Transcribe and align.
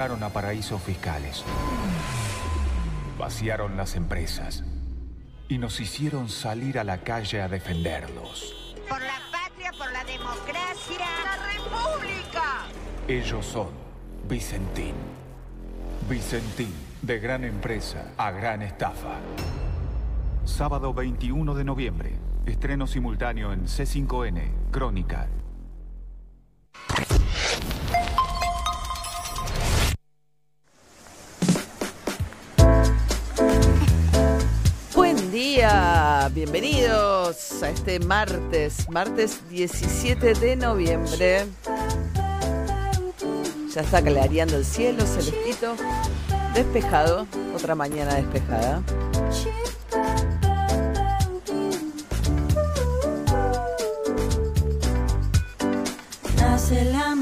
a 0.00 0.30
paraísos 0.30 0.80
fiscales. 0.80 1.44
Vaciaron 3.18 3.76
las 3.76 3.96
empresas 3.96 4.64
y 5.46 5.58
nos 5.58 5.78
hicieron 5.78 6.30
salir 6.30 6.78
a 6.78 6.84
la 6.84 7.02
calle 7.02 7.42
a 7.42 7.48
defenderlos. 7.48 8.74
Por 8.88 8.98
la 8.98 9.20
patria, 9.30 9.70
por 9.76 9.92
la 9.92 10.02
democracia. 10.04 11.06
¡La 11.22 11.36
república! 11.52 12.62
Ellos 13.08 13.44
son 13.44 13.68
Vicentín. 14.26 14.94
Vicentín, 16.08 16.72
de 17.02 17.18
gran 17.18 17.44
empresa 17.44 18.12
a 18.16 18.30
gran 18.30 18.62
estafa. 18.62 19.18
Sábado 20.46 20.94
21 20.94 21.54
de 21.54 21.64
noviembre. 21.64 22.12
Estreno 22.46 22.86
simultáneo 22.86 23.52
en 23.52 23.66
C5N, 23.66 24.70
Crónica. 24.70 25.28
Bienvenidos 36.34 37.62
a 37.62 37.70
este 37.70 37.98
martes, 38.00 38.88
martes 38.88 39.40
17 39.48 40.34
de 40.34 40.56
noviembre. 40.56 41.46
Ya 43.74 43.80
está 43.80 44.02
clareando 44.02 44.56
el 44.56 44.64
cielo, 44.64 45.04
celestito, 45.06 45.74
despejado, 46.54 47.26
otra 47.54 47.74
mañana 47.74 48.14
despejada. 48.14 48.82
Nace 56.36 56.84
la 56.84 57.14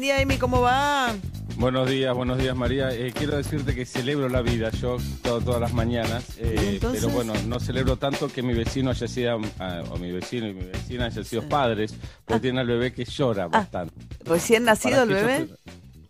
Buen 0.00 0.06
día, 0.08 0.22
Emi, 0.22 0.38
¿cómo 0.38 0.62
va? 0.62 1.14
Buenos 1.58 1.86
días, 1.90 2.14
buenos 2.16 2.38
días 2.38 2.56
María. 2.56 2.90
Eh, 2.90 3.12
quiero 3.14 3.36
decirte 3.36 3.74
que 3.74 3.84
celebro 3.84 4.30
la 4.30 4.40
vida 4.40 4.70
yo 4.70 4.96
to- 5.22 5.42
todas 5.42 5.60
las 5.60 5.74
mañanas, 5.74 6.24
eh, 6.38 6.78
pero 6.80 7.10
bueno, 7.10 7.34
no 7.46 7.60
celebro 7.60 7.98
tanto 7.98 8.28
que 8.28 8.42
mi 8.42 8.54
vecino 8.54 8.88
haya 8.88 9.06
sido, 9.06 9.38
ah, 9.58 9.82
o 9.90 9.98
mi 9.98 10.10
vecino 10.10 10.48
y 10.48 10.54
mi 10.54 10.62
vecina 10.64 11.04
hayan 11.04 11.22
sido 11.22 11.46
padres, 11.46 11.94
porque 12.24 12.40
tiene 12.40 12.60
al 12.60 12.66
bebé 12.66 12.94
que 12.94 13.04
llora 13.04 13.46
bastante. 13.48 13.92
¿Recién 14.24 14.64
nacido 14.64 15.00
Para 15.00 15.02
el 15.02 15.08
yo 15.10 15.14
bebé? 15.16 15.48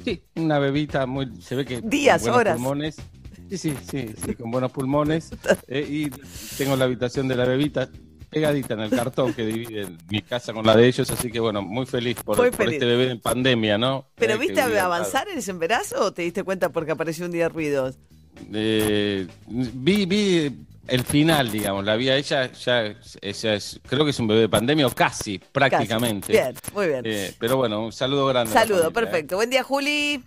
Sí, 0.05 0.23
una 0.37 0.61
bebita 0.61 1.05
muy, 1.07 1.43
se 1.43 1.57
ve 1.57 1.65
que 1.65 1.81
Días, 1.81 2.29
horas. 2.29 2.55
pulmones. 2.55 2.95
Sí, 3.49 3.59
sí, 3.59 3.75
sí, 3.91 4.15
sí, 4.25 4.35
con 4.37 4.53
buenos 4.53 4.71
pulmones. 4.71 5.31
Eh, 5.67 5.85
y 5.89 6.11
tengo 6.57 6.77
la 6.77 6.85
habitación 6.85 7.27
de 7.27 7.35
la 7.35 7.45
bebita 7.45 7.89
pegadita 8.31 8.75
en 8.75 8.81
el 8.81 8.91
cartón 8.91 9.35
que 9.35 9.45
divide 9.45 9.89
mi 10.09 10.23
casa 10.23 10.53
con 10.53 10.65
la 10.65 10.77
de 10.77 10.87
ellos, 10.87 11.11
así 11.11 11.31
que 11.31 11.41
bueno, 11.41 11.63
muy 11.63 11.85
feliz 11.85 12.17
por, 12.23 12.39
Muy 12.39 12.51
por 12.51 12.59
feliz. 12.59 12.75
este 12.75 12.87
bebé 12.87 13.11
en 13.11 13.21
pandemia, 13.21 13.77
¿no? 13.77 14.07
¿Pero 14.15 14.35
Eh, 14.35 14.39
viste 14.39 14.61
avanzar 14.61 15.29
en 15.29 15.39
ese 15.39 15.51
embarazo 15.51 16.05
o 16.05 16.13
te 16.13 16.23
diste 16.23 16.45
cuenta 16.45 16.71
porque 16.71 16.93
apareció 16.93 17.27
un 17.27 17.33
día 17.33 17.49
ruidos? 17.49 17.97
Eh, 18.53 19.27
vi, 19.49 20.07
vi 20.07 20.57
el 20.87 21.05
final, 21.05 21.51
digamos, 21.51 21.85
la 21.85 21.97
vi 21.97 22.09
a 22.09 22.17
ella, 22.17 22.51
ya, 22.53 22.95
ella 23.21 23.55
es, 23.55 23.81
creo 23.87 24.05
que 24.05 24.11
es 24.11 24.19
un 24.19 24.29
bebé 24.29 24.41
de 24.43 24.49
pandemia 24.49 24.87
o 24.87 24.91
casi, 24.91 25.39
prácticamente. 25.53 26.33
Bien, 26.33 26.55
muy 26.73 26.87
bien. 26.89 27.03
Eh, 27.05 27.35
pero 27.39 27.57
bueno, 27.57 27.85
un 27.85 27.93
saludo 27.93 28.27
grande. 28.27 28.53
Saludo, 28.53 28.85
familia, 28.85 28.95
perfecto. 29.01 29.37
Buen 29.37 29.51
día, 29.51 29.63
Juli. 29.63 30.23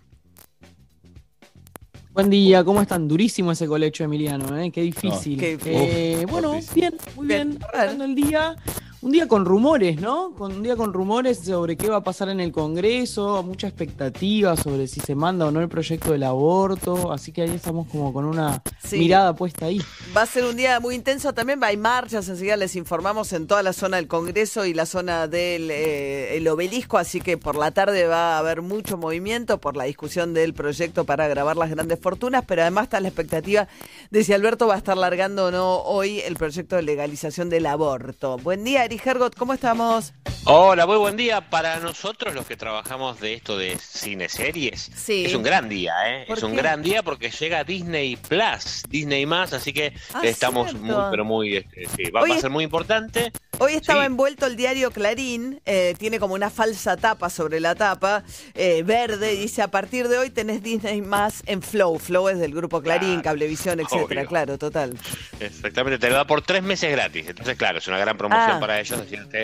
Buen 2.13 2.29
día, 2.29 2.63
¿cómo 2.63 2.79
están? 2.79 3.07
Durísimo 3.07 3.51
ese 3.51 3.65
colecho, 3.67 4.03
Emiliano, 4.03 4.55
¿eh? 4.59 4.69
Qué 4.71 4.81
difícil. 4.81 5.33
No, 5.35 5.39
qué 5.39 5.57
Eh, 5.65 6.21
Uf, 6.25 6.31
bueno, 6.31 6.49
fortísimo. 6.51 6.75
bien, 6.75 6.93
muy 7.15 7.27
Bien, 7.27 7.59
bien. 7.73 8.01
el 8.01 8.15
día. 8.15 8.55
Un 9.03 9.11
día 9.11 9.27
con 9.27 9.43
rumores, 9.43 9.99
¿no? 9.99 10.31
Con 10.33 10.53
un 10.53 10.63
día 10.63 10.77
con 10.77 10.93
rumores 10.93 11.39
sobre 11.39 11.75
qué 11.75 11.89
va 11.89 11.97
a 11.97 12.03
pasar 12.03 12.29
en 12.29 12.39
el 12.39 12.53
Congreso, 12.53 13.43
mucha 13.43 13.67
expectativa 13.67 14.55
sobre 14.55 14.87
si 14.87 15.01
se 15.01 15.13
manda 15.13 15.45
o 15.45 15.51
no 15.51 15.59
el 15.59 15.67
proyecto 15.67 16.13
del 16.13 16.23
aborto, 16.23 17.11
así 17.11 17.33
que 17.33 17.41
ahí 17.41 17.49
estamos 17.53 17.85
como 17.89 18.13
con 18.13 18.23
una 18.23 18.63
Sí. 18.81 18.97
mirada 18.99 19.35
puesta 19.35 19.65
ahí. 19.65 19.81
Va 20.15 20.21
a 20.21 20.25
ser 20.25 20.45
un 20.45 20.55
día 20.55 20.79
muy 20.79 20.95
intenso 20.95 21.33
también. 21.33 21.61
Hay 21.65 21.75
marchas, 21.75 22.29
enseguida 22.29 22.55
les 22.55 22.77
informamos 22.77 23.33
en 23.33 23.45
toda 23.45 23.61
la 23.61 23.73
zona 23.73 23.97
del 23.97 24.07
Congreso 24.07 24.65
y 24.65 24.73
la 24.73 24.85
zona 24.85 25.27
del 25.27 25.69
eh, 25.69 26.37
el 26.37 26.47
obelisco, 26.47 26.97
así 26.97 27.19
que 27.19 27.37
por 27.37 27.55
la 27.57 27.71
tarde 27.71 28.07
va 28.07 28.35
a 28.35 28.39
haber 28.39 28.61
mucho 28.61 28.97
movimiento 28.97 29.57
por 29.59 29.75
la 29.75 29.83
discusión 29.83 30.33
del 30.33 30.53
proyecto 30.53 31.03
para 31.03 31.27
grabar 31.27 31.57
las 31.57 31.69
grandes 31.71 31.99
fortunas, 31.99 32.45
pero 32.47 32.61
además 32.61 32.85
está 32.85 33.01
la 33.01 33.09
expectativa 33.09 33.67
de 34.11 34.23
si 34.23 34.31
Alberto 34.31 34.65
va 34.67 34.75
a 34.75 34.77
estar 34.77 34.95
largando 34.95 35.47
o 35.47 35.51
no 35.51 35.79
hoy 35.79 36.21
el 36.21 36.37
proyecto 36.37 36.77
de 36.77 36.83
legalización 36.83 37.49
del 37.49 37.65
aborto. 37.65 38.37
Buen 38.37 38.63
día, 38.63 38.87
Hergot, 39.03 39.35
¿cómo 39.35 39.53
estamos? 39.53 40.13
Hola, 40.45 40.85
muy 40.85 40.97
buen 40.97 41.15
día. 41.15 41.49
Para 41.49 41.79
nosotros 41.79 42.33
los 42.35 42.45
que 42.45 42.57
trabajamos 42.57 43.19
de 43.21 43.33
esto 43.35 43.57
de 43.57 43.77
cine 43.77 44.27
series, 44.27 44.91
Sí. 44.95 45.23
es 45.25 45.33
un 45.33 45.43
gran 45.43 45.69
día, 45.69 45.93
¿eh? 46.05 46.25
¿Por 46.27 46.37
Es 46.37 46.43
un 46.43 46.55
gran 46.55 46.81
día 46.81 47.01
porque 47.01 47.29
llega 47.31 47.63
Disney 47.63 48.17
Plus, 48.17 48.83
Disney 48.89 49.25
más, 49.25 49.53
así 49.53 49.71
que 49.71 49.93
Ah, 50.13 50.19
estamos 50.23 50.71
cierto. 50.71 50.85
muy, 50.85 51.03
pero 51.11 51.23
muy, 51.25 51.55
este, 51.57 51.87
sí, 51.95 52.11
va, 52.11 52.21
va 52.27 52.35
a 52.35 52.39
ser 52.39 52.49
muy 52.49 52.65
importante. 52.65 53.31
Hoy 53.59 53.73
estaba 53.75 54.01
Sí. 54.01 54.07
envuelto 54.07 54.45
el 54.45 54.55
diario 54.55 54.91
Clarín, 54.91 55.61
eh, 55.65 55.95
tiene 55.97 56.19
como 56.19 56.33
una 56.33 56.49
falsa 56.49 56.97
tapa 56.97 57.29
sobre 57.29 57.59
la 57.59 57.75
tapa, 57.75 58.23
eh, 58.55 58.83
verde, 58.83 59.33
y 59.33 59.37
dice, 59.37 59.61
a 59.61 59.69
partir 59.69 60.07
de 60.09 60.17
hoy 60.17 60.29
tenés 60.31 60.61
Disney 60.63 61.01
más 61.01 61.43
en 61.45 61.61
Flow. 61.61 61.97
Flow 61.99 62.29
es 62.29 62.39
del 62.39 62.53
grupo 62.53 62.81
Clarín, 62.81 63.09
Claro, 63.21 63.23
Cablevisión, 63.23 63.79
etcétera, 63.79 64.21
obvio. 64.21 64.25
claro, 64.27 64.57
total. 64.57 64.97
Exactamente, 65.39 65.99
te 65.99 66.09
lo 66.09 66.15
da 66.15 66.25
por 66.27 66.41
tres 66.41 66.63
meses 66.63 66.91
gratis. 66.91 67.27
Entonces, 67.29 67.55
claro, 67.55 67.77
es 67.77 67.87
una 67.87 67.99
gran 67.99 68.17
promoción 68.17 68.57
Ah. 68.57 68.59
para 68.59 68.79
ellos. 68.79 68.99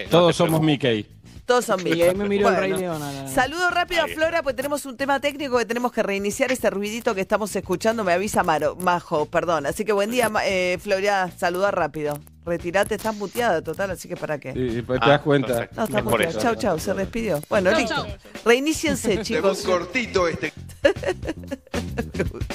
Todos 0.10 0.36
somos. 0.36 0.60
Mickey. 0.62 1.06
Todos 1.46 1.66
son 1.66 1.80
Y 1.88 2.02
ahí 2.04 2.14
me 2.14 2.28
miró 2.30 2.50
el 2.50 2.54
Bueno. 2.56 2.60
Rey 2.60 2.74
León. 2.82 3.02
a 3.02 3.12
la- 3.12 3.28
Saludo 3.28 3.72
rápido 3.72 4.04
a. 4.04 4.08
Flora, 4.08 4.44
porque 4.44 4.56
tenemos 4.56 4.86
un 4.86 4.98
tema 4.98 5.20
técnico 5.20 5.58
que 5.58 5.66
tenemos 5.66 5.92
que 5.92 6.04
reiniciar 6.04 6.52
ese 6.52 6.70
ruidito 6.70 7.16
que 7.16 7.22
estamos 7.22 7.56
escuchando. 7.56 8.04
Me 8.04 8.14
avisa 8.14 8.44
Maro, 8.44 8.76
Majo, 8.76 9.26
perdón. 9.26 9.66
Así 9.66 9.84
que 9.86 9.92
buen 9.92 10.12
día, 10.12 10.30
eh, 10.46 10.78
Flora, 10.80 11.32
saluda 11.38 11.72
rápido. 11.72 12.20
Retirate, 12.50 12.96
estás 12.96 13.16
muteada 13.16 13.62
total, 13.62 13.92
así 13.92 14.08
que 14.08 14.18
para 14.18 14.40
qué. 14.40 14.54
Sí, 14.54 14.82
pues 14.82 15.00
te 15.00 15.06
Ah, 15.06 15.10
das 15.10 15.22
cuenta. 15.22 15.48
perfecto. 15.48 15.76
No, 15.78 15.84
está 15.86 15.98
Es 16.00 16.04
por 16.04 16.12
muteada. 16.14 16.40
Chau, 16.42 16.56
chau, 16.56 16.80
se 16.80 16.94
despidió. 16.96 17.40
Bueno, 17.48 17.72
listo. 17.72 18.08
Reiníciense, 18.44 19.22
chicos. 19.22 19.62
cortito 19.62 20.28
este. 20.28 20.52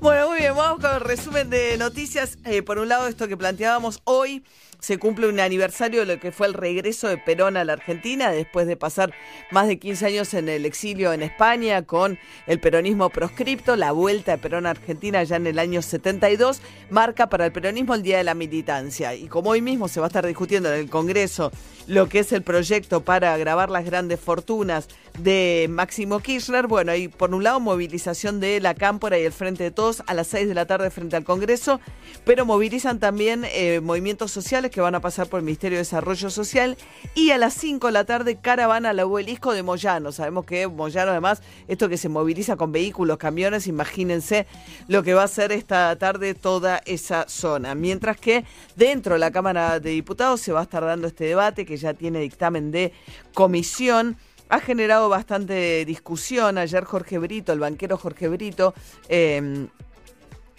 Bueno, 0.00 0.28
muy 0.28 0.38
bien, 0.38 0.54
vamos 0.56 0.80
con 0.80 0.92
el 0.94 1.00
resumen 1.00 1.48
de 1.50 1.76
noticias. 1.78 2.38
Eh, 2.44 2.62
por 2.62 2.78
un 2.78 2.88
lado, 2.88 3.06
esto 3.08 3.28
que 3.28 3.36
planteábamos 3.36 4.00
hoy, 4.04 4.44
se 4.80 4.98
cumple 4.98 5.28
un 5.28 5.40
aniversario 5.40 6.00
de 6.00 6.14
lo 6.14 6.20
que 6.20 6.32
fue 6.32 6.46
el 6.46 6.54
regreso 6.54 7.08
de 7.08 7.18
Perón 7.18 7.56
a 7.56 7.64
la 7.64 7.72
Argentina, 7.72 8.30
después 8.30 8.66
de 8.66 8.76
pasar 8.76 9.12
más 9.50 9.66
de 9.66 9.78
15 9.78 10.06
años 10.06 10.34
en 10.34 10.48
el 10.48 10.64
exilio 10.66 11.12
en 11.12 11.22
España 11.22 11.82
con 11.82 12.18
el 12.46 12.60
peronismo 12.60 13.10
proscripto, 13.10 13.76
la 13.76 13.92
vuelta 13.92 14.32
de 14.32 14.38
Perón 14.38 14.66
a 14.66 14.70
Argentina 14.70 15.22
ya 15.24 15.36
en 15.36 15.46
el 15.46 15.58
año 15.58 15.82
72, 15.82 16.60
marca 16.90 17.28
para 17.28 17.46
el 17.46 17.52
peronismo 17.52 17.94
el 17.94 18.02
Día 18.02 18.18
de 18.18 18.24
la 18.24 18.34
Militancia. 18.34 19.14
Y 19.14 19.26
como 19.26 19.50
hoy 19.50 19.62
mismo 19.62 19.88
se 19.88 20.00
va 20.00 20.06
a 20.06 20.08
estar 20.08 20.26
discutiendo 20.26 20.72
en 20.72 20.80
el 20.80 20.90
Congreso 20.90 21.50
lo 21.86 22.08
que 22.08 22.20
es 22.20 22.32
el 22.32 22.42
proyecto 22.42 23.02
para 23.02 23.36
grabar 23.38 23.70
las 23.70 23.84
grandes 23.84 24.20
fortunas 24.20 24.88
de 25.18 25.66
Máximo 25.70 26.20
Kirchner, 26.20 26.66
bueno, 26.66 26.92
hay 26.92 27.08
por 27.08 27.34
un 27.34 27.42
lado 27.42 27.60
movilización 27.60 28.40
de 28.40 28.60
la 28.60 28.74
Cámpora 28.74 29.18
y 29.18 29.24
el 29.24 29.32
Frente 29.32 29.64
de 29.64 29.70
Todos 29.70 30.02
a 30.06 30.14
las 30.14 30.28
6 30.28 30.48
de 30.48 30.54
la 30.54 30.66
tarde 30.66 30.90
frente 30.90 31.16
al 31.16 31.24
Congreso, 31.24 31.80
pero 32.24 32.46
movilizan 32.46 33.00
también 33.00 33.44
eh, 33.46 33.80
movimientos 33.80 34.30
sociales 34.30 34.67
Que 34.70 34.80
van 34.80 34.94
a 34.94 35.00
pasar 35.00 35.28
por 35.28 35.38
el 35.38 35.44
Ministerio 35.44 35.76
de 35.76 35.82
Desarrollo 35.82 36.30
Social 36.30 36.76
y 37.14 37.30
a 37.30 37.38
las 37.38 37.54
5 37.54 37.86
de 37.86 37.92
la 37.92 38.04
tarde 38.04 38.36
caravana 38.40 38.90
al 38.90 39.00
obelisco 39.00 39.52
de 39.52 39.62
Moyano. 39.62 40.12
Sabemos 40.12 40.44
que 40.44 40.66
Moyano 40.66 41.10
además, 41.10 41.42
esto 41.68 41.88
que 41.88 41.96
se 41.96 42.08
moviliza 42.08 42.56
con 42.56 42.72
vehículos, 42.72 43.18
camiones, 43.18 43.66
imagínense 43.66 44.46
lo 44.86 45.02
que 45.02 45.14
va 45.14 45.22
a 45.22 45.24
hacer 45.24 45.52
esta 45.52 45.96
tarde 45.96 46.34
toda 46.34 46.82
esa 46.86 47.28
zona. 47.28 47.74
Mientras 47.74 48.18
que 48.18 48.44
dentro 48.76 49.14
de 49.14 49.20
la 49.20 49.30
Cámara 49.30 49.80
de 49.80 49.90
Diputados 49.90 50.40
se 50.40 50.52
va 50.52 50.60
a 50.60 50.64
estar 50.64 50.84
dando 50.84 51.06
este 51.06 51.24
debate 51.24 51.64
que 51.64 51.76
ya 51.76 51.94
tiene 51.94 52.20
dictamen 52.20 52.70
de 52.70 52.92
comisión 53.34 54.16
ha 54.50 54.60
generado 54.60 55.08
bastante 55.08 55.84
discusión. 55.84 56.58
Ayer 56.58 56.84
Jorge 56.84 57.18
Brito, 57.18 57.52
el 57.52 57.60
banquero 57.60 57.98
Jorge 57.98 58.28
Brito, 58.28 58.74
eh, 59.08 59.68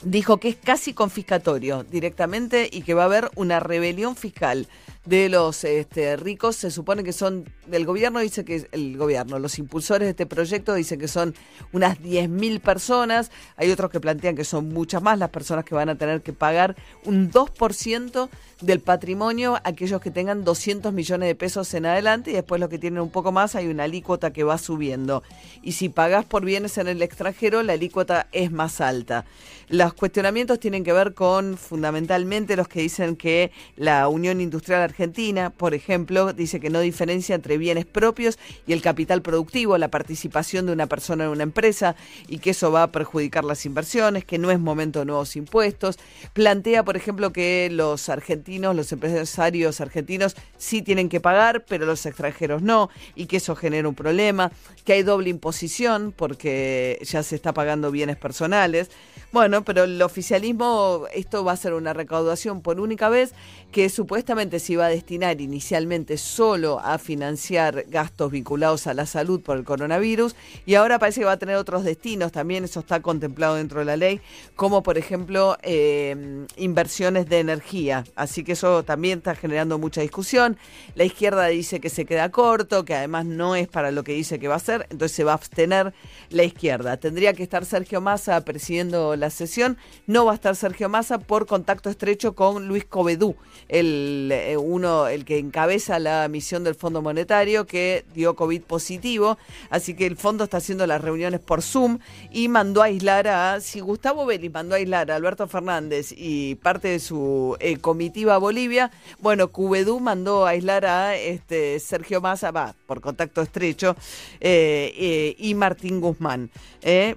dijo 0.04 0.38
que 0.38 0.50
es 0.50 0.56
casi 0.56 0.94
confiscatorio 0.94 1.84
directamente 1.84 2.70
y 2.72 2.82
que 2.82 2.94
va 2.94 3.04
a 3.04 3.06
haber 3.06 3.30
una 3.36 3.60
rebelión 3.60 4.16
fiscal 4.16 4.68
de 5.06 5.30
los 5.30 5.64
este, 5.64 6.16
ricos. 6.16 6.56
Se 6.56 6.72
supone 6.72 7.04
que 7.04 7.14
son, 7.14 7.46
el 7.72 7.86
gobierno 7.86 8.20
dice 8.20 8.46
que, 8.46 8.68
el 8.72 8.98
gobierno, 8.98 9.40
los 9.40 9.60
impulsores 9.60 10.06
de 10.06 10.12
este 10.12 10.26
proyecto 10.26 10.74
dicen 10.74 11.00
que 11.00 11.08
son 11.08 11.36
unas 11.74 12.00
10.000 12.00 12.62
personas. 12.62 13.32
Hay 13.58 13.72
otros 13.72 13.90
que 13.92 14.00
plantean 14.00 14.36
que 14.36 14.46
son 14.46 14.70
muchas 14.70 15.02
más 15.02 15.18
las 15.20 15.30
personas 15.30 15.66
que 15.66 15.76
van 15.76 15.90
a 15.90 15.98
tener 15.98 16.22
que 16.22 16.34
pagar 16.34 16.76
un 17.06 17.32
2% 17.32 18.30
del 18.62 18.82
patrimonio 18.82 19.58
aquellos 19.64 20.02
que 20.02 20.12
tengan 20.12 20.44
200 20.44 20.92
millones 20.94 21.28
de 21.28 21.36
pesos 21.36 21.74
en 21.74 21.86
adelante 21.86 22.32
y 22.32 22.34
después 22.34 22.60
los 22.60 22.70
que 22.70 22.78
tienen 22.78 23.02
un 23.02 23.10
poco 23.10 23.32
más 23.32 23.56
hay 23.56 23.68
una 23.68 23.86
alícuota 23.86 24.32
que 24.32 24.44
va 24.44 24.58
subiendo. 24.58 25.24
Y 25.62 25.74
si 25.74 25.90
pagas 25.90 26.26
por 26.26 26.44
bienes 26.44 26.78
en 26.78 26.88
el 26.88 27.02
extranjero, 27.02 27.64
la 27.64 27.74
alícuota 27.74 28.28
es 28.32 28.52
más 28.52 28.82
alta. 28.82 29.26
Los 29.70 29.94
cuestionamientos 29.94 30.60
tienen 30.60 30.84
que 30.84 30.94
ver 30.94 31.14
con 31.14 31.56
fundamentalmente 31.56 32.56
los 32.56 32.68
que 32.68 32.82
dicen 32.82 33.16
que 33.16 33.52
la 33.76 34.08
Unión 34.08 34.42
Industrial 34.42 34.82
Argentina, 34.82 35.52
por 35.52 35.74
ejemplo, 35.74 36.34
dice 36.34 36.60
que 36.60 36.70
no 36.70 36.80
diferencia 36.80 37.36
entre 37.36 37.58
bienes 37.58 37.86
propios 37.86 38.40
y 38.66 38.74
el 38.74 38.82
capital 38.82 39.22
productivo, 39.22 39.78
la 39.78 39.90
participación 39.90 40.66
de 40.66 40.74
una 40.74 40.88
persona 40.88 41.26
en 41.26 41.30
una 41.30 41.44
empresa 41.44 41.96
y 42.28 42.40
que 42.40 42.50
eso 42.50 42.72
va 42.72 42.84
a 42.84 42.92
perjudicar 42.92 43.46
las 43.46 43.66
inversiones, 43.66 44.26
que 44.26 44.40
no 44.40 44.50
es 44.50 44.60
momento 44.60 45.00
de 45.00 45.06
nuevos 45.06 45.36
impuestos. 45.36 46.00
Plantea, 46.34 46.84
por 46.84 46.98
ejemplo, 46.98 47.32
que 47.32 47.70
los 47.72 48.10
argentinos 48.10 48.49
los 48.58 48.92
empresarios 48.92 49.80
argentinos 49.82 50.36
sí 50.58 50.82
tienen 50.82 51.10
que 51.10 51.20
pagar, 51.20 51.66
pero 51.66 51.86
los 51.86 52.06
extranjeros 52.06 52.62
no, 52.62 52.90
y 53.16 53.28
que 53.28 53.38
eso 53.38 53.56
genera 53.56 53.88
un 53.88 53.96
problema, 53.96 54.52
que 54.84 54.94
hay 54.94 55.04
doble 55.04 55.30
imposición 55.30 56.14
porque 56.16 57.00
ya 57.04 57.22
se 57.22 57.36
está 57.36 57.54
pagando 57.54 57.92
bienes 57.92 58.18
personales. 58.18 58.90
Bueno, 59.32 59.64
pero 59.64 59.84
el 59.84 60.02
oficialismo, 60.02 61.06
esto 61.14 61.44
va 61.44 61.52
a 61.52 61.58
ser 61.58 61.74
una 61.74 61.94
recaudación 61.94 62.62
por 62.62 62.80
única 62.80 63.10
vez 63.10 63.34
que 63.72 63.90
supuestamente 63.90 64.60
se 64.60 64.74
iba 64.74 64.88
a 64.88 64.90
destinar 64.90 65.40
inicialmente 65.40 66.18
solo 66.18 66.80
a 66.80 66.98
financiar 66.98 67.86
gastos 67.88 68.32
vinculados 68.32 68.88
a 68.88 68.96
la 68.96 69.06
salud 69.06 69.42
por 69.42 69.58
el 69.58 69.64
coronavirus 69.64 70.36
y 70.66 70.74
ahora 70.74 70.98
parece 70.98 71.20
que 71.20 71.26
va 71.26 71.34
a 71.34 71.38
tener 71.38 71.58
otros 71.58 71.84
destinos, 71.84 72.32
también 72.32 72.64
eso 72.64 72.80
está 72.80 73.02
contemplado 73.02 73.56
dentro 73.56 73.80
de 73.80 73.86
la 73.86 73.98
ley, 73.98 74.22
como 74.56 74.82
por 74.82 74.98
ejemplo 74.98 75.58
eh, 75.62 76.48
inversiones 76.58 77.30
de 77.30 77.40
energía. 77.40 78.06
Así 78.16 78.39
que 78.44 78.54
eso 78.54 78.84
también 78.84 79.20
está 79.20 79.36
generando 79.36 79.78
mucha 79.78 80.02
discusión. 80.02 80.58
La 80.96 81.04
izquierda 81.04 81.46
dice 81.48 81.80
que 81.80 81.90
se 81.90 82.06
queda 82.06 82.30
corto, 82.30 82.86
que 82.86 82.96
además 82.96 83.26
no 83.26 83.56
es 83.56 83.68
para 83.68 83.92
lo 83.92 84.04
que 84.04 84.14
dice 84.14 84.40
que 84.40 84.48
va 84.48 84.56
a 84.56 84.60
ser, 84.60 84.88
entonces 84.90 85.16
se 85.16 85.24
va 85.24 85.32
a 85.32 85.36
abstener 85.36 85.94
la 86.30 86.44
izquierda. 86.44 86.98
Tendría 86.98 87.34
que 87.34 87.44
estar 87.44 87.66
Sergio 87.66 88.02
Massa 88.02 88.44
presidiendo 88.46 89.16
la 89.16 89.30
sesión, 89.30 89.78
no 90.08 90.26
va 90.26 90.34
a 90.34 90.36
estar 90.36 90.56
Sergio 90.56 90.90
Massa 90.90 91.20
por 91.20 91.46
contacto 91.46 91.90
estrecho 91.90 92.34
con 92.34 92.68
Luis 92.68 92.86
Covedú 92.86 93.36
el, 93.70 94.30
eh, 94.34 94.58
uno, 94.58 95.08
el 95.08 95.24
que 95.24 95.38
encabeza 95.38 96.00
la 96.00 96.28
misión 96.28 96.64
del 96.64 96.76
Fondo 96.76 97.02
Monetario, 97.02 97.66
que 97.66 98.04
dio 98.14 98.36
COVID 98.36 98.64
positivo. 98.64 99.38
Así 99.70 99.94
que 99.94 100.06
el 100.06 100.18
fondo 100.18 100.44
está 100.44 100.58
haciendo 100.58 100.86
las 100.88 101.02
reuniones 101.02 101.40
por 101.40 101.62
Zoom 101.62 102.00
y 102.32 102.48
mandó 102.48 102.82
a 102.82 102.86
aislar 102.86 103.28
a, 103.28 103.62
si 103.62 103.80
Gustavo 103.80 104.26
Vélez 104.26 104.52
mandó 104.52 104.76
a 104.76 104.80
aislar 104.80 105.12
a 105.12 105.16
Alberto 105.16 105.48
Fernández 105.48 106.14
y 106.16 106.56
parte 106.56 106.90
de 106.90 107.00
su 107.00 107.56
eh, 107.60 107.78
comitiva 107.78 108.29
a 108.32 108.38
Bolivia, 108.38 108.92
bueno, 109.20 109.50
Cubedú 109.50 110.00
mandó 110.00 110.46
a 110.46 110.52
aislar 110.52 110.86
a 110.86 111.16
este, 111.16 111.80
Sergio 111.80 112.22
Massa, 112.22 112.52
va, 112.52 112.76
por 112.86 113.02
contacto 113.02 113.42
estrecho, 113.42 113.96
eh, 114.40 115.36
y 115.38 115.56
Martín 115.56 116.02
Guzmán. 116.02 116.50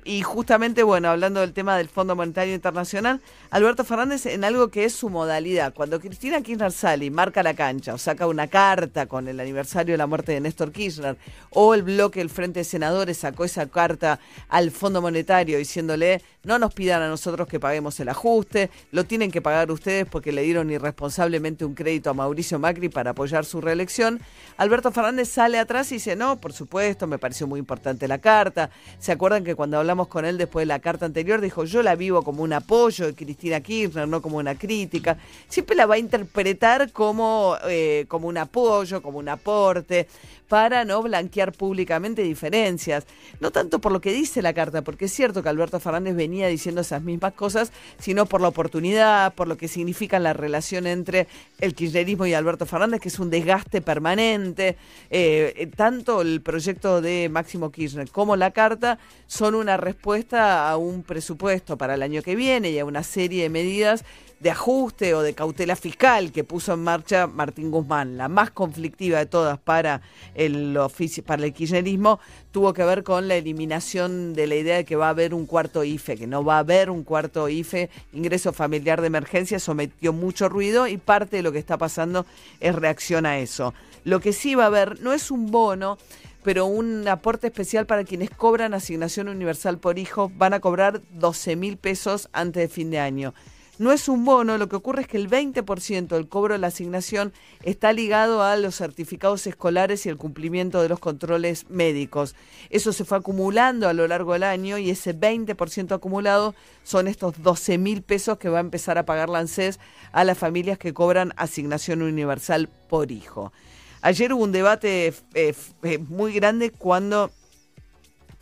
y 0.05 0.23
justamente, 0.23 0.83
bueno, 0.83 1.09
hablando 1.09 1.41
del 1.41 1.53
tema 1.53 1.77
del 1.77 1.89
Fondo 1.89 2.17
Monetario 2.17 2.55
Internacional, 2.55 3.21
Alberto 3.51 3.85
Fernández 3.85 4.27
en 4.27 4.45
algo 4.45 4.69
que 4.69 4.85
es 4.85 4.93
su 4.95 5.09
modalidad. 5.11 5.75
Cuando 5.75 6.01
Cristina 6.01 6.41
Kirchner 6.41 6.73
sale 6.73 7.05
y 7.05 7.11
marca 7.11 7.43
la 7.43 7.55
cancha 7.55 7.95
o 7.95 7.99
saca 7.99 8.27
una 8.27 8.49
carta 8.49 9.07
con 9.07 9.29
el 9.29 9.39
aniversario 9.41 9.93
de 9.93 9.99
la 9.99 10.07
muerte 10.07 10.33
de 10.33 10.41
Néstor 10.41 10.73
Kirchner 10.73 11.17
o 11.51 11.75
el 11.75 11.83
bloque 11.83 12.21
del 12.21 12.31
Frente 12.31 12.61
de 12.61 12.65
Senadores 12.65 13.19
sacó 13.19 13.45
esa 13.45 13.67
carta 13.67 14.21
al 14.49 14.71
Fondo 14.71 15.03
Monetario 15.03 15.59
diciéndole 15.59 16.23
no 16.45 16.59
nos 16.59 16.75
pidan 16.75 17.03
a 17.03 17.09
nosotros 17.09 17.47
que 17.47 17.61
paguemos 17.61 17.99
el 18.01 18.09
ajuste, 18.09 18.71
lo 18.91 19.05
tienen 19.05 19.31
que 19.31 19.41
pagar 19.41 19.71
ustedes 19.71 20.07
porque 20.07 20.33
le 20.33 20.43
dieron 20.43 20.71
irresponsablemente 21.03 21.65
un 21.65 21.75
crédito 21.75 22.11
a 22.11 22.15
Mauricio 22.15 22.61
Macri 22.61 22.89
para 22.89 23.11
apoyar 23.11 23.45
su 23.45 23.61
reelección. 23.61 24.21
Alberto 24.57 24.93
Fernández 24.93 25.29
sale 25.29 25.59
atrás 25.59 25.91
y 25.91 25.97
dice, 25.97 26.15
no, 26.15 26.41
por 26.41 26.53
supuesto, 26.53 27.09
me 27.09 27.19
pareció 27.19 27.49
muy 27.49 27.59
importante 27.59 28.07
la 28.07 28.19
carta. 28.19 28.71
¿Se 29.01 29.11
acuerdan 29.11 29.43
que 29.43 29.57
cuando 29.57 29.79
hablamos 29.79 30.07
con 30.07 30.25
él 30.25 30.39
después 30.39 30.63
de 30.63 30.67
la 30.67 30.79
carta 30.79 31.05
anterior 31.05 31.41
dijo, 31.41 31.65
yo 31.65 31.83
la 31.83 31.97
vivo 31.97 32.23
como 32.23 32.45
un 32.45 32.53
apoyo 32.53 33.07
de 33.07 33.15
Cristina 33.15 33.61
Kirchner, 33.61 34.07
no 34.07 34.23
como 34.23 34.37
una 34.37 34.55
crítica? 34.55 35.19
Siempre 35.49 35.75
la 35.75 35.87
va 35.87 35.97
a 35.97 35.99
interpretar 35.99 36.93
como, 36.93 37.57
eh, 37.67 38.05
como 38.07 38.29
un 38.29 38.39
apoyo, 38.39 39.03
como 39.03 39.19
un 39.19 39.29
aporte 39.29 40.07
para 40.53 40.85
no 40.85 41.01
blanquear 41.01 41.53
públicamente 41.53 42.21
diferencias. 42.23 43.07
No 43.41 43.53
tanto 43.53 43.79
por 43.79 43.91
lo 43.91 44.03
que 44.03 44.13
dice 44.13 44.43
la 44.43 44.53
carta, 44.53 44.83
porque 44.83 45.07
es 45.07 45.13
cierto 45.15 45.43
que 45.43 45.49
Alberto 45.49 45.81
Fernández 45.81 46.15
venía 46.15 46.47
diciendo 46.47 46.83
esas 46.83 47.01
mismas 47.01 47.33
cosas, 47.33 47.73
sino 47.99 48.27
por 48.27 48.43
la 48.43 48.49
oportunidad, 48.49 49.33
por 49.33 49.49
lo 49.49 49.57
que 49.57 49.67
significa 49.67 50.19
la 50.19 50.35
relación 50.35 50.87
entre 50.87 51.27
el 51.59 51.75
kirchnerismo 51.75 52.27
y 52.27 52.35
Alberto 52.35 52.67
Fernández, 52.67 53.01
que 53.01 53.09
es 53.09 53.19
un 53.19 53.31
desgaste 53.31 53.81
permanente. 53.81 54.77
Eh, 55.09 55.71
tanto 55.75 56.21
el 56.21 56.43
proyecto 56.43 57.01
de 57.01 57.31
Máximo 57.31 57.73
Kirchner 57.73 58.11
como 58.11 58.37
la 58.37 58.51
carta 58.51 58.99
son 59.27 59.55
una 59.55 59.79
respuesta 59.79 60.69
a 60.69 60.77
un 60.77 61.03
presupuesto 61.03 61.79
para 61.79 61.95
el 61.95 62.03
año 62.03 62.21
que 62.21 62.37
viene 62.37 62.73
y 62.73 62.79
a 62.79 62.85
una 62.85 63.05
serie 63.05 63.45
de 63.45 63.49
medidas 63.49 64.05
de 64.43 64.51
ajuste 64.51 65.15
o 65.15 65.23
de 65.23 65.35
cautela 65.35 65.77
fiscal 65.77 66.33
que 66.33 66.43
puso 66.43 66.73
en 66.73 66.83
marcha 66.83 67.29
Martín 67.29 67.71
Guzmán, 67.71 68.19
la 68.19 68.27
más 68.27 68.51
conflictiva 68.51 69.19
de 69.19 69.27
todas 69.27 69.57
para 69.57 70.03
el 70.35 70.77
para 71.25 71.45
el 71.45 71.53
kirchnerismo, 71.53 72.19
tuvo 72.51 72.73
que 72.73 72.83
ver 72.83 73.05
con 73.05 73.29
la 73.29 73.37
eliminación 73.37 74.35
de 74.35 74.49
la 74.49 74.57
idea 74.57 74.77
de 74.79 74.85
que 74.85 74.97
va 74.97 75.07
a 75.07 75.11
haber 75.11 75.33
un 75.33 75.47
cuarto 75.47 75.85
IFE, 75.85 76.17
que 76.17 76.27
no 76.27 76.45
va 76.45 76.57
a 76.57 76.59
haber 76.59 76.91
un 76.91 77.05
cuarto 77.05 77.49
IFE, 77.49 77.89
ingreso 78.13 78.53
familiar 78.53 79.01
de 79.01 79.07
emergencia, 79.07 79.61
sometió 79.61 80.13
mucho 80.13 80.49
ruido 80.49 80.89
y 80.89 80.97
parte 80.97 81.37
de 81.37 81.43
lo 81.45 81.53
que 81.53 81.61
está 81.61 81.79
pasando 81.79 82.27
es 82.59 82.75
reacción 82.75 83.27
a 83.27 83.39
eso. 83.39 83.75
Lo 84.03 84.19
que 84.19 84.33
sí 84.33 84.57
va 84.57 84.65
a 84.65 84.67
haber 84.67 85.01
no 85.01 85.13
es 85.13 85.31
un 85.31 85.53
bono, 85.53 85.99
pero 86.43 86.67
un 86.67 87.07
aporte 87.07 87.47
especial 87.47 87.87
para 87.87 88.03
quienes 88.03 88.31
cobran 88.31 88.75
asignación 88.75 89.29
universal 89.29 89.79
por 89.79 90.01
hijo, 90.01 90.33
van 90.35 90.53
a 90.53 90.59
cobrar 90.59 91.01
12 91.13 91.55
mil 91.55 91.77
pesos 91.77 92.29
antes 92.33 92.61
de 92.61 92.69
fin 92.69 92.91
de 92.91 92.99
año. 92.99 93.35
No 93.83 93.91
es 93.91 94.07
un 94.07 94.25
bono, 94.25 94.59
lo 94.59 94.69
que 94.69 94.77
ocurre 94.77 95.03
es 95.03 95.09
que 95.09 95.17
el 95.17 95.29
20% 95.29 96.07
del 96.07 96.29
cobro 96.29 96.55
de 96.55 96.61
la 96.61 96.69
asignación 96.69 97.33
está 97.65 97.93
ligado 97.93 98.41
a 98.45 98.55
los 98.55 98.77
certificados 98.77 99.45
escolares 99.49 100.07
y 100.07 100.09
el 100.09 100.17
cumplimiento 100.17 100.81
de 100.81 100.89
los 100.89 101.01
controles 101.01 101.69
médicos. 101.69 102.37
Eso 102.71 102.93
se 102.93 103.05
fue 103.05 103.19
acumulando 103.19 103.89
a 103.89 103.93
lo 103.93 104.07
largo 104.07 104.35
del 104.35 104.45
año 104.45 104.79
y 104.79 104.91
ese 104.91 105.19
20% 105.19 105.91
acumulado 105.91 106.55
son 106.85 107.09
estos 107.09 107.43
12 107.43 107.77
mil 107.79 108.03
pesos 108.03 108.39
que 108.39 108.49
va 108.49 108.59
a 108.59 108.61
empezar 108.61 108.99
a 108.99 109.05
pagar 109.05 109.29
la 109.29 109.41
ANSES 109.41 109.81
a 110.13 110.23
las 110.23 110.39
familias 110.39 110.79
que 110.79 110.95
cobran 110.95 111.33
asignación 111.37 112.03
universal 112.03 112.69
por 112.89 113.11
hijo. 113.11 113.53
Ayer 114.01 114.33
hubo 114.33 114.45
un 114.45 114.53
debate 114.53 115.13
eh, 115.35 115.55
eh, 115.83 115.99
muy 115.99 116.35
grande 116.35 116.71
cuando 116.71 117.33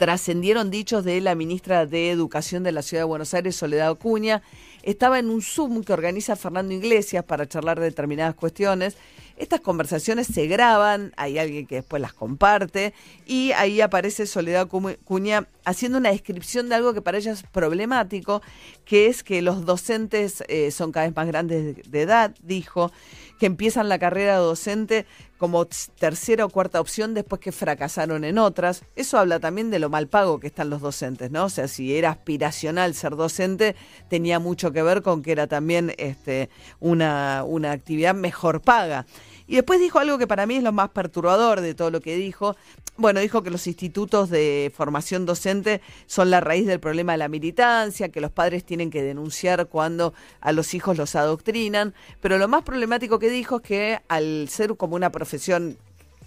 trascendieron 0.00 0.70
dichos 0.70 1.04
de 1.04 1.20
la 1.20 1.34
ministra 1.34 1.84
de 1.84 2.10
Educación 2.10 2.62
de 2.62 2.72
la 2.72 2.80
Ciudad 2.80 3.02
de 3.02 3.08
Buenos 3.08 3.34
Aires, 3.34 3.54
Soledad 3.54 3.90
Ocuña. 3.90 4.42
Estaba 4.82 5.18
en 5.18 5.30
un 5.30 5.42
Zoom 5.42 5.82
que 5.82 5.92
organiza 5.92 6.36
Fernando 6.36 6.72
Iglesias 6.72 7.24
para 7.24 7.46
charlar 7.46 7.78
de 7.78 7.86
determinadas 7.86 8.34
cuestiones. 8.34 8.96
Estas 9.36 9.60
conversaciones 9.60 10.26
se 10.26 10.46
graban, 10.46 11.14
hay 11.16 11.38
alguien 11.38 11.66
que 11.66 11.76
después 11.76 12.02
las 12.02 12.12
comparte 12.12 12.92
y 13.26 13.52
ahí 13.52 13.80
aparece 13.80 14.26
Soledad 14.26 14.68
Cuña 14.68 15.48
haciendo 15.64 15.96
una 15.96 16.10
descripción 16.10 16.68
de 16.68 16.74
algo 16.74 16.92
que 16.92 17.00
para 17.00 17.16
ella 17.16 17.32
es 17.32 17.42
problemático, 17.44 18.42
que 18.84 19.06
es 19.06 19.22
que 19.22 19.40
los 19.40 19.64
docentes 19.64 20.44
eh, 20.48 20.70
son 20.70 20.92
cada 20.92 21.06
vez 21.06 21.16
más 21.16 21.26
grandes 21.26 21.90
de 21.90 22.02
edad, 22.02 22.34
dijo, 22.42 22.92
que 23.38 23.46
empiezan 23.46 23.88
la 23.88 23.98
carrera 23.98 24.36
docente 24.36 25.06
como 25.40 25.66
tercera 25.98 26.44
o 26.44 26.50
cuarta 26.50 26.82
opción 26.82 27.14
después 27.14 27.40
que 27.40 27.50
fracasaron 27.50 28.24
en 28.24 28.36
otras. 28.36 28.84
Eso 28.94 29.18
habla 29.18 29.40
también 29.40 29.70
de 29.70 29.78
lo 29.78 29.88
mal 29.88 30.06
pago 30.06 30.38
que 30.38 30.48
están 30.48 30.68
los 30.68 30.82
docentes, 30.82 31.30
¿no? 31.30 31.46
O 31.46 31.48
sea, 31.48 31.66
si 31.66 31.96
era 31.96 32.10
aspiracional 32.10 32.92
ser 32.92 33.16
docente, 33.16 33.74
tenía 34.10 34.38
mucho 34.38 34.70
que 34.70 34.82
ver 34.82 35.00
con 35.00 35.22
que 35.22 35.32
era 35.32 35.46
también 35.46 35.94
este, 35.96 36.50
una, 36.78 37.42
una 37.46 37.72
actividad 37.72 38.14
mejor 38.14 38.60
paga. 38.60 39.06
Y 39.50 39.56
después 39.56 39.80
dijo 39.80 39.98
algo 39.98 40.16
que 40.16 40.28
para 40.28 40.46
mí 40.46 40.54
es 40.54 40.62
lo 40.62 40.70
más 40.70 40.90
perturbador 40.90 41.60
de 41.60 41.74
todo 41.74 41.90
lo 41.90 42.00
que 42.00 42.14
dijo. 42.14 42.54
Bueno, 42.96 43.18
dijo 43.18 43.42
que 43.42 43.50
los 43.50 43.66
institutos 43.66 44.30
de 44.30 44.72
formación 44.72 45.26
docente 45.26 45.80
son 46.06 46.30
la 46.30 46.38
raíz 46.38 46.68
del 46.68 46.78
problema 46.78 47.12
de 47.12 47.18
la 47.18 47.26
militancia, 47.26 48.10
que 48.10 48.20
los 48.20 48.30
padres 48.30 48.62
tienen 48.62 48.90
que 48.90 49.02
denunciar 49.02 49.66
cuando 49.66 50.14
a 50.40 50.52
los 50.52 50.72
hijos 50.72 50.96
los 50.96 51.16
adoctrinan, 51.16 51.94
pero 52.20 52.38
lo 52.38 52.46
más 52.46 52.62
problemático 52.62 53.18
que 53.18 53.28
dijo 53.28 53.56
es 53.56 53.62
que 53.62 54.00
al 54.06 54.48
ser 54.48 54.76
como 54.76 54.94
una 54.94 55.10
profesión 55.10 55.78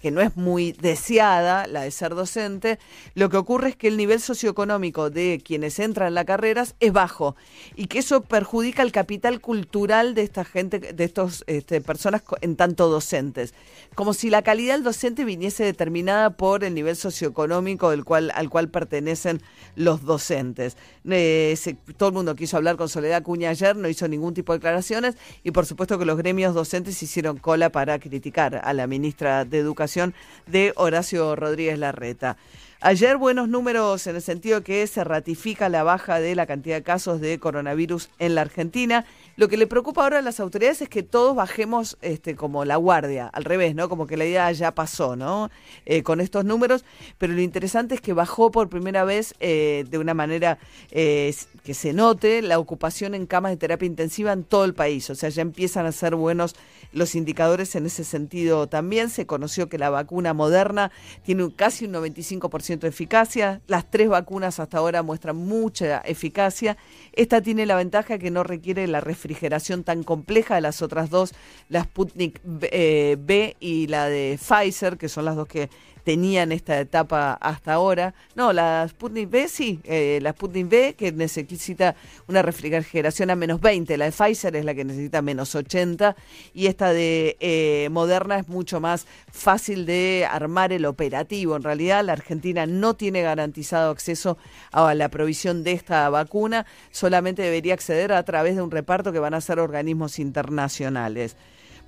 que 0.04 0.10
no 0.10 0.20
es 0.20 0.36
muy 0.36 0.72
deseada, 0.72 1.66
la 1.66 1.80
de 1.80 1.90
ser 1.90 2.14
docente, 2.14 2.78
lo 3.14 3.30
que 3.30 3.38
ocurre 3.38 3.70
es 3.70 3.76
que 3.76 3.88
el 3.88 3.96
nivel 3.96 4.20
socioeconómico 4.20 5.08
de 5.08 5.40
quienes 5.42 5.78
entran 5.78 6.08
en 6.08 6.14
la 6.14 6.26
carrera 6.26 6.66
es 6.78 6.92
bajo 6.92 7.36
y 7.74 7.86
que 7.86 8.00
eso 8.00 8.20
perjudica 8.20 8.82
el 8.82 8.92
capital 8.92 9.40
cultural 9.40 10.14
de 10.14 10.20
esta 10.20 10.44
gente, 10.44 10.78
de 10.78 11.04
estas 11.04 11.42
este, 11.46 11.80
personas 11.80 12.22
en 12.42 12.54
tanto 12.56 12.90
docentes. 12.90 13.54
Como 13.94 14.12
si 14.12 14.28
la 14.28 14.42
calidad 14.42 14.74
del 14.74 14.84
docente 14.84 15.24
viniese 15.24 15.64
determinada 15.64 16.36
por 16.36 16.64
el 16.64 16.74
nivel 16.74 16.96
socioeconómico 16.96 17.88
del 17.88 18.04
cual, 18.04 18.30
al 18.34 18.50
cual 18.50 18.68
pertenecen 18.68 19.40
los 19.74 20.02
docentes. 20.02 20.76
Eh, 21.10 21.54
se- 21.58 21.74
todo 21.96 22.08
el 22.08 22.14
mundo 22.14 22.34
quiso 22.34 22.56
hablar 22.56 22.76
con 22.76 22.88
Soledad 22.88 23.22
Cuña 23.22 23.50
ayer, 23.50 23.76
no 23.76 23.88
hizo 23.88 24.08
ningún 24.08 24.32
tipo 24.32 24.52
de 24.52 24.58
declaraciones 24.58 25.16
y 25.42 25.50
por 25.50 25.66
supuesto 25.66 25.98
que 25.98 26.06
los 26.06 26.16
gremios 26.16 26.54
docentes 26.54 27.02
hicieron 27.02 27.36
cola 27.36 27.68
para 27.70 27.98
criticar 27.98 28.62
a 28.64 28.72
la 28.72 28.86
ministra 28.86 29.44
de 29.44 29.58
Educación 29.58 30.14
de 30.46 30.72
Horacio 30.76 31.36
Rodríguez 31.36 31.78
Larreta. 31.78 32.38
Ayer 32.80 33.16
buenos 33.16 33.48
números 33.48 34.06
en 34.06 34.16
el 34.16 34.22
sentido 34.22 34.62
que 34.62 34.86
se 34.86 35.04
ratifica 35.04 35.70
la 35.70 35.82
baja 35.82 36.20
de 36.20 36.34
la 36.34 36.46
cantidad 36.46 36.76
de 36.76 36.82
casos 36.82 37.20
de 37.20 37.38
coronavirus 37.38 38.10
en 38.18 38.34
la 38.34 38.42
Argentina. 38.42 39.06
Lo 39.36 39.48
que 39.48 39.56
le 39.56 39.66
preocupa 39.66 40.02
ahora 40.02 40.18
a 40.18 40.22
las 40.22 40.38
autoridades 40.40 40.82
es 40.82 40.88
que 40.88 41.02
todos 41.02 41.34
bajemos 41.34 41.98
este, 42.02 42.36
como 42.36 42.64
la 42.64 42.76
guardia, 42.76 43.26
al 43.26 43.44
revés, 43.44 43.74
¿no? 43.74 43.88
Como 43.88 44.06
que 44.06 44.16
la 44.16 44.24
idea 44.24 44.50
ya 44.52 44.74
pasó, 44.74 45.16
¿no? 45.16 45.50
Eh, 45.86 46.02
con 46.02 46.20
estos 46.20 46.44
números. 46.44 46.84
Pero 47.18 47.32
lo 47.32 47.40
interesante 47.40 47.94
es 47.96 48.00
que 48.00 48.12
bajó 48.12 48.50
por 48.50 48.68
primera 48.68 49.04
vez 49.04 49.34
eh, 49.40 49.84
de 49.90 49.98
una 49.98 50.14
manera 50.14 50.58
eh, 50.92 51.34
que 51.64 51.74
se 51.74 51.92
note 51.92 52.42
la 52.42 52.58
ocupación 52.58 53.14
en 53.14 53.26
camas 53.26 53.50
de 53.52 53.56
terapia 53.56 53.86
intensiva 53.86 54.32
en 54.32 54.44
todo 54.44 54.64
el 54.64 54.74
país. 54.74 55.10
O 55.10 55.14
sea, 55.14 55.30
ya 55.30 55.42
empiezan 55.42 55.86
a 55.86 55.92
ser 55.92 56.14
buenos 56.14 56.54
los 56.92 57.16
indicadores 57.16 57.74
en 57.74 57.86
ese 57.86 58.04
sentido 58.04 58.68
también. 58.68 59.10
Se 59.10 59.26
conoció 59.26 59.68
que 59.68 59.78
la 59.78 59.90
vacuna 59.90 60.32
moderna 60.32 60.92
tiene 61.24 61.42
un- 61.44 61.50
casi 61.50 61.86
un 61.86 61.92
95% 61.92 62.86
de 62.86 62.88
eficacia. 62.90 63.60
Las 63.66 63.90
tres 63.90 64.08
vacunas 64.08 64.60
hasta 64.60 64.78
ahora 64.78 65.02
muestran 65.02 65.36
mucha 65.36 65.98
eficacia. 66.00 66.76
Esta 67.12 67.40
tiene 67.40 67.66
la 67.66 67.74
ventaja 67.76 68.18
que 68.18 68.30
no 68.30 68.44
requiere 68.44 68.86
la 68.86 69.00
refrigeración 69.24 69.84
tan 69.84 70.02
compleja 70.02 70.54
de 70.54 70.60
las 70.60 70.82
otras 70.82 71.10
dos, 71.10 71.32
la 71.68 71.84
Sputnik 71.84 72.40
B, 72.44 72.68
eh, 72.72 73.16
B 73.18 73.56
y 73.60 73.86
la 73.86 74.08
de 74.08 74.38
Pfizer, 74.38 74.98
que 74.98 75.08
son 75.08 75.24
las 75.24 75.36
dos 75.36 75.48
que 75.48 75.70
tenían 76.04 76.52
esta 76.52 76.78
etapa 76.78 77.32
hasta 77.40 77.72
ahora. 77.72 78.14
No, 78.36 78.52
la 78.52 78.86
Sputnik 78.88 79.30
B 79.30 79.48
sí, 79.48 79.80
eh, 79.84 80.18
la 80.22 80.32
Sputnik 80.32 80.68
B 80.68 80.94
que 80.96 81.10
necesita 81.10 81.96
una 82.28 82.42
refrigeración 82.42 83.30
a 83.30 83.36
menos 83.36 83.60
20, 83.60 83.96
la 83.96 84.04
de 84.04 84.12
Pfizer 84.12 84.54
es 84.54 84.64
la 84.64 84.74
que 84.74 84.84
necesita 84.84 85.22
menos 85.22 85.54
80 85.54 86.14
y 86.52 86.66
esta 86.66 86.92
de 86.92 87.36
eh, 87.40 87.88
Moderna 87.90 88.38
es 88.38 88.48
mucho 88.48 88.80
más 88.80 89.06
fácil 89.32 89.86
de 89.86 90.28
armar 90.30 90.72
el 90.72 90.84
operativo. 90.84 91.56
En 91.56 91.62
realidad 91.62 92.04
la 92.04 92.12
Argentina 92.12 92.66
no 92.66 92.94
tiene 92.94 93.22
garantizado 93.22 93.90
acceso 93.90 94.36
a 94.72 94.94
la 94.94 95.08
provisión 95.08 95.64
de 95.64 95.72
esta 95.72 96.08
vacuna, 96.10 96.66
solamente 96.90 97.42
debería 97.42 97.74
acceder 97.74 98.12
a 98.12 98.22
través 98.24 98.56
de 98.56 98.62
un 98.62 98.70
reparto 98.70 99.12
que 99.12 99.18
van 99.18 99.34
a 99.34 99.38
hacer 99.38 99.58
organismos 99.58 100.18
internacionales. 100.18 101.36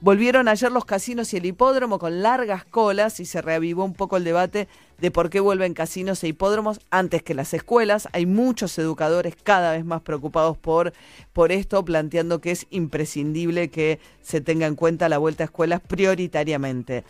Volvieron 0.02 0.46
ayer 0.46 0.70
los 0.70 0.84
casinos 0.84 1.32
y 1.32 1.38
el 1.38 1.46
hipódromo 1.46 1.98
con 1.98 2.22
largas 2.22 2.66
colas 2.66 3.18
y 3.18 3.24
se 3.24 3.40
reavivó 3.40 3.82
un 3.82 3.94
poco 3.94 4.18
el 4.18 4.24
debate 4.24 4.68
de 4.98 5.10
por 5.10 5.30
qué 5.30 5.40
vuelven 5.40 5.72
casinos 5.72 6.22
e 6.22 6.28
hipódromos 6.28 6.80
antes 6.90 7.22
que 7.22 7.34
las 7.34 7.54
escuelas. 7.54 8.06
Hay 8.12 8.26
muchos 8.26 8.78
educadores 8.78 9.34
cada 9.42 9.72
vez 9.72 9.86
más 9.86 10.02
preocupados 10.02 10.58
por, 10.58 10.92
por 11.32 11.50
esto, 11.50 11.82
planteando 11.82 12.42
que 12.42 12.50
es 12.50 12.66
imprescindible 12.68 13.70
que 13.70 13.98
se 14.20 14.42
tenga 14.42 14.66
en 14.66 14.74
cuenta 14.74 15.08
la 15.08 15.16
vuelta 15.16 15.44
a 15.44 15.46
escuelas 15.46 15.80
prioritariamente. 15.80 17.04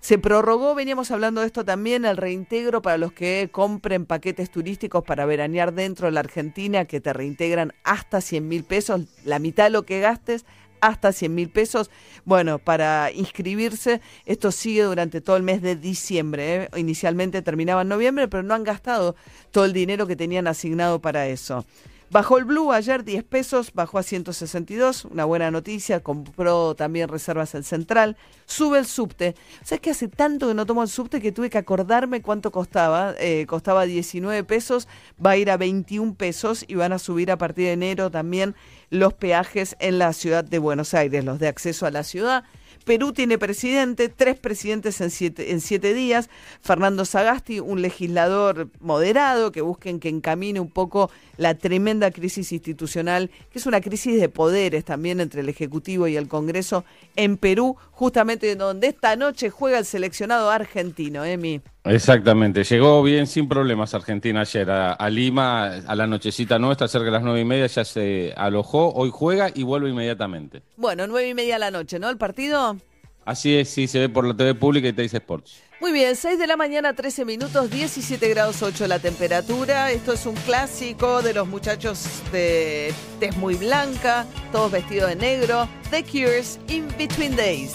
Se 0.00 0.18
prorrogó, 0.18 0.74
veníamos 0.74 1.12
hablando 1.12 1.42
de 1.42 1.46
esto 1.46 1.64
también, 1.64 2.04
el 2.04 2.16
reintegro 2.16 2.82
para 2.82 2.98
los 2.98 3.12
que 3.12 3.50
compren 3.52 4.04
paquetes 4.04 4.50
turísticos 4.50 5.04
para 5.04 5.26
veranear 5.26 5.72
dentro 5.72 6.06
de 6.06 6.12
la 6.12 6.20
Argentina, 6.20 6.86
que 6.86 7.00
te 7.00 7.12
reintegran 7.12 7.72
hasta 7.84 8.20
100 8.20 8.48
mil 8.48 8.64
pesos, 8.64 9.02
la 9.24 9.38
mitad 9.38 9.64
de 9.64 9.70
lo 9.70 9.84
que 9.84 10.00
gastes 10.00 10.44
hasta 10.82 11.12
100 11.12 11.34
mil 11.34 11.48
pesos. 11.48 11.90
Bueno, 12.26 12.58
para 12.58 13.10
inscribirse, 13.12 14.02
esto 14.26 14.52
sigue 14.52 14.82
durante 14.82 15.22
todo 15.22 15.36
el 15.36 15.42
mes 15.42 15.62
de 15.62 15.76
diciembre. 15.76 16.64
¿eh? 16.64 16.68
Inicialmente 16.76 17.40
terminaba 17.40 17.82
en 17.82 17.88
noviembre, 17.88 18.28
pero 18.28 18.42
no 18.42 18.52
han 18.52 18.64
gastado 18.64 19.16
todo 19.50 19.64
el 19.64 19.72
dinero 19.72 20.06
que 20.06 20.16
tenían 20.16 20.46
asignado 20.46 21.00
para 21.00 21.26
eso. 21.28 21.64
Bajó 22.12 22.36
el 22.36 22.44
Blue 22.44 22.72
ayer 22.72 23.04
10 23.04 23.24
pesos, 23.24 23.72
bajó 23.72 23.96
a 23.96 24.02
162, 24.02 25.06
una 25.06 25.24
buena 25.24 25.50
noticia, 25.50 26.00
compró 26.00 26.74
también 26.74 27.08
reservas 27.08 27.54
el 27.54 27.64
Central, 27.64 28.18
sube 28.44 28.78
el 28.78 28.84
subte. 28.84 29.34
¿Sabes 29.64 29.80
que 29.80 29.92
hace 29.92 30.08
tanto 30.08 30.48
que 30.48 30.52
no 30.52 30.66
tomo 30.66 30.82
el 30.82 30.90
subte 30.90 31.22
que 31.22 31.32
tuve 31.32 31.48
que 31.48 31.56
acordarme 31.56 32.20
cuánto 32.20 32.52
costaba? 32.52 33.14
Eh, 33.18 33.46
costaba 33.48 33.86
19 33.86 34.44
pesos, 34.44 34.88
va 35.24 35.30
a 35.30 35.36
ir 35.38 35.50
a 35.50 35.56
21 35.56 36.14
pesos 36.14 36.66
y 36.68 36.74
van 36.74 36.92
a 36.92 36.98
subir 36.98 37.30
a 37.30 37.38
partir 37.38 37.64
de 37.64 37.72
enero 37.72 38.10
también 38.10 38.56
los 38.90 39.14
peajes 39.14 39.74
en 39.78 39.98
la 39.98 40.12
ciudad 40.12 40.44
de 40.44 40.58
Buenos 40.58 40.92
Aires, 40.92 41.24
los 41.24 41.38
de 41.38 41.48
acceso 41.48 41.86
a 41.86 41.90
la 41.90 42.04
ciudad. 42.04 42.44
Perú 42.82 43.12
tiene 43.12 43.38
presidente, 43.38 44.08
tres 44.08 44.38
presidentes 44.38 45.00
en 45.00 45.10
siete, 45.10 45.52
en 45.52 45.60
siete 45.60 45.94
días. 45.94 46.28
Fernando 46.60 47.04
Sagasti, 47.04 47.60
un 47.60 47.82
legislador 47.82 48.68
moderado 48.80 49.52
que 49.52 49.60
busquen 49.60 50.00
que 50.00 50.08
encamine 50.08 50.60
un 50.60 50.70
poco 50.70 51.10
la 51.36 51.54
tremenda 51.54 52.10
crisis 52.10 52.52
institucional, 52.52 53.30
que 53.50 53.58
es 53.58 53.66
una 53.66 53.80
crisis 53.80 54.20
de 54.20 54.28
poderes 54.28 54.84
también 54.84 55.20
entre 55.20 55.40
el 55.40 55.48
Ejecutivo 55.48 56.08
y 56.08 56.16
el 56.16 56.28
Congreso 56.28 56.84
en 57.16 57.36
Perú, 57.36 57.76
justamente 57.90 58.54
donde 58.56 58.88
esta 58.88 59.16
noche 59.16 59.50
juega 59.50 59.78
el 59.78 59.84
seleccionado 59.84 60.50
argentino, 60.50 61.24
Emi. 61.24 61.60
Exactamente, 61.84 62.62
llegó 62.62 63.02
bien 63.02 63.26
sin 63.26 63.48
problemas 63.48 63.92
Argentina 63.92 64.42
ayer 64.42 64.70
a, 64.70 64.92
a 64.92 65.10
Lima 65.10 65.64
a 65.86 65.96
la 65.96 66.06
nochecita 66.06 66.58
nuestra, 66.58 66.86
cerca 66.86 67.06
de 67.06 67.10
las 67.10 67.22
nueve 67.22 67.40
y 67.40 67.44
media, 67.44 67.66
ya 67.66 67.84
se 67.84 68.32
alojó, 68.36 68.92
hoy 68.94 69.10
juega 69.12 69.50
y 69.52 69.64
vuelve 69.64 69.90
inmediatamente. 69.90 70.62
Bueno, 70.76 71.08
nueve 71.08 71.28
y 71.28 71.34
media 71.34 71.54
de 71.54 71.60
la 71.60 71.70
noche, 71.72 71.98
¿no? 71.98 72.08
El 72.08 72.18
partido. 72.18 72.76
Así 73.24 73.56
es, 73.56 73.68
sí, 73.68 73.86
se 73.88 73.98
ve 73.98 74.08
por 74.08 74.26
la 74.26 74.34
TV 74.34 74.54
pública 74.54 74.88
y 74.88 74.92
Teis 74.92 75.14
Sports. 75.14 75.60
Muy 75.80 75.90
bien, 75.90 76.14
6 76.14 76.38
de 76.38 76.46
la 76.46 76.56
mañana, 76.56 76.92
13 76.94 77.24
minutos, 77.24 77.68
17 77.68 78.28
grados 78.28 78.62
8 78.62 78.86
la 78.86 79.00
temperatura. 79.00 79.90
Esto 79.90 80.12
es 80.12 80.26
un 80.26 80.36
clásico 80.36 81.22
de 81.22 81.34
los 81.34 81.48
muchachos 81.48 82.22
de 82.30 82.94
tez 83.18 83.36
muy 83.36 83.56
blanca, 83.56 84.26
todos 84.52 84.70
vestidos 84.70 85.08
de 85.08 85.16
negro. 85.16 85.68
The 85.90 86.04
Cures, 86.04 86.60
In 86.68 86.86
Between 86.96 87.34
Days. 87.34 87.72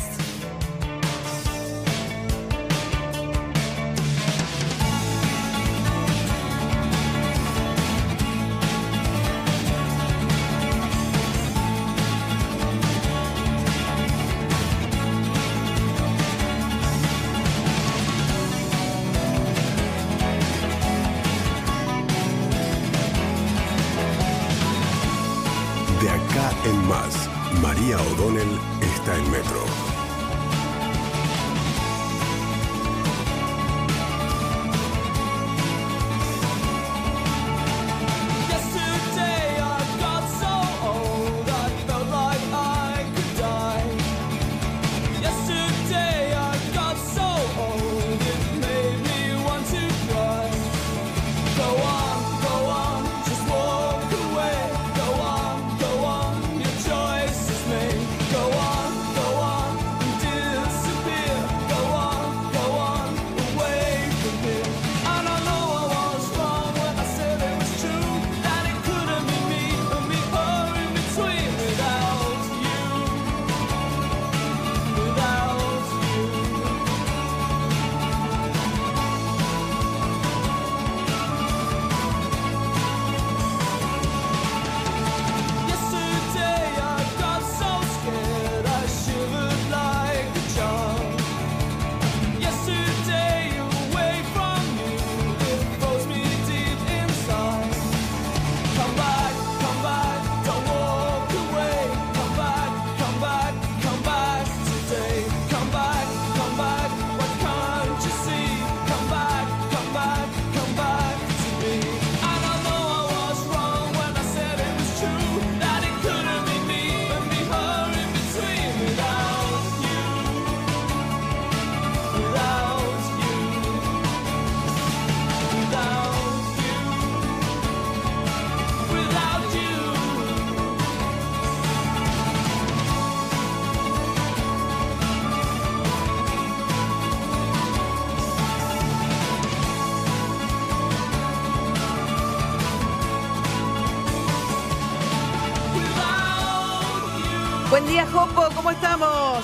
Estamos? 148.78 149.44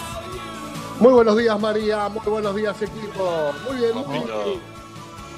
Muy 0.99 1.11
buenos 1.11 1.37
días, 1.37 1.59
María. 1.59 2.07
Muy 2.07 2.23
buenos 2.25 2.55
días, 2.55 2.79
equipo. 2.81 3.51
Muy 3.67 3.77
bien, 3.77 3.95
muy, 3.95 4.59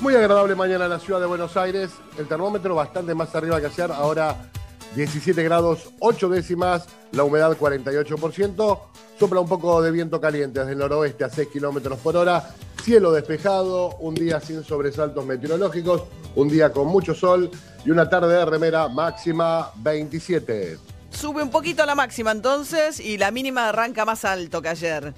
muy 0.01 0.15
agradable 0.15 0.53
mañana 0.55 0.85
en 0.85 0.91
la 0.91 0.99
ciudad 0.99 1.21
de 1.21 1.25
Buenos 1.25 1.55
Aires. 1.55 1.91
El 2.17 2.27
termómetro 2.27 2.75
bastante 2.75 3.15
más 3.15 3.33
arriba 3.35 3.59
que 3.61 3.67
ayer. 3.67 3.91
Ahora 3.91 4.49
17 4.95 5.41
grados 5.43 5.89
8 5.99 6.29
décimas. 6.29 6.87
La 7.13 7.23
humedad 7.23 7.57
48%. 7.57 8.79
Sopla 9.17 9.39
un 9.39 9.47
poco 9.47 9.81
de 9.81 9.91
viento 9.91 10.19
caliente 10.19 10.59
desde 10.59 10.73
el 10.73 10.79
noroeste 10.79 11.23
a 11.23 11.29
6 11.29 11.47
kilómetros 11.47 11.97
por 11.99 12.17
hora. 12.17 12.53
Cielo 12.83 13.13
despejado. 13.13 13.95
Un 13.99 14.13
día 14.13 14.41
sin 14.41 14.63
sobresaltos 14.63 15.25
meteorológicos. 15.25 16.03
Un 16.35 16.49
día 16.49 16.73
con 16.73 16.87
mucho 16.87 17.15
sol. 17.15 17.49
Y 17.85 17.91
una 17.91 18.09
tarde 18.09 18.33
de 18.33 18.45
remera 18.45 18.89
máxima 18.89 19.71
27. 19.77 20.94
Sube 21.17 21.41
un 21.41 21.49
poquito 21.49 21.85
la 21.85 21.95
máxima 21.95 22.31
entonces 22.31 22.99
y 22.99 23.17
la 23.17 23.31
mínima 23.31 23.69
arranca 23.69 24.05
más 24.05 24.25
alto 24.25 24.61
que 24.61 24.69
ayer. 24.69 25.13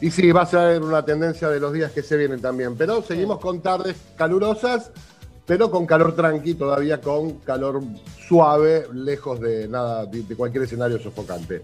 Y 0.00 0.10
sí, 0.10 0.32
va 0.32 0.42
a 0.42 0.46
ser 0.46 0.82
una 0.82 1.04
tendencia 1.04 1.48
de 1.48 1.60
los 1.60 1.72
días 1.72 1.92
que 1.92 2.02
se 2.02 2.16
vienen 2.16 2.40
también. 2.40 2.76
Pero 2.76 3.02
seguimos 3.02 3.38
con 3.38 3.62
tardes 3.62 3.96
calurosas, 4.16 4.90
pero 5.46 5.70
con 5.70 5.86
calor 5.86 6.14
tranqui, 6.16 6.54
todavía 6.54 7.00
con 7.00 7.38
calor 7.38 7.80
suave, 8.28 8.86
lejos 8.92 9.40
de 9.40 9.68
nada, 9.68 10.04
de, 10.06 10.22
de 10.22 10.36
cualquier 10.36 10.64
escenario 10.64 10.98
sofocante. 10.98 11.62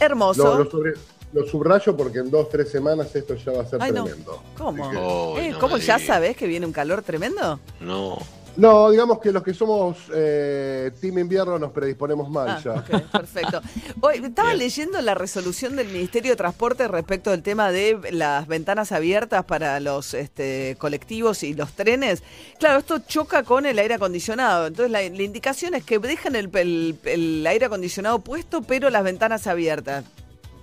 Hermoso. 0.00 0.44
Lo, 0.44 0.64
lo 0.64 0.70
sobre- 0.70 0.94
lo 1.32 1.44
subrayo 1.46 1.94
porque 1.96 2.20
en 2.20 2.30
dos, 2.30 2.48
tres 2.48 2.70
semanas 2.70 3.14
esto 3.14 3.34
ya 3.34 3.52
va 3.52 3.62
a 3.62 3.66
ser 3.66 3.82
Ay, 3.82 3.90
no. 3.92 4.04
tremendo. 4.04 4.42
¿Cómo? 4.56 4.88
Oh, 4.96 5.38
Eh, 5.38 5.50
no 5.50 5.58
¿Cómo 5.58 5.76
ya 5.76 5.98
sabés 5.98 6.36
que 6.36 6.46
viene 6.46 6.64
un 6.64 6.72
calor 6.72 7.02
tremendo? 7.02 7.58
No. 7.80 8.16
No, 8.56 8.90
digamos 8.90 9.18
que 9.20 9.32
los 9.32 9.42
que 9.42 9.52
somos 9.52 9.96
eh, 10.14 10.90
Team 11.00 11.18
Invierno 11.18 11.58
nos 11.58 11.72
predisponemos 11.72 12.28
mal 12.30 12.48
Ah, 12.48 12.60
ya. 12.64 12.72
ok, 12.72 13.02
perfecto. 13.12 13.60
Hoy, 14.00 14.16
estaba 14.24 14.48
Bien. 14.48 14.58
leyendo 14.60 15.00
la 15.02 15.14
resolución 15.14 15.76
del 15.76 15.88
Ministerio 15.88 16.32
de 16.32 16.36
Transporte 16.36 16.88
respecto 16.88 17.30
del 17.30 17.42
tema 17.42 17.70
de 17.70 17.98
las 18.12 18.46
ventanas 18.46 18.92
abiertas 18.92 19.44
para 19.44 19.78
los 19.80 20.14
este, 20.14 20.76
colectivos 20.78 21.42
y 21.42 21.52
los 21.54 21.72
trenes. 21.72 22.22
Claro, 22.58 22.78
esto 22.78 22.98
choca 23.00 23.42
con 23.42 23.66
el 23.66 23.78
aire 23.78 23.94
acondicionado. 23.94 24.68
Entonces 24.68 24.90
la, 24.90 25.00
la 25.02 25.22
indicación 25.22 25.74
es 25.74 25.84
que 25.84 25.98
dejen 25.98 26.34
el, 26.36 26.48
el- 26.56 26.98
el 27.04 27.46
aire 27.46 27.66
acondicionado 27.66 28.20
puesto, 28.20 28.62
pero 28.62 28.88
las 28.90 29.04
ventanas 29.04 29.46
abiertas. 29.46 30.04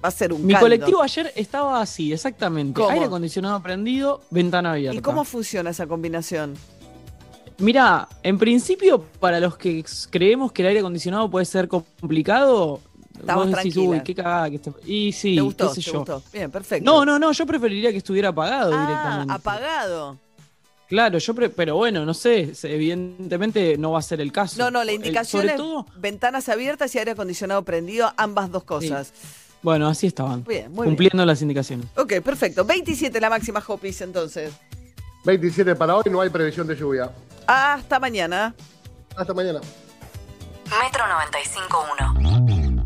Va 0.03 0.09
a 0.09 0.11
ser 0.11 0.33
un 0.33 0.45
Mi 0.45 0.51
caldo. 0.53 0.65
colectivo 0.65 1.01
ayer 1.01 1.31
estaba 1.35 1.79
así, 1.81 2.11
exactamente. 2.11 2.73
¿Cómo? 2.77 2.89
Aire 2.89 3.05
acondicionado 3.05 3.61
prendido, 3.63 4.19
ventana 4.31 4.73
abierta. 4.73 4.97
¿Y 4.97 5.01
cómo 5.01 5.23
funciona 5.23 5.69
esa 5.69 5.87
combinación? 5.87 6.55
Mira, 7.59 8.07
en 8.23 8.37
principio, 8.37 9.03
para 9.19 9.39
los 9.39 9.57
que 9.57 9.83
creemos 10.09 10.51
que 10.51 10.61
el 10.63 10.69
aire 10.69 10.79
acondicionado 10.79 11.29
puede 11.29 11.45
ser 11.45 11.67
complicado, 11.67 12.79
Estamos 13.19 13.45
vos 13.47 13.55
decís, 13.55 13.77
uy, 13.77 14.01
qué 14.01 14.15
cagada 14.15 14.49
que 14.49 14.55
esté. 14.57 14.71
Y 14.85 15.11
sí, 15.11 15.35
¿Te 15.35 15.41
gustó? 15.41 15.69
qué 15.69 15.75
sé 15.75 15.81
¿Te 15.85 15.91
yo. 15.91 15.99
gustó? 15.99 16.23
Bien, 16.33 16.49
perfecto. 16.51 16.83
No, 16.89 17.05
no, 17.05 17.19
no, 17.19 17.31
yo 17.31 17.45
preferiría 17.45 17.91
que 17.91 17.97
estuviera 17.97 18.29
apagado 18.29 18.71
Ah, 18.73 18.81
directamente. 18.87 19.33
apagado. 19.33 20.17
Claro, 20.89 21.17
yo 21.17 21.33
pre- 21.33 21.49
pero 21.49 21.75
bueno, 21.75 22.05
no 22.05 22.13
sé, 22.13 22.53
evidentemente 22.63 23.77
no 23.77 23.91
va 23.91 23.99
a 23.99 24.01
ser 24.01 24.19
el 24.21 24.31
caso. 24.31 24.57
No, 24.59 24.69
no, 24.71 24.83
la 24.83 24.91
El- 24.91 24.97
indicación 24.97 25.41
sobre 25.43 25.53
es 25.53 25.57
todo, 25.57 25.85
ventanas 25.97 26.49
abiertas 26.49 26.93
y 26.95 26.99
aire 26.99 27.11
acondicionado 27.11 27.61
prendido, 27.63 28.11
ambas 28.17 28.51
dos 28.51 28.63
cosas. 28.63 29.13
bueno, 29.61 29.87
así 29.87 30.07
estaban, 30.07 30.43
Bien, 30.43 30.71
muy 30.71 30.85
cumpliendo 30.87 31.25
las 31.25 31.41
indicaciones. 31.41 31.85
Ok, 31.95 32.19
perfecto. 32.21 32.65
27 32.65 33.19
la 33.21 33.29
máxima 33.29 33.63
Hopis 33.65 34.01
entonces. 34.01 34.51
27 35.25 35.75
para 35.75 35.95
hoy, 35.95 36.03
no 36.11 36.19
hay 36.19 36.29
previsión 36.29 36.67
de 36.67 36.75
lluvia. 36.75 37.09
Hasta 37.47 37.99
mañana. 37.99 38.55
Hasta 39.15 39.33
mañana. 39.33 39.59
Metro 40.81 41.03
95.1. 41.05 42.85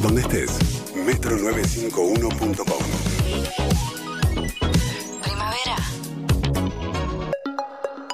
Donde 0.00 0.20
estés, 0.20 0.50
metro951.com. 0.94 2.84
Primavera. 5.22 5.76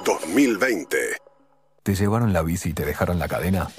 2020. 0.03 0.97
¿Te 1.83 1.95
llevaron 1.95 2.33
la 2.33 2.41
bici 2.41 2.69
y 2.69 2.73
te 2.73 2.85
dejaron 2.85 3.19
la 3.19 3.27
cadena? 3.27 3.69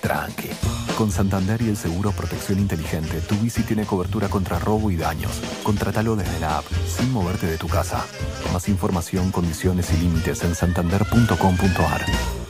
Tranqui. 0.00 0.48
Con 0.96 1.10
Santander 1.10 1.62
y 1.62 1.68
el 1.68 1.76
seguro 1.76 2.12
Protección 2.12 2.58
Inteligente, 2.58 3.20
tu 3.20 3.34
bici 3.36 3.62
tiene 3.62 3.86
cobertura 3.86 4.28
contra 4.28 4.58
robo 4.58 4.90
y 4.90 4.96
daños. 4.96 5.40
Contratalo 5.62 6.16
desde 6.16 6.40
la 6.40 6.58
app, 6.58 6.64
sin 6.86 7.12
moverte 7.12 7.46
de 7.46 7.58
tu 7.58 7.68
casa. 7.68 8.04
Más 8.52 8.68
información, 8.68 9.30
condiciones 9.30 9.92
y 9.92 9.98
límites 9.98 10.42
en 10.44 10.54
santander.com.ar. 10.54 12.04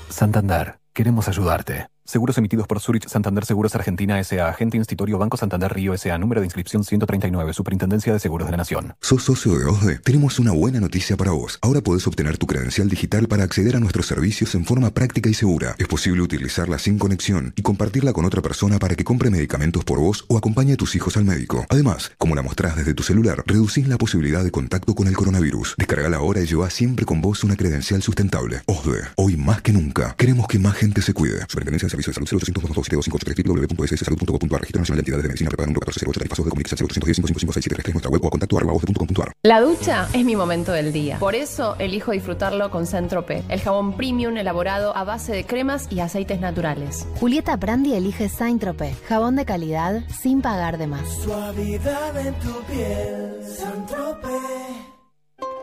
Santander, 0.09 0.79
queremos 1.01 1.29
ayudarte. 1.29 1.89
Seguros 2.11 2.37
emitidos 2.39 2.67
por 2.67 2.81
Zurich 2.81 3.07
Santander 3.07 3.45
Seguros 3.45 3.73
Argentina 3.77 4.19
S.A. 4.19 4.49
Agente 4.49 4.77
Institutorio 4.77 5.17
Banco 5.17 5.37
Santander 5.37 5.73
Río 5.73 5.95
S.A. 5.95 6.19
Número 6.19 6.41
de 6.41 6.49
inscripción 6.49 6.83
139. 6.83 7.53
Superintendencia 7.53 8.13
de 8.13 8.19
Seguros 8.19 8.49
de 8.49 8.51
la 8.51 8.57
Nación. 8.57 8.97
¿Sos 9.01 9.23
socio 9.23 9.57
de 9.57 9.67
OSDE? 9.67 9.99
Tenemos 9.99 10.41
una 10.41 10.51
buena 10.51 10.81
noticia 10.81 11.17
para 11.17 11.31
vos. 11.31 11.61
Ahora 11.63 11.83
podés 11.83 12.09
obtener 12.09 12.37
tu 12.37 12.49
credencial 12.49 12.89
digital 12.89 13.29
para 13.29 13.45
acceder 13.45 13.77
a 13.77 13.79
nuestros 13.79 14.07
servicios 14.07 14.57
en 14.57 14.65
forma 14.65 14.91
práctica 14.91 15.31
y 15.31 15.35
segura. 15.35 15.77
Es 15.79 15.87
posible 15.87 16.21
utilizarla 16.23 16.81
sin 16.81 16.99
conexión 16.99 17.53
y 17.55 17.63
compartirla 17.63 18.13
con 18.13 18.25
otra 18.25 18.43
persona 18.43 18.81
para 18.81 18.97
que 18.97 19.05
compre 19.05 19.31
medicamentos 19.31 19.85
por 19.85 20.01
vos 20.01 20.25
o 20.27 20.37
acompañe 20.37 20.73
a 20.73 20.77
tus 20.77 20.97
hijos 20.97 21.17
al 21.17 21.27
médico. 21.27 21.65
Además, 21.69 22.11
como 22.19 22.35
la 22.35 22.43
mostrás 22.43 22.75
desde 22.75 22.95
tu 22.95 23.05
celular, 23.05 23.45
reducís 23.47 23.87
la 23.87 23.99
posibilidad 23.99 24.43
de 24.43 24.51
contacto 24.51 24.97
con 24.97 25.07
el 25.07 25.17
coronavirus. 25.17 25.77
Descargala 25.79 26.17
ahora 26.17 26.41
y 26.41 26.47
lleva 26.47 26.71
siempre 26.71 27.07
con 27.07 27.21
vos 27.21 27.45
una 27.45 27.55
credencial 27.55 28.03
sustentable. 28.03 28.63
OSDE, 28.67 29.03
hoy 29.15 29.37
más 29.37 29.63
que 29.63 29.73
nunca, 29.73 30.17
queremos 30.17 30.49
que 30.49 30.59
más 30.59 30.75
gente 30.75 30.90
se 31.01 31.15
cuide. 31.15 31.41
Superintendencia 31.49 31.87
de 31.87 31.91
Servicios 31.91 32.17
de 32.17 32.27
Salud 32.27 32.43
0800 32.43 32.75
227 32.75 33.43
www.sssalud.gov.ar 33.49 34.61
Registro 34.61 34.81
Nacional 34.81 34.97
de 34.97 35.01
Entidades 35.01 35.23
de 35.23 35.29
Medicina 35.29 35.51
Prepaga 35.51 35.67
número 35.67 35.87
1408 35.87 36.19
Tarifazos 36.19 36.45
de 36.45 36.51
Comunicación 36.51 36.89
0810 36.89 37.17
555 37.17 37.93
nuestra 37.93 38.11
web 38.11 38.25
o 38.25 38.27
a 38.27 38.31
contacto 38.31 38.57
arroba 38.59 39.33
La 39.43 39.61
ducha 39.61 40.09
es 40.13 40.25
mi 40.25 40.37
momento 40.37 40.73
del 40.73 40.93
día. 40.93 41.19
Por 41.19 41.35
eso 41.35 41.77
elijo 41.79 42.13
disfrutarlo 42.13 42.71
con 42.71 42.87
Centrope, 42.87 43.45
el 43.49 43.61
jabón 43.61 43.97
premium 43.97 44.37
elaborado 44.37 44.97
a 44.97 45.05
base 45.05 45.33
de 45.33 45.45
cremas 45.45 45.87
y 45.91 46.01
aceites 46.01 46.41
naturales. 46.41 47.07
Julieta 47.19 47.57
Brandi 47.57 47.95
elige 47.95 48.29
Saint-Tropez, 48.29 48.97
jabón 49.07 49.37
de 49.37 49.45
calidad 49.45 50.05
sin 50.09 50.43
pagar 50.43 50.79
de 50.79 50.87
más. 50.87 51.09
Suavidad 51.23 52.27
en 52.27 52.35
tu 52.35 52.63
piel, 52.65 53.37
Saint-Tropez. 53.45 54.91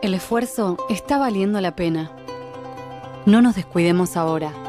El 0.02 0.14
esfuerzo 0.14 0.76
está 0.88 1.18
valiendo 1.18 1.60
la 1.60 1.74
pena. 1.74 2.12
No 3.26 3.42
nos 3.42 3.56
descuidemos 3.56 4.16
ahora. 4.16 4.67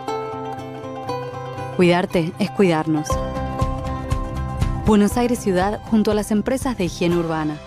Cuidarte 1.79 2.33
es 2.39 2.51
cuidarnos. 2.51 3.07
Buenos 4.85 5.15
Aires 5.15 5.39
Ciudad 5.39 5.79
junto 5.85 6.11
a 6.11 6.13
las 6.13 6.29
empresas 6.29 6.77
de 6.77 6.83
higiene 6.83 7.15
urbana. 7.15 7.57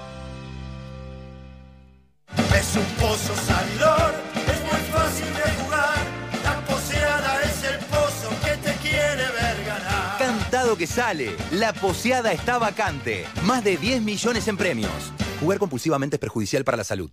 Es 2.54 2.76
un 2.76 2.84
pozo 3.00 3.34
salidor, 3.34 4.14
es 4.36 4.60
muy 4.64 4.82
fácil 4.92 5.24
de 5.24 5.62
jugar. 5.62 5.96
La 6.44 6.60
poseada 6.66 7.42
es 7.42 7.64
el 7.64 7.78
pozo 7.86 8.28
que 8.44 8.56
te 8.58 8.76
quiere 8.86 9.32
ver 9.32 9.64
ganar. 9.64 10.18
Cantado 10.18 10.76
que 10.76 10.86
sale. 10.86 11.34
La 11.50 11.72
poseada 11.72 12.32
está 12.32 12.58
vacante. 12.58 13.24
Más 13.44 13.64
de 13.64 13.78
10 13.78 14.02
millones 14.02 14.46
en 14.46 14.58
premios. 14.58 15.10
Jugar 15.40 15.58
compulsivamente 15.58 16.16
es 16.16 16.20
perjudicial 16.20 16.64
para 16.64 16.76
la 16.76 16.84
salud. 16.84 17.10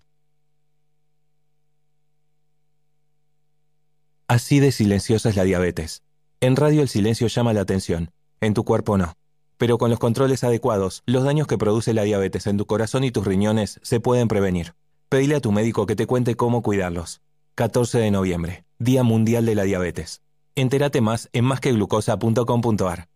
Así 4.27 4.59
de 4.59 4.73
silenciosa 4.73 5.29
es 5.29 5.37
la 5.37 5.45
diabetes. 5.45 6.03
En 6.41 6.55
radio 6.55 6.81
el 6.81 6.87
silencio 6.87 7.27
llama 7.27 7.51
la 7.51 7.59
atención, 7.59 8.11
en 8.39 8.53
tu 8.53 8.63
cuerpo 8.63 8.97
no. 8.97 9.13
Pero 9.57 9.77
con 9.77 9.89
los 9.89 9.99
controles 9.99 10.45
adecuados, 10.45 11.03
los 11.05 11.25
daños 11.25 11.47
que 11.47 11.57
produce 11.57 11.93
la 11.93 12.03
diabetes 12.03 12.47
en 12.47 12.55
tu 12.55 12.65
corazón 12.65 13.03
y 13.03 13.11
tus 13.11 13.25
riñones 13.25 13.77
se 13.83 13.99
pueden 13.99 14.29
prevenir. 14.29 14.73
Pedile 15.09 15.35
a 15.35 15.41
tu 15.41 15.51
médico 15.51 15.85
que 15.85 15.97
te 15.97 16.07
cuente 16.07 16.35
cómo 16.35 16.61
cuidarlos. 16.61 17.19
14 17.55 17.97
de 17.97 18.11
noviembre, 18.11 18.63
Día 18.77 19.03
Mundial 19.03 19.45
de 19.45 19.55
la 19.55 19.63
Diabetes. 19.63 20.21
Entérate 20.55 21.01
más 21.01 21.27
en 21.33 21.43
másqueglucosa.com.ar. 21.43 23.09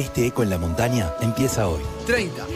Este 0.00 0.26
eco 0.26 0.42
en 0.42 0.48
la 0.48 0.56
montaña 0.56 1.12
empieza 1.20 1.68
hoy. 1.68 1.82
30. 2.06 2.46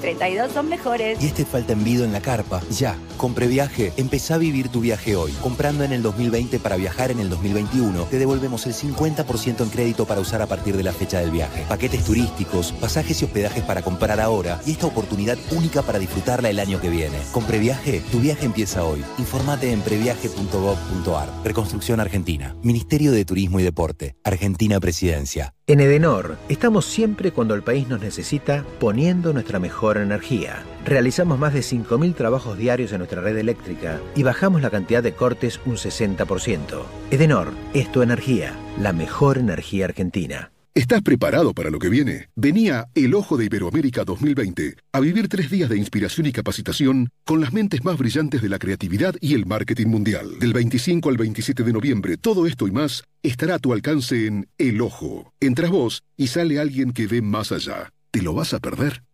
32 0.00 0.52
son 0.52 0.70
mejores. 0.70 1.22
Y 1.22 1.26
este 1.26 1.44
falta 1.44 1.74
envido 1.74 2.02
en 2.02 2.12
la 2.12 2.22
carpa, 2.22 2.62
ya. 2.70 2.96
Con 3.18 3.34
Previaje, 3.34 3.92
empezá 3.98 4.36
a 4.36 4.38
vivir 4.38 4.70
tu 4.70 4.80
viaje 4.80 5.14
hoy. 5.14 5.30
Comprando 5.42 5.84
en 5.84 5.92
el 5.92 6.02
2020 6.02 6.58
para 6.60 6.76
viajar 6.76 7.10
en 7.10 7.20
el 7.20 7.28
2021, 7.28 8.04
te 8.04 8.18
devolvemos 8.18 8.66
el 8.66 8.72
50% 8.72 9.60
en 9.60 9.68
crédito 9.68 10.06
para 10.06 10.22
usar 10.22 10.40
a 10.40 10.46
partir 10.46 10.78
de 10.78 10.82
la 10.82 10.94
fecha 10.94 11.20
del 11.20 11.30
viaje. 11.30 11.66
Paquetes 11.68 12.04
turísticos, 12.04 12.72
pasajes 12.72 13.20
y 13.20 13.26
hospedajes 13.26 13.62
para 13.64 13.82
comprar 13.82 14.18
ahora 14.18 14.62
y 14.66 14.72
esta 14.72 14.86
oportunidad 14.86 15.36
única 15.52 15.82
para 15.82 15.98
disfrutarla 15.98 16.48
el 16.48 16.58
año 16.58 16.80
que 16.80 16.88
viene. 16.88 17.18
Con 17.32 17.44
Previaje, 17.44 18.00
tu 18.10 18.18
viaje 18.18 18.46
empieza 18.46 18.84
hoy. 18.84 19.04
Infórmate 19.18 19.70
en 19.72 19.82
previaje.gov.ar. 19.82 21.28
Reconstrucción 21.44 22.00
Argentina. 22.00 22.56
Ministerio 22.62 23.12
de 23.12 23.26
Turismo 23.26 23.60
y 23.60 23.62
Deporte. 23.62 24.16
Argentina 24.24 24.80
Presidencia. 24.80 25.54
En 25.66 25.80
Edenor 25.80 26.36
estamos 26.50 26.84
siempre 26.84 27.32
cuando 27.32 27.54
el 27.54 27.62
país 27.62 27.88
nos 27.88 28.02
necesita 28.02 28.66
poniendo 28.78 29.32
nuestra 29.32 29.58
mejor 29.58 29.96
energía. 29.96 30.62
Realizamos 30.84 31.38
más 31.38 31.54
de 31.54 31.60
5.000 31.60 32.14
trabajos 32.14 32.58
diarios 32.58 32.92
en 32.92 32.98
nuestra 32.98 33.22
red 33.22 33.38
eléctrica 33.38 33.98
y 34.14 34.24
bajamos 34.24 34.60
la 34.60 34.68
cantidad 34.68 35.02
de 35.02 35.14
cortes 35.14 35.62
un 35.64 35.76
60%. 35.76 36.82
Edenor 37.10 37.52
es 37.72 37.90
tu 37.90 38.02
energía, 38.02 38.54
la 38.78 38.92
mejor 38.92 39.38
energía 39.38 39.86
argentina. 39.86 40.50
¿Estás 40.76 41.02
preparado 41.02 41.54
para 41.54 41.70
lo 41.70 41.78
que 41.78 41.88
viene? 41.88 42.30
Venía 42.34 42.88
El 42.96 43.14
Ojo 43.14 43.36
de 43.36 43.44
Iberoamérica 43.44 44.04
2020 44.04 44.74
a 44.90 44.98
vivir 44.98 45.28
tres 45.28 45.48
días 45.48 45.70
de 45.70 45.78
inspiración 45.78 46.26
y 46.26 46.32
capacitación 46.32 47.10
con 47.24 47.40
las 47.40 47.52
mentes 47.52 47.84
más 47.84 47.96
brillantes 47.96 48.42
de 48.42 48.48
la 48.48 48.58
creatividad 48.58 49.14
y 49.20 49.34
el 49.34 49.46
marketing 49.46 49.86
mundial. 49.86 50.36
Del 50.40 50.52
25 50.52 51.08
al 51.10 51.16
27 51.16 51.62
de 51.62 51.72
noviembre, 51.72 52.16
todo 52.16 52.44
esto 52.48 52.66
y 52.66 52.72
más 52.72 53.04
estará 53.22 53.54
a 53.54 53.58
tu 53.60 53.72
alcance 53.72 54.26
en 54.26 54.48
El 54.58 54.80
Ojo. 54.80 55.32
Entras 55.38 55.70
vos 55.70 56.02
y 56.16 56.26
sale 56.26 56.58
alguien 56.58 56.92
que 56.92 57.06
ve 57.06 57.22
más 57.22 57.52
allá. 57.52 57.92
¿Te 58.10 58.20
lo 58.20 58.34
vas 58.34 58.52
a 58.52 58.58
perder? 58.58 59.04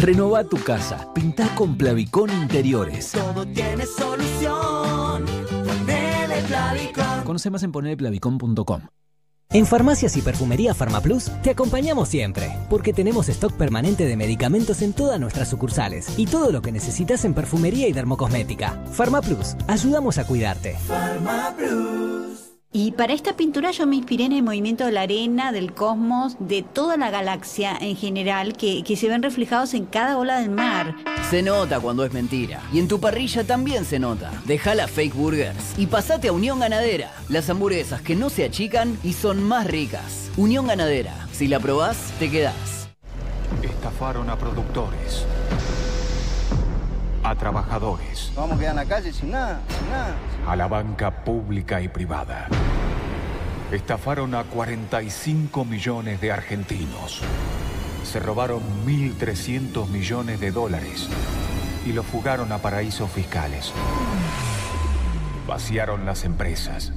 Renova 0.00 0.42
tu 0.42 0.56
casa. 0.56 1.14
Pintá 1.14 1.54
con 1.54 1.78
Plavicón 1.78 2.30
Interiores. 2.32 3.12
Todo 3.12 3.46
tiene 3.46 3.86
solución. 3.86 5.24
Ponele 5.64 6.42
Plavicón. 6.48 7.24
Conoce 7.24 7.48
más 7.48 7.62
en 7.62 7.70
ponerplavicón.com. 7.70 8.80
En 9.52 9.66
Farmacias 9.66 10.16
y 10.16 10.22
Perfumería 10.22 10.74
Farmaplus 10.74 11.28
te 11.42 11.50
acompañamos 11.50 12.08
siempre, 12.08 12.56
porque 12.68 12.92
tenemos 12.92 13.28
stock 13.28 13.52
permanente 13.54 14.06
de 14.06 14.16
medicamentos 14.16 14.80
en 14.80 14.92
todas 14.92 15.18
nuestras 15.18 15.48
sucursales 15.48 16.06
y 16.16 16.26
todo 16.26 16.52
lo 16.52 16.62
que 16.62 16.70
necesitas 16.70 17.24
en 17.24 17.34
perfumería 17.34 17.88
y 17.88 17.92
dermocosmética. 17.92 18.80
Farmaplus, 18.92 19.56
ayudamos 19.66 20.18
a 20.18 20.24
cuidarte. 20.24 20.76
Y 22.72 22.92
para 22.92 23.14
esta 23.14 23.36
pintura 23.36 23.72
yo 23.72 23.84
me 23.84 23.96
inspiré 23.96 24.26
en 24.26 24.32
el 24.32 24.44
movimiento 24.44 24.86
de 24.86 24.92
la 24.92 25.00
arena, 25.02 25.50
del 25.50 25.74
cosmos, 25.74 26.36
de 26.38 26.62
toda 26.62 26.96
la 26.96 27.10
galaxia 27.10 27.76
en 27.80 27.96
general, 27.96 28.56
que, 28.56 28.84
que 28.84 28.94
se 28.94 29.08
ven 29.08 29.24
reflejados 29.24 29.74
en 29.74 29.86
cada 29.86 30.16
ola 30.16 30.38
del 30.38 30.50
mar. 30.50 30.94
Se 31.30 31.42
nota 31.42 31.80
cuando 31.80 32.04
es 32.04 32.12
mentira. 32.12 32.62
Y 32.72 32.78
en 32.78 32.86
tu 32.86 33.00
parrilla 33.00 33.42
también 33.42 33.84
se 33.84 33.98
nota. 33.98 34.30
Deja 34.44 34.76
las 34.76 34.88
fake 34.92 35.16
burgers 35.16 35.74
y 35.78 35.88
pasate 35.88 36.28
a 36.28 36.32
Unión 36.32 36.60
Ganadera. 36.60 37.12
Las 37.28 37.50
hamburguesas 37.50 38.02
que 38.02 38.14
no 38.14 38.30
se 38.30 38.44
achican 38.44 38.96
y 39.02 39.14
son 39.14 39.42
más 39.42 39.66
ricas. 39.66 40.30
Unión 40.36 40.68
Ganadera. 40.68 41.26
Si 41.32 41.48
la 41.48 41.58
probás, 41.58 41.96
te 42.20 42.30
quedás. 42.30 42.88
Estafaron 43.64 44.30
a 44.30 44.36
productores, 44.36 45.24
a 47.22 47.34
trabajadores, 47.34 48.32
Vamos 48.34 48.56
a 48.56 48.58
quedar 48.58 48.70
en 48.70 48.76
la 48.76 48.84
calle 48.86 49.12
sin 49.12 49.30
nada, 49.30 49.60
sin 49.68 49.90
nada. 49.90 50.14
a 50.46 50.56
la 50.56 50.68
banca 50.68 51.24
pública 51.24 51.80
y 51.80 51.88
privada. 51.88 52.48
Estafaron 53.72 54.34
a 54.34 54.44
45 54.44 55.64
millones 55.64 56.20
de 56.20 56.32
argentinos. 56.32 57.20
Se 58.04 58.18
robaron 58.18 58.62
1.300 58.86 59.86
millones 59.88 60.40
de 60.40 60.50
dólares 60.50 61.08
y 61.86 61.92
los 61.92 62.04
fugaron 62.06 62.50
a 62.52 62.58
paraísos 62.58 63.10
fiscales. 63.10 63.72
Vaciaron 65.46 66.06
las 66.06 66.24
empresas 66.24 66.92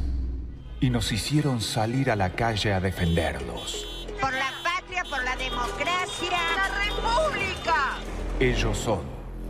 y 0.80 0.90
nos 0.90 1.12
hicieron 1.12 1.62
salir 1.62 2.10
a 2.10 2.16
la 2.16 2.32
calle 2.32 2.74
a 2.74 2.80
defenderlos. 2.80 4.08
Por 4.20 4.34
la 4.34 4.52
patria, 4.64 5.04
por 5.10 5.24
la 5.24 5.36
democracia. 5.36 6.32
¡La 6.56 6.86
república! 6.86 7.98
Ellos 8.40 8.78
son 8.78 9.02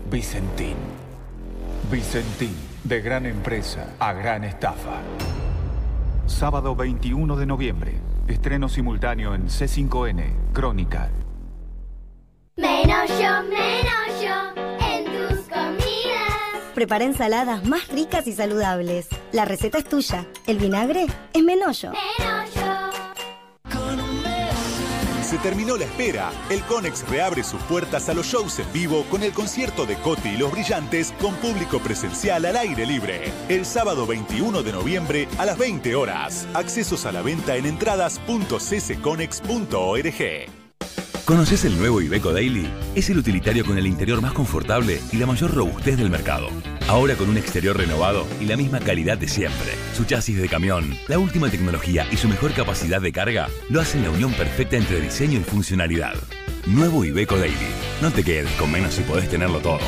Vicentín. 0.09 0.75
Vicentín, 1.91 2.55
de 2.83 3.01
gran 3.01 3.25
empresa 3.25 3.87
a 3.99 4.13
gran 4.13 4.43
estafa. 4.43 5.01
Sábado 6.27 6.75
21 6.75 7.35
de 7.35 7.45
noviembre. 7.45 7.93
Estreno 8.27 8.69
simultáneo 8.69 9.33
en 9.35 9.47
C5N, 9.47 10.53
Crónica. 10.53 11.09
Menos 12.55 13.09
yo, 13.09 13.43
menos 13.49 14.21
yo 14.21 14.61
en 14.85 15.05
tus 15.05 15.47
comidas. 15.49 16.73
Prepara 16.73 17.03
ensaladas 17.03 17.65
más 17.65 17.87
ricas 17.89 18.27
y 18.27 18.33
saludables. 18.33 19.07
La 19.31 19.45
receta 19.45 19.79
es 19.79 19.85
tuya. 19.85 20.25
El 20.47 20.59
vinagre 20.59 21.07
es 21.33 21.43
Menollo. 21.43 21.91
Se 25.33 25.39
terminó 25.39 25.75
la 25.77 25.85
espera. 25.85 26.31
El 26.51 26.61
Conex 26.61 27.09
reabre 27.09 27.43
sus 27.43 27.59
puertas 27.63 28.07
a 28.07 28.13
los 28.13 28.27
shows 28.27 28.59
en 28.59 28.71
vivo 28.71 29.03
con 29.09 29.23
el 29.23 29.33
concierto 29.33 29.87
de 29.87 29.95
Coti 29.95 30.29
y 30.29 30.37
los 30.37 30.51
Brillantes 30.51 31.11
con 31.19 31.33
público 31.37 31.79
presencial 31.79 32.45
al 32.45 32.55
aire 32.55 32.85
libre. 32.85 33.33
El 33.49 33.65
sábado 33.65 34.05
21 34.05 34.61
de 34.61 34.71
noviembre 34.71 35.27
a 35.39 35.47
las 35.47 35.57
20 35.57 35.95
horas. 35.95 36.47
Accesos 36.53 37.07
a 37.07 37.11
la 37.11 37.23
venta 37.23 37.55
en 37.55 37.65
entradas.ccconex.org. 37.65 40.62
¿Conoces 41.25 41.63
el 41.63 41.77
nuevo 41.79 42.01
Iveco 42.01 42.33
Daily? 42.33 42.69
Es 42.95 43.09
el 43.09 43.17
utilitario 43.17 43.63
con 43.63 43.77
el 43.77 43.87
interior 43.87 44.21
más 44.21 44.33
confortable 44.33 44.99
y 45.09 45.15
la 45.15 45.25
mayor 45.25 45.53
robustez 45.53 45.95
del 45.95 46.09
mercado. 46.09 46.49
Ahora 46.89 47.15
con 47.15 47.29
un 47.29 47.37
exterior 47.37 47.77
renovado 47.77 48.27
y 48.41 48.45
la 48.45 48.57
misma 48.57 48.81
calidad 48.81 49.17
de 49.17 49.29
siempre. 49.29 49.71
Su 49.95 50.03
chasis 50.03 50.37
de 50.37 50.49
camión, 50.49 50.97
la 51.07 51.19
última 51.19 51.49
tecnología 51.49 52.05
y 52.11 52.17
su 52.17 52.27
mejor 52.27 52.51
capacidad 52.51 52.99
de 52.99 53.13
carga 53.13 53.47
lo 53.69 53.79
hacen 53.79 54.03
la 54.03 54.09
unión 54.09 54.33
perfecta 54.33 54.75
entre 54.75 54.99
diseño 54.99 55.39
y 55.39 55.43
funcionalidad. 55.43 56.15
Nuevo 56.65 57.05
Iveco 57.05 57.37
Daily. 57.37 57.55
No 58.01 58.11
te 58.11 58.25
quedes 58.25 58.51
con 58.55 58.69
menos 58.69 58.93
si 58.93 59.03
podés 59.03 59.29
tenerlo 59.29 59.59
todo. 59.59 59.79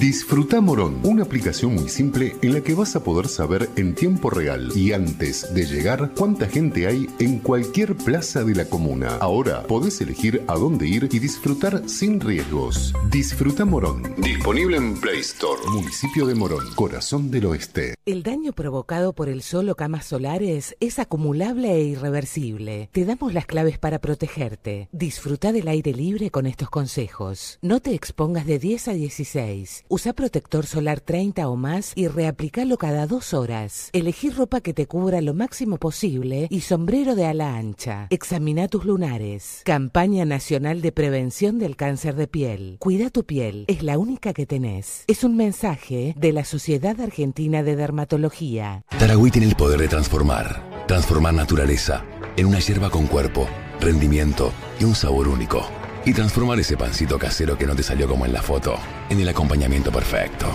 Disfruta 0.00 0.62
Morón, 0.62 1.00
una 1.02 1.22
aplicación 1.24 1.74
muy 1.74 1.90
simple 1.90 2.34
en 2.40 2.54
la 2.54 2.62
que 2.62 2.72
vas 2.72 2.96
a 2.96 3.04
poder 3.04 3.28
saber 3.28 3.68
en 3.76 3.94
tiempo 3.94 4.30
real 4.30 4.72
y 4.74 4.94
antes 4.94 5.52
de 5.52 5.66
llegar 5.66 6.12
cuánta 6.16 6.48
gente 6.48 6.86
hay 6.86 7.10
en 7.18 7.40
cualquier 7.40 7.94
plaza 7.94 8.42
de 8.42 8.54
la 8.54 8.64
comuna. 8.64 9.18
Ahora 9.20 9.64
podés 9.64 10.00
elegir 10.00 10.44
a 10.48 10.54
dónde 10.54 10.88
ir 10.88 11.10
y 11.12 11.18
disfrutar 11.18 11.86
sin 11.90 12.20
riesgos. 12.20 12.94
Disfruta 13.10 13.66
Morón. 13.66 14.14
Disponible 14.16 14.78
en 14.78 14.98
Play 14.98 15.20
Store. 15.20 15.60
Municipio 15.70 16.24
de 16.24 16.36
Morón, 16.36 16.72
corazón 16.74 17.30
del 17.30 17.44
oeste. 17.44 17.94
El 18.06 18.22
daño 18.22 18.54
provocado 18.54 19.12
por 19.12 19.28
el 19.28 19.42
sol 19.42 19.68
o 19.68 19.74
camas 19.74 20.06
solares 20.06 20.74
es 20.80 20.98
acumulable 21.00 21.70
e 21.70 21.82
irreversible. 21.82 22.88
Te 22.92 23.04
damos 23.04 23.34
las 23.34 23.44
claves 23.44 23.76
para 23.76 23.98
protegerte. 23.98 24.88
Disfruta 24.90 25.52
del 25.52 25.68
aire 25.68 25.92
libre 25.92 26.30
con 26.30 26.46
estos 26.46 26.70
consejos. 26.70 27.58
No 27.60 27.80
te 27.80 27.92
expongas 27.94 28.46
de 28.46 28.58
10 28.58 28.88
a 28.88 28.92
16. 28.94 29.81
Usa 29.88 30.12
protector 30.12 30.66
solar 30.66 31.00
30 31.00 31.48
o 31.48 31.56
más 31.56 31.92
y 31.94 32.08
reaplicalo 32.08 32.76
cada 32.78 33.06
dos 33.06 33.34
horas. 33.34 33.90
Elegí 33.92 34.30
ropa 34.30 34.60
que 34.60 34.74
te 34.74 34.86
cubra 34.86 35.20
lo 35.20 35.34
máximo 35.34 35.78
posible 35.78 36.46
y 36.50 36.60
sombrero 36.60 37.14
de 37.14 37.26
ala 37.26 37.56
ancha. 37.56 38.06
Examina 38.10 38.68
tus 38.68 38.84
lunares. 38.84 39.62
Campaña 39.64 40.24
Nacional 40.24 40.80
de 40.80 40.92
Prevención 40.92 41.58
del 41.58 41.76
Cáncer 41.76 42.14
de 42.14 42.28
Piel. 42.28 42.76
Cuida 42.78 43.10
tu 43.10 43.24
piel, 43.24 43.64
es 43.68 43.82
la 43.82 43.98
única 43.98 44.32
que 44.32 44.46
tenés. 44.46 45.04
Es 45.06 45.24
un 45.24 45.36
mensaje 45.36 46.14
de 46.16 46.32
la 46.32 46.44
Sociedad 46.44 47.00
Argentina 47.00 47.62
de 47.62 47.76
Dermatología. 47.76 48.84
Taragüí 48.98 49.30
tiene 49.30 49.48
el 49.48 49.56
poder 49.56 49.80
de 49.80 49.88
transformar. 49.88 50.62
Transformar 50.86 51.34
naturaleza 51.34 52.04
en 52.36 52.46
una 52.46 52.58
hierba 52.58 52.90
con 52.90 53.06
cuerpo, 53.06 53.46
rendimiento 53.80 54.52
y 54.80 54.84
un 54.84 54.94
sabor 54.94 55.28
único. 55.28 55.81
Y 56.04 56.12
transformar 56.12 56.58
ese 56.58 56.76
pancito 56.76 57.18
casero 57.18 57.56
que 57.56 57.66
no 57.66 57.76
te 57.76 57.82
salió 57.82 58.08
como 58.08 58.26
en 58.26 58.32
la 58.32 58.42
foto 58.42 58.76
en 59.08 59.20
el 59.20 59.28
acompañamiento 59.28 59.92
perfecto. 59.92 60.46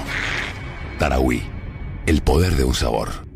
Taragüí, 0.99 1.43
el 2.05 2.21
poder 2.21 2.55
de 2.55 2.63
un 2.63 2.73
sabor. 2.73 3.26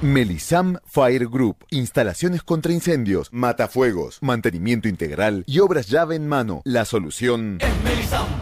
Melisam 0.00 0.78
Fire 0.84 1.26
Group. 1.26 1.64
Instalaciones 1.70 2.44
contra 2.44 2.72
incendios, 2.72 3.30
matafuegos, 3.32 4.18
mantenimiento 4.20 4.86
integral 4.88 5.42
y 5.46 5.58
obras 5.58 5.88
llave 5.88 6.14
en 6.14 6.28
mano. 6.28 6.62
La 6.64 6.84
solución. 6.84 7.58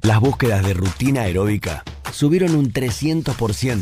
Las 0.06 0.20
búsquedas 0.20 0.64
de 0.64 0.76
rutina 0.76 1.22
aeróbica 1.22 1.84
subieron 2.12 2.56
un 2.56 2.72
300%. 2.72 3.82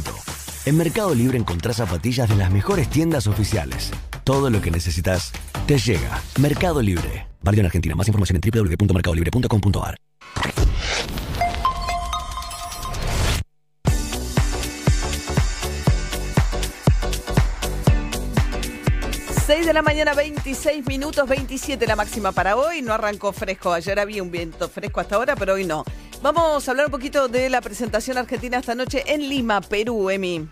En 0.66 0.78
Mercado 0.78 1.14
Libre 1.14 1.38
encontrás 1.38 1.76
zapatillas 1.76 2.30
de 2.30 2.38
las 2.38 2.50
mejores 2.50 2.90
tiendas 2.90 3.28
oficiales. 3.28 3.92
Todo 4.24 4.50
lo 4.50 4.62
que 4.62 4.72
necesitas 4.72 5.34
te 5.68 5.78
llega. 5.78 6.22
Mercado 6.40 6.82
Libre. 6.82 7.28
Válido 7.42 7.60
en 7.60 7.66
Argentina. 7.66 7.96
Más 7.96 8.08
información 8.08 8.40
en 8.42 8.52
www.mercadolibre.com.ar. 8.52 9.98
la 19.74 19.82
mañana, 19.82 20.14
26 20.14 20.86
minutos, 20.86 21.28
27 21.28 21.88
la 21.88 21.96
máxima 21.96 22.32
para 22.32 22.56
hoy. 22.56 22.84
No 22.84 22.94
arrancó 22.94 23.34
fresco. 23.34 23.74
Ayer 23.74 24.00
había 24.00 24.22
un 24.22 24.30
viento 24.30 24.70
fresco 24.70 25.00
hasta 25.00 25.16
ahora, 25.16 25.36
pero 25.36 25.56
hoy 25.56 25.66
no. 25.66 25.84
Vamos 26.22 26.68
a 26.68 26.72
hablar 26.72 26.86
un 26.86 26.92
poquito 26.92 27.28
de 27.28 27.50
la 27.50 27.60
presentación 27.60 28.18
argentina 28.18 28.60
esta 28.60 28.76
noche 28.76 29.04
en 29.08 29.28
Lima, 29.28 29.62
Perú, 29.62 30.12
Emi. 30.12 30.48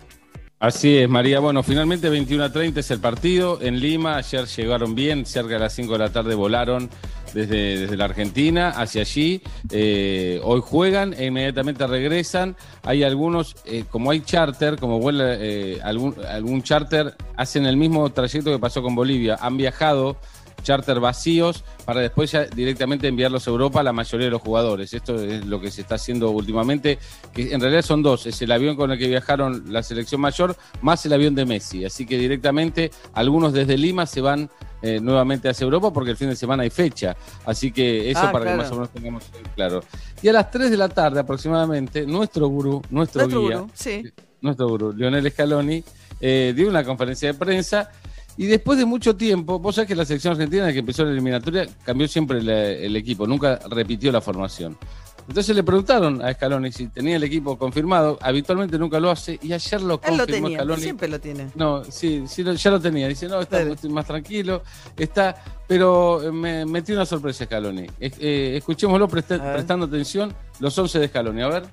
Así 0.59 0.97
es, 0.97 1.09
María. 1.09 1.39
Bueno, 1.39 1.61
finalmente 1.61 2.09
21 2.09 2.43
a 2.43 2.51
30 2.51 2.79
es 2.79 2.91
el 2.91 2.99
partido 2.99 3.59
en 3.61 3.79
Lima. 3.79 4.17
Ayer 4.17 4.45
llegaron 4.45 4.95
bien, 4.95 5.25
cerca 5.25 5.53
de 5.53 5.59
las 5.59 5.73
5 5.73 5.93
de 5.93 5.99
la 5.99 6.11
tarde 6.11 6.33
volaron 6.33 6.89
desde, 7.33 7.79
desde 7.79 7.97
la 7.97 8.05
Argentina 8.05 8.69
hacia 8.69 9.01
allí. 9.01 9.41
Eh, 9.69 10.39
hoy 10.43 10.61
juegan 10.63 11.13
e 11.13 11.25
inmediatamente 11.25 11.85
regresan. 11.87 12.55
Hay 12.83 13.03
algunos, 13.03 13.55
eh, 13.65 13.85
como 13.89 14.11
hay 14.11 14.21
charter, 14.21 14.77
como 14.77 14.99
vuela 14.99 15.35
eh, 15.35 15.79
algún, 15.83 16.15
algún 16.27 16.63
charter, 16.63 17.15
hacen 17.35 17.65
el 17.65 17.77
mismo 17.77 18.09
trayecto 18.11 18.51
que 18.51 18.59
pasó 18.59 18.81
con 18.81 18.95
Bolivia. 18.95 19.37
Han 19.41 19.57
viajado 19.57 20.17
charter 20.61 20.99
vacíos 20.99 21.63
para 21.85 22.01
después 22.01 22.31
ya 22.31 22.45
directamente 22.45 23.07
enviarlos 23.07 23.47
a 23.47 23.51
Europa 23.51 23.83
la 23.83 23.93
mayoría 23.93 24.25
de 24.25 24.31
los 24.31 24.41
jugadores. 24.41 24.93
Esto 24.93 25.15
es 25.15 25.45
lo 25.45 25.59
que 25.59 25.71
se 25.71 25.81
está 25.81 25.95
haciendo 25.95 26.29
últimamente, 26.31 26.99
que 27.33 27.53
en 27.53 27.59
realidad 27.59 27.81
son 27.81 28.03
dos, 28.03 28.25
es 28.25 28.41
el 28.41 28.51
avión 28.51 28.75
con 28.75 28.91
el 28.91 28.99
que 28.99 29.07
viajaron 29.07 29.73
la 29.73 29.83
selección 29.83 30.21
mayor 30.21 30.55
más 30.81 31.05
el 31.05 31.13
avión 31.13 31.35
de 31.35 31.45
Messi. 31.45 31.85
Así 31.85 32.05
que 32.05 32.17
directamente 32.17 32.91
algunos 33.13 33.53
desde 33.53 33.77
Lima 33.77 34.05
se 34.05 34.21
van 34.21 34.49
eh, 34.81 34.99
nuevamente 35.01 35.49
hacia 35.49 35.63
Europa 35.65 35.91
porque 35.91 36.11
el 36.11 36.17
fin 36.17 36.29
de 36.29 36.35
semana 36.35 36.63
hay 36.63 36.69
fecha. 36.69 37.15
Así 37.45 37.71
que 37.71 38.09
eso 38.11 38.21
Ah, 38.23 38.31
para 38.31 38.45
claro. 38.45 38.57
que 38.57 38.63
más 38.63 38.71
o 38.71 38.75
menos 38.75 38.89
tengamos 38.89 39.23
claro. 39.55 39.83
Y 40.21 40.27
a 40.27 40.33
las 40.33 40.49
3 40.51 40.71
de 40.71 40.77
la 40.77 40.89
tarde 40.89 41.19
aproximadamente, 41.19 42.05
nuestro 42.05 42.47
gurú, 42.47 42.81
nuestro, 42.89 43.21
Nuestro 43.21 43.41
guía, 43.47 43.57
gurú, 43.57 43.71
sí. 43.73 44.03
nuestro 44.41 44.67
gurú, 44.69 44.93
Lionel 44.93 45.29
Scaloni, 45.31 45.83
eh, 46.19 46.53
dio 46.55 46.69
una 46.69 46.83
conferencia 46.83 47.31
de 47.31 47.37
prensa 47.37 47.89
y 48.37 48.45
después 48.45 48.77
de 48.79 48.85
mucho 48.85 49.15
tiempo, 49.15 49.59
vos 49.59 49.75
sabés 49.75 49.87
que 49.89 49.95
la 49.95 50.05
selección 50.05 50.31
argentina, 50.33 50.63
desde 50.63 50.73
que 50.75 50.79
empezó 50.79 51.03
la 51.03 51.11
eliminatoria, 51.11 51.67
cambió 51.83 52.07
siempre 52.07 52.41
la- 52.41 52.69
el 52.69 52.95
equipo, 52.95 53.27
nunca 53.27 53.59
repitió 53.69 54.11
la 54.11 54.21
formación. 54.21 54.77
Entonces 55.27 55.55
le 55.55 55.63
preguntaron 55.63 56.21
a 56.21 56.33
Scaloni 56.33 56.71
si 56.71 56.87
tenía 56.87 57.15
el 57.15 57.23
equipo 57.23 57.57
confirmado, 57.57 58.17
habitualmente 58.21 58.77
nunca 58.77 58.99
lo 58.99 59.09
hace, 59.09 59.39
y 59.41 59.53
ayer 59.53 59.81
lo 59.81 59.93
Él 59.95 59.99
confirmó 60.01 60.17
lo 60.17 60.25
tenía, 60.25 60.57
Scaloni. 60.57 60.81
siempre 60.81 61.07
lo 61.07 61.19
tiene. 61.19 61.47
No, 61.55 61.83
sí, 61.85 62.23
sí, 62.27 62.43
lo- 62.43 62.53
ya 62.53 62.71
lo 62.71 62.79
tenía. 62.81 63.07
Dice, 63.07 63.27
no, 63.27 63.39
está, 63.39 63.61
estoy 63.61 63.89
más 63.91 64.05
tranquilo, 64.05 64.61
está, 64.97 65.35
pero 65.67 66.21
eh, 66.21 66.31
me 66.31 66.65
metí 66.65 66.91
una 66.91 67.05
sorpresa 67.05 67.45
Scaloni. 67.45 67.87
Eh, 67.99 68.55
escuchémoslo 68.57 69.07
presta- 69.07 69.53
prestando 69.53 69.85
atención, 69.85 70.33
los 70.59 70.77
11 70.77 70.99
de 70.99 71.07
Scaloni, 71.07 71.41
a 71.41 71.47
ver. 71.47 71.63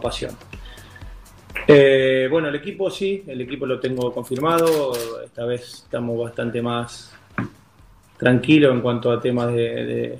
Pasión. 0.00 0.34
Eh, 1.68 2.28
bueno, 2.30 2.48
el 2.48 2.54
equipo 2.54 2.90
sí, 2.90 3.22
el 3.26 3.40
equipo 3.42 3.66
lo 3.66 3.78
tengo 3.78 4.12
confirmado. 4.12 4.92
Esta 5.24 5.44
vez 5.44 5.62
estamos 5.84 6.18
bastante 6.18 6.62
más 6.62 7.12
tranquilos 8.16 8.72
en 8.72 8.80
cuanto 8.80 9.10
a 9.12 9.20
temas 9.20 9.48
de, 9.48 9.62
de- 9.84 10.18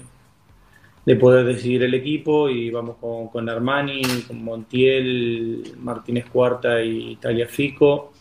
de 1.04 1.16
poder 1.16 1.44
decidir 1.44 1.82
el 1.82 1.94
equipo 1.94 2.48
y 2.48 2.70
vamos 2.70 2.96
con, 3.00 3.28
con 3.28 3.48
Armani, 3.48 4.02
con 4.28 4.42
Montiel, 4.44 5.74
Martínez 5.78 6.26
Cuarta 6.32 6.82
y 6.82 7.16
Tagliafico, 7.16 8.12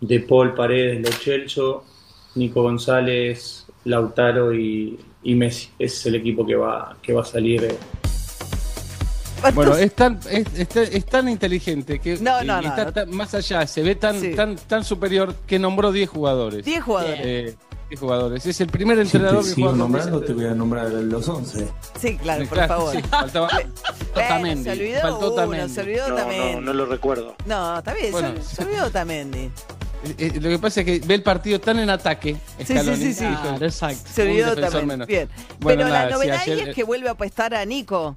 De 0.00 0.20
Paul, 0.20 0.54
Paredes, 0.54 1.00
Lo 1.02 1.10
Celso, 1.10 1.84
Nico 2.36 2.62
González, 2.62 3.66
Lautaro 3.84 4.54
y, 4.54 4.96
y 5.24 5.34
Messi. 5.34 5.70
Ese 5.78 5.96
es 5.96 6.06
el 6.06 6.14
equipo 6.14 6.46
que 6.46 6.54
va, 6.54 6.96
que 7.02 7.12
va 7.12 7.22
a 7.22 7.24
salir. 7.24 7.64
eh, 7.64 7.76
Bueno, 9.54 9.76
es 9.76 9.92
tan, 9.94 10.20
es, 10.30 10.46
es 10.56 10.68
tan- 10.68 10.82
es 10.92 11.04
tan 11.06 11.28
inteligente 11.28 11.98
que 12.00 12.16
No, 12.20 12.42
y- 12.42 12.46
no, 12.46 12.60
y 12.60 12.64
no, 12.64 12.68
está 12.70 12.84
no. 12.86 12.92
tan- 12.92 13.10
más 13.16 13.34
allá, 13.34 13.66
se 13.66 13.82
ve 13.82 13.94
tan, 13.96 14.34
tan, 14.36 14.56
tan 14.56 14.84
superior 14.84 15.34
que 15.46 15.58
nombró 15.58 15.90
10 15.90 16.08
jugadores. 16.10 16.64
10 16.64 16.82
jugadores. 16.82 17.20
Eh, 17.24 17.56
10 17.88 18.00
jugadores. 18.00 18.44
Es 18.46 18.60
el 18.60 18.68
primer 18.68 18.98
entrenador 18.98 19.44
que 19.44 19.54
juega 19.54 19.76
con 19.78 19.92
10 19.92 20.26
te 20.26 20.32
voy 20.34 20.44
a 20.46 20.54
nombrar 20.54 20.90
los 20.90 21.28
11. 21.28 21.68
Sí, 21.98 22.16
claro, 22.18 22.44
por 22.46 22.58
Claro, 22.58 22.74
favor. 22.76 22.94
sí, 22.96 23.02
faltaba 23.02 23.48
Otamendi, 24.14 24.64
se 24.64 24.70
olvidó 24.72 25.00
faltó 25.00 25.18
uno, 25.18 25.26
Otamendi. 25.28 25.74
se 25.74 25.80
olvidó 25.80 26.06
Otamendi. 26.06 26.72
lo 26.72 26.86
recuerdo. 26.86 27.34
No, 27.46 27.78
está 27.78 27.94
bien, 27.94 28.12
Bueno. 28.12 28.32
se, 28.42 28.56
se 28.56 28.62
olvidó 28.64 28.86
Otamendi. 28.86 29.50
Eh, 30.04 30.14
eh, 30.18 30.32
lo 30.40 30.48
que 30.50 30.58
pasa 30.58 30.80
es 30.80 30.86
que 30.86 31.00
ve 31.06 31.14
el 31.14 31.22
partido 31.22 31.58
tan 31.60 31.78
en 31.78 31.90
ataque. 31.90 32.36
Sí, 32.64 32.78
sí, 32.78 32.96
sí, 32.96 33.14
sí. 33.14 33.24
exacto. 33.60 34.08
Se 34.12 34.22
olvidó 34.22 34.54
menos. 34.86 35.06
Bien. 35.08 35.28
Bueno, 35.58 35.78
Pero 35.80 35.88
nada, 35.88 36.04
la 36.04 36.10
novedad 36.12 36.40
ayer- 36.42 36.68
es 36.68 36.74
que 36.74 36.84
vuelve 36.84 37.08
a 37.08 37.12
apostar 37.12 37.54
a 37.54 37.64
Nico. 37.64 38.16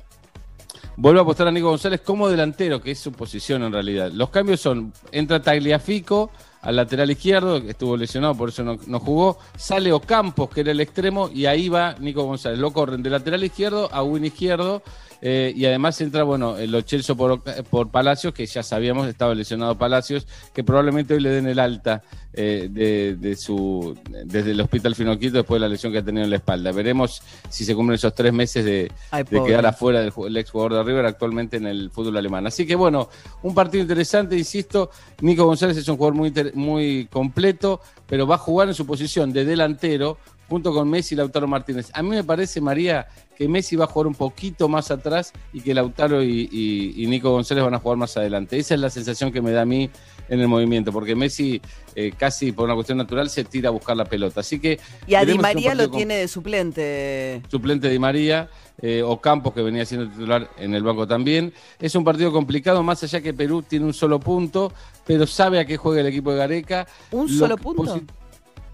Vuelve 0.97 1.19
a 1.19 1.23
apostar 1.23 1.47
a 1.47 1.51
Nico 1.51 1.69
González 1.69 2.01
como 2.01 2.27
delantero, 2.29 2.81
que 2.81 2.91
es 2.91 2.99
su 2.99 3.11
posición 3.13 3.63
en 3.63 3.71
realidad. 3.73 4.11
Los 4.11 4.29
cambios 4.29 4.59
son, 4.59 4.93
entra 5.11 5.41
Tagliafico 5.41 6.29
al 6.61 6.75
lateral 6.75 7.09
izquierdo, 7.09 7.61
que 7.61 7.71
estuvo 7.71 7.97
lesionado, 7.97 8.35
por 8.35 8.49
eso 8.49 8.63
no, 8.63 8.77
no 8.87 8.99
jugó. 8.99 9.37
Sale 9.57 9.91
Ocampos, 9.91 10.49
que 10.49 10.61
era 10.61 10.71
el 10.71 10.79
extremo, 10.79 11.29
y 11.33 11.45
ahí 11.45 11.69
va 11.69 11.95
Nico 11.99 12.23
González. 12.23 12.59
Lo 12.59 12.71
corren 12.71 13.01
de 13.03 13.09
lateral 13.09 13.43
izquierdo 13.43 13.89
a 13.91 14.03
win 14.03 14.25
izquierdo. 14.25 14.83
Eh, 15.21 15.53
y 15.55 15.65
además 15.65 16.01
entra, 16.01 16.23
bueno, 16.23 16.57
el 16.57 16.73
Ochelso 16.73 17.15
por, 17.15 17.41
por 17.41 17.89
Palacios, 17.89 18.33
que 18.33 18.45
ya 18.45 18.63
sabíamos 18.63 19.07
estaba 19.07 19.35
lesionado 19.35 19.77
Palacios, 19.77 20.27
que 20.53 20.63
probablemente 20.63 21.13
hoy 21.13 21.21
le 21.21 21.29
den 21.29 21.47
el 21.47 21.59
alta 21.59 22.01
eh, 22.33 22.69
de, 22.71 23.15
de 23.15 23.35
su 23.35 23.97
desde 24.25 24.51
el 24.51 24.61
hospital 24.61 24.95
Finoquito 24.95 25.37
después 25.37 25.57
de 25.59 25.67
la 25.67 25.69
lesión 25.69 25.91
que 25.91 25.99
ha 25.99 26.03
tenido 26.03 26.23
en 26.23 26.29
la 26.29 26.37
espalda. 26.37 26.71
Veremos 26.71 27.21
si 27.49 27.65
se 27.65 27.75
cumplen 27.75 27.95
esos 27.95 28.15
tres 28.15 28.33
meses 28.33 28.65
de, 28.65 28.91
Ay, 29.11 29.23
de 29.29 29.43
quedar 29.43 29.65
afuera 29.65 29.99
del 29.99 30.13
el 30.25 30.37
ex 30.37 30.49
jugador 30.49 30.73
de 30.73 30.83
River 30.83 31.05
actualmente 31.05 31.57
en 31.57 31.67
el 31.67 31.91
fútbol 31.91 32.17
alemán. 32.17 32.47
Así 32.47 32.65
que 32.65 32.75
bueno, 32.75 33.09
un 33.43 33.53
partido 33.53 33.81
interesante, 33.81 34.37
insisto. 34.37 34.89
Nico 35.21 35.45
González 35.45 35.77
es 35.77 35.87
un 35.87 35.97
jugador 35.97 36.15
muy, 36.15 36.33
muy 36.53 37.07
completo, 37.11 37.81
pero 38.07 38.25
va 38.25 38.35
a 38.35 38.39
jugar 38.39 38.69
en 38.69 38.73
su 38.73 38.85
posición 38.85 39.33
de 39.33 39.45
delantero 39.45 40.17
junto 40.51 40.73
con 40.73 40.89
Messi 40.89 41.15
y 41.15 41.17
Lautaro 41.17 41.47
Martínez. 41.47 41.89
A 41.93 42.03
mí 42.03 42.09
me 42.09 42.25
parece, 42.25 42.59
María, 42.59 43.07
que 43.37 43.47
Messi 43.47 43.77
va 43.77 43.85
a 43.85 43.87
jugar 43.87 44.05
un 44.07 44.15
poquito 44.15 44.67
más 44.67 44.91
atrás 44.91 45.31
y 45.53 45.61
que 45.61 45.73
Lautaro 45.73 46.21
y, 46.21 46.49
y- 46.51 47.01
y 47.01 47.07
Nico 47.07 47.31
González 47.31 47.63
van 47.63 47.73
a 47.73 47.79
jugar 47.79 47.97
más 47.97 48.17
adelante. 48.17 48.57
Esa 48.59 48.73
es 48.73 48.81
la 48.81 48.89
sensación 48.89 49.31
que 49.31 49.41
me 49.41 49.51
da 49.51 49.61
a 49.61 49.65
mí 49.65 49.89
en 50.27 50.41
el 50.41 50.49
movimiento, 50.49 50.91
porque 50.91 51.15
Messi 51.15 51.61
eh, 51.95 52.11
casi 52.17 52.51
por 52.51 52.65
una 52.65 52.75
cuestión 52.75 52.97
natural 52.97 53.29
se 53.29 53.45
tira 53.45 53.69
a 53.69 53.71
buscar 53.71 53.95
la 53.95 54.03
pelota. 54.03 54.41
Así 54.41 54.59
que 54.59 54.77
Y 55.07 55.15
a 55.15 55.23
Di 55.23 55.37
María 55.37 55.73
lo 55.73 55.89
tiene 55.89 56.15
de 56.15 56.27
suplente. 56.27 57.41
suplente 57.49 57.87
Di 57.89 57.97
María, 57.99 58.49
eh, 58.81 59.03
o 59.03 59.21
Campos, 59.21 59.53
que 59.53 59.61
venía 59.61 59.85
siendo 59.85 60.09
titular 60.09 60.49
en 60.57 60.73
el 60.75 60.83
banco 60.83 61.07
también. 61.07 61.53
Es 61.79 61.95
un 61.95 62.03
partido 62.03 62.33
complicado, 62.33 62.83
más 62.83 63.01
allá 63.03 63.21
que 63.21 63.33
Perú 63.33 63.61
tiene 63.61 63.85
un 63.85 63.93
solo 63.93 64.19
punto, 64.19 64.73
pero 65.05 65.25
sabe 65.25 65.59
a 65.59 65.65
qué 65.65 65.77
juega 65.77 66.01
el 66.01 66.07
equipo 66.07 66.31
de 66.33 66.37
Gareca. 66.39 66.87
¿Un 67.11 67.27
Lo 67.31 67.39
solo 67.39 67.55
punto? 67.57 68.01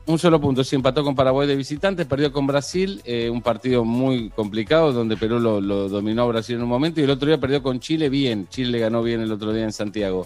Un 0.08 0.18
solo 0.18 0.40
punto, 0.40 0.64
sí, 0.64 0.74
empató 0.78 1.04
con 1.04 1.16
Paraguay 1.16 1.50
de 1.50 1.58
visitantes, 1.58 2.06
perdió 2.06 2.32
con 2.32 2.48
Brasil, 2.48 3.02
eh, 3.04 3.30
un 3.30 3.42
partido 3.42 3.84
muy 3.84 4.30
complicado 4.30 4.94
donde 4.94 5.18
Perú 5.18 5.38
lo, 5.38 5.90
dominó 5.90 6.26
Brasil 6.30 6.56
en 6.56 6.64
un 6.64 6.70
momento 6.70 7.02
y 7.02 7.04
el 7.04 7.10
otro 7.10 7.28
día 7.28 7.38
perdió 7.38 7.62
con 7.62 7.82
Chile 7.82 8.08
bien, 8.08 8.48
Chile 8.48 8.72
le 8.72 8.80
ganó 8.80 9.04
bien 9.04 9.20
el 9.20 9.34
otro 9.34 9.52
día 9.52 9.66
en 9.66 9.74
Santiago. 9.74 10.26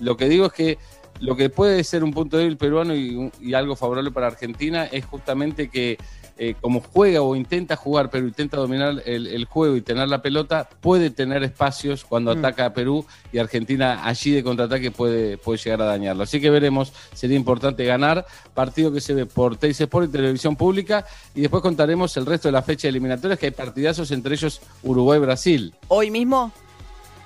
Lo 0.00 0.16
que 0.16 0.28
digo 0.28 0.46
es 0.46 0.52
que 0.52 0.78
lo 1.20 1.36
que 1.36 1.48
puede 1.48 1.84
ser 1.84 2.02
un 2.02 2.12
punto 2.12 2.38
débil 2.38 2.56
peruano 2.56 2.92
y 2.92 3.54
algo 3.54 3.76
favorable 3.76 4.10
para 4.10 4.26
Argentina 4.26 4.86
es 4.86 5.04
justamente 5.04 5.68
que 5.68 5.96
eh, 6.42 6.54
como 6.58 6.80
juega 6.80 7.20
o 7.20 7.36
intenta 7.36 7.76
jugar, 7.76 8.08
pero 8.08 8.26
intenta 8.26 8.56
dominar 8.56 9.02
el, 9.04 9.26
el 9.26 9.44
juego 9.44 9.76
y 9.76 9.82
tener 9.82 10.08
la 10.08 10.22
pelota, 10.22 10.66
puede 10.80 11.10
tener 11.10 11.42
espacios 11.42 12.02
cuando 12.02 12.34
Mm. 12.34 12.38
ataca 12.38 12.64
a 12.64 12.72
Perú 12.72 13.04
y 13.30 13.36
Argentina 13.38 14.06
allí 14.06 14.30
de 14.30 14.42
contraataque 14.42 14.90
puede, 14.90 15.36
puede 15.36 15.58
llegar 15.58 15.82
a 15.82 15.84
dañarlo. 15.84 16.22
Así 16.22 16.40
que 16.40 16.48
veremos, 16.48 16.94
sería 17.12 17.36
importante 17.36 17.84
ganar, 17.84 18.24
partido 18.54 18.90
que 18.90 19.02
se 19.02 19.12
ve 19.12 19.26
por 19.26 19.58
Teis 19.58 19.78
Sport 19.78 20.08
y 20.08 20.12
Televisión 20.12 20.56
Pública, 20.56 21.04
y 21.34 21.42
después 21.42 21.62
contaremos 21.62 22.16
el 22.16 22.24
resto 22.24 22.48
de 22.48 22.52
la 22.52 22.62
fecha 22.62 22.88
de 22.88 22.90
eliminatorias, 22.90 23.38
que 23.38 23.46
hay 23.46 23.52
partidazos, 23.52 24.10
entre 24.10 24.34
ellos 24.34 24.62
Uruguay-Brasil. 24.82 25.74
Hoy 25.88 26.10
mismo. 26.10 26.52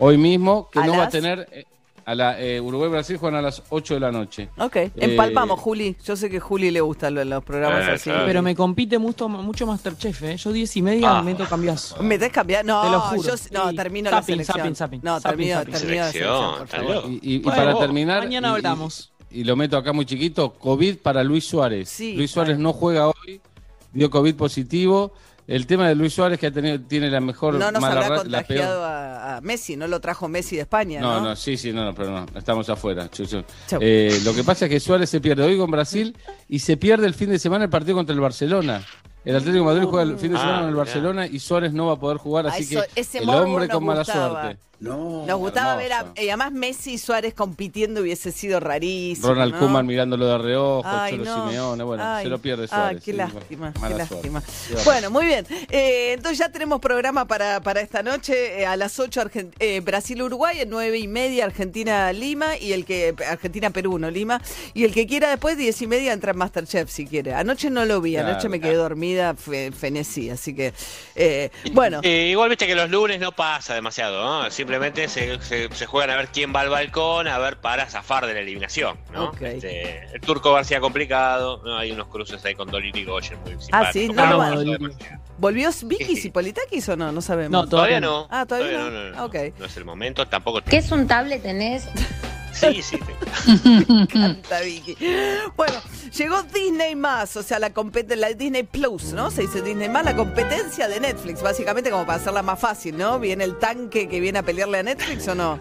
Hoy 0.01 0.19
mismo, 0.19 0.69
que 0.73 0.81
¿A 0.81 0.87
no 0.87 0.97
va 0.97 1.05
a 1.05 1.09
tener... 1.09 1.67
a 2.07 2.15
la 2.15 2.41
eh, 2.41 2.61
Uruguay-Brasil 2.61 3.17
juegan 3.17 3.39
a 3.39 3.43
las 3.43 3.63
8 3.71 3.95
de 3.95 4.01
la 4.01 4.13
noche. 4.13 4.49
Ok, 4.59 4.77
Eh, 4.77 4.91
empalpamos, 4.97 5.59
Juli. 5.61 5.97
Yo 6.05 6.17
sé 6.17 6.29
que 6.31 6.37
a 6.37 6.41
Juli 6.41 6.71
le 6.71 6.81
gustan 6.81 7.15
los, 7.15 7.27
los 7.27 7.43
programas 7.45 7.89
Eh, 7.89 7.93
así. 7.93 8.11
claro. 8.11 8.27
Pero 8.27 8.43
me 8.43 8.55
compite 8.55 8.99
mucho, 8.99 9.29
mucho 9.29 9.67
Masterchef, 9.67 10.23
¿eh? 10.23 10.37
Yo 10.37 10.53
10 10.53 10.77
y 10.77 10.83
media 10.83 11.19
Ah. 11.19 11.23
me 11.23 11.33
meto 11.33 11.45
cambiazo. 11.47 12.03
¿Metés 12.03 12.31
cambiar? 12.33 12.65
No, 12.65 12.83
Te 12.83 12.91
lo 12.91 13.01
juro. 13.01 13.23
yo 13.23 13.35
no, 13.53 13.71
Sí. 13.71 13.77
termino 13.77 14.11
Zapping, 14.11 14.39
la 14.39 14.45
selección. 14.45 14.57
zapping, 14.59 14.75
zapping. 14.77 15.01
No, 15.03 15.21
Zapping, 15.21 15.37
termino, 15.39 15.65
la 15.73 15.79
selección, 15.79 16.59
por 16.59 16.69
favor. 16.69 17.05
Y, 17.09 17.13
y- 17.23 17.35
y 17.35 17.39
Bueno, 17.39 17.57
para 17.59 17.73
vos, 17.73 17.81
terminar. 17.81 18.19
mañana 18.25 18.49
y- 18.49 18.51
hablamos. 18.53 19.13
Y, 19.31 19.45
lo 19.45 19.57
meto 19.57 19.77
acá 19.77 19.93
muy 19.93 20.07
chiquito: 20.07 20.53
COVID 20.55 20.99
para 20.99 21.25
Luis 21.25 21.45
Suárez. 21.45 21.89
Sí, 21.89 22.15
Luis 22.15 22.31
Suárez 22.31 22.59
no 22.59 22.73
juega 22.73 23.09
hoy, 23.09 23.41
dio 23.93 24.11
COVID 24.11 24.35
positivo. 24.37 25.13
El 25.47 25.67
tema 25.67 25.87
de 25.89 25.95
Luis 25.95 26.15
Suárez, 26.15 26.39
que 26.41 26.47
ha 26.47 26.51
tenido, 26.51 26.81
tiene 26.81 27.11
la 27.11 27.21
mejor 27.21 27.55
No 27.55 27.71
nos 27.71 27.81
mala 27.83 28.01
habrá 28.01 28.09
ra- 28.09 28.25
la 28.25 28.43
peor. 28.45 28.47
contagiado 28.47 28.85
a, 28.85 29.37
a 29.37 29.41
Messi, 29.43 29.77
no 29.77 29.87
lo 29.87 30.01
trajo 30.01 30.27
Messi 30.27 30.57
de 30.57 30.63
España, 30.63 31.01
¿no? 31.01 31.17
No, 31.21 31.21
no, 31.29 31.37
sí, 31.37 31.57
sí, 31.59 31.71
no, 31.73 31.85
no, 31.85 31.95
pero 31.95 32.11
no, 32.13 32.27
estamos 32.39 32.69
afuera. 32.71 33.11
Chuchu. 33.11 33.43
Chau. 33.67 33.79
Eh, 33.83 34.21
lo 34.25 34.33
que 34.35 34.43
pasa 34.43 34.65
es 34.65 34.71
que 34.71 34.81
Suárez 34.81 35.11
se 35.11 35.21
pierde 35.21 35.43
hoy 35.43 35.59
con 35.59 35.71
Brasil 35.71 36.17
y 36.49 36.61
se 36.61 36.79
pierde 36.79 37.07
el 37.07 37.13
fin 37.15 37.29
de 37.29 37.39
semana 37.39 37.65
el 37.65 37.71
partido 37.71 37.95
contra 37.97 38.15
el 38.15 38.21
Barcelona. 38.21 38.83
El 39.25 39.37
Atlético 39.37 39.65
de 39.69 39.75
Madrid 39.75 39.89
juega 39.89 40.03
el 40.11 40.19
fin 40.19 40.31
de 40.33 40.37
Ah, 40.39 40.41
semana 40.41 40.61
con 40.61 40.69
el. 40.71 40.75
Barcelona 40.77 41.27
y 41.27 41.39
Suárez 41.39 41.73
no 41.75 41.87
va 41.89 41.95
a 41.95 41.99
poder 42.01 42.17
jugar, 42.19 42.47
Ah, 42.47 42.51
así 42.51 42.63
eso- 42.75 42.85
que 42.95 43.01
ese 43.01 43.19
el 43.19 43.29
hombre 43.29 43.69
con 43.69 43.85
mala 43.85 44.01
gustaba. 44.01 44.43
suerte. 44.43 44.61
No. 44.85 45.25
Nos 45.27 45.39
gustaba 45.39 45.77
ver 45.77 45.93
a, 45.93 46.13
y 46.17 46.29
además 46.29 46.53
Messi 46.53 46.95
y 46.95 46.99
Suárez 46.99 47.35
compitiendo 47.35 48.01
hubiese 48.03 48.31
sido 48.33 48.61
rarísimo. 48.61 49.29
Ronald 49.29 49.55
¿no? 49.55 49.59
Koeman 49.61 49.87
mirándolo 49.87 50.27
de 50.27 50.39
reojo, 50.39 50.83
Ay, 50.87 51.13
Cholo 51.13 51.25
no. 51.25 51.49
Simeone, 51.49 51.85
bueno, 51.85 52.03
Ay, 52.05 52.25
se 52.25 52.31
lo 52.31 52.39
pierde 52.39 52.65
ah, 52.65 52.69
Suárez. 52.69 53.03
qué 53.05 53.11
sí, 53.13 53.17
lástima, 53.17 53.73
bueno, 53.79 53.97
qué 53.97 53.99
lástima. 53.99 54.43
Bueno, 54.85 55.11
muy 55.11 55.27
bien. 55.27 55.47
Eh, 55.71 56.13
entonces 56.15 56.39
ya 56.39 56.49
tenemos 56.51 56.81
programa 56.81 57.25
para, 57.27 57.61
para 57.61 57.81
esta 57.81 58.03
noche. 58.03 58.61
Eh, 58.63 58.67
a 58.67 58.77
las 58.77 58.99
8 58.99 59.21
Argen- 59.23 59.53
eh, 59.59 59.81
Brasil-Uruguay, 59.81 60.61
a 60.61 60.65
9 60.67 60.99
y 60.99 61.09
media 61.09 61.45
Argentina-Lima 61.47 62.57
y 62.59 62.73
el 62.73 62.85
que 62.85 63.15
Argentina-Perú, 63.29 63.99
no 63.99 64.11
Lima. 64.11 64.41
Y 64.75 64.85
el 64.85 64.93
que 64.93 65.07
quiera 65.07 65.31
después, 65.31 65.57
10 65.57 65.83
y 65.83 65.87
media, 65.87 66.13
entra 66.13 66.33
en 66.33 66.39
Masterchef 66.39 66.91
si 66.91 67.07
quiere. 67.07 67.35
Anoche 67.35 67.71
no 67.71 67.85
lo 67.85 68.01
vi, 68.01 68.17
anoche 68.17 68.35
Claro, 68.35 68.51
me 68.51 68.61
quedé 68.61 68.75
dormida, 68.75 69.35
fe- 69.35 69.73
fenecí, 69.73 70.31
así 70.31 70.55
que 70.55 70.73
eh, 71.15 71.51
bueno. 71.73 72.01
Eh, 72.03 72.29
igual 72.31 72.49
viste 72.49 72.67
que 72.67 72.75
los 72.75 72.91
lunes 72.91 73.21
no 73.21 73.33
pasa 73.33 73.75
demasiado, 73.75 74.23
¿no? 74.25 74.51
Simplemente 74.75 75.09
se, 75.09 75.41
se- 75.41 75.69
se 75.73 75.87
juegan 75.87 76.11
a 76.11 76.17
ver 76.17 76.29
quién 76.29 76.53
va 76.53 76.61
al 76.61 76.69
balcón, 76.69 77.29
a 77.29 77.39
ver 77.39 77.59
para 77.59 77.87
zafar 77.89 78.27
de 78.27 78.35
la 78.35 78.41
eliminación, 78.41 78.99
¿no? 79.13 79.27
Ok. 79.27 79.43
Este, 79.43 80.07
el 80.13 80.21
turco 80.21 80.53
García 80.53 80.81
complicado, 80.81 81.63
¿no? 81.65 81.79
hay 81.79 81.93
unos 81.93 82.09
cruces 82.09 82.45
ahí 82.45 82.57
con 82.57 82.69
Dolly 82.69 82.91
y 82.93 83.05
Goyen 83.05 83.39
muy 83.43 83.51
simpáticos. 83.53 83.71
Ah, 83.73 83.93
sí, 83.93 84.09
no, 84.09 84.27
no, 84.27 84.61
demasiado. 84.61 85.19
¿Volvió 85.39 85.71
Vicky 85.85 86.17
Cipolitakis 86.17 86.89
o 86.89 86.97
no? 86.97 87.13
No 87.13 87.21
sabemos. 87.21 87.53
No, 87.53 87.69
todavía 87.69 88.01
no. 88.01 88.27
Ah, 88.31 88.47
todavía, 88.47 88.79
no, 88.79 88.91
no. 88.91 89.05
no, 89.05 89.11
no, 89.11 89.25
Ah. 89.25 89.53
No 89.59 89.65
es 89.67 89.77
el 89.77 89.85
momento, 89.85 90.27
tampoco. 90.27 90.61
¿Qué 90.63 90.79
es 90.79 90.91
un 90.91 91.07
tablet 91.07 91.41
tenés? 91.43 91.87
Sí, 92.55 92.83
sí. 92.83 92.99
Me 93.89 94.03
encanta, 94.03 94.61
Vicky. 94.61 94.97
Bueno, 95.57 95.75
llegó 96.17 96.43
Disney 96.45 96.95
más, 96.95 97.37
o 97.37 97.43
sea, 97.43 97.59
la, 97.59 97.73
la 98.17 98.33
Disney 98.33 98.63
Plus, 98.63 99.13
¿no? 99.13 99.31
Se 99.31 99.43
dice 99.43 99.61
Disney 99.63 99.89
más, 99.89 100.05
la 100.05 100.15
competencia 100.17 100.89
de 100.89 101.01
Netflix, 101.01 101.43
básicamente 101.43 101.91
como 101.91 102.07
para 102.07 102.19
hacerla 102.19 102.43
más 102.43 102.59
fácil, 102.61 102.97
¿no? 102.97 103.19
¿Viene 103.19 103.45
el 103.45 103.59
tanque 103.59 104.09
que 104.09 104.21
viene 104.21 104.39
a 104.39 104.43
pelearle 104.43 104.79
a 104.79 104.83
Netflix 104.83 105.27
o 105.29 105.35
no? 105.35 105.61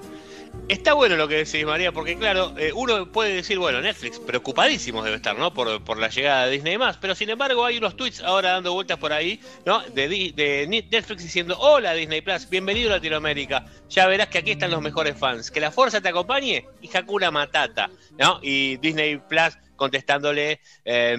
Está 0.69 0.93
bueno 0.93 1.17
lo 1.17 1.27
que 1.27 1.35
decís, 1.35 1.65
María, 1.65 1.91
porque 1.91 2.17
claro, 2.17 2.53
eh, 2.57 2.71
uno 2.73 3.11
puede 3.11 3.35
decir, 3.35 3.59
bueno, 3.59 3.81
Netflix, 3.81 4.17
preocupadísimos 4.19 5.03
debe 5.03 5.17
estar, 5.17 5.37
¿no? 5.37 5.53
Por, 5.53 5.83
por 5.83 5.97
la 5.97 6.07
llegada 6.07 6.45
de 6.45 6.51
Disney 6.51 6.77
más, 6.77 6.95
pero 6.97 7.15
sin 7.15 7.29
embargo 7.29 7.65
hay 7.65 7.77
unos 7.77 7.97
tweets 7.97 8.21
ahora 8.21 8.51
dando 8.51 8.73
vueltas 8.73 8.97
por 8.97 9.11
ahí, 9.11 9.41
¿no? 9.65 9.81
De, 9.89 10.07
de 10.07 10.65
Netflix 10.67 11.21
diciendo, 11.21 11.57
hola 11.59 11.93
Disney 11.93 12.21
Plus, 12.21 12.49
bienvenido 12.49 12.91
a 12.91 12.95
Latinoamérica, 12.95 13.65
ya 13.89 14.07
verás 14.07 14.29
que 14.29 14.37
aquí 14.37 14.51
están 14.51 14.71
los 14.71 14.81
mejores 14.81 15.17
fans, 15.17 15.51
que 15.51 15.59
la 15.59 15.69
fuerza 15.69 15.99
te 15.99 16.09
acompañe 16.09 16.65
y 16.81 16.95
Hakuna 16.95 17.29
Matata, 17.29 17.89
¿no? 18.17 18.39
Y 18.41 18.77
Disney 18.77 19.17
Plus 19.17 19.57
contestándole, 19.75 20.59
eh, 20.85 21.17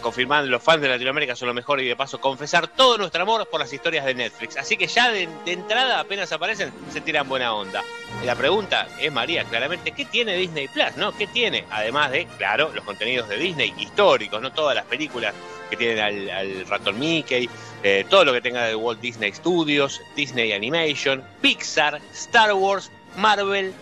confirmando 0.00 0.50
los 0.50 0.62
fans 0.62 0.82
de 0.82 0.88
Latinoamérica 0.88 1.34
son 1.34 1.48
lo 1.48 1.54
mejor 1.54 1.80
y 1.80 1.88
de 1.88 1.96
paso 1.96 2.20
confesar 2.20 2.68
todo 2.68 2.98
nuestro 2.98 3.22
amor 3.22 3.48
por 3.48 3.60
las 3.60 3.72
historias 3.72 4.04
de 4.04 4.14
Netflix. 4.14 4.56
Así 4.56 4.76
que 4.76 4.86
ya 4.86 5.10
de, 5.10 5.28
de 5.44 5.52
entrada, 5.52 6.00
apenas 6.00 6.30
aparecen, 6.32 6.72
se 6.92 7.00
tiran 7.00 7.28
buena 7.28 7.54
onda. 7.54 7.82
Y 8.22 8.26
la 8.26 8.36
pregunta 8.36 8.88
es, 9.00 9.12
María, 9.12 9.44
claramente, 9.44 9.92
¿qué 9.92 10.04
tiene 10.04 10.36
Disney 10.36 10.68
Plus? 10.68 10.96
¿No? 10.96 11.16
¿Qué 11.16 11.26
tiene? 11.26 11.64
Además 11.70 12.12
de, 12.12 12.26
claro, 12.38 12.70
los 12.74 12.84
contenidos 12.84 13.28
de 13.28 13.36
Disney 13.36 13.74
históricos, 13.78 14.40
no 14.40 14.52
todas 14.52 14.74
las 14.74 14.84
películas 14.84 15.34
que 15.70 15.76
tienen 15.76 15.98
al, 15.98 16.30
al 16.30 16.66
ratón 16.66 16.98
Mickey, 16.98 17.50
eh, 17.82 18.04
todo 18.08 18.24
lo 18.24 18.32
que 18.32 18.40
tenga 18.40 18.64
de 18.64 18.74
Walt 18.74 19.00
Disney 19.00 19.32
Studios, 19.32 20.00
Disney 20.14 20.52
Animation, 20.52 21.24
Pixar, 21.40 22.00
Star 22.12 22.52
Wars, 22.52 22.90
Marvel. 23.16 23.72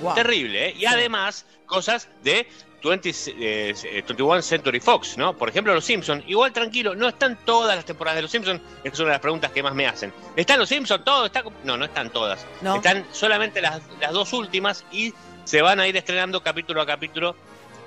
Wow. 0.00 0.14
Terrible, 0.14 0.68
¿eh? 0.68 0.74
Y 0.76 0.86
además, 0.86 1.46
cosas 1.66 2.08
de 2.22 2.48
20, 2.88 3.12
eh, 3.38 3.74
21 4.06 4.42
Century 4.42 4.80
Fox, 4.80 5.16
¿no? 5.16 5.36
Por 5.36 5.48
ejemplo, 5.48 5.74
Los 5.74 5.84
Simpsons. 5.84 6.24
Igual 6.26 6.52
tranquilo, 6.52 6.94
no 6.94 7.08
están 7.08 7.38
todas 7.44 7.76
las 7.76 7.84
temporadas 7.84 8.16
de 8.16 8.22
Los 8.22 8.30
Simpsons. 8.30 8.60
Es 8.82 8.98
una 8.98 9.08
de 9.08 9.14
las 9.14 9.20
preguntas 9.20 9.50
que 9.52 9.62
más 9.62 9.74
me 9.74 9.86
hacen. 9.86 10.12
¿Están 10.36 10.58
Los 10.58 10.68
Simpsons? 10.68 11.04
¿Todo? 11.04 11.26
Está... 11.26 11.42
No, 11.64 11.76
no 11.76 11.84
están 11.84 12.10
todas. 12.10 12.44
No. 12.60 12.76
Están 12.76 13.04
solamente 13.12 13.60
las, 13.60 13.80
las 14.00 14.12
dos 14.12 14.32
últimas 14.32 14.84
y 14.92 15.12
se 15.44 15.62
van 15.62 15.80
a 15.80 15.86
ir 15.86 15.96
estrenando 15.96 16.42
capítulo 16.42 16.80
a 16.82 16.86
capítulo 16.86 17.36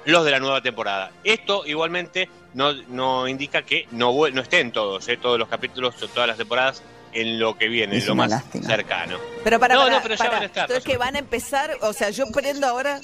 los 0.05 0.23
de 0.23 0.31
la 0.31 0.39
nueva 0.39 0.61
temporada. 0.61 1.11
Esto 1.23 1.65
igualmente 1.65 2.29
no, 2.53 2.73
no 2.73 3.27
indica 3.27 3.63
que 3.63 3.87
no, 3.91 4.13
no 4.29 4.41
estén 4.41 4.71
todos, 4.71 5.07
¿eh? 5.09 5.17
todos 5.17 5.37
los 5.37 5.49
capítulos, 5.49 5.95
todas 6.13 6.27
las 6.27 6.37
temporadas 6.37 6.81
en 7.13 7.39
lo 7.39 7.57
que 7.57 7.67
viene, 7.67 7.97
Es 7.97 8.03
en 8.03 8.09
lo 8.09 8.15
más 8.15 8.29
lástima. 8.29 8.67
cercano. 8.67 9.17
Pero 9.43 9.59
para, 9.59 9.75
No, 9.75 9.81
para, 9.81 9.95
no, 9.95 10.03
pero 10.03 10.15
ya 10.15 10.19
para. 10.25 10.31
van 10.31 10.41
a 10.43 10.45
estar, 10.45 10.63
Entonces 10.63 10.83
que 10.83 10.97
van 10.97 11.15
a 11.15 11.19
empezar, 11.19 11.77
o 11.81 11.91
sea, 11.93 12.09
yo 12.09 12.25
prendo 12.31 12.67
ahora... 12.67 13.01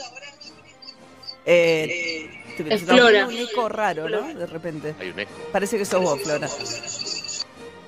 Eh, 1.46 2.30
te- 2.58 2.74
Es 2.74 2.84
nos 2.84 2.98
Flora. 2.98 3.28
un 3.28 3.34
eco 3.38 3.70
raro, 3.70 4.08
¿no? 4.10 4.34
De 4.34 4.46
repente. 4.46 4.96
Hay 5.00 5.10
un 5.10 5.20
eco. 5.20 5.32
Parece 5.52 5.78
que 5.78 5.86
sos 5.86 6.02
vos, 6.02 6.22
Flora. 6.22 6.48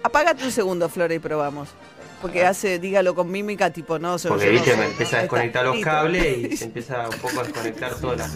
Apágate 0.04 0.44
un 0.44 0.52
segundo, 0.52 0.90
Flora, 0.90 1.14
y 1.14 1.20
probamos. 1.20 1.70
Porque 2.22 2.44
hace, 2.46 2.80
dígalo 2.80 3.14
con 3.14 3.30
mímica, 3.30 3.72
tipo, 3.72 4.00
no, 4.00 4.18
yo- 4.18 4.30
Porque 4.30 4.46
no 4.48 4.52
viste, 4.54 4.72
sé. 4.72 4.78
me 4.78 4.86
empieza 4.86 5.18
a 5.18 5.22
desconectar 5.22 5.66
los 5.66 5.78
cables 5.80 6.38
y 6.54 6.58
se 6.58 6.66
empieza 6.66 7.08
un 7.10 7.18
poco 7.20 7.40
a 7.40 7.44
desconectar 7.44 7.94
toda 7.96 8.16
la. 8.16 8.28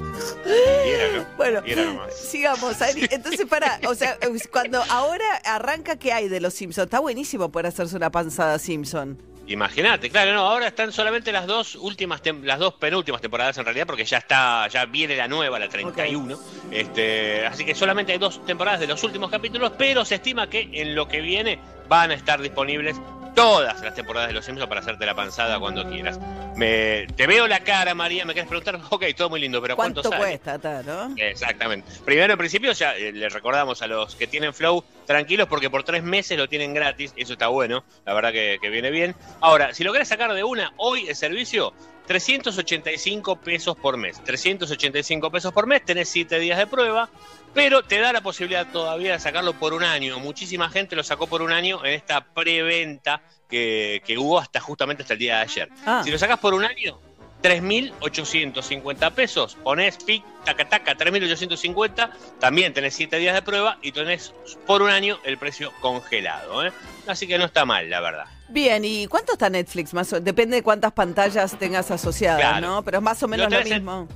Bueno, 1.38 1.62
Y 1.66 1.72
era 1.72 1.86
nomás. 1.86 2.14
sigamos, 2.16 2.82
Ari. 2.82 3.08
Entonces, 3.10 3.46
para, 3.48 3.80
o 3.88 3.96
sea, 3.96 4.18
cuando 4.52 4.84
ahora 4.90 5.26
arranca, 5.46 5.96
¿qué 5.98 6.12
hay 6.12 6.28
de 6.30 6.40
los 6.40 6.54
Simpsons? 6.54 6.86
Está 6.86 7.00
buenísimo 7.00 7.50
poder 7.52 7.68
hacerse 7.68 7.96
una 7.96 8.12
panzada 8.12 8.60
Simpson. 8.60 9.18
Imagínate, 9.50 10.12
claro, 10.12 10.32
no, 10.34 10.42
ahora 10.42 10.68
están 10.68 10.92
solamente 10.92 11.32
las 11.32 11.48
dos 11.48 11.74
últimas, 11.74 12.22
las 12.44 12.60
dos 12.60 12.76
penúltimas 12.76 13.20
temporadas 13.20 13.58
en 13.58 13.66
realidad, 13.66 13.88
porque 13.88 14.06
ya 14.06 14.20
está, 14.20 14.68
ya 14.68 14.86
viene 14.86 15.16
la 15.16 15.28
nueva, 15.28 15.58
la 15.58 15.68
31. 15.68 16.38
Este, 16.70 17.48
así 17.48 17.66
que 17.66 17.74
solamente 17.74 18.12
hay 18.12 18.20
dos 18.20 18.46
temporadas 18.46 18.80
de 18.80 18.86
los 18.86 19.04
últimos 19.04 19.32
capítulos, 19.32 19.72
pero 19.76 20.06
se 20.06 20.16
estima 20.16 20.48
que 20.52 20.70
en 20.72 20.94
lo 20.94 21.08
que 21.08 21.22
viene 21.22 21.60
van 21.90 22.12
a 22.12 22.14
estar 22.14 22.42
disponibles 22.42 22.96
todas 23.36 23.82
las 23.82 23.94
temporadas 23.94 24.28
de 24.30 24.34
Los 24.34 24.46
Simpsons 24.46 24.68
para 24.68 24.82
hacerte 24.82 25.06
la 25.06 25.16
panzada 25.16 25.60
cuando 25.60 25.90
quieras. 25.90 26.20
Me, 26.56 27.08
te 27.16 27.26
veo 27.26 27.48
la 27.48 27.62
cara, 27.62 27.96
María, 27.96 28.26
me 28.26 28.34
quieres 28.34 28.50
preguntar, 28.50 28.80
ok, 28.90 29.06
todo 29.16 29.30
muy 29.30 29.40
lindo, 29.40 29.62
pero 29.62 29.76
¿cuánto, 29.76 30.02
¿Cuánto 30.02 30.18
sale? 30.18 30.40
cuesta, 30.40 30.60
ta, 30.60 30.84
no? 30.84 31.14
Exactamente. 31.18 31.90
Primero, 32.06 32.34
en 32.34 32.40
principio, 32.40 32.72
ya 32.74 32.96
eh, 32.96 33.12
les 33.12 33.32
recordamos 33.32 33.82
a 33.82 33.88
los 33.88 34.16
que 34.16 34.28
tienen 34.28 34.54
Flow, 34.54 34.84
tranquilos 35.06 35.48
porque 35.48 35.70
por 35.70 35.84
tres 35.84 36.04
meses 36.04 36.38
lo 36.38 36.48
tienen 36.50 36.74
gratis. 36.74 37.14
Eso 37.16 37.34
está 37.34 37.48
bueno, 37.48 37.84
la 38.06 38.14
verdad 38.14 38.32
que, 38.32 38.60
que 38.62 38.70
viene 38.70 38.92
bien. 38.92 39.16
Ahora, 39.40 39.74
si 39.74 39.84
lo 39.84 39.94
querés 39.94 40.10
sacar 40.10 40.34
de 40.34 40.44
una, 40.44 40.74
hoy 40.78 41.08
el 41.08 41.16
servicio, 41.16 41.74
385 42.10 43.36
pesos 43.36 43.78
por 43.78 43.96
mes. 43.96 44.20
385 44.24 45.30
pesos 45.32 45.54
por 45.54 45.68
mes, 45.68 45.86
tenés 45.86 46.10
7 46.10 46.40
días 46.40 46.58
de 46.58 46.66
prueba, 46.66 47.08
pero 47.54 47.84
te 47.84 48.00
da 48.00 48.14
la 48.14 48.22
posibilidad 48.22 48.68
todavía 48.72 49.14
de 49.14 49.20
sacarlo 49.20 49.54
por 49.54 49.74
un 49.74 49.84
año. 49.84 50.20
Muchísima 50.20 50.70
gente 50.70 50.96
lo 50.96 51.04
sacó 51.04 51.28
por 51.28 51.42
un 51.42 51.52
año 51.52 51.84
en 51.86 51.94
esta 51.94 52.22
preventa 52.34 53.22
que, 53.50 54.02
que 54.06 54.18
hubo 54.18 54.40
hasta 54.40 54.60
justamente 54.60 55.04
hasta 55.04 55.14
el 55.14 55.20
día 55.20 55.38
de 55.38 55.42
ayer. 55.42 55.70
Ah. 55.86 56.02
Si 56.04 56.12
lo 56.12 56.18
sacás 56.18 56.40
por 56.40 56.54
un 56.54 56.64
año, 56.66 57.00
3.850 57.42 59.12
pesos. 59.14 59.56
Ponés 59.64 59.98
PIC, 59.98 60.24
taca, 60.44 60.68
taca, 60.68 60.96
3.850. 60.96 62.12
También 62.40 62.74
tenés 62.74 62.94
7 62.96 63.18
días 63.18 63.34
de 63.36 63.42
prueba 63.42 63.78
y 63.82 63.92
tenés 63.92 64.34
por 64.66 64.82
un 64.82 64.90
año 64.90 65.20
el 65.24 65.38
precio 65.38 65.72
congelado. 65.82 66.66
¿eh? 66.66 66.72
Así 67.08 67.28
que 67.28 67.38
no 67.38 67.46
está 67.46 67.66
mal, 67.66 67.90
la 67.90 68.00
verdad. 68.02 68.26
Bien, 68.50 68.84
¿y 68.84 69.08
cuánto 69.08 69.34
está 69.34 69.50
Netflix? 69.50 69.94
Más 69.94 70.12
o- 70.14 70.20
depende 70.20 70.58
de 70.58 70.64
cuántas 70.64 70.92
pantallas 70.92 71.58
tengas 71.60 71.92
asociadas, 71.92 72.40
Claro. 72.42 72.68
¿no? 72.68 72.84
Pero 72.84 72.98
es 72.98 73.04
más 73.04 73.22
o 73.24 73.28
menos 73.28 73.46
Lo 73.46 73.50
lo 73.52 73.58
tenés 73.64 73.72
en- 73.78 73.84
mismo. 73.84 74.08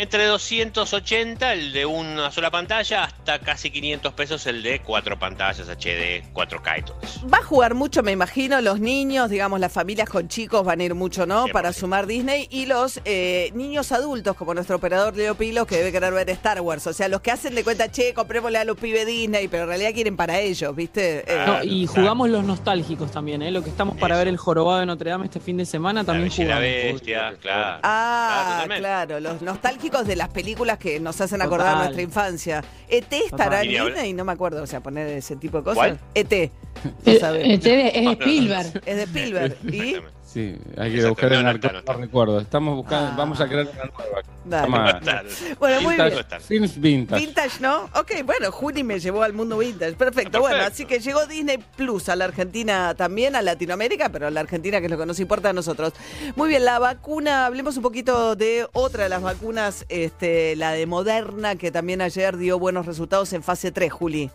Entre 0.00 0.26
280 0.26 1.52
el 1.54 1.72
de 1.72 1.84
una 1.84 2.30
sola 2.30 2.52
pantalla 2.52 3.02
hasta 3.02 3.40
casi 3.40 3.68
500 3.72 4.12
pesos 4.12 4.46
el 4.46 4.62
de 4.62 4.78
cuatro 4.80 5.18
pantallas 5.18 5.68
HD, 5.68 6.22
4K 6.32 6.78
y 6.78 6.82
todo 6.82 6.96
eso. 7.02 7.28
Va 7.28 7.38
a 7.38 7.42
jugar 7.42 7.74
mucho, 7.74 8.04
me 8.04 8.12
imagino, 8.12 8.60
los 8.60 8.78
niños, 8.78 9.28
digamos, 9.28 9.58
las 9.58 9.72
familias 9.72 10.08
con 10.08 10.28
chicos 10.28 10.64
van 10.64 10.78
a 10.78 10.84
ir 10.84 10.94
mucho, 10.94 11.26
¿no? 11.26 11.46
Para 11.48 11.72
sumar 11.72 12.06
Disney. 12.06 12.46
Y 12.48 12.66
los 12.66 13.00
eh, 13.04 13.50
niños 13.54 13.90
adultos, 13.90 14.36
como 14.36 14.54
nuestro 14.54 14.76
operador 14.76 15.16
Leo 15.16 15.34
Pilos, 15.34 15.66
que 15.66 15.78
debe 15.78 15.90
querer 15.90 16.12
ver 16.12 16.30
Star 16.30 16.60
Wars. 16.60 16.86
O 16.86 16.92
sea, 16.92 17.08
los 17.08 17.20
que 17.20 17.32
hacen 17.32 17.56
de 17.56 17.64
cuenta, 17.64 17.90
che, 17.90 18.14
comprémosle 18.14 18.58
a 18.58 18.64
los 18.64 18.76
pibes 18.76 19.04
Disney, 19.04 19.48
pero 19.48 19.64
en 19.64 19.70
realidad 19.70 19.90
quieren 19.94 20.16
para 20.16 20.38
ellos, 20.38 20.76
¿viste? 20.76 21.24
Eh, 21.26 21.44
No, 21.44 21.64
y 21.64 21.88
jugamos 21.88 22.28
los 22.28 22.44
nostálgicos 22.44 23.10
también, 23.10 23.42
¿eh? 23.42 23.50
Lo 23.50 23.64
que 23.64 23.70
estamos 23.70 23.96
para 23.96 24.16
ver 24.16 24.28
el 24.28 24.36
jorobado 24.36 24.78
de 24.78 24.86
Notre 24.86 25.10
Dame 25.10 25.24
este 25.24 25.40
fin 25.40 25.56
de 25.56 25.66
semana 25.66 26.04
también 26.04 26.28
y 26.28 26.44
la 26.44 26.54
jugamos. 26.54 26.60
bestia, 26.62 27.34
claro. 27.40 27.80
Ah, 27.82 28.64
claro, 28.76 29.18
los 29.18 29.42
nostálgicos 29.42 29.87
de 29.88 30.16
las 30.16 30.28
películas 30.28 30.78
que 30.78 31.00
nos 31.00 31.20
hacen 31.20 31.42
acordar 31.42 31.72
Total. 31.72 31.84
nuestra 31.84 32.02
infancia. 32.02 32.64
ET 32.88 33.12
estará 33.12 33.62
en 33.62 33.70
Disney, 33.70 34.12
no 34.12 34.24
me 34.24 34.32
acuerdo, 34.32 34.62
o 34.62 34.66
sea, 34.66 34.80
poner 34.80 35.08
ese 35.08 35.36
tipo 35.36 35.58
de 35.58 35.64
cosas. 35.64 35.76
¿Cuál? 35.76 36.00
ET. 36.14 36.52
No 36.84 37.12
Eh, 37.12 37.54
este 37.54 37.98
es 37.98 38.04
de 38.04 38.12
Spielberg. 38.12 38.82
Es 38.86 38.96
de 38.96 39.02
Spielberg. 39.02 39.56
¿Y? 39.64 39.96
Sí, 40.30 40.54
hay 40.76 40.92
que 40.94 41.06
buscar 41.06 41.32
en 41.32 41.42
no, 41.42 41.52
recuerdo. 41.94 42.38
Estamos 42.38 42.76
buscando, 42.76 43.16
vamos 43.16 43.40
a 43.40 43.48
crear 43.48 43.66
una 43.66 43.84
nueva. 43.86 45.00
Dale. 45.00 45.28
Bueno, 45.58 45.80
muy 45.80 45.94
Vintage- 45.94 46.10
bien. 46.28 46.40
Films 46.42 46.78
Vintage. 46.78 47.20
Vintage, 47.26 47.60
¿no? 47.60 47.84
Ok, 47.94 48.12
bueno, 48.26 48.52
Juli 48.52 48.84
me 48.84 49.00
llevó 49.00 49.22
al 49.22 49.32
mundo 49.32 49.56
vintage. 49.56 49.94
Perfecto. 49.94 50.40
Bueno, 50.40 50.62
así 50.64 50.84
que 50.84 51.00
llegó 51.00 51.24
Disney 51.24 51.56
Plus 51.76 52.10
a 52.10 52.16
la 52.16 52.26
Argentina 52.26 52.94
también, 52.94 53.36
a 53.36 53.42
Latinoamérica, 53.42 54.10
pero 54.10 54.26
a 54.26 54.30
la 54.30 54.40
Argentina, 54.40 54.80
que 54.80 54.84
es 54.86 54.90
lo 54.90 54.98
que 54.98 55.06
nos 55.06 55.18
importa 55.18 55.48
a 55.48 55.52
nosotros. 55.54 55.94
Muy 56.36 56.50
bien, 56.50 56.62
la 56.66 56.78
vacuna, 56.78 57.46
hablemos 57.46 57.78
un 57.78 57.82
poquito 57.82 58.36
de 58.36 58.66
otra 58.74 59.04
de 59.04 59.08
las 59.08 59.22
vacunas, 59.22 59.86
este, 59.88 60.56
la 60.56 60.72
de 60.72 60.84
Moderna, 60.84 61.56
que 61.56 61.70
también 61.70 62.02
ayer 62.02 62.36
dio 62.36 62.58
buenos 62.58 62.84
resultados 62.84 63.32
en 63.32 63.42
fase 63.42 63.72
3, 63.72 63.90
Juli. 63.90 64.30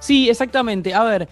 Sí, 0.00 0.28
exactamente. 0.28 0.92
A 0.94 1.04
ver, 1.04 1.28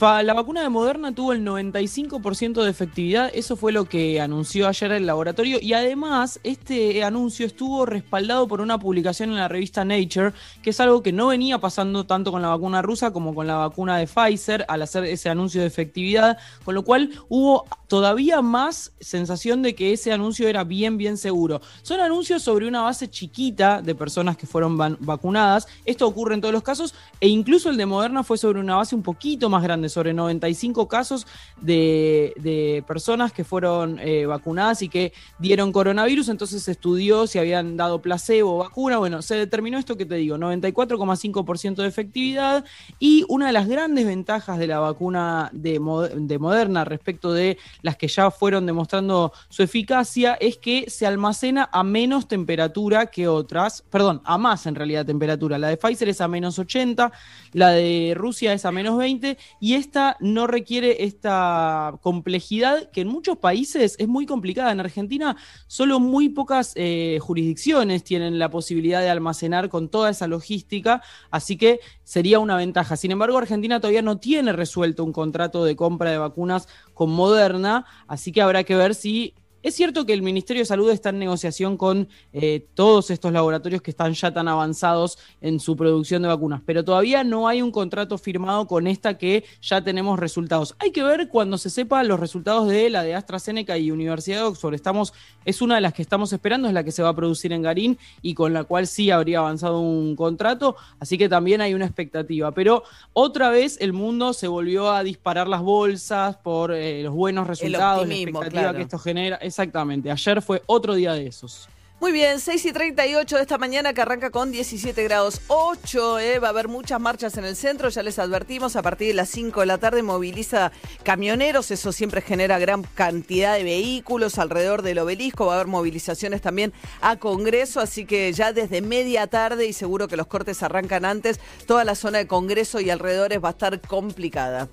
la 0.00 0.34
vacuna 0.34 0.62
de 0.62 0.68
Moderna 0.68 1.14
tuvo 1.14 1.32
el 1.32 1.44
95% 1.44 2.62
de 2.62 2.70
efectividad, 2.70 3.30
eso 3.34 3.56
fue 3.56 3.70
lo 3.70 3.84
que 3.84 4.20
anunció 4.20 4.66
ayer 4.66 4.92
el 4.92 5.06
laboratorio 5.06 5.58
y 5.60 5.74
además 5.74 6.40
este 6.42 7.04
anuncio 7.04 7.46
estuvo 7.46 7.84
respaldado 7.84 8.48
por 8.48 8.60
una 8.60 8.78
publicación 8.78 9.30
en 9.30 9.36
la 9.36 9.48
revista 9.48 9.84
Nature, 9.84 10.32
que 10.62 10.70
es 10.70 10.80
algo 10.80 11.02
que 11.02 11.12
no 11.12 11.28
venía 11.28 11.58
pasando 11.58 12.06
tanto 12.06 12.32
con 12.32 12.42
la 12.42 12.48
vacuna 12.48 12.82
rusa 12.82 13.12
como 13.12 13.34
con 13.34 13.46
la 13.46 13.56
vacuna 13.56 13.98
de 13.98 14.06
Pfizer 14.06 14.64
al 14.68 14.82
hacer 14.82 15.04
ese 15.04 15.28
anuncio 15.28 15.60
de 15.60 15.66
efectividad, 15.66 16.38
con 16.64 16.74
lo 16.74 16.82
cual 16.82 17.10
hubo 17.28 17.66
todavía 17.86 18.40
más 18.40 18.92
sensación 19.00 19.62
de 19.62 19.74
que 19.74 19.92
ese 19.92 20.12
anuncio 20.12 20.48
era 20.48 20.64
bien, 20.64 20.96
bien 20.96 21.16
seguro. 21.16 21.60
Son 21.82 22.00
anuncios 22.00 22.42
sobre 22.42 22.66
una 22.66 22.82
base 22.82 23.10
chiquita 23.10 23.82
de 23.82 23.94
personas 23.94 24.36
que 24.36 24.46
fueron 24.46 24.78
vacunadas, 24.78 25.68
esto 25.84 26.06
ocurre 26.06 26.34
en 26.34 26.40
todos 26.40 26.54
los 26.54 26.62
casos 26.62 26.94
e 27.20 27.28
incluso 27.28 27.70
el 27.70 27.76
de 27.76 27.86
Moderna 27.86 28.22
fue 28.22 28.38
sobre 28.38 28.60
una 28.60 28.76
base 28.76 28.94
un 28.94 29.02
poquito 29.02 29.48
más 29.48 29.62
grande, 29.62 29.69
sobre 29.88 30.12
95 30.12 30.88
casos 30.88 31.26
de, 31.60 32.32
de 32.36 32.84
personas 32.86 33.32
que 33.32 33.44
fueron 33.44 33.98
eh, 34.00 34.26
vacunadas 34.26 34.82
y 34.82 34.88
que 34.88 35.12
dieron 35.38 35.72
coronavirus, 35.72 36.28
entonces 36.28 36.62
se 36.62 36.72
estudió 36.72 37.26
si 37.26 37.38
habían 37.38 37.76
dado 37.76 38.00
placebo 38.00 38.56
o 38.56 38.58
vacuna, 38.58 38.98
bueno, 38.98 39.22
se 39.22 39.34
determinó 39.34 39.78
esto 39.78 39.96
que 39.96 40.06
te 40.06 40.16
digo, 40.16 40.36
94,5% 40.36 41.76
de 41.76 41.88
efectividad. 41.88 42.64
Y 42.98 43.24
una 43.28 43.46
de 43.46 43.52
las 43.52 43.68
grandes 43.68 44.06
ventajas 44.06 44.58
de 44.58 44.66
la 44.66 44.80
vacuna 44.80 45.50
de, 45.52 45.80
de 46.16 46.38
Moderna 46.38 46.84
respecto 46.84 47.32
de 47.32 47.58
las 47.82 47.96
que 47.96 48.08
ya 48.08 48.30
fueron 48.30 48.66
demostrando 48.66 49.32
su 49.48 49.62
eficacia 49.62 50.34
es 50.34 50.58
que 50.58 50.88
se 50.88 51.06
almacena 51.06 51.68
a 51.72 51.82
menos 51.82 52.28
temperatura 52.28 53.06
que 53.06 53.28
otras, 53.28 53.82
perdón, 53.90 54.20
a 54.24 54.38
más 54.38 54.66
en 54.66 54.74
realidad 54.74 55.06
temperatura. 55.06 55.58
La 55.58 55.68
de 55.68 55.76
Pfizer 55.76 56.08
es 56.08 56.20
a 56.20 56.28
menos 56.28 56.58
80, 56.58 57.12
la 57.52 57.70
de 57.70 58.14
Rusia 58.16 58.52
es 58.52 58.64
a 58.64 58.72
menos 58.72 58.98
20 58.98 59.38
y 59.60 59.74
esta 59.74 60.16
no 60.20 60.46
requiere 60.46 61.04
esta 61.04 61.98
complejidad 62.00 62.90
que 62.90 63.02
en 63.02 63.08
muchos 63.08 63.36
países 63.36 63.94
es 63.98 64.08
muy 64.08 64.26
complicada. 64.26 64.72
En 64.72 64.80
Argentina 64.80 65.36
solo 65.66 66.00
muy 66.00 66.30
pocas 66.30 66.72
eh, 66.76 67.18
jurisdicciones 67.20 68.02
tienen 68.02 68.38
la 68.38 68.50
posibilidad 68.50 69.00
de 69.02 69.10
almacenar 69.10 69.68
con 69.68 69.90
toda 69.90 70.10
esa 70.10 70.26
logística, 70.26 71.02
así 71.30 71.56
que 71.56 71.80
sería 72.02 72.38
una 72.38 72.56
ventaja. 72.56 72.96
Sin 72.96 73.10
embargo, 73.10 73.38
Argentina 73.38 73.80
todavía 73.80 74.02
no 74.02 74.18
tiene 74.18 74.52
resuelto 74.52 75.04
un 75.04 75.12
contrato 75.12 75.64
de 75.64 75.76
compra 75.76 76.10
de 76.10 76.18
vacunas 76.18 76.66
con 76.94 77.10
Moderna, 77.10 77.84
así 78.08 78.32
que 78.32 78.42
habrá 78.42 78.64
que 78.64 78.76
ver 78.76 78.94
si 78.94 79.34
es 79.62 79.74
cierto 79.74 80.06
que 80.06 80.12
el 80.12 80.22
Ministerio 80.22 80.62
de 80.62 80.66
Salud 80.66 80.90
está 80.90 81.10
en 81.10 81.18
negociación 81.18 81.76
con 81.76 82.08
eh, 82.32 82.66
todos 82.74 83.10
estos 83.10 83.32
laboratorios 83.32 83.82
que 83.82 83.90
están 83.90 84.14
ya 84.14 84.32
tan 84.32 84.48
avanzados 84.48 85.18
en 85.40 85.60
su 85.60 85.76
producción 85.76 86.22
de 86.22 86.28
vacunas, 86.28 86.62
pero 86.64 86.84
todavía 86.84 87.24
no 87.24 87.46
hay 87.46 87.60
un 87.60 87.70
contrato 87.70 88.16
firmado 88.18 88.66
con 88.66 88.86
esta 88.86 89.18
que 89.18 89.44
ya 89.60 89.82
tenemos 89.82 90.18
resultados. 90.18 90.74
Hay 90.78 90.92
que 90.92 91.02
ver 91.02 91.28
cuando 91.28 91.58
se 91.58 91.70
sepa 91.70 92.02
los 92.04 92.20
resultados 92.20 92.68
de 92.68 92.88
la 92.90 93.02
de 93.02 93.14
AstraZeneca 93.14 93.76
y 93.76 93.90
Universidad 93.90 94.38
de 94.38 94.42
Oxford. 94.44 94.74
Estamos, 94.74 95.12
es 95.44 95.60
una 95.60 95.74
de 95.74 95.80
las 95.82 95.92
que 95.92 96.02
estamos 96.02 96.32
esperando, 96.32 96.68
es 96.68 96.74
la 96.74 96.84
que 96.84 96.92
se 96.92 97.02
va 97.02 97.10
a 97.10 97.16
producir 97.16 97.52
en 97.52 97.62
Garín 97.62 97.98
y 98.22 98.34
con 98.34 98.52
la 98.52 98.64
cual 98.64 98.86
sí 98.86 99.10
habría 99.10 99.40
avanzado 99.40 99.80
un 99.80 100.16
contrato, 100.16 100.76
así 100.98 101.18
que 101.18 101.28
también 101.28 101.60
hay 101.60 101.74
una 101.74 101.84
expectativa. 101.84 102.52
Pero 102.52 102.82
otra 103.12 103.50
vez 103.50 103.76
el 103.80 103.92
mundo 103.92 104.32
se 104.32 104.48
volvió 104.48 104.90
a 104.90 105.02
disparar 105.02 105.48
las 105.48 105.60
bolsas 105.60 106.36
por 106.36 106.72
eh, 106.72 107.02
los 107.02 107.14
buenos 107.14 107.46
resultados, 107.46 108.06
la 108.06 108.14
expectativa 108.14 108.50
claro. 108.50 108.76
que 108.76 108.82
esto 108.82 108.98
genera. 108.98 109.36
Exactamente, 109.50 110.12
ayer 110.12 110.40
fue 110.40 110.62
otro 110.66 110.94
día 110.94 111.12
de 111.12 111.26
esos. 111.26 111.68
Muy 111.98 112.12
bien, 112.12 112.38
6 112.38 112.64
y 112.66 112.72
38 112.72 113.34
de 113.34 113.42
esta 113.42 113.58
mañana 113.58 113.92
que 113.92 114.00
arranca 114.00 114.30
con 114.30 114.52
17 114.52 115.02
grados 115.02 115.40
8. 115.48 116.20
eh, 116.20 116.38
va 116.38 116.46
a 116.46 116.50
haber 116.50 116.68
muchas 116.68 117.00
marchas 117.00 117.36
en 117.36 117.44
el 117.44 117.56
centro, 117.56 117.88
ya 117.88 118.04
les 118.04 118.20
advertimos, 118.20 118.76
a 118.76 118.82
partir 118.82 119.08
de 119.08 119.14
las 119.14 119.28
5 119.30 119.58
de 119.58 119.66
la 119.66 119.78
tarde 119.78 120.04
moviliza 120.04 120.70
camioneros, 121.02 121.72
eso 121.72 121.90
siempre 121.90 122.22
genera 122.22 122.60
gran 122.60 122.84
cantidad 122.94 123.54
de 123.56 123.64
vehículos 123.64 124.38
alrededor 124.38 124.82
del 124.82 125.00
obelisco, 125.00 125.46
va 125.46 125.54
a 125.54 125.56
haber 125.56 125.66
movilizaciones 125.66 126.40
también 126.40 126.72
a 127.00 127.16
Congreso, 127.16 127.80
así 127.80 128.06
que 128.06 128.32
ya 128.32 128.52
desde 128.52 128.80
media 128.82 129.26
tarde 129.26 129.66
y 129.66 129.72
seguro 129.72 130.06
que 130.06 130.16
los 130.16 130.28
cortes 130.28 130.62
arrancan 130.62 131.04
antes, 131.04 131.40
toda 131.66 131.82
la 131.82 131.96
zona 131.96 132.18
de 132.18 132.28
Congreso 132.28 132.80
y 132.80 132.88
alrededores 132.88 133.42
va 133.42 133.48
a 133.48 133.52
estar 133.52 133.80
complicada. 133.80 134.68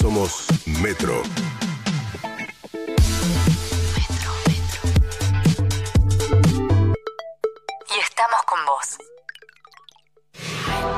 Somos 0.00 0.46
Metro. 0.80 1.22
Y 7.86 8.00
estamos 8.00 8.40
con 8.46 8.58
vos. 8.64 8.96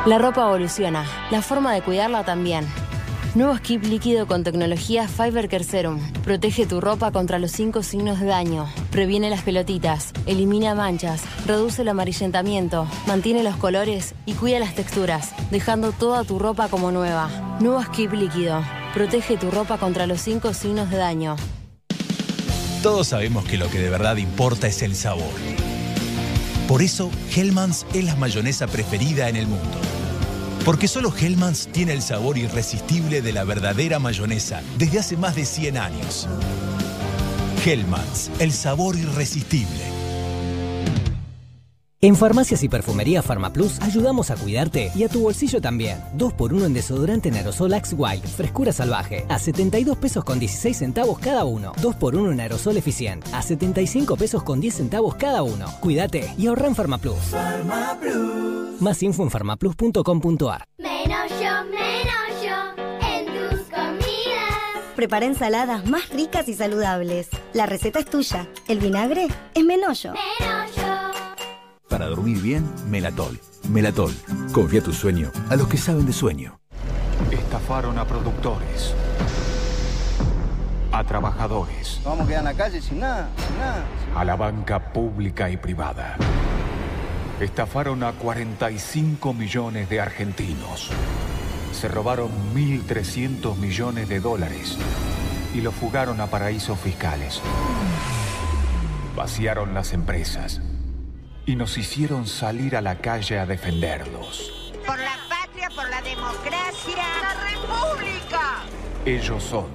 La 0.07 0.19
ropa 0.19 0.43
evoluciona, 0.43 1.05
la 1.33 1.43
forma 1.43 1.75
de 1.75 1.83
cuidarla 1.83 2.25
también. 2.25 2.69
Nuevo 3.35 3.57
skip 3.57 3.83
líquido 3.85 4.27
con 4.27 4.45
tecnología 4.45 5.09
Fiber 5.09 5.49
Care 5.49 5.65
Serum. 5.65 5.99
Protege 6.23 6.67
tu 6.67 6.83
ropa 6.83 7.13
contra 7.13 7.39
los 7.39 7.51
cinco 7.51 7.83
signos 7.83 8.21
de 8.21 8.27
daño. 8.27 8.69
Previene 8.91 9.31
las 9.31 9.41
pelotitas, 9.41 10.13
elimina 10.27 10.75
manchas, 10.75 11.23
reduce 11.47 11.81
el 11.81 11.89
amarillentamiento, 11.89 12.87
mantiene 13.07 13.43
los 13.43 13.57
colores 13.57 14.15
y 14.27 14.35
cuida 14.35 14.59
las 14.59 14.75
texturas, 14.75 15.33
dejando 15.51 15.93
toda 15.93 16.25
tu 16.25 16.39
ropa 16.39 16.69
como 16.69 16.93
nueva. 16.93 17.31
Nuevo 17.59 17.83
skip 17.83 18.13
líquido. 18.13 18.63
Protege 18.93 19.39
tu 19.39 19.51
ropa 19.51 19.79
contra 19.79 20.07
los 20.07 20.21
cinco 20.21 20.53
signos 20.53 20.91
de 20.91 20.99
daño. 20.99 21.37
Todos 22.83 23.09
sabemos 23.09 23.47
que 23.47 23.57
lo 23.57 23.71
que 23.71 23.79
de 23.79 23.89
verdad 23.89 24.19
importa 24.19 24.67
es 24.67 24.83
el 24.83 24.95
sabor. 24.95 25.33
Por 26.69 26.83
eso, 26.83 27.11
Hellmann's 27.35 27.87
es 27.95 28.05
la 28.05 28.15
mayonesa 28.17 28.67
preferida 28.67 29.31
en 29.31 29.37
el 29.37 29.47
mundo. 29.47 29.79
Porque 30.65 30.87
solo 30.87 31.13
Hellmann's 31.15 31.69
tiene 31.73 31.93
el 31.93 32.03
sabor 32.03 32.39
irresistible 32.39 33.21
de 33.21 33.33
la 33.33 33.43
verdadera 33.43 33.99
mayonesa 33.99 34.63
desde 34.79 35.01
hace 35.01 35.17
más 35.17 35.35
de 35.35 35.45
100 35.45 35.77
años. 35.77 36.29
Hellmann's, 37.65 38.31
el 38.39 38.53
sabor 38.53 38.97
irresistible. 38.97 40.02
En 42.05 42.17
Farmacias 42.17 42.65
y 42.65 42.69
Perfumería 42.69 43.23
Farmaplus 43.23 43.81
ayudamos 43.81 44.33
a 44.33 44.35
cuidarte 44.35 44.91
y 44.93 45.05
a 45.05 45.09
tu 45.09 45.21
bolsillo 45.21 45.61
también. 45.61 46.01
2x1 46.17 46.67
en 46.67 46.75
desodorante 46.75 47.29
en 47.29 47.37
aerosol 47.37 47.73
Axe 47.75 47.95
Wild, 47.95 48.27
frescura 48.27 48.73
salvaje, 48.73 49.25
a 49.29 49.39
72 49.39 49.97
pesos 49.99 50.25
con 50.25 50.41
16 50.41 50.77
centavos 50.77 51.21
cada 51.21 51.45
uno. 51.45 51.73
2x1 51.75 52.33
en 52.33 52.41
aerosol 52.41 52.77
Eficient, 52.77 53.25
a 53.33 53.41
75 53.41 54.17
pesos 54.17 54.43
con 54.43 54.61
10 54.61 54.75
centavos 54.75 55.15
cada 55.15 55.45
uno. 55.45 55.67
Cuídate 55.79 56.29
y 56.37 56.49
ahorra 56.49 56.67
en 56.67 56.75
Farmaplus. 56.75 57.19
Más 58.81 59.01
info 59.05 59.23
en 59.23 59.31
farmaplus.com.ar. 59.31 60.65
Menos 60.79 61.31
yo, 61.41 61.65
menos 61.71 62.43
yo 62.43 62.83
en 63.07 63.27
tus 63.27 63.61
comidas. 63.69 64.59
Prepara 64.97 65.27
ensaladas 65.27 65.89
más 65.89 66.09
ricas 66.09 66.49
y 66.49 66.55
saludables. 66.55 67.29
La 67.53 67.67
receta 67.67 68.01
es 68.01 68.07
tuya. 68.07 68.49
El 68.67 68.81
vinagre 68.81 69.29
es 69.55 69.65
Menollo. 69.65 70.15
Para 71.93 72.07
dormir 72.07 72.41
bien, 72.41 72.65
Melatol. 72.89 73.39
Melatol. 73.69 74.15
Confía 74.55 74.83
tu 74.83 74.95
sueño 74.95 75.31
a 75.51 75.57
los 75.57 75.69
que 75.69 75.77
saben 75.77 76.07
de 76.07 76.15
sueño. 76.15 76.59
Estafaron 77.31 77.99
a 77.99 78.07
productores, 78.07 78.95
a 80.91 81.05
trabajadores, 81.05 81.97
Nos 81.97 82.05
vamos 82.07 82.25
a 82.25 82.29
quedar 82.29 82.39
en 82.41 82.45
la 82.47 82.55
calle 82.55 82.81
sin 82.81 83.01
nada, 83.01 83.29
sin 83.47 83.59
nada. 83.59 83.85
a 84.17 84.25
la 84.25 84.37
banca 84.37 84.91
pública 84.95 85.51
y 85.51 85.59
privada. 85.59 86.17
Estafaron 87.41 88.03
a 88.05 88.13
45 88.13 89.35
millones 89.35 89.91
de 89.91 90.01
argentinos. 90.01 90.89
Se 91.73 91.89
robaron 91.89 92.31
1.300 92.55 93.55
millones 93.59 94.09
de 94.09 94.19
dólares 94.19 94.79
y 95.55 95.61
los 95.61 95.75
fugaron 95.75 96.23
a 96.23 96.29
paraísos 96.29 96.81
fiscales. 96.81 97.43
Vaciaron 99.15 99.75
las 99.75 99.93
empresas 99.93 100.63
y 101.47 101.57
nos 101.57 101.77
hicieron 101.79 102.27
salir 102.27 102.77
a 102.77 102.81
la 102.81 102.97
calle 102.97 103.39
a 103.39 103.47
defenderlos. 103.47 104.73
Por 104.87 104.99
la 104.99 105.17
patria, 105.29 105.69
por 105.75 105.89
la 105.89 106.01
democracia. 106.03 107.05
¡La 107.23 107.35
república! 107.51 108.63
Ellos 109.05 109.43
son 109.43 109.67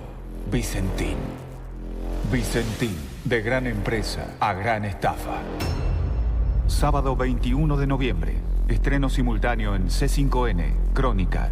Vicentín. 0.51 1.17
Vicentín, 2.31 2.95
de 3.25 3.41
gran 3.41 3.67
empresa 3.67 4.35
a 4.39 4.53
gran 4.53 4.85
estafa. 4.85 5.41
Sábado 6.67 7.15
21 7.15 7.77
de 7.77 7.87
noviembre. 7.87 8.35
Estreno 8.67 9.09
simultáneo 9.09 9.75
en 9.75 9.87
C5N, 9.87 10.93
Crónica. 10.93 11.51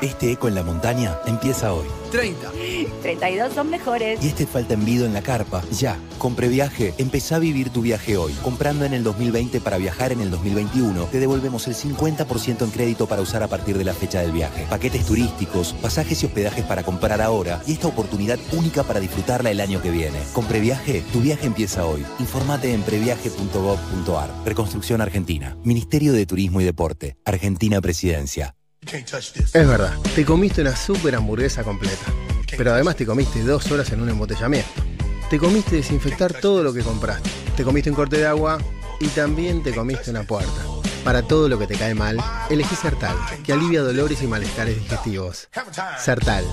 Este 0.00 0.32
eco 0.32 0.48
en 0.48 0.54
la 0.54 0.62
montaña 0.62 1.18
empieza 1.26 1.74
hoy. 1.74 1.86
30. 2.10 2.52
32 3.02 3.52
son 3.52 3.68
mejores. 3.68 4.24
Y 4.24 4.28
este 4.28 4.46
falta 4.46 4.72
envido 4.72 5.04
en 5.04 5.12
la 5.12 5.20
carpa. 5.20 5.62
Ya, 5.72 5.98
con 6.18 6.34
Previaje, 6.34 6.94
empezá 6.96 7.36
a 7.36 7.38
vivir 7.38 7.68
tu 7.70 7.82
viaje 7.82 8.16
hoy. 8.16 8.32
Comprando 8.42 8.86
en 8.86 8.94
el 8.94 9.04
2020 9.04 9.60
para 9.60 9.76
viajar 9.76 10.12
en 10.12 10.22
el 10.22 10.30
2021, 10.30 11.04
te 11.04 11.20
devolvemos 11.20 11.68
el 11.68 11.74
50% 11.74 12.62
en 12.62 12.70
crédito 12.70 13.06
para 13.06 13.20
usar 13.20 13.42
a 13.42 13.48
partir 13.48 13.76
de 13.76 13.84
la 13.84 13.92
fecha 13.92 14.22
del 14.22 14.32
viaje. 14.32 14.66
Paquetes 14.70 15.04
turísticos, 15.04 15.74
pasajes 15.74 16.22
y 16.22 16.26
hospedajes 16.26 16.64
para 16.64 16.82
comprar 16.82 17.20
ahora 17.20 17.60
y 17.66 17.72
esta 17.72 17.88
oportunidad 17.88 18.38
única 18.52 18.82
para 18.84 19.00
disfrutarla 19.00 19.50
el 19.50 19.60
año 19.60 19.82
que 19.82 19.90
viene. 19.90 20.18
Con 20.32 20.46
Previaje, 20.46 21.04
tu 21.12 21.20
viaje 21.20 21.46
empieza 21.46 21.84
hoy. 21.84 22.04
Informate 22.18 22.72
en 22.72 22.82
previaje.gov.ar. 22.82 24.30
Reconstrucción 24.46 25.02
Argentina. 25.02 25.56
Ministerio 25.62 26.14
de 26.14 26.24
Turismo 26.24 26.60
y 26.62 26.64
Deporte. 26.64 27.18
Argentina 27.24 27.80
Presidencia. 27.80 28.56
Es 29.52 29.68
verdad, 29.68 29.94
te 30.14 30.24
comiste 30.24 30.62
una 30.62 30.74
super 30.74 31.14
hamburguesa 31.14 31.62
completa, 31.62 32.06
pero 32.56 32.72
además 32.72 32.96
te 32.96 33.06
comiste 33.06 33.42
dos 33.42 33.70
horas 33.70 33.92
en 33.92 34.00
un 34.00 34.08
embotellamiento. 34.08 34.70
Te 35.28 35.38
comiste 35.38 35.76
desinfectar 35.76 36.32
todo 36.40 36.62
lo 36.62 36.72
que 36.72 36.82
compraste. 36.82 37.30
Te 37.56 37.62
comiste 37.62 37.90
un 37.90 37.96
corte 37.96 38.16
de 38.16 38.26
agua 38.26 38.58
y 38.98 39.08
también 39.08 39.62
te 39.62 39.72
comiste 39.74 40.10
una 40.10 40.24
puerta. 40.24 40.64
Para 41.04 41.22
todo 41.22 41.48
lo 41.48 41.58
que 41.58 41.66
te 41.66 41.76
cae 41.76 41.94
mal, 41.94 42.18
elegí 42.50 42.74
Sertal, 42.74 43.16
que 43.44 43.52
alivia 43.52 43.82
dolores 43.82 44.22
y 44.22 44.26
malestares 44.26 44.76
digestivos. 44.76 45.48
Sertal. 45.98 46.44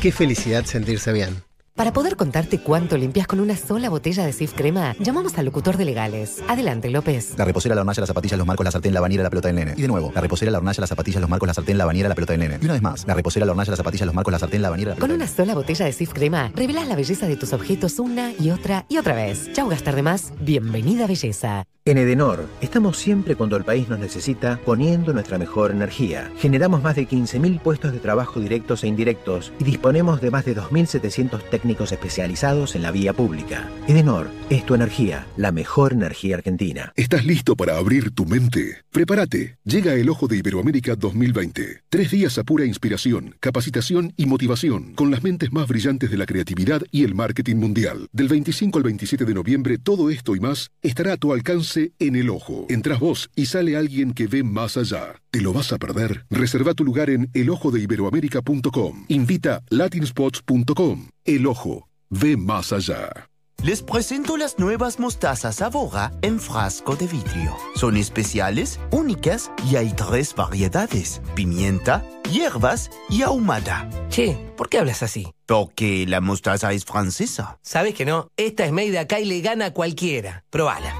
Qué 0.00 0.12
felicidad 0.12 0.64
sentirse 0.64 1.12
bien. 1.12 1.42
Para 1.74 1.94
poder 1.94 2.16
contarte 2.16 2.58
cuánto 2.58 2.98
limpias 2.98 3.26
con 3.26 3.40
una 3.40 3.56
sola 3.56 3.88
botella 3.88 4.26
de 4.26 4.34
Sif 4.34 4.52
Crema, 4.52 4.94
llamamos 4.98 5.38
al 5.38 5.46
locutor 5.46 5.78
de 5.78 5.86
legales. 5.86 6.42
Adelante, 6.46 6.90
López. 6.90 7.34
La 7.38 7.46
reposera, 7.46 7.74
la 7.74 7.80
hornalla, 7.80 8.00
las 8.02 8.08
zapatillas, 8.08 8.36
los 8.36 8.46
marcos, 8.46 8.62
la 8.64 8.70
sartén, 8.70 8.92
la 8.92 9.00
bañera, 9.00 9.22
la 9.22 9.30
pelota 9.30 9.48
del 9.48 9.56
nene. 9.56 9.74
Y 9.76 9.80
de 9.80 9.88
nuevo, 9.88 10.12
la 10.14 10.20
reposera, 10.20 10.50
la 10.52 10.58
hornalla, 10.58 10.80
las 10.82 10.90
zapatillas, 10.90 11.22
los 11.22 11.30
marcos, 11.30 11.46
la 11.46 11.54
sartén, 11.54 11.78
la 11.78 11.86
bañera, 11.86 12.10
la 12.10 12.14
pelota 12.14 12.34
del 12.34 12.40
nene. 12.40 12.58
Y 12.60 12.64
una 12.66 12.74
vez 12.74 12.82
más, 12.82 13.06
la 13.06 13.14
reposera, 13.14 13.46
la 13.46 13.52
hornalla, 13.52 13.70
las 13.70 13.78
zapatillas, 13.78 14.04
los 14.06 14.14
marcos, 14.14 14.32
la 14.32 14.38
sartén, 14.38 14.60
la 14.60 14.68
bañera, 14.68 14.94
la 14.94 15.00
Con 15.00 15.12
una 15.12 15.26
sola 15.26 15.54
botella 15.54 15.86
de 15.86 15.92
Sif 15.92 16.12
Crema, 16.12 16.52
revelas 16.54 16.86
la 16.86 16.94
belleza 16.94 17.26
de 17.26 17.36
tus 17.36 17.54
objetos 17.54 17.98
una 17.98 18.32
y 18.38 18.50
otra 18.50 18.84
y 18.90 18.98
otra 18.98 19.14
vez. 19.14 19.50
Chau, 19.54 19.68
gastar 19.70 19.96
de 19.96 20.02
más. 20.02 20.34
Bienvenida, 20.40 21.06
belleza. 21.06 21.64
En 21.84 21.98
Edenor, 21.98 22.46
estamos 22.60 22.96
siempre 22.96 23.34
cuando 23.34 23.56
el 23.56 23.64
país 23.64 23.88
nos 23.88 23.98
necesita 23.98 24.60
poniendo 24.64 25.12
nuestra 25.12 25.36
mejor 25.36 25.72
energía. 25.72 26.30
Generamos 26.38 26.80
más 26.80 26.94
de 26.94 27.08
15.000 27.08 27.60
puestos 27.60 27.92
de 27.92 27.98
trabajo 27.98 28.38
directos 28.38 28.84
e 28.84 28.86
indirectos 28.86 29.52
y 29.58 29.64
disponemos 29.64 30.20
de 30.20 30.30
más 30.30 30.44
de 30.44 30.54
2.700 30.54 31.42
técnicos 31.50 31.90
especializados 31.90 32.76
en 32.76 32.82
la 32.82 32.92
vía 32.92 33.12
pública. 33.14 33.68
Edenor 33.88 34.30
es 34.48 34.64
tu 34.64 34.76
energía, 34.76 35.26
la 35.36 35.50
mejor 35.50 35.94
energía 35.94 36.36
argentina. 36.36 36.92
¿Estás 36.94 37.26
listo 37.26 37.56
para 37.56 37.76
abrir 37.78 38.12
tu 38.12 38.26
mente? 38.26 38.84
Prepárate. 38.92 39.56
Llega 39.64 39.94
el 39.94 40.08
Ojo 40.08 40.28
de 40.28 40.36
Iberoamérica 40.36 40.94
2020. 40.94 41.82
Tres 41.88 42.12
días 42.12 42.38
a 42.38 42.44
pura 42.44 42.64
inspiración, 42.64 43.34
capacitación 43.40 44.12
y 44.16 44.26
motivación, 44.26 44.94
con 44.94 45.10
las 45.10 45.24
mentes 45.24 45.52
más 45.52 45.66
brillantes 45.66 46.12
de 46.12 46.16
la 46.16 46.26
creatividad 46.26 46.82
y 46.92 47.02
el 47.02 47.16
marketing 47.16 47.56
mundial. 47.56 48.06
Del 48.12 48.28
25 48.28 48.78
al 48.78 48.84
27 48.84 49.24
de 49.24 49.34
noviembre, 49.34 49.78
todo 49.78 50.10
esto 50.10 50.36
y 50.36 50.40
más 50.40 50.70
estará 50.80 51.14
a 51.14 51.16
tu 51.16 51.32
alcance 51.32 51.71
en 51.76 52.16
el 52.16 52.30
ojo. 52.30 52.66
Entras 52.68 53.00
vos 53.00 53.30
y 53.34 53.46
sale 53.46 53.76
alguien 53.76 54.12
que 54.12 54.26
ve 54.26 54.42
más 54.42 54.76
allá. 54.76 55.14
¿Te 55.30 55.40
lo 55.40 55.52
vas 55.52 55.72
a 55.72 55.78
perder? 55.78 56.26
Reserva 56.30 56.74
tu 56.74 56.84
lugar 56.84 57.10
en 57.10 57.30
elojodeiberoamerica.com. 57.32 59.06
Invita 59.08 59.62
latinspots.com. 59.70 61.08
El 61.24 61.46
ojo. 61.46 61.88
Ve 62.10 62.36
más 62.36 62.72
allá. 62.72 63.28
Les 63.62 63.80
presento 63.80 64.36
las 64.36 64.58
nuevas 64.58 64.98
mostazas 64.98 65.62
Avora 65.62 66.10
en 66.22 66.40
frasco 66.40 66.96
de 66.96 67.06
vidrio. 67.06 67.56
Son 67.76 67.96
especiales, 67.96 68.80
únicas 68.90 69.52
y 69.70 69.76
hay 69.76 69.92
tres 69.92 70.34
variedades: 70.34 71.22
pimienta, 71.36 72.04
hierbas 72.28 72.90
y 73.08 73.22
ahumada. 73.22 73.88
Che, 74.08 74.36
¿por 74.56 74.68
qué 74.68 74.78
hablas 74.78 75.04
así? 75.04 75.28
Porque 75.46 76.06
la 76.08 76.20
mostaza 76.20 76.72
es 76.72 76.84
francesa. 76.84 77.58
Sabes 77.62 77.94
que 77.94 78.04
no, 78.04 78.26
esta 78.36 78.64
es 78.64 78.72
made 78.72 78.90
de 78.90 78.98
acá 78.98 79.20
y 79.20 79.26
le 79.26 79.40
gana 79.42 79.66
a 79.66 79.72
cualquiera. 79.72 80.44
Probala. 80.50 80.92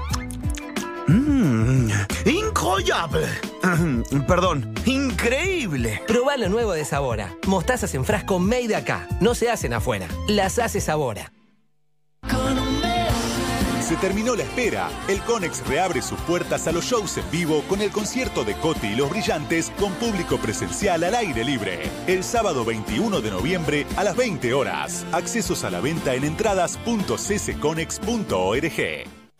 Mmm, 1.07 1.89
incroyable. 2.25 3.27
Perdón, 4.27 4.73
increíble. 4.85 6.01
Probá 6.07 6.37
lo 6.37 6.49
nuevo 6.49 6.73
de 6.73 6.85
Sabora. 6.85 7.35
Mostazas 7.47 7.93
en 7.95 8.05
frasco 8.05 8.37
made 8.39 8.75
acá. 8.75 9.07
No 9.19 9.33
se 9.35 9.49
hacen 9.49 9.73
afuera. 9.73 10.07
Las 10.27 10.59
hace 10.59 10.79
Sabora. 10.81 11.31
Se 13.81 13.95
terminó 13.97 14.35
la 14.35 14.43
espera. 14.43 14.89
El 15.09 15.19
Conex 15.21 15.65
reabre 15.67 16.01
sus 16.01 16.17
puertas 16.21 16.67
a 16.67 16.71
los 16.71 16.85
shows 16.85 17.17
en 17.17 17.29
vivo 17.29 17.63
con 17.67 17.81
el 17.81 17.91
concierto 17.91 18.45
de 18.45 18.55
Coti 18.55 18.87
y 18.87 18.95
los 18.95 19.09
Brillantes 19.09 19.73
con 19.77 19.91
público 19.95 20.37
presencial 20.37 21.03
al 21.03 21.15
aire 21.15 21.43
libre. 21.43 21.91
El 22.07 22.23
sábado 22.23 22.63
21 22.63 23.19
de 23.19 23.29
noviembre 23.29 23.85
a 23.97 24.05
las 24.05 24.15
20 24.15 24.53
horas. 24.53 25.05
Accesos 25.11 25.65
a 25.65 25.69
la 25.69 25.81
venta 25.81 26.13
en 26.15 26.23
entradas.ccconex.org. 26.23 29.22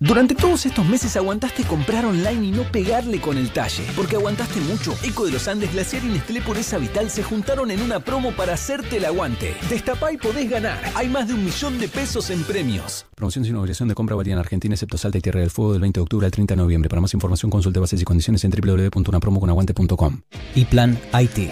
Durante 0.00 0.36
todos 0.36 0.64
estos 0.64 0.86
meses 0.86 1.16
aguantaste 1.16 1.64
comprar 1.64 2.06
online 2.06 2.46
y 2.46 2.50
no 2.52 2.62
pegarle 2.62 3.20
con 3.20 3.36
el 3.36 3.50
talle. 3.50 3.84
Porque 3.96 4.14
aguantaste 4.14 4.60
mucho. 4.60 4.94
Eco 5.02 5.26
de 5.26 5.32
los 5.32 5.48
Andes, 5.48 5.72
Glaciar 5.72 6.04
y 6.04 6.08
Nestlé 6.08 6.40
Pureza 6.40 6.78
Vital 6.78 7.10
se 7.10 7.24
juntaron 7.24 7.72
en 7.72 7.82
una 7.82 7.98
promo 7.98 8.30
para 8.30 8.52
hacerte 8.52 8.98
el 8.98 9.04
aguante. 9.06 9.56
Destapá 9.68 10.12
y 10.12 10.16
podés 10.16 10.48
ganar. 10.48 10.78
Hay 10.94 11.08
más 11.08 11.26
de 11.26 11.34
un 11.34 11.44
millón 11.44 11.80
de 11.80 11.88
pesos 11.88 12.30
en 12.30 12.44
premios. 12.44 13.06
Promoción 13.16 13.44
sin 13.44 13.56
obligación 13.56 13.88
de 13.88 13.96
compra 13.96 14.14
válida 14.14 14.34
en 14.34 14.38
Argentina, 14.38 14.72
excepto 14.72 14.98
Salta 14.98 15.18
y 15.18 15.20
Tierra 15.20 15.40
del 15.40 15.50
Fuego 15.50 15.72
del 15.72 15.80
20 15.80 15.98
de 15.98 16.02
octubre 16.02 16.26
al 16.26 16.30
30 16.30 16.54
de 16.54 16.58
noviembre. 16.58 16.88
Para 16.88 17.02
más 17.02 17.12
información 17.14 17.50
consulte 17.50 17.80
bases 17.80 18.00
y 18.00 18.04
condiciones 18.04 18.44
en 18.44 18.52
www.unapromoconaguante.com. 18.52 20.20
Y 20.54 20.64
Plan 20.66 20.96
IT. 21.20 21.50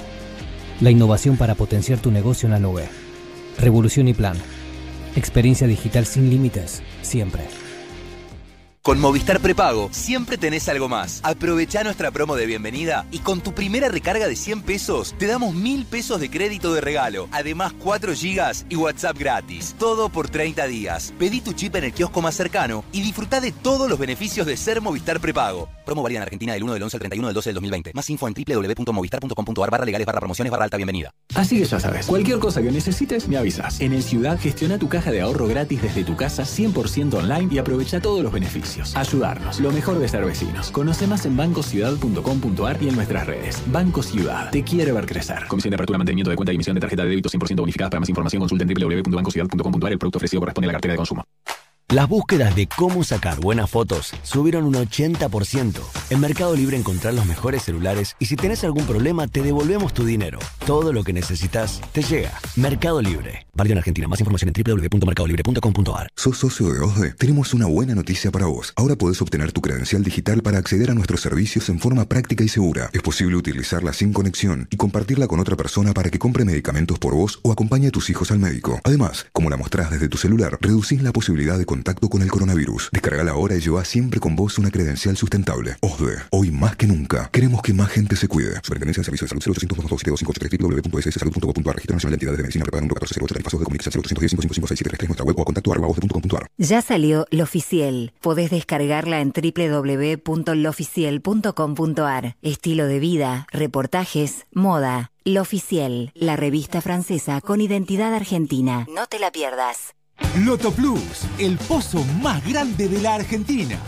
La 0.83 0.93
innovación 0.93 1.37
para 1.37 1.57
potenciar 1.57 1.99
tu 1.99 2.13
negocio 2.13 2.47
en 2.47 2.53
la 2.53 2.61
nube. 2.61 2.89
Revolución 3.59 4.07
y 4.07 4.15
Plan. 4.15 4.37
Experiencia 5.17 5.67
digital 5.67 6.07
sin 6.07 6.31
límites. 6.31 6.85
Siempre. 7.03 7.66
Con 8.87 9.01
Movistar 9.01 9.41
Prepago 9.41 9.89
siempre 9.91 10.39
tenés 10.39 10.69
algo 10.69 10.89
más. 10.89 11.19
Aprovecha 11.25 11.83
nuestra 11.83 12.13
promo 12.13 12.37
de 12.37 12.47
bienvenida 12.47 13.05
y 13.11 13.19
con 13.19 13.41
tu 13.41 13.53
primera 13.53 13.89
recarga 13.89 14.29
de 14.29 14.37
100 14.37 14.63
pesos 14.63 15.13
te 15.19 15.27
damos 15.27 15.57
1000 15.57 15.87
pesos 15.87 16.21
de 16.21 16.31
crédito 16.31 16.73
de 16.73 16.81
regalo. 16.81 17.27
Además 17.33 17.73
4 17.81 18.15
gigas 18.15 18.65
y 18.69 18.77
WhatsApp 18.77 19.19
gratis. 19.19 19.75
Todo 19.77 20.09
por 20.09 20.29
30 20.29 20.69
días. 20.69 21.13
Pedí 21.19 21.41
tu 21.41 21.53
chip 21.53 21.75
en 21.75 21.83
el 21.83 21.93
kiosco 21.93 22.23
más 22.23 22.37
cercano 22.37 22.85
y 22.93 23.03
disfruta 23.03 23.41
de 23.41 23.51
todos 23.51 23.91
los 23.91 23.99
beneficios 23.99 24.47
de 24.47 24.57
ser 24.57 24.81
Movistar 24.81 25.19
Prepago. 25.19 25.69
Promo 25.85 26.05
válida 26.05 26.19
en 26.19 26.23
Argentina 26.23 26.53
del 26.53 26.63
1 26.63 26.75
del 26.75 26.83
11 26.85 26.97
al 26.97 27.01
31 27.01 27.27
del 27.27 27.35
12 27.35 27.49
del 27.49 27.55
2020. 27.55 27.93
Más 27.93 28.09
info 28.09 28.29
en 28.29 28.35
www.movistar.com.ar 28.35 29.69
barra 29.69 29.85
legales 29.85 30.07
barra 30.07 30.21
promociones 30.21 30.53
barra 30.53 30.63
alta 30.63 30.77
bienvenida. 30.77 31.13
Así 31.35 31.59
que 31.59 31.65
ya 31.65 31.81
sabes, 31.81 32.07
cualquier 32.07 32.39
cosa 32.39 32.63
que 32.63 32.71
necesites 32.71 33.27
me 33.27 33.37
avisas. 33.37 33.81
En 33.81 33.93
el 33.93 34.05
Ciudad 34.05 34.39
gestiona 34.39 34.79
tu 34.79 34.89
caja 34.89 35.11
de 35.11 35.23
ahorro 35.23 35.49
gratis 35.49 35.83
desde 35.83 36.05
tu 36.05 36.15
casa 36.15 36.45
100% 36.45 37.15
online 37.15 37.53
y 37.53 37.59
aprovecha 37.59 38.01
todos 38.01 38.23
los 38.23 38.33
beneficios. 38.33 38.76
Ayudarnos, 38.95 39.61
lo 39.61 39.71
mejor 39.73 39.99
de 39.99 40.09
ser 40.09 40.25
vecinos. 40.25 40.71
Conoce 40.71 41.07
más 41.07 41.27
en 41.27 41.37
bancociudad.com.ar 41.37 42.83
y 42.83 42.89
en 42.89 42.97
nuestras 42.97 43.27
redes. 43.27 43.63
Banco 43.67 44.03
Ciudad, 44.03 44.51
te 44.51 44.63
quiere 44.63 44.93
ver 44.93 45.07
crecer. 45.07 45.47
Comisión 45.49 45.71
de 45.71 45.77
apertura, 45.77 45.99
mantenimiento 45.99 46.31
de 46.31 46.37
cuenta 46.37 46.53
y 46.53 46.57
emisión 46.57 46.75
de 46.75 46.81
tarjeta 46.81 47.03
de 47.05 47.11
débito 47.11 47.29
100% 47.29 47.57
bonificada. 47.61 47.91
Para 47.91 48.01
más 48.01 48.09
información 48.09 48.41
consulta 48.41 48.65
en 48.65 48.75
www.bancociudad.com.ar. 48.75 49.93
El 49.93 49.99
producto 49.99 50.19
ofrecido 50.19 50.41
corresponde 50.41 50.67
a 50.67 50.69
la 50.69 50.75
cartera 50.75 50.93
de 50.93 50.99
consumo. 50.99 51.25
Las 51.91 52.09
búsquedas 52.09 52.57
de 52.57 52.67
cómo 52.67 53.05
sacar 53.05 53.39
buenas 53.39 53.71
fotos 53.71 54.13
subieron 54.25 54.65
un 54.65 54.75
80%. 54.75 55.81
En 56.11 56.19
Mercado 56.21 56.57
Libre 56.57 56.77
encontrás 56.77 57.15
los 57.15 57.27
mejores 57.27 57.63
celulares 57.63 58.17
y 58.19 58.27
si 58.27 58.35
tenés 58.35 58.65
algún 58.65 58.85
problema 58.87 59.29
te 59.29 59.41
devolvemos 59.41 59.95
tu 59.95 60.05
dinero. 60.05 60.41
Todo 60.67 60.93
lo 60.93 61.05
que 61.05 61.13
necesitas 61.13 61.81
te 61.93 62.03
llega. 62.03 62.33
Mercado 62.57 63.01
Libre. 63.01 63.47
Válido 63.55 63.75
en 63.75 63.79
Argentina. 63.79 64.09
Más 64.09 64.19
información 64.19 64.53
en 64.53 64.65
www.mercadolibre.com.ar. 64.65 66.09
¿Sos 66.17 66.37
socio 66.39 66.73
de 66.73 66.81
OSDE? 66.81 67.13
Tenemos 67.13 67.55
una 67.55 67.67
buena 67.67 67.95
noticia 67.95 68.33
para 68.33 68.47
vos. 68.47 68.73
Ahora 68.75 68.97
podés 68.97 69.23
obtener 69.23 69.53
tu 69.53 69.61
credencial 69.61 70.03
digital 70.03 70.43
para 70.43 70.59
acceder 70.59 70.91
a 70.91 70.95
nuestros 70.95 71.21
servicios 71.21 71.69
en 71.69 71.79
forma 71.79 72.07
práctica 72.07 72.43
y 72.43 72.49
segura. 72.49 72.91
Es 72.93 73.03
posible 73.03 73.37
utilizarla 73.37 73.93
sin 73.93 74.13
conexión 74.13 74.67
y 74.73 74.77
compartirla 74.77 75.29
con 75.29 75.39
otra 75.39 75.55
persona 75.55 75.95
para 75.95 76.11
que 76.11 76.19
compre 76.19 76.45
medicamentos 76.45 76.99
por 76.99 77.15
vos 77.15 77.39
o 77.43 77.53
acompañe 77.53 77.87
a 77.87 77.93
tus 77.93 78.11
hijos 78.11 78.33
al 78.33 78.41
médico. 78.41 78.81
Además, 78.83 79.27
como 79.33 79.51
la 79.51 79.57
mostrás 79.57 79.93
desde 79.93 80.09
tu 80.09 80.19
celular, 80.19 80.59
reducís 80.61 81.01
la 81.01 81.13
posibilidad 81.13 81.57
de 81.57 81.65
contacto 81.77 82.09
con 82.09 82.23
el 82.23 82.31
coronavirus. 82.31 82.89
Descargala 82.91 83.33
ahora 83.33 83.55
y 83.55 83.61
lleva 83.61 83.85
siempre 83.85 84.19
con 84.19 84.35
vos 84.35 84.57
una 84.59 84.71
credencial 84.71 85.15
sustentable. 85.17 85.77
OSDE, 85.83 86.17
hoy 86.31 86.51
más 86.51 86.75
que 86.75 86.87
nunca, 86.87 87.29
queremos 87.31 87.61
que 87.61 87.75
más 87.75 87.91
gente 87.91 88.17
se 88.17 88.29
cuide. 88.29 88.55
Superintendencia 88.63 89.03
de 89.03 89.05
Servicios 89.05 89.31
de 89.31 89.41
Salud 89.41 89.45
0800 89.45 90.25
www.sssalud.gov.ar 90.25 91.75
Registro 91.75 91.97
Nacional 91.97 92.13
de 92.13 92.15
Entidades 92.15 92.39
de 92.39 92.45
Medicina 92.45 92.65
Prepaga 92.65 92.81
1408 92.81 93.35
Pasos 93.45 93.61
de 93.61 93.65
Comunicación 93.65 93.93
0810 93.93 94.41
555 94.41 95.07
nuestra 95.07 95.27
web 95.27 95.39
o 95.39 95.45
contacto 95.45 95.71
arroba 95.73 95.89
osde.com.ar 95.89 96.47
Ya 96.57 96.81
salió 96.81 97.27
Lo 97.31 97.45
Oficial. 97.45 98.15
Podés 98.23 98.51
descargarla 98.51 99.21
en 99.21 99.35
www.loficiel.com.ar. 99.37 102.37
Estilo 102.41 102.87
de 102.87 102.99
vida, 103.01 103.47
reportajes, 103.53 104.47
moda. 104.51 105.11
Lo 105.25 105.43
Oficial, 105.43 106.11
la 106.15 106.37
revista 106.37 106.81
francesa 106.81 107.43
con 107.43 107.61
identidad 107.61 108.15
argentina. 108.15 108.87
No 108.89 109.09
te 109.09 109.19
la 109.19 109.31
pierdas. 109.33 109.96
Loto 110.45 110.71
Plus, 110.71 111.23
el 111.39 111.57
pozo 111.57 112.05
más 112.23 112.47
grande 112.47 112.89
de 112.89 113.01
la 113.01 113.15
Argentina. 113.15 113.79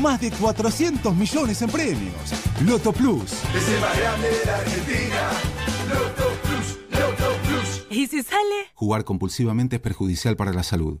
Más 0.00 0.20
de 0.20 0.30
400 0.30 1.14
millones 1.14 1.60
en 1.62 1.70
premios. 1.70 2.32
Loto 2.64 2.92
Plus. 2.92 3.32
Es 3.54 3.68
el 3.68 3.80
más 3.80 3.98
grande 3.98 4.28
de 4.28 4.44
la 4.46 4.56
Argentina. 4.56 5.30
Loto 5.88 6.30
Plus, 6.42 6.78
Loto 6.98 7.36
Plus. 7.46 7.86
¿Y 7.90 8.06
si 8.06 8.22
sale? 8.22 8.68
Jugar 8.74 9.04
compulsivamente 9.04 9.76
es 9.76 9.82
perjudicial 9.82 10.36
para 10.36 10.52
la 10.52 10.62
salud. 10.62 11.00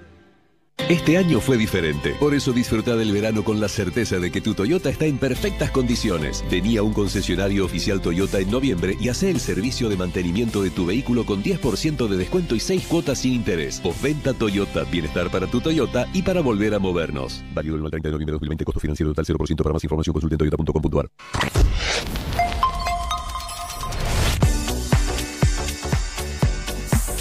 Este 0.89 1.17
año 1.17 1.39
fue 1.39 1.57
diferente, 1.57 2.15
por 2.19 2.33
eso 2.33 2.51
disfruta 2.51 2.95
del 2.95 3.11
verano 3.11 3.43
con 3.43 3.61
la 3.61 3.69
certeza 3.69 4.19
de 4.19 4.31
que 4.31 4.41
tu 4.41 4.53
Toyota 4.53 4.89
está 4.89 5.05
en 5.05 5.17
perfectas 5.17 5.71
condiciones. 5.71 6.43
Vení 6.51 6.77
a 6.77 6.83
un 6.83 6.93
concesionario 6.93 7.63
oficial 7.63 8.01
Toyota 8.01 8.39
en 8.39 8.51
noviembre 8.51 8.97
y 8.99 9.09
hace 9.09 9.29
el 9.29 9.39
servicio 9.39 9.87
de 9.89 9.95
mantenimiento 9.95 10.61
de 10.61 10.69
tu 10.69 10.85
vehículo 10.85 11.25
con 11.25 11.43
10% 11.43 12.07
de 12.07 12.17
descuento 12.17 12.55
y 12.55 12.59
6 12.59 12.87
cuotas 12.87 13.19
sin 13.19 13.33
interés. 13.33 13.79
Postventa 13.79 14.33
Toyota, 14.33 14.83
bienestar 14.83 15.31
para 15.31 15.47
tu 15.47 15.61
Toyota 15.61 16.07
y 16.13 16.23
para 16.23 16.41
volver 16.41 16.73
a 16.73 16.79
movernos. 16.79 17.43
Válido 17.53 17.75
el 17.75 17.89
30 17.89 18.09
de 18.09 18.11
noviembre 18.11 18.31
de 18.31 18.35
2020, 18.35 18.65
costo 18.65 18.79
financiero 18.79 19.13
total 19.13 19.25
0%. 19.25 19.63
Para 19.63 19.73
más 19.73 19.83
información 19.83 20.13
consulte 20.13 20.35
en 20.35 20.39
toyota.com.ar. 20.39 22.30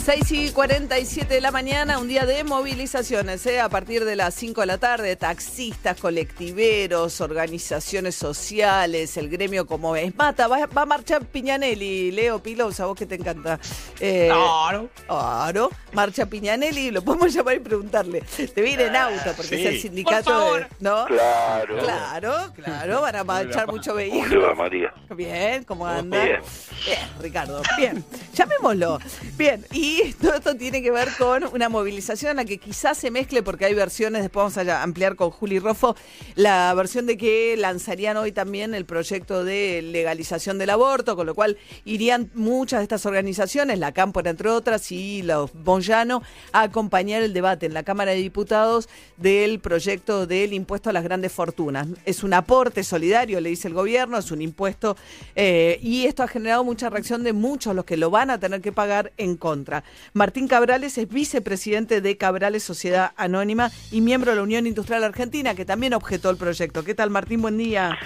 6 0.05 0.33
y 0.33 0.51
47 0.51 1.35
de 1.35 1.41
la 1.41 1.51
mañana, 1.51 1.99
un 1.99 2.09
día 2.09 2.25
de 2.25 2.43
movilizaciones, 2.43 3.45
¿eh? 3.47 3.61
a 3.61 3.69
partir 3.69 4.05
de 4.05 4.17
las 4.17 4.35
5 4.35 4.63
de 4.63 4.67
la 4.67 4.79
tarde, 4.79 5.15
taxistas, 5.15 6.01
colectiveros, 6.01 7.21
organizaciones 7.21 8.15
sociales, 8.15 9.17
el 9.19 9.29
gremio 9.29 9.67
como 9.67 9.95
es. 9.97 10.15
Mata, 10.17 10.49
va, 10.49 10.67
va 10.67 10.83
a 10.83 10.87
marchar 10.87 11.25
Piñanelli, 11.27 12.11
Leo 12.13 12.43
Pilos, 12.43 12.81
a 12.81 12.87
vos 12.87 12.97
que 12.97 13.05
te 13.07 13.17
encanta. 13.17 13.61
Eh, 14.01 14.29
claro. 14.31 14.89
Claro, 15.07 15.71
marcha 15.93 16.27
Piñanelli, 16.27 16.91
lo 16.91 17.03
podemos 17.03 17.33
llamar 17.35 17.57
y 17.57 17.61
preguntarle. 17.61 18.23
Te 18.55 18.63
viene 18.63 18.85
en 18.87 18.97
auto, 18.97 19.33
porque 19.37 19.57
Sí. 19.57 19.67
es 19.67 19.75
el 19.75 19.81
sindicato 19.81 20.25
Por 20.25 20.33
favor. 20.41 20.61
de- 20.61 20.77
¿No? 20.81 21.05
Claro. 21.07 21.79
Claro, 21.79 22.53
claro, 22.55 23.01
van 23.03 23.17
a 23.17 23.25
marchar 23.25 23.67
mucho 23.67 23.91
¿Cómo 23.93 24.01
le 24.03 24.11
vehículo. 24.11 24.43
va, 24.49 24.55
María? 24.55 24.95
Bien, 25.15 25.63
¿cómo 25.65 25.87
anda? 25.87 26.25
Bien. 26.25 26.41
Bien, 26.87 26.99
Ricardo. 27.21 27.63
Bien, 27.77 28.03
llamémoslo. 28.33 28.99
Bien, 29.37 29.65
y 29.73 30.00
todo 30.21 30.35
esto 30.35 30.57
tiene 30.57 30.83
que 30.83 30.91
ver 30.91 31.09
con 31.19 31.45
una 31.53 31.69
movilización 31.69 32.33
en 32.33 32.37
la 32.39 32.45
que 32.45 32.59
quizás 32.59 32.99
se 32.99 33.11
mezcle, 33.11 33.43
porque 33.43 33.65
hay 33.65 33.75
versiones, 33.75 34.23
después 34.23 34.55
vamos 34.55 34.69
a 34.69 34.83
ampliar 34.83 35.17
con 35.17 35.31
Juli 35.31 35.59
Roffo, 35.59 35.97
la 36.35 36.73
versión 36.75 37.07
de 37.07 37.17
que 37.17 37.57
lanzarían 37.57 38.17
hoy 38.17 38.33
también 38.33 38.75
el 38.75 38.85
proyecto 38.85 39.45
de 39.45 39.83
legalización 39.83 40.59
del 40.59 40.71
aborto, 40.71 41.17
con 41.17 41.27
lo 41.27 41.35
cual 41.35 41.59
irían 41.85 42.31
muchas 42.35 42.81
de 42.81 42.85
estas 42.85 43.07
organizaciones, 43.07 43.79
la 43.79 43.93
Cámpora 43.93 44.31
entre 44.31 44.49
otras, 44.49 44.91
y 44.93 45.23
los 45.23 45.53
Bonjano, 45.53 46.23
a 46.53 46.63
acompañar 46.63 47.23
el 47.23 47.33
debate 47.33 47.67
en 47.67 47.75
la 47.75 47.83
Cámara 47.83 48.13
de 48.13 48.19
Diputados 48.19 48.89
del 49.17 49.61
proyecto 49.61 50.27
del 50.27 50.53
impuesto 50.53 50.91
a 50.91 50.93
las 50.93 51.05
grandes 51.05 51.33
fortunas. 51.33 51.89
Es 52.05 52.23
un 52.23 52.35
aporte 52.35 52.85
solidario, 52.85 53.41
le 53.41 53.51
dice 53.51 53.69
el 53.69 53.75
gobierno, 53.75 54.19
es 54.19 54.31
un 54.31 54.43
impuesto, 54.43 54.97
eh, 55.35 55.79
y 55.83 56.07
esto 56.07 56.23
ha 56.23 56.29
generado 56.29 56.65
mucha 56.65 56.91
reacción 56.91 57.23
de 57.23 57.33
muchos, 57.33 57.75
los 57.75 57.85
que 57.85 57.97
lo 57.97 58.11
van 58.11 58.31
a 58.31 58.39
tener 58.39 58.61
que 58.61 58.73
pagar 58.73 59.13
en 59.17 59.37
contra. 59.37 59.80
Martín 60.13 60.49
Cabrales 60.49 60.99
es 60.99 61.09
vicepresidente 61.09 62.01
de 62.01 62.17
Cabrales 62.17 62.63
Sociedad 62.63 63.13
Anónima 63.17 63.71
y 63.91 64.01
miembro 64.01 64.31
de 64.31 64.37
la 64.37 64.43
Unión 64.43 64.67
Industrial 64.67 65.05
Argentina, 65.05 65.55
que 65.55 65.65
también 65.65 65.95
objetó 65.95 66.31
el 66.31 66.37
proyecto. 66.37 66.85
¿Qué 66.85 66.95
tal, 66.95 67.11
Martín? 67.11 67.43
Buen 67.43 67.59
día. 67.59 67.99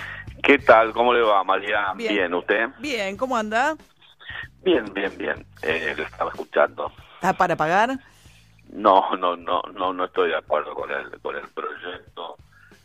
¿Qué 0.42 0.58
tal? 0.58 0.92
¿Cómo 0.92 1.14
le 1.14 1.22
va, 1.22 1.42
María? 1.44 1.92
Bien. 1.96 2.14
Bien, 2.14 2.34
¿usted? 2.34 2.68
Bien, 2.78 3.16
¿cómo 3.16 3.36
anda? 3.36 3.76
Bien, 4.62 4.84
bien, 4.94 5.12
bien. 5.16 5.46
Eh, 5.62 5.94
le 5.96 6.02
estaba 6.02 6.30
escuchando. 6.30 6.92
¿Está 7.16 7.32
para 7.32 7.56
pagar? 7.56 7.98
No, 8.72 9.14
no, 9.16 9.36
no, 9.36 9.62
no, 9.72 9.92
no 9.92 10.04
estoy 10.04 10.30
de 10.30 10.36
acuerdo 10.36 10.74
con 10.74 10.90
el, 10.90 11.20
con 11.20 11.36
el 11.36 11.46
proyecto 11.48 12.36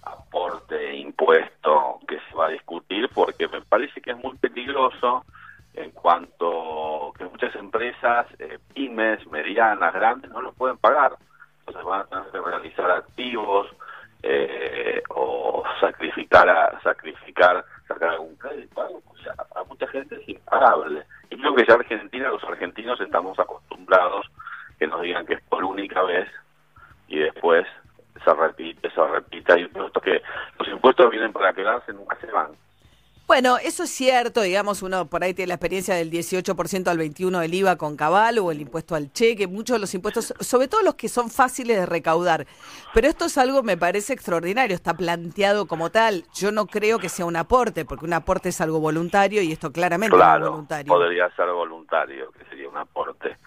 aporte 0.04 0.98
impuesto 0.98 2.00
que 2.08 2.18
se 2.30 2.36
va 2.36 2.48
a 2.48 2.50
discutir 2.50 3.10
porque 3.14 3.48
me 3.48 3.62
parece 3.62 4.02
que 4.02 4.12
es 4.12 4.18
muy 4.18 4.38
peligroso 4.38 5.26
en 5.74 5.92
cuanto 5.92 7.14
que 7.18 7.26
muchas 7.26 7.56
empresas, 7.56 8.28
eh, 8.40 8.60
pymes, 8.74 9.26
medianas, 9.28 9.94
grandes, 9.94 10.32
no 10.32 10.42
lo 10.42 10.52
pueden 10.54 10.78
pagar. 10.78 11.14
Entonces 11.60 11.84
van 11.84 12.02
a 12.02 12.06
tener 12.06 12.32
que 12.32 12.42
realizar 12.42 12.92
activos 12.92 13.68
eh, 14.24 15.02
o 15.10 15.64
sacrificar, 15.80 16.50
a, 16.50 16.82
sacrificar, 16.82 17.64
sacar 17.88 18.10
algún 18.10 18.36
crédito. 18.36 18.82
O 18.82 19.18
sea, 19.24 19.34
para 19.36 19.64
mucha 19.66 19.88
gente 19.88 20.16
es 20.16 20.30
impagable. 20.30 21.06
Y 21.30 21.38
creo 21.38 21.56
que 21.56 21.66
ya 21.66 21.76
Argentina, 21.76 22.30
los 22.30 22.44
argentinos 22.44 23.00
estamos 23.00 23.38
acostumbrados 23.40 24.30
que 24.78 24.88
nos 24.88 25.02
digan 25.02 25.26
que 25.26 25.36
es 25.36 25.42
por 25.44 25.64
única 25.64 26.02
vez 26.04 26.28
y 27.08 27.20
después 27.20 27.66
se 28.24 28.34
repite, 28.34 28.90
se 28.90 29.08
repite. 29.08 29.60
Y 29.60 29.64
esto 29.64 30.02
que 30.02 30.22
los 30.58 30.68
impuestos 30.68 31.12
vienen 31.12 31.34
para 31.34 31.54
quedarse, 31.54 31.94
nunca 31.94 32.18
se 32.20 32.28
van. 32.28 32.52
Bueno, 33.30 33.60
eso 33.60 33.84
es 33.84 33.92
cierto, 33.92 34.42
digamos, 34.42 34.82
uno 34.82 35.06
por 35.06 35.24
ahí 35.24 35.36
tiene 35.36 35.50
la 35.50 35.54
experiencia 35.54 35.94
del 35.94 36.10
18% 36.10 36.88
al 36.88 36.98
21% 36.98 37.40
del 37.40 37.54
IVA 37.54 37.76
con 37.76 37.96
cabal 37.96 38.40
o 38.40 38.50
el 38.50 38.60
impuesto 38.60 38.96
al 38.96 39.14
cheque, 39.14 39.46
muchos 39.46 39.76
de 39.76 39.80
los 39.82 39.94
impuestos, 39.94 40.34
sobre 40.40 40.68
todo 40.68 40.82
los 40.82 40.96
que 40.96 41.10
son 41.10 41.30
fáciles 41.30 41.78
de 41.78 41.86
recaudar. 41.86 42.48
Pero 42.92 43.08
esto 43.08 43.26
es 43.26 43.38
algo, 43.38 43.62
me 43.62 43.78
parece 43.78 44.14
extraordinario, 44.14 44.76
está 44.76 44.96
planteado 44.96 45.68
como 45.68 45.92
tal. 45.92 46.24
Yo 46.34 46.52
no 46.52 46.66
creo 46.66 46.98
que 46.98 47.08
sea 47.08 47.28
un 47.28 47.36
aporte, 47.36 47.86
porque 47.86 48.06
un 48.06 48.14
aporte 48.14 48.50
es 48.50 48.60
algo 48.62 48.80
voluntario 48.80 49.44
y 49.44 49.52
esto 49.52 49.72
claramente 49.72 50.18
no 50.18 50.24
es 50.24 50.28
Claro, 50.28 50.50
voluntario. 50.50 50.92
podría 50.92 51.30
ser 51.36 51.52
voluntario, 51.52 52.32
que 52.32 52.46
sería 52.46 52.68
un 52.68 52.78
aporte. 52.78 53.38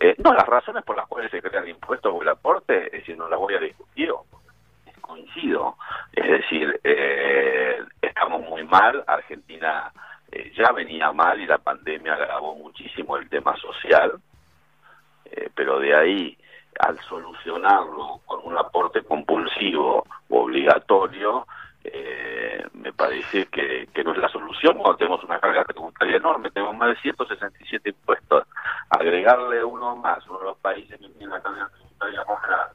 Eh, 0.00 0.16
no, 0.18 0.34
las 0.34 0.46
razones 0.48 0.82
por 0.82 0.96
las 0.96 1.06
cuales 1.06 1.30
se 1.30 1.40
crea 1.40 1.60
el 1.60 1.68
impuesto 1.68 2.12
o 2.12 2.20
el 2.20 2.28
aporte, 2.30 2.86
es 2.86 2.92
decir, 2.94 3.16
no 3.16 3.28
las 3.28 3.38
voy 3.38 3.54
a 3.54 3.60
discutir, 3.60 4.10
coincido. 5.00 5.76
Es 6.12 6.28
decir, 6.28 6.80
eh, 6.82 7.78
estamos 8.02 8.42
muy 8.42 8.64
mal, 8.64 9.04
Argentina 9.06 9.92
eh, 10.30 10.52
ya 10.56 10.72
venía 10.72 11.12
mal 11.12 11.40
y 11.40 11.46
la 11.46 11.58
pandemia 11.58 12.14
agravó 12.14 12.56
muchísimo 12.56 13.16
el 13.16 13.28
tema 13.28 13.56
social, 13.56 14.20
eh, 15.24 15.50
pero 15.54 15.78
de 15.78 15.94
ahí 15.94 16.38
al 16.80 16.98
solucionarlo 17.00 18.20
con 18.26 18.40
un 18.44 18.56
aporte 18.56 19.02
compulsivo 19.02 20.04
o 20.28 20.40
obligatorio, 20.40 21.46
me 22.72 22.92
parece 22.92 23.46
que, 23.46 23.88
que 23.92 24.04
no 24.04 24.12
es 24.12 24.18
la 24.18 24.28
solución 24.28 24.76
cuando 24.76 24.96
tenemos 24.96 25.22
una 25.24 25.40
carga 25.40 25.64
tributaria 25.64 26.16
enorme, 26.16 26.50
tenemos 26.50 26.76
más 26.76 26.90
de 26.90 27.00
167 27.00 27.90
impuestos, 27.90 28.46
agregarle 28.90 29.64
uno 29.64 29.96
más, 29.96 30.26
uno 30.28 30.38
de 30.38 30.44
los 30.46 30.58
países 30.58 30.98
que 30.98 31.08
tiene 31.08 31.32
la 31.32 31.42
carga 31.42 31.68
tributaria 31.68 32.24
más 32.24 32.42
grande. 32.42 32.69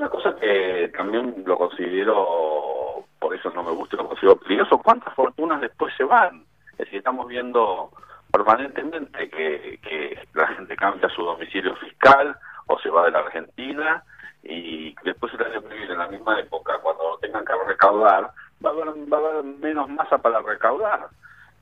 Otra 0.00 0.08
cosa 0.08 0.34
que 0.40 0.90
también 0.96 1.42
lo 1.44 1.58
considero 1.58 3.04
por 3.18 3.34
eso 3.34 3.50
no 3.50 3.62
me 3.62 3.72
gusta 3.72 3.98
lo 3.98 4.08
consigo 4.08 4.34
peligroso, 4.36 4.78
¿cuántas 4.78 5.12
fortunas 5.12 5.60
después 5.60 5.92
se 5.94 6.04
van? 6.04 6.42
Es 6.72 6.78
decir, 6.78 7.00
estamos 7.00 7.28
viendo 7.28 7.90
permanentemente 8.32 9.28
que, 9.28 9.78
que 9.82 10.18
la 10.32 10.46
gente 10.54 10.74
cambia 10.74 11.10
su 11.10 11.22
domicilio 11.22 11.76
fiscal 11.76 12.34
o 12.68 12.78
se 12.78 12.88
va 12.88 13.04
de 13.04 13.10
la 13.10 13.18
Argentina 13.18 14.02
y 14.42 14.94
después 15.04 15.34
el 15.34 15.44
año 15.44 15.60
que 15.68 15.74
viene, 15.74 15.92
en 15.92 15.98
la 15.98 16.08
misma 16.08 16.40
época, 16.40 16.78
cuando 16.82 17.18
tengan 17.20 17.44
que 17.44 17.52
recaudar, 17.66 18.30
va 18.64 18.70
a 18.70 18.72
haber, 18.72 19.12
va 19.12 19.18
a 19.18 19.20
haber 19.20 19.44
menos 19.44 19.86
masa 19.90 20.16
para 20.16 20.40
recaudar. 20.40 21.10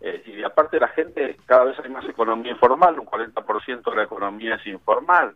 Eh, 0.00 0.22
y 0.26 0.44
aparte 0.44 0.78
la 0.78 0.86
gente, 0.86 1.38
cada 1.44 1.64
vez 1.64 1.76
hay 1.80 1.90
más 1.90 2.08
economía 2.08 2.52
informal, 2.52 3.00
un 3.00 3.06
40% 3.06 3.90
de 3.90 3.96
la 3.96 4.04
economía 4.04 4.54
es 4.54 4.66
informal. 4.68 5.34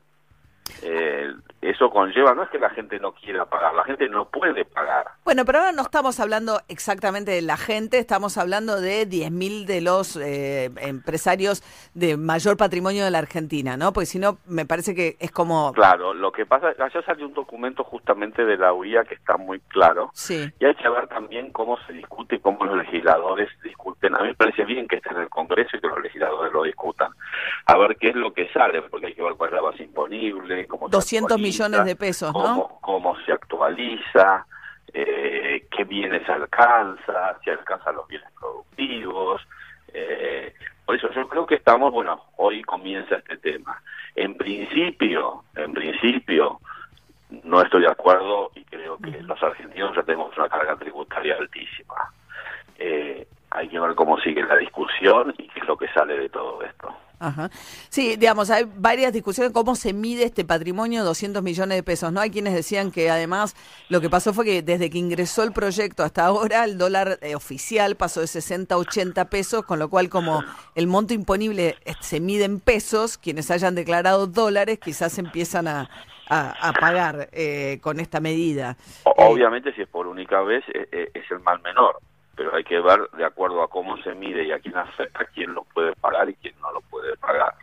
Eh, 0.82 1.32
eso 1.62 1.90
conlleva, 1.90 2.34
no 2.34 2.42
es 2.42 2.50
que 2.50 2.58
la 2.58 2.70
gente 2.70 2.98
no 2.98 3.12
quiera 3.12 3.46
pagar, 3.46 3.72
la 3.72 3.84
gente 3.84 4.08
no 4.08 4.24
puede 4.24 4.64
pagar. 4.64 5.06
Bueno, 5.24 5.44
pero 5.44 5.60
ahora 5.60 5.70
no 5.70 5.82
estamos 5.82 6.18
hablando 6.18 6.60
exactamente 6.66 7.30
de 7.30 7.40
la 7.40 7.56
gente, 7.56 7.98
estamos 7.98 8.36
hablando 8.36 8.80
de 8.80 9.08
10.000 9.08 9.66
de 9.66 9.80
los 9.80 10.16
eh, 10.16 10.72
empresarios 10.78 11.62
de 11.94 12.16
mayor 12.16 12.56
patrimonio 12.56 13.04
de 13.04 13.12
la 13.12 13.18
Argentina, 13.18 13.76
¿no? 13.76 13.92
Porque 13.92 14.06
si 14.06 14.18
no, 14.18 14.38
me 14.46 14.66
parece 14.66 14.92
que 14.96 15.16
es 15.20 15.30
como... 15.30 15.72
Claro, 15.72 16.12
lo 16.14 16.32
que 16.32 16.46
pasa, 16.46 16.74
allá 16.76 17.02
salió 17.06 17.26
un 17.26 17.34
documento 17.34 17.84
justamente 17.84 18.44
de 18.44 18.56
la 18.56 18.72
UIA 18.72 19.04
que 19.04 19.14
está 19.14 19.36
muy 19.36 19.60
claro. 19.60 20.10
Sí. 20.14 20.52
Y 20.58 20.64
hay 20.64 20.74
que 20.74 20.88
ver 20.88 21.06
también 21.06 21.52
cómo 21.52 21.78
se 21.86 21.92
discute 21.92 22.36
y 22.36 22.40
cómo 22.40 22.64
los 22.64 22.76
legisladores 22.76 23.48
discuten. 23.62 24.16
A 24.16 24.22
mí 24.22 24.28
me 24.28 24.34
parece 24.34 24.64
bien 24.64 24.88
que 24.88 24.96
esté 24.96 25.10
en 25.10 25.20
el 25.20 25.28
Congreso 25.28 25.76
y 25.76 25.80
que 25.80 25.86
los 25.86 26.02
legisladores 26.02 26.52
lo 26.52 26.64
discutan. 26.64 27.12
A 27.66 27.78
ver 27.78 27.96
qué 27.98 28.08
es 28.08 28.16
lo 28.16 28.32
que 28.32 28.48
sale, 28.52 28.82
porque 28.82 29.06
hay 29.06 29.14
que 29.14 29.22
ver 29.22 29.34
cuál 29.34 29.50
es 29.50 29.54
la 29.54 29.62
base 29.62 29.84
imponible, 29.84 30.66
cómo 30.66 30.88
se 30.88 30.96
200 30.96 31.38
millones 31.38 31.51
de 31.58 31.96
pesos, 31.96 32.32
¿no? 32.32 32.42
cómo, 32.42 32.80
cómo 32.80 33.16
se 33.24 33.32
actualiza, 33.32 34.46
eh, 34.92 35.66
qué 35.70 35.84
bienes 35.84 36.28
alcanza, 36.28 37.38
si 37.42 37.50
alcanza 37.50 37.92
los 37.92 38.06
bienes 38.08 38.30
productivos. 38.38 39.42
Eh, 39.92 40.54
por 40.84 40.96
eso 40.96 41.10
yo 41.12 41.28
creo 41.28 41.46
que 41.46 41.54
estamos, 41.56 41.92
bueno, 41.92 42.24
hoy 42.36 42.62
comienza 42.62 43.16
este 43.16 43.36
tema. 43.38 43.80
En 44.14 44.36
principio, 44.36 45.44
en 45.56 45.72
principio, 45.72 46.60
no 47.44 47.62
estoy 47.62 47.82
de 47.82 47.90
acuerdo 47.90 48.50
y 48.54 48.64
creo 48.64 48.98
que 48.98 49.22
los 49.22 49.42
argentinos 49.42 49.94
ya 49.96 50.02
tenemos 50.02 50.36
una 50.36 50.48
carga 50.48 50.76
tributaria 50.76 51.36
altísima. 51.36 52.12
Eh, 52.78 53.26
hay 53.50 53.68
que 53.68 53.78
ver 53.78 53.94
cómo 53.94 54.18
sigue 54.20 54.42
la 54.42 54.56
discusión 54.56 55.34
y 55.38 55.48
qué 55.48 55.60
es 55.60 55.66
lo 55.66 55.76
que 55.76 55.88
sale 55.88 56.18
de 56.18 56.28
todo 56.28 56.62
esto. 56.62 56.94
Ajá. 57.22 57.50
Sí, 57.88 58.16
digamos, 58.16 58.50
hay 58.50 58.64
varias 58.76 59.12
discusiones 59.12 59.52
cómo 59.52 59.76
se 59.76 59.92
mide 59.92 60.24
este 60.24 60.44
patrimonio, 60.44 61.04
200 61.04 61.40
millones 61.42 61.76
de 61.78 61.82
pesos, 61.84 62.12
¿no? 62.12 62.20
Hay 62.20 62.30
quienes 62.30 62.52
decían 62.52 62.90
que 62.90 63.10
además 63.10 63.54
lo 63.88 64.00
que 64.00 64.10
pasó 64.10 64.34
fue 64.34 64.44
que 64.44 64.62
desde 64.62 64.90
que 64.90 64.98
ingresó 64.98 65.44
el 65.44 65.52
proyecto 65.52 66.02
hasta 66.02 66.24
ahora 66.26 66.64
el 66.64 66.78
dólar 66.78 67.18
eh, 67.22 67.36
oficial 67.36 67.94
pasó 67.94 68.20
de 68.20 68.26
60 68.26 68.74
a 68.74 68.78
80 68.78 69.24
pesos, 69.30 69.64
con 69.64 69.78
lo 69.78 69.88
cual 69.88 70.08
como 70.08 70.42
el 70.74 70.86
monto 70.88 71.14
imponible 71.14 71.76
eh, 71.84 71.94
se 72.00 72.18
mide 72.18 72.44
en 72.44 72.58
pesos, 72.58 73.18
quienes 73.18 73.50
hayan 73.52 73.74
declarado 73.76 74.26
dólares 74.26 74.80
quizás 74.82 75.16
empiezan 75.18 75.68
a, 75.68 75.88
a, 76.28 76.68
a 76.68 76.72
pagar 76.72 77.28
eh, 77.32 77.78
con 77.82 78.00
esta 78.00 78.18
medida. 78.20 78.76
O- 79.04 79.12
Obviamente, 79.32 79.72
si 79.74 79.82
es 79.82 79.88
por 79.88 80.08
única 80.08 80.40
vez, 80.42 80.64
eh, 80.74 80.88
eh, 80.90 81.10
es 81.14 81.30
el 81.30 81.38
mal 81.40 81.60
menor, 81.62 81.98
pero 82.36 82.54
hay 82.54 82.64
que 82.64 82.80
ver 82.80 83.08
de 83.16 83.24
acuerdo 83.24 83.62
a 83.62 83.68
cómo 83.68 83.96
se 84.02 84.14
mide 84.14 84.44
y 84.44 84.52
a 84.52 84.58
quién 84.58 84.76
afecta, 84.76 85.24
quién 85.26 85.54
lo 85.54 85.64
puede 85.64 85.94
pagar 85.96 86.28
y 86.28 86.34
quién 86.34 86.54
no 86.60 86.72
lo 86.72 86.80
puede 86.82 87.16
pagar. 87.16 87.54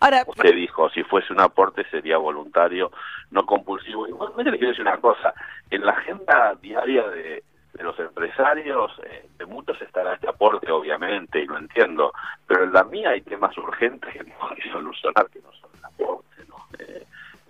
Ahora, 0.00 0.24
Usted 0.26 0.54
dijo, 0.54 0.90
si 0.90 1.02
fuese 1.04 1.32
un 1.32 1.40
aporte 1.40 1.84
sería 1.90 2.18
voluntario, 2.18 2.90
no 3.30 3.46
compulsivo. 3.46 4.06
Igualmente 4.06 4.50
le 4.50 4.58
quiero 4.58 4.70
decir 4.70 4.82
una 4.86 4.98
cosa, 4.98 5.32
en 5.70 5.86
la 5.86 5.92
agenda 5.92 6.54
diaria 6.60 7.08
de, 7.08 7.42
de 7.74 7.82
los 7.82 7.98
empresarios, 7.98 8.92
eh, 9.04 9.26
de 9.36 9.46
muchos 9.46 9.80
estará 9.82 10.14
este 10.14 10.28
aporte, 10.28 10.70
obviamente, 10.70 11.40
y 11.40 11.46
lo 11.46 11.58
entiendo, 11.58 12.12
pero 12.46 12.64
en 12.64 12.72
la 12.72 12.84
mía 12.84 13.10
hay 13.10 13.22
temas 13.22 13.56
urgentes 13.58 14.12
que 14.12 14.20
tenemos 14.20 14.52
que 14.54 14.70
solucionar 14.70 15.28
que 15.30 15.40
no 15.40 15.52
son 15.52 15.70
el 15.78 15.84
aporte, 15.84 16.44
¿no? 16.48 16.56
Eh, 16.78 17.04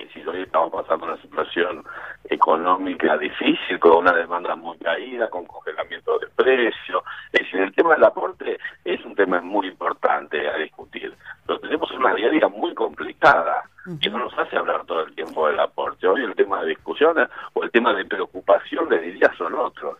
y 0.04 0.08
si 0.08 0.26
hoy 0.26 0.42
estamos 0.42 0.70
pasando 0.72 1.06
una 1.06 1.20
situación 1.20 1.84
económica 2.28 3.16
difícil, 3.18 3.78
con 3.78 3.98
una 3.98 4.12
demanda 4.12 4.54
muy 4.56 4.76
caída, 4.78 5.28
con 5.28 5.44
congelamiento 5.46 6.18
de 6.18 6.26
precios. 6.28 7.02
Es 7.32 7.42
decir, 7.42 7.60
el 7.60 7.74
tema 7.74 7.94
del 7.94 8.04
aporte 8.04 8.58
es 8.84 9.04
un 9.04 9.14
tema 9.14 9.40
muy 9.40 9.68
importante 9.68 10.48
a 10.48 10.56
discutir, 10.56 11.14
pero 11.46 11.60
tenemos 11.60 11.90
una 11.92 12.14
diaria 12.14 12.48
muy 12.48 12.74
complicada 12.74 13.62
que 14.00 14.08
no 14.08 14.18
nos 14.18 14.38
hace 14.38 14.56
hablar 14.56 14.84
todo 14.86 15.02
el 15.02 15.14
tiempo 15.14 15.46
del 15.46 15.60
aporte. 15.60 16.06
Hoy 16.06 16.24
el 16.24 16.34
tema 16.34 16.62
de 16.62 16.70
discusiones 16.70 17.28
o 17.52 17.62
el 17.62 17.70
tema 17.70 17.92
de 17.92 18.04
preocupación, 18.04 18.88
le 18.88 19.00
diría, 19.00 19.30
son 19.36 19.54
otros. 19.54 19.98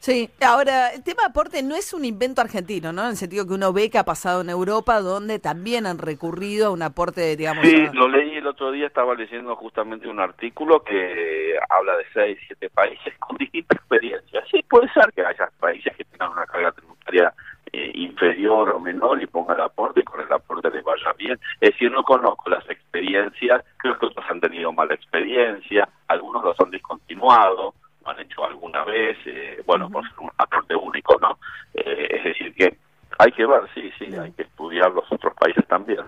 Sí, 0.00 0.30
ahora, 0.40 0.92
el 0.92 1.02
tema 1.02 1.22
de 1.22 1.28
aporte 1.30 1.62
no 1.62 1.74
es 1.74 1.92
un 1.92 2.04
invento 2.04 2.40
argentino, 2.40 2.92
¿no? 2.92 3.02
En 3.02 3.10
el 3.10 3.16
sentido 3.16 3.46
que 3.46 3.54
uno 3.54 3.72
ve 3.72 3.90
que 3.90 3.98
ha 3.98 4.04
pasado 4.04 4.42
en 4.42 4.48
Europa, 4.50 5.00
donde 5.00 5.40
también 5.40 5.86
han 5.86 5.98
recurrido 5.98 6.68
a 6.68 6.70
un 6.70 6.82
aporte, 6.82 7.36
digamos... 7.36 7.66
Sí, 7.66 7.74
a- 7.84 7.92
lo 7.92 8.06
leí 8.08 8.36
el 8.36 8.46
otro 8.46 8.70
día, 8.70 8.86
estaba 8.86 9.14
leyendo 9.16 9.56
justamente 9.56 10.06
un 10.08 10.20
artículo 10.20 10.84
que 10.84 11.56
habla 11.68 11.96
de 11.96 12.04
seis, 12.14 12.38
siete 12.46 12.70
países 12.70 13.12
con 13.18 13.36
distintas 13.38 13.76
experiencias. 13.76 14.44
Sí, 14.50 14.64
puede 14.70 14.88
ser 14.92 15.12
que 15.12 15.22
haya 15.26 15.50
países 15.58 15.94
que 15.96 16.04
tengan 16.04 16.30
una 16.30 16.46
carga 16.46 16.70
tributaria 16.72 17.34
eh, 17.72 17.90
inferior 17.94 18.70
o 18.70 18.78
menor 18.80 19.20
y 19.20 19.26
pongan 19.26 19.56
el 19.56 19.64
aporte 19.64 20.00
y 20.00 20.04
con 20.04 20.20
el 20.20 20.32
aporte 20.32 20.70
les 20.70 20.84
vaya 20.84 21.12
bien. 21.18 21.38
Es 21.60 21.72
decir, 21.72 21.90
no 21.90 22.04
conozco 22.04 22.48
las 22.48 22.64
experiencias, 22.70 23.64
creo 23.78 23.98
que 23.98 24.06
otros 24.06 24.24
han 24.30 24.40
tenido 24.40 24.72
mala 24.72 24.94
experiencia, 24.94 25.88
algunos 26.06 26.44
los 26.44 26.58
han 26.60 26.70
discontinuado, 26.70 27.74
han 28.10 28.20
hecho 28.20 28.44
alguna 28.44 28.84
vez, 28.84 29.16
eh, 29.26 29.62
bueno, 29.66 29.90
por 29.90 30.02
ser 30.08 30.18
un 30.20 30.30
aporte 30.38 30.74
único, 30.74 31.16
¿no? 31.20 31.38
Eh, 31.74 32.08
es 32.10 32.24
decir, 32.24 32.54
que 32.54 32.78
hay 33.18 33.32
que 33.32 33.46
ver, 33.46 33.62
sí, 33.74 33.90
sí, 33.98 34.14
hay 34.16 34.32
que 34.32 34.42
estudiar 34.42 34.90
los 34.92 35.04
otros 35.10 35.34
países 35.34 35.66
también. 35.68 36.00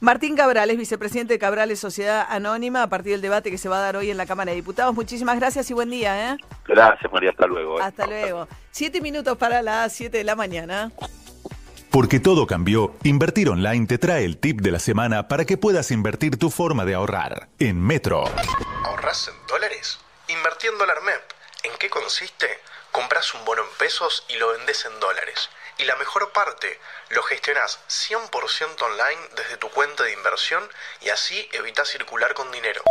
Martín 0.00 0.34
Cabrales, 0.34 0.78
vicepresidente 0.78 1.34
de 1.34 1.38
Cabrales 1.38 1.78
Sociedad 1.78 2.26
Anónima, 2.30 2.82
a 2.82 2.88
partir 2.88 3.12
del 3.12 3.20
debate 3.20 3.50
que 3.50 3.58
se 3.58 3.68
va 3.68 3.76
a 3.78 3.82
dar 3.82 3.96
hoy 3.96 4.10
en 4.10 4.16
la 4.16 4.24
Cámara 4.24 4.50
de 4.50 4.56
Diputados. 4.56 4.94
Muchísimas 4.94 5.38
gracias 5.38 5.70
y 5.70 5.74
buen 5.74 5.90
día, 5.90 6.32
¿eh? 6.32 6.36
Gracias, 6.66 7.12
María, 7.12 7.30
hasta 7.30 7.46
luego. 7.46 7.78
eh. 7.78 7.82
Hasta 7.82 8.06
luego. 8.06 8.48
Siete 8.70 9.02
minutos 9.02 9.36
para 9.36 9.60
las 9.60 9.92
siete 9.92 10.16
de 10.18 10.24
la 10.24 10.36
mañana. 10.36 10.90
Porque 11.90 12.20
todo 12.20 12.46
cambió, 12.46 12.94
Invertir 13.02 13.50
Online 13.50 13.86
te 13.86 13.98
trae 13.98 14.24
el 14.24 14.38
tip 14.38 14.60
de 14.60 14.70
la 14.70 14.78
semana 14.78 15.28
para 15.28 15.44
que 15.44 15.58
puedas 15.58 15.90
invertir 15.90 16.38
tu 16.38 16.48
forma 16.48 16.84
de 16.84 16.94
ahorrar. 16.94 17.48
En 17.58 17.78
Metro. 17.78 18.24
¿Ahorras 18.84 19.28
en 19.28 19.46
dólares? 19.48 19.98
Invertí 20.28 20.68
en 20.68 20.78
dólar 20.78 20.96
MEP. 21.04 21.20
¿En 21.62 21.72
qué 21.78 21.90
consiste? 21.90 22.46
Compras 22.90 23.34
un 23.34 23.44
bono 23.44 23.62
en 23.62 23.68
pesos 23.78 24.24
y 24.28 24.36
lo 24.36 24.48
vendes 24.52 24.86
en 24.86 24.98
dólares. 24.98 25.50
Y 25.78 25.84
la 25.84 25.96
mejor 25.96 26.32
parte, 26.32 26.78
lo 27.10 27.22
gestionás 27.22 27.80
100% 27.88 28.82
online 28.82 29.20
desde 29.36 29.56
tu 29.58 29.68
cuenta 29.68 30.04
de 30.04 30.12
inversión 30.12 30.62
y 31.02 31.10
así 31.10 31.48
evitas 31.52 31.88
circular 31.88 32.34
con 32.34 32.50
dinero. 32.50 32.82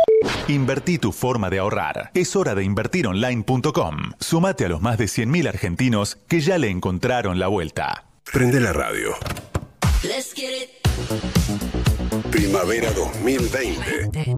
Invertí 0.48 0.98
tu 0.98 1.12
forma 1.12 1.50
de 1.50 1.58
ahorrar. 1.58 2.10
Es 2.14 2.36
hora 2.36 2.54
de 2.54 2.64
invertironline.com. 2.64 4.12
Sumate 4.20 4.66
a 4.66 4.68
los 4.68 4.80
más 4.80 4.98
de 4.98 5.06
100.000 5.06 5.48
argentinos 5.48 6.18
que 6.28 6.40
ya 6.40 6.58
le 6.58 6.68
encontraron 6.68 7.38
la 7.38 7.48
vuelta. 7.48 8.04
Prende 8.32 8.60
la 8.60 8.72
radio. 8.72 9.16
Let's 10.02 10.32
get 10.34 10.50
it. 10.52 10.70
Primavera 12.30 12.90
2020. 12.92 14.36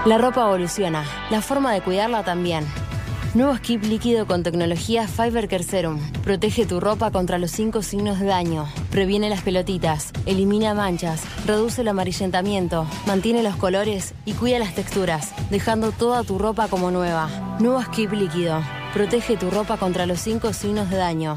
La 0.05 0.17
ropa 0.17 0.41
evoluciona, 0.47 1.05
la 1.29 1.41
forma 1.43 1.71
de 1.73 1.81
cuidarla 1.81 2.23
también. 2.23 2.65
Nuevo 3.35 3.55
skip 3.55 3.83
líquido 3.83 4.25
con 4.25 4.41
tecnología 4.41 5.07
Fiber 5.07 5.47
Care 5.47 5.63
Serum. 5.63 5.99
Protege 6.23 6.65
tu 6.65 6.79
ropa 6.79 7.11
contra 7.11 7.37
los 7.37 7.51
cinco 7.51 7.83
signos 7.83 8.19
de 8.19 8.25
daño. 8.25 8.67
Previene 8.89 9.29
las 9.29 9.43
pelotitas, 9.43 10.11
elimina 10.25 10.73
manchas, 10.73 11.21
reduce 11.45 11.81
el 11.81 11.89
amarillentamiento, 11.89 12.87
mantiene 13.05 13.43
los 13.43 13.57
colores 13.57 14.15
y 14.25 14.33
cuida 14.33 14.57
las 14.57 14.73
texturas, 14.73 15.35
dejando 15.51 15.91
toda 15.91 16.23
tu 16.23 16.39
ropa 16.39 16.67
como 16.67 16.89
nueva. 16.89 17.57
Nuevo 17.59 17.79
skip 17.83 18.11
líquido. 18.13 18.59
Protege 18.91 19.37
tu 19.37 19.51
ropa 19.51 19.77
contra 19.77 20.07
los 20.07 20.19
cinco 20.19 20.51
signos 20.51 20.89
de 20.89 20.97
daño. 20.97 21.35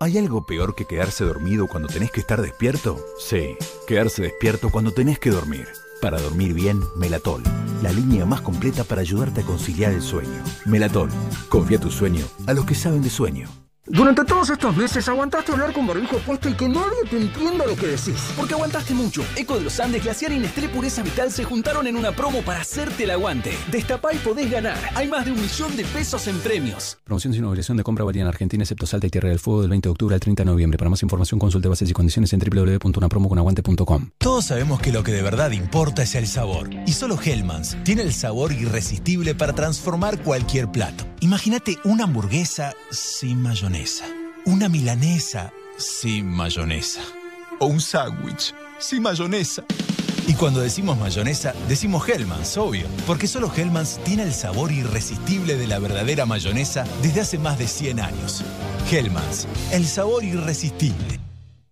¿Hay 0.00 0.16
algo 0.16 0.46
peor 0.46 0.76
que 0.76 0.84
quedarse 0.84 1.24
dormido 1.24 1.66
cuando 1.66 1.88
tenés 1.88 2.12
que 2.12 2.20
estar 2.20 2.40
despierto? 2.40 3.04
Sí, 3.18 3.56
quedarse 3.88 4.22
despierto 4.22 4.70
cuando 4.70 4.92
tenés 4.92 5.18
que 5.18 5.30
dormir. 5.30 5.66
Para 6.00 6.20
dormir 6.20 6.54
bien, 6.54 6.80
Melatol, 6.94 7.42
la 7.82 7.90
línea 7.90 8.24
más 8.24 8.40
completa 8.40 8.84
para 8.84 9.00
ayudarte 9.00 9.40
a 9.40 9.44
conciliar 9.44 9.92
el 9.92 10.02
sueño. 10.02 10.44
Melatol, 10.66 11.10
confía 11.48 11.80
tu 11.80 11.90
sueño 11.90 12.24
a 12.46 12.52
los 12.54 12.64
que 12.64 12.76
saben 12.76 13.02
de 13.02 13.10
sueño. 13.10 13.48
Durante 13.90 14.22
todos 14.24 14.50
estos 14.50 14.76
meses 14.76 15.08
aguantaste 15.08 15.52
hablar 15.52 15.72
con 15.72 15.86
barbijo 15.86 16.18
puesto 16.18 16.48
y 16.50 16.54
que 16.54 16.68
nadie 16.68 17.04
te 17.08 17.16
entienda 17.16 17.64
lo 17.66 17.74
que 17.74 17.86
decís. 17.86 18.32
Porque 18.36 18.52
aguantaste 18.52 18.92
mucho. 18.92 19.24
Eco 19.34 19.56
de 19.56 19.62
los 19.62 19.80
Andes, 19.80 20.04
Glaciar 20.04 20.32
y 20.32 20.38
Nestlé 20.38 20.68
Pureza 20.68 21.02
Vital 21.02 21.30
se 21.30 21.44
juntaron 21.44 21.86
en 21.86 21.96
una 21.96 22.12
promo 22.12 22.42
para 22.42 22.60
hacerte 22.60 23.04
el 23.04 23.10
aguante. 23.12 23.56
Destapá 23.70 24.12
y 24.12 24.18
podés 24.18 24.50
ganar. 24.50 24.78
Hay 24.94 25.08
más 25.08 25.24
de 25.24 25.32
un 25.32 25.40
millón 25.40 25.74
de 25.74 25.84
pesos 25.84 26.26
en 26.26 26.38
premios. 26.40 26.98
Promoción 27.04 27.32
sin 27.32 27.44
obligación 27.44 27.78
de 27.78 27.82
compra 27.82 28.04
válida 28.04 28.22
en 28.22 28.28
Argentina, 28.28 28.62
excepto 28.62 28.86
Salta 28.86 29.06
y 29.06 29.10
Tierra 29.10 29.30
del 29.30 29.38
Fuego 29.38 29.62
del 29.62 29.70
20 29.70 29.88
de 29.88 29.90
octubre 29.90 30.14
al 30.14 30.20
30 30.20 30.42
de 30.42 30.50
noviembre. 30.50 30.76
Para 30.76 30.90
más 30.90 31.02
información 31.02 31.40
consulte 31.40 31.68
bases 31.68 31.88
y 31.88 31.94
condiciones 31.94 32.30
en 32.34 32.40
www.unapromoconaguante.com. 32.40 34.10
Todos 34.18 34.44
sabemos 34.44 34.80
que 34.80 34.92
lo 34.92 35.02
que 35.02 35.12
de 35.12 35.22
verdad 35.22 35.52
importa 35.52 36.02
es 36.02 36.14
el 36.14 36.26
sabor. 36.26 36.68
Y 36.86 36.92
solo 36.92 37.18
Hellmann's 37.18 37.76
tiene 37.84 38.02
el 38.02 38.12
sabor 38.12 38.52
irresistible 38.52 39.34
para 39.34 39.54
transformar 39.54 40.22
cualquier 40.22 40.70
plato. 40.70 41.04
Imagínate 41.20 41.78
una 41.84 42.04
hamburguesa 42.04 42.74
sin 42.90 43.42
mayonesa. 43.42 43.77
Una 44.44 44.68
milanesa 44.68 45.52
sin 45.76 46.26
mayonesa. 46.26 47.00
O 47.60 47.66
un 47.66 47.80
sándwich 47.80 48.52
sin 48.80 49.02
mayonesa. 49.02 49.64
Y 50.26 50.34
cuando 50.34 50.60
decimos 50.60 50.98
mayonesa, 50.98 51.54
decimos 51.68 52.08
Hellmann's, 52.08 52.56
obvio. 52.56 52.88
Porque 53.06 53.28
solo 53.28 53.52
Hellmann's 53.54 54.00
tiene 54.04 54.24
el 54.24 54.34
sabor 54.34 54.72
irresistible 54.72 55.56
de 55.56 55.68
la 55.68 55.78
verdadera 55.78 56.26
mayonesa 56.26 56.84
desde 57.02 57.20
hace 57.20 57.38
más 57.38 57.56
de 57.58 57.68
100 57.68 58.00
años. 58.00 58.44
Hellmann's, 58.90 59.46
el 59.70 59.86
sabor 59.86 60.24
irresistible. 60.24 61.27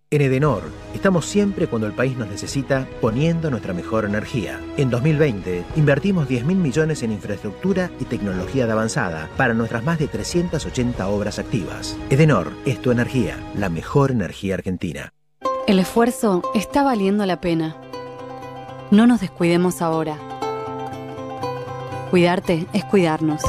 En 0.09 0.21
Edenor, 0.21 0.63
estamos 0.93 1.25
siempre 1.25 1.67
cuando 1.67 1.85
el 1.85 1.91
país 1.91 2.17
nos 2.17 2.29
necesita 2.29 2.87
poniendo 3.01 3.51
nuestra 3.51 3.73
mejor 3.73 4.05
energía. 4.05 4.57
En 4.77 4.89
2020, 4.89 5.65
invertimos 5.75 6.29
10 6.29 6.45
mil 6.45 6.55
millones 6.55 7.03
en 7.03 7.11
infraestructura 7.11 7.91
y 7.99 8.05
tecnología 8.05 8.65
de 8.65 8.71
avanzada 8.71 9.29
para 9.35 9.53
nuestras 9.53 9.83
más 9.83 9.99
de 9.99 10.07
380 10.07 11.05
obras 11.09 11.39
activas. 11.39 11.97
Edenor 12.09 12.53
es 12.65 12.81
tu 12.81 12.91
energía, 12.91 13.37
la 13.53 13.67
mejor 13.67 14.11
energía 14.11 14.53
argentina. 14.53 15.11
El 15.67 15.77
esfuerzo 15.77 16.41
está 16.55 16.83
valiendo 16.83 17.25
la 17.25 17.41
pena. 17.41 17.75
No 18.91 19.07
nos 19.07 19.19
descuidemos 19.19 19.81
ahora. 19.81 20.17
Cuidarte 22.11 22.65
es 22.71 22.85
cuidarnos. 22.85 23.41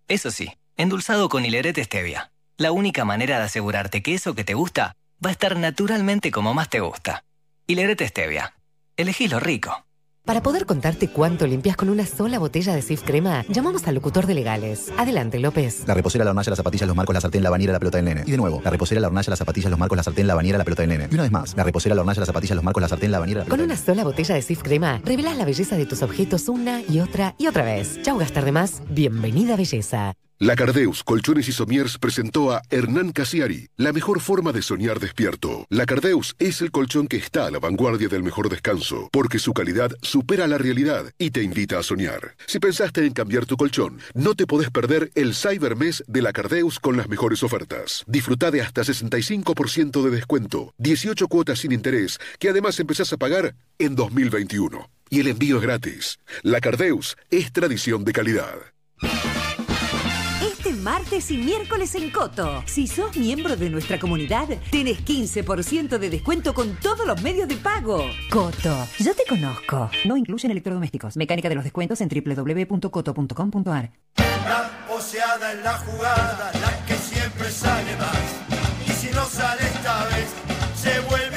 Eso 0.08 0.32
sí, 0.32 0.58
endulzado 0.78 1.30
con 1.30 1.46
hilerete 1.46 1.84
stevia. 1.84 2.32
La 2.58 2.72
única 2.72 3.06
manera 3.06 3.38
de 3.38 3.46
asegurarte 3.46 4.02
que 4.02 4.16
eso 4.16 4.34
que 4.34 4.44
te 4.44 4.56
gusta 4.56 4.96
va 5.24 5.30
a 5.30 5.32
estar 5.34 5.58
naturalmente 5.58 6.32
como 6.32 6.54
más 6.54 6.70
te 6.70 6.80
gusta. 6.80 7.24
Hilerete 7.68 8.08
stevia. 8.08 8.54
Elegí 8.96 9.28
lo 9.28 9.40
rico. 9.40 9.86
Para 10.26 10.44
poder 10.44 10.66
contarte 10.66 11.08
cuánto 11.08 11.48
limpias 11.48 11.76
con 11.76 11.90
una 11.90 12.06
sola 12.06 12.38
botella 12.38 12.76
de 12.76 12.84
Sif 12.84 13.02
Crema, 13.02 13.44
llamamos 13.50 13.88
al 13.88 13.96
locutor 13.96 14.28
de 14.28 14.36
legales. 14.36 14.92
Adelante, 14.98 15.40
López. 15.40 15.88
La 15.88 15.96
reposera, 15.96 16.24
la 16.24 16.32
hornalla, 16.32 16.52
las 16.52 16.58
zapatillas, 16.58 16.88
los 16.88 16.96
marcos, 16.96 17.16
la 17.16 17.22
sartén, 17.22 17.42
la 17.42 17.50
bañera, 17.50 17.74
la 17.74 17.80
pelota 17.80 17.98
del 17.98 18.06
nene. 18.06 18.24
Y 18.28 18.32
de 18.32 18.38
nuevo, 18.38 18.62
la 18.64 18.70
reposera, 18.70 19.02
la 19.02 19.08
hornalla, 19.08 19.30
las 19.30 19.40
zapatillas, 19.40 19.72
los 19.72 19.80
marcos, 19.80 19.98
la 19.98 20.04
sartén, 20.04 20.28
la 20.28 20.36
bañera, 20.36 20.58
la 20.60 20.66
pelota 20.66 20.84
del 20.84 20.90
nene. 20.90 21.08
Y 21.10 21.14
una 21.16 21.24
vez 21.24 21.32
más, 21.32 21.56
la 21.56 21.64
reposera, 21.64 21.96
la 21.96 22.02
hornalla, 22.02 22.20
las 22.20 22.28
zapatillas, 22.28 22.56
los 22.56 22.64
marcos, 22.64 22.82
la 22.82 22.90
sartén, 22.90 23.12
la 23.12 23.20
bañera, 23.20 23.40
la 23.40 23.46
pelota 23.46 23.58
Con 23.58 23.66
una 23.66 23.78
sola 23.78 24.04
botella 24.04 24.36
de 24.36 24.42
Sif 24.44 24.62
Crema, 24.62 25.02
revelas 25.04 25.36
la 25.36 25.46
belleza 25.46 25.78
de 25.78 25.86
tus 25.88 26.04
objetos 26.04 26.48
una 26.48 26.82
y 26.88 27.00
otra 27.00 27.34
y 27.40 27.48
otra 27.48 27.64
vez. 27.64 28.00
Chau 28.04 28.20
gastar 28.20 28.46
de 28.46 28.52
más. 28.52 28.84
Bienvenida 28.90 29.56
belleza. 29.56 30.14
La 30.42 30.56
Cardeus 30.56 31.04
Colchones 31.04 31.50
y 31.50 31.52
Somiers 31.52 31.98
presentó 31.98 32.54
a 32.54 32.62
Hernán 32.70 33.12
Casiari, 33.12 33.68
la 33.76 33.92
mejor 33.92 34.22
forma 34.22 34.54
de 34.54 34.62
soñar 34.62 35.02
despierto. 35.02 35.66
La 35.68 35.86
Cardeus 35.86 36.34
es 36.40 36.62
el 36.62 36.72
colchón 36.72 37.10
que 37.10 37.18
está 37.18 37.46
a 37.46 37.52
la 37.52 37.60
vanguardia 37.60 38.08
del 38.08 38.24
mejor 38.24 38.48
descanso, 38.48 39.10
porque 39.12 39.38
su 39.38 39.52
calidad 39.52 39.92
supera 40.02 40.48
la 40.48 40.58
realidad 40.58 41.12
y 41.18 41.32
te 41.32 41.44
invita 41.44 41.78
a 41.78 41.84
soñar. 41.84 42.38
Si 42.48 42.58
pensaste 42.58 43.06
en 43.06 43.12
cambiar 43.12 43.46
tu 43.48 43.58
colchón, 43.58 44.00
no 44.14 44.34
te 44.34 44.48
podés 44.48 44.70
perder 44.70 45.12
el 45.14 45.36
Cybermes 45.36 46.06
de 46.08 46.22
la 46.22 46.32
Cardeus 46.32 46.80
con 46.80 46.96
las 46.96 47.10
mejores 47.10 47.44
ofertas. 47.44 48.06
Disfruta 48.08 48.50
de 48.50 48.62
hasta 48.62 48.84
65% 48.84 50.02
de 50.02 50.10
descuento, 50.10 50.74
18 50.78 51.28
cuotas 51.28 51.60
sin 51.60 51.74
interés, 51.74 52.18
que 52.40 52.48
además 52.48 52.80
empezás 52.80 53.12
a 53.12 53.18
pagar 53.18 53.56
en 53.78 53.94
2021. 53.94 54.90
Y 55.10 55.20
el 55.20 55.28
envío 55.28 55.58
es 55.58 55.64
gratis. 55.64 56.20
La 56.44 56.62
Cardeus 56.62 57.18
es 57.30 57.52
tradición 57.52 58.06
de 58.06 58.14
calidad. 58.14 58.56
Martes 60.80 61.30
y 61.32 61.38
miércoles 61.38 61.94
en 61.96 62.10
Coto. 62.10 62.64
Si 62.66 62.88
sos 62.88 63.16
miembro 63.18 63.56
de 63.56 63.70
nuestra 63.70 64.00
comunidad, 64.00 64.48
tenés 64.72 65.04
15% 65.06 65.98
de 65.98 66.10
descuento 66.10 66.54
con 66.54 66.76
todos 66.78 67.06
los 67.06 67.22
medios 67.22 67.48
de 67.48 67.56
pago. 67.58 68.04
Coto, 68.30 68.88
yo 69.00 69.14
te 69.14 69.26
conozco. 69.28 69.90
No 70.06 70.18
incluyen 70.18 70.52
electrodomésticos. 70.52 71.18
Mecánica 71.18 71.50
de 71.50 71.56
los 71.56 71.64
descuentos 71.64 72.02
en 72.02 72.10
www.coto.com.ar. 72.10 73.92
La 74.18 74.72
poseada 74.88 75.52
en 75.52 75.64
la 75.64 75.74
jugada, 75.74 76.52
la 76.54 76.86
que 76.86 76.96
siempre 76.96 77.50
sale 77.52 77.96
más. 77.98 78.88
Y 78.88 78.92
si 78.92 79.12
no 79.14 79.26
sale 79.26 79.62
esta 79.62 80.06
vez, 80.06 80.30
se 80.76 81.00
vuelve 81.02 81.29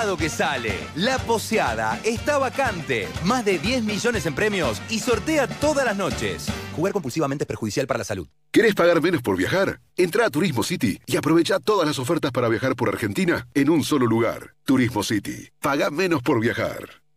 que 0.00 0.30
sale. 0.30 0.72
La 0.96 1.18
poseada 1.18 2.00
está 2.04 2.38
vacante. 2.38 3.06
Más 3.24 3.44
de 3.44 3.58
10 3.58 3.84
millones 3.84 4.24
en 4.24 4.34
premios 4.34 4.80
y 4.88 4.98
sortea 4.98 5.46
todas 5.46 5.84
las 5.84 5.96
noches. 5.96 6.46
Jugar 6.74 6.94
compulsivamente 6.94 7.44
es 7.44 7.46
perjudicial 7.46 7.86
para 7.86 7.98
la 7.98 8.04
salud. 8.04 8.26
¿Querés 8.50 8.74
pagar 8.74 9.02
menos 9.02 9.20
por 9.20 9.36
viajar? 9.36 9.80
Entra 9.96 10.26
a 10.26 10.30
Turismo 10.30 10.62
City 10.62 10.98
y 11.06 11.16
aprovecha 11.16 11.60
todas 11.60 11.86
las 11.86 11.98
ofertas 11.98 12.32
para 12.32 12.48
viajar 12.48 12.74
por 12.76 12.88
Argentina 12.88 13.46
en 13.54 13.68
un 13.68 13.84
solo 13.84 14.06
lugar. 14.06 14.54
Turismo 14.64 15.02
City. 15.02 15.50
Paga 15.60 15.90
menos 15.90 16.22
por 16.22 16.40
viajar. 16.40 16.99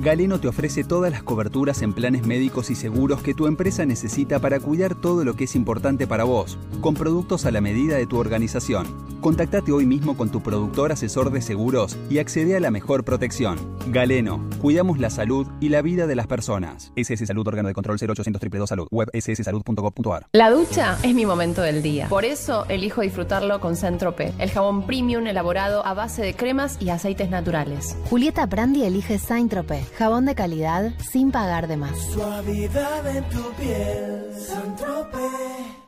Galeno 0.00 0.38
te 0.38 0.46
ofrece 0.46 0.84
todas 0.84 1.10
las 1.10 1.24
coberturas 1.24 1.82
en 1.82 1.92
planes 1.92 2.24
médicos 2.24 2.70
y 2.70 2.76
seguros 2.76 3.20
que 3.20 3.34
tu 3.34 3.48
empresa 3.48 3.84
necesita 3.84 4.38
para 4.38 4.60
cuidar 4.60 4.94
todo 4.94 5.24
lo 5.24 5.34
que 5.34 5.44
es 5.44 5.56
importante 5.56 6.06
para 6.06 6.22
vos, 6.22 6.56
con 6.80 6.94
productos 6.94 7.46
a 7.46 7.50
la 7.50 7.60
medida 7.60 7.96
de 7.96 8.06
tu 8.06 8.16
organización. 8.16 8.86
Contactate 9.20 9.72
hoy 9.72 9.84
mismo 9.84 10.16
con 10.16 10.30
tu 10.30 10.40
productor 10.40 10.92
asesor 10.92 11.32
de 11.32 11.42
seguros 11.42 11.98
y 12.08 12.18
accede 12.18 12.56
a 12.56 12.60
la 12.60 12.70
mejor 12.70 13.04
protección. 13.04 13.58
Galeno, 13.88 14.48
cuidamos 14.60 15.00
la 15.00 15.10
salud 15.10 15.48
y 15.60 15.70
la 15.70 15.82
vida 15.82 16.06
de 16.06 16.14
las 16.14 16.28
personas. 16.28 16.92
SS 16.94 17.26
Salud, 17.26 17.46
órgano 17.48 17.66
de 17.66 17.74
control 17.74 17.96
0800 17.96 18.34
222 18.34 18.68
Salud, 18.68 18.86
web 18.92 19.10
sssalud.gov.ar. 19.12 20.26
La 20.32 20.50
ducha 20.50 20.96
es 21.02 21.14
mi 21.14 21.26
momento 21.26 21.62
del 21.62 21.82
día. 21.82 22.08
Por 22.08 22.24
eso 22.24 22.64
elijo 22.68 23.00
disfrutarlo 23.00 23.60
con 23.60 23.74
Centrope, 23.74 24.32
el 24.38 24.50
jabón 24.50 24.86
premium 24.86 25.26
elaborado 25.26 25.84
a 25.84 25.94
base 25.94 26.22
de 26.22 26.34
cremas 26.34 26.76
y 26.80 26.90
aceites 26.90 27.28
naturales. 27.30 27.96
Julieta 28.08 28.46
Brandi 28.46 28.84
elige 28.84 29.18
Saint-Tropez, 29.18 29.87
jabón 29.96 30.26
de 30.26 30.34
calidad 30.34 30.92
sin 31.10 31.30
pagar 31.30 31.66
de 31.66 31.76
más. 31.76 31.98
Suavidad 32.12 33.16
en 33.16 33.28
tu 33.28 33.52
piel, 33.52 34.32
Saint-Tropez. 34.36 35.87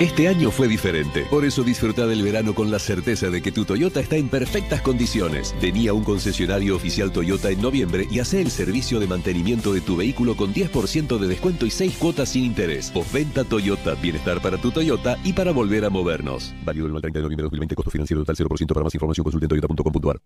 Este 0.00 0.28
año 0.28 0.52
fue 0.52 0.68
diferente, 0.68 1.26
por 1.28 1.44
eso 1.44 1.64
disfruta 1.64 2.06
del 2.06 2.22
verano 2.22 2.54
con 2.54 2.70
la 2.70 2.78
certeza 2.78 3.30
de 3.30 3.42
que 3.42 3.50
tu 3.50 3.64
Toyota 3.64 3.98
está 3.98 4.14
en 4.14 4.28
perfectas 4.28 4.80
condiciones. 4.80 5.56
Vení 5.60 5.88
a 5.88 5.92
un 5.92 6.04
concesionario 6.04 6.76
oficial 6.76 7.10
Toyota 7.10 7.50
en 7.50 7.60
noviembre 7.60 8.06
y 8.08 8.20
hace 8.20 8.40
el 8.40 8.52
servicio 8.52 9.00
de 9.00 9.08
mantenimiento 9.08 9.72
de 9.72 9.80
tu 9.80 9.96
vehículo 9.96 10.36
con 10.36 10.54
10% 10.54 11.18
de 11.18 11.26
descuento 11.26 11.66
y 11.66 11.70
6 11.70 11.96
cuotas 11.96 12.28
sin 12.28 12.44
interés. 12.44 12.92
Postventa 12.92 13.42
Toyota, 13.42 13.94
bienestar 13.94 14.40
para 14.40 14.56
tu 14.56 14.70
Toyota 14.70 15.18
y 15.24 15.32
para 15.32 15.50
volver 15.50 15.84
a 15.84 15.90
movernos. 15.90 16.54
Válido 16.64 16.86
del 16.86 17.00
30 17.00 17.18
de 17.18 17.22
noviembre 17.24 17.42
de 17.42 17.46
2020, 17.46 17.74
costo 17.74 17.90
financiero 17.90 18.24
total 18.24 18.36
0%. 18.36 18.72
Para 18.72 18.84
más 18.84 18.94
información 18.94 19.24
consulte 19.24 19.46
en 19.46 19.48
toyota.com.ar. 19.48 20.20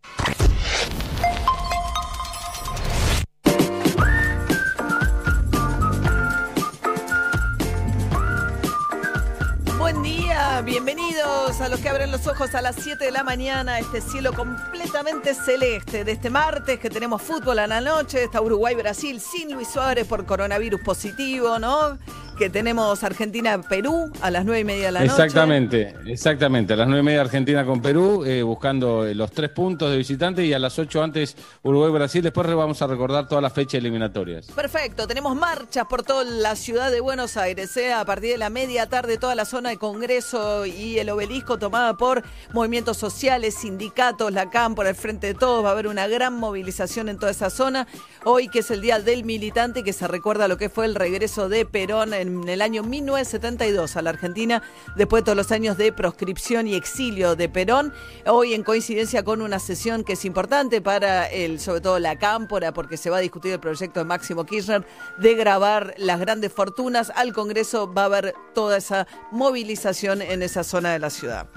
a 11.62 11.68
los 11.68 11.78
que 11.78 11.88
abren 11.88 12.10
los 12.10 12.26
ojos 12.26 12.56
a 12.56 12.60
las 12.60 12.74
7 12.74 13.04
de 13.04 13.12
la 13.12 13.22
mañana, 13.22 13.78
este 13.78 14.00
cielo 14.00 14.32
completamente 14.32 15.32
celeste 15.32 16.02
de 16.02 16.12
este 16.12 16.28
martes 16.28 16.80
que 16.80 16.90
tenemos 16.90 17.22
fútbol 17.22 17.60
a 17.60 17.68
la 17.68 17.80
noche, 17.80 18.24
está 18.24 18.40
Uruguay-Brasil 18.40 19.20
sin 19.20 19.52
Luis 19.52 19.68
Suárez 19.68 20.06
por 20.08 20.26
coronavirus 20.26 20.80
positivo, 20.80 21.60
¿no? 21.60 21.98
Que 22.38 22.50
tenemos 22.50 23.04
Argentina-Perú 23.04 24.10
a 24.20 24.30
las 24.30 24.44
9 24.44 24.60
y 24.60 24.64
media 24.64 24.86
de 24.86 24.92
la 24.92 25.00
noche. 25.00 25.12
Exactamente, 25.12 25.94
exactamente. 26.06 26.72
A 26.72 26.76
las 26.76 26.88
9 26.88 27.00
y 27.00 27.04
media 27.04 27.20
Argentina 27.20 27.64
con 27.64 27.80
Perú, 27.80 28.24
eh, 28.24 28.42
buscando 28.42 29.06
eh, 29.06 29.14
los 29.14 29.30
tres 29.30 29.50
puntos 29.50 29.90
de 29.90 29.96
visitante 29.96 30.44
y 30.44 30.52
a 30.52 30.58
las 30.58 30.78
8 30.78 31.02
antes 31.02 31.36
Uruguay-Brasil. 31.62 32.22
Después 32.22 32.46
vamos 32.54 32.82
a 32.82 32.86
recordar 32.86 33.28
todas 33.28 33.42
las 33.42 33.52
fechas 33.52 33.74
eliminatorias. 33.74 34.46
Perfecto, 34.46 35.06
tenemos 35.06 35.36
marchas 35.36 35.86
por 35.86 36.02
toda 36.02 36.24
la 36.24 36.56
ciudad 36.56 36.90
de 36.90 37.00
Buenos 37.00 37.36
Aires, 37.36 37.76
¿eh? 37.76 37.92
a 37.92 38.04
partir 38.04 38.32
de 38.32 38.38
la 38.38 38.50
media 38.50 38.88
tarde 38.88 39.18
toda 39.18 39.34
la 39.34 39.44
zona 39.44 39.70
de 39.70 39.76
Congreso 39.76 40.66
y 40.66 40.98
el 40.98 41.10
obelisco 41.10 41.58
tomada 41.58 41.96
por 41.96 42.22
movimientos 42.52 42.96
sociales, 42.96 43.54
sindicatos, 43.54 44.32
la 44.32 44.50
CAM 44.50 44.74
por 44.74 44.86
el 44.86 44.94
frente 44.94 45.28
de 45.28 45.34
todos, 45.34 45.64
va 45.64 45.70
a 45.70 45.72
haber 45.72 45.86
una 45.86 46.06
gran 46.08 46.34
movilización 46.34 47.08
en 47.08 47.18
toda 47.18 47.32
esa 47.32 47.50
zona. 47.50 47.86
Hoy 48.24 48.48
que 48.48 48.60
es 48.60 48.70
el 48.70 48.80
Día 48.80 48.98
del 48.98 49.24
Militante, 49.24 49.82
que 49.82 49.92
se 49.92 50.08
recuerda 50.08 50.48
lo 50.48 50.56
que 50.56 50.68
fue 50.68 50.86
el 50.86 50.94
regreso 50.94 51.48
de 51.48 51.64
Perón 51.64 52.14
en 52.22 52.48
el 52.48 52.62
año 52.62 52.82
1972 52.82 53.96
a 53.96 54.02
la 54.02 54.10
Argentina, 54.10 54.62
después 54.96 55.22
de 55.22 55.24
todos 55.26 55.36
los 55.36 55.52
años 55.52 55.76
de 55.76 55.92
proscripción 55.92 56.66
y 56.66 56.74
exilio 56.74 57.36
de 57.36 57.48
Perón, 57.48 57.92
hoy 58.26 58.54
en 58.54 58.62
coincidencia 58.62 59.22
con 59.22 59.42
una 59.42 59.58
sesión 59.58 60.04
que 60.04 60.14
es 60.14 60.24
importante 60.24 60.80
para 60.80 61.26
el, 61.26 61.60
sobre 61.60 61.80
todo 61.80 61.98
la 61.98 62.18
cámpora, 62.18 62.72
porque 62.72 62.96
se 62.96 63.10
va 63.10 63.18
a 63.18 63.20
discutir 63.20 63.52
el 63.52 63.60
proyecto 63.60 64.00
de 64.00 64.04
Máximo 64.04 64.46
Kirchner 64.46 64.86
de 65.18 65.34
grabar 65.34 65.94
las 65.98 66.18
grandes 66.20 66.52
fortunas. 66.52 67.12
Al 67.14 67.32
Congreso 67.32 67.92
va 67.92 68.02
a 68.02 68.06
haber 68.06 68.34
toda 68.54 68.78
esa 68.78 69.06
movilización 69.30 70.22
en 70.22 70.42
esa 70.42 70.64
zona 70.64 70.92
de 70.92 70.98
la 70.98 71.10
ciudad. 71.10 71.48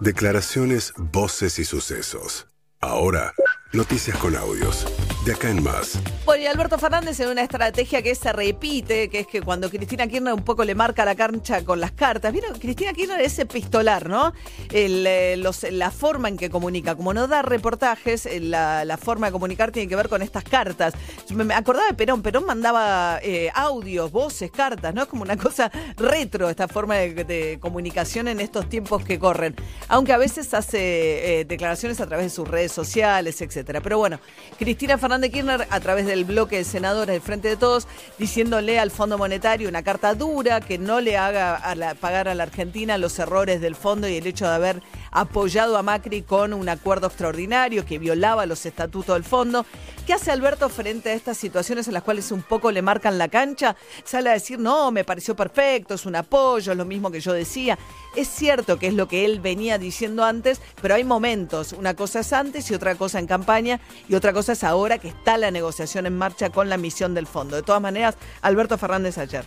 Declaraciones, 0.00 0.92
voces 0.96 1.58
y 1.58 1.64
sucesos. 1.64 2.46
Ahora, 2.80 3.32
noticias 3.74 4.16
con 4.18 4.36
audios. 4.36 4.86
De 5.24 5.32
acá 5.32 5.48
en 5.48 5.62
más. 5.62 5.98
Bueno, 6.26 6.42
y 6.42 6.46
Alberto 6.46 6.78
Fernández 6.78 7.18
en 7.20 7.30
una 7.30 7.40
estrategia 7.40 8.02
que 8.02 8.14
se 8.14 8.30
repite, 8.30 9.08
que 9.08 9.20
es 9.20 9.26
que 9.26 9.40
cuando 9.40 9.70
Cristina 9.70 10.06
Kirchner 10.06 10.34
un 10.34 10.44
poco 10.44 10.64
le 10.64 10.74
marca 10.74 11.04
la 11.04 11.14
cancha 11.14 11.64
con 11.64 11.80
las 11.80 11.92
cartas, 11.92 12.30
¿vieron? 12.30 12.58
Cristina 12.58 12.92
Kirchner 12.92 13.20
es 13.22 13.38
epistolar, 13.38 14.08
¿no? 14.08 14.34
Eh, 14.70 15.42
la 15.70 15.90
forma 15.90 16.28
en 16.28 16.36
que 16.36 16.50
comunica, 16.50 16.94
como 16.94 17.14
no 17.14 17.26
da 17.26 17.40
reportajes, 17.40 18.26
eh, 18.26 18.38
la, 18.38 18.98
forma 19.00 19.26
de 19.28 19.32
comunicar 19.32 19.72
tiene 19.72 19.88
que 19.88 19.96
ver 19.96 20.10
con 20.10 20.20
estas 20.20 20.44
cartas. 20.44 20.92
Me, 21.30 21.54
acordaba 21.54 21.86
de 21.88 21.94
Perón, 21.94 22.22
Perón 22.22 22.44
mandaba 22.44 23.18
eh, 23.22 23.50
audios, 23.54 24.12
voces, 24.12 24.50
cartas, 24.50 24.94
¿no? 24.94 25.02
Es 25.02 25.08
como 25.08 25.22
una 25.22 25.38
cosa 25.38 25.72
retro 25.96 26.50
esta 26.50 26.68
forma 26.68 26.96
de, 26.96 27.58
comunicación 27.60 28.28
en 28.28 28.40
estos 28.40 28.68
tiempos 28.68 29.04
que 29.04 29.18
corren. 29.18 29.56
Aunque 29.88 30.12
a 30.12 30.18
veces 30.18 30.52
hace 30.52 31.46
declaraciones 31.48 32.00
a 32.00 32.06
través 32.06 32.26
de 32.26 32.30
sus 32.30 32.46
redes 32.46 32.72
sociales, 32.72 33.40
Pero 33.64 33.98
bueno, 33.98 34.20
Cristina 34.58 34.98
Fernández 34.98 35.30
Kirchner, 35.32 35.66
a 35.70 35.80
través 35.80 36.06
del 36.06 36.24
bloque 36.24 36.58
de 36.58 36.64
senadores 36.64 37.14
del 37.14 37.22
Frente 37.22 37.48
de 37.48 37.56
Todos, 37.56 37.88
diciéndole 38.18 38.78
al 38.78 38.90
Fondo 38.90 39.18
Monetario 39.18 39.68
una 39.68 39.82
carta 39.82 40.14
dura 40.14 40.60
que 40.60 40.78
no 40.78 41.00
le 41.00 41.16
haga 41.16 41.60
pagar 42.00 42.28
a 42.28 42.34
la 42.34 42.44
Argentina 42.44 42.98
los 42.98 43.18
errores 43.18 43.60
del 43.60 43.74
fondo 43.74 44.08
y 44.08 44.16
el 44.16 44.26
hecho 44.26 44.46
de 44.46 44.54
haber 44.54 44.82
apoyado 45.14 45.78
a 45.78 45.82
Macri 45.82 46.22
con 46.22 46.52
un 46.52 46.68
acuerdo 46.68 47.06
extraordinario 47.06 47.86
que 47.86 47.98
violaba 47.98 48.44
los 48.44 48.66
estatutos 48.66 49.14
del 49.14 49.24
fondo. 49.24 49.64
¿Qué 50.06 50.12
hace 50.12 50.30
Alberto 50.30 50.68
frente 50.68 51.08
a 51.08 51.14
estas 51.14 51.38
situaciones 51.38 51.86
en 51.88 51.94
las 51.94 52.02
cuales 52.02 52.30
un 52.30 52.42
poco 52.42 52.70
le 52.70 52.82
marcan 52.82 53.16
la 53.16 53.28
cancha? 53.28 53.74
Sale 54.04 54.28
a 54.28 54.34
decir, 54.34 54.58
no, 54.58 54.90
me 54.90 55.04
pareció 55.04 55.34
perfecto, 55.34 55.94
es 55.94 56.04
un 56.04 56.16
apoyo, 56.16 56.72
es 56.72 56.78
lo 56.78 56.84
mismo 56.84 57.10
que 57.10 57.20
yo 57.20 57.32
decía. 57.32 57.78
Es 58.14 58.28
cierto 58.28 58.78
que 58.78 58.88
es 58.88 58.94
lo 58.94 59.08
que 59.08 59.24
él 59.24 59.40
venía 59.40 59.78
diciendo 59.78 60.24
antes, 60.24 60.60
pero 60.82 60.94
hay 60.94 61.04
momentos. 61.04 61.72
Una 61.72 61.94
cosa 61.94 62.20
es 62.20 62.32
antes 62.34 62.70
y 62.70 62.74
otra 62.74 62.96
cosa 62.96 63.18
en 63.18 63.26
campaña 63.26 63.80
y 64.08 64.14
otra 64.16 64.32
cosa 64.34 64.52
es 64.52 64.64
ahora 64.64 64.98
que 64.98 65.08
está 65.08 65.38
la 65.38 65.50
negociación 65.50 66.06
en 66.06 66.18
marcha 66.18 66.50
con 66.50 66.68
la 66.68 66.76
misión 66.76 67.14
del 67.14 67.26
fondo. 67.26 67.56
De 67.56 67.62
todas 67.62 67.80
maneras, 67.80 68.16
Alberto 68.42 68.76
Fernández 68.76 69.16
ayer. 69.16 69.46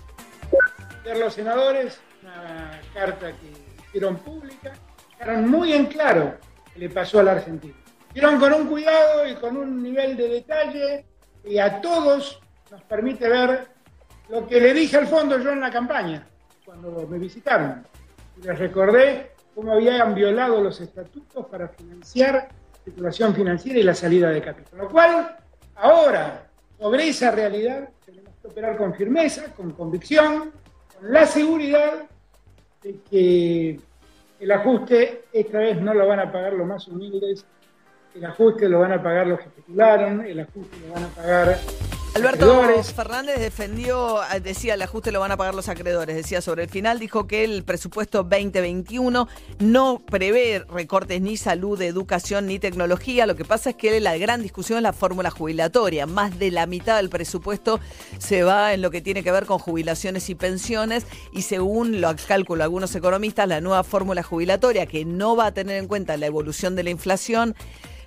Los 1.20 1.36
senadores, 1.36 2.00
una 2.24 2.82
carta 2.94 3.32
que 3.34 3.54
hicieron 3.88 4.18
pública, 4.18 4.74
dejaron 5.18 5.50
muy 5.50 5.74
en 5.74 5.88
claro 5.88 6.38
que 6.74 6.80
le 6.80 6.90
pasó 6.90 7.20
a 7.20 7.24
la 7.24 7.32
Argentina. 7.34 7.76
Hicieron 8.10 8.40
con 8.40 8.54
un 8.54 8.68
cuidado 8.68 9.28
y 9.28 9.36
con 9.36 9.58
un 9.58 9.82
nivel 9.82 10.18
de 10.18 10.28
detalle 10.28 11.06
que 11.44 11.62
a 11.62 11.82
todos 11.82 12.40
nos 12.72 12.82
permite 12.84 13.28
ver 13.28 13.68
lo 14.30 14.48
que 14.48 14.60
le 14.60 14.74
dije 14.74 14.98
al 14.98 15.08
fondo 15.08 15.40
yo 15.40 15.52
en 15.52 15.62
la 15.62 15.72
campaña, 15.72 16.28
cuando 16.66 17.08
me 17.08 17.18
visitaron. 17.18 17.84
Les 18.42 18.58
recordé 18.58 19.32
cómo 19.56 19.74
habían 19.74 20.14
violado 20.14 20.62
los 20.62 20.80
estatutos 20.82 21.46
para 21.48 21.70
financiar 21.70 22.50
circulación 22.84 23.36
financiera 23.36 23.80
y 23.80 23.84
la 23.84 23.96
salida 23.96 24.30
de 24.30 24.42
capital. 24.42 24.80
Lo 24.80 24.90
cual, 24.90 25.38
ahora, 25.76 26.48
sobre 26.80 27.10
esa 27.10 27.32
realidad, 27.32 27.90
tenemos 28.06 28.34
que 28.42 28.48
operar 28.48 28.78
con 28.78 28.94
firmeza, 28.94 29.54
con 29.56 29.72
convicción, 29.72 30.52
con 30.96 31.12
la 31.12 31.26
seguridad 31.26 32.04
de 32.82 33.00
que 33.10 33.80
el 34.40 34.52
ajuste 34.52 35.24
esta 35.34 35.60
vez 35.60 35.82
no 35.82 35.94
lo 35.94 36.08
van 36.08 36.20
a 36.20 36.32
pagar 36.32 36.54
los 36.54 36.68
más 36.68 36.88
humildes, 36.88 37.46
el 38.16 38.26
ajuste 38.26 38.70
lo 38.70 38.80
van 38.80 38.94
a 38.94 39.02
pagar 39.02 39.28
los 39.28 39.40
que 39.40 39.46
especularon, 39.46 40.26
el 40.26 40.40
ajuste 40.40 40.78
lo 40.88 40.94
van 40.94 41.04
a 41.04 41.08
pagar 41.10 41.58
Alberto. 42.18 42.84
Fernández 42.96 43.40
defendió, 43.40 44.24
eh, 44.34 44.40
decía, 44.40 44.74
el 44.74 44.82
ajuste 44.82 45.12
lo 45.12 45.20
van 45.20 45.32
a 45.32 45.38
pagar 45.38 45.54
los 45.54 45.70
acreedores. 45.70 46.16
Decía 46.16 46.42
sobre 46.42 46.64
el 46.64 46.70
final, 46.70 46.98
dijo 46.98 47.28
que 47.28 47.44
el 47.44 47.64
presupuesto 47.64 48.24
2021 48.24 49.28
no 49.60 50.02
prevé 50.04 50.66
recortes 50.68 51.22
ni 51.22 51.38
salud, 51.38 51.80
educación 51.80 52.48
ni 52.48 52.58
tecnología. 52.58 53.28
Lo 53.28 53.36
que 53.36 53.46
pasa 53.46 53.70
es 53.70 53.76
que 53.76 54.00
la 54.00 54.18
gran 54.18 54.42
discusión 54.42 54.78
es 54.78 54.84
la 54.84 54.94
fórmula 54.94 55.30
jubilatoria. 55.30 56.08
Más 56.08 56.40
de 56.40 56.50
la 56.50 56.66
mitad 56.66 56.98
del 56.98 57.10
presupuesto 57.10 57.80
se 58.18 58.42
va 58.42 58.74
en 58.74 58.82
lo 58.82 58.90
que 58.90 59.02
tiene 59.02 59.24
que 59.24 59.32
ver 59.32 59.46
con 59.46 59.60
jubilaciones 59.60 60.28
y 60.32 60.36
pensiones. 60.36 61.06
Y 61.32 61.44
según 61.44 62.02
lo 62.02 62.16
cálculo 62.28 62.64
algunos 62.64 62.96
economistas, 62.96 63.48
la 63.48 63.62
nueva 63.62 63.84
fórmula 63.84 64.24
jubilatoria, 64.24 64.88
que 64.88 65.06
no 65.06 65.36
va 65.36 65.48
a 65.48 65.54
tener 65.54 65.78
en 65.78 65.88
cuenta 65.88 66.18
la 66.18 66.26
evolución 66.26 66.76
de 66.76 66.84
la 66.84 66.90
inflación, 66.90 67.56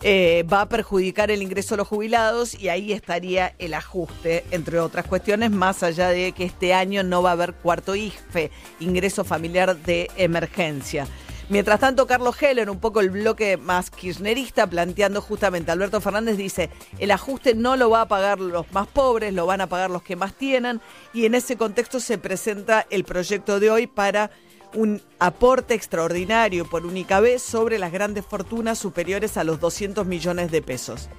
eh, 0.02 0.44
va 0.50 0.62
a 0.62 0.68
perjudicar 0.68 1.30
el 1.30 1.42
ingreso 1.42 1.74
de 1.74 1.78
los 1.78 1.88
jubilados 1.88 2.54
y 2.54 2.68
ahí 2.68 2.92
estaría 2.92 3.54
el 3.58 3.74
ajuste, 3.74 4.44
entre 4.50 4.80
otras 4.80 5.06
cuestiones, 5.06 5.50
más 5.50 5.82
allá 5.82 6.08
de 6.08 6.32
que 6.32 6.44
este 6.44 6.72
año 6.72 7.02
no 7.02 7.22
va 7.22 7.30
a 7.30 7.32
haber 7.32 7.52
cuarto 7.52 7.94
IFE, 7.94 8.50
ingreso 8.80 9.24
familiar 9.24 9.76
de 9.76 10.10
emergencia. 10.16 11.06
Mientras 11.50 11.80
tanto, 11.80 12.06
Carlos 12.06 12.40
Heller, 12.40 12.70
un 12.70 12.78
poco 12.78 13.00
el 13.00 13.10
bloque 13.10 13.56
más 13.56 13.90
kirchnerista, 13.90 14.68
planteando 14.68 15.20
justamente, 15.20 15.72
Alberto 15.72 16.00
Fernández 16.00 16.36
dice, 16.36 16.70
el 17.00 17.10
ajuste 17.10 17.54
no 17.56 17.76
lo 17.76 17.90
va 17.90 18.02
a 18.02 18.08
pagar 18.08 18.38
los 18.38 18.72
más 18.72 18.86
pobres, 18.86 19.34
lo 19.34 19.46
van 19.46 19.60
a 19.60 19.66
pagar 19.66 19.90
los 19.90 20.04
que 20.04 20.14
más 20.14 20.32
tienen, 20.32 20.80
y 21.12 21.26
en 21.26 21.34
ese 21.34 21.56
contexto 21.56 21.98
se 21.98 22.18
presenta 22.18 22.86
el 22.88 23.02
proyecto 23.02 23.58
de 23.58 23.68
hoy 23.68 23.88
para 23.88 24.30
un 24.74 25.00
aporte 25.18 25.74
extraordinario 25.74 26.64
por 26.64 26.86
única 26.86 27.20
vez 27.20 27.42
sobre 27.42 27.78
las 27.78 27.92
grandes 27.92 28.24
fortunas 28.24 28.78
superiores 28.78 29.36
a 29.36 29.44
los 29.44 29.60
200 29.60 30.06
millones 30.06 30.50
de 30.50 30.62
pesos. 30.62 31.10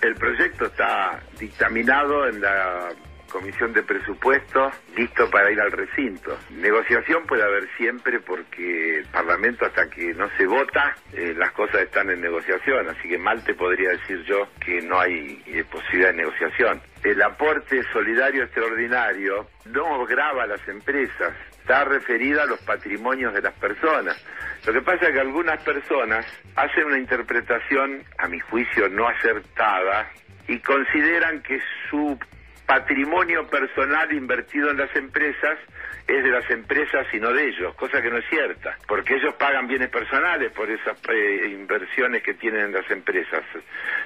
El 0.00 0.14
proyecto 0.14 0.66
está 0.66 1.20
dictaminado 1.38 2.28
en 2.28 2.40
la 2.40 2.90
comisión 3.34 3.72
de 3.72 3.82
presupuestos 3.82 4.72
listo 4.96 5.28
para 5.28 5.50
ir 5.50 5.60
al 5.60 5.72
recinto. 5.72 6.38
Negociación 6.50 7.26
puede 7.26 7.42
haber 7.42 7.68
siempre 7.76 8.20
porque 8.20 8.98
el 8.98 9.06
Parlamento 9.06 9.66
hasta 9.66 9.90
que 9.90 10.14
no 10.14 10.28
se 10.36 10.46
vota, 10.46 10.96
eh, 11.12 11.34
las 11.36 11.50
cosas 11.50 11.82
están 11.82 12.10
en 12.10 12.20
negociación, 12.20 12.88
así 12.88 13.08
que 13.08 13.18
mal 13.18 13.42
te 13.42 13.54
podría 13.54 13.90
decir 13.90 14.22
yo 14.24 14.46
que 14.64 14.80
no 14.82 15.00
hay 15.00 15.42
eh, 15.46 15.64
posibilidad 15.64 16.10
de 16.10 16.18
negociación. 16.18 16.80
El 17.02 17.20
aporte 17.22 17.82
solidario 17.92 18.44
extraordinario 18.44 19.48
no 19.64 20.06
grava 20.06 20.44
a 20.44 20.46
las 20.46 20.68
empresas, 20.68 21.34
está 21.64 21.82
referida 21.84 22.42
a 22.42 22.46
los 22.46 22.60
patrimonios 22.60 23.32
de 23.32 23.40
las 23.40 23.54
personas. 23.54 24.22
Lo 24.66 24.72
que 24.74 24.82
pasa 24.82 25.06
es 25.06 25.14
que 25.14 25.20
algunas 25.20 25.62
personas 25.64 26.26
hacen 26.56 26.84
una 26.84 26.98
interpretación, 26.98 28.04
a 28.18 28.28
mi 28.28 28.38
juicio, 28.38 28.86
no 28.90 29.08
acertada 29.08 30.10
y 30.46 30.58
consideran 30.58 31.42
que 31.42 31.58
su 31.88 32.18
patrimonio 32.66 33.46
personal 33.48 34.12
invertido 34.12 34.70
en 34.70 34.76
las 34.76 34.94
empresas 34.94 35.58
es 36.06 36.22
de 36.22 36.30
las 36.30 36.48
empresas 36.50 37.06
y 37.12 37.18
no 37.18 37.32
de 37.32 37.48
ellos, 37.48 37.74
cosa 37.76 38.02
que 38.02 38.10
no 38.10 38.18
es 38.18 38.24
cierta, 38.28 38.76
porque 38.86 39.14
ellos 39.14 39.34
pagan 39.34 39.66
bienes 39.66 39.88
personales 39.88 40.52
por 40.52 40.70
esas 40.70 40.96
eh, 41.08 41.48
inversiones 41.50 42.22
que 42.22 42.34
tienen 42.34 42.66
en 42.66 42.72
las 42.72 42.90
empresas. 42.90 43.42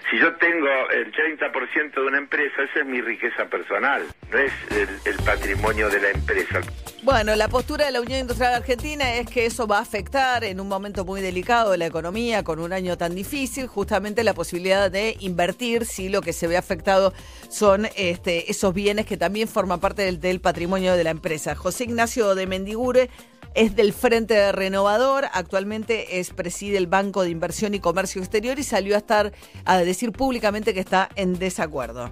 Si 0.08 0.18
yo 0.18 0.32
tengo 0.36 0.68
el 0.90 1.12
30% 1.12 1.94
de 1.94 2.00
una 2.00 2.18
empresa, 2.18 2.62
esa 2.62 2.80
es 2.80 2.86
mi 2.86 3.00
riqueza 3.00 3.46
personal, 3.46 4.02
no 4.30 4.38
es 4.38 4.52
el, 5.04 5.16
patrimonio 5.24 5.90
de 5.90 6.00
la 6.00 6.10
empresa. 6.10 6.60
Bueno, 7.02 7.34
la 7.34 7.48
postura 7.48 7.86
de 7.86 7.92
la 7.92 8.00
Unión 8.00 8.20
Industrial 8.20 8.54
Argentina 8.54 9.14
es 9.14 9.28
que 9.28 9.44
eso 9.44 9.66
va 9.66 9.78
a 9.78 9.82
afectar 9.82 10.44
en 10.44 10.60
un 10.60 10.68
momento 10.68 11.04
muy 11.04 11.20
delicado 11.20 11.72
de 11.72 11.78
la 11.78 11.86
economía, 11.86 12.44
con 12.44 12.60
un 12.60 12.72
año 12.72 12.96
tan 12.96 13.14
difícil, 13.14 13.66
justamente 13.66 14.24
la 14.24 14.34
posibilidad 14.34 14.90
de 14.90 15.16
invertir 15.20 15.84
si 15.84 16.08
lo 16.08 16.22
que 16.22 16.32
se 16.32 16.46
ve 16.46 16.56
afectado 16.56 17.12
son 17.50 17.88
este, 17.96 18.50
esos 18.50 18.72
bienes 18.72 19.04
que 19.06 19.16
también 19.16 19.48
forman 19.48 19.80
parte 19.80 20.02
del, 20.02 20.20
del 20.20 20.40
patrimonio 20.40 20.96
de 20.96 21.04
la 21.04 21.10
empresa. 21.10 21.54
José 21.54 21.87
Ignacio 21.88 22.34
de 22.34 22.46
Mendigure 22.46 23.08
es 23.54 23.74
del 23.74 23.94
Frente 23.94 24.52
Renovador, 24.52 25.24
actualmente 25.32 26.20
es 26.20 26.30
preside 26.30 26.76
el 26.76 26.86
Banco 26.86 27.22
de 27.22 27.30
Inversión 27.30 27.74
y 27.74 27.80
Comercio 27.80 28.20
Exterior 28.20 28.58
y 28.58 28.62
salió 28.62 28.94
a 28.94 28.98
estar 28.98 29.32
a 29.64 29.78
decir 29.78 30.12
públicamente 30.12 30.74
que 30.74 30.80
está 30.80 31.08
en 31.16 31.38
desacuerdo. 31.38 32.10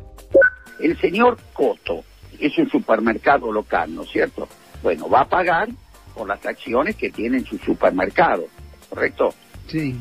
El 0.80 0.98
señor 0.98 1.38
Coto 1.52 2.04
es 2.40 2.56
un 2.56 2.70
supermercado 2.70 3.52
local, 3.52 3.94
¿no 3.94 4.02
es 4.02 4.10
cierto? 4.10 4.48
Bueno, 4.82 5.08
va 5.10 5.20
a 5.20 5.28
pagar 5.28 5.68
por 6.14 6.26
las 6.26 6.44
acciones 6.44 6.96
que 6.96 7.10
tiene 7.10 7.38
en 7.38 7.44
su 7.44 7.58
supermercado, 7.58 8.46
¿correcto? 8.88 9.34
Sí. 9.68 9.94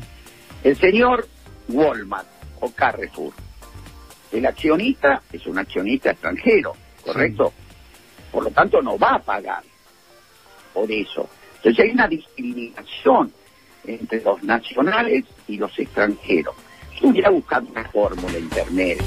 El 0.64 0.76
señor 0.76 1.28
Walmart 1.68 2.26
o 2.60 2.70
Carrefour, 2.70 3.34
el 4.32 4.46
accionista 4.46 5.22
es 5.30 5.46
un 5.46 5.58
accionista 5.58 6.12
extranjero, 6.12 6.72
¿correcto? 7.04 7.52
Por 8.30 8.44
lo 8.44 8.50
tanto, 8.50 8.82
no 8.82 8.98
va 8.98 9.14
a 9.14 9.18
pagar 9.18 9.62
por 10.72 10.90
eso. 10.90 11.28
Entonces 11.56 11.84
hay 11.84 11.90
una 11.90 12.06
discriminación 12.06 13.32
entre 13.86 14.20
los 14.22 14.42
nacionales 14.42 15.24
y 15.48 15.56
los 15.56 15.76
extranjeros. 15.78 16.54
Yo 17.00 17.08
hubiera 17.08 17.30
buscado 17.30 17.66
una 17.70 17.84
fórmula 17.88 18.38
intermedia. 18.38 19.04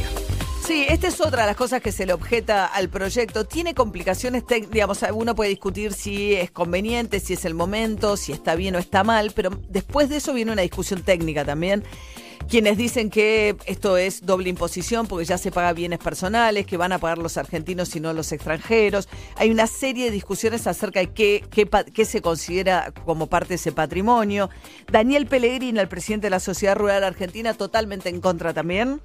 Sí, 0.66 0.86
esta 0.88 1.08
es 1.08 1.20
otra 1.20 1.42
de 1.42 1.48
las 1.48 1.56
cosas 1.56 1.82
que 1.82 1.92
se 1.92 2.06
le 2.06 2.14
objeta 2.14 2.68
al 2.68 2.90
proyecto. 2.90 3.46
Tiene 3.46 3.74
complicaciones 3.74 4.44
digamos, 4.70 5.04
uno 5.14 5.34
puede 5.34 5.50
discutir 5.50 5.94
si 5.94 6.36
es 6.36 6.52
conveniente, 6.52 7.20
si 7.20 7.34
es 7.34 7.46
el 7.46 7.56
momento, 7.56 8.18
si 8.18 8.34
está 8.34 8.54
bien 8.56 8.76
o 8.76 8.78
está 8.78 9.04
mal, 9.04 9.32
pero 9.34 9.50
después 9.70 10.10
de 10.10 10.18
eso 10.18 10.34
viene 10.34 10.52
una 10.52 10.62
discusión 10.62 11.02
técnica 11.02 11.44
también. 11.44 11.84
Quienes 12.50 12.78
dicen 12.78 13.12
que 13.12 13.56
esto 13.68 13.96
es 13.96 14.26
doble 14.26 14.50
imposición 14.50 15.06
porque 15.06 15.24
ya 15.24 15.38
se 15.38 15.52
paga 15.52 15.72
bienes 15.72 16.00
personales, 16.00 16.66
que 16.66 16.78
van 16.78 16.92
a 16.92 16.98
pagar 16.98 17.20
los 17.20 17.38
argentinos 17.38 17.96
y 17.96 18.00
no 18.00 18.12
los 18.12 18.32
extranjeros. 18.32 19.08
Hay 19.36 19.52
una 19.52 19.68
serie 19.68 20.06
de 20.06 20.12
discusiones 20.12 20.66
acerca 20.66 21.00
de 21.00 21.12
qué, 21.12 21.44
qué, 21.52 21.70
qué 21.94 22.06
se 22.06 22.24
considera 22.24 22.92
como 23.06 23.28
parte 23.28 23.50
de 23.50 23.56
ese 23.56 23.72
patrimonio. 23.72 24.50
Daniel 24.92 25.28
Pellegrini, 25.28 25.78
el 25.78 25.88
presidente 25.88 26.26
de 26.26 26.32
la 26.32 26.40
Sociedad 26.40 26.76
Rural 26.76 27.04
Argentina, 27.04 27.54
totalmente 27.54 28.10
en 28.10 28.20
contra 28.20 28.52
también. 28.52 29.00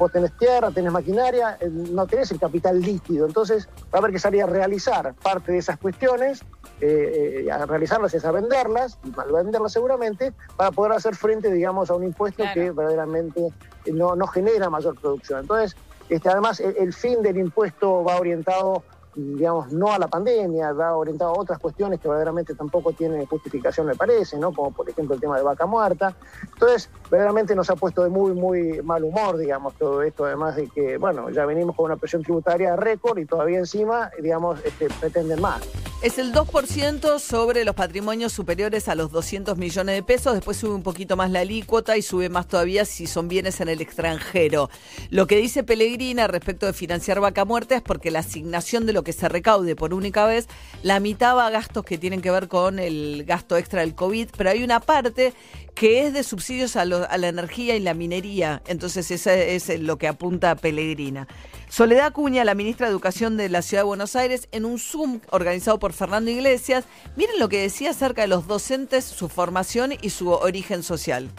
Vos 0.00 0.10
tenés 0.10 0.32
tierra, 0.38 0.70
tenés 0.70 0.90
maquinaria, 0.90 1.58
eh, 1.60 1.68
no 1.68 2.06
tenés 2.06 2.30
el 2.30 2.40
capital 2.40 2.80
líquido. 2.80 3.26
Entonces 3.26 3.68
va 3.92 3.98
a 3.98 3.98
haber 3.98 4.12
que 4.12 4.18
salir 4.18 4.42
a 4.42 4.46
realizar 4.46 5.12
parte 5.22 5.52
de 5.52 5.58
esas 5.58 5.76
cuestiones, 5.76 6.40
eh, 6.80 7.44
eh, 7.44 7.52
a 7.52 7.66
realizarlas 7.66 8.14
es 8.14 8.24
a 8.24 8.32
venderlas, 8.32 8.98
y 9.04 9.10
mal 9.10 9.30
venderlas 9.30 9.72
seguramente, 9.74 10.32
para 10.56 10.70
poder 10.70 10.92
hacer 10.92 11.14
frente, 11.14 11.52
digamos, 11.52 11.90
a 11.90 11.94
un 11.96 12.04
impuesto 12.04 12.42
que 12.54 12.70
verdaderamente 12.70 13.52
no, 13.92 14.16
no 14.16 14.26
genera 14.26 14.70
mayor 14.70 14.98
producción. 14.98 15.40
Entonces, 15.40 15.76
este, 16.08 16.30
además, 16.30 16.60
el, 16.60 16.74
el 16.78 16.94
fin 16.94 17.20
del 17.20 17.36
impuesto 17.36 18.02
va 18.02 18.16
orientado 18.16 18.82
digamos, 19.14 19.72
no 19.72 19.92
a 19.92 19.98
la 19.98 20.08
pandemia, 20.08 20.72
va 20.72 20.96
orientado 20.96 21.34
a 21.34 21.38
otras 21.38 21.58
cuestiones 21.58 22.00
que 22.00 22.08
verdaderamente 22.08 22.54
tampoco 22.54 22.92
tienen 22.92 23.26
justificación, 23.26 23.86
me 23.86 23.94
parece, 23.94 24.38
¿no? 24.38 24.52
Como 24.52 24.70
por 24.70 24.88
ejemplo 24.88 25.14
el 25.14 25.20
tema 25.20 25.36
de 25.36 25.42
vaca 25.42 25.66
muerta. 25.66 26.14
Entonces, 26.52 26.88
verdaderamente 27.10 27.54
nos 27.54 27.70
ha 27.70 27.76
puesto 27.76 28.02
de 28.02 28.10
muy, 28.10 28.32
muy 28.32 28.82
mal 28.82 29.04
humor, 29.04 29.36
digamos, 29.36 29.74
todo 29.74 30.02
esto, 30.02 30.24
además 30.24 30.56
de 30.56 30.68
que, 30.68 30.98
bueno, 30.98 31.30
ya 31.30 31.46
venimos 31.46 31.76
con 31.76 31.86
una 31.86 31.96
presión 31.96 32.22
tributaria 32.22 32.76
récord 32.76 33.18
y 33.18 33.26
todavía 33.26 33.58
encima, 33.58 34.10
digamos, 34.20 34.60
este, 34.64 34.88
pretenden 35.00 35.40
más. 35.40 35.62
Es 36.02 36.18
el 36.18 36.32
2% 36.32 37.18
sobre 37.18 37.62
los 37.62 37.74
patrimonios 37.74 38.32
superiores 38.32 38.88
a 38.88 38.94
los 38.94 39.10
200 39.10 39.58
millones 39.58 39.94
de 39.94 40.02
pesos. 40.02 40.32
Después 40.32 40.56
sube 40.56 40.74
un 40.74 40.82
poquito 40.82 41.14
más 41.14 41.30
la 41.30 41.40
alícuota 41.40 41.98
y 41.98 42.02
sube 42.02 42.30
más 42.30 42.48
todavía 42.48 42.86
si 42.86 43.06
son 43.06 43.28
bienes 43.28 43.60
en 43.60 43.68
el 43.68 43.82
extranjero. 43.82 44.70
Lo 45.10 45.26
que 45.26 45.36
dice 45.36 45.62
Pellegrina 45.62 46.26
respecto 46.26 46.64
de 46.64 46.72
financiar 46.72 47.20
vaca 47.20 47.44
muerta 47.44 47.76
es 47.76 47.82
porque 47.82 48.10
la 48.10 48.20
asignación 48.20 48.86
de 48.86 48.94
lo 48.94 49.04
que 49.04 49.09
se 49.12 49.28
recaude 49.28 49.76
por 49.76 49.94
única 49.94 50.26
vez, 50.26 50.48
la 50.82 51.00
mitad 51.00 51.38
a 51.40 51.50
gastos 51.50 51.84
que 51.84 51.98
tienen 51.98 52.20
que 52.22 52.30
ver 52.30 52.48
con 52.48 52.78
el 52.78 53.24
gasto 53.26 53.56
extra 53.56 53.80
del 53.80 53.94
COVID, 53.94 54.28
pero 54.36 54.50
hay 54.50 54.62
una 54.62 54.80
parte 54.80 55.32
que 55.74 56.06
es 56.06 56.12
de 56.12 56.22
subsidios 56.22 56.76
a, 56.76 56.84
lo- 56.84 57.08
a 57.08 57.16
la 57.18 57.28
energía 57.28 57.76
y 57.76 57.80
la 57.80 57.94
minería. 57.94 58.62
Entonces, 58.66 59.10
eso 59.10 59.30
es 59.30 59.68
lo 59.80 59.98
que 59.98 60.08
apunta 60.08 60.54
Pellegrina. 60.56 61.26
Soledad 61.68 62.06
Acuña, 62.06 62.44
la 62.44 62.54
ministra 62.54 62.86
de 62.86 62.92
Educación 62.92 63.36
de 63.36 63.48
la 63.48 63.62
Ciudad 63.62 63.82
de 63.84 63.86
Buenos 63.86 64.16
Aires, 64.16 64.48
en 64.50 64.64
un 64.64 64.78
Zoom 64.78 65.20
organizado 65.30 65.78
por 65.78 65.92
Fernando 65.92 66.30
Iglesias, 66.30 66.84
miren 67.16 67.38
lo 67.38 67.48
que 67.48 67.60
decía 67.62 67.90
acerca 67.90 68.22
de 68.22 68.28
los 68.28 68.46
docentes, 68.48 69.04
su 69.04 69.28
formación 69.28 69.92
y 70.02 70.10
su 70.10 70.30
origen 70.30 70.82
social. 70.82 71.30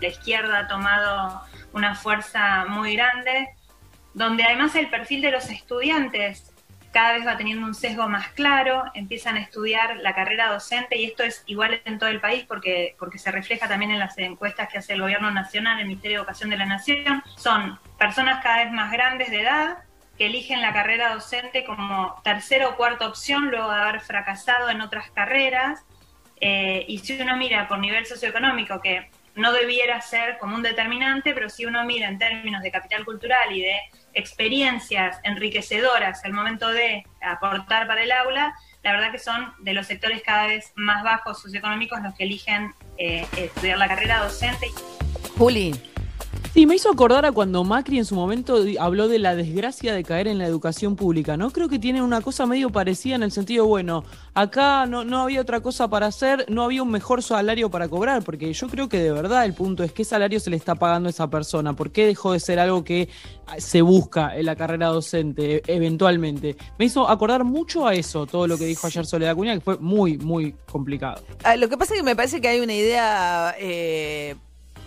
la 0.00 0.08
izquierda 0.08 0.58
ha 0.58 0.68
tomado 0.68 1.40
una 1.72 1.94
fuerza 1.94 2.64
muy 2.68 2.96
grande, 2.96 3.48
donde 4.14 4.42
además 4.44 4.74
el 4.74 4.90
perfil 4.90 5.22
de 5.22 5.30
los 5.30 5.48
estudiantes 5.48 6.52
cada 6.92 7.12
vez 7.12 7.26
va 7.26 7.36
teniendo 7.36 7.66
un 7.66 7.74
sesgo 7.74 8.08
más 8.08 8.28
claro, 8.28 8.84
empiezan 8.94 9.36
a 9.36 9.40
estudiar 9.40 9.96
la 9.98 10.14
carrera 10.14 10.52
docente 10.52 10.96
y 10.96 11.04
esto 11.04 11.22
es 11.22 11.42
igual 11.46 11.80
en 11.84 11.98
todo 11.98 12.08
el 12.08 12.20
país 12.20 12.44
porque, 12.46 12.96
porque 12.98 13.18
se 13.18 13.30
refleja 13.30 13.68
también 13.68 13.90
en 13.90 13.98
las 13.98 14.16
encuestas 14.18 14.68
que 14.68 14.78
hace 14.78 14.94
el 14.94 15.02
Gobierno 15.02 15.30
Nacional, 15.30 15.78
el 15.78 15.86
Ministerio 15.86 16.18
de 16.18 16.20
Educación 16.22 16.50
de 16.50 16.56
la 16.56 16.66
Nación. 16.66 17.22
Son 17.36 17.78
personas 17.98 18.42
cada 18.42 18.64
vez 18.64 18.72
más 18.72 18.90
grandes 18.92 19.30
de 19.30 19.40
edad 19.40 19.78
que 20.16 20.26
eligen 20.26 20.62
la 20.62 20.72
carrera 20.72 21.12
docente 21.12 21.64
como 21.64 22.20
tercera 22.24 22.68
o 22.68 22.76
cuarta 22.76 23.06
opción 23.06 23.50
luego 23.50 23.70
de 23.70 23.80
haber 23.80 24.00
fracasado 24.00 24.70
en 24.70 24.80
otras 24.80 25.10
carreras. 25.10 25.84
Eh, 26.40 26.84
y 26.88 26.98
si 26.98 27.20
uno 27.20 27.36
mira 27.36 27.68
por 27.68 27.78
nivel 27.78 28.06
socioeconómico, 28.06 28.80
que 28.80 29.10
no 29.34 29.52
debiera 29.52 30.00
ser 30.00 30.38
como 30.38 30.56
un 30.56 30.62
determinante, 30.62 31.34
pero 31.34 31.50
si 31.50 31.66
uno 31.66 31.84
mira 31.84 32.08
en 32.08 32.18
términos 32.18 32.62
de 32.62 32.70
capital 32.70 33.04
cultural 33.04 33.52
y 33.52 33.60
de 33.60 33.76
experiencias 34.16 35.18
enriquecedoras 35.22 36.24
al 36.24 36.32
momento 36.32 36.68
de 36.68 37.04
aportar 37.20 37.86
para 37.86 38.02
el 38.02 38.10
aula, 38.10 38.54
la 38.82 38.92
verdad 38.92 39.12
que 39.12 39.18
son 39.18 39.52
de 39.60 39.74
los 39.74 39.86
sectores 39.86 40.22
cada 40.22 40.46
vez 40.46 40.72
más 40.74 41.04
bajos 41.04 41.40
socioeconómicos 41.40 42.00
los 42.02 42.14
que 42.14 42.24
eligen 42.24 42.74
eh, 42.98 43.26
estudiar 43.36 43.78
la 43.78 43.88
carrera 43.88 44.24
docente. 44.24 44.68
Juli. 45.36 45.74
Sí, 46.56 46.64
me 46.64 46.74
hizo 46.74 46.90
acordar 46.90 47.26
a 47.26 47.32
cuando 47.32 47.64
Macri 47.64 47.98
en 47.98 48.06
su 48.06 48.14
momento 48.14 48.64
habló 48.80 49.08
de 49.08 49.18
la 49.18 49.36
desgracia 49.36 49.92
de 49.92 50.02
caer 50.02 50.26
en 50.26 50.38
la 50.38 50.46
educación 50.46 50.96
pública, 50.96 51.36
¿no? 51.36 51.50
Creo 51.50 51.68
que 51.68 51.78
tienen 51.78 52.00
una 52.00 52.22
cosa 52.22 52.46
medio 52.46 52.70
parecida 52.70 53.14
en 53.14 53.22
el 53.22 53.30
sentido, 53.30 53.66
bueno, 53.66 54.04
acá 54.32 54.86
no, 54.86 55.04
no 55.04 55.20
había 55.20 55.42
otra 55.42 55.60
cosa 55.60 55.88
para 55.88 56.06
hacer, 56.06 56.46
no 56.48 56.62
había 56.62 56.82
un 56.82 56.90
mejor 56.90 57.22
salario 57.22 57.70
para 57.70 57.88
cobrar, 57.88 58.24
porque 58.24 58.50
yo 58.54 58.68
creo 58.68 58.88
que 58.88 58.98
de 58.98 59.12
verdad 59.12 59.44
el 59.44 59.52
punto 59.52 59.84
es 59.84 59.92
qué 59.92 60.02
salario 60.02 60.40
se 60.40 60.48
le 60.48 60.56
está 60.56 60.76
pagando 60.76 61.08
a 61.08 61.10
esa 61.10 61.28
persona, 61.28 61.74
por 61.74 61.90
qué 61.90 62.06
dejó 62.06 62.32
de 62.32 62.40
ser 62.40 62.58
algo 62.58 62.82
que 62.84 63.10
ah, 63.48 63.60
se 63.60 63.82
busca 63.82 64.34
en 64.34 64.46
la 64.46 64.56
carrera 64.56 64.86
docente 64.86 65.56
e- 65.56 65.62
eventualmente. 65.66 66.56
Me 66.78 66.86
hizo 66.86 67.06
acordar 67.06 67.44
mucho 67.44 67.86
a 67.86 67.92
eso, 67.92 68.24
todo 68.24 68.46
lo 68.46 68.56
que 68.56 68.64
dijo 68.64 68.86
ayer 68.86 69.04
Soledad 69.04 69.32
Acuña, 69.32 69.52
que 69.52 69.60
fue 69.60 69.76
muy, 69.76 70.16
muy 70.16 70.54
complicado. 70.72 71.22
Ah, 71.44 71.54
lo 71.56 71.68
que 71.68 71.76
pasa 71.76 71.92
es 71.92 72.00
que 72.00 72.04
me 72.04 72.16
parece 72.16 72.40
que 72.40 72.48
hay 72.48 72.60
una 72.60 72.72
idea 72.72 73.54
eh, 73.58 74.36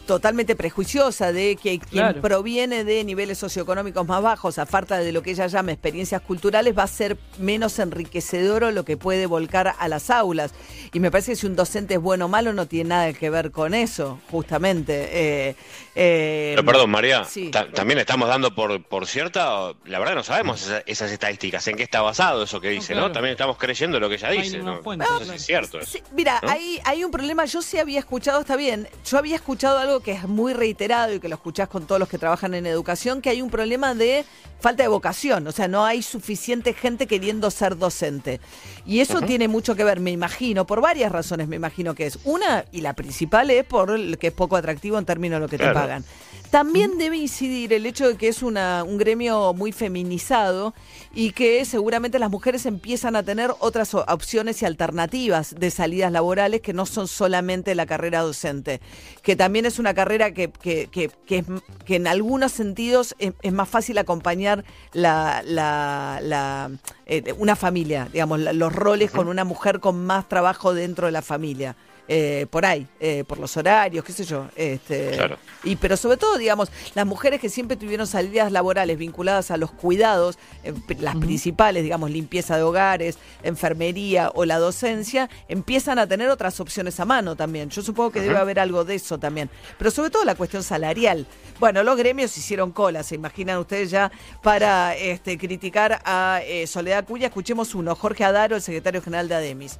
totalmente 0.09 0.55
prejuiciosa 0.55 1.31
de 1.31 1.55
que 1.55 1.77
quien 1.77 2.03
Claro. 2.03 2.21
proviene 2.21 2.83
de 2.83 3.03
niveles 3.03 3.37
socioeconómicos 3.37 4.07
más 4.07 4.23
bajos, 4.23 4.57
a 4.57 4.65
falta 4.65 4.97
de 4.97 5.11
lo 5.11 5.21
que 5.21 5.29
ella 5.31 5.45
llama 5.45 5.71
experiencias 5.71 6.19
culturales, 6.23 6.75
va 6.75 6.81
a 6.81 6.87
ser 6.87 7.15
menos 7.37 7.77
enriquecedor 7.77 8.73
lo 8.73 8.83
que 8.83 8.97
puede 8.97 9.27
volcar 9.27 9.75
a 9.77 9.87
las 9.87 10.09
aulas. 10.09 10.51
Y 10.93 10.99
me 10.99 11.11
parece 11.11 11.33
que 11.33 11.35
si 11.35 11.45
un 11.45 11.55
docente 11.55 11.93
es 11.93 11.99
bueno 12.01 12.25
o 12.25 12.27
malo 12.27 12.53
no 12.53 12.65
tiene 12.65 12.89
nada 12.89 13.13
que 13.13 13.29
ver 13.29 13.51
con 13.51 13.75
eso, 13.75 14.19
justamente. 14.31 15.09
Eh, 15.11 15.55
eh, 15.93 16.53
Pero 16.55 16.65
perdón, 16.65 16.89
María, 16.89 17.23
sí. 17.25 17.51
ta- 17.51 17.69
también 17.71 17.99
estamos 17.99 18.27
dando 18.27 18.55
por, 18.55 18.81
por 18.83 19.05
cierta, 19.05 19.73
la 19.85 19.99
verdad 19.99 20.15
no 20.15 20.23
sabemos 20.23 20.63
esa- 20.63 20.81
esas 20.87 21.11
estadísticas, 21.11 21.67
en 21.67 21.75
qué 21.77 21.83
está 21.83 22.01
basado 22.01 22.43
eso 22.43 22.59
que 22.59 22.69
dice, 22.69 22.93
¿no? 22.95 23.01
claro. 23.01 23.13
También 23.13 23.33
estamos 23.33 23.57
creyendo 23.57 23.99
lo 23.99 24.09
que 24.09 24.15
ella 24.15 24.31
dice, 24.31 24.57
¿no? 24.57 24.81
fuente, 24.81 25.05
No 25.07 25.19
sé 25.19 25.25
si 25.25 25.31
es 25.35 25.45
cierto 25.45 25.79
eso. 25.79 25.99
Mira, 26.15 26.39
¿no? 26.41 26.49
hay, 26.49 26.79
hay 26.85 27.03
un 27.03 27.11
problema, 27.11 27.45
yo 27.45 27.61
sí 27.61 27.77
había 27.77 27.99
escuchado, 27.99 28.39
está 28.41 28.55
bien, 28.55 28.87
yo 29.05 29.17
había 29.19 29.35
escuchado 29.35 29.77
algo 29.77 29.98
que 30.01 30.11
es 30.11 30.27
muy 30.27 30.53
reiterado 30.53 31.13
y 31.13 31.19
que 31.19 31.29
lo 31.29 31.35
escuchás 31.35 31.67
con 31.69 31.85
todos 31.85 31.99
los 31.99 32.09
que 32.09 32.17
trabajan 32.17 32.53
en 32.53 32.65
educación, 32.65 33.21
que 33.21 33.29
hay 33.29 33.41
un 33.41 33.49
problema 33.49 33.93
de 33.95 34.25
falta 34.59 34.83
de 34.83 34.89
vocación, 34.89 35.47
o 35.47 35.51
sea, 35.51 35.67
no 35.67 35.85
hay 35.85 36.01
suficiente 36.01 36.73
gente 36.73 37.07
queriendo 37.07 37.49
ser 37.51 37.77
docente. 37.77 38.41
Y 38.85 38.99
eso 38.99 39.21
tiene 39.21 39.47
mucho 39.47 39.75
que 39.75 39.83
ver, 39.83 39.99
me 39.99 40.11
imagino, 40.11 40.65
por 40.65 40.81
varias 40.81 41.11
razones 41.11 41.47
me 41.47 41.55
imagino 41.55 41.95
que 41.95 42.05
es. 42.07 42.19
Una, 42.25 42.65
y 42.71 42.81
la 42.81 42.93
principal 42.93 43.49
es 43.51 43.63
por 43.63 43.91
el 43.91 44.17
que 44.17 44.27
es 44.27 44.33
poco 44.33 44.55
atractivo 44.57 44.97
en 44.97 45.05
términos 45.05 45.37
de 45.37 45.41
lo 45.41 45.47
que 45.49 45.57
Claro. 45.57 45.73
te 45.73 45.79
pagan. 45.79 46.05
También 46.51 46.97
debe 46.97 47.17
incidir 47.17 47.73
el 47.73 47.85
hecho 47.85 48.07
de 48.07 48.17
que 48.17 48.27
es 48.27 48.41
una, 48.41 48.83
un 48.83 48.97
gremio 48.97 49.53
muy 49.53 49.71
feminizado 49.71 50.73
y 51.13 51.31
que 51.31 51.63
seguramente 51.63 52.17
las 52.17 52.31
mujeres 52.31 52.65
empiezan 52.65 53.15
a 53.15 53.21
tener 53.21 53.51
otras 53.59 53.93
opciones 53.93 54.59
y 54.61 54.65
alternativas 54.65 55.53
de 55.59 55.69
salidas 55.69 56.11
laborales 56.11 56.61
que 56.61 56.73
no 56.73 56.87
son 56.87 57.07
solamente 57.07 57.75
la 57.75 57.85
carrera 57.85 58.21
docente, 58.21 58.81
que 59.21 59.35
también 59.35 59.67
es 59.67 59.77
una 59.77 59.93
carrera 59.93 60.33
que, 60.33 60.49
que, 60.49 60.87
que- 60.87 61.11
que 61.27 61.37
es- 61.39 61.45
que 61.85 61.95
en 61.97 62.07
algunos 62.07 62.51
sentidos 62.51 63.15
es, 63.19 63.33
es 63.43 63.53
más 63.53 63.69
fácil 63.69 63.99
acompañar 63.99 64.65
la, 64.93 65.43
la- 65.45 66.19
la, 66.23 66.71
eh, 67.05 67.31
una 67.37 67.55
familia, 67.55 68.07
digamos, 68.11 68.39
la- 68.39 68.53
los 68.53 68.73
roles 68.73 69.11
con 69.11 69.27
una 69.27 69.43
mujer 69.43 69.79
con 69.79 70.03
más 70.03 70.27
trabajo 70.27 70.73
dentro 70.73 71.05
de 71.05 71.11
la 71.11 71.21
familia. 71.21 71.75
Eh, 72.11 72.47
por 72.49 72.65
ahí, 72.65 72.87
eh, 72.99 73.23
por 73.27 73.37
los 73.37 73.55
horarios, 73.55 74.03
qué 74.03 74.11
sé 74.11 74.23
yo. 74.25 74.47
Este, 74.55 75.11
Claro. 75.11 75.37
y 75.63 75.75
pero 75.75 75.95
sobre 75.95 76.17
todo, 76.17 76.39
digamos, 76.39 76.71
las 76.95 77.05
mujeres 77.05 77.39
que 77.39 77.49
siempre 77.49 77.77
tuvieron 77.77 78.07
salidas 78.07 78.51
laborales 78.51 78.97
vinculadas 78.97 79.51
a 79.51 79.57
los 79.57 79.71
cuidados, 79.71 80.39
eh, 80.63 80.73
las 80.99 81.15
principales, 81.17 81.83
digamos, 81.83 82.09
limpieza 82.09 82.57
de 82.57 82.63
hogares, 82.63 83.19
enfermería 83.43 84.31
o 84.33 84.45
la 84.45 84.57
docencia, 84.57 85.29
empiezan 85.47 85.99
a 85.99 86.07
tener 86.07 86.29
otras 86.29 86.59
opciones 86.59 86.99
a 86.99 87.05
mano 87.05 87.35
también. 87.35 87.69
Yo 87.69 87.83
supongo 87.83 88.09
que 88.11 88.21
debe 88.21 88.37
haber 88.37 88.59
algo 88.59 88.83
de 88.83 88.95
eso 88.95 89.19
también. 89.19 89.51
Pero 89.77 89.91
sobre 89.91 90.09
todo 90.09 90.25
la 90.25 90.33
cuestión 90.33 90.63
salarial. 90.63 91.27
Bueno, 91.59 91.83
los 91.83 91.95
gremios 91.95 92.35
hicieron 92.37 92.71
cola, 92.71 93.03
se 93.03 93.13
imaginan 93.15 93.59
ustedes 93.59 93.91
ya, 93.91 94.11
para 94.41 94.95
este, 94.95 95.37
criticar 95.37 96.01
a 96.05 96.41
eh, 96.43 96.65
Soledad 96.65 97.05
Cuya. 97.05 97.27
Escuchemos 97.27 97.75
uno, 97.75 97.93
Jorge 97.95 98.23
Adaro, 98.23 98.55
el 98.55 98.63
secretario 98.63 99.01
general 99.03 99.27
de 99.27 99.35
ADEMIS. 99.35 99.79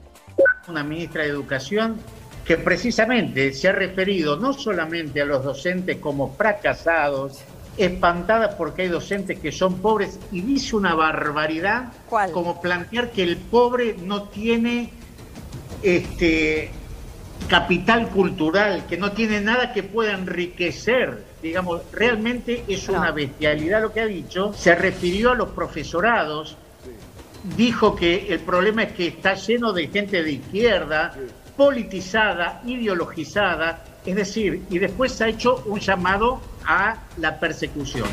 Una 0.70 0.84
ministra 0.84 1.24
de 1.24 1.30
Educación 1.30 1.98
que 2.46 2.58
precisamente 2.58 3.54
se 3.54 3.68
ha 3.68 3.72
referido 3.72 4.38
no 4.38 4.54
solamente 4.54 5.22
a 5.22 5.26
los 5.26 5.44
docentes 5.44 5.98
como 5.98 6.34
fracasados, 6.36 7.42
espantada 7.78 8.58
porque 8.58 8.84
hay 8.84 8.88
docentes 8.88 9.40
que 9.40 9.52
son 9.52 9.78
pobres 9.80 10.20
y 10.32 10.42
dice 10.42 10.76
una 10.76 10.96
barbaridad 10.96 11.94
como 12.34 12.62
plantear 12.62 13.12
que 13.12 13.24
el 13.24 13.38
pobre 13.38 13.96
no 14.04 14.24
tiene 14.24 14.92
este 15.82 16.72
capital 17.48 18.10
cultural, 18.10 18.86
que 18.88 18.98
no 18.98 19.12
tiene 19.12 19.42
nada 19.42 19.72
que 19.74 19.84
pueda 19.84 20.14
enriquecer. 20.14 21.24
Digamos, 21.42 21.82
realmente 21.94 22.66
es 22.68 22.90
una 22.90 23.12
bestialidad 23.12 23.82
lo 23.82 23.94
que 23.94 24.02
ha 24.02 24.06
dicho. 24.06 24.54
Se 24.54 24.76
refirió 24.76 25.32
a 25.32 25.36
los 25.36 25.50
profesorados, 25.50 26.58
dijo 27.44 27.96
que 27.96 28.34
el 28.34 28.40
problema 28.40 28.84
es 28.84 28.94
que 28.94 29.08
está 29.08 29.34
lleno 29.36 29.74
de 29.74 29.88
gente 29.88 30.24
de 30.24 30.32
izquierda, 30.34 31.14
politizada, 31.56 32.62
ideologizada, 32.66 33.84
es 34.06 34.16
decir, 34.16 34.64
y 34.70 34.80
después 34.80 35.20
ha 35.22 35.28
hecho 35.28 35.64
un 35.66 35.80
llamado 35.80 36.42
a 36.66 36.98
la 37.18 37.40
persecución. 37.40 38.08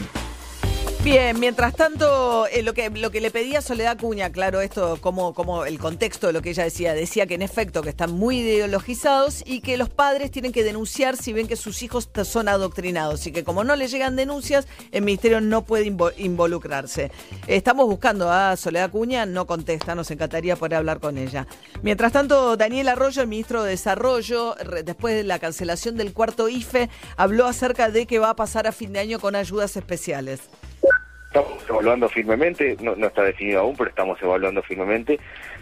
Bien, 1.06 1.38
mientras 1.38 1.72
tanto, 1.76 2.48
eh, 2.48 2.64
lo, 2.64 2.74
que, 2.74 2.90
lo 2.90 3.12
que 3.12 3.20
le 3.20 3.30
pedía 3.30 3.60
Soledad 3.60 3.96
Cuña, 3.96 4.32
claro, 4.32 4.60
esto 4.60 4.98
como, 5.00 5.34
como 5.34 5.64
el 5.64 5.78
contexto 5.78 6.26
de 6.26 6.32
lo 6.32 6.42
que 6.42 6.50
ella 6.50 6.64
decía, 6.64 6.94
decía 6.94 7.28
que 7.28 7.34
en 7.34 7.42
efecto 7.42 7.80
que 7.82 7.90
están 7.90 8.10
muy 8.10 8.40
ideologizados 8.40 9.44
y 9.46 9.60
que 9.60 9.76
los 9.76 9.88
padres 9.88 10.32
tienen 10.32 10.50
que 10.50 10.64
denunciar 10.64 11.16
si 11.16 11.32
ven 11.32 11.46
que 11.46 11.54
sus 11.54 11.84
hijos 11.84 12.10
son 12.24 12.48
adoctrinados 12.48 13.24
y 13.28 13.30
que 13.30 13.44
como 13.44 13.62
no 13.62 13.76
le 13.76 13.86
llegan 13.86 14.16
denuncias, 14.16 14.66
el 14.90 15.02
ministerio 15.02 15.40
no 15.40 15.62
puede 15.62 15.86
invo- 15.86 16.12
involucrarse. 16.16 17.12
Estamos 17.46 17.86
buscando 17.86 18.28
a 18.32 18.56
Soledad 18.56 18.90
Cuña, 18.90 19.26
no 19.26 19.46
contesta, 19.46 19.94
nos 19.94 20.10
encantaría 20.10 20.56
poder 20.56 20.74
hablar 20.74 20.98
con 20.98 21.18
ella. 21.18 21.46
Mientras 21.82 22.10
tanto, 22.10 22.56
Daniel 22.56 22.88
Arroyo, 22.88 23.22
el 23.22 23.28
ministro 23.28 23.62
de 23.62 23.70
Desarrollo, 23.70 24.56
después 24.84 25.14
de 25.14 25.22
la 25.22 25.38
cancelación 25.38 25.96
del 25.96 26.12
cuarto 26.12 26.48
IFE, 26.48 26.90
habló 27.16 27.46
acerca 27.46 27.90
de 27.90 28.06
qué 28.06 28.18
va 28.18 28.30
a 28.30 28.34
pasar 28.36 28.66
a 28.66 28.72
fin 28.72 28.92
de 28.92 28.98
año 28.98 29.20
con 29.20 29.36
ayudas 29.36 29.76
especiales. 29.76 30.40
Estamos 31.36 31.68
evaluando 31.68 32.08
firmemente, 32.08 32.76
no, 32.80 32.94
está 32.94 33.22
definido 33.22 33.60
aún, 33.60 33.76
pero 33.76 33.90
estamos 33.90 34.22
evaluando 34.22 34.62
firmemente 34.62 35.20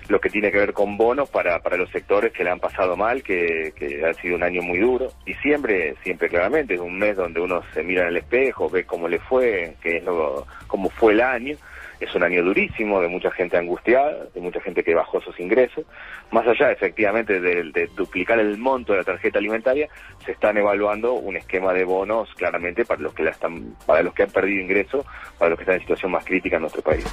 lo 0.09 0.21
que 0.21 0.31
tiene 0.31 0.53
que 0.53 0.59
ver 0.59 0.73
con 0.73 0.97
bonos 0.97 1.29
para, 1.31 1.59
para 1.61 1.77
los 1.77 1.91
sectores 1.91 2.33
que 2.33 2.45
le 2.45 2.51
han 2.51 2.61
pasado 2.61 2.97
mal, 2.97 3.25
que, 3.25 3.73
que 3.75 4.07
ha 4.07 4.15
sido 4.15 4.37
un 4.37 4.45
año 4.45 4.63
muy 4.63 4.79
duro. 4.79 5.11
Diciembre, 5.27 5.97
siempre 6.05 6.29
claramente, 6.29 6.75
es 6.75 6.81
un 6.81 6.97
mes 6.97 7.17
donde 7.17 7.41
uno 7.41 7.61
se 7.73 7.83
mira 7.83 8.03
en 8.03 8.09
el 8.09 8.19
espejo, 8.19 8.71
ve 8.71 8.85
cómo 8.85 9.09
le 9.09 9.19
fue, 9.19 9.75
qué 9.83 9.97
es 9.97 10.05
lo, 10.05 10.47
cómo 10.69 10.91
fue 10.91 11.15
el 11.15 11.23
año. 11.23 11.57
Es 12.05 12.15
un 12.15 12.23
año 12.23 12.45
durísimo, 12.45 13.01
de 13.01 13.09
mucha 13.09 13.31
gente 13.31 13.57
angustiada, 13.57 14.27
de 14.35 14.41
mucha 14.43 14.61
gente 14.61 14.85
que 14.85 14.95
bajó 14.95 15.23
sus 15.23 15.41
ingresos. 15.41 15.87
Más 16.31 16.47
allá, 16.47 16.71
efectivamente, 16.71 17.41
de, 17.41 17.65
de 17.73 17.87
duplicar 17.97 18.39
el 18.39 18.59
monto 18.59 18.93
de 18.93 18.99
la 18.99 19.05
tarjeta 19.05 19.39
alimentaria, 19.39 19.89
se 20.23 20.33
están 20.33 20.59
evaluando 20.59 21.15
un 21.15 21.39
esquema 21.39 21.73
de 21.73 21.85
bonos 21.85 22.29
claramente 22.35 22.85
para 22.85 23.01
los 23.01 23.15
que 23.15 23.23
la 23.23 23.31
están, 23.31 23.75
para 23.87 24.03
los 24.03 24.13
que 24.13 24.25
han 24.25 24.31
perdido 24.31 24.63
ingresos, 24.63 25.07
para 25.39 25.49
los 25.49 25.59
que 25.59 25.63
están 25.63 25.77
en 25.77 25.81
situación 25.81 26.13
más 26.13 26.27
crítica 26.27 26.57
en 26.57 26.63
nuestro 26.63 26.83
país. 26.83 27.05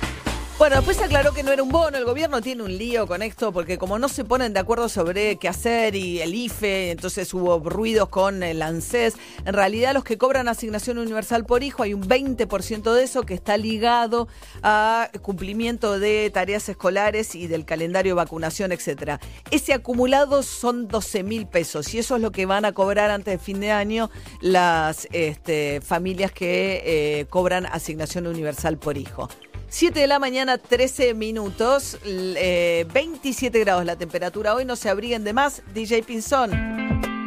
Bueno, 0.62 0.76
después 0.76 1.02
aclaró 1.02 1.34
que 1.34 1.42
no 1.42 1.52
era 1.52 1.64
un 1.64 1.70
bono, 1.70 1.98
el 1.98 2.06
gobierno 2.06 2.40
tiene 2.40 2.62
un 2.62 2.78
lío 2.78 3.08
con 3.08 3.24
esto 3.24 3.52
porque 3.52 3.80
como 3.80 3.98
no 3.98 4.08
se 4.08 4.24
ponen 4.24 4.54
de 4.54 4.60
acuerdo 4.60 4.90
sobre 4.90 5.38
qué 5.38 5.48
hacer 5.48 5.96
y 5.96 6.22
el 6.22 6.36
IFE, 6.36 6.92
entonces 6.92 7.34
hubo 7.34 7.58
ruidos 7.68 8.10
con 8.10 8.44
el 8.44 8.62
ANSES. 8.62 9.16
En 9.44 9.56
realidad 9.56 9.96
los 9.96 10.04
que 10.04 10.20
cobran 10.20 10.48
asignación 10.48 11.00
universal 11.00 11.48
por 11.48 11.64
hijo, 11.64 11.82
hay 11.82 11.96
un 11.96 12.04
20% 12.08 12.94
de 12.94 13.04
eso 13.04 13.24
que 13.24 13.34
está 13.34 13.58
ligado 13.58 14.28
a 14.62 15.10
cumplimiento 15.24 15.98
de 15.98 16.30
tareas 16.32 16.70
escolares 16.70 17.34
y 17.34 17.48
del 17.48 17.66
calendario 17.66 18.12
de 18.12 18.18
vacunación, 18.18 18.72
etcétera. 18.72 19.20
Ese 19.50 19.74
acumulado 19.74 20.44
son 20.44 20.88
12 20.88 21.24
mil 21.24 21.48
pesos 21.48 21.92
y 21.96 21.98
eso 21.98 22.18
es 22.18 22.22
lo 22.22 22.32
que 22.32 22.46
van 22.46 22.66
a 22.66 22.72
cobrar 22.72 23.10
antes 23.10 23.34
de 23.34 23.44
fin 23.44 23.62
de 23.62 23.72
año 23.72 24.12
las 24.42 25.08
este, 25.12 25.82
familias 25.82 26.32
que 26.32 26.84
eh, 26.86 27.26
cobran 27.32 27.66
asignación 27.66 28.28
universal 28.28 28.78
por 28.78 28.96
hijo. 28.96 29.28
7 29.74 30.02
de 30.02 30.08
la 30.08 30.20
mañana, 30.20 30.58
13 30.58 31.14
minutos, 31.14 31.98
l- 32.06 32.36
eh, 32.38 32.86
27 32.94 33.58
grados 33.62 33.86
la 33.86 33.96
temperatura. 33.96 34.54
Hoy 34.54 34.66
no 34.66 34.76
se 34.76 34.90
abriguen 34.90 35.24
de 35.24 35.32
más. 35.32 35.62
DJ 35.74 36.04
Pinzón. 36.04 36.52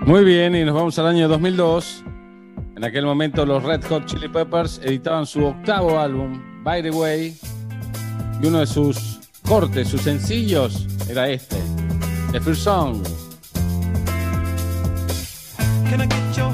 Muy 0.06 0.24
bien, 0.24 0.54
y 0.54 0.62
nos 0.64 0.74
vamos 0.74 0.98
al 0.98 1.06
año 1.06 1.26
2002. 1.26 2.04
En 2.76 2.84
aquel 2.84 3.06
momento 3.06 3.46
los 3.46 3.62
Red 3.62 3.82
Hot 3.88 4.04
Chili 4.04 4.28
Peppers 4.28 4.78
editaban 4.84 5.24
su 5.24 5.42
octavo 5.46 5.98
álbum, 5.98 6.62
By 6.62 6.82
the 6.82 6.90
Way, 6.90 7.34
y 8.42 8.46
uno 8.46 8.58
de 8.60 8.66
sus 8.66 9.20
cortes, 9.48 9.88
sus 9.88 10.02
sencillos, 10.02 10.86
era 11.08 11.28
este, 11.30 11.56
The 12.32 12.40
First 12.42 12.62
Song. 12.62 13.02
Can 15.88 16.00
I 16.02 16.06
get 16.06 16.36
your 16.36 16.52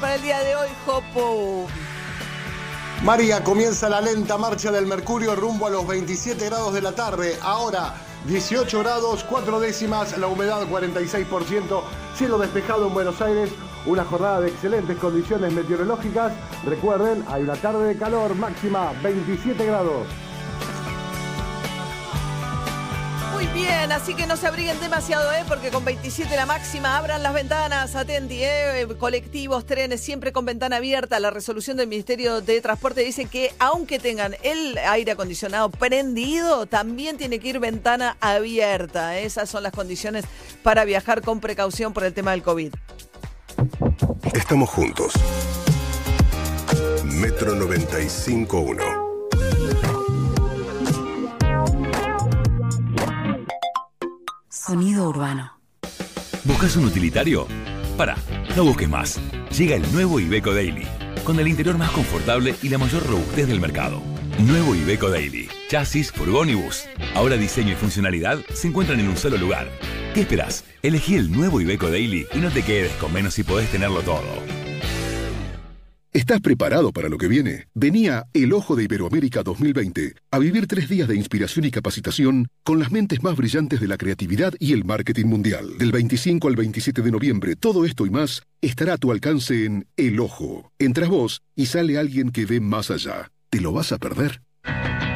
para 0.00 0.16
el 0.16 0.22
día 0.22 0.38
de 0.40 0.54
hoy, 0.54 0.68
Jopo. 0.84 1.66
María, 3.02 3.42
comienza 3.42 3.88
la 3.88 4.02
lenta 4.02 4.36
marcha 4.36 4.70
del 4.70 4.86
mercurio 4.86 5.34
rumbo 5.34 5.66
a 5.66 5.70
los 5.70 5.86
27 5.86 6.44
grados 6.44 6.74
de 6.74 6.82
la 6.82 6.92
tarde. 6.92 7.38
Ahora 7.40 7.94
18 8.26 8.78
grados, 8.80 9.24
4 9.24 9.60
décimas, 9.60 10.16
la 10.18 10.26
humedad 10.26 10.60
46%, 10.68 11.82
cielo 12.14 12.38
despejado 12.38 12.86
en 12.86 12.94
Buenos 12.94 13.20
Aires. 13.22 13.50
Una 13.86 14.04
jornada 14.04 14.42
de 14.42 14.50
excelentes 14.50 14.98
condiciones 14.98 15.52
meteorológicas. 15.54 16.32
Recuerden, 16.64 17.24
hay 17.28 17.42
una 17.42 17.56
tarde 17.56 17.88
de 17.88 17.96
calor 17.96 18.34
máxima 18.34 18.92
27 19.02 19.64
grados. 19.64 20.06
Muy 23.42 23.60
bien, 23.60 23.90
así 23.90 24.14
que 24.14 24.28
no 24.28 24.36
se 24.36 24.46
abriguen 24.46 24.78
demasiado, 24.78 25.32
¿eh? 25.32 25.44
porque 25.48 25.70
con 25.70 25.84
27 25.84 26.36
la 26.36 26.46
máxima, 26.46 26.96
abran 26.96 27.24
las 27.24 27.34
ventanas, 27.34 27.96
atenti, 27.96 28.38
¿eh? 28.40 28.86
colectivos, 29.00 29.66
trenes, 29.66 30.00
siempre 30.00 30.30
con 30.32 30.44
ventana 30.44 30.76
abierta. 30.76 31.18
La 31.18 31.30
resolución 31.30 31.76
del 31.76 31.88
Ministerio 31.88 32.40
de 32.40 32.60
Transporte 32.60 33.00
dice 33.00 33.24
que 33.24 33.52
aunque 33.58 33.98
tengan 33.98 34.36
el 34.44 34.78
aire 34.78 35.10
acondicionado 35.10 35.70
prendido, 35.70 36.66
también 36.66 37.16
tiene 37.16 37.40
que 37.40 37.48
ir 37.48 37.58
ventana 37.58 38.16
abierta. 38.20 39.18
Esas 39.18 39.50
son 39.50 39.64
las 39.64 39.72
condiciones 39.72 40.24
para 40.62 40.84
viajar 40.84 41.20
con 41.20 41.40
precaución 41.40 41.92
por 41.92 42.04
el 42.04 42.14
tema 42.14 42.30
del 42.30 42.44
COVID. 42.44 42.72
Estamos 44.34 44.70
juntos. 44.70 45.14
Metro 47.04 47.56
95.1. 47.56 49.01
Sonido 54.64 55.08
urbano. 55.08 55.58
¿Buscas 56.44 56.76
un 56.76 56.84
utilitario? 56.84 57.48
Para, 57.96 58.16
no 58.54 58.62
busques 58.62 58.88
más. 58.88 59.18
Llega 59.50 59.74
el 59.74 59.92
nuevo 59.92 60.20
Ibeco 60.20 60.54
Daily, 60.54 60.86
con 61.24 61.40
el 61.40 61.48
interior 61.48 61.76
más 61.76 61.90
confortable 61.90 62.54
y 62.62 62.68
la 62.68 62.78
mayor 62.78 63.04
robustez 63.04 63.48
del 63.48 63.58
mercado. 63.58 64.00
Nuevo 64.38 64.76
Ibeco 64.76 65.10
Daily, 65.10 65.48
chasis, 65.68 66.12
furgón 66.12 66.54
bus. 66.54 66.84
Ahora 67.16 67.36
diseño 67.36 67.72
y 67.72 67.74
funcionalidad 67.74 68.38
se 68.54 68.68
encuentran 68.68 69.00
en 69.00 69.08
un 69.08 69.16
solo 69.16 69.36
lugar. 69.36 69.68
¿Qué 70.14 70.20
esperás? 70.20 70.64
Elegí 70.82 71.16
el 71.16 71.32
nuevo 71.32 71.60
Ibeco 71.60 71.90
Daily 71.90 72.28
y 72.32 72.38
no 72.38 72.50
te 72.50 72.62
quedes 72.62 72.92
con 72.92 73.12
menos 73.12 73.34
si 73.34 73.42
podés 73.42 73.68
tenerlo 73.68 74.02
todo. 74.02 74.71
¿Estás 76.14 76.42
preparado 76.42 76.92
para 76.92 77.08
lo 77.08 77.16
que 77.16 77.26
viene? 77.26 77.68
Venía 77.72 78.26
El 78.34 78.52
Ojo 78.52 78.76
de 78.76 78.84
Iberoamérica 78.84 79.42
2020 79.42 80.14
a 80.30 80.38
vivir 80.38 80.66
tres 80.66 80.86
días 80.86 81.08
de 81.08 81.16
inspiración 81.16 81.64
y 81.64 81.70
capacitación 81.70 82.48
con 82.64 82.78
las 82.78 82.92
mentes 82.92 83.22
más 83.22 83.34
brillantes 83.34 83.80
de 83.80 83.88
la 83.88 83.96
creatividad 83.96 84.52
y 84.58 84.74
el 84.74 84.84
marketing 84.84 85.24
mundial. 85.24 85.78
Del 85.78 85.90
25 85.90 86.48
al 86.48 86.56
27 86.56 87.00
de 87.00 87.10
noviembre, 87.10 87.56
todo 87.56 87.86
esto 87.86 88.04
y 88.04 88.10
más 88.10 88.42
estará 88.60 88.92
a 88.92 88.98
tu 88.98 89.10
alcance 89.10 89.64
en 89.64 89.86
El 89.96 90.20
Ojo. 90.20 90.70
Entras 90.78 91.08
vos 91.08 91.40
y 91.56 91.64
sale 91.64 91.96
alguien 91.96 92.30
que 92.30 92.44
ve 92.44 92.60
más 92.60 92.90
allá. 92.90 93.30
¿Te 93.48 93.62
lo 93.62 93.72
vas 93.72 93.92
a 93.92 93.98
perder? 93.98 94.42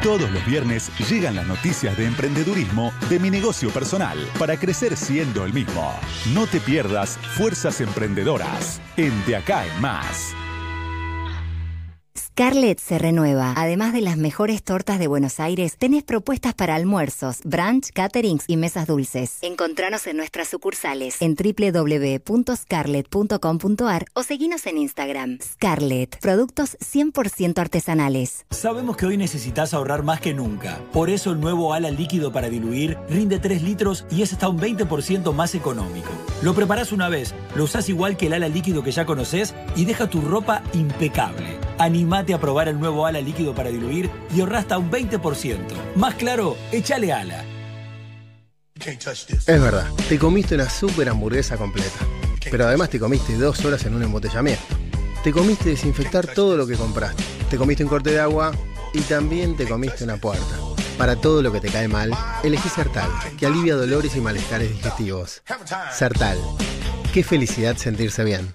Todos 0.02 0.30
los 0.30 0.46
viernes 0.46 0.90
llegan 1.10 1.34
las 1.34 1.46
noticias 1.46 1.94
de 1.98 2.06
emprendedurismo 2.06 2.90
de 3.10 3.20
mi 3.20 3.28
negocio 3.28 3.68
personal 3.68 4.16
para 4.38 4.58
crecer 4.58 4.96
siendo 4.96 5.44
el 5.44 5.52
mismo. 5.52 5.92
No 6.32 6.46
te 6.46 6.58
pierdas 6.58 7.18
Fuerzas 7.36 7.82
Emprendedoras 7.82 8.80
en 8.96 9.12
De 9.26 9.36
Acá 9.36 9.66
en 9.66 9.78
Más. 9.82 10.34
Scarlett 12.36 12.78
se 12.80 12.98
renueva. 12.98 13.54
Además 13.56 13.94
de 13.94 14.02
las 14.02 14.18
mejores 14.18 14.62
tortas 14.62 14.98
de 14.98 15.06
Buenos 15.06 15.40
Aires, 15.40 15.78
tenés 15.78 16.02
propuestas 16.02 16.52
para 16.52 16.74
almuerzos, 16.74 17.38
brunch, 17.44 17.92
caterings 17.94 18.44
y 18.46 18.58
mesas 18.58 18.86
dulces. 18.86 19.38
Encontranos 19.40 20.06
en 20.06 20.18
nuestras 20.18 20.48
sucursales 20.48 21.22
en 21.22 21.34
www.scarlett.com.ar 21.34 24.04
o 24.12 24.22
seguinos 24.22 24.66
en 24.66 24.76
Instagram. 24.76 25.38
Scarlett, 25.42 26.20
productos 26.20 26.76
100% 26.80 27.58
artesanales. 27.58 28.44
Sabemos 28.50 28.98
que 28.98 29.06
hoy 29.06 29.16
necesitas 29.16 29.72
ahorrar 29.72 30.02
más 30.02 30.20
que 30.20 30.34
nunca. 30.34 30.78
Por 30.92 31.08
eso 31.08 31.30
el 31.30 31.40
nuevo 31.40 31.72
ala 31.72 31.90
líquido 31.90 32.32
para 32.32 32.50
diluir 32.50 32.98
rinde 33.08 33.38
3 33.38 33.62
litros 33.62 34.04
y 34.10 34.20
es 34.20 34.34
hasta 34.34 34.50
un 34.50 34.60
20% 34.60 35.32
más 35.32 35.54
económico. 35.54 36.10
Lo 36.42 36.54
preparás 36.54 36.92
una 36.92 37.08
vez, 37.08 37.34
lo 37.54 37.64
usás 37.64 37.88
igual 37.88 38.18
que 38.18 38.26
el 38.26 38.34
ala 38.34 38.48
líquido 38.48 38.82
que 38.82 38.92
ya 38.92 39.06
conoces 39.06 39.54
y 39.74 39.86
deja 39.86 40.10
tu 40.10 40.20
ropa 40.20 40.62
impecable. 40.74 41.56
Animate 41.78 42.25
a 42.32 42.40
probar 42.40 42.68
el 42.68 42.78
nuevo 42.78 43.06
ala 43.06 43.20
líquido 43.20 43.54
para 43.54 43.70
diluir 43.70 44.10
y 44.34 44.40
ahorra 44.40 44.58
hasta 44.58 44.78
un 44.78 44.90
20%. 44.90 45.58
Más 45.96 46.14
claro, 46.14 46.56
échale 46.72 47.12
ala. 47.12 47.44
Es 48.76 49.46
verdad, 49.46 49.90
te 50.08 50.18
comiste 50.18 50.54
una 50.54 50.68
super 50.68 51.08
hamburguesa 51.08 51.56
completa. 51.56 51.98
Pero 52.50 52.66
además 52.66 52.90
te 52.90 53.00
comiste 53.00 53.36
dos 53.36 53.64
horas 53.64 53.84
en 53.86 53.94
un 53.94 54.02
embotellamiento. 54.02 54.62
Te 55.24 55.32
comiste 55.32 55.70
desinfectar 55.70 56.26
todo 56.26 56.56
lo 56.56 56.66
que 56.66 56.76
compraste. 56.76 57.22
Te 57.50 57.56
comiste 57.56 57.82
un 57.82 57.90
corte 57.90 58.10
de 58.10 58.20
agua 58.20 58.52
y 58.92 59.00
también 59.00 59.56
te 59.56 59.66
comiste 59.66 60.04
una 60.04 60.18
puerta. 60.18 60.56
Para 60.98 61.16
todo 61.16 61.42
lo 61.42 61.52
que 61.52 61.60
te 61.60 61.68
cae 61.68 61.88
mal, 61.88 62.10
elegí 62.42 62.68
Sertal, 62.68 63.10
que 63.38 63.46
alivia 63.46 63.74
dolores 63.74 64.14
y 64.16 64.20
malestares 64.20 64.70
digestivos. 64.70 65.42
Sertal. 65.92 66.38
Qué 67.12 67.22
felicidad 67.22 67.76
sentirse 67.76 68.24
bien. 68.24 68.54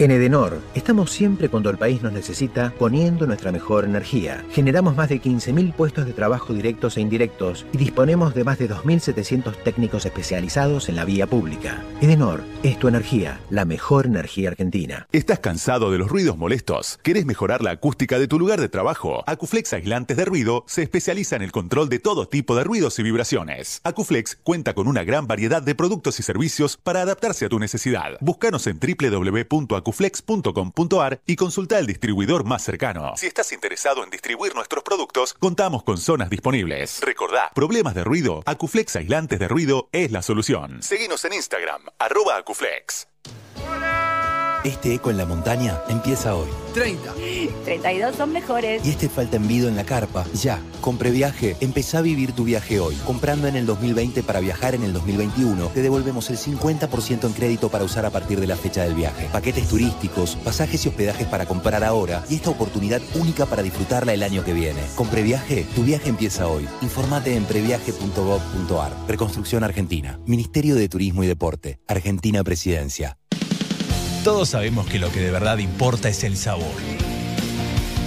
En 0.00 0.10
Edenor, 0.10 0.62
estamos 0.74 1.10
siempre 1.10 1.50
cuando 1.50 1.68
el 1.68 1.76
país 1.76 2.02
nos 2.02 2.14
necesita 2.14 2.72
poniendo 2.78 3.26
nuestra 3.26 3.52
mejor 3.52 3.84
energía. 3.84 4.42
Generamos 4.50 4.96
más 4.96 5.10
de 5.10 5.20
15.000 5.20 5.74
puestos 5.74 6.06
de 6.06 6.14
trabajo 6.14 6.54
directos 6.54 6.96
e 6.96 7.02
indirectos 7.02 7.66
y 7.70 7.76
disponemos 7.76 8.34
de 8.34 8.42
más 8.42 8.58
de 8.58 8.70
2.700 8.70 9.62
técnicos 9.62 10.06
especializados 10.06 10.88
en 10.88 10.96
la 10.96 11.04
vía 11.04 11.26
pública. 11.26 11.84
Edenor 12.00 12.44
es 12.62 12.78
tu 12.78 12.88
energía, 12.88 13.40
la 13.50 13.66
mejor 13.66 14.06
energía 14.06 14.48
argentina. 14.48 15.06
¿Estás 15.12 15.40
cansado 15.40 15.90
de 15.90 15.98
los 15.98 16.08
ruidos 16.08 16.38
molestos? 16.38 16.98
¿Querés 17.02 17.26
mejorar 17.26 17.60
la 17.60 17.72
acústica 17.72 18.18
de 18.18 18.26
tu 18.26 18.38
lugar 18.38 18.58
de 18.58 18.70
trabajo? 18.70 19.22
Acuflex 19.26 19.74
Aislantes 19.74 20.16
de 20.16 20.24
Ruido 20.24 20.64
se 20.66 20.82
especializa 20.82 21.36
en 21.36 21.42
el 21.42 21.52
control 21.52 21.90
de 21.90 21.98
todo 21.98 22.26
tipo 22.26 22.56
de 22.56 22.64
ruidos 22.64 22.98
y 22.98 23.02
vibraciones. 23.02 23.82
Acuflex 23.84 24.38
cuenta 24.44 24.72
con 24.72 24.88
una 24.88 25.04
gran 25.04 25.26
variedad 25.26 25.60
de 25.60 25.74
productos 25.74 26.18
y 26.20 26.22
servicios 26.22 26.78
para 26.78 27.02
adaptarse 27.02 27.44
a 27.44 27.50
tu 27.50 27.58
necesidad. 27.58 28.12
Búscanos 28.22 28.66
en 28.66 28.78
www.acuflex.com.ar 29.90 31.20
y 31.26 31.36
consulta 31.36 31.78
el 31.78 31.86
distribuidor 31.86 32.44
más 32.44 32.62
cercano. 32.62 33.14
Si 33.16 33.26
estás 33.26 33.52
interesado 33.52 34.04
en 34.04 34.10
distribuir 34.10 34.54
nuestros 34.54 34.82
productos, 34.82 35.34
contamos 35.34 35.82
con 35.82 35.98
zonas 35.98 36.30
disponibles. 36.30 37.00
Recordá, 37.00 37.50
problemas 37.54 37.94
de 37.94 38.04
ruido, 38.04 38.42
Acuflex 38.46 38.96
Aislantes 38.96 39.38
de 39.38 39.48
Ruido 39.48 39.88
es 39.92 40.10
la 40.10 40.22
solución. 40.22 40.82
Seguinos 40.82 41.24
en 41.24 41.34
Instagram, 41.34 41.82
arroba 41.98 42.36
Acuflex. 42.36 43.08
Este 44.64 44.94
eco 44.94 45.10
en 45.10 45.16
la 45.16 45.24
montaña 45.24 45.80
empieza 45.88 46.36
hoy. 46.36 46.48
30. 46.74 47.14
32 47.64 48.14
son 48.14 48.32
mejores. 48.32 48.86
Y 48.86 48.90
este 48.90 49.08
falta 49.08 49.36
envido 49.36 49.68
en 49.68 49.76
la 49.76 49.84
carpa. 49.84 50.26
Ya, 50.34 50.60
con 50.82 50.98
Previaje, 50.98 51.56
empezá 51.60 51.98
a 51.98 52.02
vivir 52.02 52.32
tu 52.32 52.44
viaje 52.44 52.78
hoy. 52.78 52.94
Comprando 53.06 53.48
en 53.48 53.56
el 53.56 53.64
2020 53.64 54.22
para 54.22 54.40
viajar 54.40 54.74
en 54.74 54.82
el 54.82 54.92
2021, 54.92 55.68
te 55.68 55.80
devolvemos 55.80 56.28
el 56.28 56.36
50% 56.36 57.24
en 57.24 57.32
crédito 57.32 57.70
para 57.70 57.84
usar 57.84 58.04
a 58.04 58.10
partir 58.10 58.38
de 58.38 58.46
la 58.46 58.56
fecha 58.56 58.84
del 58.84 58.94
viaje. 58.94 59.28
Paquetes 59.32 59.66
turísticos, 59.66 60.36
pasajes 60.36 60.84
y 60.84 60.88
hospedajes 60.88 61.26
para 61.26 61.46
comprar 61.46 61.82
ahora 61.82 62.22
y 62.28 62.34
esta 62.34 62.50
oportunidad 62.50 63.00
única 63.14 63.46
para 63.46 63.62
disfrutarla 63.62 64.12
el 64.12 64.22
año 64.22 64.44
que 64.44 64.52
viene. 64.52 64.82
Con 64.94 65.08
Previaje, 65.08 65.66
tu 65.74 65.84
viaje 65.84 66.10
empieza 66.10 66.46
hoy. 66.48 66.68
Informate 66.82 67.34
en 67.34 67.44
previaje.gov.ar. 67.44 68.92
Reconstrucción 69.08 69.64
Argentina. 69.64 70.20
Ministerio 70.26 70.74
de 70.74 70.88
Turismo 70.88 71.24
y 71.24 71.26
Deporte. 71.26 71.80
Argentina 71.88 72.44
Presidencia. 72.44 73.19
Todos 74.24 74.50
sabemos 74.50 74.86
que 74.86 74.98
lo 74.98 75.10
que 75.10 75.20
de 75.20 75.30
verdad 75.30 75.56
importa 75.58 76.10
es 76.10 76.24
el 76.24 76.36
sabor. 76.36 76.74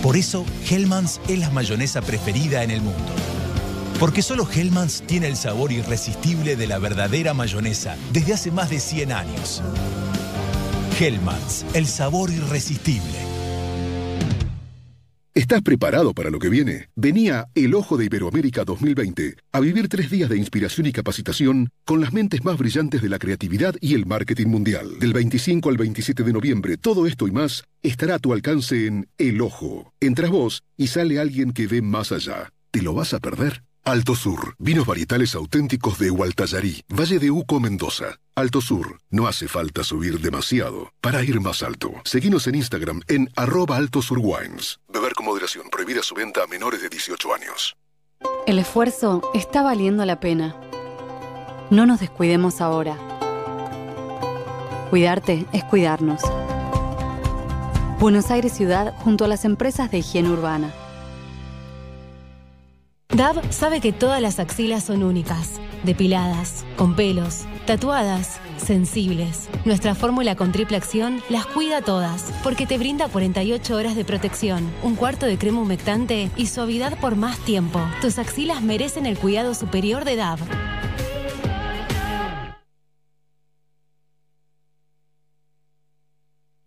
Por 0.03 0.15
eso, 0.15 0.45
Hellmann's 0.69 1.19
es 1.27 1.40
la 1.40 1.49
mayonesa 1.49 2.03
preferida 2.03 2.61
en 2.64 2.69
el 2.69 2.81
mundo. 2.81 3.11
Porque 3.99 4.22
solo 4.22 4.48
Hellmann's 4.48 5.02
tiene 5.07 5.27
el 5.27 5.35
sabor 5.35 5.72
irresistible 5.72 6.56
de 6.56 6.68
la 6.68 6.77
verdadera 6.77 7.34
mayonesa 7.34 7.98
desde 8.11 8.34
hace 8.34 8.52
más 8.52 8.69
de 8.69 8.80
100 8.80 9.11
años. 9.11 9.64
Hellmann's, 10.99 11.65
el 11.73 11.88
sabor 11.88 12.30
irresistible. 12.30 13.32
¿Estás 15.35 15.64
preparado 15.64 16.14
para 16.14 16.30
lo 16.30 16.38
que 16.38 16.47
viene? 16.47 16.89
Venía 16.95 17.47
El 17.55 17.73
Ojo 17.73 17.97
de 17.97 18.05
Iberoamérica 18.05 18.65
2020 18.65 19.35
a 19.51 19.60
vivir 19.61 19.88
tres 19.88 20.11
días 20.11 20.30
de 20.30 20.38
inspiración 20.38 20.85
y 20.85 20.91
capacitación 20.91 21.72
con 21.85 22.01
las 22.01 22.14
mentes 22.14 22.45
más 22.45 22.55
brillantes 22.55 23.01
de 23.01 23.10
la 23.10 23.18
creatividad 23.18 23.73
y 23.81 23.95
el 23.95 24.05
marketing 24.05 24.45
mundial. 24.45 24.99
Del 24.99 25.11
25 25.11 25.69
al 25.69 25.77
27 25.77 26.22
de 26.22 26.34
noviembre, 26.34 26.77
todo 26.77 27.07
esto 27.07 27.27
y 27.27 27.31
más 27.31 27.64
estará 27.81 28.15
a 28.15 28.19
tu 28.19 28.31
alcance 28.31 28.85
en 28.85 29.07
El 29.18 29.41
Ojo. 29.41 29.91
Entras 29.99 30.30
vos 30.30 30.61
y 30.77 30.85
sale 30.85 31.18
alguien 31.19 31.51
que 31.51 31.65
ve 31.65 31.81
más 31.81 32.11
allá. 32.11 32.51
¿Te 32.69 32.84
lo 32.84 32.93
vas 32.93 33.15
a 33.15 33.19
perder? 33.19 33.64
Alto 33.85 34.14
Sur, 34.14 34.53
vinos 34.60 34.85
varietales 34.85 35.34
auténticos 35.34 35.97
de 35.97 36.11
Hualtayarí, 36.11 36.84
Valle 36.89 37.18
de 37.18 37.31
Uco, 37.31 37.60
Mendoza. 37.60 38.19
Alto 38.35 38.61
Sur, 38.61 38.99
no 39.11 39.27
hace 39.27 39.47
falta 39.47 39.84
subir 39.84 40.19
demasiado 40.19 40.91
para 41.01 41.22
ir 41.22 41.39
más 41.39 41.61
alto. 41.61 41.91
Seguinos 42.03 42.47
en 42.47 42.55
Instagram 42.55 43.01
en 43.07 43.30
arroba 43.35 43.77
Alto 43.77 44.01
Sur 44.01 44.18
Wines. 44.19 44.80
Beber 44.88 45.14
con 45.14 45.27
moderación, 45.27 45.69
prohibida 45.69 46.01
su 46.01 46.15
venta 46.15 46.41
a 46.41 46.47
menores 46.47 46.81
de 46.81 46.89
18 46.89 47.31
años. 47.31 47.76
El 48.47 48.57
esfuerzo 48.57 49.22
está 49.35 49.61
valiendo 49.61 50.03
la 50.05 50.19
pena. 50.19 50.55
No 51.69 51.85
nos 51.85 51.99
descuidemos 51.99 52.60
ahora. 52.60 52.97
Cuidarte 54.89 55.45
es 55.53 55.64
cuidarnos. 55.65 56.22
Buenos 57.99 58.31
Aires 58.31 58.53
Ciudad 58.53 58.95
junto 59.03 59.26
a 59.26 59.27
las 59.27 59.45
empresas 59.45 59.91
de 59.91 59.99
higiene 59.99 60.31
urbana. 60.31 60.73
DAB 63.15 63.52
sabe 63.53 63.80
que 63.80 63.94
todas 63.94 64.19
las 64.23 64.40
axilas 64.40 64.85
son 64.85 65.03
únicas, 65.03 65.61
depiladas, 65.84 66.65
con 66.76 66.95
pelos, 66.95 67.45
tatuadas, 67.68 68.40
sensibles. 68.57 69.49
Nuestra 69.65 69.94
fórmula 69.94 70.35
con 70.35 70.52
triple 70.52 70.77
acción 70.77 71.22
las 71.30 71.45
cuida 71.45 71.84
todas, 71.84 72.34
porque 72.41 72.65
te 72.65 72.80
brinda 72.80 73.07
48 73.10 73.76
horas 73.76 73.95
de 73.95 74.03
protección, 74.03 74.68
un 74.81 74.95
cuarto 74.95 75.27
de 75.27 75.38
crema 75.38 75.61
humectante 75.61 76.31
y 76.35 76.48
suavidad 76.48 76.99
por 76.99 77.15
más 77.15 77.38
tiempo. 77.38 77.80
Tus 78.02 78.18
axilas 78.18 78.64
merecen 78.64 79.06
el 79.06 79.19
cuidado 79.19 79.53
superior 79.53 80.06
de 80.06 80.15
DAB. 80.15 80.40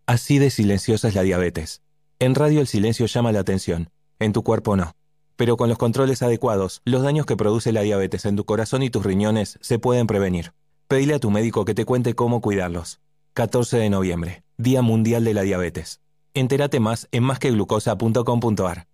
Así 0.07 0.39
de 0.39 0.51
silenciosa 0.51 1.09
es 1.09 1.17
la 1.17 1.23
diabetes. 1.23 1.83
En 2.21 2.37
radio 2.37 2.61
el 2.61 2.69
silencio 2.69 3.07
llama 3.07 3.33
la 3.33 3.41
atención, 3.41 3.91
en 4.21 4.33
tu 4.33 4.45
cuerpo 4.45 4.77
no. 4.77 4.96
Pero 5.37 5.57
con 5.57 5.69
los 5.69 5.79
controles 5.79 6.23
adecuados, 6.23 6.81
los 6.85 7.03
daños 7.03 7.27
que 7.27 7.37
produce 7.37 7.73
la 7.73 7.83
diabetes 7.83 8.25
en 8.25 8.37
tu 8.37 8.45
corazón 8.45 8.83
y 8.83 8.91
tus 8.91 9.05
riñones 9.05 9.59
se 9.61 9.79
pueden 9.79 10.07
prevenir. 10.07 10.53
Pedile 10.89 11.15
a 11.15 11.19
tu 11.19 11.31
médico 11.31 11.65
que 11.65 11.75
te 11.75 11.85
cuente 11.85 12.15
cómo 12.15 12.41
cuidarlos. 12.41 13.01
14 13.35 13.77
de 13.77 13.91
noviembre, 13.91 14.45
Día 14.57 14.83
Mundial 14.83 15.25
de 15.25 15.35
la 15.35 15.43
Diabetes. 15.43 16.01
Entérate 16.33 16.81
más 16.81 17.09
en 17.13 17.23
másqueglucosa.com.ar. 17.25 18.87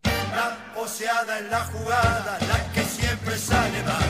Poseada 0.75 1.39
en 1.39 1.51
la 1.51 1.65
jugada, 1.65 2.39
la 2.41 2.73
que 2.73 2.83
siempre 2.83 3.37
sale. 3.37 4.02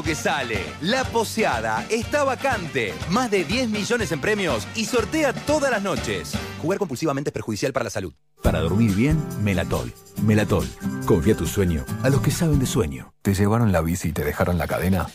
Que 0.00 0.14
sale. 0.14 0.58
La 0.80 1.04
poseada 1.04 1.84
está 1.90 2.24
vacante. 2.24 2.94
Más 3.10 3.30
de 3.30 3.44
10 3.44 3.68
millones 3.68 4.10
en 4.10 4.22
premios 4.22 4.66
y 4.74 4.86
sortea 4.86 5.34
todas 5.34 5.70
las 5.70 5.82
noches. 5.82 6.32
Jugar 6.62 6.78
compulsivamente 6.78 7.28
es 7.28 7.34
perjudicial 7.34 7.74
para 7.74 7.84
la 7.84 7.90
salud. 7.90 8.14
Para 8.42 8.60
dormir 8.60 8.94
bien, 8.94 9.22
Melatol. 9.42 9.92
Melatol. 10.22 10.66
Confía 11.04 11.36
tu 11.36 11.46
sueño 11.46 11.84
a 12.02 12.08
los 12.08 12.22
que 12.22 12.30
saben 12.30 12.58
de 12.58 12.64
sueño. 12.64 13.12
¿Te 13.20 13.34
llevaron 13.34 13.70
la 13.70 13.82
bici 13.82 14.08
y 14.08 14.12
te 14.12 14.24
dejaron 14.24 14.56
la 14.56 14.66
cadena? 14.66 15.08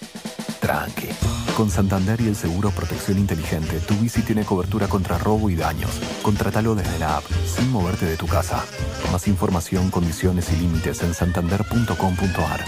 Tranqui. 0.62 1.08
Con 1.58 1.72
Santander 1.72 2.22
y 2.22 2.28
el 2.28 2.36
seguro 2.36 2.70
Protección 2.70 3.18
Inteligente, 3.18 3.80
tu 3.80 3.96
bici 3.96 4.22
tiene 4.22 4.46
cobertura 4.46 4.88
contra 4.88 5.18
robo 5.18 5.50
y 5.50 5.56
daños. 5.56 5.90
Contratalo 6.22 6.76
desde 6.76 7.00
la 7.00 7.18
app, 7.18 7.24
sin 7.46 7.72
moverte 7.72 8.06
de 8.06 8.16
tu 8.16 8.28
casa. 8.28 8.64
Más 9.12 9.28
información, 9.28 9.90
condiciones 9.90 10.54
y 10.54 10.58
límites 10.58 11.02
en 11.02 11.16
santander.com.ar. 11.16 12.64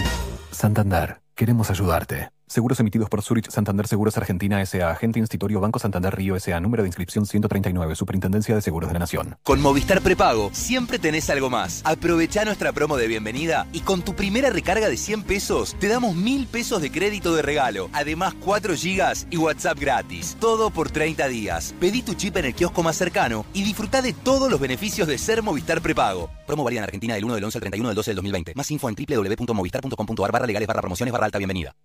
Santander, 0.50 1.19
queremos 1.40 1.70
ayudarte. 1.70 2.28
Seguros 2.50 2.80
emitidos 2.80 3.08
por 3.08 3.22
Zurich 3.22 3.48
Santander 3.48 3.86
Seguros 3.86 4.16
Argentina 4.16 4.60
S.A. 4.60 4.90
Agente 4.90 5.20
Institutorio 5.20 5.60
Banco 5.60 5.78
Santander 5.78 6.12
Río 6.12 6.34
S.A. 6.34 6.58
Número 6.58 6.82
de 6.82 6.88
inscripción 6.88 7.24
139. 7.24 7.94
Superintendencia 7.94 8.56
de 8.56 8.60
Seguros 8.60 8.88
de 8.88 8.94
la 8.94 8.98
Nación. 8.98 9.36
Con 9.44 9.60
Movistar 9.60 10.00
Prepago 10.00 10.50
siempre 10.52 10.98
tenés 10.98 11.30
algo 11.30 11.48
más. 11.48 11.80
Aprovecha 11.84 12.44
nuestra 12.44 12.72
promo 12.72 12.96
de 12.96 13.06
bienvenida 13.06 13.68
y 13.72 13.82
con 13.82 14.02
tu 14.02 14.16
primera 14.16 14.50
recarga 14.50 14.88
de 14.88 14.96
100 14.96 15.22
pesos 15.22 15.76
te 15.78 15.86
damos 15.86 16.16
1000 16.16 16.48
pesos 16.48 16.82
de 16.82 16.90
crédito 16.90 17.36
de 17.36 17.42
regalo. 17.42 17.88
Además 17.92 18.34
4 18.40 18.74
gigas 18.74 19.28
y 19.30 19.36
WhatsApp 19.36 19.78
gratis. 19.78 20.36
Todo 20.40 20.70
por 20.70 20.90
30 20.90 21.28
días. 21.28 21.72
Pedí 21.78 22.02
tu 22.02 22.14
chip 22.14 22.36
en 22.38 22.46
el 22.46 22.54
kiosco 22.56 22.82
más 22.82 22.96
cercano 22.96 23.46
y 23.52 23.62
disfruta 23.62 24.02
de 24.02 24.12
todos 24.12 24.50
los 24.50 24.58
beneficios 24.58 25.06
de 25.06 25.18
ser 25.18 25.44
Movistar 25.44 25.82
Prepago. 25.82 26.28
Promo 26.48 26.64
válida 26.64 26.80
en 26.80 26.84
Argentina 26.86 27.14
del 27.14 27.24
1 27.26 27.34
del 27.36 27.44
11 27.44 27.58
al 27.58 27.62
31 27.62 27.88
del 27.90 27.94
12 27.94 28.10
del 28.10 28.16
2020. 28.16 28.54
Más 28.56 28.68
info 28.72 28.88
en 28.88 28.96
www.movistar.com.ar 28.96 30.32
barra 30.32 30.46
legales 30.48 30.66
barra 30.66 30.80
promociones 30.80 31.12
barra 31.12 31.26
alta 31.26 31.38
bienvenida. 31.38 31.76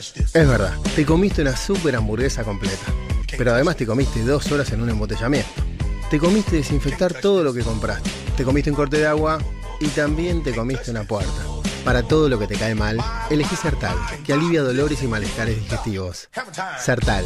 Es 0.00 0.32
verdad, 0.48 0.74
te 0.96 1.04
comiste 1.04 1.42
una 1.42 1.56
super 1.56 1.94
hamburguesa 1.94 2.42
completa. 2.42 2.86
Pero 3.36 3.52
además 3.52 3.76
te 3.76 3.86
comiste 3.86 4.22
dos 4.22 4.50
horas 4.50 4.72
en 4.72 4.82
un 4.82 4.90
embotellamiento. 4.90 5.50
Te 6.10 6.18
comiste 6.18 6.56
desinfectar 6.56 7.14
todo 7.14 7.44
lo 7.44 7.52
que 7.52 7.62
compraste. 7.62 8.10
Te 8.36 8.44
comiste 8.44 8.70
un 8.70 8.76
corte 8.76 8.96
de 8.96 9.06
agua 9.06 9.38
y 9.78 9.88
también 9.88 10.42
te 10.42 10.54
comiste 10.54 10.90
una 10.90 11.04
puerta. 11.04 11.44
Para 11.84 12.02
todo 12.02 12.28
lo 12.28 12.38
que 12.38 12.46
te 12.46 12.56
cae 12.56 12.74
mal, 12.74 12.98
elegí 13.30 13.56
Sertal, 13.56 13.96
que 14.24 14.32
alivia 14.32 14.62
dolores 14.62 15.02
y 15.02 15.06
malestares 15.06 15.56
digestivos. 15.56 16.28
Sertal. 16.78 17.24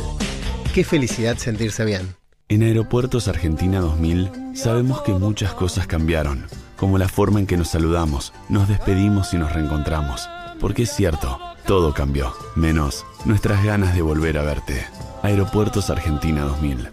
Qué 0.75 0.85
felicidad 0.85 1.37
sentirse 1.39 1.85
bien. 1.85 2.17
En 2.49 2.63
Aeropuertos 2.63 3.27
Argentina 3.29 3.81
2000 3.81 4.31
sabemos 4.55 5.03
que 5.03 5.13
muchas 5.13 5.55
cosas 5.55 5.87
cambiaron, 5.87 6.47
como 6.77 6.99
la 6.99 7.09
forma 7.09 7.41
en 7.41 7.47
que 7.47 7.57
nos 7.57 7.71
saludamos, 7.71 8.33
nos 8.49 8.69
despedimos 8.69 9.33
y 9.33 9.39
nos 9.39 9.53
reencontramos. 9.53 10.29
Porque 10.65 10.85
es 10.85 10.93
cierto, 10.95 11.39
todo 11.67 11.93
cambió, 11.93 12.33
menos 12.57 13.05
nuestras 13.27 13.63
ganas 13.63 13.95
de 13.95 14.01
volver 14.01 14.39
a 14.39 14.43
verte. 14.45 14.87
Aeropuertos 15.23 15.91
Argentina 15.91 16.41
2000. 16.41 16.89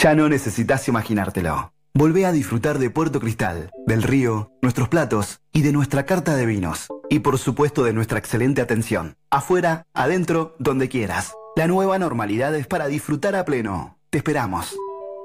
Ya 0.00 0.14
no 0.14 0.28
necesitas 0.28 0.86
imaginártelo. 0.86 1.72
Volvé 1.94 2.26
a 2.26 2.32
disfrutar 2.32 2.78
de 2.78 2.90
Puerto 2.90 3.18
Cristal, 3.18 3.70
del 3.88 4.04
río, 4.04 4.52
nuestros 4.62 4.88
platos 4.88 5.40
y 5.52 5.62
de 5.62 5.72
nuestra 5.72 6.06
carta 6.06 6.36
de 6.36 6.46
vinos. 6.46 6.86
Y 7.10 7.18
por 7.18 7.36
supuesto 7.38 7.82
de 7.82 7.92
nuestra 7.92 8.20
excelente 8.20 8.62
atención. 8.62 9.16
Afuera, 9.28 9.82
adentro, 9.94 10.54
donde 10.60 10.88
quieras. 10.88 11.32
La 11.56 11.66
nueva 11.66 11.98
normalidad 11.98 12.54
es 12.54 12.68
para 12.68 12.86
disfrutar 12.86 13.34
a 13.34 13.44
pleno. 13.44 13.98
Te 14.10 14.18
esperamos. 14.18 14.76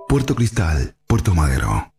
Puerto 0.08 0.34
Cristal, 0.34 0.96
Puerto 1.06 1.36
Madero. 1.36 1.92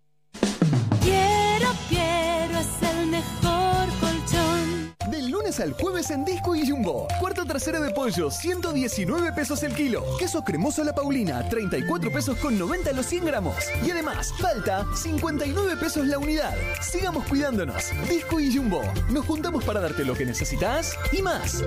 Lunes 5.58 5.60
al 5.60 5.72
jueves 5.72 6.10
en 6.10 6.24
Disco 6.24 6.54
y 6.54 6.68
Jumbo. 6.68 7.06
Cuarta 7.20 7.44
trasera 7.44 7.80
de 7.80 7.90
pollo, 7.90 8.30
119 8.30 9.32
pesos 9.32 9.62
el 9.62 9.74
kilo. 9.74 10.04
Queso 10.18 10.42
cremoso 10.42 10.82
a 10.82 10.84
la 10.84 10.94
Paulina, 10.94 11.48
34 11.48 12.12
pesos 12.12 12.36
con 12.38 12.58
90 12.58 12.92
los 12.92 13.06
100 13.06 13.24
gramos. 13.24 13.56
Y 13.84 13.90
además, 13.90 14.32
falta 14.38 14.86
59 14.94 15.76
pesos 15.76 16.06
la 16.06 16.18
unidad. 16.18 16.54
Sigamos 16.80 17.24
cuidándonos. 17.26 17.90
Disco 18.08 18.40
y 18.40 18.54
Jumbo. 18.54 18.82
Nos 19.10 19.24
juntamos 19.26 19.64
para 19.64 19.80
darte 19.80 20.04
lo 20.04 20.14
que 20.14 20.26
necesitas 20.26 20.96
y 21.12 21.22
más. 21.22 21.62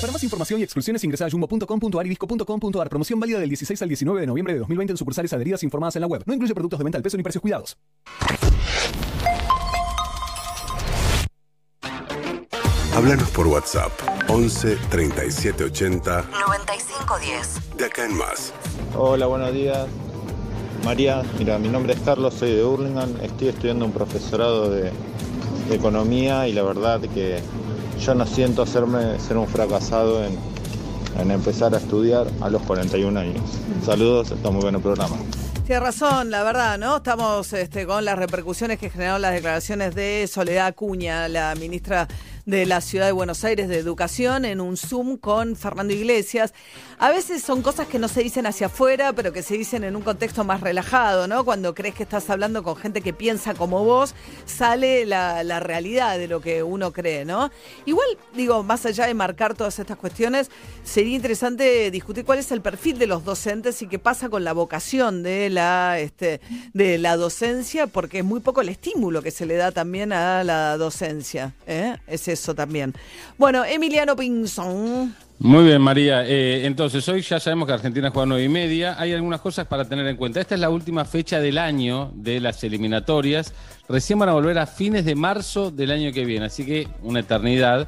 Para 0.00 0.12
más 0.12 0.22
información 0.24 0.60
y 0.60 0.62
exclusiones 0.62 1.02
ingresa 1.04 1.26
a 1.26 1.30
jumbo.com.ar 1.30 2.06
y 2.06 2.08
disco.com.ar. 2.10 2.88
Promoción 2.88 3.20
válida 3.20 3.38
del 3.38 3.48
16 3.48 3.82
al 3.82 3.88
19 3.88 4.20
de 4.20 4.26
noviembre 4.26 4.54
de 4.54 4.60
2020 4.60 4.92
en 4.92 4.96
sucursales 4.96 5.32
adheridas 5.32 5.62
informadas 5.62 5.96
en 5.96 6.02
la 6.02 6.06
web. 6.06 6.22
No 6.26 6.34
incluye 6.34 6.54
productos 6.54 6.78
de 6.78 6.84
venta 6.84 6.98
al 6.98 7.02
peso 7.02 7.16
ni 7.16 7.22
precios 7.22 7.42
cuidados. 7.42 7.76
Háblanos 12.96 13.28
por 13.28 13.46
WhatsApp 13.46 13.92
11 14.28 14.78
37 14.88 15.64
80 15.64 16.30
9510. 16.48 17.76
de 17.76 17.84
acá 17.84 18.06
en 18.06 18.16
más. 18.16 18.54
Hola, 18.94 19.26
buenos 19.26 19.52
días. 19.52 19.86
María, 20.82 21.22
mira, 21.38 21.58
mi 21.58 21.68
nombre 21.68 21.92
es 21.92 22.00
Carlos, 22.00 22.32
soy 22.32 22.54
de 22.54 22.64
Hurlingham, 22.64 23.14
estoy 23.20 23.48
estudiando 23.48 23.84
un 23.84 23.92
profesorado 23.92 24.70
de, 24.70 24.92
de 25.68 25.74
economía 25.74 26.48
y 26.48 26.54
la 26.54 26.62
verdad 26.62 27.02
que 27.02 27.38
yo 28.00 28.14
no 28.14 28.24
siento 28.24 28.62
hacerme 28.62 29.20
ser 29.20 29.36
un 29.36 29.46
fracasado 29.46 30.24
en, 30.24 30.38
en 31.20 31.30
empezar 31.30 31.74
a 31.74 31.76
estudiar 31.76 32.26
a 32.40 32.48
los 32.48 32.62
41 32.62 33.20
años. 33.20 33.42
Saludos, 33.84 34.30
está 34.30 34.48
muy 34.48 34.62
bueno 34.62 34.78
el 34.78 34.82
programa. 34.82 35.16
Tiene 35.66 35.80
razón, 35.80 36.30
la 36.30 36.44
verdad, 36.44 36.78
¿no? 36.78 36.98
Estamos 36.98 37.52
este, 37.52 37.86
con 37.86 38.06
las 38.06 38.16
repercusiones 38.16 38.78
que 38.78 38.88
generaron 38.88 39.20
las 39.20 39.34
declaraciones 39.34 39.94
de 39.94 40.26
Soledad 40.32 40.68
Acuña, 40.68 41.28
la 41.28 41.54
ministra 41.56 42.06
de 42.46 42.64
la 42.64 42.80
Ciudad 42.80 43.06
de 43.06 43.12
Buenos 43.12 43.44
Aires 43.44 43.68
de 43.68 43.76
Educación, 43.76 44.44
en 44.44 44.60
un 44.60 44.76
Zoom 44.76 45.16
con 45.16 45.56
Fernando 45.56 45.92
Iglesias. 45.92 46.54
A 46.98 47.10
veces 47.10 47.42
son 47.42 47.60
cosas 47.60 47.88
que 47.88 47.98
no 47.98 48.06
se 48.06 48.22
dicen 48.22 48.46
hacia 48.46 48.68
afuera, 48.68 49.12
pero 49.12 49.32
que 49.32 49.42
se 49.42 49.58
dicen 49.58 49.82
en 49.82 49.96
un 49.96 50.02
contexto 50.02 50.44
más 50.44 50.60
relajado, 50.60 51.26
¿no? 51.26 51.44
Cuando 51.44 51.74
crees 51.74 51.96
que 51.96 52.04
estás 52.04 52.30
hablando 52.30 52.62
con 52.62 52.76
gente 52.76 53.00
que 53.00 53.12
piensa 53.12 53.54
como 53.54 53.84
vos, 53.84 54.14
sale 54.46 55.04
la, 55.06 55.42
la 55.42 55.58
realidad 55.58 56.18
de 56.18 56.28
lo 56.28 56.40
que 56.40 56.62
uno 56.62 56.92
cree, 56.92 57.24
¿no? 57.24 57.50
Igual, 57.84 58.06
digo, 58.34 58.62
más 58.62 58.86
allá 58.86 59.06
de 59.06 59.14
marcar 59.14 59.54
todas 59.54 59.78
estas 59.80 59.96
cuestiones, 59.96 60.48
sería 60.84 61.16
interesante 61.16 61.90
discutir 61.90 62.24
cuál 62.24 62.38
es 62.38 62.52
el 62.52 62.62
perfil 62.62 62.98
de 62.98 63.08
los 63.08 63.24
docentes 63.24 63.82
y 63.82 63.88
qué 63.88 63.98
pasa 63.98 64.28
con 64.28 64.44
la 64.44 64.52
vocación 64.52 65.24
de 65.24 65.50
la, 65.50 65.98
este, 65.98 66.40
de 66.72 66.98
la 66.98 67.16
docencia, 67.16 67.88
porque 67.88 68.20
es 68.20 68.24
muy 68.24 68.38
poco 68.38 68.60
el 68.60 68.68
estímulo 68.68 69.20
que 69.20 69.32
se 69.32 69.46
le 69.46 69.56
da 69.56 69.72
también 69.72 70.12
a 70.12 70.44
la 70.44 70.76
docencia. 70.76 71.52
¿eh? 71.66 71.96
Es 72.06 72.28
eso. 72.36 72.54
también. 72.54 72.94
Bueno, 73.38 73.64
Emiliano 73.64 74.14
Pinzón. 74.14 75.14
Muy 75.38 75.64
bien, 75.64 75.82
María. 75.82 76.26
Eh, 76.26 76.64
entonces, 76.64 77.06
hoy 77.08 77.20
ya 77.20 77.38
sabemos 77.38 77.66
que 77.66 77.74
Argentina 77.74 78.10
juega 78.10 78.26
nueve 78.26 78.44
y 78.44 78.48
media. 78.48 78.96
Hay 78.98 79.12
algunas 79.12 79.40
cosas 79.40 79.66
para 79.66 79.84
tener 79.84 80.06
en 80.06 80.16
cuenta. 80.16 80.40
Esta 80.40 80.54
es 80.54 80.60
la 80.60 80.70
última 80.70 81.04
fecha 81.04 81.40
del 81.40 81.58
año 81.58 82.10
de 82.14 82.40
las 82.40 82.64
eliminatorias. 82.64 83.52
Recién 83.88 84.18
van 84.18 84.30
a 84.30 84.32
volver 84.32 84.58
a 84.58 84.66
fines 84.66 85.04
de 85.04 85.14
marzo 85.14 85.70
del 85.70 85.90
año 85.90 86.10
que 86.12 86.24
viene, 86.24 86.46
así 86.46 86.64
que 86.64 86.88
una 87.02 87.20
eternidad. 87.20 87.86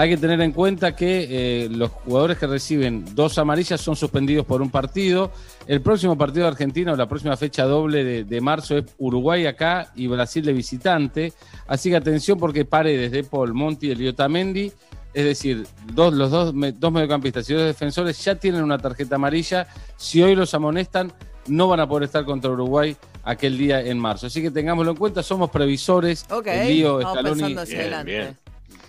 Hay 0.00 0.10
que 0.10 0.16
tener 0.16 0.40
en 0.42 0.52
cuenta 0.52 0.94
que 0.94 1.26
eh, 1.64 1.68
los 1.70 1.90
jugadores 1.90 2.38
que 2.38 2.46
reciben 2.46 3.04
dos 3.16 3.36
amarillas 3.36 3.80
son 3.80 3.96
suspendidos 3.96 4.46
por 4.46 4.62
un 4.62 4.70
partido. 4.70 5.32
El 5.66 5.80
próximo 5.80 6.16
partido 6.16 6.44
de 6.44 6.52
Argentina 6.52 6.92
o 6.92 6.96
la 6.96 7.08
próxima 7.08 7.36
fecha 7.36 7.64
doble 7.64 8.04
de, 8.04 8.22
de 8.22 8.40
marzo 8.40 8.78
es 8.78 8.84
Uruguay 8.98 9.46
acá 9.46 9.90
y 9.96 10.06
Brasil 10.06 10.44
de 10.44 10.52
visitante. 10.52 11.32
Así 11.66 11.90
que 11.90 11.96
atención 11.96 12.38
porque 12.38 12.64
Paredes 12.64 13.10
de 13.10 13.24
Paul, 13.24 13.54
Monti 13.54 13.88
y 13.88 13.90
Eliotamendi 13.90 14.70
es 15.14 15.24
decir, 15.24 15.66
dos, 15.94 16.14
los 16.14 16.30
dos, 16.30 16.54
me- 16.54 16.70
dos 16.70 16.92
mediocampistas 16.92 17.50
y 17.50 17.54
dos 17.54 17.64
defensores 17.64 18.22
ya 18.24 18.36
tienen 18.36 18.62
una 18.62 18.78
tarjeta 18.78 19.16
amarilla. 19.16 19.66
Si 19.96 20.22
hoy 20.22 20.36
los 20.36 20.54
amonestan, 20.54 21.12
no 21.48 21.66
van 21.66 21.80
a 21.80 21.88
poder 21.88 22.04
estar 22.04 22.24
contra 22.24 22.52
Uruguay 22.52 22.96
aquel 23.24 23.58
día 23.58 23.80
en 23.80 23.98
marzo. 23.98 24.28
Así 24.28 24.42
que 24.42 24.52
tengámoslo 24.52 24.92
en 24.92 24.96
cuenta, 24.96 25.24
somos 25.24 25.50
previsores. 25.50 26.24
Ok, 26.30 26.46
El 26.46 26.68
lío 26.68 27.00
Scaloni, 27.00 27.30
pensando 27.40 27.60
hacia 27.62 27.74
bien, 27.78 27.80
adelante. 27.94 28.10
bien. 28.12 28.36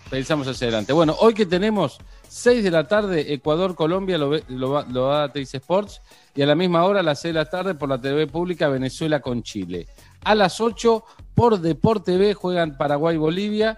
Pensamos 0.10 0.48
hacia 0.48 0.66
adelante. 0.68 0.92
Bueno, 0.92 1.16
hoy 1.20 1.36
que 1.36 1.46
tenemos 1.46 2.00
6 2.28 2.64
de 2.64 2.72
la 2.72 2.88
tarde, 2.88 3.32
Ecuador-Colombia 3.34 4.18
lo, 4.18 4.30
ve- 4.32 4.44
lo, 4.48 4.72
va- 4.72 4.86
lo 4.90 5.08
da 5.08 5.32
Teis 5.32 5.54
Sports. 5.54 6.02
Y 6.36 6.42
a 6.42 6.48
la 6.48 6.56
misma 6.56 6.84
hora, 6.86 7.02
a 7.02 7.04
las 7.04 7.22
6 7.22 7.34
de 7.36 7.40
la 7.40 7.46
tarde, 7.50 7.76
por 7.76 7.90
la 7.90 8.00
TV 8.02 8.26
pública, 8.26 8.70
Venezuela 8.70 9.20
con 9.20 9.44
Chile. 9.44 9.88
A 10.24 10.34
las 10.34 10.60
8, 10.62 11.04
por 11.36 11.60
Deporte 11.60 12.18
B, 12.18 12.34
juegan 12.34 12.76
Paraguay-Bolivia. 12.78 13.78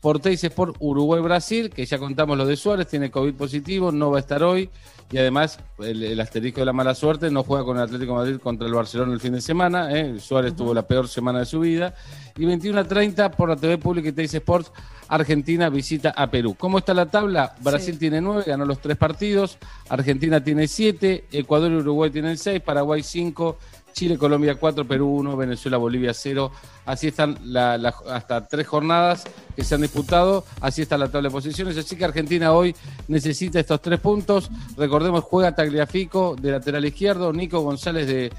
Por 0.00 0.20
Teis 0.20 0.42
Sport 0.44 0.76
Uruguay-Brasil, 0.78 1.70
que 1.70 1.84
ya 1.84 1.98
contamos 1.98 2.38
lo 2.38 2.46
de 2.46 2.56
Suárez, 2.56 2.86
tiene 2.86 3.10
COVID 3.10 3.34
positivo, 3.34 3.90
no 3.90 4.12
va 4.12 4.18
a 4.18 4.20
estar 4.20 4.44
hoy. 4.44 4.70
Y 5.10 5.16
además, 5.16 5.58
el, 5.78 6.02
el 6.02 6.20
asterisco 6.20 6.60
de 6.60 6.66
la 6.66 6.74
mala 6.74 6.94
suerte, 6.94 7.30
no 7.30 7.42
juega 7.42 7.64
con 7.64 7.78
el 7.78 7.84
Atlético 7.84 8.12
de 8.12 8.18
Madrid 8.18 8.40
contra 8.42 8.66
el 8.66 8.74
Barcelona 8.74 9.14
el 9.14 9.20
fin 9.20 9.32
de 9.32 9.40
semana. 9.40 9.90
¿eh? 9.96 10.20
Suárez 10.20 10.54
tuvo 10.54 10.74
la 10.74 10.86
peor 10.86 11.08
semana 11.08 11.38
de 11.38 11.46
su 11.46 11.60
vida. 11.60 11.94
Y 12.36 12.44
21 12.44 12.78
a 12.78 12.84
30 12.84 13.30
por 13.30 13.48
la 13.48 13.56
TV 13.56 13.78
pública 13.78 14.10
y 14.10 14.12
Teis 14.12 14.34
Sports, 14.34 14.70
Argentina 15.08 15.70
visita 15.70 16.10
a 16.10 16.30
Perú. 16.30 16.54
¿Cómo 16.58 16.78
está 16.78 16.92
la 16.92 17.06
tabla? 17.06 17.54
Brasil 17.60 17.98
tiene 17.98 18.20
9, 18.20 18.44
ganó 18.46 18.66
los 18.66 18.80
tres 18.80 18.98
partidos. 18.98 19.56
Argentina 19.88 20.44
tiene 20.44 20.68
7, 20.68 21.24
Ecuador 21.32 21.72
y 21.72 21.76
Uruguay 21.76 22.10
tienen 22.10 22.36
6, 22.36 22.60
Paraguay 22.60 23.02
5, 23.02 23.58
Chile, 23.92 24.16
Colombia 24.16 24.54
4, 24.56 24.86
Perú 24.86 25.16
1, 25.16 25.36
Venezuela, 25.36 25.76
Bolivia 25.76 26.14
0. 26.14 26.50
Así 26.86 27.08
están 27.08 27.36
la- 27.44 27.74
hasta 28.10 28.46
tres 28.46 28.66
jornadas 28.66 29.24
que 29.56 29.64
se 29.64 29.74
han 29.74 29.80
disputado. 29.82 30.44
Así 30.60 30.82
está 30.82 30.96
la 30.96 31.08
tabla 31.10 31.28
de 31.28 31.32
posiciones. 31.32 31.76
Así 31.76 31.96
que 31.96 32.04
Argentina 32.04 32.52
hoy 32.52 32.74
necesita 33.08 33.58
estos 33.60 33.82
tres 33.82 34.00
puntos. 34.00 34.50
Recordemos, 34.76 35.24
juega 35.24 35.54
Tagliafico 35.54 36.36
de 36.40 36.52
lateral 36.52 36.84
izquierdo, 36.84 37.32
Nico 37.32 37.60
González 37.60 38.06
de 38.06 38.32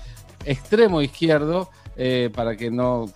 extremo 0.45 1.01
izquierdo. 1.01 1.69
Eh, 2.01 2.29
para 2.33 2.55
que 2.55 2.71
no 2.71 3.11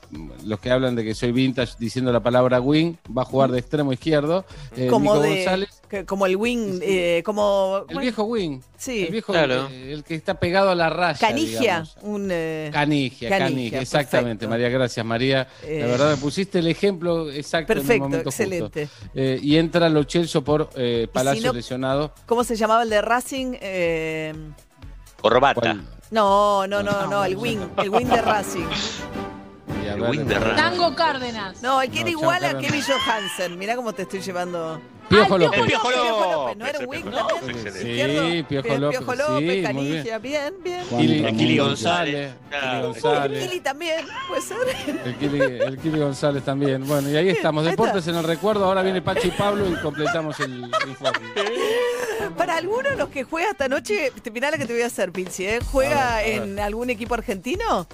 los 0.46 0.60
que 0.60 0.70
hablan 0.70 0.94
de 0.96 1.06
que 1.06 1.16
soy 1.16 1.32
vintage 1.32 1.76
diciendo 1.80 2.12
la 2.12 2.22
palabra 2.22 2.60
wing, 2.60 2.96
va 3.18 3.22
a 3.22 3.26
jugar 3.26 3.50
de 3.52 3.60
extremo 3.60 3.94
izquierdo. 3.94 4.44
Eh, 4.76 4.88
como, 4.88 5.14
Nico 5.14 5.24
de, 5.24 5.36
González, 5.38 5.82
que- 5.88 6.06
como 6.06 6.26
el 6.26 6.36
wing, 6.36 6.80
eh, 6.82 7.22
como... 7.24 7.86
el 7.88 7.98
viejo 8.00 8.24
wing. 8.26 8.60
Sí. 8.78 9.06
El 9.06 9.12
viejo, 9.14 9.32
Claro. 9.32 9.70
eh, 9.72 9.94
el 9.94 10.04
que 10.04 10.16
está 10.16 10.34
pegado 10.38 10.70
a 10.72 10.76
la 10.76 10.90
raya. 10.90 11.18
Canigia. 11.18 11.60
digamos. 11.62 11.98
Un, 12.02 12.28
eh, 12.30 12.70
Canigia, 12.74 13.30
Canigia, 13.30 13.80
exactamente, 13.80 14.46
perfecto. 14.46 14.50
María, 14.50 14.68
gracias 14.70 15.06
María. 15.06 15.48
Eh, 15.64 15.80
la 15.80 15.86
verdad 15.88 16.12
me 16.12 16.18
pusiste 16.18 16.60
el 16.60 16.68
ejemplo 16.68 17.32
exacto 17.32 17.72
en 17.72 17.78
Perfecto, 17.80 17.94
el 17.94 18.00
momento 18.10 18.30
excelente. 18.30 18.88
justo. 18.88 19.08
Eh, 19.16 19.40
y 19.42 19.56
entra 19.56 19.88
Lo 19.88 20.04
Celso 20.04 20.44
por 20.44 20.70
eh, 20.76 21.08
Palacio 21.14 21.48
no- 21.48 21.54
lesionado. 21.54 22.14
¿Cómo 22.26 22.44
se 22.44 22.58
llamaba 22.58 22.84
el 22.84 22.90
de 22.90 23.02
Racing? 23.02 23.54
Eh, 23.62 24.34
Corbata. 25.22 25.78
No, 26.14 26.68
no, 26.68 26.84
no, 26.84 27.08
no, 27.08 27.26
el 27.26 27.36
wing, 27.36 27.60
el 27.78 27.90
wing 27.90 28.06
de 28.06 28.22
Racing. 28.22 28.68
el 29.84 30.02
wing 30.02 30.26
de 30.26 30.40
Racing. 30.40 30.56
Tango 30.56 30.96
Cárdenas. 30.96 31.62
No, 31.62 31.82
el 31.82 31.90
que 31.90 32.02
era 32.02 32.06
No, 32.12 32.12
igual 32.12 32.46
a. 32.46 32.58
Kevin 32.60 32.84
Johansen. 32.84 33.58
Mirá 33.58 33.76
cómo 33.76 33.94
te 33.94 34.04
estoy 34.04 34.22
llevando. 34.22 34.80
Piojo 35.14 35.36
el 35.36 35.42
López. 35.44 35.62
Piojo 35.66 35.92
López. 35.92 36.58
¿No 36.58 36.66
era 36.68 36.80
wing 36.80 37.06
No. 37.06 37.28
Sí, 37.74 38.46
Piojo 38.50 38.68
Pio- 38.68 38.78
López. 38.80 38.98
Piojo 39.00 39.16
López, 39.16 39.38
sí, 39.40 39.44
muy 39.44 39.46
bien. 39.54 39.64
Canigia, 39.64 40.18
bien, 40.20 40.54
bien. 40.64 41.38
Kili, 41.38 41.58
González. 41.58 42.34
González. 42.82 43.48
Kili 43.48 43.60
también, 43.62 44.06
puede 44.28 44.42
ser. 44.42 44.58
El 45.06 45.16
Kili, 45.78 45.96
el 45.96 46.00
González 46.00 46.44
también. 46.44 46.88
Bueno, 46.88 47.10
y 47.10 47.16
ahí 47.16 47.30
estamos. 47.30 47.66
Deportes 47.66 48.08
en 48.08 48.16
el 48.16 48.24
recuerdo. 48.24 48.66
Ahora 48.66 48.82
viene 48.82 49.02
Pacho 49.02 49.28
y 49.28 49.32
Pablo 49.32 49.68
y 49.70 49.76
completamos 49.82 50.40
el 50.40 50.72
informe. 50.88 51.30
Para 52.38 52.58
alguno 52.58 52.90
de 52.90 52.96
los 52.96 53.10
que 53.10 53.24
juega 53.24 53.52
esta 53.52 53.68
noche, 53.68 54.12
mirá 54.34 54.50
la 54.52 54.58
que 54.58 54.66
te 54.66 54.74
voy 54.74 54.82
a 54.82 54.88
hacer, 54.88 55.12
Pinci, 55.12 55.46
¿eh? 55.46 55.60
¿Juega 55.72 56.16
A 56.18 56.22
ver, 56.22 56.36
a 56.38 56.40
ver. 56.40 56.50
en 56.50 56.60
algún 56.60 56.90
equipo 56.90 57.14
argentino? 57.16 57.88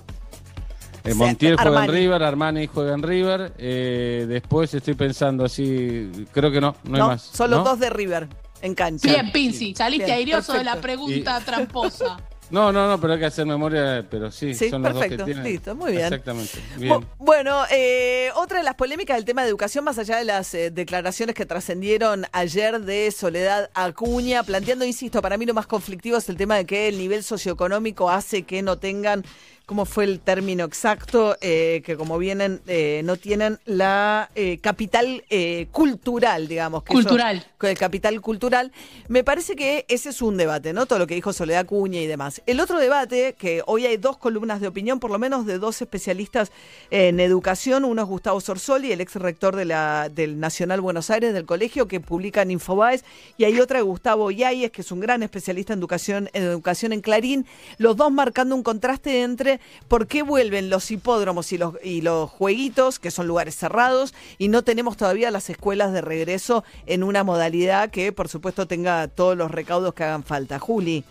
Eh, 1.12 1.14
Montiel 1.16 1.56
juega 1.56 1.70
Armani. 1.70 1.88
en 1.88 1.94
River, 1.96 2.24
Armani 2.24 2.68
juega 2.68 2.94
en 2.94 3.04
River. 3.04 3.54
eh, 3.58 4.26
después 4.28 4.74
estoy 4.74 4.94
pensando 4.96 5.46
así, 5.46 6.10
creo 6.32 6.52
que 6.52 6.62
no, 6.62 6.76
no, 6.84 6.96
hay 6.96 7.02
más. 7.02 7.22
Solo 7.22 7.58
¿no? 7.58 7.64
dos 7.64 7.80
de 7.80 7.90
River 7.90 8.28
en 8.62 8.76
cancha. 8.76 9.08
Bien, 9.10 9.32
Pinci, 9.32 9.74
saliste 9.76 10.06
Bien, 10.06 10.18
airioso 10.18 10.54
de 10.54 10.64
la 10.64 10.76
pregunta 10.82 11.40
tramposa. 11.46 12.18
No, 12.52 12.72
no, 12.72 12.88
no, 12.88 13.00
pero 13.00 13.14
hay 13.14 13.20
que 13.20 13.28
hacer 13.28 13.46
memoria, 13.46 14.04
pero 14.10 14.32
sí, 14.32 14.56
Sí, 14.56 14.72
son 14.72 14.82
los 14.82 14.94
dos 14.94 15.02
perfecto, 15.02 15.24
que 15.24 15.34
tienen. 15.34 15.52
listo, 15.52 15.76
muy 15.76 15.92
bien. 15.92 16.06
Exactamente. 16.06 16.58
Bien. 16.78 17.06
Bueno, 17.20 17.62
eh, 17.70 18.32
otra 18.36 18.58
de 18.58 18.64
las 18.64 18.74
polémicas 18.74 19.18
del 19.18 19.24
tema 19.26 19.44
de 19.44 19.50
educación, 19.50 19.84
más 19.86 20.00
allá 20.00 20.18
de 20.18 20.24
las 20.26 20.52
eh, 20.56 20.72
declaraciones 20.72 21.36
que 21.36 21.46
trascendieron 21.46 22.26
ayer 22.32 22.82
de 22.82 23.12
Soledad 23.12 23.70
Acuña, 23.76 24.42
planteando, 24.42 24.84
insisto, 24.84 25.22
para 25.22 25.38
mí 25.38 25.46
lo 25.46 25.54
más 25.54 25.68
conflictivo 25.68 26.18
es 26.18 26.28
el 26.28 26.38
tema 26.38 26.56
de 26.56 26.66
que 26.66 26.88
el 26.88 26.98
nivel 26.98 27.24
socioeconómico 27.24 28.10
hace 28.10 28.42
que 28.42 28.64
no 28.64 28.80
tengan, 28.80 29.24
¿cómo 29.70 29.86
fue 29.86 30.06
el 30.06 30.20
término 30.20 30.64
exacto? 30.64 31.38
Eh, 31.42 31.84
que 31.86 31.96
como 31.96 32.18
vienen, 32.18 32.60
eh, 32.66 33.04
no 33.06 33.18
tienen 33.18 33.60
la 33.66 34.32
eh, 34.34 34.58
capital 34.58 35.24
cultural, 35.72 36.48
digamos. 36.48 36.82
Que 36.82 36.94
Cultural. 36.94 37.46
con 37.60 37.70
el 37.70 37.78
capital 37.78 38.20
cultural. 38.20 38.72
Me 39.10 39.24
parece 39.24 39.56
que 39.56 39.86
ese 39.88 40.10
es 40.10 40.24
un 40.24 40.38
debate, 40.38 40.74
¿no? 40.74 40.88
Todo 40.88 40.98
lo 40.98 41.06
que 41.06 41.14
dijo 41.14 41.34
Soledad 41.34 41.68
Cuña 41.68 42.02
y 42.02 42.08
demás. 42.08 42.42
El 42.48 42.62
otro 42.62 42.80
debate, 42.80 43.36
que 43.38 43.62
hoy 43.68 43.86
hay 43.86 43.98
dos 43.98 44.18
columnas 44.18 44.60
de 44.60 44.68
opinión, 44.68 45.00
por 45.00 45.12
lo 45.12 45.20
menos 45.20 45.46
de 45.46 45.60
dos 45.60 45.80
especialistas 45.84 46.52
en 46.90 47.20
educación, 47.20 47.86
uno 47.86 48.02
es 48.02 48.08
Gustavo 48.08 48.42
Sorsoli, 48.42 48.92
el 48.92 49.02
ex 49.02 49.18
rector 49.18 49.56
de 49.56 49.66
la, 49.66 50.10
del 50.10 50.40
Nacional 50.40 50.82
Buenos 50.82 51.12
Aires, 51.12 51.32
del 51.32 51.46
colegio, 51.46 51.88
que 51.88 52.00
publica 52.00 52.42
en 52.42 52.50
Infobaes, 52.50 53.06
y 53.38 53.44
hay 53.44 53.60
otra 53.60 53.78
de 53.78 53.84
Gustavo 53.84 54.32
Yáñez, 54.32 54.72
que 54.72 54.82
es 54.82 54.92
un 54.92 55.00
gran 55.00 55.22
especialista 55.22 55.74
en 55.74 55.80
educación, 55.80 56.30
en 56.34 56.42
educación 56.42 56.92
en 56.92 57.02
Clarín, 57.02 57.46
los 57.78 57.96
dos 57.96 58.12
marcando 58.12 58.56
un 58.56 58.64
contraste 58.64 59.22
entre 59.22 59.59
por 59.88 60.08
qué 60.08 60.24
vuelven 60.24 60.70
los 60.70 60.92
hipódromos 60.92 61.52
y 61.52 61.58
los, 61.58 61.76
y 61.84 62.02
los 62.02 62.30
jueguitos, 62.30 63.00
que 63.00 63.12
son 63.12 63.28
lugares 63.28 63.56
cerrados, 63.56 64.14
y 64.38 64.48
no 64.48 64.64
tenemos 64.64 64.98
todavía 64.98 65.32
las 65.32 65.50
escuelas 65.50 65.94
de 65.94 66.02
regreso 66.02 66.64
en 66.86 67.04
una 67.04 67.24
modalidad 67.24 67.90
que, 67.90 68.12
por 68.12 68.30
supuesto, 68.30 68.68
tenga 68.68 69.08
todos 69.08 69.38
los 69.38 69.52
recaudos 69.52 69.94
que 69.94 70.04
hagan 70.04 70.24
falta. 70.24 70.60
Juli. 70.60 71.04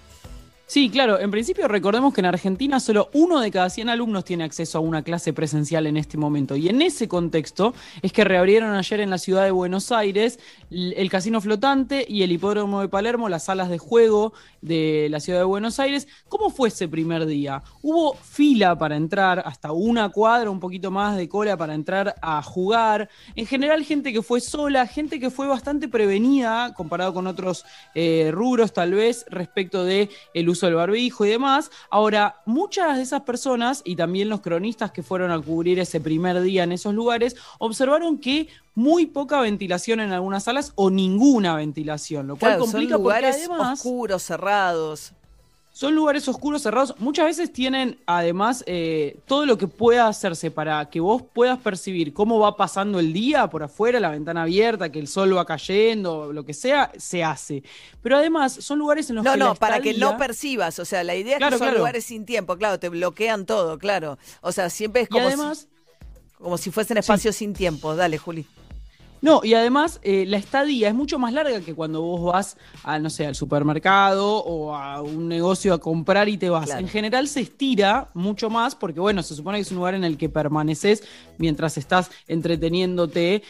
Sí, 0.70 0.90
claro. 0.90 1.18
En 1.18 1.30
principio 1.30 1.66
recordemos 1.66 2.12
que 2.12 2.20
en 2.20 2.26
Argentina 2.26 2.78
solo 2.78 3.08
uno 3.14 3.40
de 3.40 3.50
cada 3.50 3.70
100 3.70 3.88
alumnos 3.88 4.26
tiene 4.26 4.44
acceso 4.44 4.76
a 4.76 4.82
una 4.82 5.02
clase 5.02 5.32
presencial 5.32 5.86
en 5.86 5.96
este 5.96 6.18
momento. 6.18 6.56
Y 6.56 6.68
en 6.68 6.82
ese 6.82 7.08
contexto 7.08 7.72
es 8.02 8.12
que 8.12 8.22
reabrieron 8.22 8.74
ayer 8.74 9.00
en 9.00 9.08
la 9.08 9.16
ciudad 9.16 9.44
de 9.44 9.50
Buenos 9.50 9.90
Aires 9.92 10.38
el 10.70 11.08
casino 11.08 11.40
flotante 11.40 12.04
y 12.06 12.22
el 12.22 12.32
hipódromo 12.32 12.82
de 12.82 12.88
Palermo, 12.88 13.30
las 13.30 13.46
salas 13.46 13.70
de 13.70 13.78
juego 13.78 14.34
de 14.60 15.08
la 15.10 15.20
ciudad 15.20 15.38
de 15.38 15.46
Buenos 15.46 15.80
Aires. 15.80 16.06
¿Cómo 16.28 16.50
fue 16.50 16.68
ese 16.68 16.86
primer 16.86 17.24
día? 17.24 17.62
Hubo 17.80 18.14
fila 18.14 18.76
para 18.76 18.96
entrar, 18.96 19.42
hasta 19.46 19.72
una 19.72 20.10
cuadra, 20.10 20.50
un 20.50 20.60
poquito 20.60 20.90
más 20.90 21.16
de 21.16 21.30
cola 21.30 21.56
para 21.56 21.72
entrar 21.72 22.14
a 22.20 22.42
jugar. 22.42 23.08
En 23.36 23.46
general, 23.46 23.84
gente 23.84 24.12
que 24.12 24.20
fue 24.20 24.42
sola, 24.42 24.86
gente 24.86 25.18
que 25.18 25.30
fue 25.30 25.46
bastante 25.46 25.88
prevenida 25.88 26.74
comparado 26.74 27.14
con 27.14 27.26
otros 27.26 27.64
eh, 27.94 28.28
rubros, 28.34 28.74
tal 28.74 28.92
vez, 28.92 29.24
respecto 29.30 29.82
de 29.82 30.10
el 30.34 30.48
uso 30.50 30.57
del 30.66 30.76
barbijo 30.76 31.24
y 31.24 31.30
demás. 31.30 31.70
Ahora, 31.90 32.42
muchas 32.46 32.96
de 32.96 33.02
esas 33.02 33.22
personas 33.22 33.82
y 33.84 33.96
también 33.96 34.28
los 34.28 34.40
cronistas 34.40 34.90
que 34.92 35.02
fueron 35.02 35.30
a 35.30 35.40
cubrir 35.40 35.78
ese 35.78 36.00
primer 36.00 36.40
día 36.40 36.64
en 36.64 36.72
esos 36.72 36.94
lugares 36.94 37.36
observaron 37.58 38.18
que 38.18 38.48
muy 38.74 39.06
poca 39.06 39.40
ventilación 39.40 40.00
en 40.00 40.12
algunas 40.12 40.44
salas 40.44 40.72
o 40.76 40.90
ninguna 40.90 41.56
ventilación, 41.56 42.28
lo 42.28 42.36
cual 42.36 42.52
Claro, 42.52 42.64
son 42.64 42.72
complica 42.72 42.96
porque 42.96 43.02
lugares 43.02 43.36
además 43.36 43.80
oscuros, 43.80 44.22
cerrados. 44.22 45.12
Son 45.78 45.94
lugares 45.94 46.26
oscuros, 46.26 46.62
cerrados. 46.62 46.96
Muchas 46.98 47.26
veces 47.26 47.52
tienen, 47.52 48.00
además, 48.04 48.64
eh, 48.66 49.20
todo 49.28 49.46
lo 49.46 49.56
que 49.56 49.68
pueda 49.68 50.08
hacerse 50.08 50.50
para 50.50 50.90
que 50.90 50.98
vos 50.98 51.22
puedas 51.22 51.56
percibir 51.60 52.12
cómo 52.12 52.40
va 52.40 52.56
pasando 52.56 52.98
el 52.98 53.12
día 53.12 53.46
por 53.48 53.62
afuera, 53.62 54.00
la 54.00 54.10
ventana 54.10 54.42
abierta, 54.42 54.90
que 54.90 54.98
el 54.98 55.06
sol 55.06 55.36
va 55.36 55.44
cayendo, 55.44 56.32
lo 56.32 56.44
que 56.44 56.52
sea, 56.52 56.90
se 56.98 57.22
hace. 57.22 57.62
Pero 58.02 58.16
además, 58.16 58.54
son 58.54 58.80
lugares 58.80 59.08
en 59.10 59.14
los 59.16 59.24
No, 59.24 59.34
que. 59.34 59.38
no, 59.38 59.46
la 59.50 59.54
para 59.54 59.78
que 59.78 59.94
no 59.94 60.16
percibas. 60.16 60.80
O 60.80 60.84
sea, 60.84 61.04
la 61.04 61.14
idea 61.14 61.34
es 61.34 61.38
Claro, 61.38 61.52
que 61.54 61.58
son 61.58 61.66
claro. 61.68 61.78
lugares 61.78 62.04
sin 62.04 62.26
tiempo. 62.26 62.56
Claro, 62.56 62.80
te 62.80 62.88
bloquean 62.88 63.46
todo, 63.46 63.78
claro. 63.78 64.18
O 64.40 64.50
sea, 64.50 64.70
siempre 64.70 65.02
es 65.02 65.08
Y 65.08 65.12
como, 65.12 65.28
además- 65.28 65.68
si, 65.70 66.34
como 66.42 66.58
si 66.58 66.72
fuesen 66.72 66.98
espacios 66.98 67.36
sin 67.36 67.52
tiempo. 67.54 67.94
Dale, 67.94 68.18
Juli. 68.18 68.44
No, 69.20 69.40
y 69.42 69.54
además 69.54 70.00
eh, 70.02 70.24
la 70.26 70.36
estadía 70.36 70.88
es 70.88 70.94
mucho 70.94 71.18
más 71.18 71.32
larga 71.32 71.60
que 71.60 71.74
cuando 71.74 72.02
vos 72.02 72.32
vas 72.32 72.56
a, 72.84 72.98
no 72.98 73.10
sé, 73.10 73.26
al 73.26 73.34
supermercado 73.34 74.36
o 74.44 74.74
a 74.74 75.02
un 75.02 75.28
negocio 75.28 75.74
a 75.74 75.78
comprar 75.78 76.28
y 76.28 76.36
te 76.36 76.50
vas. 76.50 76.66
Claro. 76.66 76.80
En 76.80 76.88
general 76.88 77.28
se 77.28 77.40
estira 77.40 78.08
mucho 78.14 78.50
más 78.50 78.74
porque, 78.74 79.00
bueno, 79.00 79.22
se 79.22 79.34
supone 79.34 79.58
que 79.58 79.62
es 79.62 79.70
un 79.70 79.78
lugar 79.78 79.94
en 79.94 80.04
el 80.04 80.16
que 80.16 80.28
permaneces 80.28 81.02
mientras 81.38 81.78
estás 81.78 82.10
entreteniéndote. 82.26 83.42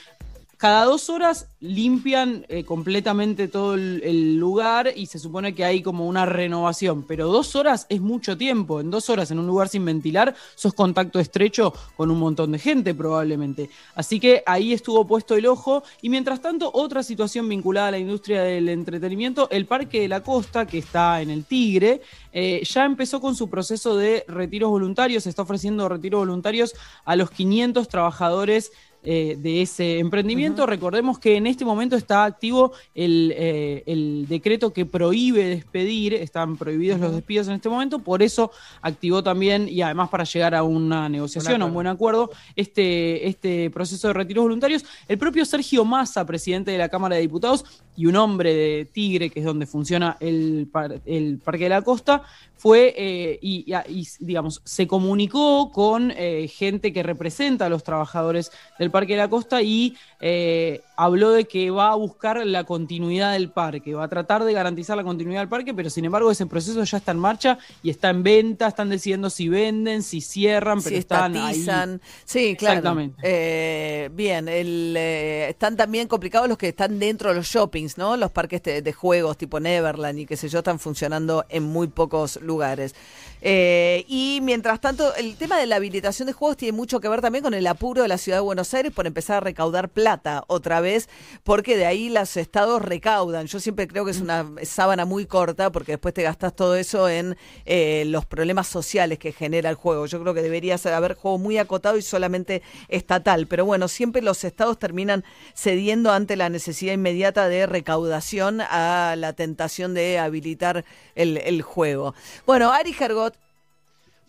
Cada 0.58 0.86
dos 0.86 1.08
horas 1.08 1.46
limpian 1.60 2.44
eh, 2.48 2.64
completamente 2.64 3.46
todo 3.46 3.74
el, 3.74 4.36
lugar 4.38 4.92
y 4.94 5.06
se 5.06 5.20
supone 5.20 5.54
que 5.54 5.64
hay 5.64 5.82
como 5.82 6.08
una 6.08 6.26
renovación, 6.26 7.04
pero 7.04 7.28
dos 7.28 7.54
horas 7.54 7.86
es 7.88 8.00
mucho 8.00 8.36
tiempo. 8.36 8.80
En 8.80 8.90
dos 8.90 9.08
horas 9.08 9.30
en 9.30 9.38
un 9.38 9.46
lugar 9.46 9.68
sin 9.68 9.84
ventilar, 9.84 10.34
sos 10.56 10.74
contacto 10.74 11.20
estrecho 11.20 11.72
con 11.96 12.10
un 12.10 12.18
montón 12.18 12.50
de 12.50 12.58
gente 12.58 12.92
probablemente. 12.92 13.70
Así 13.94 14.18
que 14.18 14.42
ahí 14.46 14.72
estuvo 14.72 15.06
puesto 15.06 15.36
el 15.36 15.46
ojo. 15.46 15.84
Y 16.02 16.08
mientras 16.08 16.40
tanto, 16.40 16.72
otra 16.74 17.04
situación 17.04 17.48
vinculada 17.48 17.88
a 17.88 17.92
la 17.92 17.98
industria 17.98 18.42
del 18.42 18.68
entretenimiento, 18.68 19.48
el 19.50 19.66
Parque 19.66 20.00
de 20.00 20.08
la 20.08 20.24
Costa, 20.24 20.66
que 20.66 20.78
está 20.78 21.22
en 21.22 21.30
el 21.30 21.44
Tigre, 21.44 22.02
eh, 22.32 22.62
ya 22.64 22.84
empezó 22.84 23.20
con 23.20 23.36
su 23.36 23.48
proceso 23.48 23.96
de 23.96 24.24
retiros 24.26 24.70
voluntarios, 24.70 25.28
está 25.28 25.42
ofreciendo 25.42 25.88
retiros 25.88 26.18
voluntarios 26.20 26.74
a 27.04 27.14
los 27.14 27.30
500 27.30 27.86
trabajadores 27.86 28.72
eh, 29.04 29.36
de 29.38 29.62
ese 29.62 29.98
emprendimiento. 30.00 30.66
Recordemos 30.66 31.18
que 31.18 31.36
en 31.36 31.46
este 31.46 31.64
momento 31.64 31.96
está 31.96 32.24
activo 32.24 32.72
el, 32.94 33.32
eh, 33.36 33.82
el 33.86 34.26
decreto 34.28 34.72
que 34.72 34.84
prohíbe 34.86 35.44
despedir, 35.44 36.14
están 36.14 36.56
prohibidos 36.56 36.98
los 37.00 37.12
despidos 37.14 37.48
en 37.48 37.54
este 37.54 37.68
momento, 37.68 38.00
por 38.00 38.22
eso 38.22 38.50
activó 38.82 39.22
también, 39.22 39.68
y 39.68 39.82
además 39.82 40.08
para 40.08 40.24
llegar 40.24 40.54
a 40.54 40.62
una 40.62 41.08
negociación, 41.08 41.62
a 41.62 41.66
un 41.66 41.74
buen 41.74 41.86
acuerdo, 41.86 42.30
este, 42.56 43.28
este 43.28 43.70
proceso 43.70 44.08
de 44.08 44.14
retiros 44.14 44.42
voluntarios. 44.42 44.84
El 45.06 45.18
propio 45.18 45.44
Sergio 45.44 45.84
Massa, 45.84 46.24
presidente 46.26 46.70
de 46.72 46.78
la 46.78 46.88
Cámara 46.88 47.14
de 47.16 47.22
Diputados, 47.22 47.64
y 47.96 48.06
un 48.06 48.14
hombre 48.16 48.54
de 48.54 48.84
Tigre, 48.84 49.28
que 49.30 49.40
es 49.40 49.46
donde 49.46 49.66
funciona 49.66 50.16
el, 50.20 50.68
par- 50.70 51.00
el 51.04 51.38
Parque 51.38 51.64
de 51.64 51.70
la 51.70 51.82
Costa, 51.82 52.22
fue 52.56 52.94
eh, 52.96 53.38
y, 53.42 53.72
y- 53.88 54.06
digamos, 54.20 54.60
se 54.64 54.86
comunicó 54.86 55.70
con 55.72 56.12
gente 56.48 56.92
que 56.92 57.02
representa 57.02 57.66
a 57.66 57.68
los 57.68 57.82
trabajadores 57.84 58.50
del 58.78 58.87
Parque 58.90 59.12
de 59.14 59.18
la 59.18 59.28
Costa 59.28 59.62
y 59.62 59.96
eh, 60.20 60.80
habló 60.96 61.30
de 61.30 61.44
que 61.44 61.70
va 61.70 61.92
a 61.92 61.94
buscar 61.94 62.44
la 62.44 62.64
continuidad 62.64 63.32
del 63.32 63.50
parque, 63.50 63.94
va 63.94 64.04
a 64.04 64.08
tratar 64.08 64.44
de 64.44 64.52
garantizar 64.52 64.96
la 64.96 65.04
continuidad 65.04 65.40
del 65.40 65.48
parque, 65.48 65.72
pero 65.74 65.90
sin 65.90 66.04
embargo 66.04 66.30
ese 66.30 66.46
proceso 66.46 66.82
ya 66.82 66.98
está 66.98 67.12
en 67.12 67.18
marcha 67.18 67.58
y 67.82 67.90
está 67.90 68.10
en 68.10 68.22
venta, 68.22 68.66
están 68.66 68.88
decidiendo 68.88 69.30
si 69.30 69.48
venden, 69.48 70.02
si 70.02 70.20
cierran, 70.20 70.78
pero 70.82 70.90
Si 70.90 70.96
están 70.96 71.36
ahí. 71.36 71.60
estatizan. 71.60 72.00
Sí, 72.24 72.56
claro. 72.56 72.78
Exactamente. 72.78 73.20
Eh, 73.22 74.10
bien, 74.12 74.48
el, 74.48 74.94
eh, 74.96 75.48
están 75.50 75.76
también 75.76 76.08
complicados 76.08 76.48
los 76.48 76.58
que 76.58 76.68
están 76.68 76.98
dentro 76.98 77.30
de 77.30 77.36
los 77.36 77.46
shoppings, 77.46 77.96
¿no? 77.96 78.16
Los 78.16 78.30
parques 78.30 78.62
de, 78.62 78.82
de 78.82 78.92
juegos 78.92 79.36
tipo 79.38 79.60
Neverland 79.60 80.18
y 80.18 80.26
qué 80.26 80.36
sé 80.36 80.48
yo, 80.48 80.58
están 80.58 80.78
funcionando 80.78 81.44
en 81.48 81.62
muy 81.62 81.86
pocos 81.88 82.40
lugares. 82.42 82.94
Y 83.40 84.40
mientras 84.42 84.80
tanto, 84.80 85.14
el 85.14 85.36
tema 85.36 85.58
de 85.58 85.66
la 85.66 85.76
habilitación 85.76 86.26
de 86.26 86.32
juegos 86.32 86.56
tiene 86.56 86.76
mucho 86.76 86.98
que 87.00 87.08
ver 87.08 87.20
también 87.20 87.44
con 87.44 87.54
el 87.54 87.66
apuro 87.66 88.02
de 88.02 88.08
la 88.08 88.18
ciudad 88.18 88.38
de 88.38 88.42
Buenos 88.42 88.74
Aires 88.78 88.92
por 88.92 89.06
empezar 89.06 89.36
a 89.36 89.40
recaudar 89.40 89.90
plata 89.90 90.44
otra 90.46 90.80
vez, 90.80 91.08
porque 91.44 91.76
de 91.76 91.86
ahí 91.86 92.08
los 92.08 92.36
estados 92.36 92.82
recaudan. 92.82 93.46
Yo 93.46 93.60
siempre 93.60 93.86
creo 93.86 94.04
que 94.04 94.12
es 94.12 94.20
una 94.20 94.46
sábana 94.62 95.04
muy 95.04 95.26
corta, 95.26 95.70
porque 95.70 95.92
después 95.92 96.14
te 96.14 96.22
gastas 96.22 96.56
todo 96.56 96.74
eso 96.74 97.08
en 97.08 97.36
eh, 97.64 98.04
los 98.06 98.24
problemas 98.26 98.66
sociales 98.66 99.18
que 99.18 99.32
genera 99.32 99.70
el 99.70 99.76
juego. 99.76 100.06
Yo 100.06 100.20
creo 100.20 100.34
que 100.34 100.42
debería 100.42 100.76
haber 100.94 101.14
juego 101.14 101.38
muy 101.38 101.58
acotado 101.58 101.96
y 101.96 102.02
solamente 102.02 102.62
estatal. 102.88 103.46
Pero 103.46 103.64
bueno, 103.64 103.88
siempre 103.88 104.22
los 104.22 104.44
estados 104.44 104.78
terminan 104.78 105.24
cediendo 105.54 106.10
ante 106.12 106.36
la 106.36 106.48
necesidad 106.48 106.94
inmediata 106.94 107.48
de 107.48 107.66
recaudación 107.66 108.60
a 108.60 109.14
la 109.16 109.32
tentación 109.34 109.94
de 109.94 110.18
habilitar 110.18 110.84
el, 111.14 111.38
el 111.38 111.62
juego. 111.62 112.14
Bueno, 112.46 112.72
Ari 112.72 112.92
Gergot. 112.92 113.47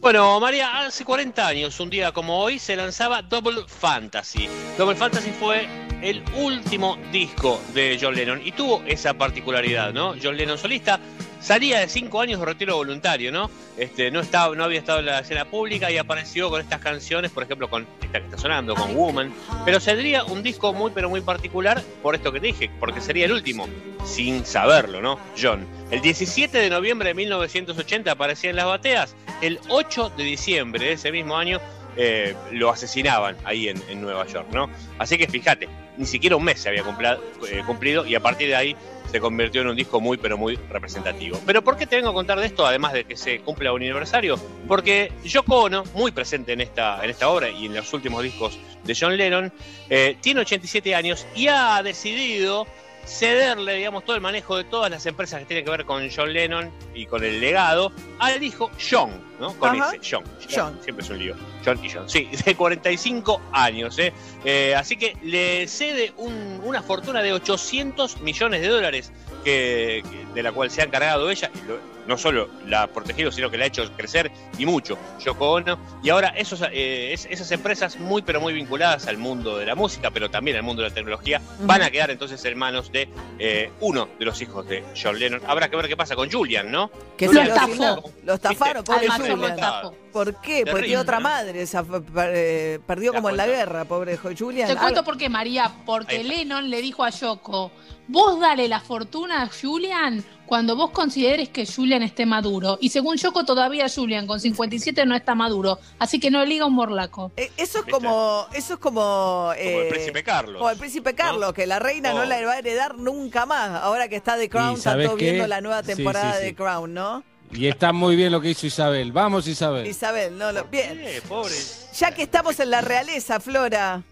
Bueno, 0.02 0.40
María, 0.40 0.80
hace 0.80 1.04
40 1.04 1.46
años, 1.46 1.78
un 1.82 1.90
día 1.90 2.14
como 2.14 2.40
hoy, 2.40 2.58
se 2.58 2.78
lanzaba 2.78 3.22
Double 3.22 3.66
Fantasy. 3.68 4.48
Double 4.78 4.96
Fantasy 4.96 5.32
fue 5.32 5.68
el 6.02 6.24
último 6.36 6.98
disco 7.12 7.62
de 7.74 7.98
John 8.00 8.16
Lennon 8.16 8.42
y 8.44 8.52
tuvo 8.52 8.84
esa 8.86 9.14
particularidad, 9.14 9.94
¿no? 9.94 10.16
John 10.22 10.38
Lennon 10.38 10.58
solista 10.58 11.00
salía 11.40 11.80
de 11.80 11.88
5 11.88 12.22
años 12.22 12.40
de 12.40 12.46
retiro 12.46 12.76
voluntario, 12.76 13.32
¿no? 13.32 13.50
Este, 13.78 14.12
no, 14.12 14.20
estaba, 14.20 14.56
no 14.56 14.64
había 14.64 14.80
estado 14.80 15.00
en 15.00 15.06
la 15.06 15.20
escena 15.20 15.46
pública 15.46 15.90
y 15.90 15.98
apareció 15.98 16.50
con 16.50 16.62
estas 16.62 16.80
canciones, 16.80 17.32
por 17.32 17.44
ejemplo, 17.44 17.70
con 17.70 17.88
esta 18.02 18.20
que 18.20 18.26
está 18.26 18.38
sonando, 18.38 18.76
con 18.76 18.94
Woman. 18.96 19.34
Pero 19.66 19.80
saldría 19.80 20.24
un 20.26 20.44
disco 20.44 20.74
muy, 20.74 20.92
pero 20.92 21.10
muy 21.10 21.22
particular 21.22 21.82
por 22.02 22.16
esto 22.16 22.32
que 22.32 22.40
dije, 22.40 22.70
porque 22.80 23.02
sería 23.02 23.26
el 23.26 23.32
último, 23.32 23.68
sin 24.06 24.46
saberlo, 24.46 25.02
¿no? 25.02 25.20
John. 25.42 25.66
El 25.92 26.02
17 26.02 26.58
de 26.58 26.70
noviembre 26.70 27.10
de 27.10 27.14
1980 27.16 28.12
aparecía 28.12 28.50
en 28.50 28.58
las 28.58 28.66
bateas. 28.66 29.16
El 29.42 29.60
8 29.70 30.12
de 30.18 30.24
diciembre 30.24 30.86
de 30.86 30.94
ese 30.94 31.12
mismo 31.12 31.38
año 31.38 31.60
eh, 31.96 32.36
lo 32.52 32.70
asesinaban 32.70 33.38
ahí 33.46 33.70
en, 33.70 33.82
en 33.90 34.02
Nueva 34.02 34.28
York, 34.28 34.48
¿no? 34.52 34.70
Así 35.00 35.18
que 35.18 35.28
fíjate, 35.28 35.68
ni 36.00 36.06
siquiera 36.06 36.38
un 36.38 36.44
mes 36.44 36.60
se 36.62 36.70
había 36.70 36.82
eh, 36.82 37.64
cumplido 37.66 38.06
y 38.06 38.16
a 38.16 38.22
partir 38.22 38.48
de 38.48 38.56
ahí 38.56 38.76
se 39.12 39.20
convirtió 39.20 39.62
en 39.62 39.68
un 39.68 39.76
disco 39.76 40.00
muy 40.00 40.18
pero 40.18 40.38
muy 40.38 40.56
representativo. 40.70 41.40
Pero 41.46 41.62
¿por 41.62 41.78
qué 41.78 41.86
te 41.86 41.98
vengo 41.98 42.10
a 42.10 42.14
contar 42.14 42.40
de 42.40 42.46
esto, 42.46 42.66
además 42.66 42.94
de 42.94 43.04
que 43.04 43.18
se 43.18 43.40
cumpla 43.40 43.74
un 43.74 43.82
aniversario? 43.82 44.40
Porque 44.68 45.12
Yoko 45.26 45.64
Ono, 45.64 45.84
muy 45.94 46.12
presente 46.12 46.54
en 46.54 46.62
esta, 46.62 47.04
en 47.04 47.10
esta 47.10 47.30
obra 47.30 47.50
y 47.50 47.66
en 47.66 47.76
los 47.76 47.94
últimos 47.94 48.24
discos 48.24 48.58
de 48.84 48.98
John 48.98 49.18
Lennon, 49.18 49.52
eh, 49.90 50.16
tiene 50.22 50.42
87 50.42 50.96
años 50.96 51.28
y 51.36 51.48
ha 51.48 51.84
decidido 51.84 52.66
cederle, 53.10 53.73
digamos, 53.76 54.06
todo 54.06 54.15
el 54.15 54.22
manejo 54.22 54.56
de 54.56 54.64
todas 54.64 54.90
las 54.91 55.06
empresas 55.06 55.40
que 55.40 55.45
tienen 55.45 55.65
que 55.65 55.72
ver 55.72 55.86
con 55.86 56.07
John 56.15 56.31
Lennon 56.31 56.72
y 56.94 57.06
con 57.07 57.23
el 57.23 57.40
legado 57.41 57.91
al 58.19 58.41
hijo 58.44 58.69
John, 58.80 59.22
¿no? 59.40 59.53
Con 59.57 59.81
Ajá. 59.81 59.95
ese, 59.95 60.15
John. 60.18 60.23
John. 60.53 60.80
Siempre 60.84 61.03
es 61.03 61.10
un 61.10 61.18
lío. 61.19 61.36
John 61.65 61.84
y 61.84 61.90
John, 61.90 62.10
sí, 62.10 62.30
de 62.45 62.56
45 62.56 63.41
años, 63.52 63.98
¿eh? 63.99 64.14
Eh, 64.45 64.76
así 64.76 64.95
que 64.95 65.18
le 65.23 65.68
cede 65.68 66.14
un- 66.18 66.61
una 66.64 66.81
fortuna 66.84 67.22
de 67.22 67.34
800 67.34 68.22
millones 68.22 68.61
de 68.61 68.68
dólares 68.68 69.11
que, 69.44 70.03
que- 70.10 70.34
de 70.34 70.44
la 70.44 70.52
cual 70.52 70.69
se 70.69 70.81
ha 70.81 70.86
encargado 70.86 71.30
ella. 71.30 71.49
y 71.56 71.68
lo- 71.68 71.99
no 72.10 72.18
solo 72.18 72.49
la 72.65 72.84
ha 72.84 72.88
protegido, 72.88 73.31
sino 73.31 73.49
que 73.52 73.57
la 73.57 73.65
ha 73.65 73.68
hecho 73.68 73.90
crecer 73.95 74.31
y 74.57 74.65
mucho, 74.65 74.98
Yoko 75.23 75.52
Ono. 75.52 75.80
Y 76.03 76.10
ahora 76.10 76.30
esos, 76.30 76.61
eh, 76.72 77.14
es- 77.14 77.27
esas 77.30 77.52
empresas 77.52 77.98
muy, 77.99 78.23
pero 78.23 78.41
muy 78.41 78.52
vinculadas 78.52 79.07
al 79.07 79.18
mundo 79.19 79.57
de 79.57 79.65
la 79.68 79.76
música, 79.76 80.10
pero 80.11 80.30
también 80.31 80.57
al 80.57 80.64
mundo 80.64 80.81
de 80.81 80.90
la 80.90 80.95
tecnología, 80.95 81.40
van 81.61 81.84
a 81.84 81.91
quedar 81.91 82.10
entonces 82.10 82.44
en 82.44 82.57
manos 82.57 82.91
de 82.91 83.07
eh, 83.38 83.72
uno 83.80 84.10
de 84.18 84.26
los 84.26 84.41
hijos 84.41 84.68
de 84.68 84.84
John 85.02 85.18
Lennon. 85.19 85.41
Habrá 85.48 85.69
que 85.69 85.76
ver 85.77 85.88
qué 85.88 85.95
pasa 85.95 86.15
con 86.15 86.30
Julian, 86.31 86.72
¿no? 86.72 86.90
Que 87.15 87.27
Julian 87.27 87.45
se 87.45 87.52
lo 87.53 87.68
estafó. 87.68 88.11
Lo 88.23 88.34
estafaron, 88.34 88.84
pobre 88.84 89.07
Julian. 89.07 89.44
estafó. 89.53 89.95
¿Por 90.11 90.41
qué? 90.41 90.61
Porque 90.65 90.73
Terrible, 90.81 90.98
otra 90.98 91.18
¿no? 91.19 91.23
madre. 91.23 91.61
esa- 91.61 91.86
eh, 92.34 92.80
perdió 92.88 93.14
como 93.14 93.30
en 93.30 93.38
la 93.38 93.45
guerra, 93.45 93.86
pobre 93.86 94.18
Julian. 94.18 94.68
Te 94.68 94.76
cuento 94.76 95.02
Algo- 95.02 95.03
por 95.06 95.18
qué, 95.18 95.30
María. 95.30 95.72
Porque. 95.86 96.23
Lennon 96.23 96.69
le 96.69 96.81
dijo 96.81 97.03
a 97.03 97.11
Yoko, 97.11 97.72
vos 98.07 98.40
dale 98.40 98.68
la 98.68 98.80
fortuna 98.80 99.44
a 99.44 99.48
Julian 99.49 100.23
cuando 100.50 100.76
vos 100.76 100.90
consideres 100.90 101.48
que 101.50 101.66
Julian 101.66 102.02
esté 102.04 102.26
maduro. 102.26 102.78
Y 102.82 102.90
según 102.90 103.16
Yoko, 103.18 103.46
todavía 103.46 103.86
Julian 103.88 104.26
con 104.28 104.40
57 104.40 105.06
no 105.06 105.16
está 105.16 105.36
maduro. 105.36 105.80
Así 106.00 106.20
que 106.20 106.32
no 106.32 106.44
liga 106.44 106.66
un 106.66 106.74
morlaco. 106.74 107.32
Eh, 107.38 107.52
Eso 107.56 107.80
es 107.80 107.86
como, 107.86 108.48
eso 108.54 108.74
es 108.74 108.80
como, 108.80 109.00
Como 109.00 109.54
el 109.54 109.86
eh, 109.86 109.88
príncipe 109.90 110.24
Carlos. 110.24 110.58
como 110.58 110.70
el 110.72 110.78
príncipe 110.78 111.14
Carlos, 111.14 111.54
que 111.54 111.68
la 111.68 111.78
reina 111.80 112.14
no 112.14 112.22
Oh. 112.22 112.26
la 112.26 112.42
va 112.46 112.54
a 112.54 112.58
heredar 112.60 112.98
nunca 112.98 113.46
más. 113.46 113.82
Ahora 113.84 114.08
que 114.10 114.16
está 114.16 114.38
The 114.38 114.50
Crown, 114.50 114.72
Y 114.72 114.76
están 114.78 114.94
¿sabés 114.94 115.06
todos 115.08 115.20
qué? 115.20 115.26
viendo 115.26 115.48
la 115.48 115.62
nueva 115.62 115.82
Sí, 115.84 115.94
temporada 115.96 116.34
sí, 116.34 116.40
de. 116.40 116.46
The 116.50 116.56
Crown, 116.56 116.94
¿no? 116.94 117.24
Y 117.52 117.68
está 117.68 117.94
muy 117.94 118.16
bien 118.16 118.32
lo 118.32 118.42
que 118.42 118.50
hizo 118.50 118.66
Isabel. 118.68 119.12
Vamos, 119.12 119.48
Isabel. 119.48 119.88
Isabel, 119.88 120.38
no 120.38 120.52
lo. 120.52 120.66
Bien. 120.66 121.00
Eh, 121.04 121.22
pobre. 121.28 121.54
Ya 121.98 122.12
que 122.12 122.24
estamos 122.24 122.60
en 122.60 122.70
la 122.72 122.82
realeza, 122.82 123.40
Flora. 123.40 124.04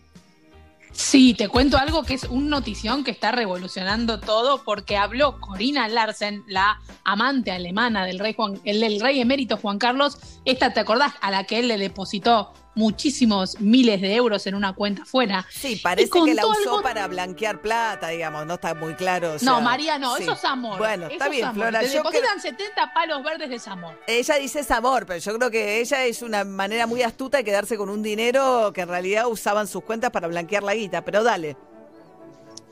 Sí, 0.98 1.36
te 1.36 1.48
cuento 1.48 1.78
algo 1.78 2.02
que 2.02 2.16
es 2.16 2.24
un 2.24 2.50
notición 2.50 3.04
que 3.04 3.12
está 3.12 3.32
revolucionando 3.32 4.20
todo 4.20 4.64
porque 4.64 4.98
habló 4.98 5.40
Corina 5.40 5.88
Larsen, 5.88 6.44
la 6.48 6.82
amante 7.04 7.52
alemana 7.52 8.04
del 8.04 8.18
rey 8.18 8.34
Juan, 8.34 8.60
el 8.64 9.00
rey 9.00 9.22
emérito 9.22 9.58
Juan 9.58 9.78
Carlos. 9.78 10.18
Esta, 10.44 10.74
¿te 10.74 10.80
acordás? 10.80 11.14
A 11.22 11.30
la 11.30 11.44
que 11.44 11.60
él 11.60 11.68
le 11.68 11.78
depositó 11.78 12.52
muchísimos 12.78 13.60
miles 13.60 14.00
de 14.02 14.16
euros 14.16 14.48
en 14.48 14.56
una 14.56 14.74
cuenta 14.74 15.04
fuera. 15.04 15.46
Sí, 15.50 15.76
parece 15.84 16.10
que 16.10 16.34
la 16.34 16.46
usó 16.46 16.60
algo- 16.76 16.82
para 16.82 17.08
blanquear 17.08 17.62
plata, 17.62 18.10
digamos, 18.10 18.46
no 18.46 18.54
está 18.54 18.74
muy 18.74 18.94
claro. 18.94 19.34
o 19.34 19.38
no, 19.44 19.60
María, 19.62 20.00
no, 20.00 20.16
sí. 20.16 20.24
eso 20.24 20.34
es 20.34 20.46
amor. 20.46 20.78
Bueno, 20.78 21.08
está 21.08 21.26
es 21.26 21.32
bien, 21.32 21.46
amor. 21.46 21.56
Flora. 21.64 21.80
Te 21.82 21.86
yo 21.88 21.92
creo- 22.04 22.12
depositan 22.12 22.42
70 22.42 22.94
palos 22.94 23.24
verdes 23.24 23.50
de 23.50 23.72
amor. 23.72 24.00
Ella 24.08 24.36
dice 24.36 24.60
es 24.62 24.72
amor, 24.72 25.06
pero 25.06 25.20
yo 25.20 25.38
creo 25.38 25.52
que 25.52 25.82
ella 25.82 26.06
es 26.06 26.22
una 26.22 26.44
manera 26.46 26.88
muy 26.88 27.02
astuta 27.02 27.38
de 27.40 27.44
quedarse 27.44 27.76
con 27.76 27.90
un 27.90 28.02
dinero 28.04 28.72
que 28.74 28.82
en 28.82 28.88
realidad 28.90 29.28
usaban 29.28 29.68
sus 29.68 29.84
cuentas 29.84 30.12
para 30.12 30.28
blanquear 30.28 30.64
la 30.64 30.76
guita. 30.76 31.04
Pero 31.04 31.24
dale. 31.24 31.58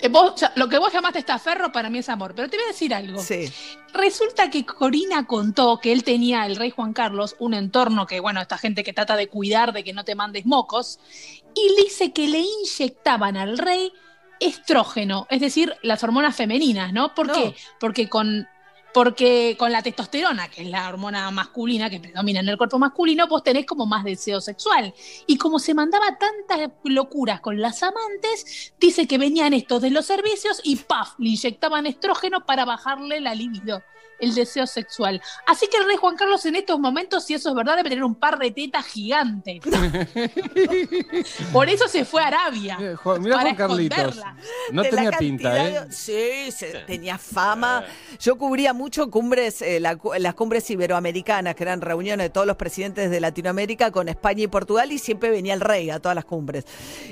Eh, 0.06 0.50
lo 0.56 0.70
que 0.70 0.78
vos 0.80 0.92
llamaste 0.94 1.20
estaferro 1.20 1.72
para 1.72 1.90
mí 1.90 2.00
es 2.00 2.10
amor. 2.10 2.34
Pero 2.36 2.50
te 2.50 2.58
voy 2.58 2.66
a 2.66 2.68
decir 2.70 2.94
algo. 2.94 3.22
Sí. 3.22 3.52
Resulta 3.94 4.50
que 4.50 4.66
Corina 4.66 5.26
contó 5.26 5.80
que 5.80 5.92
él 5.92 6.04
tenía, 6.04 6.46
el 6.46 6.56
rey 6.56 6.70
Juan 6.70 6.94
Carlos, 6.94 7.36
un 7.40 7.54
entorno 7.54 8.06
que, 8.06 8.20
bueno, 8.20 8.42
esta 8.42 8.58
gente 8.58 8.84
que 8.84 8.94
trata 8.94 9.16
de 9.16 9.28
cuidar 9.28 9.74
de 9.74 9.84
que 9.84 9.94
no 9.94 10.04
te 10.04 10.16
mandes 10.16 10.46
mocos, 10.46 11.00
y 11.54 11.82
dice 11.84 12.12
que 12.12 12.28
le 12.28 12.40
inyectaban 12.40 13.38
al 13.38 13.58
rey 13.58 13.92
estrógeno, 14.40 15.28
es 15.30 15.40
decir, 15.40 15.74
las 15.82 16.04
hormonas 16.04 16.36
femeninas, 16.36 16.92
¿no? 16.92 17.14
¿Por 17.16 17.28
No. 17.28 17.34
qué? 17.34 17.56
Porque 17.80 18.10
con, 18.10 18.48
porque 18.96 19.58
con 19.60 19.74
la 19.74 19.82
testosterona, 19.82 20.48
que 20.48 20.62
es 20.62 20.70
la 20.70 20.88
hormona 20.88 21.30
masculina 21.30 21.90
que 21.90 22.00
predomina 22.00 22.40
en 22.40 22.48
el 22.48 22.58
cuerpo 22.58 22.80
masculino, 22.80 23.28
vos 23.28 23.44
tenés 23.44 23.66
como 23.66 23.86
más 23.86 24.06
deseo 24.06 24.40
sexual. 24.40 24.94
Y 25.28 25.38
como 25.38 25.60
se 25.60 25.74
mandaba 25.74 26.18
tantas 26.18 26.72
locuras 26.86 27.42
con 27.42 27.60
las 27.60 27.84
amantes, 27.84 28.74
dice 28.80 29.06
que 29.06 29.18
venían 29.18 29.52
estos 29.52 29.82
de 29.82 29.90
los 29.90 30.06
servicios 30.06 30.62
y 30.64 30.78
¡paf! 30.78 31.20
le 31.20 31.32
inyectaban 31.32 31.88
estrógeno 31.88 32.46
para 32.46 32.64
bajarle 32.64 33.20
la 33.20 33.36
libido. 33.36 33.84
El 34.20 34.34
deseo 34.34 34.66
sexual. 34.68 35.22
Así 35.46 35.68
que 35.68 35.78
el 35.78 35.86
rey 35.86 35.98
Juan 35.98 36.16
Carlos 36.16 36.46
en 36.46 36.56
estos 36.56 36.80
momentos, 36.80 37.26
si 37.26 37.34
eso 37.34 37.50
es 37.50 37.56
verdad, 37.56 37.76
debe 37.76 37.90
tener 37.90 38.04
un 38.04 38.16
par 38.16 38.38
de 38.40 38.52
tetas 38.52 38.86
gigantes. 38.86 39.60
Por 41.52 41.70
eso 41.70 41.88
se 41.88 42.06
fue 42.06 42.22
a 42.24 42.28
Arabia. 42.28 42.78
Juan- 43.02 43.22
mirá 43.22 43.36
para 43.38 43.56
Juan 43.56 43.56
Carlitos. 43.70 44.18
No 44.72 44.84
de 44.84 44.90
tenía 44.90 45.12
pinta, 45.12 45.66
¿eh? 45.68 45.72
de- 45.86 45.92
Sí, 45.92 46.52
se- 46.52 46.80
tenía 46.88 47.18
fama. 47.18 47.84
Yo 48.20 48.38
cubría 48.38 48.74
mucho 48.74 49.10
cumbres, 49.10 49.62
eh, 49.62 49.80
la 49.80 49.96
cu- 49.96 50.14
las 50.18 50.34
cumbres 50.36 50.70
iberoamericanas, 50.70 51.56
que 51.56 51.64
eran 51.64 51.82
reuniones 51.82 52.26
de 52.26 52.30
todos 52.30 52.48
los 52.48 52.56
presidentes 52.58 53.10
de 53.12 53.20
Latinoamérica 53.20 53.92
con 53.92 54.10
España 54.10 54.44
y 54.44 54.48
Portugal, 54.48 54.92
y 54.92 55.00
siempre 55.00 55.30
venía 55.30 55.54
el 55.54 55.62
rey 55.62 55.90
a 55.90 56.00
todas 56.00 56.16
las 56.16 56.26
cumbres. 56.26 56.66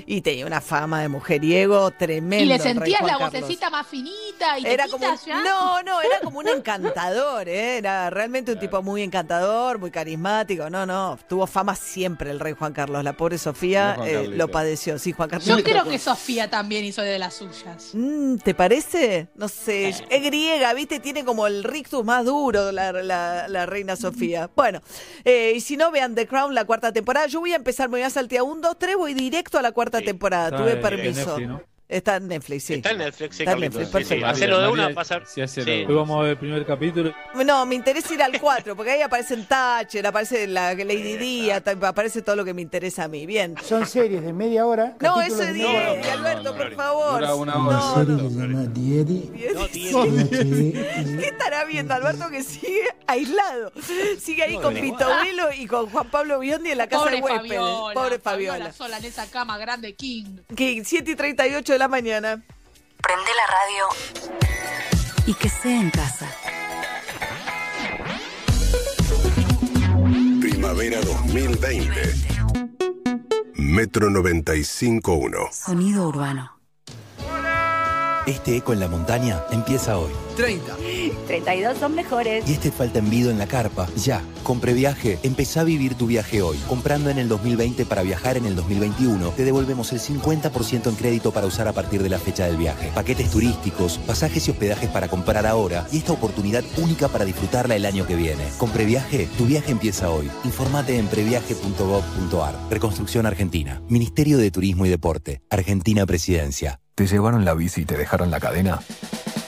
Y 0.06 0.20
tenía 0.22 0.46
una 0.46 0.60
fama 0.60 1.00
de 1.00 1.08
mujeriego 1.08 1.90
tremendo. 1.90 2.44
Y 2.44 2.48
le 2.48 2.58
sentías 2.58 3.00
Juan 3.00 3.12
la 3.12 3.18
Carlos. 3.18 3.40
vocecita 3.40 3.70
más 3.70 3.86
finita 3.86 4.58
y 4.58 4.66
Era 4.66 4.84
como 4.88 4.98
tetitas 5.06 5.24
ya. 5.26 5.42
no, 5.42 5.82
no, 5.82 6.00
era 6.00 6.20
como 6.22 6.38
un 6.38 6.48
encantador, 6.94 7.48
¿eh? 7.48 7.78
era 7.78 8.10
realmente 8.10 8.52
un 8.52 8.58
tipo 8.58 8.82
muy 8.82 9.02
encantador, 9.02 9.78
muy 9.78 9.90
carismático. 9.90 10.70
No, 10.70 10.86
no, 10.86 11.18
tuvo 11.28 11.46
fama 11.46 11.74
siempre 11.74 12.30
el 12.30 12.40
rey 12.40 12.54
Juan 12.58 12.72
Carlos. 12.72 13.02
La 13.04 13.12
pobre 13.14 13.38
Sofía 13.38 13.96
eh, 14.06 14.28
lo 14.28 14.48
padeció. 14.48 14.98
Sí, 14.98 15.12
Juan 15.12 15.28
Carlos. 15.28 15.46
Yo 15.48 15.62
creo 15.62 15.84
que 15.84 15.98
Sofía 15.98 16.48
también 16.48 16.84
hizo 16.84 17.02
de 17.02 17.18
las 17.18 17.34
suyas. 17.34 17.90
Mm, 17.92 18.36
¿Te 18.36 18.54
parece? 18.54 19.28
No 19.34 19.48
sé. 19.48 19.88
Es 19.88 20.22
griega, 20.22 20.72
¿viste? 20.74 21.00
Tiene 21.00 21.24
como 21.24 21.46
el 21.46 21.64
rictus 21.64 22.04
más 22.04 22.24
duro 22.24 22.72
la, 22.72 22.92
la- 22.92 23.48
la 23.48 23.66
reina 23.66 23.96
Sofía. 23.96 24.50
Bueno, 24.54 24.80
eh, 25.24 25.52
y 25.56 25.60
si 25.60 25.76
no, 25.76 25.90
vean 25.90 26.14
The 26.14 26.26
Crown, 26.26 26.54
la 26.54 26.64
cuarta 26.64 26.92
temporada. 26.92 27.26
Yo 27.26 27.40
voy 27.40 27.52
a 27.52 27.56
empezar, 27.56 27.88
me 27.88 27.98
voy 27.98 28.02
a 28.02 28.10
saltear 28.10 28.42
un, 28.44 28.60
dos, 28.60 28.78
tres, 28.78 28.96
voy 28.96 29.14
directo 29.14 29.58
a 29.58 29.62
la 29.62 29.72
cuarta 29.72 30.00
temporada. 30.00 30.46
Está 30.46 30.58
Tuve 30.58 30.76
permiso. 30.76 31.38
Netflix, 31.38 31.48
¿no? 31.48 31.73
Está 31.86 32.16
en 32.16 32.28
Netflix, 32.28 32.64
sí. 32.64 32.74
Está 32.74 32.92
en 32.92 32.98
Netflix, 32.98 33.36
sí, 33.36 33.42
Está 33.42 33.52
en. 33.52 33.60
Netflix, 33.60 34.08
Sí, 34.08 34.16
sí. 34.16 34.22
Hacelo 34.22 34.58
de 34.60 34.68
una, 34.68 34.94
pasar. 34.94 35.24
sí, 35.26 35.42
hacelo. 35.42 35.66
Sí. 35.66 35.84
Hoy 35.86 35.94
vamos 35.94 36.18
a 36.18 36.22
ver 36.22 36.30
el 36.30 36.38
primer 36.38 36.64
capítulo. 36.64 37.12
No, 37.44 37.66
me 37.66 37.74
interesa 37.74 38.14
ir 38.14 38.22
al 38.22 38.40
4, 38.40 38.74
porque 38.74 38.92
ahí 38.92 39.02
aparecen 39.02 39.44
Thatcher, 39.44 40.06
aparece 40.06 40.46
la 40.46 40.72
Lady 40.74 41.16
Di, 41.18 41.50
aparece 41.50 42.22
todo 42.22 42.36
lo 42.36 42.44
que 42.44 42.54
me 42.54 42.62
interesa 42.62 43.04
a 43.04 43.08
mí. 43.08 43.26
Bien. 43.26 43.54
Son 43.62 43.86
series 43.86 44.22
de 44.24 44.32
media 44.32 44.64
hora. 44.66 44.96
No, 45.00 45.20
eso 45.20 45.42
es 45.42 45.48
de 45.48 45.52
10, 45.52 45.68
media 45.68 45.90
hora. 45.92 46.12
Alberto, 46.12 46.56
por 46.56 46.74
favor. 46.74 47.12
Dura 47.20 47.34
una 47.34 47.66
hora. 47.66 48.04
llama 48.04 48.64
Diedi. 48.66 49.30
¿Qué 49.34 51.26
estará 51.26 51.64
viendo 51.64 51.94
Alberto 51.94 52.28
que 52.30 52.42
sigue 52.42 52.82
aislado? 53.06 53.72
Sigue 54.18 54.42
ahí 54.42 54.56
con 54.56 54.74
Pintobelo 54.74 55.52
y 55.56 55.66
con 55.66 55.86
Juan 55.90 56.10
Pablo 56.10 56.38
Biondi 56.38 56.70
en 56.70 56.78
la 56.78 56.86
casa 56.86 57.10
de 57.10 57.20
huéspedes. 57.20 57.60
Pobre 57.94 58.18
Fabiola. 58.18 58.72
sola 58.72 58.98
en 58.98 59.04
esa 59.04 59.26
cama 59.30 59.58
grande 59.58 59.94
King. 59.94 60.38
Que 60.56 60.82
7 60.84 61.10
y 61.10 61.14
38 61.14 61.72
de 61.74 61.78
la 61.78 61.83
mañana. 61.88 62.42
Prende 63.02 63.30
la 63.36 63.46
radio. 63.46 63.84
Y 65.26 65.34
que 65.34 65.48
sea 65.48 65.80
en 65.80 65.90
casa. 65.90 66.28
Primavera 70.40 71.00
2020. 71.00 72.00
Metro 73.54 74.10
95.1. 74.10 75.52
Sonido 75.52 76.08
urbano. 76.08 76.58
Este 78.26 78.56
eco 78.56 78.72
en 78.72 78.80
la 78.80 78.88
montaña 78.88 79.42
empieza 79.50 79.98
hoy. 79.98 80.10
30. 80.36 80.76
32 81.26 81.78
son 81.78 81.94
mejores. 81.94 82.48
Y 82.48 82.54
este 82.54 82.72
falta 82.72 82.98
envido 82.98 83.30
en 83.30 83.38
la 83.38 83.46
carpa. 83.46 83.86
Ya, 83.96 84.22
con 84.42 84.60
Previaje, 84.60 85.18
empezá 85.22 85.60
a 85.60 85.64
vivir 85.64 85.94
tu 85.94 86.06
viaje 86.06 86.40
hoy. 86.40 86.56
Comprando 86.66 87.10
en 87.10 87.18
el 87.18 87.28
2020 87.28 87.84
para 87.84 88.02
viajar 88.02 88.38
en 88.38 88.46
el 88.46 88.56
2021, 88.56 89.30
te 89.30 89.44
devolvemos 89.44 89.92
el 89.92 90.00
50% 90.00 90.88
en 90.88 90.94
crédito 90.96 91.32
para 91.32 91.46
usar 91.46 91.68
a 91.68 91.74
partir 91.74 92.02
de 92.02 92.08
la 92.08 92.18
fecha 92.18 92.46
del 92.46 92.56
viaje. 92.56 92.90
Paquetes 92.94 93.30
turísticos, 93.30 93.98
pasajes 93.98 94.48
y 94.48 94.52
hospedajes 94.52 94.88
para 94.88 95.08
comprar 95.08 95.46
ahora 95.46 95.86
y 95.92 95.98
esta 95.98 96.12
oportunidad 96.12 96.64
única 96.78 97.08
para 97.08 97.26
disfrutarla 97.26 97.76
el 97.76 97.84
año 97.84 98.06
que 98.06 98.16
viene. 98.16 98.44
Con 98.56 98.70
Previaje, 98.70 99.28
tu 99.36 99.44
viaje 99.44 99.70
empieza 99.70 100.10
hoy. 100.10 100.30
Informate 100.44 100.98
en 100.98 101.08
previaje.gov.ar. 101.08 102.58
Reconstrucción 102.70 103.26
Argentina. 103.26 103.82
Ministerio 103.88 104.38
de 104.38 104.50
Turismo 104.50 104.86
y 104.86 104.88
Deporte. 104.88 105.42
Argentina 105.50 106.06
Presidencia. 106.06 106.80
¿Te 106.94 107.08
llevaron 107.08 107.44
la 107.44 107.54
bici 107.54 107.80
y 107.80 107.84
te 107.84 107.96
dejaron 107.96 108.30
la 108.30 108.38
cadena? 108.38 108.78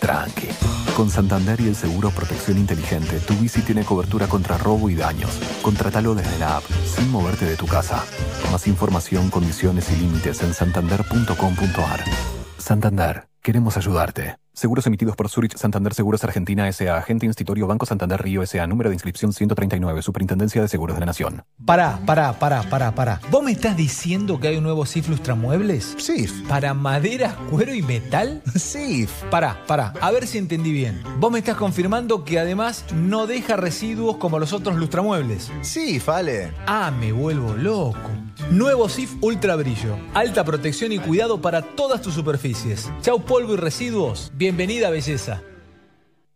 Tranqui. 0.01 0.49
Con 0.97 1.11
Santander 1.11 1.61
y 1.61 1.69
el 1.69 1.77
seguro 1.77 2.11
Protección 2.11 2.59
Inteligente, 2.59 3.21
tu 3.21 3.35
bici 3.35 3.61
tiene 3.61 3.85
cobertura 3.85 4.27
contra 4.27 4.59
robo 4.59 4.91
y 4.91 4.97
daños. 4.97 5.31
Contratalo 5.63 6.17
desde 6.17 6.39
la 6.41 6.57
app, 6.57 6.65
sin 6.65 7.09
moverte 7.09 7.45
de 7.45 7.57
tu 7.57 7.67
casa. 7.67 8.03
Más 8.51 8.67
información, 8.67 9.31
condiciones 9.31 9.93
y 9.93 9.97
límites 9.97 10.43
en 10.43 10.55
santander.com.ar. 10.55 12.05
Santander, 12.59 13.29
queremos 13.43 13.77
ayudarte. 13.77 14.39
Seguros 14.59 14.87
emitidos 14.87 15.17
por 15.17 15.29
Zurich 15.29 15.55
Santander 15.59 15.93
Seguros 15.93 16.25
Argentina 16.25 16.67
S.A. 16.67 16.97
Agente 16.97 17.27
Institutorio 17.27 17.67
Banco 17.67 17.85
Santander 17.85 18.23
Río 18.23 18.43
S.A. 18.43 18.67
Número 18.67 18.89
de 18.89 18.95
inscripción 18.95 19.35
139. 19.35 20.01
Superintendencia 20.01 20.63
de 20.63 20.69
Seguros 20.69 20.97
de 20.97 21.01
la 21.01 21.05
Nación. 21.05 21.45
Pará, 21.67 22.01
pará, 22.07 22.33
pará, 22.39 22.63
pará, 22.63 22.95
pará. 22.95 23.21
¿Vos 23.31 23.45
me 23.45 23.53
estás 23.53 23.77
diciendo 23.77 24.41
que 24.41 24.49
hay 24.49 24.57
un 24.57 24.63
nuevo 24.63 24.87
SIF 24.87 25.11
Lustramuebles? 25.11 25.95
SIF. 25.99 26.33
¿Para 26.49 26.73
madera, 26.73 27.37
cuero 27.51 27.75
y 27.75 27.83
metal? 27.83 28.41
SIF. 28.55 29.13
Pará, 29.31 29.63
pará, 29.67 29.93
a 30.01 30.11
ver 30.11 30.27
si 30.27 30.39
entendí 30.39 30.73
bien. 30.73 31.03
Vos 31.21 31.31
me 31.31 31.41
estás 31.41 31.57
confirmando 31.57 32.25
que 32.25 32.39
además 32.39 32.87
no 32.95 33.27
deja 33.27 33.57
residuos 33.57 34.17
como 34.17 34.39
los 34.39 34.55
otros 34.55 34.77
lustramuebles. 34.77 35.53
Sí, 35.61 36.01
vale. 36.07 36.55
Ah, 36.67 36.91
me 36.99 37.13
vuelvo 37.13 37.53
loco. 37.53 38.11
Nuevo 38.51 38.89
SIF 38.89 39.17
Ultra 39.21 39.57
Brillo. 39.57 39.99
Alta 40.15 40.45
protección 40.45 40.93
y 40.93 40.99
cuidado 40.99 41.43
para 41.43 41.61
todas 41.61 42.01
tus 42.01 42.15
superficies. 42.15 42.91
Chau 43.03 43.21
polvo 43.21 43.55
y 43.55 43.57
residuos. 43.57 44.33
Bienvenida 44.47 44.91
belleza. 44.91 45.43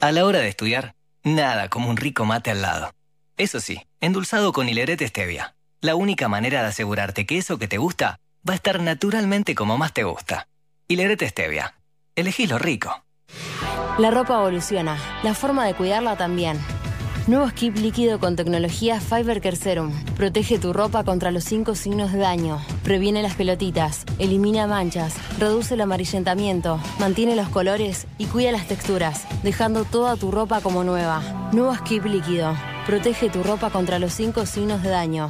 A 0.00 0.10
la 0.10 0.24
hora 0.24 0.40
de 0.40 0.48
estudiar, 0.48 0.96
nada 1.22 1.68
como 1.68 1.88
un 1.88 1.96
rico 1.96 2.24
mate 2.24 2.50
al 2.50 2.60
lado. 2.60 2.90
Eso 3.36 3.60
sí, 3.60 3.86
endulzado 4.00 4.52
con 4.52 4.68
hilerete 4.68 5.06
stevia. 5.06 5.54
La 5.80 5.94
única 5.94 6.26
manera 6.26 6.62
de 6.62 6.66
asegurarte 6.66 7.24
que 7.24 7.38
eso 7.38 7.56
que 7.56 7.68
te 7.68 7.78
gusta 7.78 8.18
va 8.48 8.54
a 8.54 8.56
estar 8.56 8.82
naturalmente 8.82 9.54
como 9.54 9.78
más 9.78 9.92
te 9.92 10.02
gusta. 10.02 10.48
Hilerete 10.88 11.28
stevia. 11.28 11.76
Elegí 12.16 12.48
lo 12.48 12.58
rico. 12.58 13.04
La 13.98 14.10
ropa 14.10 14.34
evoluciona, 14.40 14.98
la 15.22 15.34
forma 15.34 15.64
de 15.64 15.74
cuidarla 15.74 16.16
también. 16.16 16.58
Nuevo 17.26 17.48
skip 17.48 17.76
líquido 17.76 18.18
con 18.18 18.34
tecnología 18.34 19.00
Fiber 19.00 19.40
Care 19.40 19.56
Serum. 19.56 19.92
Protege 20.16 20.58
tu 20.58 20.72
ropa 20.72 21.04
contra 21.04 21.30
los 21.30 21.44
cinco 21.44 21.74
signos 21.74 22.12
de 22.12 22.18
daño. 22.18 22.58
Previene 22.82 23.22
las 23.22 23.34
pelotitas, 23.34 24.04
elimina 24.18 24.66
manchas, 24.66 25.14
reduce 25.38 25.74
el 25.74 25.82
amarillentamiento, 25.82 26.80
mantiene 26.98 27.36
los 27.36 27.48
colores 27.48 28.06
y 28.18 28.26
cuida 28.26 28.52
las 28.52 28.66
texturas, 28.66 29.26
dejando 29.42 29.84
toda 29.84 30.16
tu 30.16 30.30
ropa 30.30 30.60
como 30.60 30.82
nueva. 30.82 31.50
Nuevo 31.52 31.74
skip 31.74 32.04
líquido. 32.06 32.54
Protege 32.86 33.28
tu 33.28 33.42
ropa 33.42 33.70
contra 33.70 33.98
los 33.98 34.12
cinco 34.12 34.46
signos 34.46 34.82
de 34.82 34.88
daño. 34.90 35.28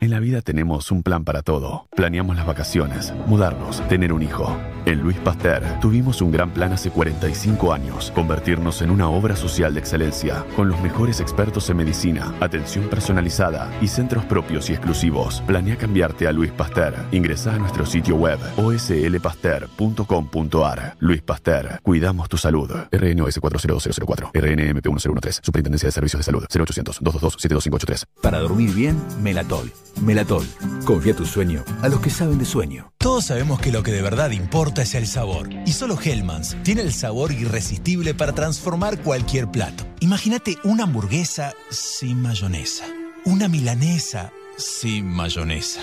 En 0.00 0.10
la 0.10 0.20
vida 0.20 0.42
tenemos 0.42 0.90
un 0.90 1.02
plan 1.02 1.24
para 1.24 1.42
todo. 1.42 1.86
Planeamos 1.96 2.36
las 2.36 2.46
vacaciones, 2.46 3.12
mudarnos, 3.26 3.86
tener 3.88 4.12
un 4.12 4.22
hijo. 4.22 4.56
En 4.88 5.00
Luis 5.02 5.18
Pasteur 5.18 5.62
tuvimos 5.82 6.22
un 6.22 6.32
gran 6.32 6.50
plan 6.50 6.72
hace 6.72 6.88
45 6.88 7.74
años, 7.74 8.10
convertirnos 8.14 8.80
en 8.80 8.90
una 8.90 9.10
obra 9.10 9.36
social 9.36 9.74
de 9.74 9.80
excelencia, 9.80 10.46
con 10.56 10.70
los 10.70 10.80
mejores 10.80 11.20
expertos 11.20 11.68
en 11.68 11.76
medicina, 11.76 12.34
atención 12.40 12.88
personalizada 12.88 13.70
y 13.82 13.88
centros 13.88 14.24
propios 14.24 14.70
y 14.70 14.72
exclusivos. 14.72 15.42
Planea 15.46 15.76
cambiarte 15.76 16.26
a 16.26 16.32
Luis 16.32 16.52
Pasteur. 16.52 16.94
Ingresa 17.12 17.54
a 17.54 17.58
nuestro 17.58 17.84
sitio 17.84 18.16
web 18.16 18.38
oslpasteur.com.ar. 18.56 20.96
Luis 21.00 21.20
Pasteur, 21.20 21.80
cuidamos 21.82 22.30
tu 22.30 22.38
salud. 22.38 22.70
RNOS 22.90 23.40
40004, 23.40 24.30
RNMP 24.32 24.86
1013, 24.86 25.40
Superintendencia 25.42 25.88
de 25.88 25.92
Servicios 25.92 26.20
de 26.20 26.24
Salud, 26.24 26.46
0800 26.48 27.00
222 27.02 27.34
72583. 27.34 28.06
Para 28.22 28.38
dormir 28.38 28.72
bien, 28.72 28.96
Melatol. 29.22 29.70
Melatol. 30.00 30.46
Confía 30.86 31.14
tu 31.14 31.26
sueño 31.26 31.62
a 31.82 31.90
los 31.90 32.00
que 32.00 32.08
saben 32.08 32.38
de 32.38 32.46
sueño. 32.46 32.90
Todos 32.96 33.26
sabemos 33.26 33.60
que 33.60 33.70
lo 33.70 33.82
que 33.82 33.92
de 33.92 34.00
verdad 34.00 34.30
importa 34.30 34.77
es 34.82 34.94
el 34.94 35.06
sabor. 35.06 35.48
Y 35.66 35.72
solo 35.72 35.98
Hellmann's 36.02 36.56
tiene 36.62 36.82
el 36.82 36.92
sabor 36.92 37.32
irresistible 37.32 38.14
para 38.14 38.32
transformar 38.32 39.02
cualquier 39.02 39.50
plato. 39.50 39.84
Imagínate 40.00 40.56
una 40.64 40.84
hamburguesa 40.84 41.54
sin 41.70 42.22
mayonesa. 42.22 42.84
Una 43.24 43.48
milanesa 43.48 44.32
sin 44.56 45.06
mayonesa. 45.06 45.80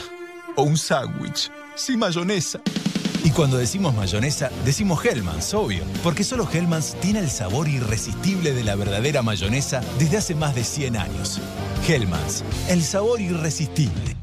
O 0.55 0.63
un 0.63 0.77
sándwich 0.77 1.51
sin 1.75 1.99
mayonesa. 1.99 2.61
Y 3.23 3.31
cuando 3.31 3.57
decimos 3.57 3.95
mayonesa, 3.95 4.51
decimos 4.65 5.03
Hellmann's, 5.03 5.53
obvio. 5.53 5.83
Porque 6.03 6.23
solo 6.23 6.47
Hellmann's 6.51 6.95
tiene 7.01 7.19
el 7.19 7.29
sabor 7.29 7.67
irresistible 7.67 8.53
de 8.53 8.63
la 8.63 8.75
verdadera 8.75 9.23
mayonesa 9.23 9.81
desde 9.97 10.17
hace 10.17 10.35
más 10.35 10.53
de 10.53 10.63
100 10.63 10.97
años. 10.97 11.41
Hellmann's, 11.87 12.43
el 12.69 12.83
sabor 12.83 13.21
irresistible. 13.21 14.15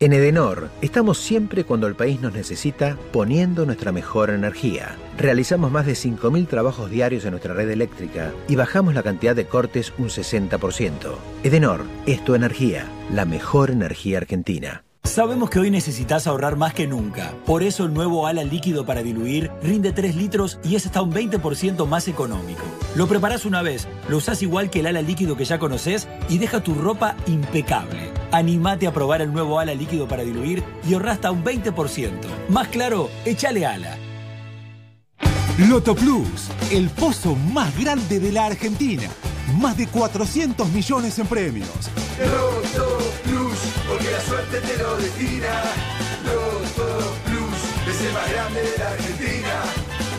En 0.00 0.12
Edenor, 0.12 0.70
estamos 0.80 1.18
siempre 1.18 1.64
cuando 1.64 1.88
el 1.88 1.96
país 1.96 2.20
nos 2.20 2.32
necesita 2.32 2.96
poniendo 3.10 3.66
nuestra 3.66 3.90
mejor 3.90 4.30
energía. 4.30 4.96
Realizamos 5.16 5.72
más 5.72 5.86
de 5.86 5.94
5.000 5.94 6.46
trabajos 6.46 6.88
diarios 6.88 7.24
en 7.24 7.32
nuestra 7.32 7.52
red 7.52 7.68
eléctrica 7.68 8.32
y 8.46 8.54
bajamos 8.54 8.94
la 8.94 9.02
cantidad 9.02 9.34
de 9.34 9.48
cortes 9.48 9.92
un 9.98 10.08
60%. 10.08 11.16
Edenor 11.42 11.80
es 12.06 12.24
tu 12.24 12.36
energía, 12.36 12.86
la 13.12 13.24
mejor 13.24 13.72
energía 13.72 14.18
argentina. 14.18 14.84
Sabemos 15.08 15.48
que 15.48 15.58
hoy 15.58 15.70
necesitas 15.70 16.26
ahorrar 16.26 16.56
más 16.56 16.74
que 16.74 16.86
nunca. 16.86 17.32
Por 17.46 17.62
eso 17.62 17.86
el 17.86 17.94
nuevo 17.94 18.26
ala 18.26 18.44
líquido 18.44 18.84
para 18.84 19.02
diluir 19.02 19.50
rinde 19.62 19.90
3 19.90 20.14
litros 20.14 20.60
y 20.62 20.76
es 20.76 20.84
hasta 20.84 21.00
un 21.00 21.12
20% 21.12 21.86
más 21.86 22.08
económico. 22.08 22.62
Lo 22.94 23.08
preparás 23.08 23.46
una 23.46 23.62
vez, 23.62 23.88
lo 24.08 24.18
usás 24.18 24.42
igual 24.42 24.68
que 24.68 24.80
el 24.80 24.86
ala 24.86 25.00
líquido 25.00 25.36
que 25.36 25.46
ya 25.46 25.58
conoces 25.58 26.06
y 26.28 26.36
deja 26.38 26.62
tu 26.62 26.74
ropa 26.74 27.16
impecable. 27.26 28.12
Animate 28.32 28.86
a 28.86 28.92
probar 28.92 29.22
el 29.22 29.32
nuevo 29.32 29.58
ala 29.58 29.74
líquido 29.74 30.06
para 30.06 30.22
diluir 30.22 30.62
y 30.86 30.92
ahorra 30.92 31.12
hasta 31.12 31.30
un 31.30 31.42
20%. 31.42 32.10
Más 32.50 32.68
claro, 32.68 33.08
échale 33.24 33.64
ala. 33.64 33.96
Loto 35.56 35.96
Plus, 35.96 36.50
el 36.70 36.90
pozo 36.90 37.34
más 37.34 37.76
grande 37.80 38.20
de 38.20 38.30
la 38.30 38.44
Argentina. 38.44 39.08
Más 39.58 39.76
de 39.78 39.86
400 39.88 40.68
millones 40.68 41.18
en 41.18 41.26
premios. 41.26 41.90
Loto 42.20 42.97
suerte 44.38 44.60
te 44.60 44.82
lo 44.82 44.96
destina. 44.96 45.62
Loto 46.24 47.16
Plus, 47.24 47.94
es 47.94 48.00
el 48.02 48.12
más 48.12 48.30
grande 48.30 48.62
de 48.62 48.78
la 48.78 48.90
Argentina. 48.90 49.62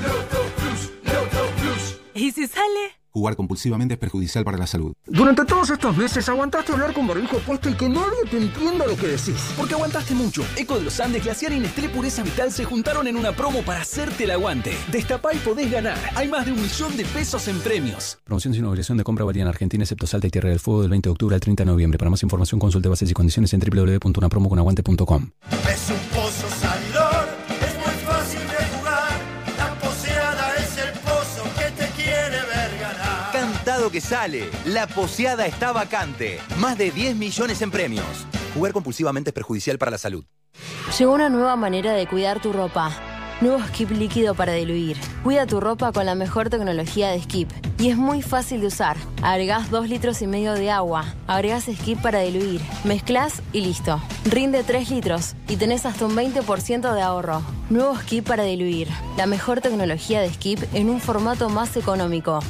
Loto 0.04 0.44
Plus, 0.58 0.92
Loto 1.04 1.50
Plus. 1.58 2.00
¿Y 2.14 2.32
si 2.32 2.48
sale? 2.48 2.99
Jugar 3.12 3.36
compulsivamente 3.36 3.96
es 3.96 4.00
perjudicial 4.00 4.44
para 4.44 4.58
la 4.58 4.68
salud. 4.68 4.94
Durante 5.06 5.44
todos 5.46 5.70
estos 5.72 5.98
meses 5.98 6.30
aguantaste 6.30 6.74
hablar 6.74 6.94
con 6.94 7.08
barbijo 7.08 7.38
puesto 7.40 7.70
y 7.70 7.74
que 7.74 7.90
nadie 7.90 8.26
te 8.30 8.38
entienda 8.38 8.86
lo 8.86 8.96
que 8.96 9.08
decís. 9.08 9.54
Porque 9.58 9.74
aguantaste 9.74 10.14
mucho. 10.14 10.44
Eco 10.56 10.78
de 10.78 10.84
los 10.84 11.00
Andes, 11.00 11.24
Glaciar 11.24 11.54
y 11.54 11.60
Nestlé 11.60 11.90
Pureza 11.90 12.24
Vital 12.24 12.52
se 12.52 12.66
juntaron 12.66 13.08
en 13.08 13.18
una 13.18 13.32
promo 13.32 13.64
para 13.64 13.82
hacerte 13.82 14.26
el 14.26 14.32
aguante. 14.32 14.72
Destapá 14.92 15.34
y 15.34 15.38
podés 15.38 15.72
ganar. 15.72 15.98
Hay 16.16 16.28
más 16.28 16.46
de 16.46 16.52
un 16.52 16.62
millón 16.62 16.96
de 16.98 17.06
pesos 17.06 17.48
en 17.48 17.60
premios. 17.60 18.20
Promoción 18.24 18.54
sin 18.54 18.66
obligación 18.66 18.98
de 18.98 19.04
compra 19.04 19.26
varía 19.26 19.42
en 19.42 19.48
Argentina, 19.48 19.84
excepto 19.84 20.06
Salta 20.06 20.28
y 20.28 20.30
Tierra 20.30 20.50
del 20.50 20.60
Fuego, 20.60 20.82
del 20.82 20.92
20 20.92 21.10
de 21.10 21.12
octubre 21.12 21.36
al 21.36 21.42
30 21.42 21.64
de 21.64 21.72
noviembre. 21.72 21.98
Para 21.98 22.12
más 22.12 22.22
información, 22.22 22.60
consulte 22.60 22.90
bases 22.90 23.10
y 23.10 23.14
condiciones 23.14 23.54
en 23.54 23.60
www.unapromoconaguante.com. 23.62 25.30
Es 25.72 25.90
un 25.90 26.16
pozo 26.16 26.69
sale. 34.02 34.50
La 34.66 34.88
poseada 34.88 35.46
está 35.46 35.72
vacante. 35.72 36.40
Más 36.58 36.78
de 36.78 36.92
10 36.92 37.16
millones 37.16 37.62
en 37.62 37.72
premios. 37.72 38.06
Jugar 38.54 38.74
compulsivamente 38.74 39.30
es 39.30 39.34
perjudicial 39.34 39.78
para 39.78 39.92
la 39.92 39.98
salud. 39.98 40.26
Llegó 40.98 41.14
una 41.14 41.30
nueva 41.30 41.56
manera 41.56 41.94
de 41.94 42.08
cuidar 42.08 42.42
tu 42.42 42.52
ropa. 42.52 42.92
Nuevo 43.42 43.64
Skip 43.68 43.92
líquido 43.92 44.36
para 44.36 44.52
diluir. 44.52 44.98
Cuida 45.24 45.46
tu 45.46 45.62
ropa 45.62 45.94
con 45.94 46.06
la 46.06 46.14
mejor 46.14 46.50
tecnología 46.50 47.10
de 47.10 47.22
Skip. 47.22 47.50
Y 47.78 47.90
es 47.90 47.96
muy 47.96 48.22
fácil 48.22 48.60
de 48.60 48.68
usar. 48.68 48.98
Agregás 49.22 49.72
2 49.72 49.88
litros 49.88 50.22
y 50.22 50.28
medio 50.28 50.56
de 50.56 50.70
agua. 50.70 51.06
Agregás 51.26 51.70
Skip 51.74 52.02
para 52.02 52.20
diluir. 52.20 52.60
Mezclas 52.84 53.42
y 53.54 53.62
listo. 53.62 54.02
Rinde 54.26 54.64
3 54.64 54.90
litros 54.90 55.36
y 55.48 55.56
tenés 55.56 55.86
hasta 55.86 56.06
un 56.06 56.18
20% 56.18 56.94
de 56.94 57.02
ahorro. 57.02 57.42
Nuevo 57.70 57.96
Skip 57.98 58.28
para 58.28 58.44
diluir. 58.44 58.90
La 59.16 59.26
mejor 59.26 59.62
tecnología 59.62 60.20
de 60.20 60.34
Skip 60.34 60.62
en 60.74 60.90
un 60.90 61.00
formato 61.00 61.48
más 61.48 61.78
económico. 61.78 62.42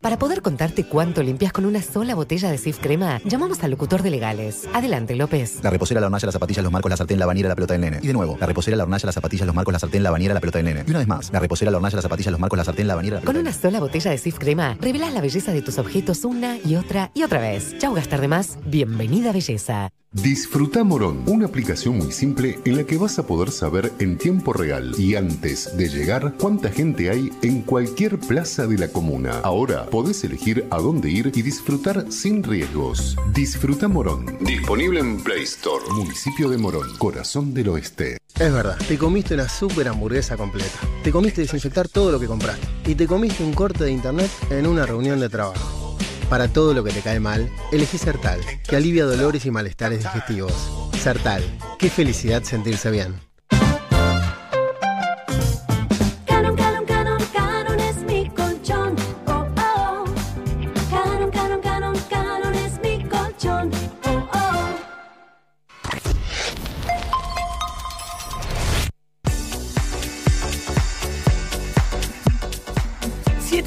Para 0.00 0.16
poder 0.16 0.42
contarte 0.42 0.84
cuánto 0.84 1.24
limpias 1.24 1.52
con 1.52 1.64
una 1.66 1.82
sola 1.82 2.14
botella 2.14 2.52
de 2.52 2.58
Sif 2.58 2.78
Crema, 2.78 3.20
llamamos 3.24 3.64
al 3.64 3.72
locutor 3.72 4.00
de 4.04 4.10
legales. 4.10 4.68
Adelante, 4.72 5.16
López. 5.16 5.58
La 5.60 5.70
reposera, 5.70 6.00
la 6.00 6.06
hornalla, 6.06 6.24
las 6.24 6.34
zapatillas, 6.34 6.62
los 6.62 6.72
marcos, 6.72 6.88
la 6.88 6.96
sartén, 6.96 7.18
la 7.18 7.26
bañera, 7.26 7.48
la 7.48 7.56
pelota 7.56 7.74
del 7.74 7.80
nene. 7.80 7.98
Y 8.00 8.06
de 8.06 8.12
nuevo, 8.12 8.36
la 8.38 8.46
reposera, 8.46 8.76
la 8.76 8.84
hornalla, 8.84 9.06
las 9.06 9.14
zapatillas, 9.16 9.44
los 9.44 9.56
marcos, 9.56 9.72
la 9.72 9.80
sartén, 9.80 10.04
la 10.04 10.12
bañera, 10.12 10.34
la 10.34 10.40
pelota 10.40 10.58
del 10.58 10.66
nene. 10.66 10.84
Y 10.86 10.90
una 10.90 11.00
vez 11.00 11.08
más, 11.08 11.32
la 11.32 11.40
reposera, 11.40 11.72
la 11.72 11.78
hornalla, 11.78 11.96
las 11.96 12.04
zapatillas, 12.04 12.30
los 12.30 12.40
marcos, 12.40 12.56
la 12.56 12.64
sartén, 12.64 12.86
la 12.86 12.94
bañera, 12.94 13.16
la 13.16 13.20
pelota 13.22 13.32
Con 13.32 13.40
una 13.40 13.52
sola 13.52 13.80
botella 13.80 14.12
de 14.12 14.18
Sif 14.18 14.38
Crema, 14.38 14.76
revelas 14.80 15.12
la 15.12 15.20
belleza 15.20 15.50
de 15.50 15.62
tus 15.62 15.78
objetos 15.78 16.24
una 16.24 16.58
y 16.58 16.76
otra 16.76 17.10
y 17.12 17.24
otra 17.24 17.40
vez. 17.40 17.76
Chau 17.78 17.92
gastar 17.92 18.20
de 18.20 18.28
más. 18.28 18.56
Bienvenida 18.66 19.32
belleza. 19.32 19.90
Disfruta 20.12 20.84
Morón, 20.84 21.22
una 21.26 21.44
aplicación 21.44 21.98
muy 21.98 22.12
simple 22.12 22.58
en 22.64 22.78
la 22.78 22.84
que 22.84 22.96
vas 22.96 23.18
a 23.18 23.26
poder 23.26 23.50
saber 23.50 23.92
en 23.98 24.16
tiempo 24.16 24.54
real 24.54 24.94
y 24.96 25.16
antes 25.16 25.76
de 25.76 25.90
llegar 25.90 26.32
cuánta 26.40 26.70
gente 26.70 27.10
hay 27.10 27.30
en 27.42 27.60
cualquier 27.60 28.18
plaza 28.18 28.66
de 28.66 28.78
la 28.78 28.88
comuna. 28.88 29.40
Ahora 29.42 29.84
podés 29.90 30.24
elegir 30.24 30.66
a 30.70 30.78
dónde 30.78 31.10
ir 31.10 31.30
y 31.34 31.42
disfrutar 31.42 32.10
sin 32.10 32.42
riesgos. 32.42 33.18
Disfruta 33.34 33.86
Morón. 33.86 34.38
Disponible 34.40 35.00
en 35.00 35.22
Play 35.22 35.42
Store. 35.42 35.84
Municipio 35.90 36.48
de 36.48 36.56
Morón, 36.56 36.88
corazón 36.96 37.52
del 37.52 37.68
oeste. 37.68 38.16
Es 38.40 38.52
verdad, 38.52 38.78
te 38.88 38.96
comiste 38.96 39.34
una 39.34 39.46
super 39.46 39.88
hamburguesa 39.88 40.38
completa. 40.38 40.78
Te 41.04 41.12
comiste 41.12 41.42
desinfectar 41.42 41.86
todo 41.86 42.12
lo 42.12 42.18
que 42.18 42.26
compraste. 42.26 42.66
Y 42.86 42.94
te 42.94 43.06
comiste 43.06 43.44
un 43.44 43.52
corte 43.52 43.84
de 43.84 43.92
internet 43.92 44.30
en 44.48 44.66
una 44.66 44.86
reunión 44.86 45.20
de 45.20 45.28
trabajo. 45.28 45.87
Para 46.28 46.48
todo 46.48 46.74
lo 46.74 46.84
que 46.84 46.92
te 46.92 47.00
cae 47.00 47.20
mal, 47.20 47.48
elegí 47.72 47.96
Sertal, 47.96 48.40
que 48.68 48.76
alivia 48.76 49.04
dolores 49.04 49.46
y 49.46 49.50
malestares 49.50 50.00
digestivos. 50.00 50.52
Sertal, 51.00 51.42
qué 51.78 51.88
felicidad 51.88 52.42
sentirse 52.42 52.90
bien. 52.90 53.27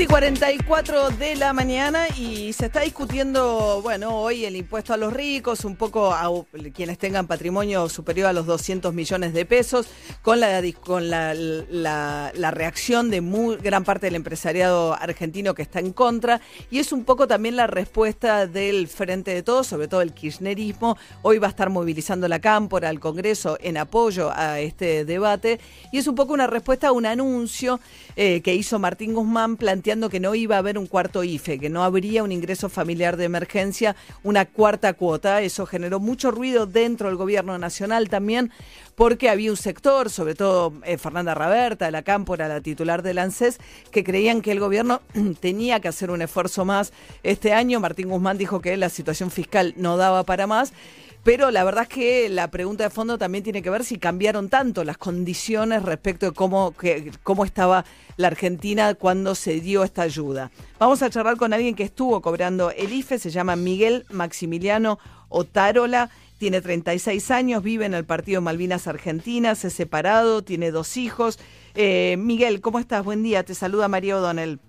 7 0.02 0.04
y 0.04 0.16
44 0.16 1.10
de 1.12 1.36
la 1.36 1.54
mañana 1.54 2.08
y 2.18 2.54
se 2.54 2.66
está 2.66 2.80
discutiendo, 2.80 3.82
bueno, 3.84 4.18
hoy 4.18 4.46
el 4.46 4.56
impuesto 4.56 4.96
a 4.96 4.98
los 4.98 5.14
ricos, 5.14 5.64
un 5.64 5.76
poco 5.76 6.12
a 6.12 6.28
quienes 6.74 6.98
tengan 6.98 7.28
patrimonio 7.28 7.88
superior 7.88 8.26
a 8.28 8.34
los 8.34 8.48
200 8.48 8.96
millones 8.96 9.32
de 9.32 9.46
pesos, 9.46 9.86
con 10.24 10.40
la, 10.40 10.60
con 10.84 11.12
la, 11.12 11.36
la- 11.36 12.32
la 12.34 12.50
reacción 12.52 13.12
de 13.12 13.22
muy, 13.22 13.58
gran 13.58 13.84
parte 13.84 14.08
del 14.08 14.16
empresariado 14.16 14.96
argentino 14.96 15.54
que 15.54 15.62
está 15.62 15.80
en 15.80 15.94
contra 15.94 16.42
y 16.72 16.80
es 16.80 16.92
un 16.92 17.04
poco 17.04 17.28
también 17.28 17.56
la 17.56 17.68
respuesta 17.68 18.48
del 18.48 18.88
Frente 18.88 19.36
de 19.36 19.44
Todos, 19.44 19.68
sobre 19.68 19.88
todo 19.88 20.02
el 20.02 20.14
kirchnerismo. 20.14 20.98
Hoy 21.22 21.38
va 21.38 21.46
a 21.46 21.52
estar 21.52 21.70
movilizando 21.70 22.28
la 22.28 22.40
Cámpora 22.40 22.90
al 22.90 23.00
Congreso 23.00 23.58
en 23.62 23.78
apoyo 23.78 24.32
a 24.34 24.60
este 24.62 25.06
debate 25.06 25.60
y 25.92 26.00
es 26.00 26.08
un 26.08 26.16
poco 26.16 26.34
una 26.34 26.48
respuesta 26.48 26.88
a 26.88 26.92
un 26.92 27.06
anuncio 27.06 27.80
eh, 28.16 28.42
que 28.42 28.56
hizo 28.56 28.80
Martín 28.80 29.14
Guzmán 29.14 29.58
planteando 29.58 30.10
que 30.10 30.20
no 30.20 30.36
iba 30.36 30.56
a 30.56 30.60
haber 30.60 30.78
un 30.78 30.88
cuarto 30.88 31.24
IFE, 31.24 31.60
que 31.60 31.70
no 31.70 31.84
habría 31.84 32.24
un 32.24 32.32
ingreso 32.32 32.70
familiar 32.70 33.18
de 33.18 33.26
emergencia, 33.26 33.96
una 34.24 34.46
cuarta 34.46 34.94
cuota. 34.94 35.42
Eso 35.42 35.66
generó 35.66 36.00
mucho 36.00 36.32
ruido 36.32 36.66
dentro 36.66 37.08
del 37.08 37.18
gobierno 37.18 37.58
nacional 37.58 38.10
también, 38.10 38.52
porque 38.96 39.30
había 39.30 39.52
un 39.52 39.58
sector, 39.58 40.10
sobre 40.10 40.36
todo 40.36 40.74
eh, 40.84 40.98
Fernanda 40.98 41.34
Raberta, 41.34 41.90
la 41.92 42.04
Cámpora, 42.04 42.48
la 42.48 42.62
titular 42.62 43.02
del 43.02 43.18
ANSES, 43.18 43.60
que 43.92 44.04
creían 44.04 44.42
que 44.42 44.52
el 44.52 44.60
gobierno 44.60 45.02
tenía 45.40 45.80
que 45.80 45.88
hacer 45.88 46.12
un 46.12 46.22
esfuerzo 46.22 46.66
más 46.66 46.94
este 47.24 47.54
año. 47.54 47.80
Martín 47.80 48.10
Guzmán 48.10 48.38
dijo 48.38 48.62
que 48.62 48.76
la 48.78 48.90
situación 48.90 49.32
fiscal 49.32 49.74
no 49.78 49.98
daba 49.98 50.24
para 50.24 50.48
más. 50.48 50.74
Pero 51.24 51.52
la 51.52 51.64
verdad 51.64 51.84
es 51.84 51.90
que 51.90 52.30
la 52.30 52.50
pregunta 52.50 52.84
de 52.84 52.90
fondo 52.90 53.20
también 53.20 53.44
tiene 53.44 53.62
que 53.62 53.70
ver 53.70 53.84
si 53.84 54.00
cambiaron 54.00 54.50
tanto 54.50 54.84
las 54.84 54.98
condiciones 54.98 55.84
respecto 55.84 56.26
de 56.26 56.32
cómo, 56.32 56.72
que- 56.72 57.12
cómo 57.22 57.46
estaba 57.46 57.86
la 58.18 58.28
Argentina 58.28 58.96
cuando 58.96 59.36
se 59.36 59.60
dio 59.60 59.84
esta 59.84 60.02
ayuda. 60.02 60.50
Vamos 60.80 61.04
a 61.04 61.12
charlar 61.12 61.38
con 61.38 61.54
alguien 61.54 61.76
que 61.76 61.84
estuvo 61.84 62.22
cobrando 62.22 62.72
el 62.72 62.92
IFE, 62.92 63.20
se 63.20 63.30
llama 63.30 63.56
Miguel 63.56 64.06
Maximiliano 64.10 64.98
Otárola, 65.30 66.10
tiene 66.40 66.60
36 66.60 67.30
años, 67.30 67.62
vive 67.62 67.86
en 67.86 67.94
el 67.94 68.04
partido 68.04 68.42
Malvinas 68.42 68.88
Argentinas, 68.88 69.64
es 69.64 69.74
separado, 69.74 70.42
tiene 70.42 70.72
dos 70.72 70.98
hijos. 70.98 71.38
Eh, 71.76 72.16
Miguel, 72.18 72.62
¿cómo 72.62 72.80
estás? 72.80 73.06
Buen 73.06 73.22
día, 73.22 73.44
te 73.44 73.54
saluda 73.54 73.88
María 73.88 74.18
O'Donnell. 74.18 74.60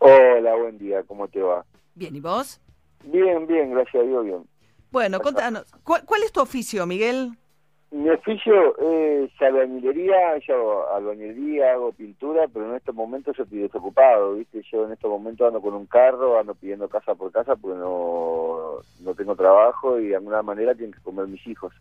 Hola, 0.00 0.56
buen 0.56 0.76
día, 0.76 1.04
¿cómo 1.04 1.28
te 1.28 1.40
va? 1.40 1.64
Bien, 1.94 2.16
¿y 2.16 2.20
vos? 2.20 2.60
Bien, 3.04 3.46
bien, 3.46 3.70
gracias 3.70 4.02
a 4.02 4.06
Dios, 4.06 4.24
bien. 4.24 4.42
Bueno, 4.90 5.20
contanos, 5.20 5.64
¿cuál, 5.84 6.04
cuál 6.04 6.22
es 6.22 6.32
tu 6.32 6.40
oficio, 6.40 6.86
Miguel? 6.86 7.30
Mi 7.92 8.08
oficio 8.08 8.78
es 8.78 9.30
albañilería, 9.42 10.38
yo 10.46 10.54
hago 10.54 10.88
albañilería, 10.94 11.72
hago 11.72 11.90
pintura, 11.92 12.46
pero 12.52 12.70
en 12.70 12.76
estos 12.76 12.94
momentos 12.94 13.36
yo 13.36 13.42
estoy 13.42 13.58
desocupado, 13.60 14.34
¿viste? 14.34 14.62
Yo 14.70 14.86
en 14.86 14.92
estos 14.92 15.10
momentos 15.10 15.46
ando 15.48 15.60
con 15.60 15.74
un 15.74 15.86
carro, 15.86 16.38
ando 16.38 16.54
pidiendo 16.54 16.88
casa 16.88 17.16
por 17.16 17.32
casa 17.32 17.56
porque 17.56 17.78
no, 17.78 18.76
no 19.00 19.14
tengo 19.16 19.34
trabajo 19.34 19.98
y 19.98 20.08
de 20.08 20.16
alguna 20.16 20.40
manera 20.42 20.72
tienen 20.74 20.92
que 20.92 21.00
comer 21.02 21.26
mis 21.26 21.44
hijos. 21.48 21.72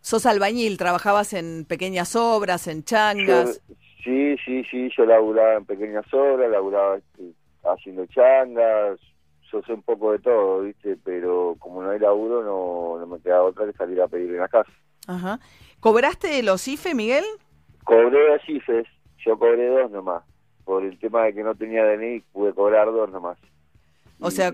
Sos 0.00 0.24
albañil, 0.24 0.78
trabajabas 0.78 1.34
en 1.34 1.66
pequeñas 1.66 2.16
obras, 2.16 2.66
en 2.66 2.82
changas. 2.82 3.60
Yo- 3.68 3.74
sí, 4.02 4.36
sí, 4.42 4.64
sí, 4.70 4.90
yo 4.96 5.04
laburaba 5.04 5.56
en 5.56 5.66
pequeñas 5.66 6.06
obras, 6.14 6.50
laburaba 6.50 6.96
este, 6.96 7.32
haciendo 7.64 8.06
changas, 8.06 8.98
yo 9.52 9.62
sé 9.62 9.72
un 9.72 9.82
poco 9.82 10.12
de 10.12 10.18
todo, 10.18 10.62
¿viste? 10.62 10.96
Pero 11.04 11.56
como 11.58 11.82
no 11.82 11.90
hay 11.90 11.98
laburo, 11.98 12.42
no, 12.42 12.98
no 12.98 13.06
me 13.06 13.20
queda 13.22 13.42
otra 13.42 13.66
que 13.66 13.72
salir 13.72 14.00
a 14.00 14.08
pedir 14.08 14.30
en 14.30 14.38
la 14.38 14.48
casa. 14.48 14.70
Ajá. 15.06 15.40
¿Cobraste 15.80 16.42
los 16.42 16.66
IFE, 16.68 16.94
Miguel? 16.94 17.24
Cobré 17.84 18.34
a 18.34 18.38
CIFES, 18.40 18.86
yo 19.24 19.38
cobré 19.38 19.66
dos 19.68 19.90
nomás. 19.90 20.22
Por 20.64 20.84
el 20.84 20.98
tema 20.98 21.24
de 21.24 21.34
que 21.34 21.42
no 21.42 21.54
tenía 21.54 21.84
DNI, 21.84 22.20
pude 22.32 22.52
cobrar 22.52 22.86
dos 22.86 23.10
nomás. 23.10 23.38
O 24.20 24.30
sea, 24.30 24.52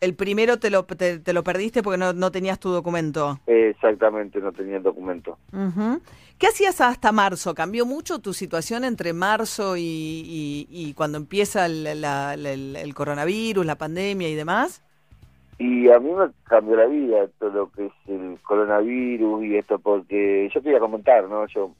el 0.00 0.14
primero 0.14 0.58
te 0.58 0.70
lo, 0.70 0.84
te, 0.84 1.18
te 1.18 1.32
lo 1.32 1.42
perdiste 1.44 1.82
porque 1.82 1.98
no, 1.98 2.12
no 2.12 2.30
tenías 2.30 2.58
tu 2.60 2.70
documento. 2.70 3.40
Exactamente, 3.46 4.40
no 4.40 4.52
tenía 4.52 4.76
el 4.76 4.82
documento. 4.82 5.38
Ujú. 5.52 6.00
¿Qué 6.38 6.48
hacías 6.48 6.80
hasta 6.82 7.12
marzo? 7.12 7.54
¿Cambió 7.54 7.86
mucho 7.86 8.18
tu 8.18 8.34
situación 8.34 8.84
entre 8.84 9.12
marzo 9.14 9.76
y, 9.76 9.82
y- 9.82 10.66
y 10.70 10.92
cuando 10.94 11.16
empieza 11.16 11.64
el, 11.66 11.84
la- 11.84 12.34
la- 12.36 12.52
el- 12.52 12.76
el 12.76 12.94
coronavirus, 12.94 13.64
la 13.64 13.76
pandemia 13.76 14.28
y 14.28 14.34
demás? 14.34 14.82
Y 15.58 15.88
a 15.88 15.98
mí 15.98 16.10
me 16.10 16.26
cambió 16.44 16.76
la 16.76 16.84
vida 16.84 17.28
todo 17.38 17.50
lo 17.50 17.70
que 17.70 17.86
es 17.86 17.92
el 18.08 18.38
coronavirus 18.42 19.44
y 19.46 19.56
esto, 19.56 19.78
porque 19.78 20.50
yo 20.54 20.60
te 20.60 20.68
iba 20.68 20.76
a 20.76 20.82
comentar, 20.82 21.24
¿no? 21.28 21.46
Yo 21.46 21.72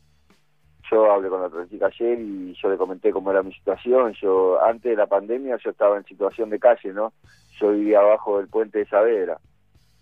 yo 0.90 1.10
hablé 1.10 1.28
con 1.28 1.40
la 1.40 1.46
otra 1.46 1.68
chica 1.68 1.86
ayer 1.86 2.18
y 2.20 2.54
yo 2.54 2.68
le 2.68 2.76
comenté 2.76 3.12
cómo 3.12 3.30
era 3.30 3.42
mi 3.42 3.52
situación. 3.52 4.14
Yo 4.20 4.62
antes 4.62 4.90
de 4.90 4.96
la 4.96 5.06
pandemia 5.06 5.58
yo 5.62 5.70
estaba 5.70 5.96
en 5.96 6.04
situación 6.04 6.50
de 6.50 6.58
calle, 6.58 6.92
¿no? 6.92 7.12
Yo 7.60 7.72
vivía 7.72 8.00
abajo 8.00 8.38
del 8.38 8.48
puente 8.48 8.78
de 8.78 8.86
Saavedra. 8.86 9.38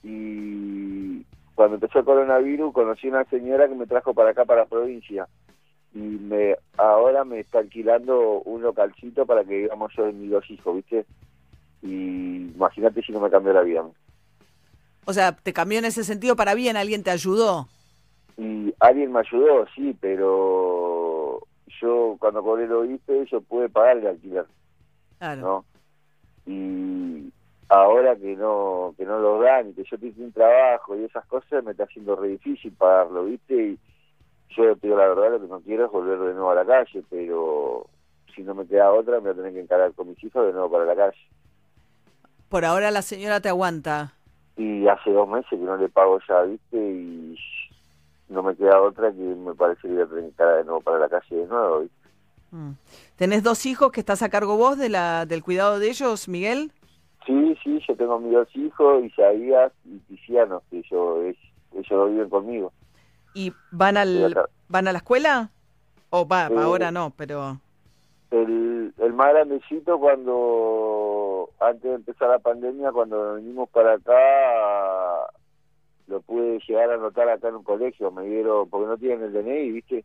Y 0.03 1.25
cuando 1.55 1.77
empezó 1.77 2.01
el 2.01 2.05
coronavirus 2.05 2.73
conocí 2.73 3.09
una 3.09 3.25
señora 3.25 3.69
que 3.69 3.75
me 3.75 3.87
trajo 3.87 4.13
para 4.13 4.31
acá, 4.31 4.45
para 4.45 4.63
la 4.63 4.67
provincia. 4.67 5.29
Y 5.95 5.99
me 5.99 6.57
ahora 6.77 7.25
me 7.25 7.41
está 7.41 7.61
alquilando 7.61 8.41
un 8.43 8.63
localcito 8.63 9.27
para 9.27 9.45
que 9.45 9.59
vivamos 9.59 9.93
yo 9.97 10.09
y 10.09 10.13
mis 10.13 10.31
dos 10.31 10.51
hijos, 10.51 10.77
¿viste? 10.77 11.07
Y 11.83 12.51
imagínate 12.55 13.03
si 13.03 13.13
no 13.13 13.21
me 13.21 13.31
cambió 13.31 13.53
la 13.53 13.63
vida. 13.63 13.81
a. 13.81 13.91
O 15.07 15.13
sea, 15.13 15.33
te 15.33 15.53
cambió 15.53 15.79
en 15.79 15.85
ese 15.85 16.03
sentido 16.03 16.35
para 16.35 16.55
bien, 16.55 16.77
alguien 16.77 17.03
te 17.03 17.11
ayudó. 17.11 17.69
Y 18.37 18.75
alguien 18.81 19.13
me 19.13 19.21
ayudó, 19.21 19.67
sí, 19.75 19.97
pero 20.01 21.41
yo 21.81 22.17
cuando 22.19 22.43
cobré 22.43 22.67
lo 22.67 22.85
hice, 22.85 23.27
yo 23.31 23.41
pude 23.41 23.69
pagar 23.69 23.99
el 23.99 24.07
alquiler, 24.09 24.47
Claro. 25.19 25.41
¿no? 25.41 25.65
Y 26.47 27.33
ahora 27.69 28.17
que 28.17 28.37
no 28.37 28.95
que 28.97 29.05
no 29.05 29.19
lo 29.19 29.41
dan 29.41 29.71
y 29.71 29.73
que 29.73 29.85
yo 29.85 29.99
tengo 29.99 30.25
un 30.25 30.33
trabajo 30.33 30.97
y 30.97 31.05
esas 31.05 31.25
cosas, 31.27 31.65
me 31.65 31.71
está 31.73 31.85
haciendo 31.85 32.17
re 32.17 32.29
difícil 32.29 32.73
pagarlo, 32.73 33.25
¿viste? 33.25 33.55
Y 33.55 33.79
yo 34.57 34.77
te 34.77 34.87
digo 34.89 34.99
la 34.99 35.09
verdad, 35.09 35.31
lo 35.33 35.41
que 35.41 35.47
no 35.49 35.61
quiero 35.61 35.87
es 35.87 35.93
volver 35.93 36.19
de 36.19 36.35
nuevo 36.35 36.51
a 36.51 36.57
la 36.57 36.65
calle, 36.65 37.03
pero 37.09 37.87
si 38.35 38.43
no 38.43 38.55
me 38.55 38.67
queda 38.67 38.93
otra, 38.93 39.15
me 39.21 39.21
voy 39.21 39.31
a 39.31 39.35
tener 39.35 39.53
que 39.53 39.61
encarar 39.61 39.93
con 39.95 40.09
mis 40.09 40.23
hijos 40.23 40.45
de 40.47 40.53
nuevo 40.53 40.71
para 40.71 40.85
la 40.85 40.97
calle. 40.97 41.19
Por 42.49 42.65
ahora 42.65 42.91
la 42.91 43.03
señora 43.03 43.41
te 43.41 43.49
aguanta. 43.49 44.13
Y 44.57 44.87
hace 44.87 45.11
dos 45.11 45.29
meses 45.29 45.49
que 45.51 45.57
no 45.57 45.77
le 45.77 45.89
pago 45.89 46.21
ya, 46.29 46.43
¿viste? 46.43 46.77
Y 46.77 47.37
no 48.29 48.43
me 48.43 48.57
queda 48.57 48.81
otra 48.81 49.13
que 49.13 49.21
me 49.21 49.55
parece 49.55 49.83
que 49.83 49.89
voy 49.89 50.03
a 50.03 50.07
tener 50.07 50.33
que 50.33 50.45
de 50.45 50.65
nuevo 50.65 50.81
para 50.81 50.99
la 50.99 51.09
calle 51.09 51.37
de 51.37 51.47
nuevo, 51.47 51.81
¿viste? 51.81 52.09
Mm. 52.51 52.71
¿Tenés 53.17 53.43
dos 53.43 53.67
hijos 53.67 53.91
que 53.91 54.01
estás 54.01 54.23
a 54.23 54.29
cargo 54.29 54.57
vos 54.57 54.79
de 54.79 54.89
la, 54.89 55.27
del 55.27 55.43
cuidado 55.43 55.79
de 55.79 55.89
ellos, 55.89 56.29
Miguel? 56.29 56.73
Sí, 57.27 57.57
sí, 57.63 57.81
yo 57.87 57.97
tengo 57.97 58.19
mis 58.21 58.33
dos 58.33 58.49
hijos, 58.55 59.05
Isaías 59.05 59.73
y 59.85 59.99
Tiziano, 60.01 60.63
que 60.71 60.81
es, 60.81 61.37
ellos 61.73 62.11
viven 62.11 62.29
conmigo. 62.29 62.73
¿Y 63.35 63.53
van 63.73 63.97
al 63.97 64.37
van 64.69 64.89
a 64.89 64.93
la 64.93 64.99
escuela? 64.99 65.51
O 66.11 66.27
va, 66.27 66.47
Eh, 66.47 66.57
ahora 66.57 66.91
no, 66.91 67.13
pero... 67.17 67.61
El, 68.31 68.93
el 68.99 69.13
más 69.13 69.33
grandecito 69.33 69.99
cuando, 69.99 71.51
antes 71.61 71.83
de 71.83 71.95
empezar 71.95 72.29
la 72.29 72.39
pandemia, 72.39 72.93
cuando 72.93 73.35
venimos 73.35 73.69
para 73.71 73.95
acá, 73.95 74.13
lo 76.07 76.21
pude 76.21 76.59
llegar 76.67 76.91
a 76.91 76.95
anotar 76.95 77.29
acá 77.29 77.49
en 77.49 77.57
un 77.57 77.65
colegio, 77.65 78.11
me 78.11 78.25
dieron, 78.25 78.69
porque 78.69 78.87
no 78.87 78.97
tienen 78.97 79.23
el 79.23 79.33
DNI, 79.33 79.71
¿viste? 79.73 80.05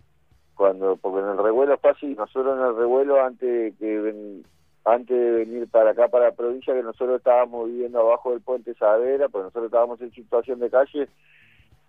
Cuando, 0.56 0.98
porque 0.98 1.20
en 1.20 1.30
el 1.30 1.38
revuelo 1.38 1.78
fue 1.78 1.92
así, 1.92 2.08
nosotros 2.16 2.58
en 2.58 2.66
el 2.66 2.76
revuelo 2.76 3.24
antes 3.24 3.50
de 3.50 3.74
que 3.78 4.44
antes 4.86 5.18
de 5.18 5.32
venir 5.32 5.68
para 5.70 5.92
acá, 5.92 6.08
para 6.08 6.26
la 6.26 6.32
provincia, 6.32 6.74
que 6.74 6.84
nosotros 6.84 7.18
estábamos 7.18 7.68
viviendo 7.68 8.00
abajo 8.00 8.32
del 8.32 8.42
puente 8.42 8.74
Saavedra, 8.76 9.30
pues 9.30 9.44
nosotros 9.44 9.66
estábamos 9.66 10.02
en 10.02 10.12
situación 10.12 10.60
de 10.60 10.70
calle, 10.70 11.08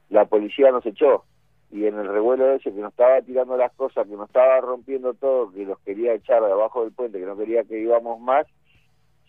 la 0.09 0.25
policía 0.27 0.71
nos 0.71 0.85
echó. 0.85 1.25
Y 1.71 1.87
en 1.87 1.97
el 1.99 2.09
revuelo 2.09 2.51
ese 2.51 2.73
que 2.73 2.81
nos 2.81 2.91
estaba 2.91 3.23
tirando 3.23 3.57
las 3.57 3.73
cosas, 3.73 4.07
que 4.07 4.17
nos 4.17 4.29
estaba 4.29 4.61
rompiendo 4.61 5.15
todo, 5.15 5.53
que 5.53 5.65
los 5.65 5.79
quería 5.81 6.15
echar 6.15 6.43
de 6.43 6.51
abajo 6.51 6.83
del 6.83 6.93
puente, 6.93 7.21
que 7.21 7.27
no 7.27 7.37
quería 7.37 7.63
que 7.63 7.79
íbamos 7.79 8.21
más, 8.21 8.47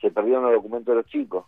se 0.02 0.10
perdieron 0.10 0.44
los 0.44 0.54
documentos 0.54 0.94
de 0.94 1.02
los 1.02 1.06
chicos. 1.12 1.46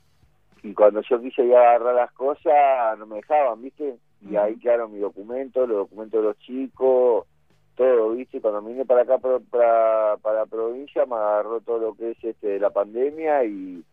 Y 0.64 0.74
cuando 0.74 1.02
yo 1.02 1.20
quise 1.22 1.44
ir 1.44 1.56
a 1.56 1.72
agarrar 1.76 1.96
las 1.96 2.12
cosas, 2.14 2.98
no 2.98 3.06
me 3.06 3.18
dejaban, 3.18 3.62
¿viste? 3.62 3.98
Y 4.22 4.36
ahí 4.38 4.58
quedaron 4.58 4.92
mis 4.94 5.02
documentos, 5.02 5.68
los 5.68 5.78
documentos 5.80 6.22
de 6.22 6.28
los 6.30 6.40
chicos, 6.40 7.28
todo, 7.76 8.12
¿viste? 8.12 8.40
Cuando 8.40 8.62
vine 8.62 8.86
para 8.86 9.02
acá, 9.02 9.18
para, 9.18 9.40
para, 9.40 10.18
para 10.18 10.40
la 10.40 10.46
provincia, 10.46 11.06
me 11.06 11.16
agarró 11.16 11.60
todo 11.62 11.80
lo 11.80 11.94
que 11.96 12.12
es 12.12 12.24
este 12.24 12.60
la 12.60 12.70
pandemia 12.70 13.44
y 13.44 13.84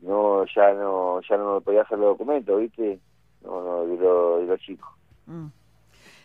no 0.00 0.44
ya 0.54 0.72
no 0.74 1.20
ya 1.28 1.36
no 1.36 1.54
me 1.54 1.60
podía 1.60 1.82
hacer 1.82 1.98
los 1.98 2.08
documentos, 2.08 2.60
¿viste? 2.60 2.98
No, 3.42 3.62
no, 3.62 3.86
de, 3.86 3.96
lo- 3.96 4.38
de 4.38 4.46
los 4.46 4.60
chicos. 4.60 4.88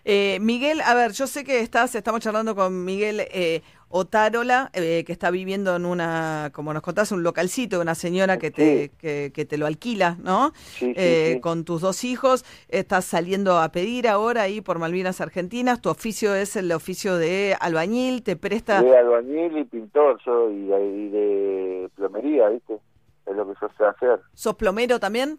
Eh, 0.10 0.40
Miguel, 0.40 0.80
a 0.80 0.94
ver, 0.94 1.12
yo 1.12 1.28
sé 1.28 1.44
que 1.44 1.60
estás, 1.60 1.94
estamos 1.94 2.22
charlando 2.22 2.56
con 2.56 2.86
Miguel 2.86 3.20
eh, 3.30 3.62
Otárola, 3.90 4.70
eh, 4.72 5.04
que 5.06 5.12
está 5.12 5.32
viviendo 5.32 5.76
en 5.76 5.86
una, 5.86 6.50
como 6.54 6.74
nos 6.74 6.82
contaste, 6.82 7.14
un 7.14 7.24
localcito, 7.24 7.82
una 7.82 7.94
señora 7.94 8.38
que 8.38 8.50
te, 8.50 8.92
que, 8.98 9.34
que 9.34 9.44
te 9.44 9.58
lo 9.58 9.66
alquila, 9.66 10.16
¿no? 10.24 10.54
Sí, 10.56 10.86
sí, 10.86 10.94
Eh, 10.96 11.32
sí. 11.34 11.40
Con 11.42 11.66
tus 11.66 11.82
dos 11.82 12.06
hijos, 12.06 12.46
estás 12.70 13.04
saliendo 13.04 13.60
a 13.60 13.70
pedir 13.74 14.08
ahora 14.08 14.44
ahí 14.44 14.62
por 14.62 14.80
Malvinas 14.80 15.20
Argentinas, 15.20 15.82
tu 15.82 15.90
oficio 15.90 16.34
es 16.36 16.56
el 16.56 16.72
oficio 16.72 17.18
de 17.18 17.58
albañil, 17.60 18.24
te 18.24 18.38
presta... 18.38 18.82
De 18.82 18.98
albañil 18.98 19.58
y 19.58 19.66
pintor 19.66 20.22
yo 20.26 20.50
y 20.50 20.72
y 20.72 21.10
de 21.10 21.90
plomería, 21.96 22.48
¿viste? 22.48 22.80
Es 23.26 23.36
lo 23.36 23.46
que 23.46 23.60
yo 23.60 23.68
sé 23.78 23.84
hacer. 23.84 24.22
¿Sos 24.34 24.56
plomero 24.56 25.02
también? 25.02 25.38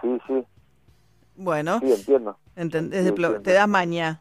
Sí, 0.00 0.18
sí, 0.26 0.44
Bueno, 1.40 1.80
sí, 1.80 1.90
entiendo. 1.90 2.36
de 2.54 3.40
te 3.42 3.52
das 3.54 3.66
maña. 3.66 4.20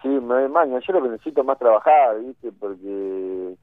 Sí, 0.00 0.08
me 0.08 0.34
doy 0.34 0.48
maña. 0.48 0.80
Yo 0.80 0.94
lo 0.94 1.02
que 1.02 1.10
necesito 1.10 1.42
es 1.42 1.46
más 1.46 1.58
trabajar, 1.58 2.18
¿viste? 2.20 2.52
Porque 2.58 3.54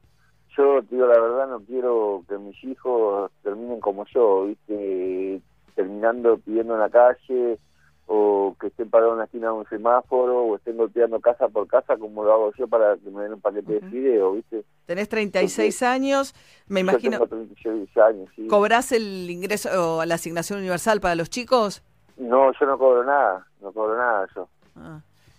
yo, 0.56 0.82
digo 0.82 1.06
la 1.06 1.20
verdad, 1.20 1.48
no 1.48 1.60
quiero 1.62 2.22
que 2.28 2.38
mis 2.38 2.62
hijos 2.62 3.32
terminen 3.42 3.80
como 3.80 4.06
yo, 4.06 4.46
¿viste? 4.46 5.42
Terminando 5.74 6.38
pidiendo 6.38 6.74
en 6.74 6.80
la 6.80 6.90
calle 6.90 7.58
o 8.06 8.54
que 8.60 8.68
estén 8.68 8.88
parados 8.88 9.14
en 9.14 9.18
la 9.18 9.24
esquina 9.24 9.48
de 9.48 9.52
un 9.54 9.68
semáforo 9.68 10.44
o 10.44 10.56
estén 10.56 10.76
golpeando 10.76 11.18
casa 11.20 11.48
por 11.48 11.66
casa 11.66 11.96
como 11.96 12.22
lo 12.22 12.32
hago 12.32 12.52
yo 12.56 12.68
para 12.68 12.96
que 12.98 13.10
me 13.10 13.22
den 13.22 13.34
un 13.34 13.40
paquete 13.40 13.80
de 13.80 13.80
fideo, 13.88 14.34
¿viste? 14.34 14.64
Tenés 14.86 15.08
36 15.08 15.82
años, 15.82 16.34
me 16.68 16.80
imagino... 16.80 17.18
Yo 17.18 17.26
tengo 17.26 17.46
36 17.56 17.96
años, 17.96 18.28
sí. 18.36 18.46
¿Cobrás 18.46 18.92
el 18.92 19.28
ingreso 19.28 19.96
o 19.96 20.04
la 20.04 20.14
asignación 20.14 20.60
universal 20.60 21.00
para 21.00 21.16
los 21.16 21.30
chicos? 21.30 21.82
No, 22.22 22.52
yo 22.58 22.66
no 22.66 22.78
cobro 22.78 23.04
nada, 23.04 23.46
no 23.60 23.72
cobro 23.72 23.96
nada 23.96 24.26
yo. 24.34 24.48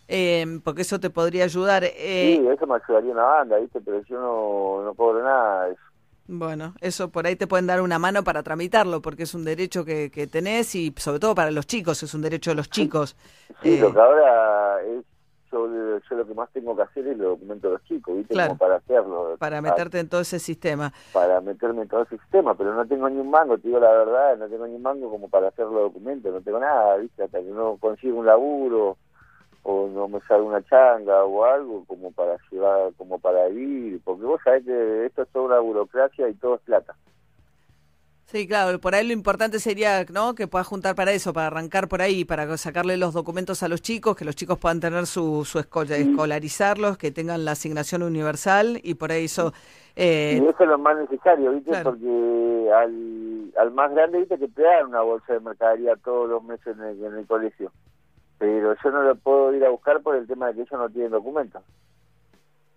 Eh, 0.07 0.59
porque 0.63 0.81
eso 0.81 0.99
te 0.99 1.09
podría 1.09 1.45
ayudar. 1.45 1.83
Eh, 1.85 2.37
sí, 2.39 2.47
eso 2.47 2.67
me 2.67 2.75
ayudaría 2.75 3.11
una 3.13 3.23
banda, 3.23 3.57
¿viste? 3.57 3.79
Pero 3.81 4.01
yo 4.03 4.19
no, 4.19 4.83
no 4.83 4.93
cobro 4.93 5.23
nada 5.23 5.65
de 5.65 5.71
eso. 5.73 5.81
Bueno, 6.27 6.73
eso 6.81 7.09
por 7.09 7.25
ahí 7.25 7.35
te 7.35 7.47
pueden 7.47 7.67
dar 7.67 7.81
una 7.81 7.99
mano 7.99 8.23
para 8.23 8.43
tramitarlo, 8.43 9.01
porque 9.01 9.23
es 9.23 9.33
un 9.33 9.43
derecho 9.43 9.83
que, 9.83 10.09
que 10.09 10.27
tenés 10.27 10.73
y 10.75 10.93
sobre 10.97 11.19
todo 11.19 11.35
para 11.35 11.51
los 11.51 11.67
chicos, 11.67 12.01
es 12.03 12.13
un 12.13 12.21
derecho 12.21 12.51
de 12.51 12.55
los 12.55 12.69
chicos. 12.69 13.15
Sí, 13.61 13.75
Eh, 13.75 13.79
lo 13.79 13.93
que 13.93 13.99
ahora 13.99 14.81
es, 14.83 15.03
yo, 15.53 15.99
yo 15.99 16.15
lo 16.17 16.27
que 16.27 16.33
más 16.33 16.49
tengo 16.51 16.75
que 16.75 16.81
hacer 16.81 17.07
es 17.07 17.17
los 17.17 17.29
documentos 17.29 17.71
de 17.71 17.77
los 17.77 17.83
chicos, 17.85 18.15
¿viste? 18.17 18.33
Claro. 18.33 18.49
Como 18.49 18.59
para 18.59 18.75
hacerlo. 18.75 19.35
para 19.39 19.57
Ah, 19.59 19.61
meterte 19.61 19.99
en 19.99 20.09
todo 20.09 20.21
ese 20.21 20.39
sistema. 20.39 20.91
Para 21.13 21.39
meterme 21.39 21.83
en 21.83 21.87
todo 21.87 22.01
ese 22.03 22.17
sistema, 22.17 22.55
pero 22.55 22.73
no 22.73 22.85
tengo 22.85 23.07
ni 23.09 23.19
un 23.19 23.29
mango, 23.29 23.57
te 23.57 23.67
digo 23.67 23.79
la 23.79 23.91
verdad, 23.91 24.37
no 24.37 24.47
tengo 24.49 24.67
ni 24.67 24.75
un 24.75 24.81
mango 24.81 25.09
como 25.09 25.29
para 25.29 25.47
hacer 25.49 25.65
los 25.65 25.75
documentos, 25.83 26.33
no 26.33 26.41
tengo 26.41 26.59
nada, 26.59 26.97
¿viste? 26.97 27.23
Hasta 27.23 27.39
que 27.39 27.45
no 27.51 27.77
consigo 27.77 28.17
un 28.19 28.25
laburo 28.25 28.97
o 29.65 29.87
no 29.87 30.07
me 30.09 30.19
sale 30.21 30.41
una 30.43 30.61
changa 30.63 31.23
o 31.23 31.45
algo 31.45 31.85
como 31.85 32.11
para 32.11 32.35
llevar, 32.51 32.91
como 32.97 33.19
para 33.19 33.47
ir, 33.49 34.01
porque 34.03 34.25
vos 34.25 34.41
sabés 34.43 34.65
que 34.65 35.05
esto 35.05 35.21
es 35.21 35.29
toda 35.29 35.45
una 35.45 35.59
burocracia 35.59 36.27
y 36.27 36.33
todo 36.33 36.55
es 36.55 36.61
plata. 36.61 36.95
Sí, 38.33 38.47
claro, 38.47 38.79
por 38.79 38.95
ahí 38.95 39.05
lo 39.05 39.13
importante 39.13 39.59
sería 39.59 40.05
¿no? 40.11 40.33
que 40.33 40.47
puedas 40.47 40.65
juntar 40.65 40.95
para 40.95 41.11
eso, 41.11 41.33
para 41.33 41.45
arrancar 41.45 41.87
por 41.87 42.01
ahí, 42.01 42.25
para 42.25 42.57
sacarle 42.57 42.97
los 42.97 43.13
documentos 43.13 43.61
a 43.61 43.67
los 43.67 43.79
chicos, 43.79 44.15
que 44.15 44.25
los 44.25 44.35
chicos 44.35 44.57
puedan 44.57 44.79
tener 44.79 45.05
su, 45.05 45.45
su 45.45 45.59
esco- 45.59 45.87
escolarizarlos, 45.87 46.97
que 46.97 47.11
tengan 47.11 47.45
la 47.45 47.51
asignación 47.51 48.01
universal 48.01 48.79
y 48.81 48.95
por 48.95 49.11
ahí 49.11 49.25
eso... 49.25 49.53
eh, 49.95 50.39
y 50.41 50.47
eso 50.47 50.63
es 50.63 50.67
lo 50.67 50.79
más 50.79 50.97
necesario, 50.97 51.51
¿viste? 51.51 51.69
Claro. 51.69 51.91
Porque 51.91 52.71
al, 52.75 53.51
al 53.55 53.71
más 53.71 53.91
grande, 53.93 54.17
¿viste? 54.17 54.39
Que 54.39 54.47
te 54.47 54.63
dan 54.63 54.87
una 54.87 55.01
bolsa 55.01 55.31
de 55.33 55.39
mercadería 55.39 55.95
todos 55.97 56.27
los 56.27 56.43
meses 56.43 56.75
en 56.75 56.81
el, 56.81 57.03
en 57.03 57.13
el 57.13 57.27
colegio. 57.27 57.71
Pero 58.39 58.75
yo 58.83 58.89
no 58.89 59.03
lo 59.03 59.15
puedo 59.15 59.53
ir 59.53 59.63
a 59.63 59.69
buscar 59.69 60.01
por 60.01 60.15
el 60.15 60.25
tema 60.25 60.47
de 60.47 60.55
que 60.55 60.61
ellos 60.61 60.79
no 60.79 60.89
tienen 60.89 61.11
documentos. 61.11 61.61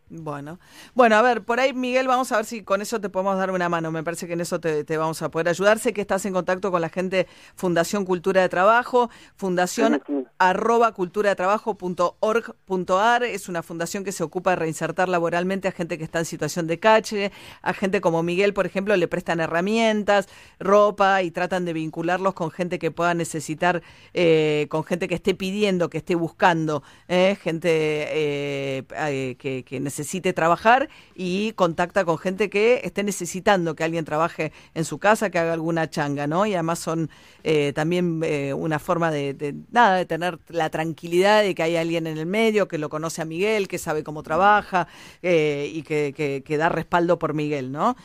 Bueno, 0.09 0.61
bueno, 0.95 1.17
a 1.17 1.23
ver, 1.23 1.43
por 1.43 1.59
ahí 1.59 1.73
Miguel, 1.73 2.07
vamos 2.07 2.31
a 2.31 2.37
ver 2.37 2.45
si 2.45 2.63
con 2.63 2.81
eso 2.81 3.01
te 3.01 3.09
podemos 3.09 3.37
dar 3.39 3.51
una 3.51 3.69
mano. 3.69 3.91
Me 3.91 4.05
parece 4.05 4.29
que 4.29 4.35
en 4.35 4.41
eso 4.41 4.61
te, 4.61 4.85
te 4.85 4.97
vamos 4.97 5.21
a 5.21 5.33
poder 5.33 5.49
ayudar. 5.49 5.81
Sé 5.81 5.93
que 5.93 6.01
estás 6.01 6.25
en 6.27 6.33
contacto 6.33 6.71
con 6.71 6.81
la 6.81 6.91
gente 6.91 7.27
Fundación 7.57 8.05
Cultura 8.05 8.41
de 8.41 8.49
Trabajo, 8.49 9.11
fundación 9.35 10.01
arroba 10.39 10.93
cultura 10.93 11.31
de 11.31 11.35
trabajo 11.37 11.75
punto 11.75 12.17
org 12.21 12.55
punto 12.67 13.01
ar. 13.01 13.25
Es 13.25 13.49
una 13.49 13.65
fundación 13.65 14.05
que 14.05 14.13
se 14.13 14.23
ocupa 14.23 14.51
de 14.51 14.57
reinsertar 14.57 15.09
laboralmente 15.09 15.67
a 15.67 15.73
gente 15.73 15.99
que 15.99 16.05
está 16.05 16.21
en 16.21 16.25
situación 16.25 16.69
de 16.69 16.79
cache, 16.79 17.33
a 17.63 17.73
gente 17.73 18.01
como 18.01 18.23
Miguel, 18.23 18.55
por 18.55 18.65
ejemplo, 18.65 18.95
le 18.95 19.09
prestan 19.09 19.41
herramientas, 19.41 20.29
ropa 20.61 21.25
y 21.25 21.33
tratan 21.33 21.65
de 21.65 21.73
vincularlos 21.73 22.35
con 22.35 22.53
gente 22.53 22.79
que 22.79 22.93
pueda 22.93 23.13
necesitar, 23.15 23.83
eh, 24.15 24.69
con 24.71 24.85
gente 24.85 25.09
que 25.09 25.17
esté 25.17 25.35
pidiendo, 25.35 25.91
que 25.91 25.99
esté 25.99 26.15
buscando, 26.15 26.85
eh, 27.09 27.37
gente 27.43 27.69
eh, 27.73 28.85
eh, 28.95 29.35
que, 29.37 29.65
que 29.65 29.81
necesite 29.81 29.96
trabajar 30.35 30.89
y 31.15 31.53
contacta 31.53 32.05
con 32.05 32.19
gente 32.19 32.51
que 32.51 32.81
esté 32.85 33.03
necesitando 33.05 33.75
que 33.75 33.85
alguien 33.85 34.05
trabaje 34.05 34.53
en 34.75 34.85
su 34.85 34.99
casa, 34.99 35.31
que 35.31 35.39
haga 35.39 35.53
alguna 35.53 35.89
changa, 35.91 36.27
¿no? 36.27 36.47
Y 36.47 36.55
además 36.55 36.79
son 36.79 37.11
eh, 37.45 37.73
también 37.75 38.21
eh, 38.25 38.53
una 38.55 38.79
forma 38.79 39.11
de, 39.11 39.55
nada, 39.71 39.97
de 39.97 40.07
tener 40.07 40.39
la 40.49 40.71
tranquilidad 40.71 41.43
de 41.43 41.55
que 41.55 41.63
hay 41.63 41.77
alguien 41.77 42.07
en 42.07 42.19
el 42.19 42.27
medio 42.27 42.69
que 42.69 42.79
lo 42.79 42.89
conoce 42.89 43.23
a 43.23 43.25
Miguel, 43.25 43.69
que 43.69 43.79
sabe 43.79 44.03
cómo 44.03 44.23
trabaja 44.23 44.89
eh, 45.23 45.71
y 45.73 45.83
que, 45.83 46.43
que- 46.45 46.57
da 46.57 46.71
respaldo 46.71 47.19
por 47.19 47.35
Miguel, 47.35 47.71
¿no? 47.71 47.97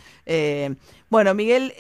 Bueno, 1.10 1.34
Miguel, 1.34 1.74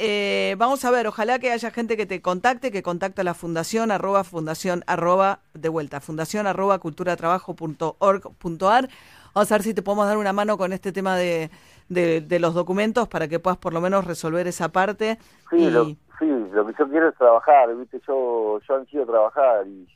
vamos 0.57 0.83
a 0.85 0.91
ver, 0.91 1.07
ojalá 1.07 1.39
que 1.39 1.51
haya 1.51 1.71
gente 1.71 1.97
que 1.97 2.05
te 2.05 2.21
contacte, 2.21 2.71
que 2.71 2.83
contacte 2.83 3.21
a 3.21 3.23
la 3.23 3.33
fundación, 3.33 3.91
arroba 3.91 4.23
fundación, 4.23 4.83
arroba, 4.87 5.39
de 5.53 5.69
vuelta, 5.69 5.99
fundación, 6.01 6.47
arroba, 6.47 6.79
culturatrabajo.org.ar. 6.79 8.89
Vamos 9.33 9.51
a 9.51 9.55
ver 9.55 9.63
si 9.63 9.73
te 9.73 9.81
podemos 9.81 10.05
dar 10.07 10.17
una 10.17 10.33
mano 10.33 10.57
con 10.57 10.73
este 10.73 10.91
tema 10.91 11.15
de, 11.15 11.49
de, 11.89 12.21
de 12.21 12.39
los 12.39 12.53
documentos 12.53 13.07
para 13.07 13.27
que 13.27 13.39
puedas 13.39 13.57
por 13.57 13.73
lo 13.73 13.81
menos 13.81 14.05
resolver 14.05 14.47
esa 14.47 14.69
parte. 14.69 15.17
Sí, 15.49 15.57
y- 15.57 15.69
lo, 15.69 15.85
sí, 15.85 16.27
lo 16.51 16.65
que 16.67 16.73
yo 16.77 16.89
quiero 16.89 17.09
es 17.09 17.15
trabajar, 17.15 17.75
¿viste? 17.75 18.01
Yo, 18.07 18.59
yo 18.67 18.75
ansío 18.75 19.05
trabajar 19.05 19.65
y 19.67 19.87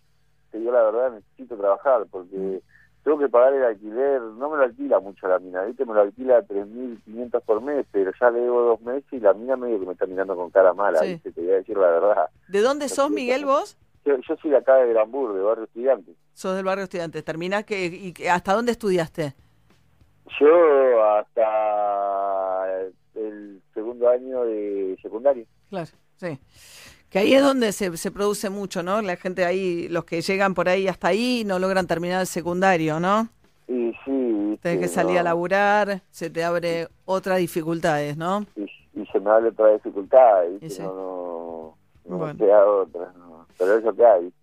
te 0.52 0.60
digo 0.60 0.72
la 0.72 0.84
verdad, 0.84 1.12
necesito 1.12 1.58
trabajar 1.58 2.06
porque 2.10 2.62
tengo 3.04 3.20
que 3.20 3.30
pagar 3.30 3.54
el 3.54 3.64
alquiler, 3.66 4.20
no 4.22 4.50
me 4.50 4.58
lo 4.58 4.64
alquila 4.64 5.00
mucho 5.00 5.28
la 5.28 5.38
mina, 5.38 5.62
¿viste? 5.64 5.86
Me 5.86 5.94
lo 5.94 6.02
alquila 6.02 6.42
3.500 6.42 7.42
por 7.44 7.62
mes, 7.62 7.86
pero 7.92 8.12
ya 8.20 8.32
le 8.32 8.40
debo 8.40 8.62
dos 8.62 8.82
meses 8.82 9.06
y 9.12 9.20
la 9.20 9.34
mina 9.34 9.56
medio 9.58 9.80
que 9.80 9.86
me 9.86 9.94
está 9.94 10.06
mirando 10.08 10.36
con 10.36 10.50
cara 10.50 10.74
mala, 10.74 11.00
Sí. 11.00 11.08
¿viste? 11.10 11.32
Te 11.34 11.42
voy 11.42 11.52
a 11.52 11.56
decir 11.56 11.78
la 11.78 11.88
verdad. 11.88 12.30
¿De 12.48 12.62
dónde 12.62 12.90
sos, 12.90 13.12
Miguel, 13.12 13.46
vos? 13.46 13.78
Yo, 14.06 14.18
yo 14.18 14.36
soy 14.42 14.52
de 14.52 14.58
acá 14.58 14.76
de 14.76 14.94
Granbur, 14.94 15.34
de 15.34 15.42
Barrio 15.42 15.64
Estudiante. 15.66 16.12
Sos 16.34 16.56
del 16.56 16.66
barrio 16.66 16.84
estudiantes. 16.84 17.24
¿Terminás 17.24 17.64
que, 17.66 17.86
y, 17.86 18.14
que- 18.14 18.30
hasta 18.30 18.54
dónde 18.54 18.72
estudiaste? 18.74 19.34
Yo 20.40 21.04
hasta 21.04 22.68
el 23.16 23.62
segundo 23.74 24.10
año 24.10 24.44
de 24.44 24.98
secundaria. 25.02 25.46
Claro, 25.70 25.90
sí. 26.18 26.40
Que 27.10 27.20
ahí 27.20 27.34
es 27.34 27.42
donde 27.42 27.72
se, 27.72 27.96
se 27.98 28.12
produce 28.12 28.50
mucho, 28.50 28.84
¿no? 28.84 29.02
La 29.02 29.16
gente 29.16 29.46
ahí, 29.46 29.88
los 29.88 30.04
que 30.06 30.22
llegan 30.22 30.54
por 30.54 30.68
ahí 30.68 30.88
hasta 30.88 31.08
ahí, 31.10 31.44
no 31.46 31.60
logran 31.60 31.88
terminar 31.88 32.22
el 32.22 32.28
secundario, 32.28 33.00
¿no? 33.00 33.30
Y 33.68 33.94
sí, 34.04 34.60
Tenés 34.62 34.80
que 34.80 34.88
salir 34.88 35.18
a 35.20 35.24
laburar, 35.24 36.02
se 36.12 36.30
te 36.30 36.44
abre 36.44 36.88
otras 37.06 37.38
dificultades, 37.40 38.18
¿no? 38.18 38.46
y, 38.56 38.64
y 39.02 39.06
se 39.08 39.20
me 39.20 39.26
da 39.30 39.38
otra 39.48 39.74
dificultad. 39.74 40.44
Y 40.62 40.70
sí. 40.70 40.82
no, 40.82 40.94
no, 40.94 41.78
no 42.06 42.18
Bueno. 42.18 42.38
queda 42.38 42.66
otra, 42.66 43.12
no. 43.18 43.48
pero 43.58 43.78
es 43.78 43.84
lo 43.84 43.96
que 43.96 44.06
hay. 44.06 44.34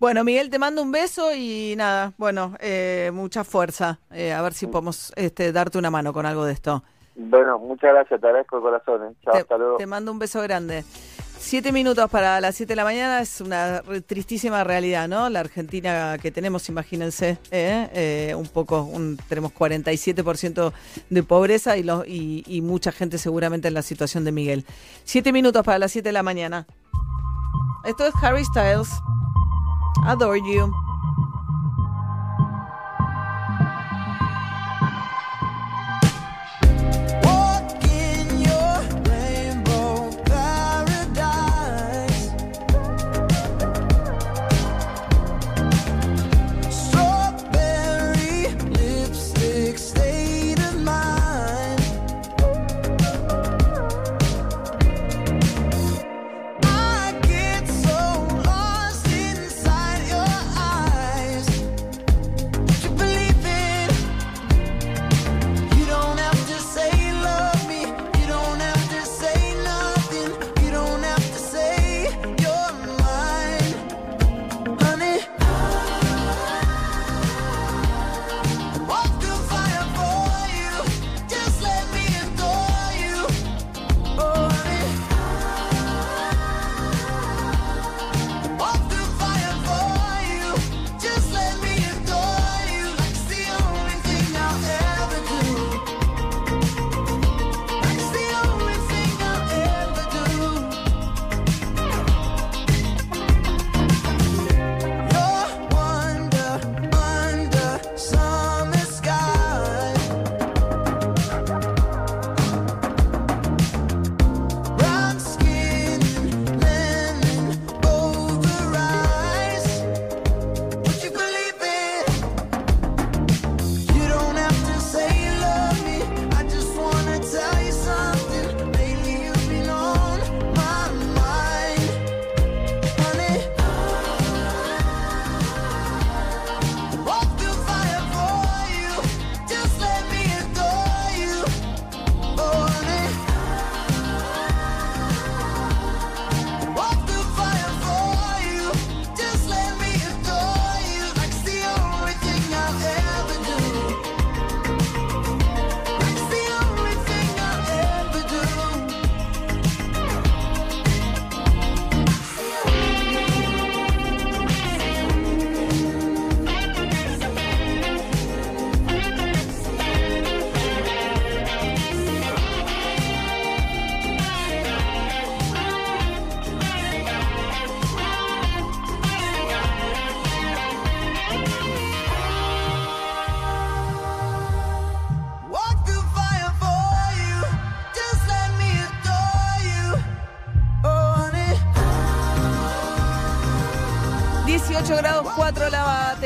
Bueno, 0.00 0.24
Miguel, 0.24 0.50
te 0.50 0.58
mando 0.58 0.82
un 0.82 0.92
beso 0.92 1.34
y 1.34 1.74
nada, 1.76 2.12
bueno, 2.18 2.54
eh, 2.60 3.10
mucha 3.14 3.44
fuerza. 3.44 4.00
Eh, 4.10 4.32
a 4.32 4.42
ver 4.42 4.52
si 4.52 4.66
podemos 4.66 5.12
este, 5.16 5.52
darte 5.52 5.78
una 5.78 5.90
mano 5.90 6.12
con 6.12 6.26
algo 6.26 6.44
de 6.44 6.52
esto. 6.52 6.82
Bueno, 7.16 7.58
muchas 7.60 7.92
gracias, 7.92 8.20
te 8.20 8.26
agradezco 8.26 8.56
de 8.56 8.62
corazón, 8.62 9.04
¿eh? 9.04 9.14
Chao, 9.24 9.34
hasta 9.36 9.56
luego. 9.56 9.76
Te 9.76 9.86
mando 9.86 10.10
un 10.10 10.18
beso 10.18 10.42
grande. 10.42 10.84
Siete 11.38 11.72
minutos 11.72 12.10
para 12.10 12.40
las 12.40 12.54
siete 12.56 12.72
de 12.72 12.76
la 12.76 12.84
mañana 12.84 13.20
es 13.20 13.40
una 13.40 13.82
re- 13.82 14.00
tristísima 14.00 14.64
realidad, 14.64 15.08
¿no? 15.08 15.28
La 15.30 15.40
Argentina 15.40 16.16
que 16.20 16.30
tenemos, 16.30 16.68
imagínense, 16.68 17.38
¿eh? 17.50 17.88
Eh, 17.92 18.34
un 18.34 18.48
poco, 18.48 18.82
un- 18.82 19.16
tenemos 19.28 19.52
47% 19.52 20.72
de 21.10 21.22
pobreza 21.22 21.76
y, 21.76 21.82
los, 21.82 22.06
y, 22.08 22.42
y 22.46 22.62
mucha 22.62 22.92
gente 22.92 23.18
seguramente 23.18 23.68
en 23.68 23.74
la 23.74 23.82
situación 23.82 24.24
de 24.24 24.32
Miguel. 24.32 24.64
Siete 25.04 25.32
minutos 25.32 25.62
para 25.64 25.78
las 25.78 25.92
siete 25.92 26.08
de 26.08 26.14
la 26.14 26.22
mañana. 26.22 26.66
Esto 27.84 28.06
es 28.06 28.14
Harry 28.22 28.44
Styles. 28.46 29.02
Adore 30.06 30.40
you. 30.40 30.72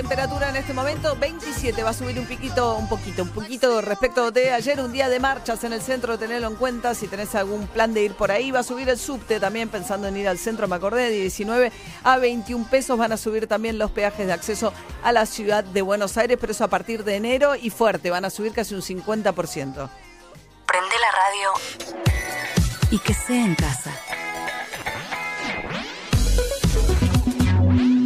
Temperatura 0.09 0.49
en 0.49 0.57
este 0.57 0.73
momento, 0.73 1.15
27, 1.17 1.83
va 1.83 1.91
a 1.91 1.93
subir 1.93 2.19
un 2.19 2.25
piquito, 2.25 2.77
un 2.77 2.89
poquito, 2.89 3.25
un 3.25 3.29
poquito 3.29 3.83
respecto 3.83 4.31
de 4.31 4.53
ayer, 4.53 4.81
un 4.81 4.91
día 4.91 5.11
de 5.11 5.21
marchas 5.21 5.65
en 5.65 5.75
el 5.75 5.83
centro, 5.83 6.19
tenedlo 6.19 6.47
en 6.47 6.55
cuenta, 6.55 6.95
si 6.95 7.09
tenés 7.09 7.35
algún 7.35 7.67
plan 7.67 7.93
de 7.93 8.05
ir 8.05 8.15
por 8.15 8.31
ahí, 8.31 8.51
va 8.51 8.61
a 8.61 8.63
subir 8.63 8.89
el 8.89 8.99
subte 8.99 9.39
también, 9.39 9.69
pensando 9.69 10.09
en 10.09 10.17
ir 10.17 10.27
al 10.27 10.39
centro, 10.39 10.67
me 10.67 10.77
acordé, 10.77 11.11
de 11.11 11.21
19 11.21 11.73
a 12.05 12.17
21 12.17 12.71
pesos, 12.71 12.97
van 12.97 13.13
a 13.13 13.19
subir 13.19 13.47
también 13.47 13.77
los 13.77 13.91
peajes 13.91 14.27
de 14.27 14.33
acceso 14.33 14.73
a 15.03 15.13
la 15.13 15.27
ciudad 15.27 15.63
de 15.63 15.83
Buenos 15.83 16.17
Aires, 16.17 16.39
pero 16.41 16.53
eso 16.53 16.65
a 16.65 16.69
partir 16.69 17.05
de 17.05 17.17
enero 17.17 17.55
y 17.55 17.69
fuerte, 17.69 18.09
van 18.09 18.25
a 18.25 18.31
subir 18.31 18.53
casi 18.53 18.75
un 18.75 18.81
50%. 18.81 19.35
Prende 19.35 20.97
la 21.03 21.11
radio 21.13 21.51
y 22.93 22.99
que 22.99 23.13
sea 23.13 23.45
en 23.45 23.55
casa. 23.55 23.93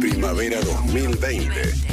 Primavera 0.01 0.59
2020. 0.59 1.92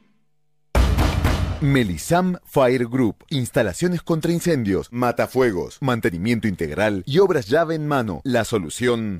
Melisam 1.61 2.39
Fire 2.43 2.87
Group. 2.87 3.23
Instalaciones 3.29 4.01
contra 4.01 4.31
incendios, 4.31 4.87
matafuegos, 4.91 5.77
mantenimiento 5.79 6.47
integral 6.47 7.03
y 7.05 7.19
obras 7.19 7.45
llave 7.47 7.75
en 7.75 7.87
mano. 7.87 8.21
La 8.23 8.45
solución 8.45 9.19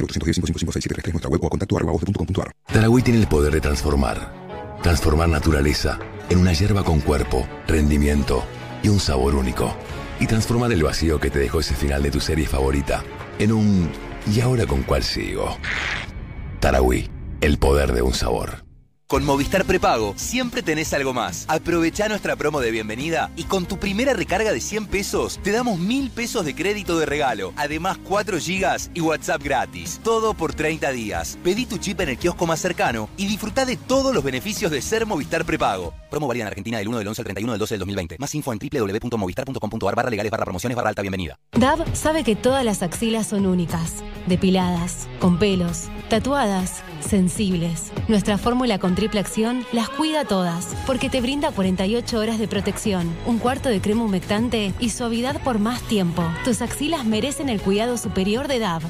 0810 0.07 1.13
nuestra 1.13 1.29
web 1.29 1.43
o 1.43 1.47
a 1.47 1.49
contacto 1.49 1.77
Tarahui 2.67 3.01
tiene 3.01 3.19
el 3.19 3.27
poder 3.27 3.53
de 3.53 3.61
transformar. 3.61 4.33
Transformar 4.81 5.29
naturaleza 5.29 5.99
en 6.29 6.39
una 6.39 6.53
hierba 6.53 6.83
con 6.83 7.01
cuerpo, 7.01 7.47
rendimiento 7.67 8.43
y 8.83 8.89
un 8.89 8.99
sabor 8.99 9.35
único. 9.35 9.75
Y 10.19 10.27
transformar 10.27 10.71
el 10.71 10.83
vacío 10.83 11.19
que 11.19 11.29
te 11.29 11.39
dejó 11.39 11.59
ese 11.59 11.75
final 11.75 12.03
de 12.03 12.11
tu 12.11 12.19
serie 12.19 12.47
favorita 12.47 13.03
en 13.39 13.51
un 13.51 13.89
¿y 14.33 14.39
ahora 14.41 14.65
con 14.65 14.83
cuál 14.83 15.03
sigo? 15.03 15.57
Tarahui, 16.59 17.09
el 17.41 17.57
poder 17.57 17.91
de 17.93 18.01
un 18.01 18.13
sabor. 18.13 18.60
Con 19.11 19.25
Movistar 19.25 19.65
Prepago 19.65 20.13
siempre 20.15 20.63
tenés 20.63 20.93
algo 20.93 21.13
más. 21.13 21.43
Aprovecha 21.49 22.07
nuestra 22.07 22.37
promo 22.37 22.61
de 22.61 22.71
bienvenida 22.71 23.29
y 23.35 23.43
con 23.43 23.65
tu 23.65 23.77
primera 23.77 24.13
recarga 24.13 24.53
de 24.53 24.61
100 24.61 24.85
pesos 24.85 25.37
te 25.43 25.51
damos 25.51 25.79
1000 25.79 26.11
pesos 26.11 26.45
de 26.45 26.55
crédito 26.55 26.97
de 26.97 27.05
regalo. 27.05 27.51
Además 27.57 27.97
4 28.07 28.39
gigas 28.39 28.89
y 28.93 29.01
WhatsApp 29.01 29.43
gratis. 29.43 29.99
Todo 30.01 30.33
por 30.33 30.53
30 30.53 30.93
días. 30.93 31.37
Pedí 31.43 31.65
tu 31.65 31.77
chip 31.77 31.99
en 31.99 32.07
el 32.07 32.17
kiosco 32.17 32.47
más 32.47 32.61
cercano 32.61 33.09
y 33.17 33.25
disfruta 33.25 33.65
de 33.65 33.75
todos 33.75 34.15
los 34.15 34.23
beneficios 34.23 34.71
de 34.71 34.81
ser 34.81 35.05
Movistar 35.05 35.43
Prepago. 35.43 35.93
Promo 36.09 36.29
válida 36.29 36.43
en 36.43 36.47
Argentina 36.47 36.77
del 36.77 36.87
1 36.87 36.99
del 36.99 37.07
11 37.09 37.21
al 37.21 37.25
31 37.25 37.51
del 37.51 37.59
12 37.59 37.73
del 37.73 37.79
2020. 37.79 38.15
Más 38.17 38.33
info 38.33 38.53
en 38.53 38.59
www.movistar.com.ar 38.59 39.93
barra 39.93 40.09
legales 40.09 40.31
barra 40.31 40.45
promociones 40.45 40.77
barra 40.77 40.87
alta 40.87 41.01
bienvenida. 41.01 41.37
DAV 41.51 41.97
sabe 41.97 42.23
que 42.23 42.37
todas 42.37 42.63
las 42.63 42.81
axilas 42.81 43.27
son 43.27 43.45
únicas, 43.45 44.05
depiladas, 44.27 45.09
con 45.19 45.37
pelos, 45.37 45.89
tatuadas, 46.09 46.81
sensibles. 47.01 47.91
Nuestra 48.07 48.37
fórmula 48.37 48.79
con 48.79 48.95
triple 49.01 49.19
acción 49.19 49.65
las 49.71 49.89
cuida 49.89 50.25
todas, 50.25 50.75
porque 50.85 51.09
te 51.09 51.21
brinda 51.21 51.51
48 51.51 52.19
horas 52.19 52.37
de 52.37 52.47
protección, 52.47 53.11
un 53.25 53.39
cuarto 53.39 53.67
de 53.67 53.81
crema 53.81 54.03
humectante 54.03 54.75
y 54.79 54.89
suavidad 54.89 55.41
por 55.41 55.57
más 55.57 55.81
tiempo. 55.87 56.23
Tus 56.43 56.61
axilas 56.61 57.03
merecen 57.03 57.49
el 57.49 57.59
cuidado 57.59 57.97
superior 57.97 58.47
de 58.47 58.59
DAV. 58.59 58.83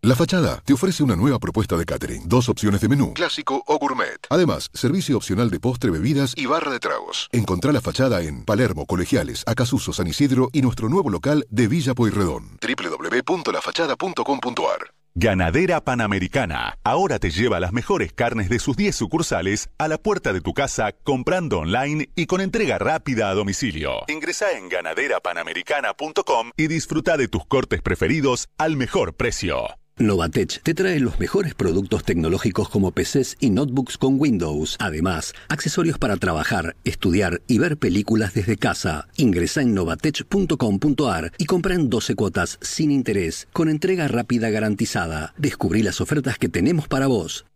La 0.00 0.16
Fachada 0.16 0.62
te 0.64 0.72
ofrece 0.72 1.02
una 1.02 1.14
nueva 1.14 1.38
propuesta 1.38 1.76
de 1.76 1.84
catering. 1.84 2.26
Dos 2.26 2.48
opciones 2.48 2.80
de 2.80 2.88
menú, 2.88 3.12
clásico 3.12 3.62
o 3.66 3.78
gourmet. 3.78 4.18
Además, 4.30 4.70
servicio 4.72 5.18
opcional 5.18 5.50
de 5.50 5.60
postre, 5.60 5.90
bebidas 5.90 6.32
y 6.38 6.46
barra 6.46 6.72
de 6.72 6.80
tragos. 6.80 7.28
Encontrá 7.32 7.70
La 7.70 7.82
Fachada 7.82 8.22
en 8.22 8.46
Palermo, 8.46 8.86
Colegiales, 8.86 9.44
Acasuso, 9.46 9.92
San 9.92 10.06
Isidro 10.06 10.48
y 10.54 10.62
nuestro 10.62 10.88
nuevo 10.88 11.10
local 11.10 11.44
de 11.50 11.68
Villa 11.68 11.94
Pueyrredón. 11.94 12.58
www.lafachada.com.ar 12.62 15.03
Ganadera 15.16 15.80
Panamericana 15.80 16.76
ahora 16.82 17.20
te 17.20 17.30
lleva 17.30 17.60
las 17.60 17.72
mejores 17.72 18.12
carnes 18.12 18.48
de 18.48 18.58
sus 18.58 18.76
10 18.76 18.96
sucursales 18.96 19.70
a 19.78 19.86
la 19.86 19.96
puerta 19.96 20.32
de 20.32 20.40
tu 20.40 20.54
casa 20.54 20.90
comprando 20.90 21.60
online 21.60 22.08
y 22.16 22.26
con 22.26 22.40
entrega 22.40 22.80
rápida 22.80 23.30
a 23.30 23.34
domicilio. 23.34 24.00
Ingresa 24.08 24.50
en 24.58 24.68
ganaderaPanamericana.com 24.68 26.50
y 26.56 26.66
disfruta 26.66 27.16
de 27.16 27.28
tus 27.28 27.46
cortes 27.46 27.80
preferidos 27.80 28.48
al 28.58 28.76
mejor 28.76 29.14
precio. 29.14 29.68
Novatech 29.96 30.60
te 30.64 30.74
trae 30.74 30.98
los 30.98 31.20
mejores 31.20 31.54
productos 31.54 32.02
tecnológicos 32.02 32.68
como 32.68 32.90
PCs 32.90 33.36
y 33.38 33.50
notebooks 33.50 33.96
con 33.96 34.18
Windows. 34.18 34.76
Además, 34.80 35.34
accesorios 35.48 35.98
para 35.98 36.16
trabajar, 36.16 36.74
estudiar 36.82 37.42
y 37.46 37.58
ver 37.58 37.76
películas 37.76 38.34
desde 38.34 38.56
casa. 38.56 39.06
Ingresa 39.16 39.62
en 39.62 39.72
novatech.com.ar 39.72 41.32
y 41.38 41.44
compra 41.44 41.74
en 41.76 41.90
12 41.90 42.16
cuotas 42.16 42.58
sin 42.60 42.90
interés, 42.90 43.46
con 43.52 43.68
entrega 43.68 44.08
rápida 44.08 44.50
garantizada. 44.50 45.32
Descubrí 45.38 45.82
las 45.84 46.00
ofertas 46.00 46.38
que 46.38 46.48
tenemos 46.48 46.88
para 46.88 47.06
vos. 47.06 47.46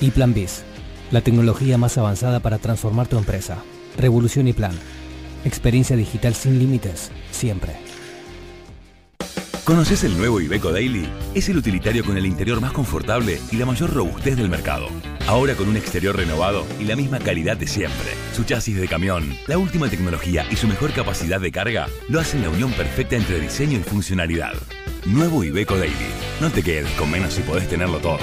Y 0.00 0.12
Plan 0.12 0.32
Biz, 0.32 0.62
la 1.10 1.20
tecnología 1.20 1.76
más 1.76 1.98
avanzada 1.98 2.40
para 2.40 2.56
transformar 2.56 3.08
tu 3.08 3.18
empresa. 3.18 3.62
Revolución 3.98 4.48
y 4.48 4.54
Plan. 4.54 4.74
Experiencia 5.44 5.96
digital 5.96 6.34
sin 6.34 6.58
límites, 6.58 7.10
siempre. 7.30 7.85
¿Conoces 9.66 10.04
el 10.04 10.16
nuevo 10.16 10.40
Iveco 10.40 10.70
Daily? 10.70 11.08
Es 11.34 11.48
el 11.48 11.56
utilitario 11.56 12.04
con 12.04 12.16
el 12.16 12.24
interior 12.24 12.60
más 12.60 12.70
confortable 12.70 13.40
y 13.50 13.56
la 13.56 13.66
mayor 13.66 13.92
robustez 13.92 14.36
del 14.36 14.48
mercado. 14.48 14.86
Ahora 15.26 15.56
con 15.56 15.68
un 15.68 15.76
exterior 15.76 16.14
renovado 16.14 16.64
y 16.78 16.84
la 16.84 16.94
misma 16.94 17.18
calidad 17.18 17.56
de 17.56 17.66
siempre. 17.66 18.12
Su 18.32 18.44
chasis 18.44 18.76
de 18.76 18.86
camión, 18.86 19.36
la 19.48 19.58
última 19.58 19.88
tecnología 19.88 20.46
y 20.52 20.54
su 20.54 20.68
mejor 20.68 20.92
capacidad 20.92 21.40
de 21.40 21.50
carga 21.50 21.88
lo 22.08 22.20
hacen 22.20 22.42
la 22.42 22.50
unión 22.50 22.70
perfecta 22.74 23.16
entre 23.16 23.40
diseño 23.40 23.80
y 23.80 23.82
funcionalidad. 23.82 24.54
Nuevo 25.04 25.42
Iveco 25.42 25.76
Daily. 25.76 26.12
No 26.40 26.48
te 26.48 26.62
quedes 26.62 26.88
con 26.92 27.10
menos 27.10 27.32
si 27.32 27.42
podés 27.42 27.68
tenerlo 27.68 27.98
todo. 27.98 28.20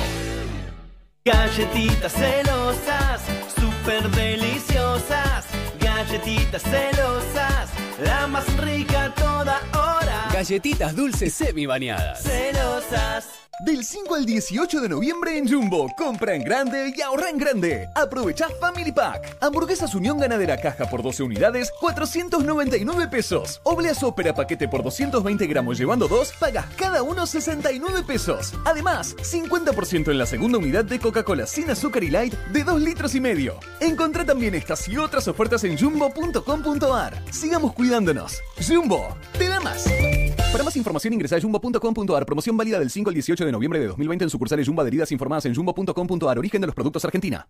Galletitas 1.26 2.14
celosas, 2.14 3.22
súper 3.60 4.10
deliciosas. 4.12 5.48
Galletitas 5.78 6.64
celosas, 6.64 7.70
la 8.02 8.28
más 8.28 8.46
rica 8.62 9.14
toda 9.14 9.62
hora. 9.74 9.83
Galletitas 10.34 10.96
dulces 10.96 11.32
semi 11.32 11.68
bañadas. 11.68 12.24
Celosas. 12.24 13.28
Del 13.64 13.86
5 13.86 14.16
al 14.16 14.26
18 14.26 14.82
de 14.82 14.90
noviembre 14.90 15.38
en 15.38 15.48
Jumbo. 15.48 15.88
Compra 15.96 16.36
en 16.36 16.44
grande 16.44 16.94
y 16.94 17.02
ahorra 17.02 17.30
en 17.30 17.38
grande. 17.38 17.88
Aprovecha 17.96 18.50
Family 18.60 18.92
Pack. 18.92 19.38
Hamburguesas 19.40 19.96
Unión 19.96 20.20
Ganadera 20.20 20.58
caja 20.58 20.90
por 20.90 21.02
12 21.02 21.24
unidades, 21.24 21.72
499 21.80 23.08
pesos. 23.08 23.62
Obleas 23.64 24.04
Ópera 24.04 24.36
paquete 24.36 24.68
por 24.68 24.84
220 24.84 25.48
gramos 25.48 25.78
llevando 25.78 26.10
dos, 26.10 26.34
pagas 26.38 26.66
cada 26.76 27.04
uno 27.04 27.26
69 27.26 28.04
pesos. 28.06 28.54
Además, 28.66 29.16
50% 29.16 30.12
en 30.12 30.18
la 30.18 30.26
segunda 30.26 30.58
unidad 30.58 30.84
de 30.84 31.00
Coca-Cola 31.00 31.48
sin 31.48 31.70
azúcar 31.70 32.04
y 32.04 32.10
light 32.10 32.34
de 32.52 32.66
2 32.66 32.82
litros 32.82 33.16
y 33.16 33.22
medio. 33.22 33.60
Encontrá 33.80 34.26
también 34.26 34.56
estas 34.56 34.90
y 34.90 34.98
otras 34.98 35.30
ofertas 35.30 35.64
en 35.64 35.78
jumbo.com.ar. 35.78 37.24
Sigamos 37.32 37.72
cuidándonos. 37.72 38.42
Jumbo, 38.68 39.16
te 39.38 39.48
da 39.48 39.62
más. 39.62 39.86
Para 40.54 40.64
más 40.64 40.78
información 40.78 41.16
ingresa 41.16 41.36
a 41.36 41.42
jumbo.com.ar. 41.42 42.28
Promoción 42.28 42.56
válida 42.56 42.78
del 42.78 42.92
5 42.92 43.10
al 43.10 43.16
18 43.16 43.44
de 43.44 43.52
noviembre 43.52 43.80
de 43.80 43.88
2020 43.88 44.26
en 44.26 44.30
sucursales 44.30 44.68
Jumbo 44.68 44.84
adheridas 44.84 45.12
informadas 45.12 45.46
en 45.48 45.56
jumbo.com.ar. 45.56 46.38
Origen 46.38 46.62
de 46.62 46.68
los 46.68 46.76
productos 46.76 47.04
Argentina. 47.04 47.48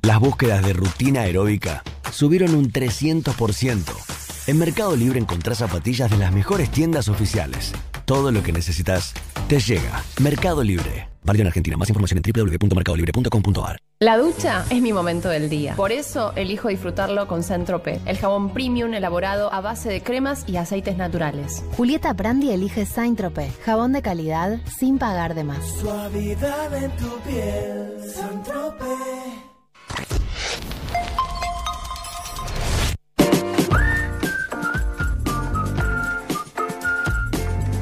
Las 0.00 0.18
búsquedas 0.18 0.64
de 0.64 0.72
rutina 0.72 1.20
aeróbica 1.20 1.82
subieron 2.10 2.54
un 2.54 2.72
300%. 2.72 3.82
En 4.46 4.58
Mercado 4.58 4.96
Libre 4.96 5.18
encontrás 5.18 5.58
zapatillas 5.58 6.10
de 6.10 6.16
las 6.16 6.32
mejores 6.32 6.70
tiendas 6.70 7.08
oficiales. 7.08 7.74
Todo 8.06 8.32
lo 8.32 8.42
que 8.42 8.54
necesitas 8.54 9.12
te 9.46 9.60
llega. 9.60 10.02
Mercado 10.22 10.64
Libre. 10.64 11.09
Válido 11.22 11.42
en 11.42 11.46
Argentina. 11.48 11.76
Más 11.76 11.88
información 11.88 12.22
en 12.24 12.32
www.mercadolibre.com.ar. 12.32 13.78
La 14.00 14.16
ducha 14.16 14.64
es 14.70 14.80
mi 14.80 14.92
momento 14.92 15.28
del 15.28 15.50
día. 15.50 15.74
Por 15.76 15.92
eso 15.92 16.32
elijo 16.34 16.68
disfrutarlo 16.68 17.28
con 17.28 17.42
Centrope, 17.42 18.00
el 18.06 18.16
jabón 18.16 18.54
premium 18.54 18.94
elaborado 18.94 19.52
a 19.52 19.60
base 19.60 19.90
de 19.90 20.02
cremas 20.02 20.44
y 20.48 20.56
aceites 20.56 20.96
naturales. 20.96 21.62
Julieta 21.76 22.14
Prandi 22.14 22.50
elige 22.50 22.86
Saint 22.86 23.18
Tropez, 23.18 23.58
jabón 23.62 23.92
de 23.92 24.00
calidad 24.00 24.58
sin 24.78 24.98
pagar 24.98 25.34
de 25.34 25.44
más. 25.44 25.66
Suavidad 25.80 26.82
en 26.82 26.90
tu 26.92 27.18
piel, 27.20 28.10
Saint-Tropez. 28.14 29.49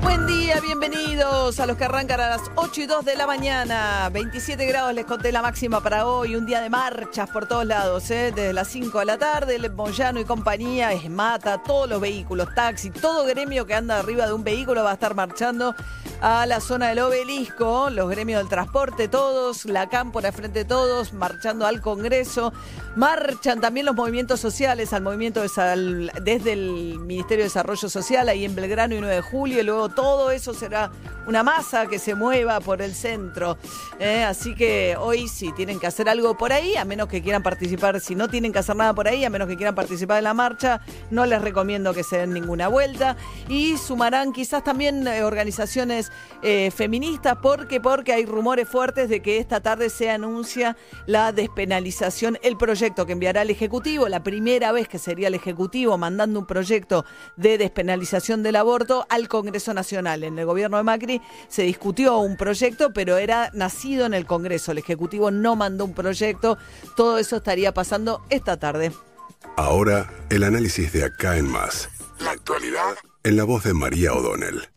Buen 0.08 0.26
día, 0.26 0.58
bienvenidos 0.60 1.60
a 1.60 1.66
los 1.66 1.76
que 1.76 1.84
arrancan 1.84 2.18
a 2.18 2.30
las 2.30 2.50
8 2.54 2.80
y 2.80 2.86
2 2.86 3.04
de 3.04 3.14
la 3.14 3.26
mañana. 3.26 4.08
27 4.10 4.64
grados 4.64 4.94
les 4.94 5.04
conté 5.04 5.32
la 5.32 5.42
máxima 5.42 5.82
para 5.82 6.06
hoy, 6.06 6.34
un 6.34 6.46
día 6.46 6.62
de 6.62 6.70
marchas 6.70 7.28
por 7.28 7.46
todos 7.46 7.66
lados, 7.66 8.10
¿eh? 8.10 8.32
desde 8.34 8.54
las 8.54 8.68
5 8.68 9.00
de 9.00 9.04
la 9.04 9.18
tarde, 9.18 9.56
el 9.56 9.70
Moyano 9.70 10.18
y 10.18 10.24
compañía, 10.24 10.94
es 10.94 11.10
mata, 11.10 11.62
todos 11.62 11.90
los 11.90 12.00
vehículos, 12.00 12.54
taxi, 12.54 12.88
todo 12.88 13.26
gremio 13.26 13.66
que 13.66 13.74
anda 13.74 13.98
arriba 13.98 14.26
de 14.26 14.32
un 14.32 14.44
vehículo 14.44 14.82
va 14.82 14.92
a 14.92 14.94
estar 14.94 15.14
marchando 15.14 15.74
a 16.20 16.46
la 16.46 16.60
zona 16.60 16.88
del 16.88 16.98
obelisco, 17.00 17.90
los 17.90 18.08
gremios 18.10 18.40
del 18.40 18.48
transporte, 18.48 19.08
todos, 19.08 19.66
la 19.66 19.88
cámpora 19.88 20.32
frente 20.32 20.60
a 20.60 20.66
todos, 20.66 21.12
marchando 21.12 21.66
al 21.66 21.80
Congreso. 21.80 22.52
Marchan 22.96 23.60
también 23.60 23.86
los 23.86 23.94
movimientos 23.94 24.40
sociales, 24.40 24.92
al 24.92 25.02
movimiento 25.02 25.40
de 25.40 26.10
desde 26.22 26.52
el 26.52 26.98
Ministerio 26.98 27.44
de 27.44 27.48
Desarrollo 27.48 27.88
Social, 27.88 28.28
ahí 28.28 28.44
en 28.44 28.56
Belgrano 28.56 28.96
y 28.96 29.00
9 29.00 29.14
de 29.14 29.20
julio, 29.20 29.60
y 29.60 29.62
luego 29.62 29.88
todo 29.98 30.30
eso 30.30 30.54
será 30.54 30.92
una 31.26 31.42
masa 31.42 31.88
que 31.88 31.98
se 31.98 32.14
mueva 32.14 32.60
por 32.60 32.80
el 32.82 32.94
centro. 32.94 33.58
¿eh? 33.98 34.22
Así 34.22 34.54
que 34.54 34.96
hoy 34.96 35.26
sí 35.26 35.52
tienen 35.56 35.80
que 35.80 35.88
hacer 35.88 36.08
algo 36.08 36.38
por 36.38 36.52
ahí, 36.52 36.76
a 36.76 36.84
menos 36.84 37.08
que 37.08 37.20
quieran 37.20 37.42
participar, 37.42 38.00
si 38.00 38.14
no 38.14 38.28
tienen 38.28 38.52
que 38.52 38.60
hacer 38.60 38.76
nada 38.76 38.94
por 38.94 39.08
ahí, 39.08 39.24
a 39.24 39.30
menos 39.30 39.48
que 39.48 39.56
quieran 39.56 39.74
participar 39.74 40.18
en 40.18 40.24
la 40.24 40.34
marcha, 40.34 40.80
no 41.10 41.26
les 41.26 41.42
recomiendo 41.42 41.92
que 41.92 42.04
se 42.04 42.18
den 42.18 42.32
ninguna 42.32 42.68
vuelta. 42.68 43.16
Y 43.48 43.76
sumarán 43.76 44.32
quizás 44.32 44.62
también 44.62 45.06
eh, 45.08 45.24
organizaciones 45.24 46.12
eh, 46.42 46.70
feministas, 46.70 47.36
porque 47.42 47.80
porque 47.80 48.12
hay 48.12 48.24
rumores 48.24 48.68
fuertes 48.68 49.08
de 49.08 49.20
que 49.20 49.38
esta 49.38 49.60
tarde 49.60 49.90
se 49.90 50.10
anuncia 50.10 50.76
la 51.06 51.32
despenalización, 51.32 52.38
el 52.42 52.56
proyecto 52.56 53.04
que 53.04 53.14
enviará 53.14 53.42
el 53.42 53.50
Ejecutivo, 53.50 54.08
la 54.08 54.22
primera 54.22 54.70
vez 54.70 54.86
que 54.86 54.98
sería 54.98 55.26
el 55.26 55.34
Ejecutivo 55.34 55.98
mandando 55.98 56.38
un 56.38 56.46
proyecto 56.46 57.04
de 57.36 57.58
despenalización 57.58 58.44
del 58.44 58.54
aborto 58.54 59.04
al 59.08 59.26
Congreso 59.28 59.74
Nacional. 59.88 60.22
En 60.24 60.38
el 60.38 60.44
gobierno 60.44 60.76
de 60.76 60.82
Macri 60.82 61.22
se 61.48 61.62
discutió 61.62 62.18
un 62.18 62.36
proyecto, 62.36 62.92
pero 62.92 63.16
era 63.16 63.50
nacido 63.54 64.04
en 64.04 64.12
el 64.12 64.26
Congreso. 64.26 64.72
El 64.72 64.78
Ejecutivo 64.78 65.30
no 65.30 65.56
mandó 65.56 65.86
un 65.86 65.94
proyecto. 65.94 66.58
Todo 66.94 67.16
eso 67.16 67.36
estaría 67.36 67.72
pasando 67.72 68.22
esta 68.28 68.58
tarde. 68.58 68.92
Ahora, 69.56 70.10
el 70.28 70.44
análisis 70.44 70.92
de 70.92 71.04
acá 71.04 71.38
en 71.38 71.46
más. 71.46 71.88
La 72.18 72.32
actualidad 72.32 72.96
en 73.24 73.36
la 73.36 73.44
voz 73.44 73.64
de 73.64 73.72
María 73.72 74.12
O'Donnell. 74.12 74.68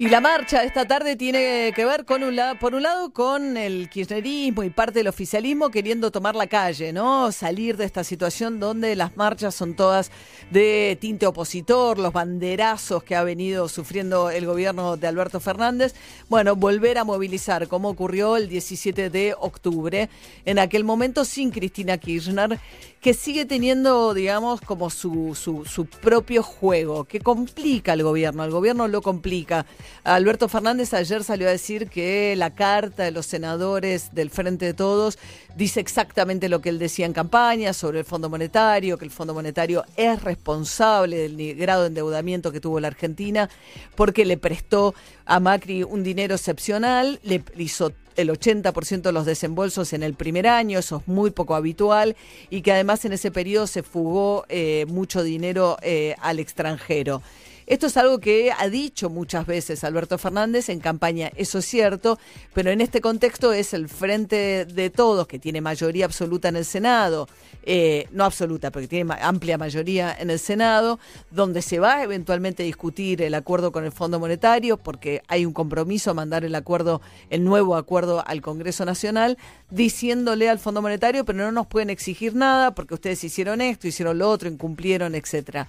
Y 0.00 0.10
la 0.10 0.20
marcha 0.20 0.60
de 0.60 0.68
esta 0.68 0.86
tarde 0.86 1.16
tiene 1.16 1.72
que 1.74 1.84
ver 1.84 2.04
con 2.04 2.22
un 2.22 2.36
lado, 2.36 2.56
por 2.56 2.72
un 2.72 2.84
lado 2.84 3.10
con 3.10 3.56
el 3.56 3.90
kirchnerismo 3.90 4.62
y 4.62 4.70
parte 4.70 5.00
del 5.00 5.08
oficialismo 5.08 5.70
queriendo 5.70 6.12
tomar 6.12 6.36
la 6.36 6.46
calle, 6.46 6.92
¿no? 6.92 7.32
Salir 7.32 7.76
de 7.76 7.84
esta 7.84 8.04
situación 8.04 8.60
donde 8.60 8.94
las 8.94 9.16
marchas 9.16 9.56
son 9.56 9.74
todas 9.74 10.12
de 10.52 10.96
tinte 11.00 11.26
opositor, 11.26 11.98
los 11.98 12.12
banderazos 12.12 13.02
que 13.02 13.16
ha 13.16 13.24
venido 13.24 13.68
sufriendo 13.68 14.30
el 14.30 14.46
gobierno 14.46 14.96
de 14.96 15.08
Alberto 15.08 15.40
Fernández. 15.40 15.96
Bueno, 16.28 16.54
volver 16.54 16.98
a 16.98 17.02
movilizar, 17.02 17.66
como 17.66 17.88
ocurrió 17.88 18.36
el 18.36 18.48
17 18.48 19.10
de 19.10 19.34
octubre, 19.36 20.08
en 20.44 20.60
aquel 20.60 20.84
momento 20.84 21.24
sin 21.24 21.50
Cristina 21.50 21.98
Kirchner, 21.98 22.60
que 23.00 23.14
sigue 23.14 23.44
teniendo, 23.44 24.12
digamos, 24.12 24.60
como 24.60 24.90
su, 24.90 25.34
su, 25.34 25.64
su 25.64 25.86
propio 25.86 26.42
juego, 26.42 27.04
que 27.04 27.20
complica 27.20 27.92
al 27.92 28.02
gobierno, 28.02 28.42
al 28.42 28.50
gobierno 28.50 28.88
lo 28.88 29.02
complica. 29.02 29.66
Alberto 30.04 30.48
Fernández 30.48 30.92
ayer 30.94 31.22
salió 31.22 31.48
a 31.48 31.52
decir 31.52 31.88
que 31.88 32.34
la 32.36 32.54
carta 32.54 33.04
de 33.04 33.12
los 33.12 33.26
senadores 33.26 34.14
del 34.14 34.30
Frente 34.30 34.66
de 34.66 34.74
Todos 34.74 35.18
dice 35.58 35.80
exactamente 35.80 36.48
lo 36.48 36.60
que 36.60 36.68
él 36.68 36.78
decía 36.78 37.04
en 37.04 37.12
campaña 37.12 37.72
sobre 37.72 37.98
el 37.98 38.04
Fondo 38.04 38.30
Monetario, 38.30 38.96
que 38.96 39.04
el 39.04 39.10
Fondo 39.10 39.34
Monetario 39.34 39.84
es 39.96 40.22
responsable 40.22 41.28
del 41.28 41.56
grado 41.56 41.82
de 41.82 41.88
endeudamiento 41.88 42.52
que 42.52 42.60
tuvo 42.60 42.78
la 42.78 42.86
Argentina 42.86 43.50
porque 43.96 44.24
le 44.24 44.36
prestó 44.36 44.94
a 45.26 45.40
Macri 45.40 45.82
un 45.82 46.04
dinero 46.04 46.36
excepcional, 46.36 47.18
le 47.24 47.42
hizo 47.56 47.92
el 48.14 48.30
80% 48.30 49.02
de 49.02 49.12
los 49.12 49.26
desembolsos 49.26 49.92
en 49.92 50.04
el 50.04 50.14
primer 50.14 50.46
año, 50.46 50.78
eso 50.78 50.98
es 50.98 51.08
muy 51.08 51.32
poco 51.32 51.56
habitual, 51.56 52.16
y 52.50 52.62
que 52.62 52.70
además 52.70 53.04
en 53.04 53.14
ese 53.14 53.32
periodo 53.32 53.66
se 53.66 53.82
fugó 53.82 54.44
eh, 54.48 54.86
mucho 54.88 55.24
dinero 55.24 55.76
eh, 55.82 56.14
al 56.20 56.38
extranjero. 56.38 57.20
Esto 57.68 57.88
es 57.88 57.98
algo 57.98 58.18
que 58.18 58.50
ha 58.50 58.66
dicho 58.70 59.10
muchas 59.10 59.46
veces 59.46 59.84
Alberto 59.84 60.16
Fernández 60.16 60.70
en 60.70 60.80
campaña, 60.80 61.30
eso 61.36 61.58
es 61.58 61.66
cierto, 61.66 62.18
pero 62.54 62.70
en 62.70 62.80
este 62.80 63.02
contexto 63.02 63.52
es 63.52 63.74
el 63.74 63.90
frente 63.90 64.64
de 64.64 64.88
todos, 64.88 65.26
que 65.26 65.38
tiene 65.38 65.60
mayoría 65.60 66.06
absoluta 66.06 66.48
en 66.48 66.56
el 66.56 66.64
Senado, 66.64 67.28
eh, 67.64 68.08
no 68.10 68.24
absoluta, 68.24 68.70
porque 68.70 68.88
tiene 68.88 69.14
amplia 69.20 69.58
mayoría 69.58 70.16
en 70.18 70.30
el 70.30 70.38
Senado, 70.38 70.98
donde 71.30 71.60
se 71.60 71.78
va 71.78 72.02
eventualmente 72.02 72.62
a 72.62 72.66
discutir 72.66 73.20
el 73.20 73.34
acuerdo 73.34 73.70
con 73.70 73.84
el 73.84 73.92
Fondo 73.92 74.18
Monetario, 74.18 74.78
porque 74.78 75.20
hay 75.28 75.44
un 75.44 75.52
compromiso 75.52 76.10
a 76.10 76.14
mandar 76.14 76.46
el 76.46 76.54
acuerdo, 76.54 77.02
el 77.28 77.44
nuevo 77.44 77.76
acuerdo 77.76 78.26
al 78.26 78.40
Congreso 78.40 78.86
Nacional, 78.86 79.36
diciéndole 79.68 80.48
al 80.48 80.58
Fondo 80.58 80.80
Monetario, 80.80 81.26
pero 81.26 81.36
no 81.36 81.52
nos 81.52 81.66
pueden 81.66 81.90
exigir 81.90 82.34
nada, 82.34 82.74
porque 82.74 82.94
ustedes 82.94 83.22
hicieron 83.24 83.60
esto, 83.60 83.86
hicieron 83.86 84.16
lo 84.16 84.30
otro, 84.30 84.48
incumplieron, 84.48 85.14
etcétera. 85.14 85.68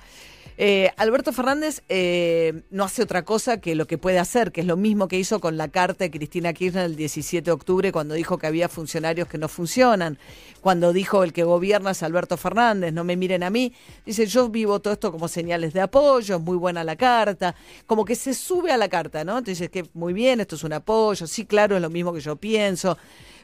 Eh, 0.61 0.91
Alberto 0.97 1.31
Fernández 1.31 1.83
eh, 1.87 2.63
no 2.69 2.83
hace 2.83 3.01
otra 3.01 3.23
cosa 3.23 3.61
que 3.61 3.75
lo 3.75 3.87
que 3.87 3.97
puede 3.97 4.19
hacer, 4.19 4.51
que 4.51 4.59
es 4.59 4.67
lo 4.67 4.75
mismo 4.75 5.07
que 5.07 5.17
hizo 5.17 5.39
con 5.39 5.55
la 5.55 5.69
carta 5.69 6.03
de 6.03 6.11
Cristina 6.11 6.51
Kirchner 6.51 6.83
el 6.83 6.97
17 6.97 7.45
de 7.45 7.51
octubre 7.53 7.93
cuando 7.93 8.13
dijo 8.13 8.37
que 8.37 8.45
había 8.45 8.67
funcionarios 8.67 9.29
que 9.29 9.37
no 9.37 9.47
funcionan, 9.47 10.17
cuando 10.59 10.91
dijo 10.91 11.23
el 11.23 11.31
que 11.31 11.45
gobierna 11.45 11.91
es 11.91 12.03
Alberto 12.03 12.35
Fernández, 12.35 12.91
no 12.91 13.05
me 13.05 13.15
miren 13.15 13.43
a 13.43 13.49
mí, 13.49 13.71
dice 14.05 14.25
yo 14.25 14.49
vivo 14.49 14.81
todo 14.81 14.91
esto 14.91 15.13
como 15.13 15.29
señales 15.29 15.71
de 15.71 15.79
apoyo, 15.79 16.35
es 16.35 16.41
muy 16.41 16.57
buena 16.57 16.83
la 16.83 16.97
carta, 16.97 17.55
como 17.87 18.03
que 18.03 18.15
se 18.15 18.33
sube 18.33 18.73
a 18.73 18.75
la 18.75 18.89
carta, 18.89 19.23
¿no? 19.23 19.37
Entonces 19.37 19.69
que 19.69 19.85
muy 19.93 20.11
bien, 20.11 20.41
esto 20.41 20.57
es 20.57 20.65
un 20.65 20.73
apoyo, 20.73 21.25
sí, 21.25 21.45
claro, 21.45 21.77
es 21.77 21.81
lo 21.81 21.89
mismo 21.89 22.11
que 22.11 22.19
yo 22.19 22.35
pienso. 22.35 22.97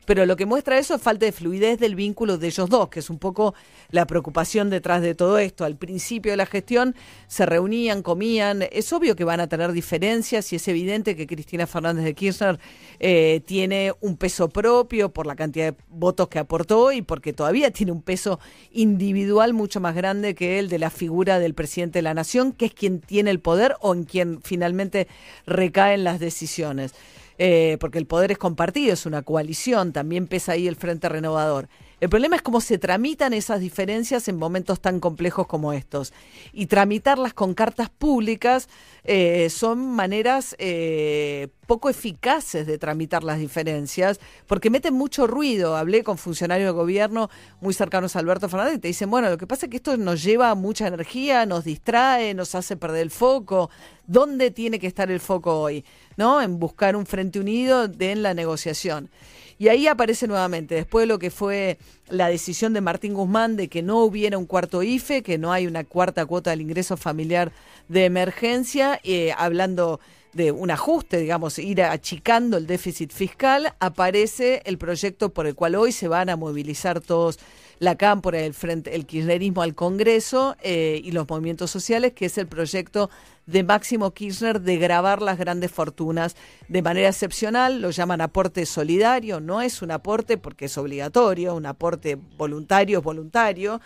Pero 0.05 0.25
lo 0.25 0.35
que 0.35 0.45
muestra 0.45 0.77
eso 0.77 0.95
es 0.95 1.01
falta 1.01 1.25
de 1.25 1.31
fluidez 1.31 1.79
del 1.79 1.95
vínculo 1.95 2.37
de 2.37 2.47
ellos 2.47 2.69
dos, 2.69 2.89
que 2.89 2.99
es 2.99 3.09
un 3.09 3.17
poco 3.17 3.55
la 3.89 4.05
preocupación 4.05 4.69
detrás 4.69 5.01
de 5.01 5.15
todo 5.15 5.37
esto. 5.37 5.65
Al 5.65 5.75
principio 5.75 6.31
de 6.31 6.37
la 6.37 6.45
gestión 6.45 6.95
se 7.27 7.45
reunían, 7.45 8.01
comían. 8.01 8.63
Es 8.71 8.93
obvio 8.93 9.15
que 9.15 9.23
van 9.23 9.39
a 9.39 9.47
tener 9.47 9.71
diferencias 9.71 10.51
y 10.53 10.57
es 10.57 10.67
evidente 10.67 11.15
que 11.15 11.27
Cristina 11.27 11.67
Fernández 11.67 12.05
de 12.05 12.13
Kirchner 12.13 12.59
eh, 12.99 13.41
tiene 13.45 13.93
un 14.01 14.17
peso 14.17 14.49
propio 14.49 15.09
por 15.09 15.25
la 15.25 15.35
cantidad 15.35 15.73
de 15.73 15.77
votos 15.89 16.27
que 16.27 16.39
aportó 16.39 16.91
y 16.91 17.01
porque 17.01 17.33
todavía 17.33 17.71
tiene 17.71 17.91
un 17.91 18.01
peso 18.01 18.39
individual 18.71 19.53
mucho 19.53 19.79
más 19.79 19.95
grande 19.95 20.35
que 20.35 20.59
el 20.59 20.69
de 20.69 20.79
la 20.79 20.89
figura 20.89 21.39
del 21.39 21.53
presidente 21.53 21.99
de 21.99 22.03
la 22.03 22.13
nación, 22.13 22.51
que 22.51 22.65
es 22.65 22.73
quien 22.73 22.99
tiene 22.99 23.31
el 23.31 23.39
poder 23.39 23.75
o 23.81 23.93
en 23.93 24.03
quien 24.03 24.41
finalmente 24.41 25.07
recaen 25.45 26.03
las 26.03 26.19
decisiones 26.19 26.93
eh, 27.37 27.77
porque 27.79 27.97
el 27.97 28.05
poder 28.05 28.31
es 28.31 28.37
compartido, 28.37 28.93
es 28.93 29.05
una 29.05 29.21
coalición, 29.21 29.93
también 29.93 30.27
pesa 30.27 30.53
ahí 30.53 30.67
el 30.67 30.75
Frente 30.75 31.09
Renovador. 31.09 31.67
El 32.01 32.09
problema 32.09 32.35
es 32.35 32.41
cómo 32.41 32.59
se 32.59 32.77
tramitan 32.77 33.33
esas 33.33 33.61
diferencias 33.61 34.27
en 34.27 34.37
momentos 34.37 34.81
tan 34.81 34.99
complejos 34.99 35.47
como 35.47 35.71
estos. 35.71 36.13
Y 36.51 36.65
tramitarlas 36.65 37.33
con 37.33 37.53
cartas 37.53 37.89
públicas 37.89 38.67
eh, 39.05 39.49
son 39.49 39.95
maneras 39.95 40.55
eh, 40.59 41.47
poco 41.67 41.89
eficaces 41.89 42.67
de 42.67 42.77
tramitar 42.77 43.23
las 43.23 43.39
diferencias, 43.39 44.19
porque 44.45 44.69
meten 44.69 44.93
mucho 44.93 45.25
ruido. 45.25 45.77
Hablé 45.77 46.03
con 46.03 46.17
funcionarios 46.17 46.67
de 46.67 46.71
gobierno 46.73 47.29
muy 47.61 47.73
cercanos 47.73 48.15
a 48.15 48.19
Alberto 48.19 48.49
Fernández 48.49 48.75
y 48.75 48.79
te 48.79 48.87
dicen, 48.89 49.09
bueno, 49.09 49.29
lo 49.29 49.37
que 49.37 49.47
pasa 49.47 49.65
es 49.65 49.69
que 49.69 49.77
esto 49.77 49.95
nos 49.95 50.21
lleva 50.21 50.53
mucha 50.53 50.87
energía, 50.87 51.45
nos 51.45 51.63
distrae, 51.63 52.33
nos 52.33 52.55
hace 52.55 52.75
perder 52.75 53.03
el 53.03 53.11
foco. 53.11 53.69
¿Dónde 54.05 54.51
tiene 54.51 54.79
que 54.79 54.87
estar 54.87 55.09
el 55.09 55.19
foco 55.19 55.61
hoy? 55.61 55.83
¿No? 56.17 56.41
En 56.41 56.59
buscar 56.59 56.95
un 56.95 57.05
frente 57.05 57.39
unido 57.39 57.87
de, 57.87 58.11
en 58.11 58.23
la 58.23 58.33
negociación. 58.33 59.09
Y 59.57 59.69
ahí 59.69 59.87
aparece 59.87 60.27
nuevamente, 60.27 60.75
después 60.75 61.03
de 61.03 61.07
lo 61.07 61.19
que 61.19 61.31
fue 61.31 61.77
la 62.09 62.27
decisión 62.27 62.73
de 62.73 62.81
Martín 62.81 63.13
Guzmán 63.13 63.55
de 63.55 63.69
que 63.69 63.81
no 63.81 63.99
hubiera 63.99 64.37
un 64.37 64.45
cuarto 64.45 64.83
IFE, 64.83 65.23
que 65.23 65.37
no 65.37 65.53
hay 65.53 65.65
una 65.65 65.85
cuarta 65.85 66.25
cuota 66.25 66.49
del 66.49 66.61
ingreso 66.61 66.97
familiar 66.97 67.53
de 67.87 68.05
emergencia, 68.05 68.99
eh, 69.03 69.33
hablando 69.37 70.01
de 70.35 70.51
un 70.51 70.69
ajuste, 70.69 71.17
digamos, 71.17 71.57
ir 71.59 71.81
achicando 71.81 72.57
el 72.57 72.67
déficit 72.67 73.11
fiscal, 73.13 73.73
aparece 73.79 74.61
el 74.65 74.77
proyecto 74.77 75.29
por 75.29 75.47
el 75.47 75.55
cual 75.55 75.75
hoy 75.75 75.93
se 75.93 76.09
van 76.09 76.29
a 76.29 76.35
movilizar 76.35 76.99
todos 76.99 77.39
la 77.79 77.95
cámpora, 77.95 78.41
el 78.41 78.53
frente, 78.53 78.95
el 78.95 79.05
kirchnerismo 79.05 79.61
al 79.61 79.75
Congreso 79.75 80.57
eh, 80.61 80.99
y 81.03 81.11
los 81.11 81.27
movimientos 81.27 81.71
sociales, 81.71 82.11
que 82.13 82.25
es 82.25 82.37
el 82.37 82.47
proyecto 82.47 83.09
de 83.45 83.63
Máximo 83.63 84.11
Kirchner 84.11 84.59
de 84.59 84.77
grabar 84.77 85.21
las 85.21 85.37
grandes 85.37 85.71
fortunas 85.71 86.35
de 86.67 86.81
manera 86.81 87.07
excepcional, 87.07 87.81
lo 87.81 87.91
llaman 87.91 88.19
aporte 88.19 88.65
solidario, 88.65 89.39
no 89.39 89.61
es 89.61 89.81
un 89.81 89.91
aporte 89.91 90.37
porque 90.37 90.65
es 90.65 90.77
obligatorio, 90.77 91.55
un 91.55 91.65
aporte 91.65 92.17
voluntario 92.37 92.99
es 92.99 93.03
voluntario. 93.05 93.79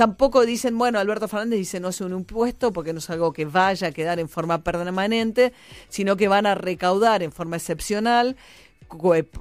Tampoco 0.00 0.46
dicen, 0.46 0.78
bueno, 0.78 0.98
Alberto 0.98 1.28
Fernández 1.28 1.58
dice 1.58 1.78
no 1.78 1.90
es 1.90 2.00
un 2.00 2.12
impuesto 2.12 2.72
porque 2.72 2.94
no 2.94 3.00
es 3.00 3.10
algo 3.10 3.34
que 3.34 3.44
vaya 3.44 3.88
a 3.88 3.92
quedar 3.92 4.18
en 4.18 4.30
forma 4.30 4.64
permanente, 4.64 5.52
sino 5.90 6.16
que 6.16 6.26
van 6.26 6.46
a 6.46 6.54
recaudar 6.54 7.22
en 7.22 7.32
forma 7.32 7.56
excepcional 7.56 8.34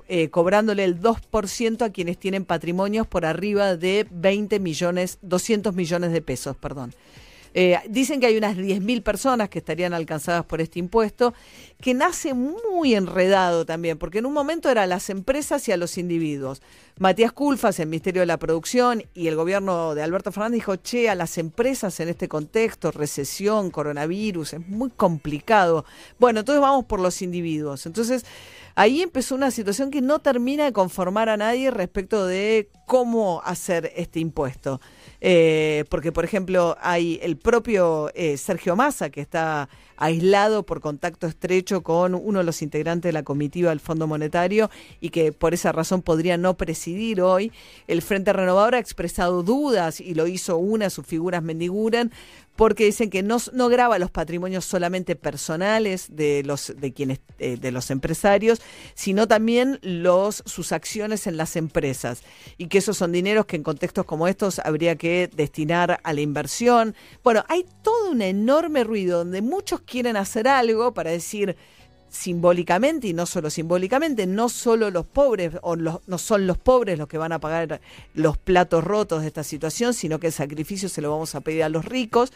eh, 0.09 0.29
cobrándole 0.29 0.83
el 0.83 0.99
2% 0.99 1.81
a 1.81 1.91
quienes 1.91 2.17
tienen 2.17 2.43
patrimonios 2.43 3.07
por 3.07 3.25
arriba 3.25 3.77
de 3.77 4.05
20 4.11 4.59
millones, 4.59 5.17
200 5.21 5.73
millones 5.73 6.11
de 6.11 6.21
pesos, 6.21 6.57
perdón. 6.57 6.93
Eh, 7.53 7.77
dicen 7.89 8.19
que 8.19 8.27
hay 8.27 8.37
unas 8.37 8.55
10.000 8.57 9.01
personas 9.01 9.49
que 9.49 9.59
estarían 9.59 9.93
alcanzadas 9.93 10.45
por 10.45 10.61
este 10.61 10.79
impuesto, 10.79 11.33
que 11.81 11.93
nace 11.93 12.33
muy 12.33 12.93
enredado 12.93 13.65
también, 13.65 13.97
porque 13.97 14.19
en 14.19 14.25
un 14.25 14.33
momento 14.33 14.69
era 14.69 14.83
a 14.83 14.87
las 14.87 15.09
empresas 15.09 15.67
y 15.67 15.71
a 15.71 15.77
los 15.77 15.97
individuos. 15.97 16.61
Matías 16.97 17.31
Culfas, 17.31 17.79
el 17.79 17.87
Ministerio 17.87 18.21
de 18.21 18.25
la 18.25 18.37
Producción 18.37 19.03
y 19.13 19.27
el 19.27 19.35
gobierno 19.35 19.95
de 19.95 20.03
Alberto 20.03 20.31
Fernández 20.31 20.55
dijo, 20.55 20.75
che, 20.75 21.09
a 21.09 21.15
las 21.15 21.37
empresas 21.37 21.99
en 22.01 22.09
este 22.09 22.27
contexto, 22.27 22.91
recesión, 22.91 23.71
coronavirus, 23.71 24.53
es 24.53 24.67
muy 24.67 24.89
complicado. 24.89 25.85
Bueno, 26.19 26.41
entonces 26.41 26.61
vamos 26.61 26.85
por 26.85 26.99
los 26.99 27.21
individuos. 27.21 27.85
Entonces, 27.85 28.25
ahí 28.79 29.01
empezó 29.01 29.35
una 29.35 29.51
situación 29.51 29.91
que 29.91 29.99
no 29.99 30.19
termina 30.19 30.63
de 30.63 30.71
conformar 30.71 31.27
a 31.27 31.35
nadie 31.35 31.69
respecto 31.69 32.25
de 32.25 32.69
cómo 32.85 33.41
hacer 33.43 33.91
este 33.97 34.21
impuesto. 34.21 34.79
Eh, 35.19 35.83
porque, 35.89 36.13
por 36.13 36.23
ejemplo, 36.23 36.77
hay 36.79 37.19
el 37.21 37.35
propio 37.35 38.09
eh, 38.15 38.37
Sergio 38.37 38.77
Massa, 38.77 39.09
que 39.09 39.19
está 39.19 39.67
aislado 39.97 40.63
por 40.65 40.79
contacto 40.79 41.27
estrecho 41.27 41.83
con 41.83 42.15
uno 42.15 42.39
de 42.39 42.45
los 42.45 42.61
integrantes 42.61 43.09
de 43.09 43.13
la 43.13 43.23
comitiva 43.23 43.71
del 43.71 43.81
Fondo 43.81 44.07
Monetario 44.07 44.69
y 45.01 45.09
que 45.09 45.33
por 45.33 45.53
esa 45.53 45.73
razón 45.73 46.01
podría 46.01 46.37
no 46.37 46.55
presidir 46.55 47.21
hoy. 47.21 47.51
El 47.85 48.01
Frente 48.01 48.31
Renovador 48.31 48.75
ha 48.75 48.79
expresado 48.79 49.43
dudas 49.43 49.99
y 49.99 50.13
lo 50.13 50.25
hizo 50.25 50.57
una, 50.57 50.89
sus 50.89 51.05
figuras 51.05 51.43
mendiguran, 51.43 52.13
porque 52.59 52.83
dicen 52.83 53.09
que 53.09 53.23
no, 53.23 53.37
no 53.53 53.69
graba 53.69 53.97
los 53.99 54.11
patrimonios 54.11 54.65
solamente 54.65 55.15
personales 55.15 56.07
de 56.13 56.43
los 56.43 56.73
de 56.75 56.91
quienes 56.91 57.21
eh, 57.37 57.55
de 57.55 57.71
los 57.71 57.89
empresarios, 57.89 58.59
sino 58.95 59.29
también 59.29 59.79
los 59.81 60.43
sus 60.45 60.73
acciones 60.73 61.25
en 61.25 61.37
las 61.37 61.55
empresas 61.55 62.21
y 62.57 62.67
que 62.67 62.79
esos 62.79 62.97
son 62.97 63.13
dineros 63.13 63.45
que 63.45 63.55
en 63.55 63.63
contextos 63.63 64.03
como 64.03 64.27
estos 64.27 64.59
habría 64.59 64.97
que 64.97 65.29
destinar 65.33 66.01
a 66.03 66.11
la 66.11 66.19
inversión. 66.19 66.95
Bueno, 67.23 67.45
hay 67.47 67.65
todo 67.81 68.11
un 68.11 68.21
enorme 68.21 68.83
ruido 68.83 69.19
donde 69.19 69.41
muchos 69.41 69.79
quieren 69.79 70.17
hacer 70.17 70.49
algo 70.49 70.93
para 70.93 71.11
decir 71.11 71.55
simbólicamente 72.09 73.07
y 73.07 73.13
no 73.13 73.25
solo 73.25 73.49
simbólicamente, 73.49 74.27
no 74.27 74.49
solo 74.49 74.91
los 74.91 75.05
pobres 75.05 75.53
o 75.61 75.75
no 75.75 76.17
son 76.17 76.47
los 76.47 76.57
pobres 76.57 76.97
los 76.97 77.07
que 77.07 77.17
van 77.17 77.31
a 77.31 77.39
pagar 77.39 77.81
los 78.13 78.37
platos 78.37 78.83
rotos 78.83 79.21
de 79.21 79.27
esta 79.27 79.43
situación, 79.43 79.93
sino 79.93 80.19
que 80.19 80.27
el 80.27 80.33
sacrificio 80.33 80.89
se 80.89 81.01
lo 81.01 81.11
vamos 81.11 81.35
a 81.35 81.41
pedir 81.41 81.63
a 81.63 81.69
los 81.69 81.85
ricos. 81.85 82.31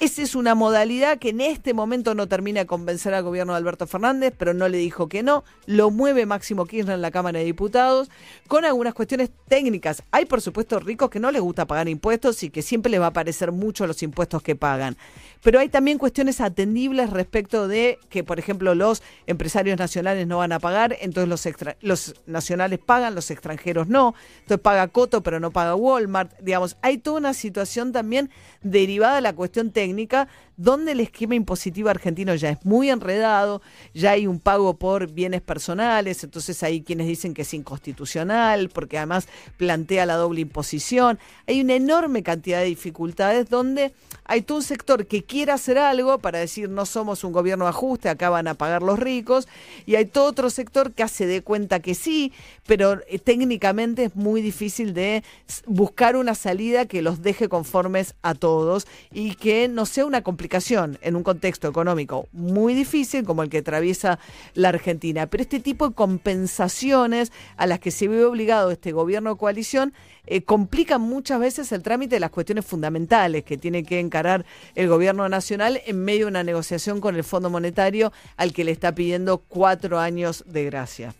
Esa 0.00 0.22
es 0.22 0.34
una 0.34 0.56
modalidad 0.56 1.18
que 1.18 1.28
en 1.28 1.40
este 1.40 1.74
momento 1.74 2.16
no 2.16 2.26
termina 2.26 2.58
de 2.58 2.66
convencer 2.66 3.14
al 3.14 3.22
gobierno 3.22 3.52
de 3.52 3.58
Alberto 3.58 3.86
Fernández, 3.86 4.34
pero 4.36 4.52
no 4.52 4.68
le 4.68 4.78
dijo 4.78 5.08
que 5.08 5.22
no. 5.22 5.44
Lo 5.66 5.92
mueve 5.92 6.26
Máximo 6.26 6.66
Kirchner 6.66 6.96
en 6.96 7.02
la 7.02 7.12
Cámara 7.12 7.38
de 7.38 7.44
Diputados 7.44 8.10
con 8.48 8.64
algunas 8.64 8.94
cuestiones 8.94 9.30
técnicas. 9.46 10.02
Hay, 10.10 10.24
por 10.24 10.40
supuesto, 10.40 10.80
ricos 10.80 11.08
que 11.08 11.20
no 11.20 11.30
les 11.30 11.40
gusta 11.40 11.68
pagar 11.68 11.88
impuestos 11.88 12.42
y 12.42 12.50
que 12.50 12.62
siempre 12.62 12.90
les 12.90 13.00
va 13.00 13.08
a 13.08 13.12
parecer 13.12 13.52
mucho 13.52 13.86
los 13.86 14.02
impuestos 14.02 14.42
que 14.42 14.56
pagan. 14.56 14.96
Pero 15.42 15.58
hay 15.58 15.68
también 15.68 15.98
cuestiones 15.98 16.40
atendibles 16.40 17.10
respecto 17.10 17.66
de 17.66 17.98
que, 18.08 18.22
por 18.22 18.38
ejemplo, 18.38 18.74
los 18.74 19.02
empresarios 19.26 19.78
nacionales 19.78 20.26
no 20.26 20.38
van 20.38 20.52
a 20.52 20.60
pagar, 20.60 20.96
entonces 21.00 21.28
los, 21.28 21.76
los 21.80 22.14
nacionales 22.26 22.78
pagan, 22.78 23.14
los 23.14 23.30
extranjeros 23.30 23.88
no. 23.88 24.14
Entonces 24.40 24.60
paga 24.60 24.86
Coto, 24.88 25.22
pero 25.22 25.40
no 25.40 25.50
paga 25.50 25.74
Walmart. 25.74 26.32
Digamos, 26.40 26.76
hay 26.80 26.98
toda 26.98 27.18
una 27.18 27.34
situación 27.34 27.92
también 27.92 28.30
derivada 28.62 29.16
de 29.16 29.22
la 29.22 29.32
cuestión 29.32 29.72
técnica 29.72 30.28
donde 30.56 30.92
el 30.92 31.00
esquema 31.00 31.34
impositivo 31.34 31.88
argentino 31.88 32.34
ya 32.34 32.50
es 32.50 32.64
muy 32.64 32.90
enredado, 32.90 33.62
ya 33.94 34.12
hay 34.12 34.26
un 34.26 34.38
pago 34.38 34.76
por 34.76 35.10
bienes 35.10 35.40
personales, 35.40 36.22
entonces 36.22 36.62
hay 36.62 36.82
quienes 36.82 37.06
dicen 37.06 37.34
que 37.34 37.42
es 37.42 37.54
inconstitucional, 37.54 38.68
porque 38.68 38.98
además 38.98 39.26
plantea 39.56 40.06
la 40.06 40.14
doble 40.14 40.42
imposición. 40.42 41.18
Hay 41.46 41.60
una 41.60 41.74
enorme 41.74 42.22
cantidad 42.22 42.60
de 42.60 42.66
dificultades 42.66 43.48
donde 43.48 43.92
hay 44.24 44.42
todo 44.42 44.58
un 44.58 44.64
sector 44.64 45.06
que 45.06 45.24
quiere 45.32 45.52
hacer 45.52 45.78
algo 45.78 46.18
para 46.18 46.40
decir 46.40 46.68
no 46.68 46.84
somos 46.84 47.24
un 47.24 47.32
gobierno 47.32 47.66
ajuste, 47.66 48.10
acá 48.10 48.28
van 48.28 48.48
a 48.48 48.52
pagar 48.52 48.82
los 48.82 48.98
ricos, 48.98 49.48
y 49.86 49.94
hay 49.94 50.04
todo 50.04 50.26
otro 50.26 50.50
sector 50.50 50.92
que 50.92 51.02
hace 51.02 51.24
de 51.24 51.40
cuenta 51.40 51.80
que 51.80 51.94
sí, 51.94 52.34
pero 52.66 53.00
eh, 53.08 53.18
técnicamente 53.18 54.04
es 54.04 54.14
muy 54.14 54.42
difícil 54.42 54.92
de 54.92 55.24
buscar 55.64 56.16
una 56.16 56.34
salida 56.34 56.84
que 56.84 57.00
los 57.00 57.22
deje 57.22 57.48
conformes 57.48 58.14
a 58.20 58.34
todos 58.34 58.86
y 59.10 59.36
que 59.36 59.68
no 59.68 59.86
sea 59.86 60.04
una 60.04 60.20
complicación 60.20 60.98
en 61.00 61.16
un 61.16 61.22
contexto 61.22 61.66
económico 61.66 62.28
muy 62.32 62.74
difícil 62.74 63.24
como 63.24 63.42
el 63.42 63.48
que 63.48 63.58
atraviesa 63.58 64.18
la 64.52 64.68
Argentina. 64.68 65.28
Pero 65.28 65.42
este 65.44 65.60
tipo 65.60 65.88
de 65.88 65.94
compensaciones 65.94 67.32
a 67.56 67.66
las 67.66 67.80
que 67.80 67.90
se 67.90 68.06
ve 68.06 68.22
obligado 68.22 68.70
este 68.70 68.92
gobierno 68.92 69.30
de 69.30 69.38
coalición 69.38 69.94
eh, 70.26 70.42
complican 70.42 71.00
muchas 71.00 71.40
veces 71.40 71.72
el 71.72 71.82
trámite 71.82 72.14
de 72.14 72.20
las 72.20 72.30
cuestiones 72.30 72.64
fundamentales 72.64 73.42
que 73.42 73.58
tiene 73.58 73.82
que 73.82 73.98
encarar 73.98 74.44
el 74.76 74.86
gobierno 74.86 75.21
nacional 75.28 75.80
en 75.86 76.04
medio 76.04 76.26
de 76.26 76.30
una 76.30 76.44
negociación 76.44 77.00
con 77.00 77.16
el 77.16 77.24
Fondo 77.24 77.50
Monetario 77.50 78.12
al 78.36 78.52
que 78.52 78.64
le 78.64 78.72
está 78.72 78.94
pidiendo 78.94 79.38
cuatro 79.38 79.98
años 79.98 80.44
de 80.46 80.64
gracia. 80.64 81.14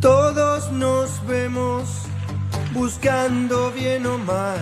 Todos 0.00 0.72
nos 0.72 1.26
vemos 1.26 2.04
buscando 2.72 3.70
bien 3.72 4.06
o 4.06 4.18
mal 4.18 4.58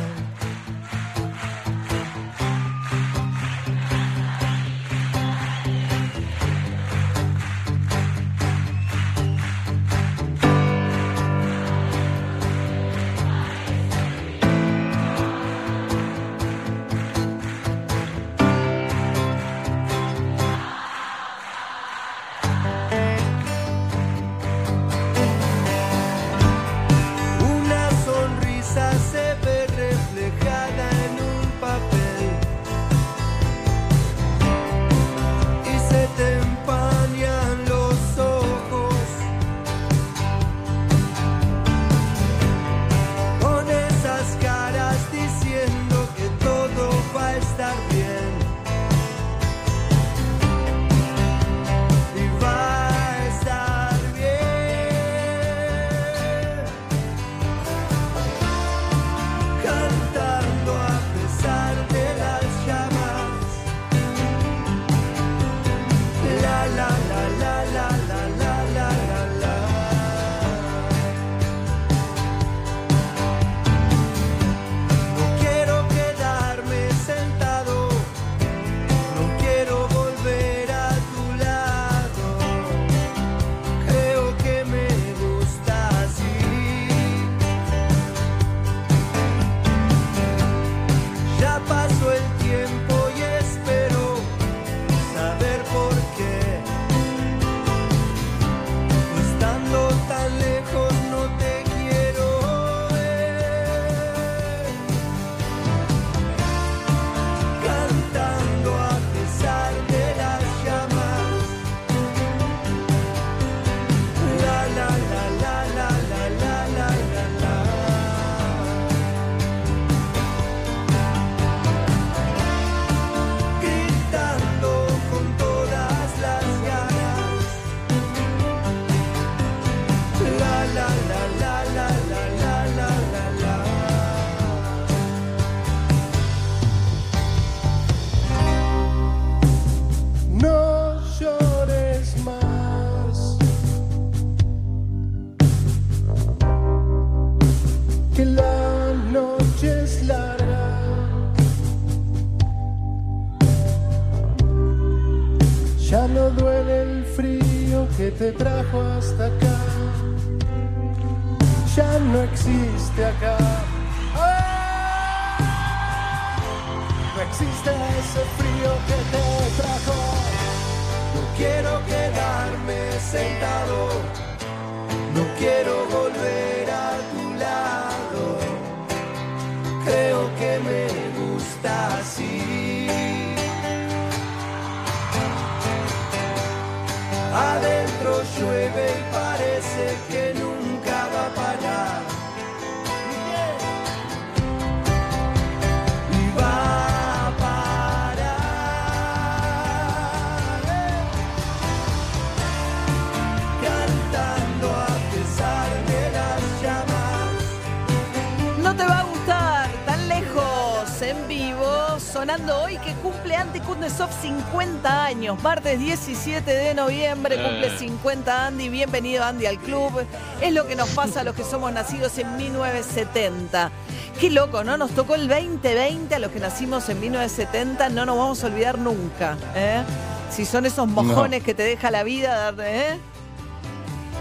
martes 215.68 215.80
17 215.80 216.50
de 216.50 216.74
noviembre, 216.74 217.34
Eh. 217.34 217.42
cumple 217.42 217.78
50 217.78 218.46
Andy, 218.46 218.70
bienvenido 218.70 219.22
Andy 219.22 219.44
al 219.44 219.58
club, 219.58 219.92
es 220.40 220.52
lo 220.54 220.66
que 220.66 220.74
nos 220.74 220.88
pasa 220.90 221.20
a 221.20 221.24
los 221.24 221.34
que 221.34 221.44
somos 221.44 221.70
nacidos 221.72 222.16
en 222.16 222.36
1970. 222.38 223.70
Qué 224.18 224.30
loco, 224.30 224.64
¿no? 224.64 224.78
Nos 224.78 224.92
tocó 224.92 225.14
el 225.14 225.28
2020 225.28 226.14
a 226.14 226.18
los 226.20 226.30
que 226.32 226.40
nacimos 226.40 226.88
en 226.88 227.00
1970, 227.00 227.90
no 227.90 228.06
nos 228.06 228.16
vamos 228.16 228.42
a 228.42 228.46
olvidar 228.46 228.78
nunca, 228.78 229.36
¿eh? 229.54 229.82
Si 230.30 230.46
son 230.46 230.64
esos 230.64 230.88
mojones 230.88 231.42
que 231.42 231.52
te 231.52 231.64
deja 231.64 231.90
la 231.90 232.02
vida, 232.02 232.54
¿eh? 232.60 232.96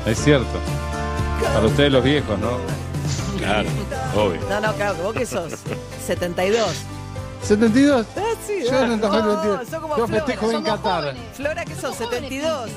Es 0.05 0.19
cierto. 0.21 0.47
Para 1.53 1.65
ustedes 1.65 1.91
los 1.93 2.03
viejos, 2.03 2.37
¿no? 2.39 2.57
Claro, 3.37 3.69
obvio. 4.15 4.41
No, 4.49 4.59
no, 4.59 4.73
claro, 4.73 4.95
vos 4.95 5.13
que 5.13 5.25
sos 5.25 5.53
72. 6.05 6.67
¿72? 7.47 8.05
Sí, 8.67 8.73
Yo 8.73 8.83
en 8.83 8.91
el 8.93 8.99
2022. 9.01 9.57
no, 9.59 9.65
sos 9.69 9.79
como 9.81 9.97
Yo 9.97 10.07
Flora. 10.07 10.23
festejo 10.25 10.51
en 10.51 10.63
Qatar. 10.63 11.01
jóvenes. 11.03 11.21
Flora, 11.33 11.65
que 11.65 11.75
sos 11.75 11.95
72. 11.95 12.69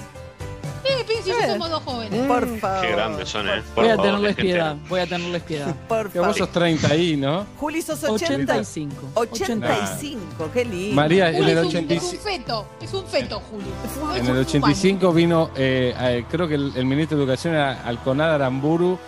Eh, 0.82 1.04
Pinci, 1.06 1.30
Eh. 1.30 1.34
somos 1.46 1.68
dos 1.68 1.82
jóvenes. 1.84 2.26
Por 2.26 2.58
favor. 2.58 2.80
Qué 2.80 2.92
grandes 2.92 3.28
son, 3.28 3.46
¿eh? 3.48 3.62
Por 3.74 3.84
Voy 3.84 3.92
a 3.92 3.96
favor, 3.96 4.06
tenerles 4.06 4.36
piedad, 4.36 4.76
voy 4.88 5.00
a 5.00 5.06
tenerles 5.06 5.42
piedad. 5.42 5.74
Por 5.88 6.10
Que 6.10 6.20
vos 6.20 6.36
sos 6.36 6.50
30 6.50 6.88
ahí, 6.88 7.16
¿no? 7.18 7.44
Juli, 7.58 7.82
sos 7.82 8.02
80. 8.02 8.54
85. 8.54 8.96
85, 9.14 10.50
qué 10.54 10.64
lindo. 10.64 10.96
María, 10.96 11.28
en 11.30 11.36
Juli 11.36 11.50
el 11.50 11.58
es, 11.58 11.64
un, 11.64 11.70
es 11.70 11.74
85. 11.74 12.06
un 12.10 12.18
feto, 12.18 12.66
es 12.80 12.94
un 12.94 13.06
feto, 13.06 13.40
Juli. 13.50 14.18
En 14.18 14.26
el 14.26 14.38
85 14.38 15.12
vino, 15.12 15.50
eh, 15.54 15.94
eh, 16.00 16.24
creo 16.30 16.48
que 16.48 16.54
el, 16.54 16.72
el 16.74 16.84
ministro 16.86 17.18
de 17.18 17.24
Educación 17.24 17.54
era 17.54 17.82
Alconada 17.84 18.36
Aramburu 18.36 18.98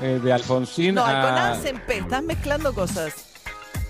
eh, 0.00 0.20
de 0.22 0.32
Alfonsín. 0.32 0.94
No, 0.94 1.04
a- 1.04 1.10
Alconada 1.10 1.60
se 1.60 1.68
empe, 1.70 1.98
estás 1.98 2.22
mezclando 2.22 2.72
cosas. 2.72 3.12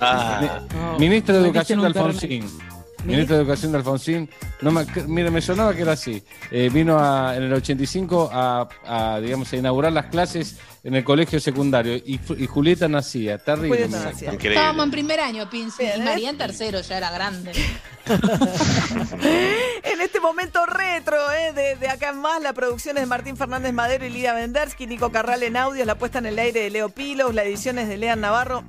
Ah. 0.01 0.61
Ministro 0.99 1.35
de 1.37 1.41
Educación 1.47 1.81
de 1.81 1.87
Alfonsín. 1.87 2.51
Ministro 3.05 3.37
de 3.37 3.43
Educación 3.43 3.73
de 3.73 3.79
Alfonsín. 3.79 4.29
No 4.61 4.70
me, 4.73 4.85
mire, 5.07 5.31
me 5.31 5.41
sonaba 5.41 5.73
que 5.75 5.83
era 5.83 5.93
así. 5.93 6.23
Eh, 6.51 6.69
vino 6.73 6.99
a- 6.99 7.37
en 7.37 7.45
el 7.45 7.53
85 7.53 8.29
a, 8.33 8.69
a, 8.87 9.20
digamos, 9.20 9.53
a 9.53 9.57
inaugurar 9.57 9.93
las 9.93 10.07
clases 10.07 10.57
en 10.85 10.95
el 10.97 11.05
colegio 11.05 11.39
secundario 11.41 11.95
y, 11.95 12.19
Ju- 12.19 12.39
y 12.39 12.47
Julieta 12.47 12.89
nacía. 12.89 13.39
Terrible. 13.39 13.69
Julieta 13.87 14.05
nacía. 14.05 14.33
Estábamos 14.33 14.85
en 14.87 14.91
primer 14.91 15.20
año. 15.20 15.47
Bien, 15.51 15.69
Y 15.79 15.83
¿eh? 15.85 15.95
María 16.05 16.31
en 16.31 16.39
tercero, 16.39 16.81
ya 16.81 16.97
era 16.99 17.11
grande. 17.11 17.53
En 19.83 20.01
este 20.01 20.20
momento 20.20 20.65
retro, 20.66 21.16
¿eh? 21.33 21.53
de, 21.53 21.77
de 21.77 21.89
acá 21.89 22.11
en 22.11 22.19
más, 22.20 22.41
la 22.43 22.53
producción 22.53 22.97
es 22.97 23.03
de 23.03 23.07
Martín 23.07 23.37
Fernández 23.37 23.73
Madero 23.73 24.05
y 24.07 24.11
Lidia 24.11 24.33
Vendersky, 24.35 24.87
Nico 24.87 25.11
Carral 25.12 25.43
en 25.43 25.57
audios, 25.57 25.87
la 25.87 25.97
puesta 25.97 26.19
en 26.19 26.27
el 26.27 26.39
aire 26.39 26.61
de 26.61 26.70
Leo 26.70 26.89
Pilos, 26.89 27.35
la 27.35 27.45
edición 27.45 27.79
es 27.79 27.89
de 27.89 27.97
Lean 27.97 28.20
Navarro. 28.20 28.65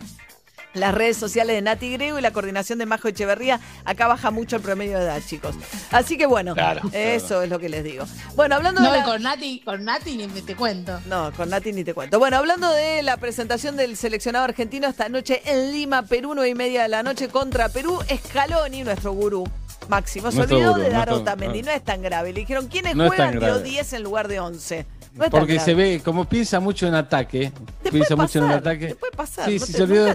Las 0.76 0.94
redes 0.94 1.18
sociales 1.18 1.56
de 1.56 1.62
Nati 1.64 1.92
Grego 1.94 2.20
y 2.20 2.22
la 2.22 2.32
coordinación 2.32 2.78
de 2.78 2.86
Majo 2.86 3.08
Echeverría. 3.08 3.60
Acá 3.86 4.06
baja 4.08 4.30
mucho 4.30 4.56
el 4.56 4.62
promedio 4.62 5.00
de 5.00 5.06
edad, 5.06 5.20
chicos. 5.26 5.56
Así 5.92 6.16
que 6.16 6.28
bueno, 6.28 6.54
Claro. 6.54 6.82
eso 6.94 7.42
es 7.42 7.50
lo 7.50 7.58
que 7.58 7.70
les 7.70 7.84
digo. 7.84 8.06
Bueno, 8.36 8.56
hablando 8.56 8.82
No, 8.82 8.92
de. 8.92 9.00
la- 9.00 9.04
con 9.04 9.24
Nati, 9.24 9.62
con 9.62 9.84
Nati 9.84 10.16
ni 10.16 10.28
te 10.28 10.56
cuento. 10.56 11.00
No, 11.08 11.32
con 11.36 11.50
Nati 11.50 11.74
ni 11.74 11.84
te 11.84 11.94
cuento. 11.96 12.20
Bueno, 12.20 12.38
hablando 12.38 12.72
de 12.72 13.02
la 13.02 13.18
presentación 13.18 13.78
del 13.78 13.98
seleccionado 13.98 14.46
argentino 14.46 14.88
esta 14.88 15.10
noche 15.10 15.42
en 15.46 15.72
Lima, 15.72 16.04
Perú, 16.04 16.34
9 16.36 16.50
y 16.50 16.56
media 16.56 16.84
de 16.84 16.90
la 16.90 17.02
noche 17.02 17.30
contra 17.30 17.70
Perú, 17.70 18.00
Scaloni, 18.28 18.84
nuestro 18.84 19.12
gurú. 19.14 19.50
Máximo, 19.88 20.30
se 20.30 20.38
Nuestro 20.38 20.58
olvidó 20.58 20.72
gurú, 20.74 20.84
de 20.84 20.90
dar 20.92 21.08
nuestro- 21.10 21.16
Otamendi, 21.34 21.64
no 21.64 21.72
es 21.72 21.84
tan 21.84 22.04
grave. 22.04 22.32
Le 22.32 22.42
dijeron, 22.42 22.68
¿quiénes 22.68 22.96
No 22.96 23.08
juegan? 23.08 23.32
Dio 23.32 23.40
grave. 23.40 23.64
10 23.64 23.94
en 23.94 24.04
lugar 24.04 24.28
de 24.28 24.40
11. 24.40 24.86
No 25.14 25.30
Porque 25.30 25.54
grave. 25.56 25.66
se 25.66 25.74
ve, 25.74 26.02
como 26.04 26.26
piensa 26.26 26.60
mucho 26.60 26.88
en 26.88 26.96
ataque, 26.96 27.52
piensa 27.92 28.16
mucho 28.16 28.40
en 28.40 28.46
el 28.46 28.52
ataque. 28.52 28.88
te 28.90 28.96
puede 28.96 29.12
pasar, 29.14 29.46
Sí, 29.50 29.58
¿no 29.60 29.66
sí, 29.66 29.72
te- 29.72 29.78
se 29.78 29.84
olvidó 29.84 30.06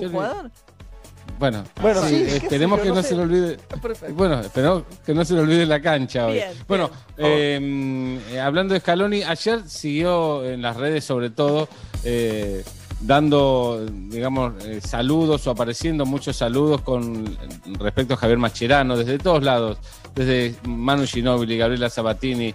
se 0.00 0.08
jugador? 0.08 0.50
Bueno, 1.38 1.64
Bueno, 1.80 2.02
sí, 2.02 2.26
sí, 2.28 2.36
esperemos 2.36 2.80
que 2.80 2.88
no 2.90 3.02
sé. 3.02 3.08
se 3.10 3.16
le 3.16 3.22
olvide. 3.22 3.56
Perfecto. 3.82 4.14
Bueno, 4.14 4.40
esperemos 4.40 4.84
que 5.04 5.14
no 5.14 5.24
se 5.24 5.34
le 5.34 5.40
olvide 5.40 5.66
la 5.66 5.80
cancha 5.80 6.26
hoy. 6.26 6.34
Bien, 6.34 6.50
bueno, 6.68 6.90
eh, 7.16 8.20
eh, 8.32 8.40
hablando 8.40 8.74
de 8.74 8.80
Scaloni, 8.80 9.22
ayer 9.24 9.68
siguió 9.68 10.44
en 10.44 10.62
las 10.62 10.76
redes 10.76 11.04
sobre 11.04 11.30
todo 11.30 11.68
eh, 12.04 12.62
dando, 13.00 13.84
digamos, 13.90 14.54
eh, 14.64 14.80
saludos 14.80 15.46
o 15.46 15.50
apareciendo 15.50 16.06
muchos 16.06 16.36
saludos 16.36 16.82
con 16.82 17.36
respecto 17.80 18.14
a 18.14 18.16
Javier 18.16 18.38
Mascherano 18.38 18.96
desde 18.96 19.18
todos 19.18 19.42
lados, 19.42 19.78
desde 20.14 20.54
Manu 20.64 21.04
Ginóbili, 21.06 21.58
Gabriela 21.58 21.90
Sabatini, 21.90 22.54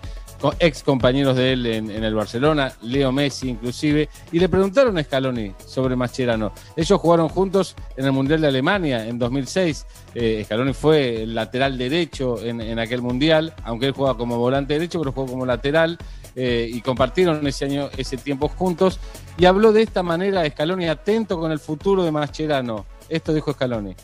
ex 0.59 0.83
compañeros 0.83 1.35
de 1.35 1.53
él 1.53 1.65
en, 1.65 1.89
el 1.89 2.15
Barcelona, 2.15 2.73
Leo 2.81 3.11
Messi 3.11 3.49
inclusive, 3.49 4.09
y 4.31 4.39
le 4.39 4.49
preguntaron 4.49 4.97
a 4.97 5.03
Scaloni 5.03 5.53
sobre 5.65 5.95
Mascherano. 5.95 6.53
Ellos 6.75 6.99
jugaron 6.99 7.29
juntos 7.29 7.75
en 7.97 8.05
el 8.05 8.11
Mundial 8.11 8.41
de 8.41 8.47
Alemania 8.47 9.05
en 9.07 9.19
2006. 9.19 9.85
Eh, 10.15 10.41
Scaloni 10.45 10.73
fue 10.73 11.23
el 11.23 11.35
lateral 11.35 11.77
derecho 11.77 12.41
en, 12.43 12.61
en 12.61 12.79
aquel 12.79 13.01
Mundial, 13.01 13.53
aunque 13.63 13.87
él 13.87 13.93
jugaba 13.93 14.17
como 14.17 14.37
volante 14.37 14.73
derecho, 14.73 14.99
pero 14.99 15.11
jugó 15.11 15.27
como 15.27 15.45
lateral. 15.45 15.97
eh, 16.35 16.69
y 16.71 16.81
compartieron 16.81 17.45
ese 17.47 17.65
año, 17.65 17.89
ese 17.97 18.15
tiempo 18.17 18.47
juntos. 18.47 18.99
Y 19.37 19.45
habló 19.45 19.73
de 19.73 19.81
esta 19.81 20.03
manera 20.03 20.47
Scaloni 20.49 20.87
atento 20.87 21.37
con 21.39 21.51
el 21.51 21.59
futuro 21.59 22.03
de 22.03 22.11
Mascherano. 22.11 22.85
Esto 23.09 23.33
dijo 23.33 23.51
Scaloni. 23.51 23.95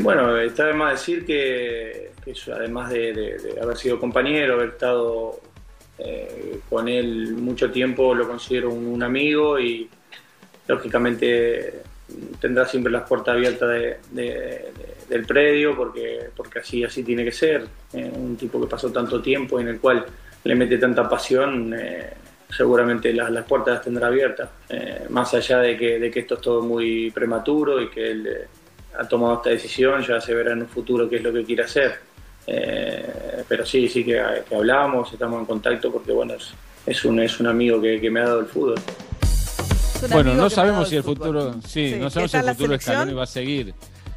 Bueno, 0.00 0.38
está 0.38 0.66
de 0.66 0.72
más 0.72 0.92
decir 0.92 1.26
que, 1.26 2.12
además 2.52 2.90
de, 2.90 3.36
haber 3.60 3.76
sido 3.76 4.00
compañero, 4.00 4.54
haber 4.54 4.70
estado 4.70 5.38
eh, 5.98 6.58
con 6.68 6.88
él 6.88 7.34
mucho 7.34 7.70
tiempo, 7.70 8.14
lo 8.14 8.26
considero 8.26 8.70
un, 8.70 9.02
amigo 9.02 9.58
y 9.60 9.88
lógicamente 10.66 11.82
tendrá 12.40 12.66
siempre 12.66 12.90
las 12.92 13.06
puertas 13.08 13.34
abiertas 13.34 13.68
de- 13.68 13.96
de- 14.10 14.22
de- 14.22 14.94
del 15.08 15.26
predio 15.26 15.76
porque, 15.76 16.30
porque 16.34 16.60
así, 16.60 16.82
así 16.82 17.02
tiene 17.02 17.24
que 17.24 17.32
ser. 17.32 17.66
Eh, 17.92 18.10
un 18.14 18.36
tipo 18.36 18.60
que 18.60 18.66
pasó 18.66 18.90
tanto 18.90 19.20
tiempo 19.20 19.60
en 19.60 19.68
el 19.68 19.80
cual 19.80 20.04
le 20.44 20.54
mete 20.54 20.78
tanta 20.78 21.08
pasión, 21.08 21.74
eh, 21.78 22.10
seguramente 22.50 23.12
las, 23.12 23.30
las 23.30 23.44
puertas 23.44 23.74
las 23.74 23.84
tendrá 23.84 24.06
abiertas. 24.06 24.48
Eh, 24.70 25.06
más 25.10 25.34
allá 25.34 25.58
de 25.60 25.76
que, 25.76 25.98
de 25.98 26.10
que 26.10 26.20
esto 26.20 26.34
es 26.36 26.40
todo 26.40 26.62
muy 26.62 27.10
prematuro 27.10 27.80
y 27.80 27.90
que 27.90 28.10
él 28.10 28.28
ha 28.98 29.08
tomado 29.08 29.34
esta 29.34 29.50
decisión, 29.50 30.02
ya 30.02 30.20
se 30.20 30.34
verá 30.34 30.52
en 30.52 30.62
un 30.62 30.68
futuro 30.68 31.08
qué 31.08 31.16
es 31.16 31.22
lo 31.22 31.32
que 31.32 31.44
quiere 31.44 31.64
hacer. 31.64 32.00
Eh, 32.46 33.44
pero 33.48 33.64
sí, 33.64 33.88
sí 33.88 34.04
que, 34.04 34.22
que 34.48 34.54
hablamos, 34.54 35.12
estamos 35.12 35.40
en 35.40 35.46
contacto 35.46 35.90
porque 35.90 36.12
bueno, 36.12 36.34
es, 36.34 36.52
es, 36.86 37.04
un, 37.04 37.20
es 37.20 37.40
un 37.40 37.46
amigo 37.46 37.80
que, 37.80 38.00
que 38.00 38.10
me 38.10 38.20
ha 38.20 38.24
dado 38.24 38.40
el 38.40 38.46
fútbol. 38.46 38.76
Bueno, 40.10 40.34
no 40.34 40.50
sabemos 40.50 40.88
si 40.88 40.96
el 40.96 41.02
fútbol. 41.02 41.28
futuro, 41.28 41.54
sí, 41.66 41.92
Sí, 41.92 41.96
no 41.98 42.10
sabemos 42.10 42.30
si 42.30 42.36
el 42.36 42.44
futuro. 42.44 42.78
Scaloni 42.78 43.12
va 43.14 43.22
a 43.22 43.26
seguir. 43.26 43.74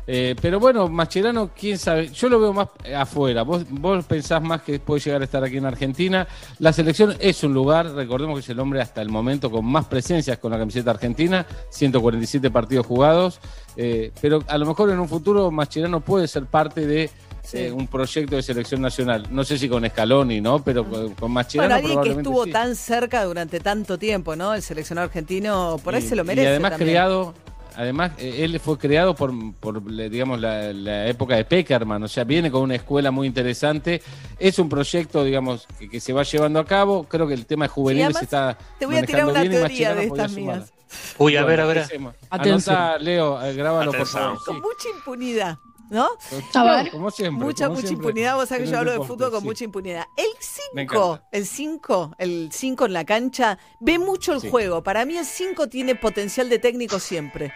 Eh, 0.09 0.35
pero 0.41 0.57
bueno, 0.59 0.87
Mascherano, 0.87 1.51
quién 1.53 1.77
sabe. 1.77 2.07
Yo 2.09 2.29
lo 2.29 2.39
veo 2.39 2.53
más 2.53 2.69
afuera. 2.95 3.43
Vos, 3.43 3.65
vos 3.69 4.05
pensás 4.05 4.41
más 4.41 4.61
que 4.61 4.79
puede 4.79 5.01
llegar 5.01 5.21
a 5.21 5.25
estar 5.25 5.43
aquí 5.43 5.57
en 5.57 5.65
Argentina. 5.65 6.25
La 6.59 6.71
selección 6.71 7.15
es 7.19 7.43
un 7.43 7.53
lugar, 7.53 7.91
recordemos 7.91 8.35
que 8.35 8.39
es 8.39 8.49
el 8.49 8.59
hombre 8.61 8.79
hasta 8.81 9.01
el 9.01 9.09
momento 9.09 9.51
con 9.51 9.65
más 9.65 9.85
presencias 9.85 10.37
con 10.37 10.51
la 10.51 10.57
camiseta 10.57 10.91
argentina, 10.91 11.45
147 11.69 12.49
partidos 12.51 12.85
jugados. 12.85 13.39
eh, 13.75 14.11
pero 14.21 14.43
a 14.47 14.57
lo 14.57 14.65
mejor 14.65 14.89
en 14.89 14.99
un 14.99 15.07
futuro 15.09 15.51
Mascherano 15.51 15.99
puede 16.01 16.27
ser 16.27 16.45
parte 16.45 16.87
de 16.87 17.09
Sí. 17.43 17.59
eh, 17.59 17.71
un 17.71 17.87
proyecto 17.87 18.35
de 18.35 18.41
selección 18.43 18.81
nacional. 18.81 19.27
No 19.31 19.43
sé 19.45 19.57
si 19.57 19.69
con 19.69 19.87
Scaloni, 19.87 20.41
¿no? 20.41 20.61
Pero 20.63 20.83
con, 20.83 21.13
con 21.13 21.31
Mascherano 21.31 21.75
Bueno, 21.75 21.87
alguien 21.99 22.15
que 22.15 22.19
estuvo 22.21 22.43
sí. 22.43 22.51
tan 22.51 22.75
cerca 22.75 23.23
durante 23.23 23.59
tanto 23.61 23.97
tiempo, 23.97 24.35
¿no? 24.35 24.53
El 24.53 24.61
seleccionado 24.61 25.05
argentino, 25.05 25.79
por 25.81 25.95
ahí 25.95 26.01
se 26.01 26.15
lo 26.17 26.25
merece. 26.25 26.43
Y 26.45 26.49
además 26.49 26.71
también. 26.71 26.89
creado, 26.89 27.33
además 27.77 28.11
eh, 28.17 28.43
él 28.43 28.59
fue 28.59 28.77
creado 28.77 29.15
por, 29.15 29.31
por 29.59 29.81
digamos, 30.09 30.41
la, 30.41 30.73
la 30.73 31.07
época 31.07 31.35
de 31.35 31.45
Peckerman, 31.45 32.03
o 32.03 32.07
sea, 32.07 32.23
viene 32.23 32.51
con 32.51 32.63
una 32.63 32.75
escuela 32.75 33.11
muy 33.11 33.27
interesante. 33.27 34.01
Es 34.39 34.59
un 34.59 34.67
proyecto, 34.67 35.23
digamos, 35.23 35.67
que, 35.79 35.87
que 35.89 35.99
se 35.99 36.11
va 36.13 36.23
llevando 36.23 36.59
a 36.59 36.65
cabo. 36.65 37.03
Creo 37.05 37.27
que 37.27 37.33
el 37.35 37.45
tema 37.45 37.65
de 37.65 37.69
juveniles 37.69 38.21
está 38.21 38.57
te 38.79 38.85
voy 38.85 38.97
a 38.97 39.03
tirar 39.05 39.25
una 39.25 39.41
teoría 39.41 39.93
de 39.95 40.05
estas 40.05 40.31
mías. 40.33 40.73
Uy, 41.17 41.35
a 41.35 41.43
ver, 41.43 41.61
a 41.61 41.65
ver. 41.65 41.85
Anota, 42.29 42.97
Leo, 42.97 43.41
eh, 43.43 43.53
grábalo, 43.53 43.91
por 43.91 44.07
favor. 44.07 44.39
Con 44.45 44.55
sí. 44.55 44.61
mucha 44.61 44.97
impunidad, 44.97 45.57
¿no? 45.89 46.07
Claro, 46.53 46.89
como 46.91 47.11
siempre. 47.11 47.45
Mucha, 47.45 47.65
como 47.65 47.75
mucha 47.75 47.87
siempre. 47.89 48.07
impunidad. 48.07 48.35
Vos 48.35 48.49
sabés 48.49 48.65
que 48.65 48.71
yo 48.71 48.77
hablo 48.79 48.91
de 48.93 49.05
fútbol 49.05 49.31
con 49.31 49.41
sí. 49.41 49.45
mucha 49.47 49.63
impunidad. 49.65 50.05
El 50.15 50.27
Me 50.73 50.83
5, 50.87 50.95
encanta. 50.97 51.27
el 51.31 51.45
5, 51.45 52.15
el 52.19 52.49
5 52.53 52.85
en 52.85 52.93
la 52.93 53.05
cancha, 53.05 53.57
ve 53.81 53.99
mucho 53.99 54.33
el 54.33 54.39
Sí. 54.41 54.49
juego. 54.49 54.81
Para 54.81 55.05
mí 55.05 55.17
el 55.17 55.25
5 55.25 55.67
tiene 55.67 55.95
potencial 55.95 56.47
de 56.49 56.59
técnico 56.59 56.99
siempre. 56.99 57.51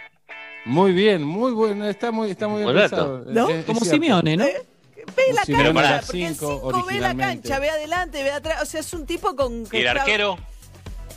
Muy 0.66 0.92
bien, 0.92 1.24
muy 1.24 1.52
bueno, 1.54 1.88
está 1.88 2.12
muy, 2.12 2.30
está 2.32 2.48
muy 2.48 2.64
bien 2.64 2.76
dato. 2.76 2.90
pensado. 2.90 3.24
¿No? 3.28 3.50
Es- 3.50 3.56
es 3.58 3.66
Como 3.66 3.80
cierto. 3.80 3.96
Simeone, 3.96 4.38
¿no? 4.38 4.44
Eh, 4.46 4.66
Ve 5.18 5.34
la 5.34 5.44
Simeone 5.44 5.74
cancha, 5.74 6.02
porque 6.06 6.26
el 6.28 6.36
cinco 6.36 6.72
5 6.74 6.86
ve 6.88 7.00
la 7.00 7.16
cancha, 7.16 7.60
ve 7.60 7.70
adelante, 7.70 8.24
ve 8.24 8.32
atrás. 8.32 8.62
O 8.62 8.66
sea, 8.66 8.80
es 8.80 8.94
un 8.94 9.06
tipo 9.06 9.36
con... 9.36 9.66
¿Y 9.72 9.78
el 9.78 9.88
arquero? 9.88 10.38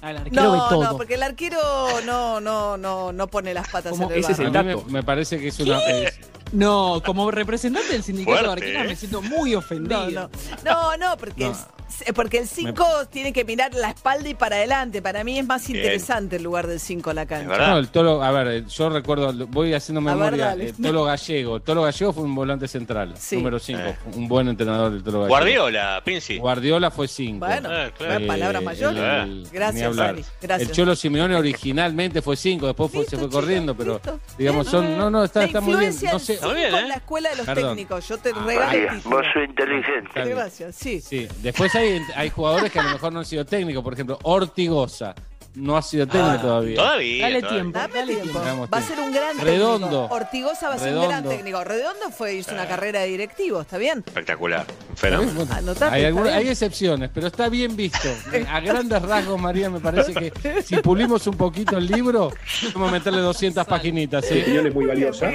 Al 0.01 0.17
arquero 0.19 0.53
ve 0.53 0.59
No, 0.59 0.69
todo. 0.69 0.85
no, 0.85 0.97
porque 0.97 1.15
el 1.15 1.23
arquero 1.23 1.61
no, 2.07 2.41
no, 2.41 2.77
no, 2.79 3.13
no 3.13 3.27
pone 3.29 3.53
las 3.55 3.69
patas 3.69 3.99
en 4.01 4.11
el 4.11 4.19
ese 4.19 4.33
es 4.33 4.39
el 4.39 4.47
A 4.47 4.63
mí 4.63 4.69
me, 4.69 4.75
dato. 4.77 4.87
me 4.89 5.03
parece 5.03 5.39
que 5.39 5.49
es 5.49 5.61
una. 5.61 5.79
es- 5.85 6.19
No, 6.55 7.03
como 7.05 7.31
representante 7.31 7.93
del 7.93 8.03
sindicato 8.03 8.39
de 8.39 8.47
Fuerte, 8.47 8.75
¿eh? 8.81 8.85
me 8.85 8.97
siento 8.97 9.21
muy 9.23 9.55
ofendido. 9.55 10.11
No, 10.11 10.11
no. 10.11 10.31
No, 10.65 10.97
no, 10.97 11.17
porque, 11.17 11.45
No. 11.45 11.51
es- 11.53 11.67
porque 12.15 12.39
el 12.39 12.49
5 12.49 12.85
tiene 13.11 13.33
que 13.33 13.45
mirar 13.45 13.73
la 13.75 13.91
espalda 13.91 14.29
y 14.29 14.35
para 14.35 14.57
adelante. 14.57 15.01
Para 15.03 15.23
mí 15.23 15.39
es 15.39 15.47
más 15.47 15.65
Bien. 15.67 15.79
interesante 15.79 16.37
el 16.37 16.43
lugar 16.43 16.67
del 16.67 16.81
5 16.81 17.11
a 17.11 17.15
la 17.15 17.27
cancha. 17.27 17.57
No, 17.69 17.79
el 17.79 17.89
tolo, 17.89 18.23
a 18.23 18.31
ver, 18.33 18.47
eh, 18.49 18.65
yo 18.69 18.89
recuerdo, 18.89 19.33
voy 19.49 19.75
haciendo 19.75 20.01
ver, 20.01 20.15
memoria, 20.17 20.53
el 20.55 20.73
Tolo 20.75 21.05
Gallego. 21.05 21.57
El 21.57 21.63
Tolo 21.63 21.83
Gallego 21.83 22.13
fue 22.13 22.23
un 22.25 22.35
volante 22.35 22.67
central, 22.69 23.15
Sí. 23.19 23.37
número 23.37 23.59
5, 23.61 23.81
Eh. 23.81 23.97
un 24.15 24.27
buen 24.29 24.49
entrenador 24.49 24.93
del 24.93 25.03
Tolo 25.05 25.19
Gallego. 25.21 25.35
Guardiola, 25.37 26.03
Pinci. 26.05 26.39
Guardiola 26.39 26.91
fue 26.91 27.07
5. 27.07 27.47
Bueno, 27.47 27.69
Eh, 27.73 27.93
claro. 27.97 28.15
bueno, 28.15 28.27
palabras 28.27 28.63
mayores. 28.63 29.53
Gracias, 29.53 29.97
Dani. 29.97 30.23
Gracias. 30.43 30.69
El 30.71 30.75
Cholo 30.75 30.97
Simeone 30.97 31.37
originalmente 31.37 32.23
fue 32.23 32.37
5, 32.37 32.67
después 32.67 32.91
fue- 32.91 33.05
se 33.07 33.17
fue 33.19 33.29
corriendo, 33.31 33.77
pero 33.77 33.95
listo. 33.95 34.19
digamos, 34.39 34.67
son, 34.67 34.97
no, 34.99 35.11
no, 35.11 35.23
está, 35.25 35.41
la 35.41 35.47
está 35.47 35.61
muy 35.61 35.77
bien. 35.77 35.95
No 36.03 36.19
del 36.19 36.21
bien, 36.53 36.75
en 36.75 36.85
¿eh? 36.85 36.89
la 36.89 36.95
escuela 36.97 37.31
de 37.31 37.37
los 37.37 37.47
Perdón. 37.47 37.77
técnicos. 37.77 38.09
Yo 38.09 38.19
te 38.19 38.33
regalo 38.33 38.79
el 38.79 38.89
título. 39.03 39.21
inteligente. 39.49 40.09
Está. 40.09 40.25
Gracias, 40.25 40.75
sí. 40.77 41.01
Sí, 41.01 41.29
después 41.43 41.75
hay, 41.75 42.03
hay 42.17 42.31
jugadores 42.31 42.71
que 42.73 42.81
a 42.81 42.83
lo 42.83 42.91
mejor 42.91 43.13
no 43.13 43.21
han 43.21 43.25
sido 43.25 43.45
técnicos, 43.45 43.83
por 43.83 43.95
ejemplo, 43.95 44.19
Ortigosa 44.23 45.15
no 45.55 45.77
ha 45.77 45.83
sido 45.83 46.07
técnico 46.07 46.39
todavía. 46.39 46.77
Todavía. 46.77 47.23
Dale 47.25 47.41
todavía. 47.41 47.61
tiempo. 47.61 47.79
Dame 47.79 47.95
Dale 47.95 48.15
tiempo. 48.17 48.41
Damos 48.41 48.69
Va 48.73 48.79
a 48.79 48.83
ser 48.83 48.99
un 48.99 49.13
gran 49.13 49.39
Redondo. 49.39 49.87
técnico. 49.89 50.15
Ortigosa 50.15 50.69
va 50.69 50.75
a 50.75 50.79
ser 50.79 50.97
un 50.97 51.09
gran 51.09 51.25
técnico. 51.29 51.65
Redondo 51.65 52.11
fue, 52.11 52.35
hizo 52.35 52.53
una 52.53 52.67
carrera 52.67 53.01
de 53.01 53.07
directivo, 53.07 53.61
¿está 53.61 53.79
bien? 53.79 54.03
Espectacular. 54.07 54.67
Fenómeno. 54.97 55.47
Anotate, 55.51 55.95
hay, 55.95 56.05
alguna- 56.05 56.41
excepciones, 56.41 57.11
pero 57.15 57.29
está 57.29 57.49
bien 57.49 57.77
visto. 57.77 58.09
A 58.51 58.61
grandes 58.61 59.01
rasgos, 59.03 59.41
María, 59.41 59.71
me 59.71 59.81
parece 59.81 60.13
que 60.13 60.63
si 60.63 60.77
pulimos 60.79 61.27
un 61.27 61.37
poquito 61.37 61.77
el 61.79 61.87
libro, 61.87 62.33
vamos 62.75 62.89
a 62.89 62.93
meterle 62.93 63.21
200 63.21 63.67
paginitas. 63.67 64.25
¿sí? 64.27 64.43
muy 64.75 64.87
valiosa. 64.87 65.31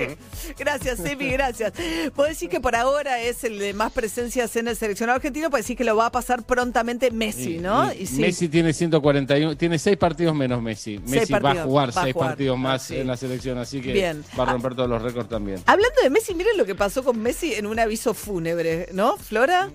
Gracias, 0.57 0.97
Semi, 0.99 1.29
gracias. 1.29 1.73
Puedo 2.15 2.27
decir 2.29 2.49
que 2.49 2.59
por 2.59 2.75
ahora 2.75 3.19
es 3.21 3.43
el 3.43 3.57
de 3.59 3.73
más 3.73 3.91
presencias 3.91 4.55
en 4.55 4.67
el 4.67 4.75
seleccionado 4.75 5.15
argentino, 5.17 5.49
puede 5.49 5.63
decir 5.63 5.77
que 5.77 5.83
lo 5.83 5.95
va 5.95 6.07
a 6.07 6.11
pasar 6.11 6.43
prontamente 6.43 7.11
Messi, 7.11 7.57
¿no? 7.59 7.93
Y 7.93 7.99
Y 8.03 8.05
sí. 8.07 8.21
Messi 8.21 8.49
tiene 8.49 8.73
141, 8.73 9.55
tiene 9.55 9.77
6 9.79 9.95
partidos 9.97 10.08
menos 10.35 10.61
Messi. 10.61 10.99
Messi 11.05 11.31
va 11.33 11.39
a 11.39 11.41
partidos, 11.41 11.67
jugar 11.67 11.89
va 11.97 12.01
a 12.01 12.03
6 12.05 12.13
jugar. 12.13 12.29
partidos 12.31 12.57
más 12.57 12.81
Ah, 12.81 12.85
sí. 12.85 12.97
en 12.97 13.07
la 13.07 13.17
selección, 13.17 13.57
así 13.57 13.81
que 13.81 13.93
Bien. 13.93 14.23
va 14.37 14.43
a 14.43 14.51
romper 14.51 14.75
todos 14.75 14.89
los 14.89 15.01
récords 15.01 15.29
también. 15.29 15.61
Hablando 15.65 16.01
de 16.01 16.09
Messi, 16.09 16.33
miren 16.33 16.57
lo 16.57 16.65
que 16.65 16.75
pasó 16.75 17.03
con 17.03 17.19
Messi 17.19 17.53
en 17.53 17.65
un 17.65 17.79
aviso 17.79 18.13
fúnebre, 18.13 18.89
¿no, 18.93 19.17
Flora? 19.17 19.69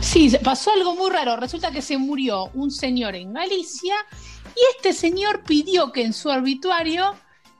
Sí, 0.00 0.32
pasó 0.42 0.70
algo 0.72 0.94
muy 0.96 1.10
raro. 1.10 1.36
Resulta 1.36 1.70
que 1.70 1.82
se 1.82 1.96
murió 1.96 2.46
un 2.54 2.70
señor 2.70 3.14
en 3.14 3.32
Galicia 3.32 3.94
y 4.54 4.60
este 4.76 4.92
señor 4.92 5.42
pidió 5.44 5.92
que 5.92 6.02
en 6.02 6.12
su 6.12 6.28
obituario 6.28 7.14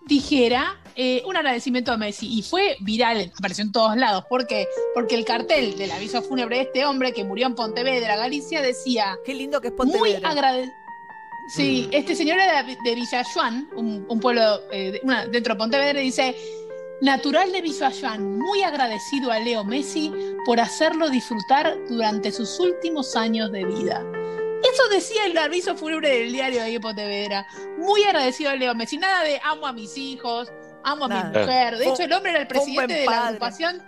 dijera 0.07 0.79
eh, 0.97 1.23
un 1.27 1.37
agradecimiento 1.37 1.93
a 1.93 1.97
Messi. 1.97 2.27
Y 2.27 2.43
fue 2.43 2.77
viral, 2.81 3.33
apareció 3.39 3.63
en 3.65 3.73
todos 3.73 3.97
lados. 3.97 4.25
¿Por 4.29 4.47
qué? 4.47 4.67
Porque 4.95 5.15
el 5.15 5.25
cartel 5.25 5.77
del 5.79 5.93
aviso 5.93 6.23
fúnebre 6.23 6.57
de 6.57 6.63
este 6.65 6.85
hombre 6.85 7.13
que 7.13 7.23
murió 7.25 7.47
en 7.47 7.55
Pontevedra, 7.55 8.17
Galicia, 8.17 8.61
decía... 8.61 9.17
Qué 9.25 9.35
lindo 9.35 9.61
que 9.61 9.69
es 9.69 9.75
Muy 9.75 9.87
Pontevedra. 9.91 10.31
agradecido. 10.31 10.75
Sí, 11.49 11.89
este 11.93 12.15
señor 12.15 12.39
era 12.39 12.63
de, 12.63 12.95
Villajuan, 12.95 13.69
un, 13.75 14.07
un 14.09 14.21
pueblo 14.21 14.61
eh, 14.71 15.01
una- 15.03 15.27
dentro 15.27 15.55
de 15.55 15.59
Pontevedra, 15.59 16.01
y 16.01 16.05
dice, 16.05 16.35
natural 17.01 17.51
de 17.53 17.61
Villajuan, 17.61 18.39
muy 18.39 18.63
agradecido 18.63 19.31
a 19.33 19.39
Leo 19.39 19.65
Messi 19.65 20.13
por 20.47 20.61
hacerlo 20.61 21.11
disfrutar 21.11 21.77
durante 21.89 22.31
sus 22.33 22.59
últimos 22.61 23.17
años 23.17 23.51
de 23.53 23.65
vida. 23.65 24.03
Eso 24.63 24.89
decía 24.91 25.27
el 25.27 25.37
aviso 25.37 25.77
fúnebre 25.77 26.09
del 26.21 26.33
diario 26.33 26.63
de 26.63 26.81
Pontevedra. 26.81 27.47
Muy 27.79 28.05
agradecido 28.05 28.51
a 28.51 28.55
Leo 28.55 28.75
Messi. 28.77 28.97
Nada 28.97 29.25
de 29.25 29.41
amo 29.43 29.67
a 29.67 29.73
mis 29.73 29.99
hijos, 29.99 30.51
amo 30.85 31.07
a 31.07 31.09
mi 31.09 31.39
mujer. 31.39 31.77
De 31.77 31.89
hecho, 31.89 32.05
el 32.05 32.13
hombre 32.13 32.31
era 32.31 32.41
el 32.43 32.47
presidente 32.47 32.95
de 32.95 33.07
la 33.07 33.27
agrupación 33.27 33.83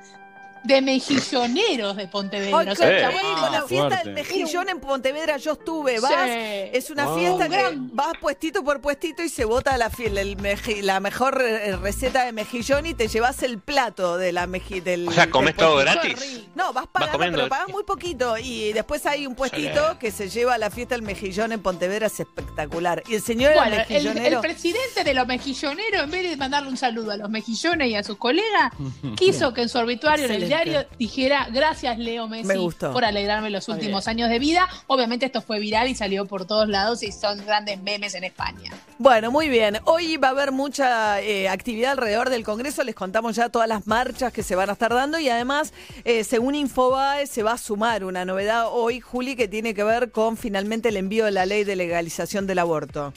de 0.64 0.80
mejilloneros 0.80 1.96
de 1.96 2.08
Pontevedra. 2.08 2.58
Ay, 2.58 2.68
O 2.70 2.74
sea, 2.74 2.90
Eh. 2.90 2.98
era- 2.98 3.10
la 3.50 3.62
fiesta 3.66 3.88
fuerte. 3.90 4.04
del 4.04 4.14
mejillón 4.14 4.68
en 4.70 4.80
Pontevedra 4.80 5.36
yo 5.36 5.52
estuve, 5.52 5.96
Sí. 5.96 6.02
vas, 6.02 6.28
es 6.28 6.90
una 6.90 7.04
Wow. 7.06 7.18
fiesta 7.18 7.44
Un 7.44 7.50
que 7.50 7.56
gran- 7.58 7.90
vas 7.94 8.12
puestito 8.20 8.64
por 8.64 8.80
puestito 8.80 9.22
y 9.22 9.28
se 9.28 9.44
vota 9.44 9.76
la, 9.76 9.90
el 9.98 10.36
meji- 10.38 10.80
la 10.82 11.00
mejor 11.00 11.42
eh, 11.42 11.76
receta 11.76 12.24
de 12.24 12.32
mejillón 12.32 12.86
y 12.86 12.94
te 12.94 13.08
llevas 13.08 13.42
el 13.42 13.58
plato 13.58 14.16
de 14.16 14.32
la 14.32 14.46
meji, 14.46 14.80
del 14.80 15.06
O 15.08 15.12
sea, 15.12 15.24
del 15.24 15.30
¿comés 15.32 15.56
todo 15.56 15.76
gratis? 15.76 16.44
No, 16.54 16.72
vas 16.72 16.86
pagando, 16.86 17.18
pero 17.18 17.48
pagas 17.48 17.68
muy 17.68 17.84
poquito 17.84 18.36
y 18.38 18.72
después 18.72 19.04
hay 19.06 19.26
un 19.26 19.34
puestito 19.34 19.92
Sí. 19.92 19.96
que 20.00 20.10
se 20.10 20.28
lleva 20.30 20.54
a 20.54 20.58
la 20.58 20.70
fiesta 20.70 20.94
del 20.94 21.02
mejillón 21.02 21.52
en 21.52 21.60
Pontevedra, 21.60 22.06
es 22.06 22.18
espectacular. 22.20 23.02
Y 23.06 23.16
el 23.16 23.22
señor 23.22 23.52
era 23.52 23.60
Bueno, 23.62 23.76
mejillonero. 23.76 24.36
el 24.36 24.40
presidente 24.40 25.04
de 25.04 25.14
los 25.14 25.26
mejilloneros, 25.26 26.04
en 26.04 26.10
vez 26.10 26.30
de 26.30 26.36
mandarle 26.36 26.70
un 26.70 26.76
saludo 26.76 27.10
a 27.12 27.16
los 27.16 27.28
mejillones 27.28 27.88
y 27.90 27.94
a 27.96 28.02
sus 28.02 28.16
colegas, 28.16 28.72
quiso 29.16 29.52
que 29.52 29.62
en 29.62 29.68
su 29.68 29.78
obituario 29.78 30.24
en 30.24 30.30
el 30.30 30.36
Excelente. 30.44 30.53
Diario 30.56 30.86
dijera 30.98 31.48
gracias 31.50 31.98
Leo 31.98 32.28
Messi 32.28 32.46
Me 32.46 32.56
gustó. 32.56 32.92
por 32.92 33.04
alegrarme 33.04 33.50
los 33.50 33.68
últimos 33.68 34.08
años 34.08 34.28
de 34.28 34.38
vida. 34.38 34.68
Obviamente 34.86 35.26
esto 35.26 35.40
fue 35.40 35.58
viral 35.58 35.88
y 35.88 35.94
salió 35.94 36.26
por 36.26 36.46
todos 36.46 36.68
lados 36.68 37.02
y 37.02 37.12
son 37.12 37.44
grandes 37.44 37.80
memes 37.82 38.14
en 38.14 38.24
España. 38.24 38.72
Bueno, 38.98 39.30
muy 39.30 39.48
bien. 39.48 39.78
Hoy 39.84 40.16
va 40.16 40.28
a 40.28 40.30
haber 40.30 40.52
mucha 40.52 41.20
eh, 41.20 41.48
actividad 41.48 41.92
alrededor 41.92 42.30
del 42.30 42.44
Congreso. 42.44 42.84
Les 42.84 42.94
contamos 42.94 43.36
ya 43.36 43.48
todas 43.48 43.68
las 43.68 43.86
marchas 43.86 44.32
que 44.32 44.42
se 44.42 44.54
van 44.54 44.70
a 44.70 44.74
estar 44.74 44.92
dando 44.94 45.18
y 45.18 45.28
además, 45.28 45.72
eh, 46.04 46.24
según 46.24 46.54
Infobae, 46.54 47.26
se 47.26 47.42
va 47.42 47.52
a 47.52 47.58
sumar 47.58 48.04
una 48.04 48.24
novedad 48.24 48.68
hoy, 48.70 49.00
Juli, 49.00 49.36
que 49.36 49.48
tiene 49.48 49.74
que 49.74 49.84
ver 49.84 50.12
con 50.12 50.36
finalmente 50.36 50.88
el 50.90 50.96
envío 50.96 51.24
de 51.24 51.32
la 51.32 51.46
ley 51.46 51.64
de 51.64 51.76
legalización 51.76 52.46
del 52.46 52.58
aborto. 52.60 53.12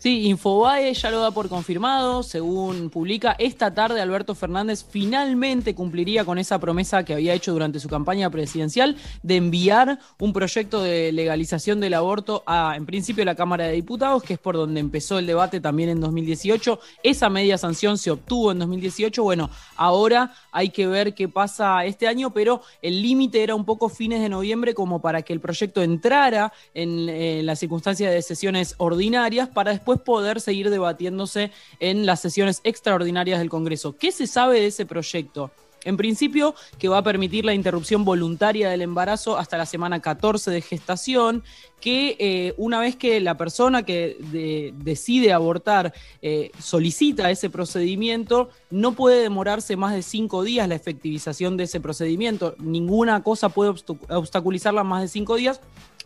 Sí, 0.00 0.28
Infobae 0.28 0.94
ya 0.94 1.10
lo 1.10 1.18
da 1.18 1.32
por 1.32 1.48
confirmado, 1.48 2.22
según 2.22 2.88
publica, 2.88 3.34
esta 3.36 3.74
tarde 3.74 4.00
Alberto 4.00 4.36
Fernández 4.36 4.86
finalmente 4.88 5.74
cumpliría 5.74 6.24
con 6.24 6.38
esa 6.38 6.60
promesa 6.60 7.04
que 7.04 7.14
había 7.14 7.34
hecho 7.34 7.50
durante 7.50 7.80
su 7.80 7.88
campaña 7.88 8.30
presidencial 8.30 8.94
de 9.24 9.34
enviar 9.34 9.98
un 10.20 10.32
proyecto 10.32 10.84
de 10.84 11.10
legalización 11.10 11.80
del 11.80 11.94
aborto 11.94 12.44
a, 12.46 12.74
en 12.76 12.86
principio, 12.86 13.24
la 13.24 13.34
Cámara 13.34 13.64
de 13.64 13.72
Diputados, 13.72 14.22
que 14.22 14.34
es 14.34 14.38
por 14.38 14.54
donde 14.54 14.78
empezó 14.78 15.18
el 15.18 15.26
debate 15.26 15.60
también 15.60 15.88
en 15.88 16.00
2018. 16.00 16.78
Esa 17.02 17.28
media 17.28 17.58
sanción 17.58 17.98
se 17.98 18.12
obtuvo 18.12 18.52
en 18.52 18.60
2018. 18.60 19.20
Bueno, 19.24 19.50
ahora 19.74 20.32
hay 20.52 20.70
que 20.70 20.86
ver 20.86 21.12
qué 21.12 21.28
pasa 21.28 21.84
este 21.84 22.06
año, 22.06 22.32
pero 22.32 22.62
el 22.82 23.02
límite 23.02 23.42
era 23.42 23.56
un 23.56 23.64
poco 23.64 23.88
fines 23.88 24.20
de 24.20 24.28
noviembre 24.28 24.74
como 24.74 25.00
para 25.00 25.22
que 25.22 25.32
el 25.32 25.40
proyecto 25.40 25.82
entrara 25.82 26.52
en 26.72 27.44
las 27.44 27.58
circunstancias 27.58 28.12
de 28.12 28.22
sesiones 28.22 28.76
ordinarias 28.78 29.48
para 29.48 29.72
después 29.72 29.87
poder 29.96 30.40
seguir 30.42 30.68
debatiéndose 30.68 31.50
en 31.80 32.04
las 32.04 32.20
sesiones 32.20 32.60
extraordinarias 32.64 33.38
del 33.38 33.48
Congreso. 33.48 33.96
¿Qué 33.96 34.12
se 34.12 34.26
sabe 34.26 34.60
de 34.60 34.66
ese 34.66 34.84
proyecto? 34.84 35.50
En 35.84 35.96
principio, 35.96 36.56
que 36.78 36.88
va 36.88 36.98
a 36.98 37.02
permitir 37.02 37.44
la 37.44 37.54
interrupción 37.54 38.04
voluntaria 38.04 38.68
del 38.68 38.82
embarazo 38.82 39.38
hasta 39.38 39.56
la 39.56 39.64
semana 39.64 40.00
14 40.02 40.50
de 40.50 40.60
gestación, 40.60 41.44
que 41.80 42.16
eh, 42.18 42.52
una 42.56 42.80
vez 42.80 42.96
que 42.96 43.20
la 43.20 43.36
persona 43.36 43.84
que 43.84 44.16
de- 44.32 44.74
decide 44.76 45.32
abortar 45.32 45.94
eh, 46.20 46.50
solicita 46.58 47.30
ese 47.30 47.48
procedimiento, 47.48 48.50
no 48.70 48.92
puede 48.92 49.22
demorarse 49.22 49.76
más 49.76 49.94
de 49.94 50.02
cinco 50.02 50.42
días 50.42 50.68
la 50.68 50.74
efectivización 50.74 51.56
de 51.56 51.64
ese 51.64 51.80
procedimiento. 51.80 52.56
Ninguna 52.58 53.22
cosa 53.22 53.48
puede 53.48 53.70
obstaculizarla 54.08 54.82
más 54.82 55.02
de 55.02 55.08
cinco 55.08 55.36
días. 55.36 55.60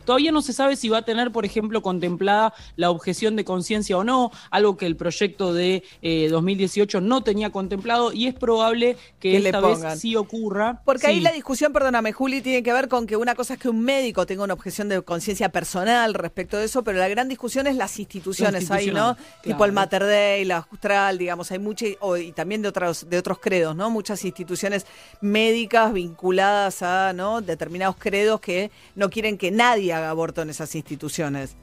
Todavía 0.05 0.33
no 0.33 0.43
se 0.43 0.53
sabe 0.53 0.77
si 0.77 0.89
va 0.89 0.99
a 0.99 1.03
tener, 1.03 1.31
por 1.33 1.45
ejemplo, 1.45 1.83
contemplada 1.83 2.55
la 2.77 2.91
objeción 2.91 3.37
de 3.37 3.45
conciencia 3.45 3.97
o 3.97 4.05
no, 4.05 4.31
algo 4.51 4.77
que 4.77 4.87
el 4.87 4.97
proyecto 4.97 5.53
de 5.55 5.83
eh, 6.03 6.29
2018 6.31 7.01
no 7.01 7.23
tenía 7.23 7.51
contemplado 7.51 8.13
y 8.13 8.27
es 8.27 8.35
probable 8.35 8.97
que, 9.19 9.33
Que 9.33 9.37
esta 9.37 9.61
vez 9.61 10.01
sí 10.01 10.17
ocurra. 10.17 10.83
Porque 10.85 11.07
ahí 11.07 11.21
la 11.21 11.33
discusión, 11.33 11.73
perdóname, 11.73 12.13
Juli, 12.13 12.41
tiene 12.41 12.63
que 12.63 12.73
ver 12.73 12.89
con 12.89 13.07
que 13.07 13.17
una 13.17 13.35
cosa 13.35 13.55
es 13.55 13.61
que 13.61 13.69
un 13.69 13.81
médico 13.81 14.27
tenga 14.27 14.45
una 14.45 14.55
objeción 14.55 14.89
de 14.89 15.03
conciencia 15.03 15.51
personal 15.51 16.15
respecto 16.15 16.57
de 16.57 16.65
eso, 16.65 16.83
pero 16.83 16.99
la 16.99 17.09
gran 17.09 17.29
discusión 17.29 17.67
es 17.67 17.77
las 17.77 17.99
instituciones 17.99 18.71
ahí, 18.71 18.91
¿no? 18.91 19.17
Tipo 19.43 19.65
el. 19.65 19.73
Mater 19.73 20.05
Dei, 20.05 20.45
la 20.45 20.59
Austral, 20.59 21.17
digamos, 21.17 21.51
hay 21.51 21.59
muchas, 21.59 21.91
y 22.21 22.33
también 22.33 22.61
de 22.61 22.69
otros, 22.69 23.09
de 23.09 23.19
otros 23.19 23.39
credos, 23.39 23.75
¿no? 23.75 23.89
Muchas 23.89 24.23
instituciones 24.25 24.87
médicas 25.21 25.93
vinculadas 25.93 26.83
a 26.83 27.13
¿no? 27.13 27.41
determinados 27.41 27.97
credos 27.99 28.41
que 28.41 28.71
no 28.95 29.11
quieren 29.11 29.39
que 29.39 29.51
nadie 29.51 29.92
haga 29.93 30.11
aborto 30.11 30.43
en 30.43 30.51
esas 30.51 30.75
instituciones. 30.75 31.57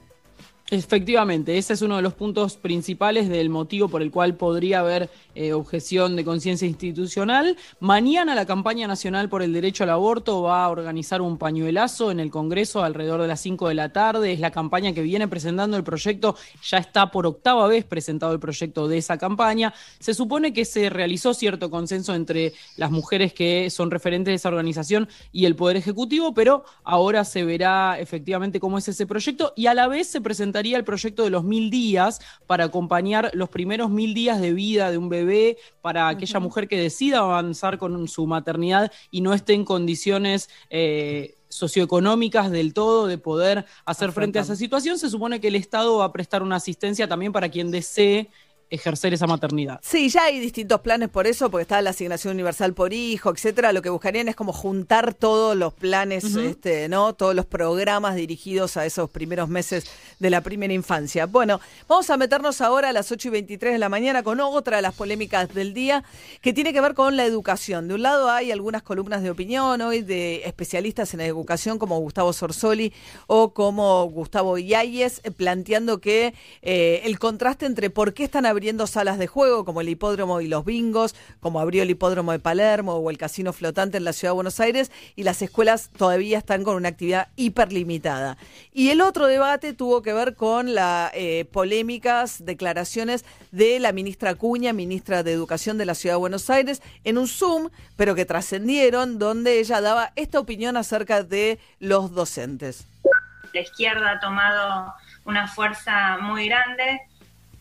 Efectivamente, 0.70 1.58
ese 1.58 1.72
es 1.72 1.82
uno 1.82 1.96
de 1.96 2.02
los 2.02 2.14
puntos 2.14 2.56
principales 2.56 3.28
del 3.28 3.50
motivo 3.50 3.88
por 3.88 4.02
el 4.02 4.12
cual 4.12 4.36
podría 4.36 4.78
haber 4.78 5.10
eh, 5.34 5.52
objeción 5.52 6.14
de 6.14 6.24
conciencia 6.24 6.68
institucional. 6.68 7.56
Mañana 7.80 8.36
la 8.36 8.46
campaña 8.46 8.86
nacional 8.86 9.28
por 9.28 9.42
el 9.42 9.52
derecho 9.52 9.82
al 9.82 9.90
aborto 9.90 10.42
va 10.42 10.64
a 10.64 10.68
organizar 10.68 11.22
un 11.22 11.38
pañuelazo 11.38 12.12
en 12.12 12.20
el 12.20 12.30
Congreso 12.30 12.84
alrededor 12.84 13.20
de 13.20 13.26
las 13.26 13.40
5 13.40 13.66
de 13.66 13.74
la 13.74 13.92
tarde. 13.92 14.32
Es 14.32 14.38
la 14.38 14.52
campaña 14.52 14.92
que 14.92 15.02
viene 15.02 15.26
presentando 15.26 15.76
el 15.76 15.82
proyecto, 15.82 16.36
ya 16.62 16.78
está 16.78 17.10
por 17.10 17.26
octava 17.26 17.66
vez 17.66 17.84
presentado 17.84 18.32
el 18.32 18.38
proyecto 18.38 18.86
de 18.86 18.98
esa 18.98 19.18
campaña. 19.18 19.74
Se 19.98 20.14
supone 20.14 20.52
que 20.52 20.64
se 20.64 20.88
realizó 20.88 21.34
cierto 21.34 21.68
consenso 21.68 22.14
entre 22.14 22.52
las 22.76 22.92
mujeres 22.92 23.32
que 23.32 23.70
son 23.70 23.90
referentes 23.90 24.30
de 24.30 24.36
esa 24.36 24.50
organización 24.50 25.08
y 25.32 25.46
el 25.46 25.56
Poder 25.56 25.76
Ejecutivo, 25.76 26.32
pero 26.32 26.64
ahora 26.84 27.24
se 27.24 27.42
verá 27.42 27.98
efectivamente 27.98 28.60
cómo 28.60 28.78
es 28.78 28.86
ese 28.86 29.04
proyecto 29.04 29.52
y 29.56 29.66
a 29.66 29.74
la 29.74 29.88
vez 29.88 30.06
se 30.06 30.20
presentaría 30.60 30.76
el 30.76 30.84
proyecto 30.84 31.24
de 31.24 31.30
los 31.30 31.44
mil 31.44 31.70
días 31.70 32.20
para 32.46 32.64
acompañar 32.64 33.30
los 33.34 33.48
primeros 33.48 33.90
mil 33.90 34.12
días 34.12 34.40
de 34.40 34.52
vida 34.52 34.90
de 34.90 34.98
un 34.98 35.08
bebé 35.08 35.56
para 35.80 36.08
aquella 36.08 36.38
mujer 36.38 36.68
que 36.68 36.78
decida 36.78 37.18
avanzar 37.18 37.78
con 37.78 38.06
su 38.08 38.26
maternidad 38.26 38.92
y 39.10 39.22
no 39.22 39.32
esté 39.32 39.54
en 39.54 39.64
condiciones 39.64 40.50
eh, 40.68 41.36
socioeconómicas 41.48 42.50
del 42.50 42.74
todo 42.74 43.06
de 43.06 43.16
poder 43.16 43.64
hacer 43.86 44.12
frente 44.12 44.38
a 44.38 44.42
esa 44.42 44.54
situación. 44.54 44.98
Se 44.98 45.08
supone 45.08 45.40
que 45.40 45.48
el 45.48 45.56
Estado 45.56 45.98
va 45.98 46.04
a 46.04 46.12
prestar 46.12 46.42
una 46.42 46.56
asistencia 46.56 47.08
también 47.08 47.32
para 47.32 47.48
quien 47.48 47.70
desee 47.70 48.28
ejercer 48.70 49.12
esa 49.12 49.26
maternidad. 49.26 49.80
Sí, 49.82 50.08
ya 50.08 50.24
hay 50.24 50.38
distintos 50.38 50.80
planes 50.80 51.08
por 51.08 51.26
eso, 51.26 51.50
porque 51.50 51.62
está 51.62 51.82
la 51.82 51.90
asignación 51.90 52.34
universal 52.34 52.72
por 52.72 52.92
hijo, 52.92 53.30
etcétera. 53.30 53.72
Lo 53.72 53.82
que 53.82 53.90
buscarían 53.90 54.28
es 54.28 54.36
como 54.36 54.52
juntar 54.52 55.12
todos 55.12 55.56
los 55.56 55.74
planes, 55.74 56.24
este, 56.36 56.88
¿no? 56.88 57.12
Todos 57.14 57.34
los 57.34 57.46
programas 57.46 58.14
dirigidos 58.14 58.76
a 58.76 58.86
esos 58.86 59.10
primeros 59.10 59.48
meses 59.48 59.86
de 60.20 60.30
la 60.30 60.40
primera 60.40 60.72
infancia. 60.72 61.26
Bueno, 61.26 61.60
vamos 61.88 62.08
a 62.10 62.16
meternos 62.16 62.60
ahora 62.60 62.90
a 62.90 62.92
las 62.92 63.10
8 63.10 63.28
y 63.28 63.30
23 63.32 63.72
de 63.72 63.78
la 63.78 63.88
mañana 63.88 64.22
con 64.22 64.40
otra 64.40 64.76
de 64.76 64.82
las 64.82 64.94
polémicas 64.94 65.52
del 65.52 65.74
día, 65.74 66.04
que 66.40 66.52
tiene 66.52 66.72
que 66.72 66.80
ver 66.80 66.94
con 66.94 67.16
la 67.16 67.24
educación. 67.24 67.88
De 67.88 67.94
un 67.94 68.02
lado 68.02 68.30
hay 68.30 68.52
algunas 68.52 68.82
columnas 68.82 69.22
de 69.22 69.30
opinión 69.30 69.80
hoy 69.80 70.02
de 70.02 70.42
especialistas 70.44 71.12
en 71.14 71.20
educación 71.22 71.78
como 71.78 71.98
Gustavo 71.98 72.32
Sorsoli 72.32 72.92
o 73.26 73.52
como 73.52 74.04
Gustavo 74.04 74.58
Yáñez, 74.58 75.20
planteando 75.36 76.00
que 76.00 76.34
eh, 76.62 77.02
el 77.04 77.18
contraste 77.18 77.66
entre 77.66 77.90
por 77.90 78.14
qué 78.14 78.24
están 78.24 78.46
abriendo 78.46 78.59
salas 78.86 79.18
de 79.18 79.26
juego, 79.26 79.64
como 79.64 79.80
el 79.80 79.88
hipódromo 79.88 80.40
y 80.40 80.48
los 80.48 80.64
bingos, 80.64 81.14
como 81.40 81.60
abrió 81.60 81.82
el 81.82 81.90
hipódromo 81.90 82.32
de 82.32 82.38
Palermo 82.38 82.94
o 82.94 83.10
el 83.10 83.18
casino 83.18 83.52
flotante 83.52 83.98
en 83.98 84.04
la 84.04 84.12
ciudad 84.12 84.32
de 84.32 84.36
Buenos 84.36 84.60
Aires, 84.60 84.90
y 85.16 85.22
las 85.22 85.42
escuelas 85.42 85.90
todavía 85.96 86.38
están 86.38 86.64
con 86.64 86.76
una 86.76 86.88
actividad 86.88 87.28
hiperlimitada. 87.36 88.36
Y 88.72 88.90
el 88.90 89.00
otro 89.00 89.26
debate 89.26 89.72
tuvo 89.72 90.02
que 90.02 90.12
ver 90.12 90.34
con 90.34 90.74
las 90.74 91.12
polémicas 91.52 92.44
declaraciones 92.44 93.24
de 93.50 93.78
la 93.80 93.92
ministra 93.92 94.34
Cuña, 94.34 94.72
ministra 94.72 95.22
de 95.22 95.32
Educación 95.32 95.78
de 95.78 95.86
la 95.86 95.94
ciudad 95.94 96.14
de 96.14 96.20
Buenos 96.20 96.50
Aires, 96.50 96.82
en 97.04 97.18
un 97.18 97.28
Zoom, 97.28 97.70
pero 97.96 98.14
que 98.14 98.24
trascendieron, 98.24 99.18
donde 99.18 99.58
ella 99.60 99.80
daba 99.80 100.12
esta 100.16 100.38
opinión 100.38 100.76
acerca 100.76 101.22
de 101.22 101.58
los 101.78 102.12
docentes. 102.12 102.86
la 103.52 103.60
izquierda 103.60 104.12
ha 104.12 104.20
tomado 104.20 104.94
una 105.24 105.48
fuerza 105.48 106.18
muy 106.18 106.46
grande, 106.48 107.00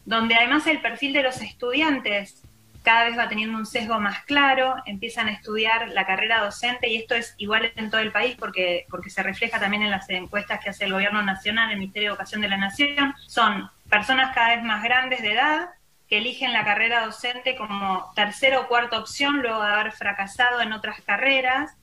donde 0.10 0.34
además 0.34 0.66
el 0.66 0.82
perfil 0.82 1.14
de 1.14 1.22
los 1.22 1.40
estudiantes 1.40 2.42
cada 2.82 3.04
vez 3.04 3.16
va 3.16 3.30
teniendo 3.30 3.60
un 3.60 3.68
sesgo 3.68 4.00
más 4.00 4.24
claro, 4.24 4.74
empiezan 4.88 5.28
a 5.28 5.34
estudiar 5.34 5.90
la 5.90 6.08
carrera 6.08 6.44
docente 6.44 6.90
y 6.90 6.96
esto 6.96 7.14
es 7.14 7.36
igual 7.38 7.72
en 7.76 7.92
todo 7.92 8.02
el 8.02 8.12
país 8.12 8.36
porque, 8.40 8.88
porque 8.90 9.12
se 9.12 9.22
refleja 9.22 9.60
también 9.60 9.84
en 9.84 9.92
las 9.92 10.10
encuestas 10.10 10.62
que 10.64 10.72
hace 10.72 10.86
el 10.86 10.94
Gobierno 10.94 11.22
Nacional, 11.22 11.70
el 11.70 11.78
Ministerio 11.78 12.10
de 12.10 12.14
Educación 12.14 12.42
de 12.42 12.48
la 12.48 12.58
Nación, 12.58 13.14
son 13.28 13.70
personas 13.88 14.34
cada 14.34 14.56
vez 14.56 14.64
más 14.64 14.82
grandes 14.82 15.22
de 15.22 15.34
edad 15.34 15.70
que 16.10 16.18
eligen 16.18 16.54
la 16.54 16.66
carrera 16.66 17.06
docente 17.06 17.56
como 17.56 18.12
tercera 18.16 18.62
o 18.62 18.68
cuarta 18.68 18.98
opción 18.98 19.44
luego 19.44 19.62
de 19.62 19.72
haber 19.72 19.92
fracasado 19.92 20.60
en 20.62 20.74
otras 20.74 21.02
carreras. 21.02 21.78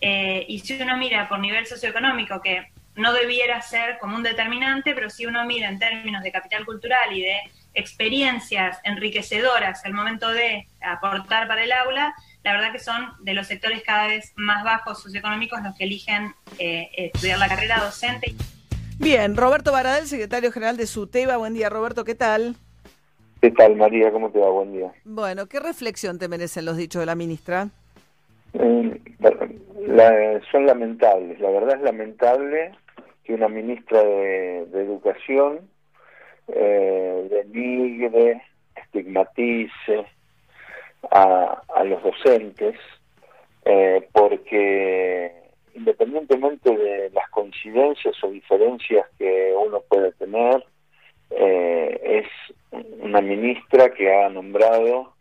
Eh, 0.00 0.44
y 0.48 0.58
si 0.58 0.82
uno 0.82 0.96
mira 0.96 1.28
por 1.28 1.38
nivel 1.38 1.64
socioeconómico, 1.64 2.42
que 2.42 2.72
no 2.96 3.12
debiera 3.12 3.62
ser 3.62 3.98
como 3.98 4.16
un 4.16 4.24
determinante, 4.24 4.94
pero 4.94 5.08
si 5.10 5.26
uno 5.26 5.44
mira 5.44 5.68
en 5.68 5.78
términos 5.78 6.24
de 6.24 6.32
capital 6.32 6.66
cultural 6.66 7.12
y 7.12 7.22
de 7.22 7.38
experiencias 7.74 8.80
enriquecedoras 8.84 9.84
al 9.84 9.94
momento 9.94 10.28
de 10.30 10.66
aportar 10.80 11.46
para 11.48 11.64
el 11.64 11.72
aula, 11.72 12.14
la 12.44 12.52
verdad 12.52 12.72
que 12.72 12.78
son 12.78 13.12
de 13.20 13.34
los 13.34 13.46
sectores 13.46 13.82
cada 13.82 14.06
vez 14.08 14.32
más 14.36 14.64
bajos 14.64 15.02
socioeconómicos 15.02 15.62
los 15.62 15.76
que 15.76 15.84
eligen 15.84 16.34
eh, 16.58 16.88
estudiar 16.96 17.38
la 17.38 17.48
carrera 17.48 17.80
docente. 17.84 18.34
Bien, 18.98 19.36
Roberto 19.36 19.70
Baradel, 19.72 20.06
secretario 20.06 20.50
general 20.50 20.76
de 20.76 20.86
SUTEBA. 20.86 21.36
Buen 21.36 21.54
día, 21.54 21.68
Roberto, 21.68 22.04
¿qué 22.04 22.14
tal? 22.14 22.56
¿Qué 23.40 23.50
tal, 23.52 23.76
María? 23.76 24.10
¿Cómo 24.10 24.30
te 24.30 24.40
va? 24.40 24.50
Buen 24.50 24.72
día. 24.72 24.92
Bueno, 25.04 25.46
¿qué 25.46 25.60
reflexión 25.60 26.18
te 26.18 26.26
merecen 26.26 26.64
los 26.64 26.76
dichos 26.76 26.98
de 27.00 27.06
la 27.06 27.14
ministra? 27.14 27.68
Eh, 28.54 29.00
la- 29.86 30.40
son 30.50 30.66
lamentables. 30.66 31.38
La 31.38 31.50
verdad 31.50 31.76
es 31.76 31.82
lamentable 31.82 32.72
que 33.22 33.34
una 33.34 33.48
ministra 33.48 34.02
de, 34.02 34.66
de 34.72 34.82
Educación 34.82 35.60
eh, 36.48 37.28
denigre, 37.30 38.42
estigmatice 38.76 40.06
a, 41.10 41.62
a 41.74 41.84
los 41.84 42.02
docentes, 42.02 42.76
eh, 43.64 44.06
porque 44.12 45.32
independientemente 45.74 46.76
de 46.76 47.10
las 47.10 47.28
coincidencias 47.30 48.16
o 48.22 48.30
diferencias 48.30 49.06
que 49.18 49.54
uno 49.56 49.80
puede 49.88 50.12
tener, 50.12 50.64
eh, 51.30 52.22
es 52.24 52.76
una 53.00 53.20
ministra 53.20 53.90
que 53.90 54.12
ha 54.12 54.28
nombrado 54.28 55.12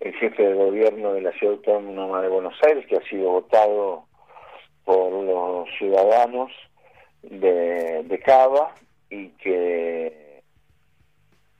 el 0.00 0.14
jefe 0.14 0.42
de 0.42 0.54
gobierno 0.54 1.12
de 1.12 1.20
la 1.22 1.32
ciudad 1.32 1.56
autónoma 1.56 2.22
de 2.22 2.28
Buenos 2.28 2.54
Aires, 2.62 2.86
que 2.86 2.96
ha 2.96 3.08
sido 3.08 3.30
votado 3.30 4.04
por 4.84 5.12
los 5.12 5.68
ciudadanos 5.78 6.50
de, 7.22 8.02
de 8.04 8.18
Cava 8.20 8.74
y 9.10 9.28
que 9.28 10.29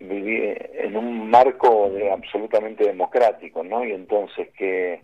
vive 0.00 0.70
en 0.86 0.96
un 0.96 1.30
marco 1.30 1.90
de, 1.90 2.10
absolutamente 2.10 2.84
democrático, 2.84 3.62
¿no? 3.62 3.84
Y 3.84 3.92
entonces 3.92 4.48
que, 4.56 5.02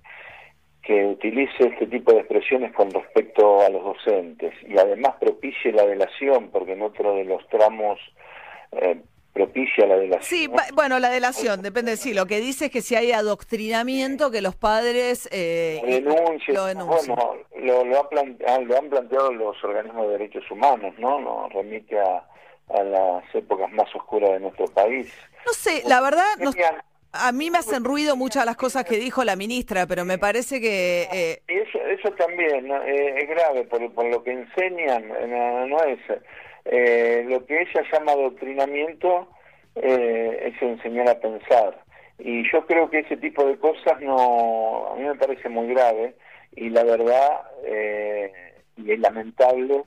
que 0.82 1.04
utilice 1.04 1.68
este 1.68 1.86
tipo 1.86 2.12
de 2.12 2.20
expresiones 2.20 2.72
con 2.72 2.90
respecto 2.90 3.60
a 3.60 3.68
los 3.68 3.84
docentes 3.84 4.54
y 4.66 4.78
además 4.78 5.14
propicie 5.20 5.72
la 5.72 5.86
delación, 5.86 6.50
porque 6.50 6.72
en 6.72 6.82
otro 6.82 7.14
de 7.14 7.24
los 7.24 7.46
tramos 7.48 7.98
eh, 8.72 8.96
propicia 9.34 9.86
la 9.86 9.96
delación. 9.98 10.22
Sí, 10.22 10.46
ba- 10.46 10.64
bueno, 10.74 10.98
la 10.98 11.10
delación, 11.10 11.60
depende, 11.60 11.98
sí, 11.98 12.14
lo 12.14 12.24
que 12.24 12.40
dice 12.40 12.66
es 12.66 12.70
que 12.70 12.80
si 12.80 12.94
hay 12.94 13.12
adoctrinamiento, 13.12 14.30
que 14.30 14.40
los 14.40 14.56
padres 14.56 15.28
eh, 15.30 15.82
lo 15.84 16.64
denuncien. 16.64 16.86
bueno, 16.86 17.36
lo, 17.58 17.84
lo, 17.84 17.98
ha 17.98 18.08
ah, 18.48 18.60
lo 18.60 18.78
han 18.78 18.88
planteado 18.88 19.30
los 19.34 19.62
organismos 19.62 20.06
de 20.06 20.12
derechos 20.12 20.50
humanos, 20.50 20.94
¿no? 20.98 21.20
Nos 21.20 21.52
remite 21.52 22.00
a, 22.00 22.26
a 22.68 22.82
las 22.82 23.34
épocas 23.34 23.70
más 23.72 23.94
oscuras 23.94 24.30
de 24.32 24.40
nuestro 24.40 24.66
país. 24.66 25.12
No 25.46 25.52
sé, 25.52 25.82
la 25.86 26.00
verdad, 26.00 26.24
no- 26.38 26.50
a 27.12 27.32
mí 27.32 27.50
me 27.50 27.58
hacen 27.58 27.84
ruido 27.84 28.14
muchas 28.16 28.44
las 28.44 28.56
cosas 28.56 28.84
que 28.84 28.96
dijo 28.96 29.24
la 29.24 29.36
ministra, 29.36 29.86
pero 29.86 30.04
me 30.04 30.18
parece 30.18 30.60
que... 30.60 31.08
eh, 31.12 31.42
Y 31.48 31.54
eso, 31.54 31.78
eso 31.86 32.10
también. 32.12 32.70
Eh, 32.70 33.14
es 33.22 33.28
grave, 33.28 33.64
por, 33.64 33.90
por 33.94 34.04
lo 34.06 34.22
que 34.22 34.32
enseñan, 34.32 35.08
no, 35.08 35.66
no 35.66 35.82
es... 35.84 35.98
eh, 36.66 37.24
lo 37.26 37.46
que 37.46 37.62
ella 37.62 37.82
llama 37.90 38.12
adoctrinamiento 38.12 39.28
eh, 39.76 40.52
es 40.52 40.60
enseñar 40.62 41.08
a 41.08 41.18
pensar. 41.20 41.80
Y 42.18 42.42
yo 42.52 42.66
creo 42.66 42.90
que 42.90 42.98
ese 43.00 43.16
tipo 43.16 43.44
de 43.44 43.56
cosas 43.58 44.00
no 44.00 44.88
a 44.92 44.96
mí 44.96 45.04
me 45.04 45.14
parece 45.14 45.48
muy 45.48 45.68
grave 45.68 46.16
y 46.54 46.68
la 46.70 46.82
verdad, 46.82 47.42
eh, 47.64 48.32
y 48.76 48.92
es 48.92 48.98
lamentable 48.98 49.84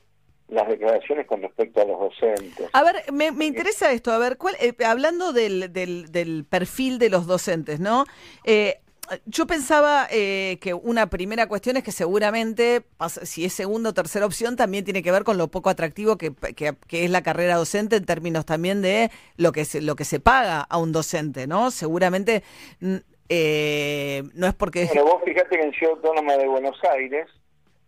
las 0.50 0.68
declaraciones 0.68 1.28
con 1.28 1.42
respecto 1.42 1.82
a 1.82 1.86
los 1.86 2.00
docentes. 2.00 2.70
A 2.74 2.84
ver, 2.84 3.04
me, 3.12 3.32
me 3.32 3.46
interesa 3.46 3.92
esto, 3.92 4.12
a 4.12 4.18
ver, 4.18 4.38
¿cuál, 4.38 4.56
eh, 4.60 4.74
hablando 4.86 5.32
del, 5.32 5.72
del, 5.72 6.12
del 6.12 6.46
perfil 6.46 6.98
de 7.00 7.10
los 7.10 7.28
docentes, 7.28 7.80
¿no? 7.80 8.06
Eh, 8.44 8.80
yo 9.26 9.48
pensaba 9.48 10.08
eh, 10.12 10.60
que 10.62 10.76
una 10.76 11.10
primera 11.10 11.48
cuestión 11.48 11.78
es 11.78 11.84
que 11.84 11.92
seguramente, 11.92 12.84
si 13.24 13.44
es 13.44 13.54
segunda 13.54 13.90
o 13.90 13.94
tercera 13.94 14.26
opción, 14.28 14.56
también 14.56 14.86
tiene 14.86 15.02
que 15.02 15.12
ver 15.12 15.24
con 15.24 15.38
lo 15.40 15.48
poco 15.48 15.72
atractivo 15.72 16.16
que, 16.18 16.32
que- 16.56 16.76
que 16.88 17.06
es 17.06 17.10
la 17.10 17.24
carrera 17.24 17.56
docente 17.56 17.96
en 17.96 18.06
términos 18.06 18.46
también 18.46 18.84
de 18.84 19.10
lo 19.36 19.52
que 19.52 19.66
se, 19.66 19.82
lo 19.82 19.96
que 19.96 20.06
se 20.06 20.20
paga 20.20 20.62
a 20.62 20.78
un 20.78 20.92
docente, 20.92 21.48
¿no? 21.48 21.72
Seguramente 21.72 22.44
mm, 22.82 22.96
eh, 23.30 24.24
no 24.36 24.46
es 24.48 24.54
porque... 24.54 24.86
Bueno, 24.86 25.06
vos 25.06 25.22
fijate 25.26 25.58
que 25.58 25.64
en 25.64 25.72
Ciudad 25.74 25.96
Autónoma 25.96 26.38
de 26.38 26.48
Buenos 26.48 26.78
Aires 26.94 27.28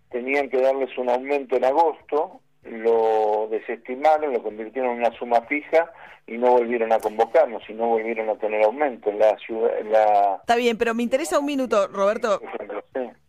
tenían 0.10 0.50
que 0.50 0.60
darles 0.60 0.96
un 0.98 1.10
aumento 1.10 1.56
en 1.56 1.66
agosto, 1.66 2.42
lo 2.64 3.48
desestimaron, 3.50 4.34
lo 4.34 4.44
convirtieron 4.44 4.92
en 4.92 4.98
una 5.00 5.12
suma 5.18 5.42
fija 5.42 5.92
y 6.28 6.38
no 6.38 6.52
volvieron 6.52 6.94
a 6.94 7.00
convocarnos 7.00 7.64
y 7.68 7.74
no 7.74 7.88
volvieron 7.88 8.30
a 8.30 8.36
tener 8.36 8.64
aumento 8.64 9.10
en 9.10 9.20
la 9.20 9.36
ciudad, 9.40 9.72
la 9.90 10.38
Está 10.42 10.56
bien, 10.56 10.78
pero 10.78 10.94
me 10.94 11.04
interesa 11.04 11.40
un 11.40 11.46
minuto, 11.46 11.88
Roberto. 11.88 12.40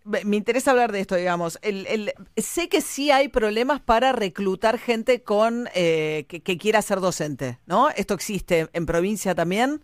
Me 0.04 0.24
me 0.24 0.36
interesa 0.36 0.72
hablar 0.72 0.90
de 0.92 1.00
esto, 1.00 1.14
digamos. 1.16 1.58
El, 1.62 1.86
el- 1.86 2.12
sé 2.36 2.68
que 2.68 2.80
sí 2.80 3.10
hay 3.10 3.28
problemas 3.28 3.80
para 3.80 4.12
reclutar 4.12 4.78
gente 4.78 5.22
con 5.22 5.68
eh, 5.74 6.26
que, 6.28 6.40
que 6.42 6.58
quiera 6.58 6.82
ser 6.82 6.98
docente, 7.00 7.58
¿no? 7.66 7.88
¿Esto 7.90 8.14
existe 8.14 8.66
en 8.72 8.84
provincia 8.84 9.34
también? 9.34 9.80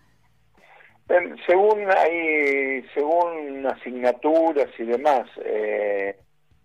Em, 1.09 1.37
según 1.47 1.79
hay 1.97 2.85
según 2.95 3.65
asignaturas 3.67 4.69
y 4.79 4.83
demás 4.85 5.27
eh, 5.45 6.19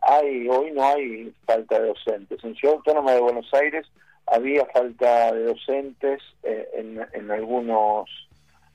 hay 0.06 0.48
hoy 0.50 0.72
no 0.72 0.84
hay 0.84 1.34
falta 1.46 1.80
de 1.80 1.88
docentes. 1.88 2.44
En 2.44 2.56
Ciudad 2.56 2.76
Autónoma 2.78 3.14
de 3.14 3.22
Buenos 3.22 3.52
Aires 3.54 3.88
había 4.28 4.66
falta 4.68 5.32
de 5.32 5.44
docentes 5.44 6.22
eh, 6.44 6.70
en, 6.76 7.06
en 7.14 7.32
algunos 7.32 8.10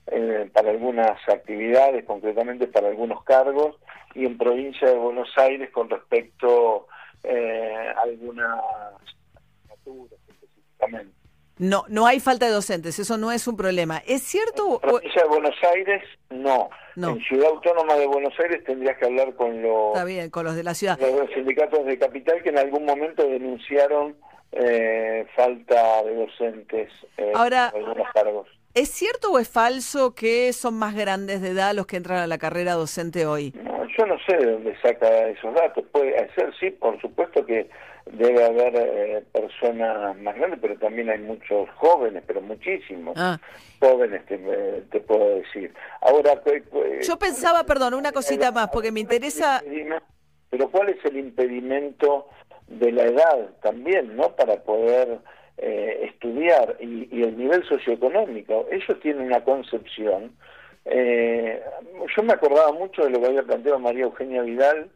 eh, 0.07 0.49
para 0.53 0.71
algunas 0.71 1.17
actividades 1.27 2.03
concretamente 2.05 2.67
para 2.67 2.87
algunos 2.87 3.23
cargos 3.23 3.75
y 4.15 4.25
en 4.25 4.37
provincia 4.37 4.89
de 4.89 4.97
Buenos 4.97 5.29
Aires 5.37 5.69
con 5.71 5.89
respecto 5.89 6.87
eh, 7.23 7.93
a 7.95 8.01
algunas 8.01 8.59
asignaturas 9.03 10.19
específicamente 10.27 11.18
No, 11.59 11.83
no 11.89 12.07
hay 12.07 12.19
falta 12.19 12.45
de 12.45 12.51
docentes, 12.53 12.97
eso 12.99 13.17
no 13.17 13.31
es 13.31 13.47
un 13.47 13.55
problema. 13.57 14.01
¿Es 14.07 14.23
cierto? 14.23 14.67
o- 14.67 14.79
provincia 14.79 15.21
de 15.23 15.27
Buenos 15.27 15.55
Aires, 15.75 16.01
no. 16.29 16.69
En 16.95 17.19
Ciudad 17.21 17.49
Autónoma 17.49 17.95
de 17.95 18.07
Buenos 18.07 18.33
Aires 18.39 18.63
tendrías 18.65 18.97
que 18.97 19.05
hablar 19.05 19.33
con 19.35 19.61
los, 19.61 19.89
Está 19.93 20.03
bien, 20.05 20.29
con 20.29 20.45
los 20.45 20.55
de 20.55 20.63
la 20.63 20.73
ciudad. 20.73 20.97
los 20.99 21.29
sindicatos 21.33 21.85
de 21.85 21.97
capital 21.99 22.41
que 22.43 22.49
en 22.49 22.57
algún 22.57 22.85
momento 22.85 23.23
denunciaron 23.27 24.15
eh, 24.51 25.27
falta 25.35 26.01
de 26.03 26.15
docentes 26.15 26.89
eh, 27.17 27.31
Ahora- 27.35 27.71
en 27.75 27.83
algunos 27.85 28.07
cargos. 28.13 28.47
¿Es 28.73 28.89
cierto 28.89 29.31
o 29.31 29.39
es 29.39 29.49
falso 29.49 30.13
que 30.15 30.53
son 30.53 30.75
más 30.75 30.95
grandes 30.95 31.41
de 31.41 31.49
edad 31.49 31.73
los 31.73 31.87
que 31.87 31.97
entran 31.97 32.19
a 32.19 32.27
la 32.27 32.37
carrera 32.37 32.73
docente 32.73 33.25
hoy? 33.25 33.51
No, 33.63 33.83
yo 33.97 34.05
no 34.05 34.15
sé 34.27 34.37
de 34.37 34.51
dónde 34.53 34.75
saca 34.81 35.27
esos 35.29 35.53
datos. 35.55 35.83
Puede 35.91 36.13
ser, 36.35 36.53
sí, 36.59 36.69
por 36.71 36.99
supuesto 37.01 37.45
que 37.45 37.69
debe 38.13 38.43
haber 38.43 38.73
eh, 38.75 39.23
personas 39.31 40.17
más 40.19 40.35
grandes, 40.35 40.59
pero 40.61 40.75
también 40.77 41.09
hay 41.09 41.19
muchos 41.19 41.69
jóvenes, 41.75 42.23
pero 42.25 42.41
muchísimos 42.41 43.15
Ah. 43.17 43.39
jóvenes, 43.79 44.25
te, 44.25 44.35
eh, 44.35 44.83
te 44.91 44.99
puedo 44.99 45.35
decir. 45.37 45.73
Ahora, 46.01 46.41
pues, 46.43 46.63
Yo 47.07 47.17
pensaba, 47.17 47.63
perdón, 47.65 47.93
una 47.93 48.11
cosita 48.11 48.51
más, 48.51 48.69
porque 48.69 48.91
me 48.91 48.99
interesa... 49.01 49.61
Pero 50.51 50.69
¿cuál 50.71 50.89
es 50.89 51.05
el 51.05 51.17
impedimento 51.17 52.27
de 52.67 52.91
la 52.91 53.03
edad 53.03 53.49
también, 53.61 54.15
no? 54.15 54.35
Para 54.35 54.55
poder 54.63 55.19
eh, 55.57 56.05
estudiar 56.11 56.75
y, 56.79 57.07
y 57.15 57.21
el 57.21 57.37
nivel 57.37 57.63
socioeconómico. 57.67 58.65
Ellos 58.71 58.99
tienen 59.01 59.27
una 59.27 59.43
concepción. 59.43 60.31
eh, 60.85 61.61
yo 62.15 62.23
me 62.23 62.33
acordaba 62.33 62.71
mucho 62.71 63.03
de 63.03 63.11
lo 63.11 63.19
que 63.21 63.27
había 63.27 63.43
planteado 63.43 63.77
María 63.77 64.05
Eugenia 64.05 64.41
Vidal 64.41 64.89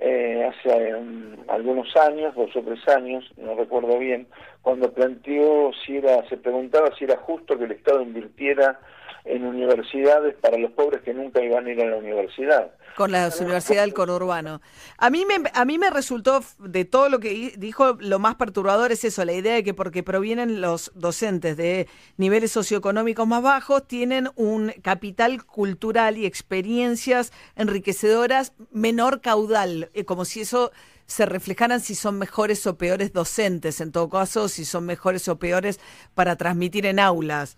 eh, 0.00 0.48
hace 0.48 0.94
um, 0.94 1.34
algunos 1.48 1.94
años, 1.96 2.34
dos 2.34 2.54
o 2.54 2.62
tres 2.62 2.86
años, 2.88 3.24
no 3.36 3.54
recuerdo 3.54 3.98
bien, 3.98 4.26
cuando 4.68 4.92
planteó 4.92 5.70
si 5.86 5.96
era, 5.96 6.28
se 6.28 6.36
preguntaba 6.36 6.90
si 6.98 7.04
era 7.04 7.16
justo 7.16 7.56
que 7.56 7.64
el 7.64 7.72
Estado 7.72 8.02
invirtiera 8.02 8.78
en 9.24 9.46
universidades 9.46 10.34
para 10.42 10.58
los 10.58 10.72
pobres 10.72 11.00
que 11.02 11.14
nunca 11.14 11.42
iban 11.42 11.66
a 11.66 11.70
ir 11.70 11.80
a 11.80 11.86
la 11.86 11.96
universidad. 11.96 12.72
con 12.94 13.10
la 13.12 13.30
Universidad 13.40 13.82
del 13.82 13.94
Conurbano. 13.94 14.60
A 14.98 15.08
mí 15.08 15.24
me, 15.24 15.36
a 15.54 15.64
mí 15.64 15.78
me 15.78 15.88
resultó 15.88 16.40
de 16.58 16.84
todo 16.84 17.08
lo 17.08 17.18
que 17.18 17.30
di- 17.30 17.52
dijo 17.56 17.96
lo 18.00 18.18
más 18.18 18.34
perturbador 18.34 18.92
es 18.92 19.04
eso, 19.04 19.24
la 19.24 19.32
idea 19.32 19.54
de 19.54 19.64
que 19.64 19.72
porque 19.72 20.02
provienen 20.02 20.60
los 20.60 20.92
docentes 20.94 21.56
de 21.56 21.88
niveles 22.18 22.50
socioeconómicos 22.52 23.26
más 23.26 23.42
bajos 23.42 23.86
tienen 23.86 24.28
un 24.36 24.72
capital 24.82 25.44
cultural 25.46 26.18
y 26.18 26.26
experiencias 26.26 27.32
enriquecedoras 27.56 28.52
menor 28.70 29.22
caudal, 29.22 29.88
eh, 29.94 30.04
como 30.04 30.24
si 30.26 30.40
eso 30.42 30.72
se 31.08 31.24
reflejaran 31.24 31.80
si 31.80 31.94
son 31.94 32.18
mejores 32.18 32.66
o 32.66 32.76
peores 32.76 33.14
docentes, 33.14 33.80
en 33.80 33.92
todo 33.92 34.10
caso, 34.10 34.46
si 34.46 34.66
son 34.66 34.84
mejores 34.84 35.26
o 35.28 35.38
peores 35.38 35.80
para 36.14 36.36
transmitir 36.36 36.84
en 36.84 37.00
aulas. 37.00 37.56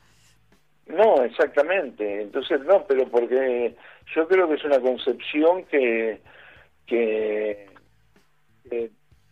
No, 0.86 1.22
exactamente. 1.24 2.22
Entonces, 2.22 2.60
no, 2.64 2.84
pero 2.86 3.08
porque 3.08 3.74
yo 4.14 4.28
creo 4.28 4.48
que 4.48 4.54
es 4.54 4.64
una 4.64 4.80
concepción 4.80 5.64
que, 5.64 6.20
que, 6.86 7.68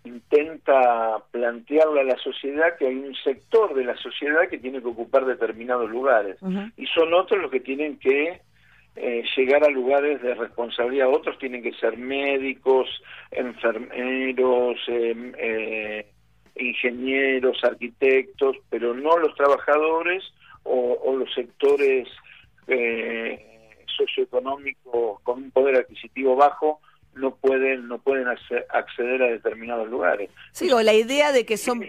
intenta 0.04 1.22
plantearle 1.30 2.00
a 2.00 2.04
la 2.04 2.18
sociedad 2.18 2.76
que 2.76 2.88
hay 2.88 2.96
un 2.96 3.14
sector 3.22 3.74
de 3.74 3.84
la 3.84 3.96
sociedad 3.98 4.48
que 4.48 4.58
tiene 4.58 4.80
que 4.80 4.88
ocupar 4.88 5.26
determinados 5.26 5.90
lugares 5.90 6.38
y 6.76 6.86
son 6.86 7.12
otros 7.12 7.42
los 7.42 7.50
que 7.50 7.60
tienen 7.60 7.98
que 7.98 8.40
eh, 8.96 9.22
llegar 9.36 9.64
a 9.64 9.70
lugares 9.70 10.20
de 10.22 10.34
responsabilidad. 10.34 11.08
Otros 11.08 11.38
tienen 11.38 11.62
que 11.62 11.72
ser 11.74 11.96
médicos, 11.96 12.88
enfermeros, 13.30 14.76
em, 14.88 15.32
eh, 15.38 16.06
ingenieros, 16.56 17.62
arquitectos, 17.62 18.56
pero 18.68 18.94
no 18.94 19.16
los 19.18 19.34
trabajadores 19.36 20.24
o, 20.64 20.98
o 21.04 21.16
los 21.16 21.32
sectores 21.32 22.08
eh, 22.66 23.86
socioeconómicos 23.96 25.20
con 25.22 25.44
un 25.44 25.50
poder 25.50 25.76
adquisitivo 25.76 26.36
bajo 26.36 26.80
no 27.18 27.34
pueden 27.36 27.88
no 27.88 27.98
pueden 27.98 28.26
acce- 28.26 28.64
acceder 28.70 29.22
a 29.22 29.26
determinados 29.26 29.88
lugares. 29.88 30.30
Sí, 30.52 30.70
o 30.70 30.82
la 30.82 30.94
idea 30.94 31.32
de 31.32 31.44
que 31.44 31.56
son 31.56 31.80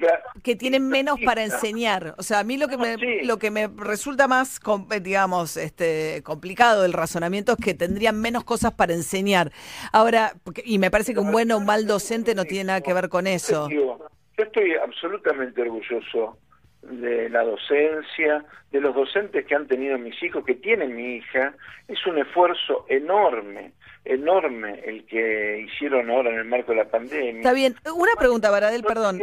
que 0.43 0.55
tienen 0.55 0.87
menos 0.87 1.19
para 1.23 1.43
enseñar. 1.43 2.15
O 2.17 2.23
sea, 2.23 2.39
a 2.39 2.43
mí 2.43 2.57
lo 2.57 2.67
que 2.67 2.77
me 2.77 3.23
lo 3.23 3.37
que 3.37 3.51
me 3.51 3.67
resulta 3.67 4.27
más 4.27 4.59
digamos, 5.01 5.57
este 5.57 6.21
complicado 6.23 6.83
del 6.83 6.93
razonamiento 6.93 7.53
es 7.53 7.63
que 7.63 7.73
tendrían 7.73 8.19
menos 8.19 8.43
cosas 8.43 8.73
para 8.73 8.93
enseñar. 8.93 9.51
Ahora, 9.91 10.33
y 10.63 10.79
me 10.79 10.91
parece 10.91 11.13
que 11.13 11.19
un 11.19 11.31
buen 11.31 11.51
o 11.51 11.57
un 11.57 11.65
mal 11.65 11.85
docente 11.87 12.35
no 12.35 12.45
tiene 12.45 12.65
nada 12.65 12.81
que 12.81 12.93
ver 12.93 13.09
con 13.09 13.27
eso. 13.27 13.69
Yo 13.69 13.97
estoy 14.37 14.73
absolutamente 14.75 15.61
orgulloso 15.61 16.37
de 16.81 17.29
la 17.29 17.43
docencia, 17.43 18.45
de 18.71 18.79
los 18.79 18.95
docentes 18.95 19.45
que 19.45 19.53
han 19.53 19.67
tenido 19.67 19.97
mis 19.97 20.21
hijos, 20.23 20.45
que 20.45 20.55
tienen 20.55 20.95
mi 20.95 21.15
hija. 21.17 21.53
Es 21.87 22.05
un 22.07 22.17
esfuerzo 22.19 22.85
enorme, 22.87 23.73
enorme 24.09 24.81
el 24.85 25.05
que 25.05 25.65
hicieron 25.67 26.09
ahora 26.09 26.31
en 26.31 26.37
el 26.39 26.45
marco 26.45 26.71
de 26.71 26.79
la 26.79 26.89
pandemia. 26.89 27.37
Está 27.37 27.53
bien. 27.53 27.75
Una 27.95 28.13
pregunta, 28.17 28.49
Baradel, 28.49 28.83
perdón. 28.83 29.21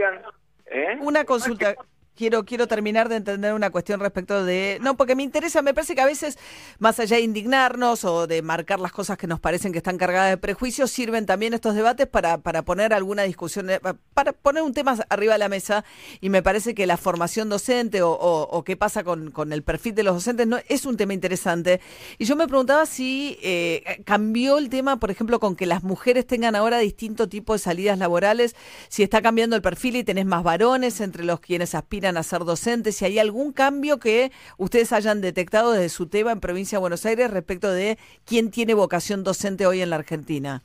¿Eh? 0.66 0.96
Una 1.00 1.24
consulta. 1.24 1.74
Quiero, 2.16 2.44
quiero 2.46 2.66
terminar 2.66 3.08
de 3.10 3.16
entender 3.16 3.52
una 3.52 3.68
cuestión 3.70 4.00
respecto 4.00 4.42
de... 4.44 4.78
No, 4.80 4.96
porque 4.96 5.14
me 5.14 5.22
interesa, 5.22 5.60
me 5.60 5.74
parece 5.74 5.94
que 5.94 6.00
a 6.00 6.06
veces, 6.06 6.38
más 6.78 6.98
allá 6.98 7.16
de 7.16 7.22
indignarnos 7.22 8.04
o 8.04 8.26
de 8.26 8.40
marcar 8.40 8.80
las 8.80 8.90
cosas 8.92 9.18
que 9.18 9.26
nos 9.26 9.38
parecen 9.38 9.70
que 9.72 9.78
están 9.78 9.98
cargadas 9.98 10.30
de 10.30 10.38
prejuicios, 10.38 10.90
sirven 10.90 11.26
también 11.26 11.52
estos 11.52 11.74
debates 11.74 12.06
para, 12.06 12.38
para 12.38 12.62
poner 12.62 12.94
alguna 12.94 13.24
discusión, 13.24 13.68
eh, 13.68 13.80
para 14.14 14.32
poner 14.32 14.62
un 14.62 14.72
tema 14.72 14.96
arriba 15.10 15.34
de 15.34 15.38
la 15.40 15.50
mesa. 15.50 15.84
Y 16.22 16.30
me 16.30 16.42
parece 16.42 16.74
que 16.74 16.86
la 16.86 16.96
formación 16.96 17.50
docente 17.50 18.00
o, 18.00 18.12
o- 18.12 18.64
qué 18.64 18.76
pasa 18.76 19.04
con, 19.04 19.30
con 19.30 19.52
el 19.52 19.62
perfil 19.62 19.94
de 19.94 20.02
los 20.02 20.14
docentes 20.14 20.46
no 20.46 20.58
es 20.68 20.86
un 20.86 20.96
tema 20.96 21.12
interesante. 21.12 21.80
Y 22.16 22.24
yo 22.24 22.34
me 22.34 22.48
preguntaba 22.48 22.86
si 22.86 23.38
eh, 23.42 24.02
cambió 24.06 24.56
el 24.56 24.70
tema, 24.70 24.96
por 24.98 25.10
ejemplo, 25.10 25.38
con 25.38 25.54
que 25.54 25.66
las 25.66 25.82
mujeres 25.82 26.26
tengan 26.26 26.56
ahora 26.56 26.78
distinto 26.78 27.28
tipo 27.28 27.52
de 27.52 27.58
salidas 27.58 27.98
laborales, 27.98 28.56
si 28.88 29.02
está 29.02 29.20
cambiando 29.20 29.54
el 29.54 29.60
perfil 29.60 29.96
y 29.96 30.04
tenés 30.04 30.24
más 30.24 30.42
varones 30.42 31.00
entre 31.02 31.22
los 31.24 31.40
quienes 31.40 31.74
aspiran 31.74 32.05
a 32.16 32.22
ser 32.22 32.40
docentes, 32.44 32.96
si 32.96 33.04
hay 33.04 33.18
algún 33.18 33.52
cambio 33.52 33.98
que 33.98 34.30
ustedes 34.58 34.92
hayan 34.92 35.20
detectado 35.20 35.72
desde 35.72 35.88
su 35.88 36.08
tema 36.08 36.30
en 36.32 36.40
Provincia 36.40 36.76
de 36.78 36.80
Buenos 36.80 37.04
Aires 37.06 37.30
respecto 37.30 37.72
de 37.72 37.98
quién 38.24 38.50
tiene 38.50 38.74
vocación 38.74 39.24
docente 39.24 39.66
hoy 39.66 39.80
en 39.80 39.90
la 39.90 39.96
Argentina. 39.96 40.62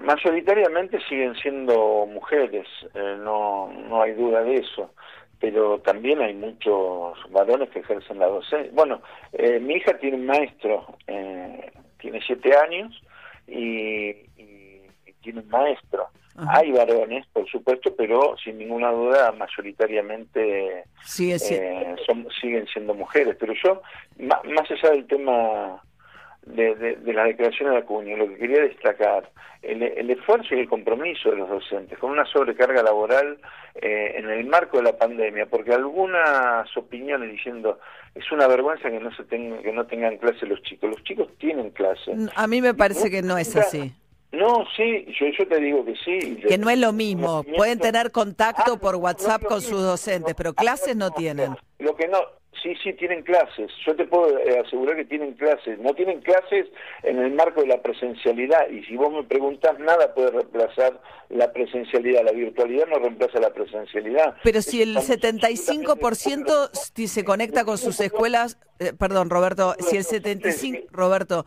Mayoritariamente 0.00 0.98
siguen 1.08 1.34
siendo 1.36 2.06
mujeres, 2.06 2.66
eh, 2.94 3.16
no, 3.20 3.72
no 3.88 4.02
hay 4.02 4.12
duda 4.12 4.42
de 4.42 4.56
eso, 4.56 4.90
pero 5.38 5.78
también 5.80 6.20
hay 6.20 6.34
muchos 6.34 7.16
varones 7.30 7.70
que 7.70 7.78
ejercen 7.78 8.18
la 8.18 8.26
docencia. 8.26 8.70
Bueno, 8.74 9.00
eh, 9.32 9.60
mi 9.60 9.74
hija 9.74 9.96
tiene 9.98 10.16
un 10.16 10.26
maestro, 10.26 10.96
eh, 11.06 11.70
tiene 11.98 12.20
siete 12.26 12.56
años 12.56 12.92
y, 13.46 14.08
y- 14.36 14.82
y 15.06 15.12
tiene 15.22 15.40
un 15.40 15.48
maestro. 15.48 16.08
Hay 16.48 16.72
varones, 16.72 17.26
por 17.32 17.48
supuesto, 17.48 17.94
pero 17.96 18.36
sin 18.42 18.58
ninguna 18.58 18.90
duda 18.90 19.32
mayoritariamente 19.32 20.84
eh, 21.54 21.96
son, 22.06 22.26
siguen 22.40 22.66
siendo 22.66 22.94
mujeres. 22.94 23.36
Pero 23.38 23.52
yo, 23.64 23.82
ma- 24.18 24.40
más 24.44 24.68
allá 24.70 24.90
del 24.90 25.06
tema 25.06 25.80
de, 26.42 26.74
de, 26.74 26.96
de 26.96 27.12
la 27.12 27.24
declaración 27.24 27.70
de 27.70 27.78
Acuña, 27.78 28.16
lo 28.16 28.28
que 28.28 28.36
quería 28.36 28.62
destacar, 28.62 29.30
el, 29.62 29.82
el 29.82 30.10
esfuerzo 30.10 30.54
y 30.54 30.60
el 30.60 30.68
compromiso 30.68 31.30
de 31.30 31.36
los 31.36 31.48
docentes 31.48 31.98
con 31.98 32.10
una 32.10 32.26
sobrecarga 32.26 32.82
laboral 32.82 33.38
eh, 33.76 34.14
en 34.18 34.28
el 34.28 34.44
marco 34.46 34.76
de 34.76 34.82
la 34.82 34.98
pandemia, 34.98 35.46
porque 35.46 35.72
algunas 35.72 36.76
opiniones 36.76 37.30
diciendo 37.30 37.78
es 38.14 38.30
una 38.30 38.46
vergüenza 38.46 38.90
que 38.90 39.00
no 39.00 39.10
se 39.16 39.24
tengan, 39.24 39.62
que 39.62 39.72
no 39.72 39.86
tengan 39.86 40.18
clase 40.18 40.46
los 40.46 40.60
chicos. 40.62 40.90
Los 40.90 41.02
chicos 41.04 41.28
tienen 41.38 41.70
clase. 41.70 42.14
A 42.36 42.46
mí 42.46 42.60
me 42.60 42.74
parece 42.74 43.10
que 43.10 43.22
no 43.22 43.38
es 43.38 43.56
así. 43.56 43.92
No, 44.34 44.64
sí, 44.76 45.06
yo, 45.18 45.26
yo 45.38 45.46
te 45.46 45.60
digo 45.60 45.84
que 45.84 45.94
sí. 46.04 46.36
Que 46.48 46.58
no 46.58 46.70
es 46.70 46.78
lo 46.78 46.92
mismo. 46.92 47.44
Pueden 47.56 47.78
tener 47.78 48.10
contacto 48.10 48.78
por 48.78 48.96
WhatsApp 48.96 49.44
con 49.44 49.60
sus 49.60 49.80
docentes, 49.80 50.34
pero 50.34 50.54
clases 50.54 50.96
no 50.96 51.10
tienen. 51.10 51.56
Lo 51.78 51.94
que 51.94 52.08
no, 52.08 52.18
sí, 52.62 52.74
sí, 52.82 52.92
tienen 52.94 53.22
clases. 53.22 53.70
Yo 53.86 53.94
te 53.96 54.04
puedo 54.06 54.38
eh, 54.38 54.60
asegurar 54.64 54.96
que 54.96 55.04
tienen 55.04 55.34
clases. 55.34 55.78
No 55.78 55.94
tienen 55.94 56.20
clases 56.20 56.66
en 57.02 57.18
el 57.18 57.32
marco 57.32 57.60
de 57.60 57.66
la 57.68 57.82
presencialidad. 57.82 58.68
Y 58.70 58.82
si 58.84 58.96
vos 58.96 59.12
me 59.12 59.22
preguntás, 59.24 59.78
nada 59.78 60.14
puede 60.14 60.30
reemplazar 60.30 61.00
la 61.30 61.52
presencialidad. 61.52 62.24
La 62.24 62.32
virtualidad 62.32 62.86
no 62.88 62.98
reemplaza 62.98 63.38
la 63.40 63.50
presencialidad. 63.52 64.36
Pero 64.44 64.62
si 64.62 64.82
el 64.82 64.96
75% 64.96 66.70
si 66.94 67.08
se 67.08 67.24
conecta 67.24 67.64
con 67.64 67.78
sus 67.78 68.00
escuelas, 68.00 68.58
eh, 68.80 68.92
perdón, 68.98 69.30
Roberto, 69.30 69.74
si 69.78 69.96
el 69.96 70.04
75, 70.04 70.88
Roberto, 70.90 71.44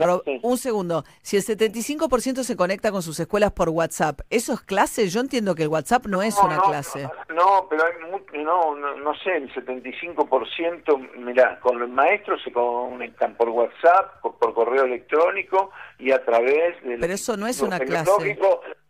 Ro- 0.00 0.22
un 0.42 0.58
segundo, 0.58 1.04
si 1.22 1.36
el 1.36 1.42
75% 1.44 2.42
se 2.42 2.56
conecta 2.56 2.90
con 2.90 3.02
sus 3.02 3.18
escuelas 3.20 3.52
por 3.52 3.68
WhatsApp, 3.68 4.20
¿eso 4.28 4.52
es 4.54 4.60
clase? 4.60 5.08
Yo 5.08 5.20
entiendo 5.20 5.54
que 5.54 5.62
el 5.62 5.68
WhatsApp 5.68 6.06
no 6.06 6.22
es 6.22 6.36
una 6.42 6.60
clase. 6.60 7.08
No, 7.34 7.66
pero 7.70 7.84
hay 7.84 7.92
no, 8.42 8.74
no, 8.74 8.96
no 8.96 9.14
sé, 9.18 9.36
el 9.36 9.52
75%, 9.54 10.14
mirá, 11.16 11.58
con 11.60 11.78
los 11.78 11.88
maestros 11.88 12.42
se 12.42 12.52
conectan 12.52 13.34
por 13.36 13.48
WhatsApp, 13.48 14.20
por, 14.20 14.38
por 14.38 14.54
correo 14.54 14.84
electrónico 14.84 15.70
y 15.98 16.12
a 16.12 16.24
través 16.24 16.82
de 16.82 16.98
Pero 16.98 17.12
eso 17.12 17.36
no 17.36 17.46
es 17.46 17.60
una 17.60 17.78
clase. 17.78 18.38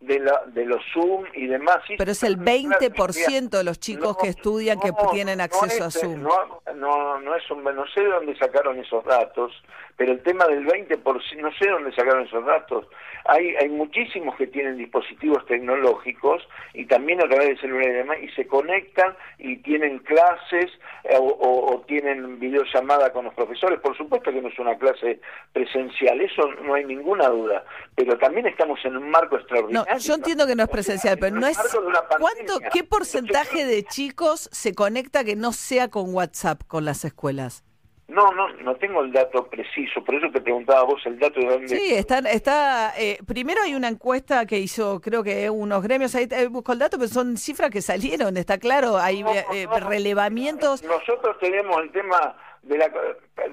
De, 0.06 0.18
la, 0.20 0.42
de 0.46 0.64
los 0.64 0.82
Zoom 0.92 1.24
y 1.34 1.46
demás. 1.46 1.78
Pero 1.98 2.10
es 2.10 2.22
el 2.22 2.34
son 2.36 2.44
clases, 2.44 2.90
20% 2.92 3.50
de 3.50 3.64
los 3.64 3.78
chicos 3.80 4.16
que 4.18 4.28
estudian 4.28 4.78
que 4.80 4.92
tienen 5.12 5.40
acceso 5.40 5.84
a 5.84 5.88
es, 5.88 5.94
Zoom. 6.00 6.22
No, 6.22 6.60
no, 6.74 7.20
no 7.20 7.34
es 7.34 7.50
un, 7.50 7.62
no 7.64 7.86
sé 7.88 8.00
de 8.02 8.08
dónde 8.08 8.36
sacaron 8.36 8.78
esos 8.78 9.04
datos, 9.04 9.52
pero 9.96 10.12
el 10.12 10.22
tema 10.22 10.46
del 10.46 10.66
20%, 10.66 11.36
no 11.40 11.52
sé 11.52 11.64
de 11.66 11.70
dónde 11.70 11.92
sacaron 11.94 12.24
esos 12.26 12.44
datos. 12.44 12.86
Hay, 13.26 13.54
hay 13.56 13.68
muchísimos 13.70 14.36
que 14.36 14.46
tienen 14.46 14.76
dispositivos 14.76 15.46
tecnológicos 15.46 16.46
y 16.74 16.84
también 16.86 17.20
a 17.22 17.28
través 17.28 17.48
de 17.50 17.56
celular 17.58 17.88
y 17.88 17.92
demás, 17.92 18.18
y 18.22 18.28
se 18.30 18.46
conectan 18.46 19.16
y 19.38 19.56
tienen 19.58 19.98
clases 20.00 20.70
eh, 21.04 21.16
o, 21.18 21.22
o- 21.24 21.74
o 21.74 21.80
tienen 21.82 22.38
videollamada 22.38 23.12
con 23.12 23.24
los 23.24 23.34
profesores. 23.34 23.80
Por 23.80 23.96
supuesto 23.96 24.30
que 24.30 24.42
no 24.42 24.48
es 24.48 24.58
una 24.58 24.76
clase 24.76 25.20
presencial, 25.52 26.20
eso 26.20 26.42
no 26.64 26.74
hay 26.74 26.84
ninguna 26.84 27.28
duda, 27.28 27.64
pero 27.94 28.18
también 28.18 28.46
estamos 28.46 28.78
en 28.84 28.96
un 28.96 29.10
marco 29.10 29.36
extraordinario. 29.36 29.90
Yo 29.98 30.14
entiendo 30.14 30.46
que 30.46 30.54
no 30.54 30.62
es 30.62 30.68
presencial, 30.68 31.18
pero 31.18 31.36
no 31.36 31.46
es... 31.46 31.58
¿Cuánto, 32.18 32.58
¿Qué 32.72 32.84
porcentaje 32.84 33.64
de 33.64 33.84
chicos 33.84 34.48
se 34.52 34.74
conecta 34.74 35.24
que 35.24 35.36
no 35.36 35.52
sea 35.52 35.88
con 35.88 36.14
WhatsApp 36.14 36.62
con 36.66 36.84
las 36.84 37.04
escuelas? 37.04 37.64
No, 38.06 38.32
no, 38.32 38.48
no 38.62 38.76
tengo 38.76 39.00
el 39.00 39.12
dato 39.12 39.46
preciso, 39.48 40.04
por 40.04 40.14
eso 40.14 40.30
te 40.30 40.40
preguntaba 40.40 40.82
vos 40.84 41.00
el 41.06 41.18
dato 41.18 41.40
de 41.40 41.46
dónde... 41.46 41.68
Sí, 41.68 41.94
está, 41.94 42.18
está 42.18 42.92
eh, 42.98 43.18
primero 43.26 43.62
hay 43.62 43.74
una 43.74 43.88
encuesta 43.88 44.44
que 44.44 44.58
hizo, 44.58 45.00
creo 45.00 45.22
que 45.22 45.48
unos 45.48 45.82
gremios, 45.82 46.14
ahí 46.14 46.28
eh, 46.30 46.48
busco 46.48 46.72
el 46.72 46.80
dato, 46.80 46.98
pero 46.98 47.08
son 47.08 47.38
cifras 47.38 47.70
que 47.70 47.80
salieron, 47.80 48.36
está 48.36 48.58
claro, 48.58 48.98
hay 48.98 49.22
eh, 49.22 49.44
eh, 49.54 49.66
relevamientos. 49.80 50.82
Nosotros 50.82 51.38
tenemos 51.40 51.78
el 51.82 51.90
tema 51.92 52.36
de 52.62 52.78
la 52.78 52.90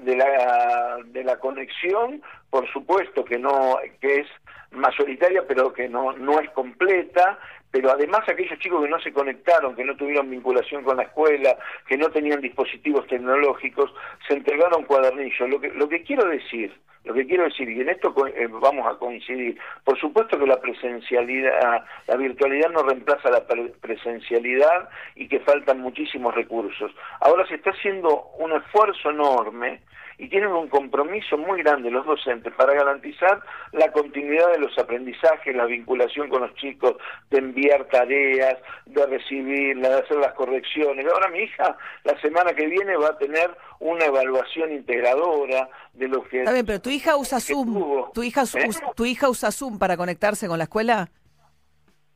de 0.02 0.16
la 0.16 0.98
de 1.06 1.24
la 1.24 1.38
conexión, 1.38 2.22
por 2.50 2.70
supuesto 2.72 3.24
que 3.24 3.38
no 3.38 3.78
que 4.00 4.20
es 4.20 4.26
mayoritaria, 4.72 5.42
pero 5.46 5.72
que 5.72 5.88
no 5.88 6.12
no 6.12 6.40
es 6.40 6.50
completa, 6.50 7.38
pero 7.70 7.90
además 7.90 8.20
aquellos 8.28 8.58
chicos 8.58 8.82
que 8.84 8.90
no 8.90 9.00
se 9.00 9.12
conectaron, 9.12 9.74
que 9.74 9.84
no 9.84 9.96
tuvieron 9.96 10.30
vinculación 10.30 10.84
con 10.84 10.96
la 10.98 11.04
escuela, 11.04 11.56
que 11.86 11.96
no 11.96 12.10
tenían 12.10 12.40
dispositivos 12.40 13.06
tecnológicos, 13.06 13.92
se 14.28 14.34
entregaron 14.34 14.84
cuadernillos. 14.84 15.48
Lo 15.48 15.60
que 15.60 15.68
lo 15.70 15.88
que 15.88 16.02
quiero 16.02 16.26
decir, 16.28 16.74
lo 17.04 17.14
que 17.14 17.26
quiero 17.26 17.44
decir, 17.44 17.68
y 17.68 17.80
en 17.80 17.88
esto 17.88 18.14
eh, 18.28 18.46
vamos 18.48 18.86
a 18.86 18.98
coincidir, 18.98 19.58
por 19.84 19.98
supuesto 19.98 20.38
que 20.38 20.46
la 20.46 20.60
presencialidad, 20.60 21.84
la 22.06 22.16
virtualidad 22.16 22.70
no 22.70 22.82
reemplaza 22.82 23.30
la 23.30 23.46
pre- 23.46 23.72
presencialidad 23.80 24.88
y 25.16 25.26
que 25.28 25.40
faltan 25.40 25.80
muchísimos 25.80 26.34
recursos. 26.34 26.92
Ahora 27.20 27.46
se 27.46 27.54
está 27.56 27.70
haciendo 27.70 28.26
un 28.38 28.52
esfuerzo 28.52 29.10
enorme 29.10 29.80
y 30.18 30.28
tienen 30.28 30.50
un 30.50 30.68
compromiso 30.68 31.36
muy 31.38 31.62
grande 31.62 31.90
los 31.90 32.06
docentes 32.06 32.52
para 32.54 32.74
garantizar 32.74 33.40
la 33.72 33.90
continuidad 33.92 34.52
de 34.52 34.58
los 34.58 34.76
aprendizajes, 34.78 35.54
la 35.54 35.66
vinculación 35.66 36.28
con 36.28 36.42
los 36.42 36.54
chicos, 36.54 36.94
de 37.30 37.38
enviar 37.38 37.84
tareas, 37.86 38.58
de 38.86 39.06
recibirlas, 39.06 39.90
de 39.90 39.98
hacer 39.98 40.16
las 40.18 40.32
correcciones. 40.34 41.06
Ahora 41.06 41.28
mi 41.28 41.40
hija 41.40 41.76
la 42.04 42.20
semana 42.20 42.52
que 42.54 42.66
viene 42.66 42.96
va 42.96 43.08
a 43.08 43.18
tener 43.18 43.50
una 43.80 44.04
evaluación 44.04 44.72
integradora 44.72 45.68
de 45.94 46.08
lo 46.08 46.22
que 46.24 46.40
Está 46.40 46.52
bien, 46.52 46.66
pero 46.66 46.80
tu 46.80 46.90
hija 46.90 47.16
usa 47.16 47.40
Zoom. 47.40 48.12
¿Tu 48.12 48.22
hija, 48.22 48.42
¿Eh? 48.42 48.70
¿Tu 48.94 49.04
hija 49.04 49.28
usa 49.28 49.50
Zoom 49.50 49.78
para 49.78 49.96
conectarse 49.96 50.46
con 50.48 50.58
la 50.58 50.64
escuela? 50.64 51.08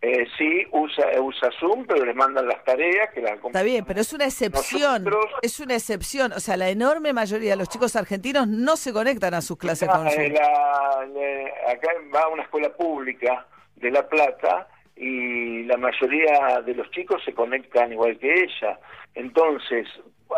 Eh, 0.02 0.26
sí 0.36 0.64
usa 0.72 1.20
usa 1.20 1.50
Zoom, 1.58 1.86
pero 1.86 2.04
le 2.04 2.12
mandan 2.14 2.46
las 2.46 2.62
tareas 2.64 3.10
que 3.14 3.22
la 3.22 3.34
Está 3.34 3.62
bien, 3.62 3.84
pero 3.86 4.00
es 4.00 4.12
una 4.12 4.24
excepción. 4.26 5.04
Es 5.42 5.58
una 5.60 5.74
excepción. 5.74 6.32
O 6.32 6.40
sea, 6.40 6.56
la 6.56 6.68
enorme 6.68 7.12
mayoría 7.12 7.50
de 7.50 7.56
los 7.56 7.68
chicos 7.68 7.96
argentinos 7.96 8.46
no 8.46 8.76
se 8.76 8.92
conectan 8.92 9.34
a 9.34 9.40
sus 9.40 9.56
clases 9.58 9.88
con 9.88 10.06
Ah, 10.06 10.10
Zoom. 10.10 10.32
la- 10.32 11.70
acá 11.72 11.88
va 12.14 12.20
a 12.22 12.28
una 12.28 12.42
escuela 12.42 12.68
pública 12.76 13.46
de 13.76 13.90
La 13.90 14.06
Plata 14.08 14.68
y 14.96 15.64
la 15.64 15.76
mayoría 15.76 16.60
de 16.64 16.74
los 16.74 16.90
chicos 16.90 17.22
se 17.24 17.34
conectan 17.34 17.92
igual 17.92 18.18
que 18.18 18.32
ella. 18.32 18.78
Entonces, 19.14 19.86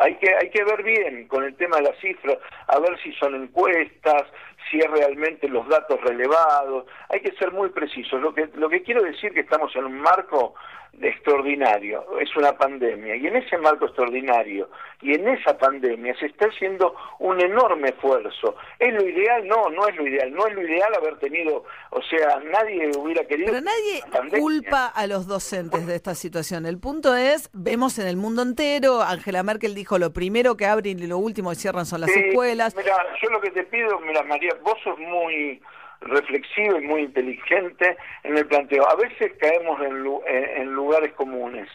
hay 0.00 0.14
que 0.16 0.28
hay 0.34 0.50
que 0.50 0.64
ver 0.64 0.82
bien 0.82 1.26
con 1.28 1.44
el 1.44 1.54
tema 1.56 1.76
de 1.78 1.84
las 1.84 1.98
cifras, 2.00 2.38
a 2.68 2.78
ver 2.78 2.98
si 3.02 3.12
son 3.14 3.34
encuestas, 3.34 4.22
si 4.70 4.78
es 4.78 4.90
realmente 4.90 5.48
los 5.48 5.68
datos 5.68 6.00
relevados. 6.02 6.86
Hay 7.08 7.20
que 7.20 7.32
ser 7.32 7.52
muy 7.52 7.70
precisos. 7.70 8.20
Lo 8.20 8.34
que 8.34 8.48
lo 8.54 8.68
que 8.68 8.82
quiero 8.82 9.02
decir 9.02 9.32
que 9.32 9.40
estamos 9.40 9.74
en 9.76 9.84
un 9.84 10.00
marco 10.00 10.54
extraordinario, 11.02 12.04
es 12.20 12.34
una 12.36 12.56
pandemia, 12.56 13.16
y 13.16 13.26
en 13.26 13.36
ese 13.36 13.56
marco 13.58 13.86
extraordinario 13.86 14.68
y 15.00 15.14
en 15.14 15.28
esa 15.28 15.56
pandemia 15.56 16.16
se 16.18 16.26
está 16.26 16.46
haciendo 16.46 16.94
un 17.20 17.40
enorme 17.40 17.90
esfuerzo. 17.90 18.56
¿Es 18.78 18.92
lo 18.92 19.06
ideal? 19.08 19.46
No, 19.46 19.68
no 19.70 19.86
es 19.86 19.96
lo 19.96 20.06
ideal, 20.06 20.32
no 20.32 20.46
es 20.46 20.54
lo 20.54 20.62
ideal 20.62 20.92
haber 20.94 21.18
tenido, 21.18 21.64
o 21.90 22.02
sea, 22.02 22.40
nadie 22.50 22.90
hubiera 22.96 23.24
querido... 23.24 23.52
Pero 23.52 23.64
nadie 23.64 24.40
culpa 24.40 24.86
a 24.86 25.06
los 25.06 25.26
docentes 25.26 25.86
de 25.86 25.94
esta 25.94 26.14
situación. 26.14 26.66
El 26.66 26.78
punto 26.78 27.14
es, 27.14 27.50
vemos 27.52 27.98
en 27.98 28.08
el 28.08 28.16
mundo 28.16 28.42
entero, 28.42 29.02
Angela 29.02 29.42
Merkel 29.42 29.74
dijo 29.74 29.98
lo 29.98 30.12
primero 30.12 30.56
que 30.56 30.66
abren 30.66 30.98
y 30.98 31.06
lo 31.06 31.18
último 31.18 31.50
que 31.50 31.56
cierran 31.56 31.86
son 31.86 32.00
las 32.00 32.10
Sí, 32.10 32.18
escuelas. 32.18 32.74
Mira, 32.74 32.96
yo 33.22 33.30
lo 33.30 33.40
que 33.40 33.50
te 33.50 33.62
pido, 33.64 34.00
mira 34.00 34.22
María, 34.24 34.50
vos 34.62 34.76
sos 34.82 34.98
muy 34.98 35.60
reflexivo 36.00 36.78
y 36.78 36.86
muy 36.86 37.02
inteligente 37.02 37.96
en 38.22 38.36
el 38.38 38.46
planteo. 38.46 38.88
A 38.88 38.96
veces 38.96 39.32
caemos 39.40 39.80
en, 39.82 40.02
lu- 40.02 40.22
en- 40.26 40.62
en 40.62 40.72
lugares 40.72 41.12
comunes. 41.14 41.68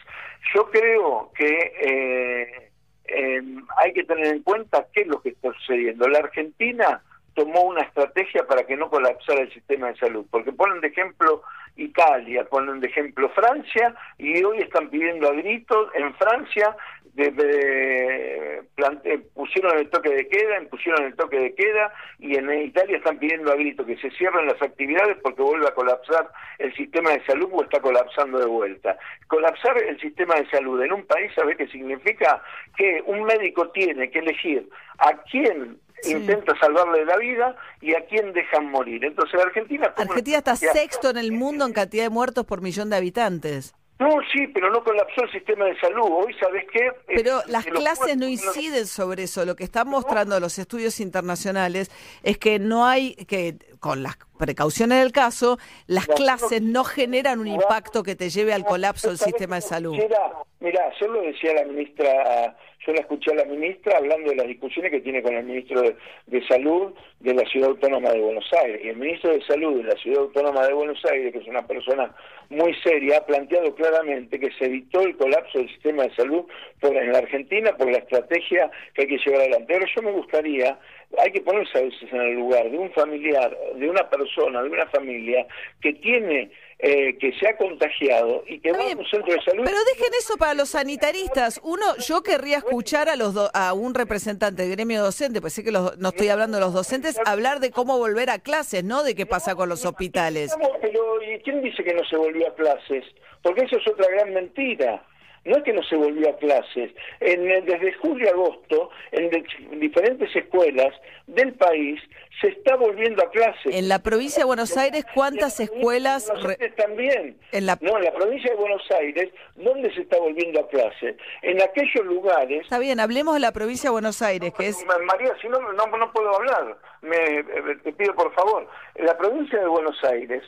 Yo 0.54 0.70
creo 0.70 1.30
que 1.36 1.72
eh, 1.80 2.70
eh, 3.06 3.42
hay 3.78 3.92
que 3.92 4.04
tener 4.04 4.26
en 4.26 4.42
cuenta 4.42 4.86
qué 4.92 5.02
es 5.02 5.06
lo 5.08 5.20
que 5.20 5.30
está 5.30 5.52
sucediendo. 5.52 6.08
La 6.08 6.18
Argentina 6.20 7.02
tomó 7.34 7.62
una 7.62 7.82
estrategia 7.82 8.46
para 8.46 8.64
que 8.64 8.76
no 8.76 8.88
colapsara 8.88 9.40
el 9.40 9.52
sistema 9.52 9.88
de 9.88 9.96
salud, 9.96 10.24
porque 10.30 10.52
ponen 10.52 10.80
de 10.80 10.88
ejemplo 10.88 11.42
Italia, 11.76 12.44
ponen 12.44 12.78
de 12.80 12.86
ejemplo 12.86 13.28
Francia, 13.30 13.94
y 14.18 14.42
hoy 14.44 14.58
están 14.58 14.88
pidiendo 14.88 15.28
a 15.28 15.32
gritos 15.32 15.90
en 15.94 16.14
Francia, 16.14 16.76
de, 17.14 17.30
de- 17.30 18.62
plante- 18.74 19.18
pusieron 19.34 19.78
el 19.78 19.88
toque 19.88 20.10
de 20.10 20.26
queda, 20.28 20.60
impusieron 20.60 21.04
el 21.04 21.14
toque 21.14 21.38
de 21.38 21.54
queda, 21.54 21.92
y 22.18 22.36
en 22.36 22.50
Italia 22.52 22.96
están 22.96 23.18
pidiendo 23.18 23.52
a 23.52 23.56
gritos 23.56 23.86
que 23.86 23.96
se 23.98 24.10
cierren 24.12 24.46
las 24.46 24.60
actividades 24.60 25.16
porque 25.22 25.42
vuelve 25.42 25.68
a 25.68 25.74
colapsar 25.74 26.28
el 26.58 26.74
sistema 26.74 27.10
de 27.12 27.24
salud 27.24 27.48
o 27.52 27.62
está 27.62 27.80
colapsando 27.80 28.38
de 28.38 28.46
vuelta. 28.46 28.98
Colapsar 29.28 29.80
el 29.82 30.00
sistema 30.00 30.34
de 30.34 30.48
salud 30.50 30.82
en 30.82 30.92
un 30.92 31.06
país, 31.06 31.30
¿sabe 31.34 31.56
qué 31.56 31.68
significa? 31.68 32.42
Que 32.76 33.02
un 33.06 33.22
médico 33.24 33.70
tiene 33.70 34.10
que 34.10 34.18
elegir 34.18 34.68
a 34.98 35.12
quién 35.30 35.78
intenta 36.06 36.58
salvarle 36.58 37.04
la 37.04 37.16
vida 37.16 37.56
y 37.80 37.94
a 37.94 38.04
quién 38.06 38.32
dejan 38.32 38.66
morir. 38.70 39.04
Entonces 39.04 39.40
Argentina... 39.40 39.92
Argentina 39.96 40.38
está 40.38 40.56
sexto 40.56 41.10
en 41.10 41.16
el 41.16 41.32
mundo 41.32 41.64
en 41.64 41.72
cantidad 41.72 42.04
de 42.04 42.10
muertos 42.10 42.44
por 42.44 42.60
millón 42.60 42.90
de 42.90 42.96
habitantes. 42.96 43.74
No, 43.98 44.08
sí, 44.32 44.48
pero 44.48 44.70
no 44.70 44.82
colapsó 44.82 45.22
el 45.22 45.30
sistema 45.30 45.66
de 45.66 45.78
salud. 45.78 46.08
Hoy, 46.10 46.34
¿sabes 46.40 46.64
qué? 46.72 46.90
Pero 47.06 47.40
Eh, 47.40 47.44
las 47.46 47.64
que 47.64 47.70
los 47.70 47.80
clases 47.80 48.16
no 48.16 48.26
inciden 48.26 48.86
sobre 48.86 49.22
eso. 49.22 49.44
Lo 49.44 49.54
que 49.54 49.62
están 49.64 49.88
mostrando 49.88 50.38
los 50.40 50.58
estudios 50.58 50.98
internacionales 50.98 51.90
es 52.24 52.36
que 52.38 52.58
no 52.58 52.86
hay, 52.86 53.14
que 53.14 53.56
con 53.78 54.02
las 54.02 54.16
precauciones 54.36 54.98
del 55.00 55.12
caso, 55.12 55.58
las 55.86 56.06
clases 56.06 56.60
no 56.60 56.82
generan 56.82 57.38
un 57.38 57.46
impacto 57.46 58.02
que 58.02 58.16
te 58.16 58.30
lleve 58.30 58.52
al 58.52 58.64
colapso 58.64 59.08
del 59.08 59.18
sistema 59.18 59.56
de 59.56 59.62
salud. 59.62 59.92
Mira, 59.92 60.32
mira, 60.58 60.82
ayer 60.96 61.10
lo 61.10 61.20
decía 61.22 61.54
la 61.54 61.64
ministra 61.64 62.56
yo 62.86 62.92
la 62.92 63.00
escuché 63.00 63.32
a 63.32 63.36
la 63.36 63.44
ministra 63.44 63.96
hablando 63.96 64.30
de 64.30 64.36
las 64.36 64.46
discusiones 64.46 64.90
que 64.90 65.00
tiene 65.00 65.22
con 65.22 65.34
el 65.34 65.44
ministro 65.44 65.82
de, 65.82 66.46
Salud 66.46 66.92
de 67.20 67.34
la 67.34 67.44
Ciudad 67.46 67.70
Autónoma 67.70 68.10
de 68.10 68.20
Buenos 68.20 68.50
Aires. 68.62 68.80
Y 68.84 68.88
el 68.88 68.96
ministro 68.96 69.32
de 69.32 69.42
Salud 69.42 69.78
de 69.78 69.84
la 69.84 69.96
Ciudad 69.96 70.22
Autónoma 70.22 70.66
de 70.66 70.74
Buenos 70.74 71.02
Aires, 71.10 71.32
que 71.32 71.38
es 71.38 71.46
una 71.46 71.66
persona 71.66 72.14
muy 72.50 72.74
seria, 72.82 73.18
ha 73.18 73.26
planteado 73.26 73.74
claramente 73.74 74.38
que 74.38 74.50
se 74.58 74.66
evitó 74.66 75.00
el 75.00 75.16
colapso 75.16 75.58
del 75.58 75.68
sistema 75.70 76.02
de 76.02 76.14
salud 76.14 76.44
por, 76.80 76.94
en 76.96 77.12
la 77.12 77.18
Argentina 77.18 77.76
por 77.76 77.90
la 77.90 77.98
estrategia 77.98 78.70
que 78.94 79.02
hay 79.02 79.08
que 79.08 79.18
llevar 79.18 79.40
adelante. 79.40 79.72
Pero 79.72 79.86
yo 79.94 80.02
me 80.02 80.12
gustaría, 80.12 80.78
hay 81.18 81.32
que 81.32 81.40
ponerse 81.40 81.78
a 81.78 81.82
veces 81.82 82.12
en 82.12 82.20
el 82.20 82.34
lugar 82.34 82.70
de 82.70 82.76
un 82.76 82.90
familiar, 82.92 83.56
de 83.76 83.88
una 83.88 84.08
persona, 84.10 84.62
de 84.62 84.68
una 84.68 84.86
familia 84.86 85.46
que 85.80 85.94
tiene 85.94 86.50
eh, 86.86 87.16
que 87.18 87.32
se 87.38 87.48
ha 87.48 87.56
contagiado 87.56 88.44
y 88.46 88.58
que 88.60 88.70
va 88.72 88.78
a 88.78 88.86
un 88.96 89.06
centro 89.06 89.32
de 89.32 89.40
salud. 89.42 89.62
Pero 89.64 89.78
dejen 89.84 90.12
eso 90.18 90.36
para 90.36 90.52
los 90.54 90.68
sanitaristas. 90.68 91.58
Uno, 91.64 91.96
yo 91.96 92.22
querría 92.22 92.58
escuchar 92.58 93.08
a 93.08 93.16
los 93.16 93.32
do- 93.32 93.50
a 93.54 93.72
un 93.72 93.94
representante 93.94 94.62
del 94.62 94.72
gremio 94.72 95.02
docente, 95.02 95.40
pues 95.40 95.54
sé 95.54 95.64
que 95.64 95.72
los- 95.72 95.96
no 95.98 96.10
estoy 96.10 96.28
hablando 96.28 96.58
de 96.58 96.64
los 96.64 96.74
docentes, 96.74 97.18
hablar 97.24 97.60
de 97.60 97.70
cómo 97.70 97.96
volver 97.98 98.28
a 98.28 98.38
clases, 98.38 98.84
no 98.84 99.02
de 99.02 99.14
qué 99.14 99.24
pasa 99.24 99.54
con 99.54 99.68
los 99.70 99.84
hospitales. 99.86 100.54
Pero 100.82 101.22
¿y 101.22 101.38
quién 101.40 101.62
dice 101.62 101.82
que 101.82 101.94
no 101.94 102.04
se 102.04 102.16
volvió 102.16 102.48
a 102.48 102.54
clases? 102.54 103.04
Porque 103.42 103.62
eso 103.64 103.76
es 103.78 103.88
otra 103.88 104.06
gran 104.10 104.32
mentira. 104.34 105.04
No 105.44 105.56
es 105.58 105.62
que 105.62 105.72
no 105.72 105.82
se 105.82 105.96
volvió 105.96 106.30
a 106.30 106.36
clases. 106.38 106.90
En, 107.20 107.50
el- 107.50 107.64
desde 107.66 107.92
julio 107.94 108.28
a 108.28 108.32
agosto, 108.32 108.90
en 109.12 109.28
de- 109.30 109.44
diferentes 109.78 110.34
escuelas 110.34 110.94
del 111.26 111.52
país, 111.54 112.00
se 112.40 112.48
está 112.48 112.76
volviendo 112.76 113.22
a 113.22 113.30
clases. 113.30 113.74
En 113.74 113.88
la 113.88 113.98
provincia 114.02 114.40
de 114.40 114.46
Buenos 114.46 114.76
Aires, 114.76 115.04
¿cuántas 115.14 115.60
escuelas? 115.60 116.28
re- 116.28 116.34
Nosotros 116.42 116.74
también. 116.76 117.36
En 117.52 117.66
la... 117.66 117.78
No, 117.80 117.96
en 117.98 118.04
la 118.04 118.12
provincia 118.12 118.50
de 118.50 118.56
Buenos 118.56 118.82
Aires, 118.90 119.30
¿dónde 119.56 119.92
se 119.94 120.00
está 120.02 120.18
volviendo 120.18 120.60
a 120.60 120.68
clases? 120.68 121.16
En 121.42 121.60
aquellos 121.62 122.04
lugares... 122.06 122.62
Está 122.62 122.78
bien, 122.78 122.98
hablemos 122.98 123.34
de 123.34 123.40
la 123.40 123.52
provincia 123.52 123.88
de 123.90 123.92
Buenos 123.92 124.20
Aires, 124.22 124.52
que 124.56 124.68
es... 124.68 124.84
Ma- 124.86 124.98
María, 124.98 125.32
si 125.40 125.48
no, 125.48 125.60
no, 125.60 125.86
no 125.86 126.12
puedo 126.12 126.34
hablar. 126.34 126.76
Me, 127.02 127.16
eh, 127.16 127.44
te 127.82 127.92
pido 127.92 128.14
por 128.14 128.32
favor. 128.34 128.66
En 128.94 129.06
la 129.06 129.16
provincia 129.18 129.58
de 129.60 129.66
Buenos 129.66 130.02
Aires 130.04 130.42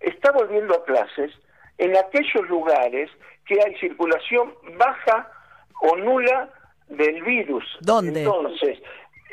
está 0.00 0.32
volviendo 0.32 0.74
a 0.74 0.84
clases 0.84 1.30
en 1.78 1.96
aquellos 1.96 2.46
lugares 2.48 3.08
que 3.46 3.58
hay 3.64 3.74
circulación 3.76 4.54
baja 4.76 5.30
o 5.82 5.96
nula 5.96 6.50
del 6.88 7.22
virus. 7.22 7.64
¿Dónde? 7.80 8.20
Entonces, 8.20 8.78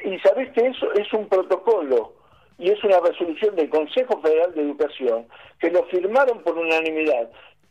y 0.04 0.18
sabés 0.20 0.52
que 0.52 0.68
eso 0.68 0.92
es 0.94 1.12
un 1.14 1.28
protocolo 1.28 2.14
y 2.60 2.72
es 2.72 2.84
una 2.84 3.00
resolución 3.00 3.56
del 3.56 3.70
Consejo 3.70 4.20
Federal 4.22 4.54
de 4.54 4.62
Educación 4.62 5.28
que 5.60 5.70
lo 5.72 5.84
firmaron 5.86 6.42
por 6.44 6.58
unanimidad 6.58 7.30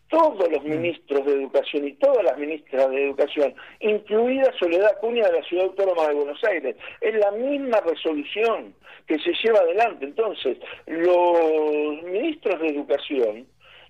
todos 0.08 0.50
los 0.50 0.62
ministros 0.62 1.26
de 1.26 1.32
educación 1.32 1.89
y 1.89 1.92
todas 1.94 2.23
las 2.24 2.39
ministras 2.39 2.89
de 2.90 3.06
educación, 3.06 3.55
incluida 3.81 4.52
Soledad 4.58 4.92
Acuña 4.97 5.26
de 5.26 5.40
la 5.40 5.47
Ciudad 5.47 5.66
Autónoma 5.66 6.08
de 6.08 6.15
Buenos 6.15 6.44
Aires. 6.44 6.76
Es 7.00 7.15
la 7.16 7.32
misma 7.32 7.81
resolución 7.81 8.74
que 9.08 9.18
se 9.18 9.32
lleva 9.42 9.60
adelante. 9.60 10.05
Entonces, 10.05 10.58
los 10.86 12.02
ministros 12.05 12.60
de 12.60 12.68
educación 12.68 13.47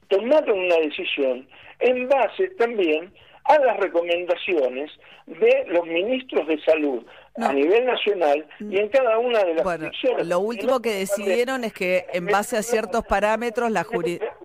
tomaron 0.09 0.59
una 0.59 0.77
decisión 0.77 1.47
en 1.81 2.09
base 2.09 2.49
también 2.59 3.13
a 3.45 3.59
las 3.59 3.77
recomendaciones 3.77 4.91
de 5.27 5.65
los 5.69 5.87
ministros 5.87 6.47
de 6.47 6.61
salud 6.63 7.05
a 7.37 7.53
nivel 7.53 7.85
nacional 7.85 8.47
y 8.61 8.79
en 8.79 8.89
cada 8.89 9.19
una 9.19 9.45
de 9.45 9.55
las 9.55 9.65
Bueno, 9.65 9.91
lo 10.25 10.41
último 10.41 10.81
que 10.81 10.95
decidieron 10.95 11.65
es 11.65 11.73
que 11.73 12.07
en 12.13 12.27
base 12.27 12.57
a 12.57 12.63
ciertos 12.63 13.05
parámetros 13.05 13.71
la 13.71 13.85
jurisdicción... 13.85 14.36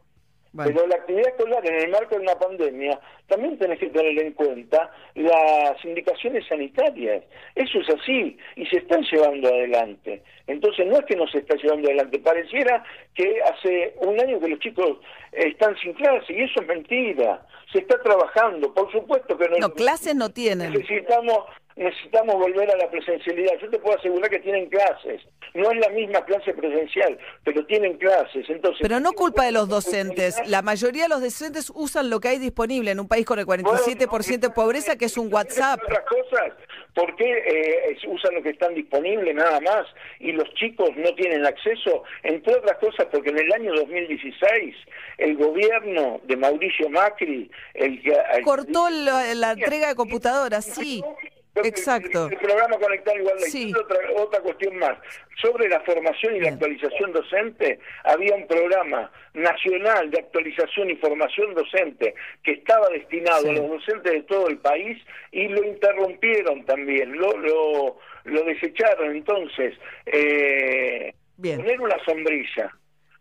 Pero 0.55 0.85
la 0.85 0.95
actividad 0.95 1.29
escolar 1.29 1.65
en 1.65 1.75
el 1.75 1.89
marco 1.89 2.15
de 2.15 2.21
una 2.21 2.35
pandemia 2.35 2.99
también 3.27 3.57
tenés 3.57 3.79
que 3.79 3.87
tener 3.87 4.19
en 4.19 4.33
cuenta 4.33 4.91
las 5.15 5.85
indicaciones 5.85 6.45
sanitarias. 6.45 7.23
Eso 7.55 7.79
es 7.79 7.89
así 7.89 8.37
y 8.57 8.65
se 8.65 8.77
están 8.77 9.01
llevando 9.03 9.47
adelante. 9.47 10.21
Entonces 10.47 10.87
no 10.87 10.99
es 10.99 11.05
que 11.05 11.15
no 11.15 11.25
se 11.27 11.37
está 11.37 11.55
llevando 11.55 11.87
adelante, 11.87 12.19
pareciera 12.19 12.83
que 13.15 13.41
hace 13.43 13.95
un 14.01 14.19
año 14.19 14.41
que 14.41 14.49
los 14.49 14.59
chicos 14.59 14.97
están 15.31 15.77
sin 15.77 15.93
clase 15.93 16.33
y 16.33 16.43
eso 16.43 16.61
es 16.61 16.67
mentira. 16.67 17.45
Se 17.71 17.79
está 17.79 18.01
trabajando, 18.01 18.73
por 18.73 18.91
supuesto 18.91 19.37
que 19.37 19.47
no. 19.47 19.57
No, 19.57 19.73
clases 19.73 20.15
no 20.15 20.29
tienen. 20.29 20.73
Necesitamos 20.73 21.45
necesitamos 21.81 22.35
volver 22.35 22.69
a 22.71 22.77
la 22.77 22.89
presencialidad. 22.89 23.53
Yo 23.61 23.69
te 23.69 23.79
puedo 23.79 23.97
asegurar 23.97 24.29
que 24.29 24.39
tienen 24.39 24.69
clases. 24.69 25.21
No 25.53 25.69
es 25.71 25.77
la 25.79 25.89
misma 25.89 26.23
clase 26.23 26.53
presencial, 26.53 27.17
pero 27.43 27.65
tienen 27.65 27.97
clases. 27.97 28.49
Entonces, 28.49 28.79
Pero 28.81 28.99
no 29.01 29.11
culpa 29.11 29.43
de 29.45 29.51
los 29.51 29.67
docentes. 29.67 30.37
La 30.47 30.61
mayoría 30.61 31.03
de 31.03 31.09
los 31.09 31.21
docentes 31.21 31.71
usan 31.75 32.09
lo 32.09 32.19
que 32.21 32.29
hay 32.29 32.39
disponible 32.39 32.91
en 32.91 32.99
un 32.99 33.07
país 33.07 33.25
con 33.25 33.37
el 33.39 33.45
47% 33.45 34.39
de 34.39 34.49
pobreza, 34.49 34.95
que 34.97 35.05
es 35.05 35.17
un 35.17 35.33
WhatsApp. 35.33 35.81
otras 35.83 36.05
cosas, 36.05 36.53
¿por 36.95 37.13
qué 37.17 37.31
eh, 37.31 37.97
usan 38.07 38.35
lo 38.35 38.41
que 38.43 38.49
están 38.51 38.73
disponible 38.75 39.33
nada 39.33 39.59
más 39.59 39.85
y 40.19 40.31
los 40.31 40.47
chicos 40.53 40.89
no 40.95 41.13
tienen 41.15 41.45
acceso? 41.45 42.03
Entre 42.23 42.55
otras 42.55 42.77
cosas, 42.77 43.07
porque 43.11 43.31
en 43.31 43.39
el 43.39 43.51
año 43.51 43.73
2016 43.75 44.75
el 45.17 45.35
gobierno 45.35 46.21
de 46.23 46.37
Mauricio 46.37 46.89
Macri, 46.89 47.51
el 47.73 48.01
que 48.01 48.15
el- 48.35 48.43
Cortó 48.43 48.89
la, 48.89 49.33
la 49.35 49.51
entrega 49.51 49.89
de 49.89 49.95
computadoras, 49.95 50.63
sí. 50.63 51.03
Exacto. 51.55 52.27
El 52.27 52.37
programa 52.37 52.77
Conectar 52.77 53.17
Igualdad. 53.17 53.45
Y 53.53 53.73
otra, 53.73 53.97
otra 54.15 54.39
cuestión 54.41 54.77
más. 54.77 54.97
Sobre 55.41 55.67
la 55.67 55.81
formación 55.81 56.35
y 56.35 56.39
la 56.39 56.49
actualización 56.49 57.11
docente, 57.11 57.79
había 58.03 58.35
un 58.35 58.47
programa 58.47 59.11
nacional 59.33 60.11
de 60.11 60.19
actualización 60.19 60.89
y 60.91 60.95
formación 60.97 61.53
docente 61.53 62.13
que 62.43 62.53
estaba 62.53 62.87
destinado 62.89 63.49
a 63.49 63.53
los 63.53 63.69
docentes 63.69 64.13
de 64.13 64.23
todo 64.23 64.47
el 64.47 64.57
país 64.59 64.97
y 65.31 65.47
lo 65.47 65.63
interrumpieron 65.63 66.65
también, 66.65 67.17
lo, 67.17 67.37
lo, 67.37 67.99
lo 68.25 68.43
desecharon. 68.43 69.15
Entonces, 69.15 69.75
eh, 70.05 71.13
poner 71.37 71.81
una 71.81 71.97
sombrilla. 72.05 72.71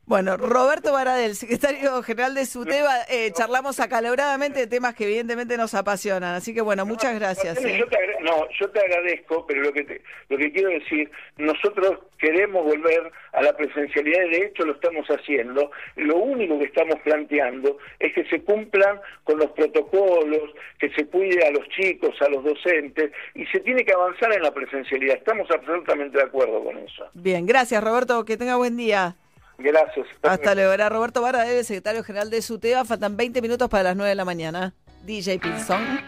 Bueno, 0.07 0.37
Roberto 0.37 0.93
Baradel, 0.93 1.37
secretario 1.37 2.03
general 2.03 2.35
de 2.35 2.45
SUTEBA, 2.45 3.05
eh, 3.09 3.31
charlamos 3.33 3.79
acaloradamente 3.79 4.59
de 4.59 4.67
temas 4.67 4.95
que 4.97 5.05
evidentemente 5.05 5.57
nos 5.57 5.73
apasionan. 5.75 6.35
Así 6.35 6.53
que 6.53 6.62
bueno, 6.62 6.85
muchas 6.85 7.15
gracias. 7.15 7.65
¿eh? 7.65 7.79
Yo 7.79 7.87
te 7.87 7.97
no, 8.20 8.47
yo 8.59 8.69
te 8.70 8.81
agradezco, 8.81 9.47
pero 9.47 9.62
lo 9.62 9.73
que 9.73 9.85
te- 9.85 10.03
lo 10.29 10.37
que 10.37 10.53
quiero 10.53 10.69
decir, 10.70 11.11
nosotros 11.39 12.01
queremos 12.19 12.65
volver 12.65 13.11
a 13.33 13.41
la 13.43 13.57
presencialidad 13.57 14.25
y 14.25 14.31
de 14.31 14.47
hecho 14.47 14.65
lo 14.65 14.73
estamos 14.75 15.07
haciendo. 15.09 15.70
Lo 15.97 16.17
único 16.17 16.59
que 16.59 16.65
estamos 16.67 16.97
planteando 17.05 17.79
es 18.01 18.12
que 18.12 18.25
se 18.29 18.43
cumplan 18.43 19.01
con 19.25 19.39
los 19.39 19.51
protocolos, 19.53 20.51
que 20.81 20.91
se 20.91 21.07
cuide 21.07 21.47
a 21.47 21.51
los 21.53 21.67
chicos, 21.69 22.11
a 22.20 22.29
los 22.29 22.43
docentes 22.45 23.12
y 23.37 23.47
se 23.47 23.61
tiene 23.61 23.85
que 23.85 23.93
avanzar 23.93 24.33
en 24.33 24.43
la 24.43 24.53
presencialidad. 24.53 25.17
Estamos 25.17 25.49
absolutamente 25.51 26.19
de 26.19 26.25
acuerdo 26.25 26.62
con 26.65 26.77
eso. 26.79 27.09
Bien, 27.15 27.47
gracias 27.47 27.83
Roberto, 27.83 28.25
que 28.25 28.37
tenga 28.37 28.57
buen 28.57 28.77
día. 28.77 29.15
Gracias. 29.62 30.06
Hasta 30.22 30.55
luego. 30.55 30.72
Era 30.72 30.89
Roberto 30.89 31.22
Baradel, 31.22 31.64
secretario 31.64 32.02
general 32.02 32.30
de 32.30 32.42
SUTEBA. 32.42 32.84
Faltan 32.84 33.16
20 33.16 33.42
minutos 33.42 33.68
para 33.68 33.84
las 33.84 33.97
9 33.97 34.08
de 34.08 34.14
la 34.14 34.24
mañana. 34.24 34.74
DJ 35.05 35.39
Pilson. 35.39 36.00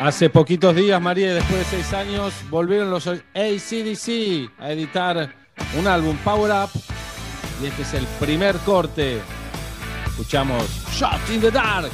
Hace 0.00 0.28
poquitos 0.28 0.74
días, 0.76 1.00
María, 1.00 1.34
después 1.34 1.58
de 1.58 1.64
seis 1.64 1.92
años, 1.94 2.34
volvieron 2.50 2.90
los 2.90 3.06
ACDC 3.06 4.50
a 4.58 4.70
editar 4.70 5.34
un 5.78 5.86
álbum 5.86 6.16
Power 6.18 6.52
Up. 6.52 6.70
Y 7.62 7.66
este 7.66 7.82
es 7.82 7.94
el 7.94 8.06
primer 8.20 8.56
corte. 8.58 9.20
Escuchamos 10.06 10.64
Shot 10.90 11.30
in 11.30 11.40
the 11.40 11.50
Dark. 11.50 11.90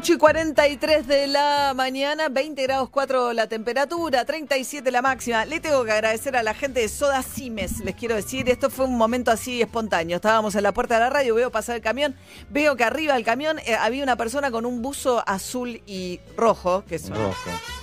8 0.00 0.14
y 0.14 0.16
43 0.16 1.06
de 1.06 1.26
la 1.26 1.74
mañana, 1.76 2.30
20 2.30 2.62
grados 2.62 2.88
4 2.88 3.34
la 3.34 3.48
temperatura, 3.48 4.24
37 4.24 4.90
la 4.90 5.02
máxima. 5.02 5.44
Le 5.44 5.60
tengo 5.60 5.84
que 5.84 5.92
agradecer 5.92 6.34
a 6.38 6.42
la 6.42 6.54
gente 6.54 6.80
de 6.80 6.88
Soda 6.88 7.22
Cimes, 7.22 7.80
les 7.80 7.94
quiero 7.96 8.14
decir, 8.14 8.48
esto 8.48 8.70
fue 8.70 8.86
un 8.86 8.96
momento 8.96 9.30
así 9.30 9.60
espontáneo. 9.60 10.16
Estábamos 10.16 10.54
en 10.54 10.62
la 10.62 10.72
puerta 10.72 10.94
de 10.94 11.00
la 11.00 11.10
radio, 11.10 11.34
veo 11.34 11.50
pasar 11.50 11.76
el 11.76 11.82
camión, 11.82 12.16
veo 12.48 12.76
que 12.76 12.84
arriba 12.84 13.12
del 13.12 13.24
camión 13.24 13.58
eh, 13.58 13.74
había 13.74 14.02
una 14.02 14.16
persona 14.16 14.50
con 14.50 14.64
un 14.64 14.80
buzo 14.80 15.22
azul 15.26 15.82
y 15.84 16.18
rojo, 16.34 16.82
que 16.88 16.98
son 16.98 17.16
Rojo. 17.16 17.79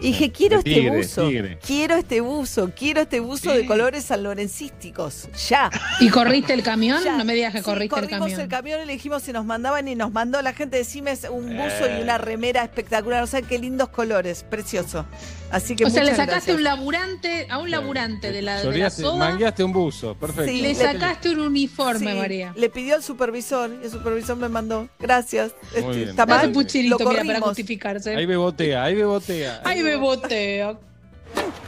Y 0.00 0.08
dije, 0.08 0.30
quiero 0.32 0.58
este 0.58 0.74
tigre, 0.74 0.96
buzo, 0.98 1.28
tigre. 1.28 1.58
quiero 1.66 1.94
este 1.96 2.20
buzo, 2.20 2.70
quiero 2.76 3.00
este 3.02 3.20
buzo 3.20 3.52
de 3.52 3.66
colores 3.66 4.04
sanlorencísticos, 4.04 5.28
ya. 5.48 5.70
¿Y 6.00 6.08
corriste 6.08 6.52
el 6.52 6.62
camión? 6.62 7.02
Ya. 7.02 7.16
No 7.16 7.24
me 7.24 7.34
digas 7.34 7.52
que 7.52 7.58
Sí, 7.58 7.64
corriste 7.64 7.84
el 7.96 8.02
corrimos 8.02 8.20
camión. 8.28 8.40
el 8.40 8.48
camión 8.48 8.80
y 8.82 8.86
le 8.86 8.92
dijimos 8.92 9.22
si 9.22 9.32
nos 9.32 9.44
mandaban 9.44 9.88
y 9.88 9.94
nos 9.94 10.12
mandó 10.12 10.40
la 10.42 10.52
gente 10.52 10.76
de 10.78 10.84
Cimes 10.84 11.26
un 11.30 11.56
buzo 11.56 11.86
Eh. 11.86 11.96
y 11.98 12.02
una 12.02 12.18
remera 12.18 12.62
espectacular, 12.62 13.22
o 13.22 13.26
sea, 13.26 13.42
qué 13.42 13.58
lindos 13.58 13.88
colores, 13.88 14.44
precioso. 14.48 15.06
Así 15.50 15.76
que 15.76 15.84
O 15.84 15.90
sea, 15.90 16.02
le 16.02 16.10
sacaste 16.10 16.32
gracias. 16.52 16.56
un 16.56 16.64
laburante, 16.64 17.46
a 17.48 17.58
un 17.58 17.70
laburante 17.70 18.32
de 18.32 18.42
la, 18.42 18.60
de 18.62 18.78
la 18.78 18.90
soda, 18.90 19.16
mangueaste 19.16 19.62
un 19.62 19.72
buzo, 19.72 20.14
perfecto. 20.16 20.50
Sí, 20.50 20.60
le 20.60 20.74
sacaste 20.74 21.30
un 21.30 21.40
uniforme, 21.40 22.12
Sí, 22.12 22.18
María. 22.18 22.52
Le 22.56 22.68
pidió 22.68 22.96
al 22.96 23.02
supervisor 23.04 23.70
y 23.80 23.84
el 23.84 23.90
supervisor 23.90 24.36
me 24.36 24.48
mandó. 24.48 24.88
Gracias. 24.98 25.52
Muy 25.72 25.80
Este, 25.80 25.96
bien. 25.96 26.08
¿Está 26.10 26.26
mal? 26.26 26.46
un 26.48 26.52
puchilito, 26.52 26.98
Lo 26.98 27.10
mira, 27.10 27.10
para 27.20 27.24
corrimos. 27.26 27.48
justificarse. 27.50 28.16
Ahí 28.16 28.26
bebotea, 28.26 28.82
ahí 28.84 28.94
bebotea. 28.96 29.55
Ay, 29.64 29.82
bebotea. 29.82 30.78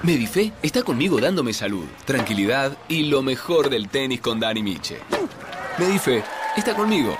Medife 0.02 0.52
está 0.62 0.82
conmigo 0.82 1.20
dándome 1.20 1.52
salud, 1.52 1.84
tranquilidad 2.04 2.76
y 2.88 3.04
lo 3.04 3.22
mejor 3.22 3.68
del 3.68 3.88
tenis 3.88 4.20
con 4.20 4.38
Dani 4.38 4.62
Miche. 4.62 4.98
Medife 5.78 6.22
está 6.56 6.74
conmigo. 6.74 7.16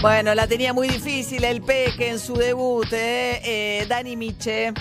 Bueno, 0.00 0.34
la 0.34 0.46
tenía 0.46 0.72
muy 0.72 0.88
difícil 0.88 1.42
el 1.44 1.62
Peque 1.62 2.10
en 2.10 2.18
su 2.18 2.34
debut, 2.34 2.86
¿eh? 2.92 3.40
Eh, 3.44 3.86
Dani 3.88 4.16
Miche. 4.16 4.72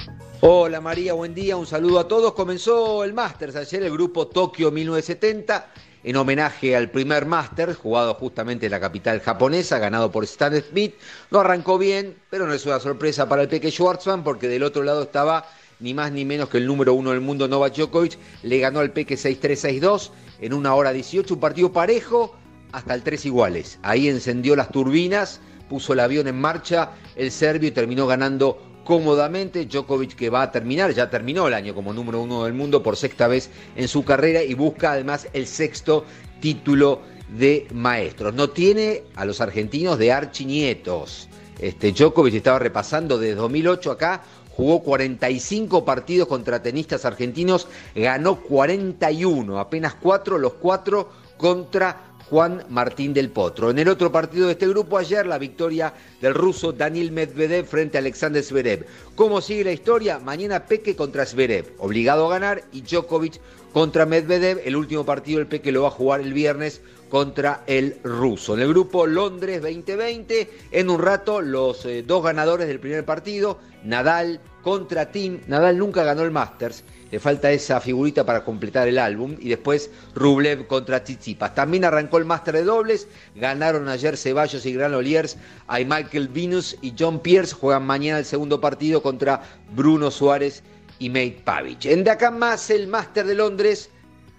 Hola 0.42 0.82
María, 0.82 1.14
buen 1.14 1.34
día, 1.34 1.58
un 1.58 1.66
saludo 1.66 2.00
a 2.00 2.08
todos. 2.08 2.34
Comenzó 2.34 3.04
el 3.04 3.14
Masters 3.14 3.56
ayer, 3.56 3.84
el 3.84 3.92
grupo 3.92 4.28
Tokio 4.28 4.70
1970, 4.70 5.68
en 6.06 6.16
homenaje 6.18 6.76
al 6.76 6.92
primer 6.92 7.26
Masters, 7.26 7.78
jugado 7.78 8.14
justamente 8.14 8.68
en 8.68 8.72
la 8.72 8.80
capital 8.80 9.22
japonesa, 9.22 9.80
ganado 9.80 10.12
por 10.12 10.24
Stan 10.24 10.56
Smith. 10.62 10.94
No 11.32 11.40
arrancó 11.40 11.80
bien, 11.80 12.16
pero 12.30 12.46
no 12.46 12.54
es 12.54 12.64
una 12.68 12.80
sorpresa 12.80 13.28
para 13.28 13.42
el 13.42 13.48
Peque 13.48 13.72
Schwartzman, 13.72 14.24
porque 14.24 14.48
del 14.48 14.62
otro 14.62 14.84
lado 14.84 15.02
estaba 15.02 15.50
ni 15.80 15.96
más 15.96 16.12
ni 16.12 16.24
menos 16.24 16.50
que 16.50 16.60
el 16.60 16.68
número 16.68 16.94
uno 16.94 17.10
del 17.10 17.22
mundo, 17.22 17.48
Novak 17.48 17.76
Djokovic. 17.76 18.20
Le 18.44 18.60
ganó 18.60 18.82
al 18.82 18.92
Peque 18.92 19.16
6-3, 19.16 19.82
6-2 19.82 20.12
en 20.42 20.54
una 20.54 20.76
hora 20.76 20.94
18, 20.94 21.34
un 21.34 21.40
partido 21.40 21.74
parejo 21.74 22.36
hasta 22.72 22.94
el 22.94 23.02
tres 23.02 23.26
iguales. 23.26 23.80
Ahí 23.82 24.08
encendió 24.08 24.56
las 24.56 24.70
turbinas, 24.70 25.42
puso 25.68 25.94
el 25.94 26.02
avión 26.02 26.28
en 26.28 26.40
marcha, 26.40 26.92
el 27.16 27.32
serbio 27.32 27.70
y 27.70 27.72
terminó 27.72 28.06
ganando 28.06 28.62
cómodamente. 28.86 29.66
Djokovic 29.66 30.16
que 30.16 30.30
va 30.30 30.44
a 30.44 30.52
terminar, 30.52 30.94
ya 30.94 31.10
terminó 31.10 31.50
el 31.50 31.54
año 31.54 31.76
como 31.76 31.92
número 31.92 32.22
uno 32.22 32.46
del 32.46 32.54
mundo 32.54 32.82
por 32.82 32.96
sexta 32.96 33.28
vez 33.28 33.50
en 33.76 33.90
su 33.90 34.06
carrera 34.06 34.42
y 34.42 34.54
busca 34.54 34.94
además 34.94 35.28
el 35.34 35.48
sexto 35.48 36.06
título 36.40 37.02
de 37.38 37.68
maestros. 37.74 38.34
No 38.34 38.50
tiene 38.50 39.04
a 39.16 39.26
los 39.26 39.42
argentinos 39.42 39.98
de 40.00 40.14
archinietos. 40.14 41.28
Este, 41.60 41.92
Djokovic 41.92 42.36
estaba 42.36 42.60
repasando 42.60 43.18
desde 43.18 43.36
2008 43.36 43.92
acá, 43.92 44.24
jugó 44.56 44.84
45 44.84 45.84
partidos 45.84 46.28
contra 46.28 46.62
tenistas 46.62 47.06
argentinos, 47.06 47.68
ganó 47.94 48.42
41, 48.42 49.60
apenas 49.60 49.96
cuatro, 49.96 50.38
los 50.38 50.54
cuatro 50.54 51.10
contra 51.38 52.15
Juan 52.30 52.66
Martín 52.70 53.14
del 53.14 53.30
Potro. 53.30 53.70
En 53.70 53.80
el 53.80 53.88
otro 53.88 54.12
partido 54.12 54.48
de 54.48 54.54
este 54.54 54.68
grupo 54.68 54.98
ayer, 54.98 55.28
la 55.28 55.38
victoria 55.38 55.94
del 56.22 56.34
ruso 56.34 56.72
Daniel 56.72 57.12
Medvedev 57.12 57.66
frente 57.66 57.98
a 57.98 58.02
Alexander 58.02 58.44
Zverev. 58.44 58.86
¿Cómo 59.16 59.42
sigue 59.42 59.64
la 59.64 59.72
historia? 59.72 60.20
Mañana 60.20 60.66
Peque 60.66 60.96
contra 60.96 61.26
Zverev, 61.26 61.74
obligado 61.78 62.26
a 62.26 62.32
ganar, 62.32 62.64
y 62.72 62.82
Djokovic 62.82 63.40
contra 63.72 64.06
Medvedev. 64.06 64.62
El 64.66 64.76
último 64.76 65.06
partido 65.06 65.40
el 65.40 65.48
Peque 65.48 65.72
lo 65.72 65.84
va 65.84 65.90
a 65.90 65.92
jugar 65.92 66.22
el 66.22 66.34
viernes 66.34 66.82
contra 67.10 67.64
el 67.68 67.98
ruso. 68.04 68.56
En 68.56 68.62
el 68.62 68.70
grupo 68.70 69.06
Londres 69.06 69.62
2020, 69.62 70.50
en 70.72 70.90
un 70.90 71.02
rato 71.02 71.42
los 71.42 71.86
eh, 71.86 72.04
dos 72.04 72.24
ganadores 72.24 72.68
del 72.68 72.80
primer 72.80 73.06
partido, 73.06 73.60
Nadal 73.84 74.40
contra 74.64 75.12
Tim. 75.12 75.42
Nadal 75.48 75.78
nunca 75.78 76.04
ganó 76.04 76.24
el 76.24 76.32
Masters, 76.32 76.84
le 77.16 77.22
falta 77.22 77.50
esa 77.50 77.80
figurita 77.80 78.26
para 78.26 78.44
completar 78.44 78.90
el 78.90 79.00
álbum. 79.00 79.38
Y 79.40 79.48
después 79.48 79.90
Rublev 80.16 80.68
contra 80.68 81.02
Tsitsipas. 81.02 81.56
También 81.56 81.86
arrancó 81.86 82.18
el 82.18 82.26
Master 82.26 82.56
de 82.56 82.66
dobles, 82.66 83.08
ganaron 83.36 83.88
ayer 83.88 84.18
Ceballos 84.18 84.66
y 84.66 84.74
Granoliers. 84.74 85.38
Hay 85.68 85.86
Michael 85.86 86.28
Venus 86.28 86.76
y 86.82 86.94
John 87.00 87.22
Pierce, 87.22 87.56
juegan 87.56 87.86
mañana 87.86 88.20
el 88.20 88.26
segundo 88.26 88.60
partido 88.60 89.02
contra 89.02 89.42
Bruno 89.74 90.12
Suárez 90.12 90.62
y 91.00 91.08
Mate 91.08 91.40
Pavic. 91.42 91.86
En 91.86 92.10
acá 92.10 92.32
más 92.32 92.70
el 92.70 92.88
Master 92.88 93.26
de 93.26 93.36
Londres 93.36 93.90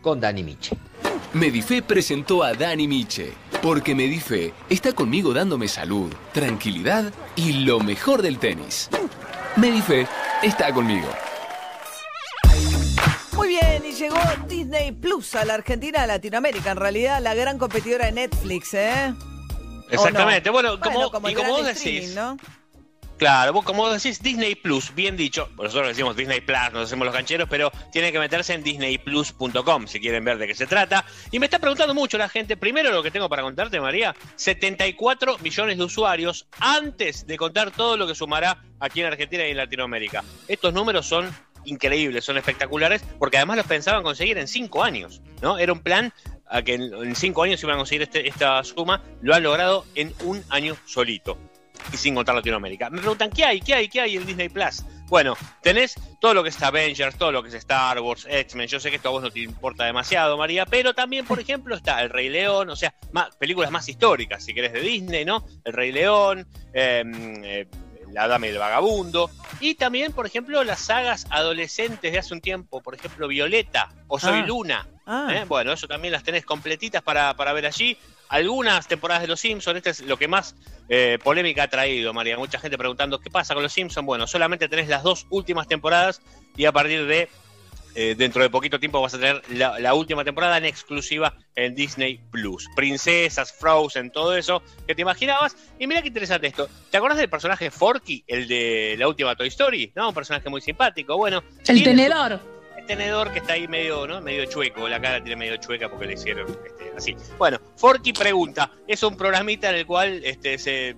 con 0.03 0.21
Dani 0.21 0.43
Miche. 0.43 0.77
Medife 1.33 1.81
presentó 1.81 2.43
a 2.43 2.53
Dani 2.53 2.87
Miche, 2.87 3.33
porque 3.63 3.95
Medife 3.95 4.53
está 4.69 4.93
conmigo 4.93 5.33
dándome 5.33 5.67
salud, 5.67 6.13
tranquilidad 6.35 7.11
y 7.37 7.65
lo 7.65 7.81
mejor 7.81 8.21
del 8.21 8.39
tenis. 8.39 8.91
Medife 9.57 10.07
está 10.43 10.75
conmigo. 10.75 11.09
Llegó 13.99 14.19
Disney 14.47 14.93
Plus 14.93 15.35
a 15.37 15.47
la 15.47 15.55
Argentina, 15.55 16.03
a 16.03 16.07
Latinoamérica, 16.07 16.73
en 16.73 16.77
realidad 16.77 17.23
la 17.23 17.35
gran 17.35 17.57
competidora 17.57 18.07
de 18.07 18.13
Netflix, 18.13 18.75
¿eh? 18.75 19.15
Exactamente. 19.89 20.51
Bueno, 20.51 20.79
como, 20.79 21.11
como 21.11 21.29
y 21.29 21.33
el 21.33 21.39
como 21.39 21.53
vos 21.53 21.65
decís, 21.65 22.15
¿no? 22.15 22.37
Claro, 23.17 23.55
vos 23.55 23.65
como 23.65 23.85
vos 23.85 24.03
decís 24.03 24.23
Disney 24.23 24.55
Plus, 24.55 24.95
bien 24.95 25.17
dicho. 25.17 25.49
Nosotros 25.57 25.89
decimos 25.89 26.15
Disney 26.15 26.43
Plus, 26.43 26.73
nos 26.75 26.85
hacemos 26.85 27.07
los 27.07 27.15
cancheros, 27.15 27.49
pero 27.49 27.73
tienen 27.91 28.13
que 28.13 28.19
meterse 28.19 28.53
en 28.53 28.63
disneyplus.com 28.63 29.87
si 29.87 29.99
quieren 29.99 30.23
ver 30.23 30.37
de 30.37 30.47
qué 30.47 30.55
se 30.55 30.67
trata. 30.67 31.07
Y 31.31 31.39
me 31.39 31.47
está 31.47 31.59
preguntando 31.59 31.95
mucho 31.95 32.19
la 32.19 32.29
gente. 32.29 32.59
Primero 32.59 32.93
lo 32.93 33.03
que 33.03 33.11
tengo 33.11 33.31
para 33.31 33.43
contarte, 33.43 33.81
María, 33.81 34.15
74 34.35 35.39
millones 35.39 35.79
de 35.79 35.85
usuarios 35.85 36.47
antes 36.61 37.27
de 37.27 37.39
contar 37.39 37.71
todo 37.71 37.97
lo 37.97 38.07
que 38.07 38.15
sumará 38.15 38.63
aquí 38.79 39.01
en 39.01 39.07
Argentina 39.07 39.47
y 39.47 39.53
en 39.53 39.57
Latinoamérica. 39.57 40.23
Estos 40.47 40.75
números 40.75 41.07
son 41.07 41.35
increíbles, 41.67 42.25
son 42.25 42.39
espectaculares, 42.39 43.03
porque 43.19 43.37
además 43.37 43.59
los 43.59 43.67
pensaban 43.67 44.03
conseguir 44.03 44.39
en 44.39 44.49
cinco 44.49 44.83
años, 44.83 45.21
¿no? 45.43 45.59
Era 45.59 45.73
un 45.73 45.81
plan 45.81 46.13
a 46.49 46.63
que 46.63 46.75
en, 46.75 47.15
cinco 47.17 47.43
años 47.43 47.63
iban 47.63 47.75
a 47.75 47.79
conseguir 47.79 48.03
este- 48.03 48.29
esta 48.29 48.63
suma, 48.65 49.03
lo 49.21 49.35
han 49.35 49.43
logrado 49.43 49.85
en 49.95 50.15
un 50.25 50.43
año 50.49 50.77
solito 50.87 51.39
y 51.93 51.97
sin 51.97 52.15
contar 52.15 52.35
Latinoamérica. 52.35 52.91
Me 52.91 52.99
preguntan, 52.99 53.31
¿qué 53.31 53.45
hay? 53.45 53.61
¿Qué 53.61 53.75
hay? 53.75 53.89
¿Qué 53.89 54.01
hay 54.01 54.17
en 54.17 54.27
Disney 54.27 54.49
Plus? 54.49 54.83
Bueno, 55.09 55.37
tenés 55.63 55.95
todo 56.21 56.35
lo 56.35 56.43
que 56.43 56.49
es 56.49 56.61
Avengers, 56.63 57.17
todo 57.17 57.31
lo 57.31 57.43
que 57.43 57.49
es 57.49 57.55
Star 57.55 58.01
Wars, 58.01 58.27
X-Men. 58.29 58.67
Yo 58.67 58.81
sé 58.81 58.91
que 58.91 58.97
esto 58.97 59.09
a 59.09 59.13
vos 59.13 59.23
no 59.23 59.31
te 59.31 59.41
importa 59.41 59.85
demasiado, 59.85 60.37
María, 60.37 60.67
pero 60.67 60.95
también, 60.95 61.25
por 61.25 61.39
ejemplo, 61.39 61.77
está 61.77 62.03
El 62.03 62.11
Rey 62.11 62.29
León, 62.29 62.71
o 62.71 62.77
sea, 62.77 62.93
películas 63.39 63.71
más 63.71 63.89
históricas, 63.89 64.45
si 64.45 64.53
querés, 64.53 64.73
de 64.73 64.81
Disney, 64.81 65.25
¿no? 65.25 65.47
El 65.65 65.73
Rey 65.73 65.93
León, 65.93 66.49
eh, 66.75 67.05
eh, 67.45 67.67
La 68.17 68.29
Dama 68.29 68.47
y 68.47 68.51
el 68.51 68.59
Vagabundo, 68.59 69.31
y 69.61 69.75
también, 69.75 70.11
por 70.11 70.25
ejemplo, 70.27 70.65
las 70.65 70.81
sagas 70.81 71.27
adolescentes 71.29 72.11
de 72.11 72.19
hace 72.19 72.33
un 72.33 72.41
tiempo, 72.41 72.81
por 72.83 72.95
ejemplo, 72.95 73.29
Violeta 73.29 73.91
o 74.09 74.19
Soy 74.19 74.41
Ah. 74.41 74.47
Luna. 74.47 74.89
Ah. 75.05 75.29
¿eh? 75.35 75.45
Bueno, 75.47 75.71
eso 75.73 75.87
también 75.87 76.13
las 76.13 76.23
tenés 76.25 76.47
completitas 76.47 77.03
para, 77.03 77.37
para 77.37 77.53
ver 77.53 77.67
allí. 77.67 77.95
Algunas 78.31 78.89
temporadas 78.89 79.21
de 79.23 79.29
Los 79.29 79.39
Simpsons, 79.41 79.77
este 79.77 79.91
es 79.91 80.01
lo 80.01 80.17
que 80.17 80.29
más 80.29 80.57
eh, 80.89 81.19
polémica 81.23 81.65
ha 81.65 81.69
traído, 81.69 82.15
María. 82.15 82.39
Mucha 82.39 82.59
gente 82.59 82.79
preguntando 82.79 83.21
qué 83.21 83.31
pasa 83.31 83.53
con 83.53 83.63
Los 83.63 83.75
Simpsons. 83.75 84.07
Bueno, 84.07 84.27
solamente 84.27 84.67
tenés 84.69 84.89
las 84.89 85.03
dos 85.03 85.27
últimas 85.29 85.69
temporadas 85.69 86.23
y 86.57 86.65
a 86.65 86.73
partir 86.73 87.07
de 87.07 87.29
eh, 87.97 88.15
dentro 88.17 88.43
de 88.43 88.51
poquito 88.51 88.79
tiempo 88.79 89.01
vas 89.01 89.15
a 89.15 89.19
tener 89.19 89.43
la, 89.51 89.79
la 89.81 89.95
última 89.95 90.23
temporada 90.23 90.57
en 90.59 90.65
exclusiva 90.67 91.35
en 91.57 91.75
Disney 91.75 92.21
Plus. 92.31 92.69
Princesas, 92.77 93.53
Frozen, 93.53 94.11
todo 94.11 94.37
eso 94.37 94.63
que 94.87 94.95
te 94.95 95.03
imaginabas. 95.03 95.57
Y 95.79 95.87
mira 95.87 96.03
qué 96.03 96.09
interesante 96.09 96.47
esto. 96.47 96.69
¿Te 96.91 96.97
acuerdas 96.99 97.19
del 97.19 97.29
personaje 97.31 97.71
Forky, 97.71 98.23
el 98.27 98.47
de 98.47 98.95
la 98.99 99.09
última 99.09 99.35
Toy 99.35 99.49
Story? 99.49 99.93
¿No? 99.97 100.09
Un 100.11 100.15
personaje 100.15 100.49
muy 100.49 100.61
simpático. 100.61 101.17
Bueno, 101.17 101.43
El 101.67 101.79
su- 101.79 101.85
tenedor. 101.85 102.39
el 102.77 102.87
tenedor 102.87 103.33
que 103.33 103.39
está 103.41 103.55
ahí 103.55 103.67
medio, 103.67 104.07
¿no? 104.07 104.21
Medio 104.21 104.45
chueco, 104.45 104.89
la 104.89 105.01
cara 105.01 105.21
tiene 105.23 105.37
medio 105.37 105.57
chueca 105.57 105.89
porque 105.89 106.07
le 106.07 106.13
hicieron 106.15 106.47
este, 106.67 106.93
así. 106.97 107.17
Bueno, 107.39 107.59
Forky 107.77 108.13
pregunta, 108.13 108.71
es 108.87 109.03
un 109.03 109.17
programita 109.17 109.71
en 109.71 109.77
el 109.77 109.87
cual 109.87 110.21
este, 110.25 110.59
se 110.59 110.95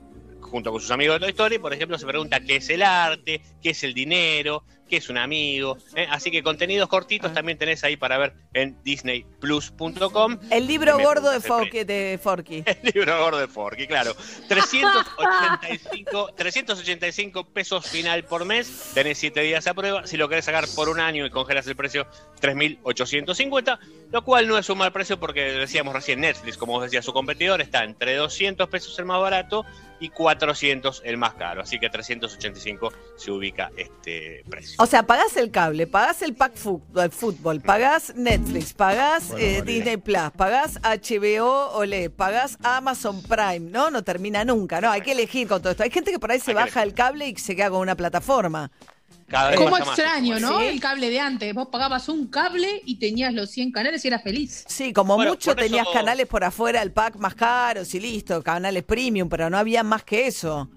junto 0.48 0.72
con 0.72 0.80
sus 0.80 0.90
amigos 0.90 1.16
de 1.16 1.20
Toy 1.20 1.30
Story, 1.30 1.58
por 1.58 1.72
ejemplo, 1.72 1.98
se 1.98 2.06
pregunta 2.06 2.40
qué 2.40 2.56
es 2.56 2.68
el 2.70 2.82
arte, 2.82 3.40
qué 3.62 3.70
es 3.70 3.84
el 3.84 3.94
dinero, 3.94 4.64
qué 4.88 4.96
es 4.96 5.08
un 5.08 5.18
amigo. 5.18 5.76
¿eh? 5.94 6.06
Así 6.10 6.30
que 6.30 6.42
contenidos 6.42 6.88
cortitos 6.88 7.32
también 7.32 7.58
tenés 7.58 7.84
ahí 7.84 7.96
para 7.96 8.18
ver 8.18 8.34
en 8.54 8.76
disneyplus.com. 8.82 10.38
El 10.50 10.66
libro 10.66 10.98
gordo 10.98 11.30
de, 11.30 11.36
puse 11.36 11.48
Forky, 11.48 11.84
de 11.84 12.18
Forky. 12.20 12.64
El 12.66 12.92
libro 12.94 13.18
gordo 13.22 13.38
de 13.38 13.46
Forky, 13.46 13.86
claro. 13.86 14.14
385, 14.48 16.32
385 16.34 17.44
pesos 17.52 17.86
final 17.86 18.24
por 18.24 18.44
mes. 18.44 18.90
Tenés 18.94 19.18
7 19.18 19.40
días 19.42 19.66
a 19.66 19.74
prueba. 19.74 20.06
Si 20.06 20.16
lo 20.16 20.28
querés 20.28 20.46
sacar 20.46 20.64
por 20.74 20.88
un 20.88 20.98
año 20.98 21.26
y 21.26 21.30
congelas 21.30 21.66
el 21.66 21.76
precio, 21.76 22.06
3.850. 22.40 23.78
Lo 24.10 24.24
cual 24.24 24.48
no 24.48 24.56
es 24.58 24.68
un 24.70 24.78
mal 24.78 24.92
precio 24.92 25.20
porque 25.20 25.42
decíamos 25.52 25.94
recién 25.94 26.20
Netflix, 26.20 26.56
como 26.56 26.72
vos 26.72 26.82
decías, 26.82 27.04
su 27.04 27.12
competidor 27.12 27.60
está 27.60 27.84
entre 27.84 28.16
200 28.16 28.68
pesos 28.68 28.98
el 28.98 29.04
más 29.04 29.20
barato 29.20 29.66
y 30.00 30.10
400 30.10 31.02
el 31.04 31.16
más 31.16 31.34
caro. 31.34 31.62
Así 31.62 31.78
que 31.78 31.90
385 31.90 32.92
se 33.16 33.30
ubica 33.30 33.70
este 33.76 34.42
precio. 34.48 34.76
O 34.78 34.86
sea, 34.86 35.04
pagás 35.04 35.36
el 35.36 35.50
cable, 35.50 35.86
pagás 35.86 36.22
el 36.22 36.34
pack 36.34 36.56
fútbol, 36.56 37.10
fútbol 37.10 37.60
pagás 37.60 38.14
Netflix, 38.14 38.72
pagás 38.72 39.30
Bueno, 39.30 39.46
eh. 39.46 39.62
Disney 39.62 39.96
Plus, 39.96 40.30
pagás 40.36 40.80
HBO 40.82 41.70
OLED, 41.72 42.10
pagás 42.10 42.58
Amazon 42.62 43.22
Prime, 43.22 43.70
¿no? 43.70 43.90
No 43.90 44.02
termina 44.04 44.44
nunca, 44.44 44.80
¿no? 44.80 44.90
Hay 44.90 45.02
que 45.02 45.12
elegir 45.12 45.48
con 45.48 45.60
todo 45.60 45.72
esto. 45.72 45.82
Hay 45.82 45.90
gente 45.90 46.10
que 46.10 46.18
por 46.18 46.30
ahí 46.30 46.40
se 46.40 46.54
baja 46.54 46.82
el 46.82 46.94
cable 46.94 47.28
y 47.28 47.36
se 47.36 47.56
queda 47.56 47.70
con 47.70 47.80
una 47.80 47.94
plataforma. 47.94 48.70
Cada 49.26 49.50
vez 49.50 49.58
Como 49.58 49.70
más. 49.70 49.86
extraño, 49.88 50.40
¿no? 50.40 50.58
Sí. 50.58 50.64
El 50.66 50.80
cable 50.80 51.10
de 51.10 51.20
antes. 51.20 51.52
Vos 51.54 51.68
pagabas 51.70 52.08
un 52.08 52.28
cable 52.28 52.80
y 52.86 52.98
tenías 52.98 53.34
los 53.34 53.50
100 53.50 53.72
canales 53.72 54.02
y 54.04 54.08
eras 54.08 54.22
feliz. 54.22 54.64
Sí, 54.66 54.92
como 54.94 55.16
Bueno, 55.16 55.32
mucho 55.32 55.50
eso- 55.50 55.56
tenías 55.60 55.86
canales 55.92 56.26
por 56.26 56.44
afuera, 56.44 56.80
el 56.80 56.92
pack 56.92 57.16
más 57.16 57.34
caros 57.34 57.94
y 57.94 58.00
listo, 58.00 58.42
canales 58.42 58.84
premium, 58.84 59.28
pero 59.28 59.50
no 59.50 59.58
había 59.58 59.82
más 59.82 60.02
que 60.02 60.26
eso. 60.26 60.70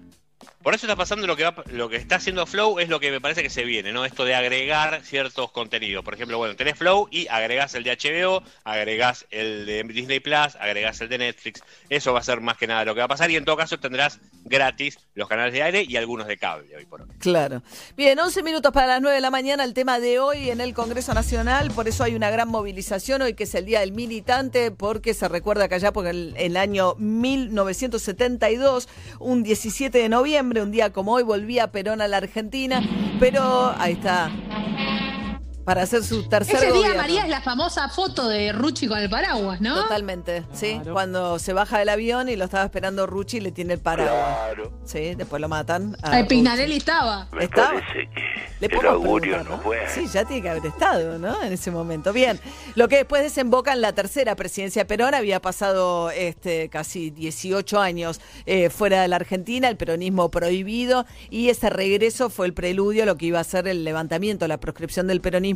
Por 0.62 0.74
eso 0.74 0.86
está 0.86 0.96
pasando 0.96 1.26
lo 1.26 1.36
que 1.36 1.44
va, 1.44 1.54
lo 1.70 1.88
que 1.88 1.96
está 1.96 2.16
haciendo 2.16 2.46
Flow 2.46 2.78
es 2.78 2.88
lo 2.88 3.00
que 3.00 3.10
me 3.10 3.20
parece 3.20 3.42
que 3.42 3.50
se 3.50 3.64
viene, 3.64 3.92
¿no? 3.92 4.04
Esto 4.04 4.24
de 4.24 4.34
agregar 4.34 5.02
ciertos 5.02 5.50
contenidos. 5.50 6.04
Por 6.04 6.14
ejemplo, 6.14 6.38
bueno, 6.38 6.54
tenés 6.54 6.78
Flow 6.78 7.08
y 7.10 7.26
agregás 7.28 7.74
el 7.74 7.82
de 7.82 7.96
HBO, 7.96 8.42
agregás 8.62 9.26
el 9.30 9.66
de 9.66 9.82
Disney 9.84 10.20
Plus, 10.20 10.56
agregás 10.60 11.00
el 11.00 11.08
de 11.08 11.18
Netflix. 11.18 11.62
Eso 11.88 12.12
va 12.12 12.20
a 12.20 12.22
ser 12.22 12.40
más 12.40 12.56
que 12.56 12.66
nada 12.66 12.84
lo 12.84 12.94
que 12.94 13.00
va 13.00 13.06
a 13.06 13.08
pasar 13.08 13.30
y 13.30 13.36
en 13.36 13.44
todo 13.44 13.56
caso 13.56 13.80
tendrás 13.80 14.20
gratis 14.44 14.98
los 15.14 15.28
canales 15.28 15.52
de 15.52 15.62
aire 15.62 15.84
y 15.86 15.96
algunos 15.96 16.26
de 16.26 16.36
cable 16.36 16.76
hoy 16.76 16.86
por 16.86 17.02
hoy. 17.02 17.08
Claro. 17.18 17.62
Bien, 17.96 18.18
11 18.18 18.42
minutos 18.42 18.72
para 18.72 18.86
las 18.86 19.00
9 19.00 19.16
de 19.16 19.20
la 19.20 19.30
mañana, 19.30 19.64
el 19.64 19.74
tema 19.74 19.98
de 19.98 20.20
hoy 20.20 20.50
en 20.50 20.60
el 20.60 20.74
Congreso 20.74 21.12
Nacional, 21.14 21.70
por 21.72 21.88
eso 21.88 22.04
hay 22.04 22.14
una 22.14 22.30
gran 22.30 22.48
movilización 22.48 23.22
hoy 23.22 23.34
que 23.34 23.44
es 23.44 23.54
el 23.54 23.64
Día 23.64 23.80
del 23.80 23.92
Militante, 23.92 24.70
porque 24.70 25.14
se 25.14 25.28
recuerda 25.28 25.68
que 25.68 25.74
allá 25.74 25.92
por 25.92 26.06
el, 26.06 26.34
el 26.36 26.56
año 26.56 26.94
1972, 26.96 28.88
un 29.18 29.42
17 29.42 29.98
de 29.98 30.08
noviembre, 30.08 30.51
un 30.60 30.70
día 30.70 30.92
como 30.92 31.12
hoy, 31.12 31.22
volvía 31.22 31.72
Perón 31.72 32.02
a 32.02 32.08
la 32.08 32.18
Argentina, 32.18 32.82
pero 33.18 33.72
ahí 33.78 33.92
está, 33.92 34.30
para 35.64 35.82
hacer 35.82 36.02
su 36.02 36.28
tercer 36.28 36.56
Ese 36.56 36.66
día, 36.66 36.74
gobierno. 36.74 37.02
María, 37.02 37.22
es 37.22 37.28
la 37.28 37.40
famosa 37.40 37.88
foto 37.88 38.28
de 38.28 38.52
Ruchi 38.52 38.88
con 38.88 38.98
el 38.98 39.08
paraguas, 39.08 39.60
¿no? 39.60 39.82
Totalmente, 39.82 40.44
sí. 40.52 40.80
Cuando 40.92 41.38
se 41.38 41.52
baja 41.52 41.78
del 41.78 41.88
avión 41.88 42.28
y 42.28 42.36
lo 42.36 42.44
estaba 42.44 42.64
esperando 42.64 43.06
Ruchi 43.06 43.36
y 43.36 43.40
le 43.40 43.52
tiene 43.52 43.74
el 43.74 43.80
paraguas. 43.80 44.38
Sí, 44.84 45.14
después 45.14 45.40
lo 45.40 45.48
matan. 45.48 45.96
Rucci. 46.02 46.24
Pignarelli 46.28 46.76
estaba. 46.76 47.28
Estaba. 47.38 47.80
Le 48.60 48.66
el 48.66 48.86
augurio 48.86 49.42
no 49.44 49.58
fue. 49.58 49.78
Sí, 49.88 50.06
ya 50.12 50.24
tiene 50.24 50.42
que 50.42 50.48
haber 50.48 50.66
estado, 50.66 51.18
¿no? 51.18 51.42
En 51.42 51.52
ese 51.52 51.70
momento. 51.70 52.12
Bien, 52.12 52.38
lo 52.74 52.88
que 52.88 52.96
después 52.96 53.22
desemboca 53.22 53.72
en 53.72 53.80
la 53.80 53.92
tercera 53.92 54.36
presidencia 54.36 54.82
de 54.82 54.86
Perón, 54.86 55.14
había 55.14 55.40
pasado 55.40 56.10
este, 56.10 56.68
casi 56.68 57.10
18 57.10 57.80
años 57.80 58.20
eh, 58.46 58.70
fuera 58.70 59.02
de 59.02 59.08
la 59.08 59.16
Argentina, 59.16 59.68
el 59.68 59.76
peronismo 59.76 60.30
prohibido, 60.30 61.06
y 61.30 61.48
ese 61.48 61.70
regreso 61.70 62.30
fue 62.30 62.46
el 62.46 62.54
preludio 62.54 63.02
a 63.02 63.06
lo 63.06 63.16
que 63.16 63.26
iba 63.26 63.40
a 63.40 63.44
ser 63.44 63.66
el 63.66 63.84
levantamiento, 63.84 64.46
la 64.46 64.60
proscripción 64.60 65.06
del 65.06 65.20
peronismo 65.20 65.51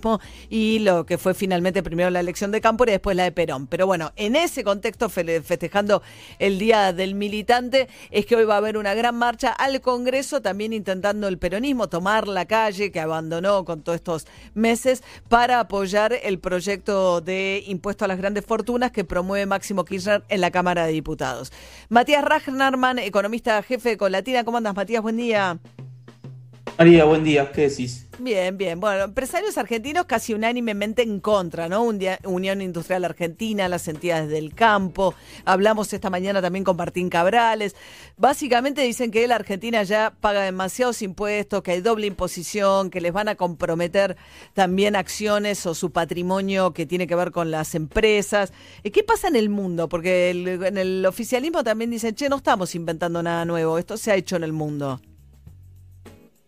y 0.48 0.78
lo 0.80 1.06
que 1.06 1.18
fue 1.18 1.34
finalmente 1.34 1.82
primero 1.82 2.10
la 2.10 2.20
elección 2.20 2.50
de 2.50 2.60
Cámpora 2.60 2.90
y 2.90 2.94
después 2.94 3.16
la 3.16 3.24
de 3.24 3.32
Perón. 3.32 3.66
Pero 3.66 3.86
bueno, 3.86 4.12
en 4.16 4.36
ese 4.36 4.64
contexto, 4.64 5.08
fe- 5.08 5.42
festejando 5.42 6.02
el 6.38 6.58
Día 6.58 6.92
del 6.92 7.14
Militante, 7.14 7.88
es 8.10 8.26
que 8.26 8.36
hoy 8.36 8.44
va 8.44 8.54
a 8.54 8.58
haber 8.58 8.76
una 8.76 8.94
gran 8.94 9.14
marcha 9.16 9.50
al 9.50 9.80
Congreso, 9.80 10.42
también 10.42 10.72
intentando 10.72 11.28
el 11.28 11.38
peronismo 11.38 11.88
tomar 11.88 12.28
la 12.28 12.44
calle 12.46 12.90
que 12.90 13.00
abandonó 13.00 13.64
con 13.64 13.82
todos 13.82 13.96
estos 13.96 14.26
meses 14.54 15.02
para 15.28 15.60
apoyar 15.60 16.12
el 16.22 16.38
proyecto 16.38 17.20
de 17.20 17.62
impuesto 17.66 18.04
a 18.04 18.08
las 18.08 18.18
grandes 18.18 18.44
fortunas 18.44 18.90
que 18.90 19.04
promueve 19.04 19.46
Máximo 19.46 19.84
Kirchner 19.84 20.24
en 20.28 20.40
la 20.40 20.50
Cámara 20.50 20.86
de 20.86 20.92
Diputados. 20.92 21.52
Matías 21.88 22.24
Ragnarman, 22.24 22.98
economista 22.98 23.62
jefe 23.62 23.90
de 23.90 23.96
Colatina, 23.96 24.44
¿cómo 24.44 24.58
andas 24.58 24.74
Matías? 24.74 25.02
Buen 25.02 25.16
día. 25.16 25.58
María, 26.78 27.06
buen 27.06 27.24
día, 27.24 27.50
¿qué 27.52 27.68
decís? 27.70 28.06
Bien, 28.18 28.58
bien. 28.58 28.80
Bueno, 28.80 29.04
empresarios 29.04 29.56
argentinos 29.56 30.04
casi 30.04 30.34
unánimemente 30.34 31.02
en 31.02 31.20
contra, 31.20 31.70
¿no? 31.70 31.82
Unión 32.24 32.60
Industrial 32.60 33.02
Argentina, 33.06 33.66
las 33.68 33.88
entidades 33.88 34.28
del 34.28 34.54
campo. 34.54 35.14
Hablamos 35.46 35.90
esta 35.94 36.10
mañana 36.10 36.42
también 36.42 36.64
con 36.64 36.76
Martín 36.76 37.08
Cabrales. 37.08 37.74
Básicamente 38.18 38.82
dicen 38.82 39.10
que 39.10 39.26
la 39.26 39.36
Argentina 39.36 39.82
ya 39.84 40.14
paga 40.20 40.42
demasiados 40.42 41.00
impuestos, 41.00 41.62
que 41.62 41.72
hay 41.72 41.80
doble 41.80 42.06
imposición, 42.08 42.90
que 42.90 43.00
les 43.00 43.12
van 43.12 43.28
a 43.28 43.36
comprometer 43.36 44.18
también 44.52 44.96
acciones 44.96 45.64
o 45.64 45.74
su 45.74 45.92
patrimonio 45.92 46.74
que 46.74 46.84
tiene 46.84 47.06
que 47.06 47.14
ver 47.14 47.30
con 47.32 47.50
las 47.50 47.74
empresas. 47.74 48.52
Eh, 48.82 48.90
¿Qué 48.90 49.02
pasa 49.02 49.28
en 49.28 49.36
el 49.36 49.48
mundo? 49.48 49.88
Porque 49.88 50.30
el- 50.30 50.62
en 50.62 50.76
el 50.76 51.06
oficialismo 51.06 51.64
también 51.64 51.90
dicen, 51.90 52.14
che, 52.14 52.28
no 52.28 52.36
estamos 52.36 52.74
inventando 52.74 53.22
nada 53.22 53.46
nuevo, 53.46 53.78
esto 53.78 53.96
se 53.96 54.10
ha 54.10 54.14
hecho 54.14 54.36
en 54.36 54.44
el 54.44 54.52
mundo. 54.52 55.00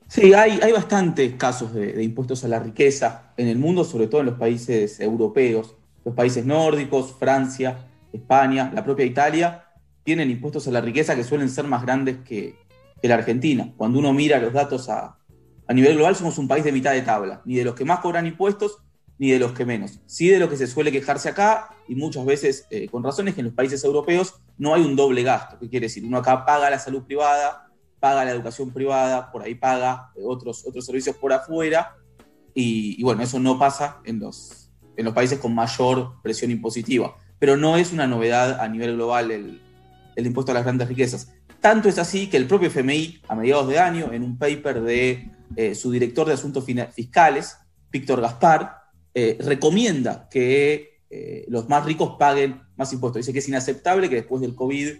Sí, 0.09 0.33
hay, 0.33 0.59
hay 0.63 0.73
bastantes 0.73 1.35
casos 1.35 1.75
de, 1.75 1.93
de 1.93 2.03
impuestos 2.03 2.43
a 2.43 2.49
la 2.49 2.59
riqueza 2.59 3.35
en 3.37 3.47
el 3.47 3.59
mundo, 3.59 3.85
sobre 3.85 4.07
todo 4.07 4.23
en 4.23 4.29
los 4.29 4.39
países 4.39 5.01
europeos. 5.01 5.77
Los 6.03 6.15
países 6.15 6.47
nórdicos, 6.47 7.15
Francia, 7.19 7.87
España, 8.11 8.73
la 8.75 8.83
propia 8.83 9.05
Italia, 9.05 9.67
tienen 10.05 10.31
impuestos 10.31 10.67
a 10.67 10.71
la 10.71 10.81
riqueza 10.81 11.15
que 11.15 11.25
suelen 11.25 11.51
ser 11.51 11.67
más 11.67 11.83
grandes 11.83 12.17
que, 12.25 12.57
que 13.03 13.09
la 13.09 13.17
Argentina. 13.17 13.75
Cuando 13.77 13.99
uno 13.99 14.15
mira 14.15 14.39
los 14.39 14.55
datos 14.55 14.89
a, 14.89 15.19
a 15.67 15.75
nivel 15.75 15.97
global, 15.97 16.17
somos 16.17 16.39
un 16.39 16.49
país 16.49 16.65
de 16.65 16.73
mitad 16.73 16.93
de 16.93 17.03
tabla, 17.03 17.43
ni 17.45 17.57
de 17.57 17.65
los 17.65 17.75
que 17.75 17.85
más 17.85 18.01
cobran 18.01 18.27
impuestos, 18.27 18.79
ni 19.19 19.31
de 19.31 19.39
los 19.39 19.53
que 19.53 19.67
menos. 19.67 20.01
Sí 20.07 20.29
de 20.29 20.39
lo 20.39 20.49
que 20.49 20.57
se 20.57 20.67
suele 20.67 20.91
quejarse 20.91 21.29
acá, 21.29 21.69
y 21.87 21.95
muchas 21.95 22.25
veces 22.25 22.67
eh, 22.71 22.89
con 22.89 23.05
razones 23.05 23.35
que 23.35 23.43
en 23.43 23.49
los 23.49 23.55
países 23.55 23.85
europeos 23.85 24.37
no 24.57 24.73
hay 24.73 24.81
un 24.81 24.97
doble 24.97 25.23
gasto. 25.23 25.59
¿Qué 25.59 25.69
quiere 25.69 25.85
decir? 25.87 26.03
Uno 26.03 26.17
acá 26.17 26.47
paga 26.47 26.71
la 26.71 26.79
salud 26.79 27.03
privada, 27.03 27.68
paga 28.01 28.25
la 28.25 28.31
educación 28.31 28.71
privada, 28.71 29.31
por 29.31 29.43
ahí 29.43 29.55
paga 29.55 30.13
eh, 30.17 30.21
otros, 30.25 30.65
otros 30.67 30.85
servicios 30.85 31.17
por 31.17 31.33
afuera, 31.33 31.97
y, 32.55 33.01
bueno, 33.05 33.23
eso 33.23 33.39
no 33.39 33.57
pasa 33.57 34.01
en 34.05 34.19
los, 34.19 34.73
en 34.97 35.05
los 35.05 35.15
países 35.15 35.39
con 35.39 35.55
mayor 35.55 36.21
presión 36.23 36.51
impositiva. 36.51 37.17
Pero 37.39 37.57
no 37.57 37.77
es 37.77 37.93
una 37.93 38.09
novedad 38.09 38.61
a 38.61 38.67
nivel 38.67 38.97
global 38.97 39.31
el, 39.31 39.63
el 40.17 40.27
impuesto 40.27 40.51
a 40.51 40.55
las 40.55 40.65
grandes 40.65 40.89
riquezas. 40.89 41.33
Tanto 41.61 41.89
es 41.89 41.99
así 41.99 42.29
que 42.29 42.37
el 42.37 42.49
propio 42.49 42.67
FMI, 42.67 43.21
a 43.29 43.37
mediados 43.37 43.69
de 43.69 43.79
año, 43.79 44.13
en 44.13 44.25
un 44.25 44.39
paper 44.39 44.81
de 44.81 45.31
eh, 45.55 45.77
su 45.77 45.93
director 45.93 46.27
de 46.27 46.33
asuntos 46.33 46.65
fiscales, 46.93 47.59
Víctor 47.93 48.21
Gaspar, 48.21 48.77
eh, 49.15 49.39
recomienda 49.41 50.29
que 50.29 50.99
los 51.47 51.69
más 51.71 51.87
ricos 51.87 52.17
paguen 52.19 52.61
más 52.77 52.93
impuestos. 52.93 53.21
Dice 53.21 53.33
que 53.33 53.39
es 53.39 53.49
inaceptable 53.49 54.09
que 54.11 54.17
después 54.17 54.43
del 54.43 54.55
COVID 54.55 54.95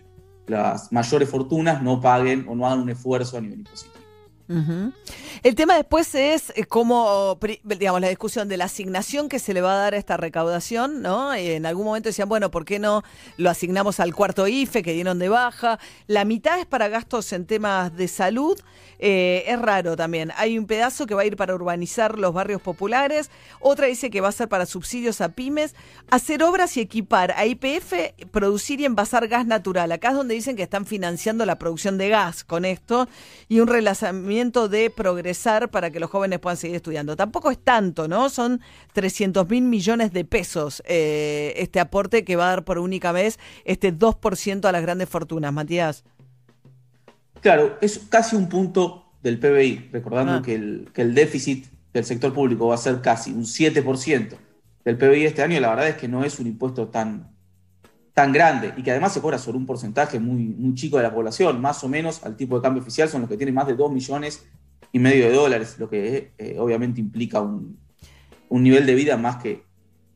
las 0.49 0.93
mayores 0.93 1.29
fortunas 1.29 1.83
no 1.83 2.01
paguen 2.01 2.47
o 2.49 2.55
no 2.55 2.67
hagan 2.67 2.81
un 2.81 2.91
esfuerzo 2.91 3.37
a 3.37 3.41
nivel 3.41 3.61
impositivo. 3.61 4.08
El 4.49 5.55
tema 5.55 5.77
después 5.77 6.15
es 6.15 6.53
eh, 6.57 6.65
cómo, 6.65 7.39
digamos, 7.65 8.01
la 8.01 8.09
discusión 8.09 8.49
de 8.49 8.57
la 8.57 8.65
asignación 8.65 9.29
que 9.29 9.39
se 9.39 9.53
le 9.53 9.61
va 9.61 9.75
a 9.75 9.77
dar 9.77 9.95
a 9.95 9.99
esta 9.99 10.17
recaudación, 10.17 11.03
¿no? 11.03 11.35
En 11.35 11.67
algún 11.67 11.85
momento 11.85 12.09
decían, 12.09 12.29
bueno, 12.29 12.51
¿por 12.51 12.65
qué 12.65 12.79
no 12.79 13.03
lo 13.37 13.51
asignamos 13.51 14.01
al 14.01 14.15
cuarto 14.15 14.49
IFE 14.49 14.83
que 14.83 14.93
dieron 14.93 15.19
de 15.19 15.29
baja? 15.29 15.79
La 16.07 16.25
mitad 16.25 16.59
es 16.59 16.67
para 16.67 16.89
gastos 16.89 17.33
en 17.33 17.47
temas 17.47 17.95
de 17.95 18.09
salud. 18.09 18.59
Eh, 19.01 19.45
es 19.47 19.61
raro 19.61 19.97
también. 19.97 20.33
Hay 20.37 20.59
un 20.59 20.67
pedazo 20.67 21.07
que 21.07 21.15
va 21.15 21.23
a 21.23 21.25
ir 21.25 21.37
para 21.37 21.55
urbanizar 21.55 22.19
los 22.19 22.33
barrios 22.33 22.61
populares, 22.61 23.31
otra 23.61 23.87
dice 23.87 24.11
que 24.11 24.21
va 24.21 24.29
a 24.29 24.33
ser 24.33 24.49
para 24.49 24.67
subsidios 24.67 25.21
a 25.21 25.29
pymes, 25.29 25.77
hacer 26.11 26.43
obras 26.43 26.77
y 26.77 26.81
equipar 26.81 27.33
a 27.33 27.47
IPF, 27.47 27.93
producir 28.33 28.81
y 28.81 28.87
envasar 28.87 29.29
gas 29.29 29.47
natural. 29.47 29.93
Acá 29.93 30.09
es 30.09 30.15
donde 30.15 30.35
dicen 30.35 30.57
que 30.57 30.65
están 30.65 30.85
financiando 30.85 31.47
la 31.47 31.59
producción 31.59 31.97
de 31.97 32.09
gas 32.09 32.43
con 32.43 32.65
esto 32.65 33.09
y 33.49 33.61
un 33.61 33.69
relanzamiento 33.69 34.38
de 34.39 34.91
progresar 34.95 35.71
para 35.71 35.91
que 35.91 35.99
los 35.99 36.09
jóvenes 36.11 36.39
puedan 36.39 36.57
seguir 36.57 36.77
estudiando. 36.77 37.17
Tampoco 37.17 37.51
es 37.51 37.59
tanto, 37.59 38.07
¿no? 38.07 38.31
Son 38.31 38.61
300 38.93 39.49
mil 39.49 39.65
millones 39.65 40.13
de 40.13 40.25
pesos 40.25 40.83
eh, 40.87 41.55
este 41.57 41.81
aporte 41.81 42.25
que 42.25 42.37
va 42.37 42.47
a 42.47 42.51
dar 42.51 42.65
por 42.65 42.79
única 42.79 43.11
vez 43.13 43.39
este 43.65 43.93
2% 43.93 44.65
a 44.65 44.73
las 44.73 44.83
grandes 44.83 45.09
fortunas, 45.09 45.53
Matías. 45.53 46.05
Claro, 47.41 47.79
es 47.81 47.99
casi 48.09 48.37
un 48.37 48.49
punto 48.49 49.05
del 49.23 49.39
PBI, 49.39 49.91
recordando 49.93 50.35
Ah. 50.35 50.43
que, 50.43 50.55
el, 50.55 50.89
que 50.93 51.03
el 51.03 51.15
déficit 51.15 51.67
del 51.93 52.05
sector 52.05 52.33
público 52.33 52.69
va 52.69 52.77
a 52.77 52.79
ser 52.79 53.01
casi 53.01 53.33
un 53.33 53.45
7% 53.45 54.37
del 54.85 54.97
PBI 54.97 55.25
este 55.25 55.43
año, 55.43 55.59
la 55.61 55.71
verdad 55.71 55.89
es 55.89 55.97
que 55.97 56.09
no 56.09 56.25
es 56.25 56.39
un 56.39 56.47
impuesto 56.47 56.89
tan, 56.89 57.31
tan 58.19 58.33
grande 58.33 58.75
y 58.77 58.83
que 58.83 58.91
además 58.91 59.13
se 59.13 59.21
cobra 59.21 59.39
sobre 59.39 59.59
un 59.59 59.65
porcentaje 59.65 60.19
muy, 60.19 60.75
chico 60.75 60.97
de 60.97 61.05
la 61.05 61.15
población, 61.15 61.61
más 61.61 61.85
o 61.85 61.89
menos 61.89 62.25
al 62.25 62.37
tipo 62.37 62.57
de 62.57 62.63
cambio 62.63 62.83
oficial 62.83 63.09
son 63.09 63.21
los 63.21 63.31
que 63.31 63.37
tienen 63.37 63.55
más 63.55 63.69
de 63.69 63.77
2 63.77 63.93
millones 63.93 64.45
y 64.91 64.99
medio 64.99 65.27
de 65.27 65.33
dólares, 65.33 65.77
lo 65.79 65.89
que 65.89 66.33
eh, 66.37 66.57
obviamente 66.59 67.01
implica 67.01 67.41
un, 67.41 67.79
nivel 68.51 68.87
de 68.87 68.97
vida 68.97 69.17
más 69.17 69.37
que, 69.37 69.63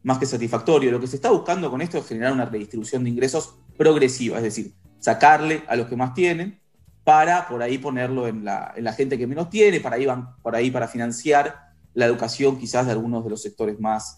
más 0.03 0.19
que 0.19 0.27
satisfactorio. 0.27 0.91
Lo 0.91 0.99
que 0.99 1.07
se 1.07 1.15
está 1.15 1.31
buscando 1.31 1.71
con 1.71 1.81
esto 1.81 1.99
es 1.99 2.09
generar 2.09 2.33
una 2.33 2.45
redistribución 2.45 3.05
de 3.05 3.11
ingresos 3.11 3.55
progresiva, 3.79 4.39
es 4.39 4.43
decir, 4.43 4.75
sacarle 4.99 5.63
a 5.69 5.77
los 5.77 5.87
que 5.87 5.95
más 5.95 6.13
tienen 6.13 6.59
para 7.05 7.47
por 7.47 7.63
ahí 7.63 7.79
ponerlo 7.79 8.27
en 8.27 8.45
la, 8.45 8.73
en 8.75 8.83
la 8.83 8.95
gente 8.95 9.17
que 9.17 9.29
menos 9.29 9.49
tiene, 9.49 9.79
para 9.79 9.95
ahí, 9.95 10.07
van, 10.07 10.29
ahí 10.53 10.73
para 10.73 10.89
financiar 10.89 11.55
la 11.95 12.07
educación 12.07 12.59
quizás 12.59 12.85
de 12.87 12.91
algunos 12.91 13.23
de 13.23 13.31
los 13.31 13.41
sectores 13.41 13.79
más, 13.79 14.17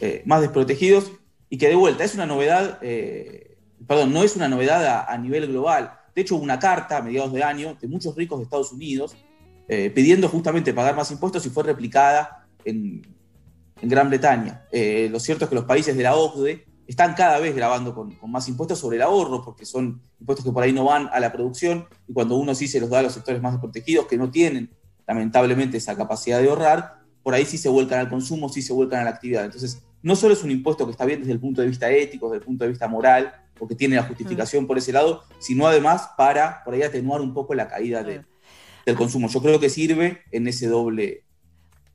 eh, 0.00 0.22
más 0.24 0.40
desprotegidos 0.40 1.12
y 1.48 1.58
que 1.58 1.68
de 1.68 1.74
vuelta 1.74 2.04
es 2.04 2.14
una 2.14 2.26
novedad, 2.26 2.78
eh, 2.82 3.56
perdón, 3.86 4.12
no 4.12 4.22
es 4.22 4.36
una 4.36 4.48
novedad 4.48 5.06
a, 5.08 5.18
nivel 5.18 5.46
global. 5.46 5.92
De 6.14 6.22
hecho, 6.22 6.36
hubo 6.36 6.42
una 6.42 6.58
carta 6.58 6.98
a 6.98 7.02
mediados 7.02 7.32
de 7.32 7.42
año 7.42 7.76
de 7.80 7.88
muchos 7.88 8.16
ricos 8.16 8.38
de 8.38 8.44
Estados 8.44 8.72
Unidos 8.72 9.16
eh, 9.68 9.90
pidiendo 9.90 10.28
justamente 10.28 10.72
pagar 10.72 10.96
más 10.96 11.10
impuestos 11.10 11.44
y 11.46 11.50
fue 11.50 11.62
replicada 11.62 12.46
en, 12.64 13.02
en 13.80 13.88
Gran 13.88 14.08
Bretaña. 14.08 14.64
Eh, 14.72 15.08
lo 15.10 15.20
cierto 15.20 15.44
es 15.44 15.48
que 15.48 15.54
los 15.54 15.64
países 15.64 15.96
de 15.96 16.02
la 16.02 16.16
OCDE 16.16 16.66
están 16.86 17.14
cada 17.14 17.38
vez 17.38 17.54
grabando 17.54 17.94
con, 17.94 18.14
con, 18.14 18.30
más 18.30 18.48
impuestos 18.48 18.78
sobre 18.78 18.96
el 18.96 19.02
ahorro, 19.02 19.44
porque 19.44 19.66
son 19.66 20.00
impuestos 20.20 20.44
que 20.44 20.52
por 20.52 20.62
ahí 20.62 20.72
no 20.72 20.84
van 20.84 21.08
a 21.12 21.18
la 21.20 21.32
producción, 21.32 21.86
y 22.06 22.12
cuando 22.12 22.36
uno 22.36 22.54
sí 22.54 22.68
se 22.68 22.80
los 22.80 22.90
da 22.90 23.00
a 23.00 23.02
los 23.02 23.12
sectores 23.12 23.42
más 23.42 23.52
desprotegidos, 23.52 24.06
que 24.06 24.16
no 24.16 24.30
tienen 24.30 24.70
lamentablemente 25.06 25.78
esa 25.78 25.96
capacidad 25.96 26.40
de 26.40 26.48
ahorrar, 26.48 27.00
por 27.22 27.34
ahí 27.34 27.44
sí 27.44 27.58
se 27.58 27.68
vuelcan 27.68 27.98
al 27.98 28.08
consumo, 28.08 28.48
sí 28.48 28.62
se 28.62 28.72
vuelcan 28.72 29.00
a 29.00 29.04
la 29.04 29.10
actividad. 29.10 29.44
Entonces, 29.44 29.82
no 30.02 30.16
solo 30.16 30.34
es 30.34 30.42
un 30.42 30.50
impuesto 30.50 30.84
que 30.84 30.92
está 30.92 31.04
bien 31.04 31.20
desde 31.20 31.32
el 31.32 31.40
punto 31.40 31.60
de 31.60 31.68
vista 31.68 31.90
ético, 31.90 32.26
desde 32.26 32.38
el 32.38 32.44
punto 32.44 32.64
de 32.64 32.70
vista 32.70 32.88
moral, 32.88 33.32
porque 33.58 33.74
tiene 33.74 33.96
la 33.96 34.02
justificación 34.02 34.64
mm. 34.64 34.66
por 34.66 34.78
ese 34.78 34.92
lado, 34.92 35.24
sino 35.38 35.66
además 35.66 36.10
para 36.16 36.62
por 36.64 36.74
ahí 36.74 36.82
atenuar 36.82 37.20
un 37.20 37.34
poco 37.34 37.54
la 37.54 37.68
caída 37.68 38.02
de, 38.02 38.24
del 38.84 38.96
consumo. 38.96 39.28
Yo 39.28 39.42
creo 39.42 39.60
que 39.60 39.68
sirve 39.68 40.22
en 40.30 40.46
ese 40.46 40.68
doble, 40.68 41.24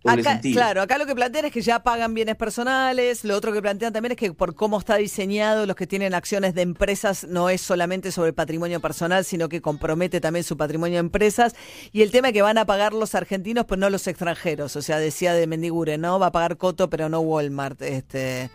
Acá, 0.03 0.41
claro, 0.41 0.81
acá 0.81 0.97
lo 0.97 1.05
que 1.05 1.13
plantean 1.13 1.45
es 1.45 1.51
que 1.51 1.61
ya 1.61 1.83
pagan 1.83 2.15
bienes 2.15 2.35
personales, 2.35 3.23
lo 3.23 3.35
otro 3.35 3.53
que 3.53 3.61
plantean 3.61 3.93
también 3.93 4.13
es 4.13 4.17
que 4.17 4.33
por 4.33 4.55
cómo 4.55 4.79
está 4.79 4.95
diseñado 4.95 5.67
los 5.67 5.75
que 5.75 5.85
tienen 5.85 6.15
acciones 6.15 6.55
de 6.55 6.63
empresas 6.63 7.27
no 7.27 7.49
es 7.49 7.61
solamente 7.61 8.11
sobre 8.11 8.29
el 8.29 8.33
patrimonio 8.33 8.79
personal, 8.79 9.23
sino 9.25 9.47
que 9.47 9.61
compromete 9.61 10.19
también 10.19 10.43
su 10.43 10.57
patrimonio 10.57 10.95
de 10.95 11.01
empresas. 11.01 11.55
Y 11.91 12.01
el 12.01 12.09
tema 12.09 12.29
es 12.29 12.33
que 12.33 12.41
van 12.41 12.57
a 12.57 12.65
pagar 12.65 12.93
los 12.93 13.13
argentinos 13.13 13.65
pero 13.65 13.79
no 13.79 13.89
los 13.91 14.07
extranjeros, 14.07 14.75
o 14.75 14.81
sea, 14.81 14.97
decía 14.97 15.33
de 15.33 15.45
Mendigure, 15.45 15.99
¿no? 15.99 16.17
Va 16.17 16.27
a 16.27 16.31
pagar 16.31 16.57
Coto 16.57 16.89
pero 16.89 17.07
no 17.07 17.19
Walmart, 17.19 17.79
este. 17.83 18.49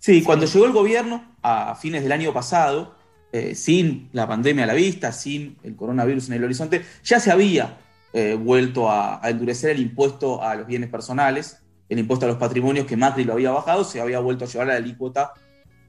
Sí, 0.00 0.22
cuando 0.22 0.46
llegó 0.46 0.66
el 0.66 0.72
gobierno 0.72 1.36
a 1.42 1.76
fines 1.76 2.02
del 2.02 2.10
año 2.10 2.32
pasado, 2.32 2.96
eh, 3.32 3.54
sin 3.54 4.08
la 4.12 4.26
pandemia 4.26 4.64
a 4.64 4.66
la 4.66 4.74
vista, 4.74 5.12
sin 5.12 5.56
el 5.62 5.76
coronavirus 5.76 6.28
en 6.28 6.34
el 6.34 6.44
horizonte, 6.44 6.84
ya 7.04 7.20
se 7.20 7.30
había 7.30 7.78
eh, 8.12 8.34
vuelto 8.34 8.90
a, 8.90 9.24
a, 9.24 9.30
endurecer 9.30 9.70
el 9.70 9.80
impuesto 9.80 10.42
a 10.42 10.56
los 10.56 10.66
bienes 10.66 10.90
personales, 10.90 11.62
el 11.88 11.98
impuesto 11.98 12.26
a 12.26 12.28
los 12.28 12.38
patrimonios 12.38 12.86
que 12.86 12.96
Macri 12.96 13.24
lo 13.24 13.34
había 13.34 13.50
bajado, 13.50 13.84
se 13.84 14.00
había 14.00 14.20
vuelto 14.20 14.44
a 14.44 14.48
llevar 14.48 14.70
a 14.70 14.72
la 14.72 14.78
alícuota 14.78 15.32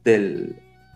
del, 0.04 0.56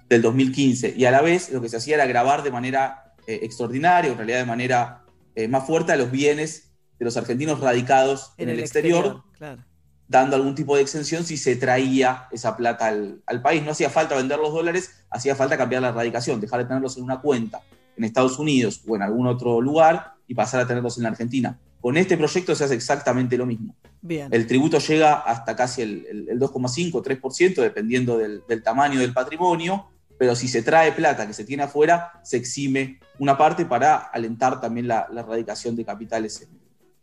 del 0.09 0.21
2015. 0.21 0.93
Y 0.95 1.05
a 1.05 1.11
la 1.11 1.21
vez 1.21 1.51
lo 1.51 1.61
que 1.61 1.69
se 1.69 1.77
hacía 1.77 1.95
era 1.95 2.05
grabar 2.05 2.43
de 2.43 2.51
manera 2.51 3.13
eh, 3.27 3.39
extraordinaria, 3.43 4.11
en 4.11 4.17
realidad 4.17 4.39
de 4.39 4.45
manera 4.45 5.03
eh, 5.35 5.47
más 5.47 5.65
fuerte, 5.65 5.91
a 5.91 5.95
los 5.95 6.11
bienes 6.11 6.73
de 6.99 7.05
los 7.05 7.17
argentinos 7.17 7.59
radicados 7.59 8.33
en, 8.37 8.43
en 8.43 8.49
el, 8.49 8.59
el, 8.59 8.63
exterior, 8.63 9.05
exterior 9.05 9.23
claro. 9.37 9.65
dando 10.07 10.35
algún 10.35 10.55
tipo 10.55 10.75
de 10.75 10.83
exención 10.83 11.25
si 11.25 11.37
se 11.37 11.55
traía 11.55 12.27
esa 12.31 12.55
plata 12.55 12.87
al, 12.87 13.23
al 13.25 13.41
país. 13.41 13.63
No 13.63 13.71
hacía 13.71 13.89
falta 13.89 14.15
vender 14.15 14.39
los 14.39 14.53
dólares, 14.53 15.05
hacía 15.09 15.35
falta 15.35 15.57
cambiar 15.57 15.81
la 15.81 15.91
radicación, 15.91 16.39
dejar 16.39 16.59
de 16.59 16.65
tenerlos 16.65 16.97
en 16.97 17.03
una 17.03 17.19
cuenta 17.19 17.61
en 17.97 18.03
Estados 18.03 18.39
Unidos 18.39 18.81
o 18.87 18.95
en 18.95 19.01
algún 19.01 19.27
otro 19.27 19.61
lugar 19.61 20.13
y 20.27 20.35
pasar 20.35 20.61
a 20.61 20.67
tenerlos 20.67 20.97
en 20.97 21.03
la 21.03 21.09
Argentina. 21.09 21.59
Con 21.81 21.97
este 21.97 22.17
proyecto 22.17 22.55
se 22.55 22.63
hace 22.63 22.73
exactamente 22.73 23.37
lo 23.37 23.45
mismo. 23.45 23.75
Bien. 24.01 24.27
El 24.31 24.47
tributo 24.47 24.79
llega 24.79 25.13
hasta 25.13 25.55
casi 25.55 25.81
el, 25.81 26.05
el, 26.09 26.29
el 26.29 26.39
2,5 26.39 26.95
o 26.95 27.03
3%, 27.03 27.55
dependiendo 27.61 28.17
del, 28.17 28.43
del, 28.47 28.63
tamaño 28.63 28.99
del 28.99 29.13
patrimonio, 29.13 29.87
pero 30.17 30.35
si 30.35 30.47
se 30.47 30.61
trae 30.61 30.91
plata 30.93 31.27
que 31.27 31.33
se 31.33 31.43
tiene 31.43 31.63
afuera, 31.63 32.19
se 32.23 32.37
exime 32.37 32.99
una 33.19 33.37
parte 33.37 33.65
para 33.65 33.95
alentar 33.95 34.59
también 34.59 34.87
la, 34.87 35.07
la 35.11 35.21
erradicación 35.21 35.75
de 35.75 35.85
capitales 35.85 36.41
en, 36.41 36.49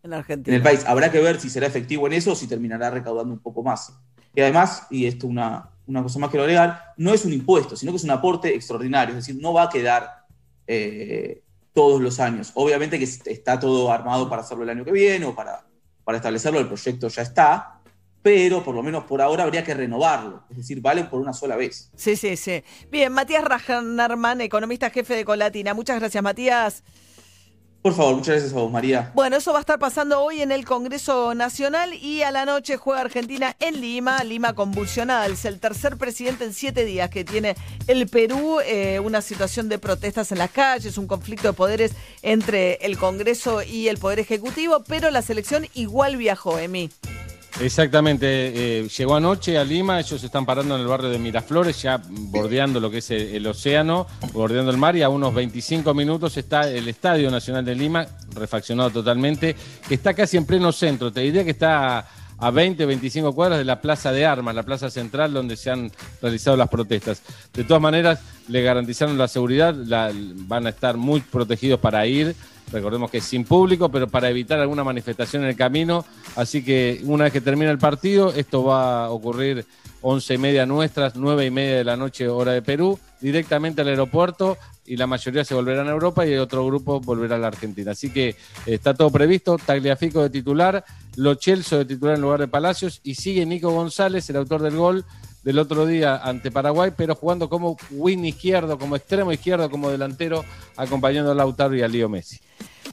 en, 0.02 0.12
Argentina. 0.14 0.56
en 0.56 0.60
el 0.60 0.62
país. 0.62 0.84
Habrá 0.86 1.10
que 1.10 1.20
ver 1.20 1.40
si 1.40 1.50
será 1.50 1.66
efectivo 1.66 2.06
en 2.06 2.14
eso 2.14 2.32
o 2.32 2.34
si 2.34 2.46
terminará 2.46 2.90
recaudando 2.90 3.32
un 3.32 3.40
poco 3.40 3.62
más. 3.62 3.92
Y 4.34 4.40
además, 4.40 4.86
y 4.90 5.06
esto 5.06 5.26
una, 5.26 5.70
una 5.86 6.02
cosa 6.02 6.18
más 6.18 6.30
que 6.30 6.38
agregar, 6.38 6.94
no 6.96 7.12
es 7.12 7.24
un 7.24 7.32
impuesto, 7.32 7.76
sino 7.76 7.92
que 7.92 7.96
es 7.96 8.04
un 8.04 8.10
aporte 8.10 8.54
extraordinario, 8.54 9.16
es 9.16 9.26
decir, 9.26 9.40
no 9.40 9.52
va 9.52 9.64
a 9.64 9.68
quedar 9.68 10.21
eh, 10.66 11.42
todos 11.72 12.00
los 12.00 12.20
años. 12.20 12.52
Obviamente 12.54 12.98
que 12.98 13.04
está 13.04 13.58
todo 13.58 13.90
armado 13.90 14.28
para 14.28 14.42
hacerlo 14.42 14.64
el 14.64 14.70
año 14.70 14.84
que 14.84 14.92
viene 14.92 15.26
o 15.26 15.34
para, 15.34 15.64
para 16.04 16.18
establecerlo, 16.18 16.60
el 16.60 16.66
proyecto 16.66 17.08
ya 17.08 17.22
está, 17.22 17.80
pero 18.22 18.62
por 18.62 18.74
lo 18.74 18.82
menos 18.82 19.04
por 19.04 19.20
ahora 19.20 19.42
habría 19.42 19.64
que 19.64 19.74
renovarlo, 19.74 20.44
es 20.50 20.58
decir, 20.58 20.80
vale 20.80 21.04
por 21.04 21.20
una 21.20 21.32
sola 21.32 21.56
vez. 21.56 21.90
Sí, 21.96 22.16
sí, 22.16 22.36
sí. 22.36 22.62
Bien, 22.90 23.12
Matías 23.12 23.44
Rajanarman, 23.44 24.40
economista 24.40 24.90
jefe 24.90 25.14
de 25.14 25.24
Colatina. 25.24 25.74
Muchas 25.74 25.98
gracias, 25.98 26.22
Matías. 26.22 26.84
Por 27.82 27.94
favor, 27.94 28.14
muchas 28.14 28.34
gracias 28.36 28.52
a 28.52 28.56
vos, 28.56 28.70
María. 28.70 29.10
Bueno, 29.12 29.36
eso 29.36 29.50
va 29.52 29.58
a 29.58 29.60
estar 29.60 29.80
pasando 29.80 30.20
hoy 30.20 30.40
en 30.40 30.52
el 30.52 30.64
Congreso 30.64 31.34
Nacional 31.34 31.92
y 31.94 32.22
a 32.22 32.30
la 32.30 32.44
noche 32.44 32.76
juega 32.76 33.00
Argentina 33.00 33.56
en 33.58 33.80
Lima, 33.80 34.22
Lima 34.22 34.52
convulsionada. 34.52 35.26
Es 35.26 35.44
el 35.44 35.58
tercer 35.58 35.96
presidente 35.96 36.44
en 36.44 36.52
siete 36.54 36.84
días 36.84 37.10
que 37.10 37.24
tiene 37.24 37.56
el 37.88 38.06
Perú, 38.06 38.60
eh, 38.64 39.00
una 39.00 39.20
situación 39.20 39.68
de 39.68 39.80
protestas 39.80 40.30
en 40.30 40.38
las 40.38 40.52
calles, 40.52 40.96
un 40.96 41.08
conflicto 41.08 41.48
de 41.48 41.54
poderes 41.54 41.92
entre 42.22 42.74
el 42.82 42.96
Congreso 42.98 43.64
y 43.64 43.88
el 43.88 43.98
Poder 43.98 44.20
Ejecutivo, 44.20 44.84
pero 44.86 45.10
la 45.10 45.20
selección 45.20 45.66
igual 45.74 46.16
viajó, 46.16 46.60
Emi. 46.60 46.88
Exactamente, 47.60 48.26
eh, 48.80 48.88
llegó 48.88 49.14
anoche 49.14 49.58
a 49.58 49.64
Lima, 49.64 50.00
ellos 50.00 50.24
están 50.24 50.46
parando 50.46 50.74
en 50.74 50.80
el 50.80 50.86
barrio 50.86 51.10
de 51.10 51.18
Miraflores, 51.18 51.80
ya 51.82 52.00
bordeando 52.08 52.80
lo 52.80 52.90
que 52.90 52.98
es 52.98 53.10
el, 53.10 53.46
océano, 53.46 54.06
bordeando 54.32 54.70
el 54.70 54.78
mar, 54.78 54.96
y 54.96 55.02
a 55.02 55.08
unos 55.08 55.34
25 55.34 55.92
minutos 55.94 56.36
está 56.36 56.68
el 56.68 56.88
Estadio 56.88 57.30
Nacional 57.30 57.64
de 57.64 57.74
Lima, 57.74 58.06
refaccionado 58.34 58.90
totalmente, 58.90 59.54
que 59.86 59.94
está 59.94 60.14
casi 60.14 60.38
en 60.38 60.46
pleno 60.46 60.72
centro, 60.72 61.12
te 61.12 61.20
diría 61.20 61.44
que 61.44 61.50
está 61.50 62.06
a 62.38 62.50
20, 62.50 62.84
25 62.86 63.32
cuadras 63.34 63.58
de 63.58 63.64
la 63.64 63.80
Plaza 63.80 64.10
de 64.10 64.26
Armas, 64.26 64.54
la 64.54 64.64
plaza 64.64 64.90
central 64.90 65.32
donde 65.32 65.56
se 65.56 65.70
han 65.70 65.92
realizado 66.20 66.56
las 66.56 66.68
protestas. 66.68 67.22
De 67.52 67.62
todas 67.62 67.80
maneras, 67.80 68.18
le 68.48 68.62
garantizaron 68.62 69.16
la 69.16 69.28
seguridad, 69.28 69.72
la, 69.74 70.10
van 70.12 70.66
a 70.66 70.70
estar 70.70 70.96
muy 70.96 71.20
protegidos 71.20 71.78
para 71.78 72.04
ir, 72.04 72.34
recordemos 72.70 73.10
que 73.10 73.18
es 73.18 73.24
sin 73.24 73.44
público, 73.44 73.88
pero 73.88 74.08
para 74.08 74.28
evitar 74.28 74.58
alguna 74.60 74.84
manifestación 74.84 75.42
en 75.42 75.50
el 75.50 75.56
camino. 75.56 76.04
Así 76.36 76.64
que 76.64 77.00
una 77.04 77.24
vez 77.24 77.32
que 77.32 77.40
termine 77.40 77.70
el 77.70 77.78
partido, 77.78 78.32
esto 78.32 78.64
va 78.64 79.06
a 79.06 79.10
ocurrir 79.10 79.66
once 80.02 80.34
y 80.34 80.38
media 80.38 80.66
nuestras, 80.66 81.16
nueve 81.16 81.46
y 81.46 81.50
media 81.50 81.76
de 81.76 81.84
la 81.84 81.96
noche, 81.96 82.28
hora 82.28 82.52
de 82.52 82.62
Perú, 82.62 82.98
directamente 83.20 83.82
al 83.82 83.88
aeropuerto 83.88 84.58
y 84.84 84.96
la 84.96 85.06
mayoría 85.06 85.44
se 85.44 85.54
volverán 85.54 85.88
a 85.88 85.92
Europa 85.92 86.26
y 86.26 86.32
el 86.32 86.40
otro 86.40 86.66
grupo 86.66 87.00
volverá 87.00 87.36
a 87.36 87.38
la 87.38 87.46
Argentina. 87.46 87.92
Así 87.92 88.10
que 88.10 88.36
está 88.66 88.94
todo 88.94 89.10
previsto, 89.10 89.56
Tagliafico 89.58 90.22
de 90.22 90.30
titular, 90.30 90.84
Lo 91.16 91.34
Chelso 91.36 91.78
de 91.78 91.84
titular 91.84 92.16
en 92.16 92.22
lugar 92.22 92.40
de 92.40 92.48
Palacios 92.48 93.00
y 93.04 93.14
sigue 93.14 93.46
Nico 93.46 93.70
González, 93.70 94.28
el 94.28 94.36
autor 94.36 94.62
del 94.62 94.76
gol 94.76 95.04
del 95.42 95.58
otro 95.58 95.86
día 95.86 96.16
ante 96.16 96.50
Paraguay, 96.50 96.92
pero 96.96 97.14
jugando 97.14 97.48
como 97.48 97.76
win 97.90 98.24
izquierdo, 98.24 98.78
como 98.78 98.96
extremo 98.96 99.32
izquierdo, 99.32 99.70
como 99.70 99.90
delantero, 99.90 100.44
acompañando 100.76 101.32
a 101.32 101.34
Lautaro 101.34 101.74
y 101.74 101.82
a 101.82 101.88
Lío 101.88 102.08
Messi. 102.08 102.40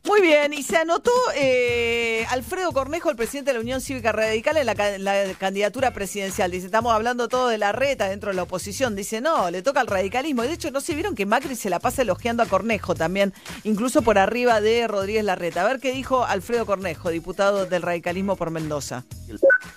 Muy 0.06 0.22
bien, 0.22 0.54
y 0.54 0.64
se 0.64 0.78
anotó 0.78 1.12
eh, 1.36 2.26
Alfredo 2.30 2.72
Cornejo, 2.72 3.10
el 3.10 3.16
presidente 3.16 3.52
de 3.52 3.56
la 3.56 3.62
Unión 3.62 3.82
Cívica 3.82 4.12
Radical, 4.12 4.58
en 4.58 5.04
la, 5.04 5.34
candidatura 5.38 5.92
presidencial. 5.94 6.52
Dice, 6.52 6.68
estamos 6.68 6.94
hablando 6.94 7.28
todo 7.28 7.50
de 7.50 7.58
la 7.58 7.72
reta 7.72 8.08
dentro 8.08 8.30
de 8.30 8.36
la 8.36 8.44
oposición. 8.44 8.96
Dice, 8.96 9.22
no, 9.22 9.52
le 9.52 9.62
toca 9.62 9.82
al 9.82 9.88
radicalismo. 9.88 10.44
Y 10.44 10.48
de 10.48 10.54
hecho, 10.54 10.72
no 10.72 10.82
se 10.82 10.96
vieron 10.96 11.16
que 11.16 11.26
Macri 11.26 11.56
se 11.56 11.70
la 11.70 11.80
pasa 11.80 12.02
elogiando 12.02 12.44
a 12.44 12.46
Cornejo 12.46 12.96
también, 12.96 13.34
incluso 13.64 14.02
por 14.02 14.18
arriba 14.18 14.62
de 14.62 14.88
Rodríguez 14.88 15.24
Larreta. 15.24 15.62
A 15.62 15.68
ver 15.68 15.80
qué 15.80 15.92
dijo 15.92 16.26
Alfredo 16.26 16.66
Cornejo, 16.66 17.10
diputado 17.10 17.66
del 17.66 17.82
radicalismo 17.82 18.36
por 18.36 18.52
Mendoza. 18.52 19.06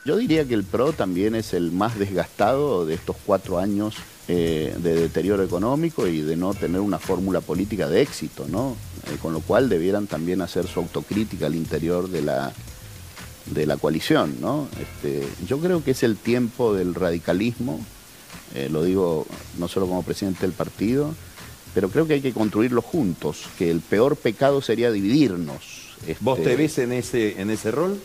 Yo 0.05 0.17
diría 0.17 0.45
que 0.45 0.55
el 0.55 0.65
PRO 0.65 0.93
también 0.93 1.35
es 1.35 1.53
el 1.53 1.73
más 1.73 1.99
desgastado 1.99 2.87
de 2.87 2.95
estos 2.95 3.17
cuatro 3.25 3.59
años 3.59 3.97
eh, 4.29 4.75
de 4.79 4.95
deterioro 4.95 5.43
económico 5.43 6.07
y 6.07 6.21
de 6.21 6.37
no 6.37 6.55
tener 6.55 6.81
una 6.81 7.01
fórmula 7.01 7.41
política 7.41 7.89
de 7.89 8.03
éxito, 8.03 8.47
¿no? 8.49 8.77
Eh, 9.09 9.17
con 9.21 9.33
lo 9.33 9.41
cual 9.41 9.69
debieran 9.69 10.07
también 10.07 10.41
hacer 10.43 10.69
su 10.69 10.79
autocrítica 10.79 11.47
al 11.47 11.57
interior 11.57 12.09
de 12.09 12.23
la, 12.23 12.53
de 13.47 13.67
la 13.67 13.77
coalición, 13.77 14.37
¿no? 14.41 14.69
Este, 14.81 15.27
yo 15.47 15.59
creo 15.59 15.83
que 15.83 15.91
es 15.91 16.05
el 16.05 16.17
tiempo 16.17 16.73
del 16.73 16.95
radicalismo, 16.95 17.85
eh, 18.55 18.69
lo 18.71 18.85
digo 18.85 19.27
no 19.59 19.67
solo 19.67 19.89
como 19.89 20.05
presidente 20.05 20.43
del 20.43 20.53
partido, 20.53 21.15
pero 21.75 21.89
creo 21.89 22.07
que 22.07 22.15
hay 22.15 22.21
que 22.21 22.33
construirlo 22.33 22.81
juntos, 22.81 23.47
que 23.59 23.71
el 23.71 23.81
peor 23.81 24.17
pecado 24.17 24.63
sería 24.63 24.93
dividirnos. 24.93 25.97
Este, 26.07 26.17
¿Vos 26.21 26.41
te 26.43 26.55
ves 26.55 26.79
en 26.79 26.93
ese, 26.93 27.41
en 27.41 27.51
ese 27.51 27.71
rol? 27.71 27.99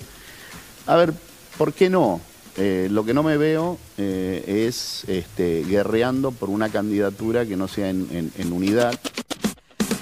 A 0.88 0.96
ver, 0.96 1.14
¿por 1.58 1.74
qué 1.74 1.90
no? 1.90 2.22
Eh, 2.58 2.88
lo 2.90 3.06
que 3.06 3.14
no 3.14 3.22
me 3.22 3.38
veo 3.38 3.78
eh, 4.00 4.66
es 4.68 5.04
este, 5.08 5.64
guerreando 5.64 6.32
por 6.32 6.50
una 6.50 6.70
candidatura 6.70 7.46
que 7.46 7.56
no 7.56 7.68
sea 7.68 7.90
en, 7.90 8.52
unidad. 8.52 9.00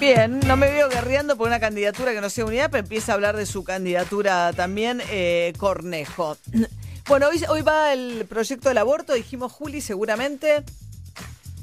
Bien, 0.00 0.40
no 0.40 0.56
me 0.56 0.70
veo 0.70 0.88
guerreando 0.88 1.36
por 1.36 1.48
una 1.48 1.60
candidatura 1.60 2.12
que 2.12 2.20
no 2.22 2.30
sea 2.30 2.46
unidad, 2.46 2.70
pero 2.70 2.82
empieza 2.82 3.12
a 3.12 3.14
hablar 3.14 3.36
de 3.36 3.44
su 3.44 3.62
candidatura 3.62 4.52
también, 4.54 5.02
eh, 5.10 5.52
Cornejo. 5.58 6.38
Bueno, 7.06 7.28
hoy 7.48 7.62
va 7.62 7.92
el 7.92 8.24
proyecto 8.26 8.68
del 8.70 8.78
aborto, 8.78 9.12
dijimos 9.12 9.52
Juli, 9.52 9.80
seguramente. 9.80 10.64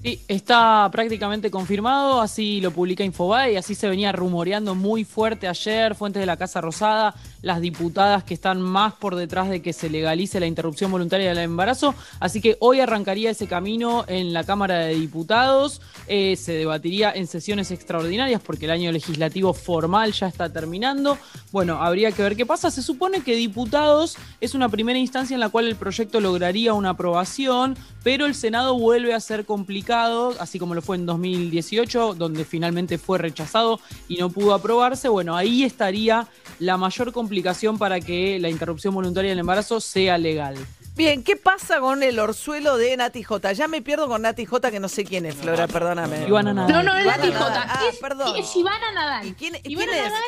Sí, 0.04 0.22
está 0.28 0.90
prácticamente 0.92 1.50
confirmado, 1.50 2.20
así 2.20 2.60
lo 2.60 2.72
publica 2.72 3.06
Infobae 3.06 3.58
así 3.58 3.74
se 3.74 3.88
venía 3.88 4.12
rumoreando 4.12 4.76
muy 4.76 5.06
fuerte 5.06 5.48
ayer, 5.48 5.96
fuentes 5.96 6.20
de 6.20 6.26
la 6.26 6.36
Casa 6.36 6.60
Rosada, 6.60 7.16
las 7.42 7.62
diputadas 7.62 8.26
que 8.26 8.34
están 8.34 8.62
más 8.62 8.96
por 8.96 9.16
detrás 9.16 9.50
de 9.50 9.62
que 9.62 9.72
se 9.72 9.90
legalice 9.90 10.42
la 10.42 10.46
interrupción 10.46 10.92
voluntaria 10.92 11.30
del 11.30 11.38
embarazo, 11.38 11.96
así 12.20 12.42
que 12.42 12.58
hoy 12.60 12.82
arrancaría 12.82 13.32
ese 13.32 13.48
camino 13.48 14.04
en 14.10 14.34
la 14.34 14.44
Cámara 14.44 14.80
de 14.80 14.96
Diputados, 14.96 15.82
eh, 16.08 16.36
se 16.36 16.52
debatiría 16.52 17.14
en 17.14 17.26
sesiones 17.26 17.72
extraordinarias 17.72 18.42
porque 18.42 18.66
el 18.66 18.72
año 18.72 18.92
legislativo 18.92 19.54
formal 19.54 20.12
ya 20.12 20.28
está 20.28 20.52
terminando, 20.52 21.18
bueno, 21.54 21.82
habría 21.82 22.12
que 22.12 22.24
ver 22.24 22.36
qué 22.36 22.46
pasa, 22.46 22.72
se 22.72 22.82
supone 22.82 23.22
que 23.22 23.38
diputados 23.38 24.18
es 24.42 24.54
una 24.54 24.68
primera 24.68 25.00
instancia 25.00 25.34
en 25.34 25.40
la 25.40 25.48
cual 25.48 25.66
el 25.66 25.78
proyecto 25.78 26.20
lograría 26.20 26.74
una 26.74 26.90
aprobación, 26.90 27.78
pero 28.04 28.26
el 28.26 28.36
Senado 28.36 28.78
vuelve 28.78 29.14
a 29.14 29.20
ser 29.22 29.46
complicado 29.46 29.93
así 29.94 30.60
como 30.60 30.74
lo 30.76 30.82
fue 30.82 30.96
en 30.98 31.06
2018, 31.06 32.16
donde 32.16 32.46
finalmente 32.46 32.98
fue 32.98 33.18
rechazado 33.18 33.80
y 34.08 34.18
no 34.18 34.30
pudo 34.30 34.54
aprobarse, 34.54 35.08
bueno, 35.10 35.36
ahí 35.36 35.64
estaría 35.64 36.28
la 36.60 36.78
mayor 36.78 37.12
complicación 37.12 37.78
para 37.78 38.00
que 38.00 38.40
la 38.40 38.50
interrupción 38.50 38.94
voluntaria 38.94 39.30
del 39.32 39.40
embarazo 39.40 39.80
sea 39.80 40.18
legal. 40.18 40.56
Bien, 40.96 41.24
¿qué 41.24 41.36
pasa 41.36 41.80
con 41.80 42.04
el 42.04 42.20
orzuelo 42.20 42.78
de 42.78 42.96
Nati 42.98 43.24
J? 43.24 43.54
Ya 43.54 43.68
me 43.68 43.82
pierdo 43.82 44.08
con 44.08 44.22
Nati 44.22 44.46
J, 44.46 44.70
que 44.70 44.80
no 44.80 44.88
sé 44.88 45.04
quién 45.04 45.26
es, 45.26 45.36
Flora, 45.36 45.68
perdóname. 45.68 46.28
Ivana 46.28 46.54
Nadal. 46.54 46.72
No, 46.72 46.84
no, 46.84 46.96
es 46.98 47.06
Nati. 47.06 47.32
J. 47.32 47.66
Ah, 47.68 47.82
Es- 47.92 47.98
perdón. 47.98 48.36
Es 48.38 48.56
Ivana 48.56 48.92
Nadal. 48.94 49.36
¿Quién, 49.36 49.54
quién 49.54 49.72
Ivana? 49.72 49.92
Nadal, 49.92 50.22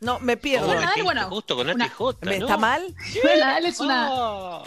No, 0.00 0.18
me 0.20 0.36
pierdo. 0.36 0.66
Ivana 0.66 0.80
Nadal, 0.82 1.02
bueno, 1.04 1.28
Justo 1.30 1.56
con 1.56 1.66
Nati 1.68 1.88
J, 1.88 2.26
¿Me 2.26 2.38
¿no? 2.38 2.44
¿Está 2.46 2.56
mal? 2.58 2.94
Ivana 3.14 3.36
Nadal 3.46 3.66
es 3.66 3.80
una. 3.80 4.08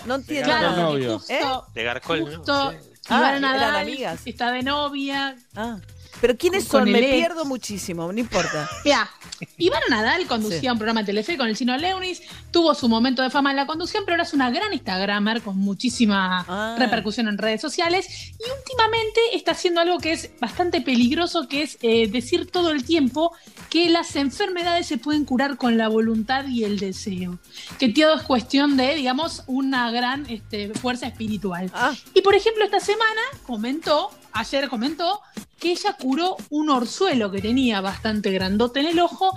No 0.05 0.15
entiendo. 0.15 0.45
Claro, 0.49 0.75
novio. 0.75 1.19
justo, 1.19 1.33
¿Eh? 1.33 1.41
De 1.75 1.83
Garcol, 1.83 2.19
¿no? 2.31 2.37
justo 2.37 2.73
Ah, 3.09 3.29
eran 3.29 3.45
amigas. 3.75 4.21
está 4.25 4.51
de 4.51 4.63
novia. 4.63 5.35
Ah. 5.55 5.77
Pero 6.21 6.37
¿quiénes 6.37 6.65
Con 6.65 6.81
son? 6.81 6.91
Me 6.91 6.99
ex. 6.99 7.11
pierdo 7.11 7.45
muchísimo, 7.45 8.11
no 8.11 8.19
importa. 8.19 8.69
Mira, 8.85 9.09
Ivana 9.57 9.85
Nadal 9.89 10.25
conducía 10.27 10.59
Sí. 10.61 10.69
un 10.69 10.77
programa 10.77 11.01
de 11.01 11.07
Telefe 11.07 11.37
con 11.37 11.47
el 11.47 11.57
chino 11.57 11.75
Leunis, 11.77 12.21
tuvo 12.51 12.73
su 12.75 12.87
momento 12.87 13.21
de 13.21 13.29
fama 13.29 13.49
en 13.51 13.57
la 13.57 13.65
conducción, 13.65 14.03
pero 14.05 14.13
ahora 14.15 14.23
es 14.23 14.33
una 14.33 14.49
gran 14.51 14.71
Instagramer 14.73 15.41
con 15.41 15.57
muchísima 15.57 16.45
Ah. 16.47 16.75
repercusión 16.79 17.27
en 17.27 17.37
redes 17.37 17.59
sociales 17.61 18.07
y 18.39 18.43
últimamente 18.59 19.19
está 19.33 19.51
haciendo 19.51 19.81
algo 19.81 19.97
que 19.97 20.13
es 20.13 20.29
bastante 20.39 20.81
peligroso, 20.81 21.47
que 21.47 21.63
es 21.63 21.77
eh, 21.81 22.07
decir 22.07 22.49
todo 22.49 22.71
el 22.71 22.83
tiempo 22.85 23.31
que 23.69 23.89
las 23.89 24.15
enfermedades 24.15 24.87
se 24.87 24.97
pueden 24.97 25.25
curar 25.25 25.57
con 25.57 25.77
la 25.77 25.87
voluntad 25.89 26.45
y 26.47 26.63
el 26.63 26.79
deseo, 26.79 27.39
que 27.79 27.89
todo 27.89 28.15
es 28.15 28.21
cuestión 28.23 28.77
de, 28.77 28.95
digamos, 28.95 29.43
una 29.47 29.91
gran 29.91 30.25
este, 30.29 30.73
fuerza 30.75 31.07
espiritual. 31.07 31.69
Ah, 31.73 31.93
Y 32.13 32.21
por 32.21 32.35
ejemplo, 32.35 32.63
esta 32.63 32.79
semana 32.79 33.21
comentó, 33.45 34.09
ayer 34.31 34.69
comentó, 34.69 35.19
que 35.63 35.71
ella 35.71 35.93
curó 35.93 36.35
un 36.49 36.69
orzuelo 36.69 37.31
que 37.31 37.41
tenía 37.41 37.79
bastante 37.79 38.31
grandote 38.31 38.81
en 38.81 38.87
el 38.87 38.99
ojo, 38.99 39.31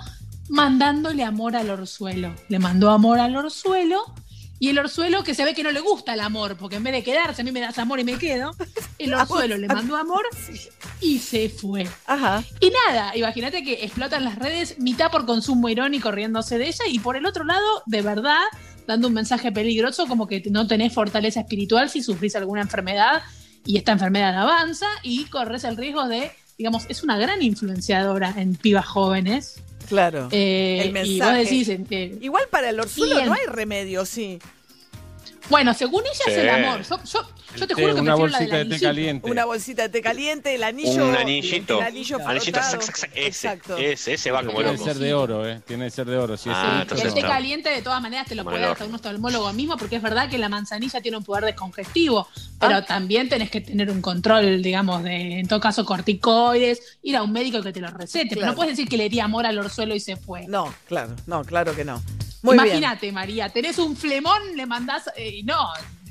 mandándole 0.49 1.23
amor 1.23 1.55
al 1.55 1.69
orzuelo. 1.69 2.35
Le 2.49 2.59
mandó 2.59 2.89
amor 2.89 3.17
al 3.19 3.33
orzuelo. 3.37 4.03
Y 4.59 4.69
el 4.69 4.79
orzuelo 4.79 5.23
que 5.23 5.35
se 5.35 5.45
ve 5.45 5.53
que 5.53 5.63
no 5.63 5.71
le 5.71 5.79
gusta 5.79 6.15
el 6.15 6.19
amor, 6.19 6.57
porque 6.57 6.77
en 6.77 6.83
vez 6.83 6.91
de 6.91 7.03
quedarse, 7.03 7.43
a 7.43 7.45
mí 7.45 7.51
me 7.51 7.61
das 7.61 7.77
amor 7.77 7.99
y 7.99 8.03
me 8.03 8.17
quedo, 8.17 8.55
el 8.97 9.13
orzuelo 9.13 9.55
le 9.55 9.67
mandó 9.67 9.95
amor 9.95 10.23
y 10.99 11.19
se 11.19 11.47
fue. 11.47 11.87
ajá. 12.07 12.43
Y 12.59 12.71
nada, 12.87 13.15
imagínate 13.15 13.63
que 13.63 13.85
explotan 13.85 14.25
las 14.25 14.35
redes, 14.35 14.79
mitad 14.79 15.11
por 15.11 15.27
consumo 15.27 15.69
irónico 15.69 16.11
riéndose 16.11 16.57
de 16.57 16.67
ella, 16.67 16.85
y 16.89 16.99
por 16.99 17.15
el 17.15 17.27
otro 17.27 17.45
lado, 17.45 17.83
de 17.85 18.01
verdad, 18.01 18.41
dando 18.87 19.07
un 19.07 19.13
mensaje 19.13 19.51
peligroso 19.51 20.07
como 20.07 20.27
que 20.27 20.41
no 20.49 20.65
tenés 20.65 20.91
fortaleza 20.91 21.41
espiritual 21.41 21.89
si 21.89 22.01
sufrís 22.01 22.35
alguna 22.35 22.61
enfermedad 22.63 23.21
y 23.67 23.77
esta 23.77 23.91
enfermedad 23.91 24.35
avanza 24.35 24.87
y 25.03 25.25
corres 25.25 25.63
el 25.65 25.77
riesgo 25.77 26.07
de, 26.07 26.31
digamos, 26.57 26.85
es 26.89 27.03
una 27.03 27.17
gran 27.19 27.41
influenciadora 27.43 28.33
en 28.37 28.55
pibas 28.55 28.85
jóvenes. 28.87 29.61
Claro. 29.87 30.29
Eh, 30.31 30.79
El 30.81 30.87
y 30.89 31.19
vos 31.19 31.29
mensaje. 31.29 31.37
decís, 31.43 31.69
eh, 31.91 32.17
Igual 32.21 32.45
para 32.49 32.69
el 32.71 32.79
orzuelo 32.79 33.15
Y 33.15 33.21
el- 33.21 33.27
no 33.27 33.33
hay 33.33 33.45
remedio, 33.47 34.05
sí. 34.05 34.39
bueno, 35.49 35.73
según 35.73 36.03
ella 36.03 36.33
es 36.33 36.37
el 36.37 36.49
amor. 36.49 36.81
Yo, 36.83 36.99
yo- 37.03 37.29
yo 37.55 37.67
te 37.67 37.75
Sí, 37.75 37.81
juro 37.81 37.95
que 37.95 38.01
una 38.01 38.11
la 38.11 38.15
bolsita 38.15 38.55
del 38.57 38.69
de 38.69 38.75
té 38.79 38.85
caliente. 38.85 39.29
Una 39.31 39.45
bolsita 39.45 39.81
de 39.83 39.89
té 39.89 40.01
caliente, 40.01 40.55
el 40.55 40.63
anillo. 40.63 41.07
Un 41.07 41.15
anillito. 41.15 41.79
El 41.79 41.85
anillo 41.87 42.17
Anillito, 42.27 42.59
frotado. 42.59 42.71
sac, 42.71 42.81
sac, 42.81 42.95
sac, 42.97 43.11
ese, 43.15 43.27
Exacto. 43.27 43.77
ese, 43.77 44.13
ese 44.13 44.31
va 44.31 44.39
como 44.43 44.57
Tiene 44.57 44.71
que 44.71 44.77
loco. 44.77 44.85
ser 44.85 44.95
de 44.97 45.13
oro, 45.13 45.47
¿eh? 45.47 45.61
Tiene 45.65 45.85
que 45.85 45.91
ser 45.91 46.07
de 46.07 46.17
oro. 46.17 46.35
Si 46.37 46.49
es 46.49 46.55
Ah, 46.57 46.79
entonces 46.81 47.07
el 47.07 47.13
té 47.13 47.19
está. 47.21 47.31
caliente, 47.31 47.69
de 47.69 47.81
todas 47.81 48.01
maneras, 48.01 48.27
te 48.27 48.35
lo 48.35 48.43
puede 48.43 48.59
dar 48.59 48.71
hasta 48.71 48.85
un 48.85 48.95
oftalmólogo 48.95 49.51
mismo, 49.53 49.77
porque 49.77 49.95
es 49.97 50.01
verdad 50.01 50.29
que 50.29 50.37
la 50.37 50.49
manzanilla 50.49 51.01
tiene 51.01 51.17
un 51.17 51.23
poder 51.23 51.45
descongestivo, 51.45 52.27
pero 52.59 52.75
Ah. 52.77 52.85
también 52.85 53.29
tenés 53.29 53.49
que 53.49 53.61
tener 53.61 53.89
un 53.89 54.01
control, 54.01 54.61
digamos, 54.61 55.03
de, 55.03 55.39
en 55.39 55.47
todo 55.47 55.59
caso, 55.59 55.85
corticoides, 55.85 56.97
ir 57.03 57.15
a 57.17 57.23
un 57.23 57.31
médico 57.31 57.61
que 57.61 57.71
te 57.71 57.79
lo 57.81 57.89
recete. 57.89 58.35
Pero 58.35 58.47
no 58.47 58.55
puedes 58.55 58.73
decir 58.75 58.89
que 58.89 58.97
le 58.97 59.09
di 59.09 59.19
amor 59.19 59.45
al 59.45 59.57
orzuelo 59.57 59.95
y 59.95 59.99
se 59.99 60.15
fue. 60.17 60.47
No, 60.47 60.73
claro, 60.87 61.15
no, 61.25 61.43
claro 61.43 61.75
que 61.75 61.85
no. 61.85 62.01
Imagínate, 62.43 63.11
María, 63.11 63.49
tenés 63.49 63.77
un 63.77 63.95
flemón, 63.97 64.41
le 64.55 64.65
mandás. 64.65 65.09
eh, 65.17 65.41
no, 65.43 65.67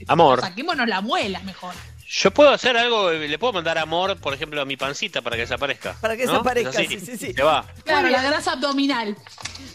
Amor. 0.08 0.40
saquémonos 0.40 0.86
la 0.88 1.00
muela 1.00 1.40
mejor. 1.40 1.74
Yo 2.08 2.30
puedo 2.30 2.50
hacer 2.50 2.76
algo, 2.76 3.10
le 3.10 3.36
puedo 3.36 3.52
mandar 3.52 3.78
amor, 3.78 4.16
por 4.18 4.32
ejemplo, 4.32 4.60
a 4.60 4.64
mi 4.64 4.76
pancita 4.76 5.22
para 5.22 5.34
que 5.34 5.42
desaparezca. 5.42 5.96
Para 6.00 6.16
que 6.16 6.24
¿no? 6.24 6.32
desaparezca, 6.34 6.72
sí, 6.72 7.00
sí, 7.00 7.16
sí. 7.16 7.32
Se 7.34 7.42
va. 7.42 7.66
Claro, 7.84 8.08
la 8.08 8.22
grasa 8.22 8.52
abdominal. 8.52 9.16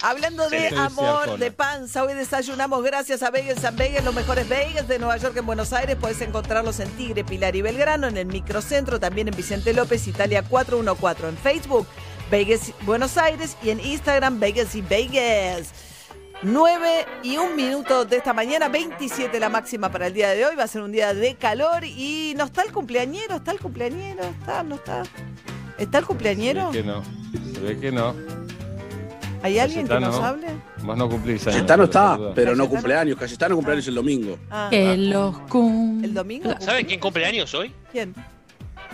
Hablando 0.02 0.50
de 0.50 0.70
Sí. 0.70 0.76
amor, 0.76 1.38
de 1.38 1.52
panza, 1.52 2.04
hoy 2.04 2.14
desayunamos 2.14 2.82
gracias 2.84 3.22
a 3.22 3.32
Bagels 3.32 3.66
and 3.66 3.78
Bagels, 3.78 4.06
los 4.06 4.14
mejores 4.16 4.48
bagels 4.48 4.88
de 4.88 4.98
Nueva 4.98 5.18
York 5.18 5.36
en 5.36 5.46
Buenos 5.46 5.74
Aires. 5.74 5.98
Puedes 6.00 6.22
encontrarlos 6.22 6.80
en 6.80 6.90
Tigre, 6.92 7.26
Pilar 7.26 7.54
y 7.58 7.62
Belgrano, 7.64 8.08
en 8.08 8.16
el 8.16 8.28
Microcentro, 8.28 8.98
también 8.98 9.28
en 9.28 9.36
Vicente 9.36 9.74
López, 9.74 10.08
Italia 10.08 10.42
414, 10.42 11.28
en 11.28 11.38
Facebook, 11.38 11.86
Bagels 12.32 12.72
Buenos 12.84 13.18
Aires 13.18 13.58
y 13.62 13.72
en 13.72 13.82
Instagram, 13.82 14.40
Bagels 14.40 14.74
y 14.76 14.82
Bagels. 14.82 15.70
9 16.44 17.06
y 17.24 17.38
un 17.38 17.56
minuto 17.56 18.06
de 18.06 18.18
esta 18.18 18.34
mañana, 18.34 18.68
27 18.68 19.40
la 19.40 19.50
máxima 19.50 19.92
para 19.92 20.08
el 20.08 20.14
día 20.14 20.30
de 20.30 20.46
hoy. 20.46 20.56
Va 20.56 20.64
a 20.64 20.68
ser 20.68 20.82
un 20.82 20.92
día 20.92 21.14
de 21.14 21.36
calor 21.36 21.84
y 21.86 22.34
no 22.36 22.46
está 22.46 22.64
el 22.64 22.72
cumpleañero, 22.72 23.36
está 23.36 23.52
el 23.52 23.60
cumpleañero, 23.60 24.24
está, 24.24 24.64
no 24.64 24.76
está. 24.76 25.04
¿Está 25.78 25.98
el 26.00 26.04
Se 26.04 26.08
cumpleañero? 26.08 26.72
ve 26.72 26.78
que 26.80 26.84
no. 26.84 27.04
Se 27.54 27.60
ve 27.60 27.80
que 27.80 27.92
no. 27.92 28.16
¿Hay 29.44 29.58
alguien 29.58 29.88
que 29.88 30.00
nos 30.00 30.20
hable? 30.20 30.48
Vos 30.84 30.98
no 30.98 31.10
cumplís 31.10 31.42
años. 31.48 31.56
Cayetano 31.58 31.84
está, 31.86 32.20
pero 32.36 32.56
no 32.56 32.70
cumpleaños. 32.70 33.18
Cayetano 33.18 33.56
cumpleaños 33.56 33.88
el 33.88 33.96
domingo. 33.96 34.38
Ah, 34.50 34.68
Que 34.70 34.98
los 34.98 35.38
cum... 35.42 36.04
¿El 36.04 36.14
domingo? 36.14 36.54
¿Saben 36.60 36.86
quién 36.86 37.00
cumple 37.00 37.26
años 37.26 37.54
hoy? 37.54 37.74
¿Quién? 37.92 38.14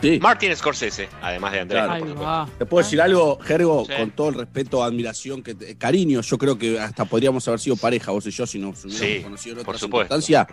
Sí. 0.02 0.20
Martin 0.22 0.56
Scorsese, 0.56 1.10
además 1.22 1.54
de 1.54 1.60
Andrés. 1.62 1.84
Claro. 1.86 2.50
¿Te 2.58 2.66
puedo 2.68 2.84
decir 2.84 3.02
algo, 3.02 3.40
Gergo? 3.40 3.86
Sí. 3.86 3.94
Con 3.98 4.12
todo 4.12 4.30
el 4.30 4.36
respeto, 4.36 4.84
admiración, 4.84 5.42
que 5.42 5.56
te- 5.56 5.76
cariño, 5.76 6.22
yo 6.22 6.38
creo 6.38 6.58
que 6.58 6.80
hasta 6.80 7.06
podríamos 7.06 7.48
haber 7.48 7.60
sido 7.60 7.76
pareja, 7.78 8.12
vos 8.12 8.26
y 8.28 8.32
yo, 8.32 8.46
si 8.46 8.60
nos 8.60 8.86
hubiéramos 8.86 9.18
Sí, 9.18 9.24
conocido 9.24 9.56
en 9.56 9.62
otra 9.62 9.78
circunstancia. 9.80 10.48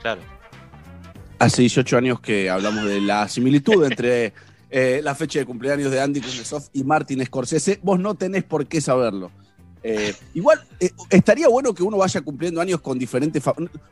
Claro. 0.00 0.20
Hace 1.38 1.62
18 1.62 1.98
años 1.98 2.20
que 2.20 2.48
hablamos 2.48 2.86
de 2.86 3.00
la 3.02 3.28
similitud 3.28 3.84
entre 3.84 4.32
eh, 4.70 5.00
la 5.04 5.14
fecha 5.14 5.38
de 5.40 5.44
cumpleaños 5.44 5.90
de 5.90 6.00
Andy 6.00 6.20
Kuznetsov 6.22 6.62
y 6.72 6.82
Martin 6.82 7.24
Scorsese. 7.26 7.78
Vos 7.82 7.98
no 8.00 8.14
tenés 8.14 8.44
por 8.44 8.66
qué 8.66 8.80
saberlo. 8.80 9.30
Eh, 9.88 10.12
igual, 10.34 10.60
eh, 10.80 10.90
estaría 11.10 11.46
bueno 11.46 11.72
que 11.72 11.84
uno 11.84 11.96
vaya 11.96 12.20
cumpliendo 12.20 12.60
años 12.60 12.80
con 12.80 12.98
diferentes... 12.98 13.40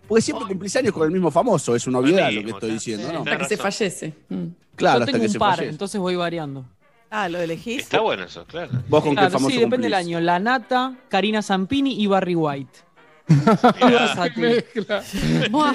Porque 0.09 0.23
siempre 0.23 0.45
cumplís 0.45 0.75
años 0.75 0.93
con 0.93 1.05
el 1.05 1.13
mismo 1.13 1.31
famoso, 1.31 1.77
es 1.77 1.87
una 1.87 2.01
obviedad 2.01 2.33
lo 2.33 2.43
que 2.43 2.51
estoy 2.51 2.71
diciendo. 2.73 3.13
¿no? 3.13 3.19
Hasta 3.21 3.39
que 3.39 3.45
se 3.45 3.57
fallece. 3.57 4.13
Mm. 4.29 4.45
Claro, 4.75 4.99
Yo 4.99 5.03
hasta 5.05 5.13
tengo 5.13 5.23
que 5.23 5.27
un 5.29 5.33
se 5.33 5.39
par, 5.39 5.55
fallece. 5.55 5.71
entonces 5.71 6.01
voy 6.01 6.17
variando. 6.17 6.65
Ah, 7.11 7.29
¿lo 7.29 7.41
elegís? 7.41 7.83
Está 7.83 8.01
bueno 8.01 8.25
eso, 8.25 8.45
claro. 8.45 8.73
¿Vos 8.89 9.05
con 9.05 9.13
qué 9.13 9.21
Claro, 9.21 9.31
famoso 9.31 9.55
sí, 9.55 9.61
depende 9.61 9.87
del 9.87 9.95
año. 9.95 10.21
La 10.21 10.41
Nata, 10.41 10.97
Karina 11.09 11.43
Zampini 11.43 12.03
y 12.03 12.09
Barry 12.09 12.35
White. 12.35 12.81
Mirá. 13.29 15.03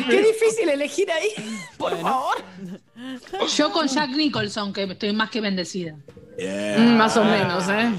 Qué 0.10 0.22
difícil 0.22 0.68
elegir 0.70 1.10
ahí. 1.10 1.30
Por 1.78 1.98
favor. 1.98 2.36
Yo 3.56 3.72
con 3.72 3.88
Jack 3.88 4.10
Nicholson, 4.10 4.74
que 4.74 4.84
estoy 4.84 5.14
más 5.14 5.30
que 5.30 5.40
bendecida. 5.40 5.96
Mm, 6.38 6.98
más 6.98 7.16
o 7.16 7.24
menos, 7.24 7.70
¿eh? 7.70 7.90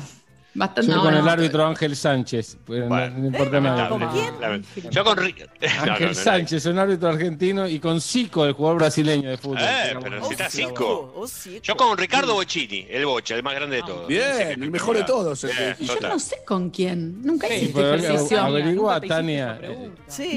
Bastante. 0.52 0.90
Yo 0.90 0.96
No, 0.96 1.02
con 1.04 1.14
no. 1.14 1.20
el 1.20 1.28
árbitro 1.28 1.64
Ángel 1.66 1.94
Sánchez. 1.94 2.58
pues, 2.64 2.80
no- 2.80 2.88
Bueno. 2.88 3.18
no, 3.18 3.26
importa 3.28 3.60
nada. 3.60 3.88
¿Con 3.88 4.04
quién? 4.08 4.40
Lamentable. 4.40 4.90
Yo 4.90 5.04
con 5.04 5.16
Rick. 5.16 5.48
No, 5.80 5.86
no, 5.86 5.92
Ángel. 5.92 6.14
Sánchez, 6.16 6.66
un 6.66 6.78
árbitro 6.78 7.08
argentino, 7.08 7.68
y 7.68 7.78
con 7.78 8.00
Zico, 8.00 8.44
el 8.44 8.52
jugador 8.54 8.78
brasileño 8.80 9.30
de 9.30 9.38
fútbol. 9.38 9.58
Eh, 9.60 9.96
pero 10.02 10.24
si 10.26 10.32
está 10.32 10.48
Oh, 10.80 11.12
oh, 11.16 11.26
sí. 11.28 11.60
Yo 11.62 11.76
con 11.76 11.96
Ricardo 11.96 12.34
Bochini, 12.34 12.86
el 12.90 13.06
bocha, 13.06 13.36
el 13.36 13.42
más 13.44 13.54
grande 13.54 13.76
de 13.76 13.82
todos. 13.82 14.08
Bien, 14.08 14.60
el 14.62 14.70
mejor 14.70 14.96
de 14.96 15.04
todos, 15.04 15.40
que- 15.42 15.84
Yo 15.84 15.94
no 16.00 16.18
sé 16.18 16.38
con 16.44 16.70
quién. 16.70 17.22
Nunca 17.22 17.46
hice 17.46 17.58
Sí, 17.58 17.64
este 17.66 17.94
ejercicio. 17.96 18.40
averigua, 18.40 19.00
Tania. 19.00 19.60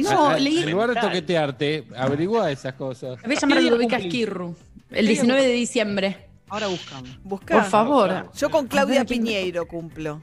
No, 0.03 0.38
leí- 0.38 0.64
En 0.64 0.72
lugar 0.72 0.93
de 0.93 1.01
toquetearte, 1.01 1.85
averigua 1.98 2.51
esas 2.51 2.74
cosas. 2.75 3.19
Voy 3.25 3.35
a 3.35 3.40
llamar 3.40 3.58
a 3.58 3.59
¿Qué 3.59 3.61
día 3.64 3.72
Ludovica? 3.72 3.98
Esquirru. 3.98 4.56
El 4.92 5.08
19 5.08 5.42
de 5.42 5.53
diciembre. 5.53 6.27
Ahora 6.49 6.67
buscamos. 6.67 7.09
Busca. 7.23 7.55
Por 7.55 7.63
favor. 7.65 8.30
Yo 8.35 8.49
con 8.49 8.67
Claudia 8.67 9.01
A 9.01 9.03
ver, 9.03 9.07
¿quién 9.07 9.23
me 9.23 9.30
Piñeiro 9.30 9.67
cumplo. 9.67 10.19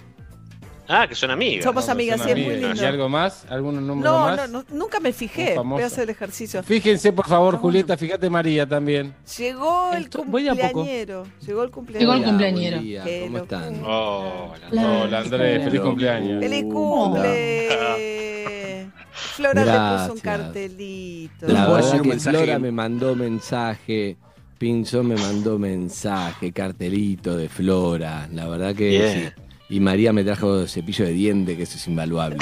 Ah, 0.92 1.06
que 1.06 1.14
son 1.14 1.30
amigas. 1.30 1.62
Somos 1.62 1.88
amigas, 1.88 2.20
sí, 2.20 2.30
es 2.30 2.36
muy 2.36 2.56
lindo. 2.56 2.74
¿Y 2.82 2.84
algo 2.84 3.08
más? 3.08 3.44
¿Algún 3.48 3.86
número 3.86 4.10
No, 4.10 4.18
más? 4.18 4.50
no, 4.50 4.58
no, 4.58 4.64
nunca 4.76 4.98
me 4.98 5.12
fijé. 5.12 5.56
Voy 5.56 5.82
a 5.82 5.86
hacer 5.86 6.02
el 6.04 6.10
ejercicio. 6.10 6.64
Fíjense, 6.64 7.12
por 7.12 7.28
favor, 7.28 7.58
Julieta, 7.58 7.96
fíjate 7.96 8.28
María 8.28 8.66
también. 8.66 9.14
Llegó 9.38 9.92
el 9.92 10.10
cumpleañero. 10.10 11.24
Llegó 11.46 11.62
el 11.62 11.70
cumpleañero. 11.70 12.00
Llegó 12.00 12.12
el 12.14 12.24
cumpleañero. 12.24 12.78
Día, 12.80 13.04
¿Cómo 13.24 13.38
están? 13.38 13.84
Hola. 13.84 15.02
Hola, 15.02 15.18
Andrés, 15.20 15.64
feliz 15.64 15.80
cumpleaños. 15.80 16.42
¡Feliz 16.42 16.64
cumple! 16.64 17.68
Flora 19.12 19.64
le 19.64 19.98
puso 20.02 20.12
un 20.14 20.20
cartelito. 20.20 21.46
La 21.46 21.66
¿Puedo 21.66 21.76
verdad 21.92 22.02
que? 22.02 22.18
Flora 22.18 22.58
me 22.58 22.72
mandó 22.72 23.14
mensaje, 23.14 24.16
Pinzón 24.60 25.06
me 25.06 25.16
mandó 25.16 25.58
mensaje, 25.58 26.52
cartelito 26.52 27.34
de 27.34 27.48
Flora. 27.48 28.28
La 28.30 28.46
verdad 28.46 28.74
que 28.74 29.32
sí. 29.34 29.42
Y 29.70 29.78
María 29.78 30.12
me 30.12 30.24
trajo 30.24 30.66
cepillo 30.66 31.04
de 31.04 31.12
diente, 31.12 31.56
que 31.56 31.62
eso 31.62 31.76
es 31.78 31.86
invaluable. 31.86 32.36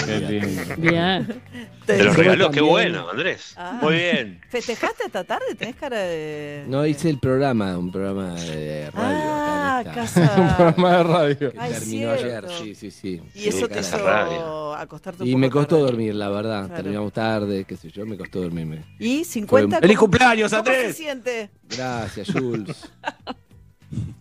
Bien. 0.79 1.43
Te 1.85 1.99
lo 2.03 2.05
Yo 2.07 2.13
regaló, 2.15 2.51
qué 2.51 2.63
bueno, 2.63 3.09
Andrés. 3.11 3.53
Ah. 3.57 3.79
Muy 3.83 3.95
bien. 3.97 4.41
¿Festejaste 4.49 5.05
esta 5.07 5.25
tarde? 5.25 5.55
¿Tenés 5.57 5.77
cara 5.77 5.99
de...? 5.99 6.65
No 6.69 6.87
hice 6.87 7.11
el 7.11 7.19
programa, 7.19 7.77
un 7.77 7.93
programa 7.93 8.35
de 8.35 8.91
radio. 8.91 9.19
Ah, 9.31 9.79
acá 9.81 9.93
casa. 9.95 10.35
Un 10.39 10.57
programa 10.57 10.97
de 10.97 11.03
radio. 11.05 11.53
que 11.53 11.59
Ay, 11.61 11.73
terminó 11.73 12.17
cierto. 12.17 12.49
ayer, 12.49 12.59
sí, 12.59 12.75
sí, 12.75 12.91
sí. 12.91 13.23
Y 13.35 13.49
eso 13.49 13.69
te 13.69 13.81
hizo 13.81 13.99
radio. 13.99 14.75
acostarte 14.75 15.23
un 15.23 15.29
Y 15.29 15.33
poco 15.33 15.41
me 15.41 15.51
costó 15.51 15.77
tarde. 15.77 15.83
dormir, 15.91 16.15
la 16.15 16.29
verdad. 16.31 16.67
Claro. 16.67 16.83
Terminamos 16.83 17.13
tarde, 17.13 17.65
qué 17.65 17.77
sé 17.77 17.91
yo, 17.91 18.07
me 18.07 18.17
costó 18.17 18.41
dormirme. 18.41 18.85
¿Y 18.99 19.25
50? 19.25 19.81
¡Feliz 19.81 19.97
¿cómo- 19.99 20.11
cumpleaños, 20.11 20.51
¿Cómo 20.51 20.65
se 20.65 20.71
Andrés! 20.71 20.97
siente? 20.97 21.51
Gracias, 21.69 22.33
Jules. 22.33 22.91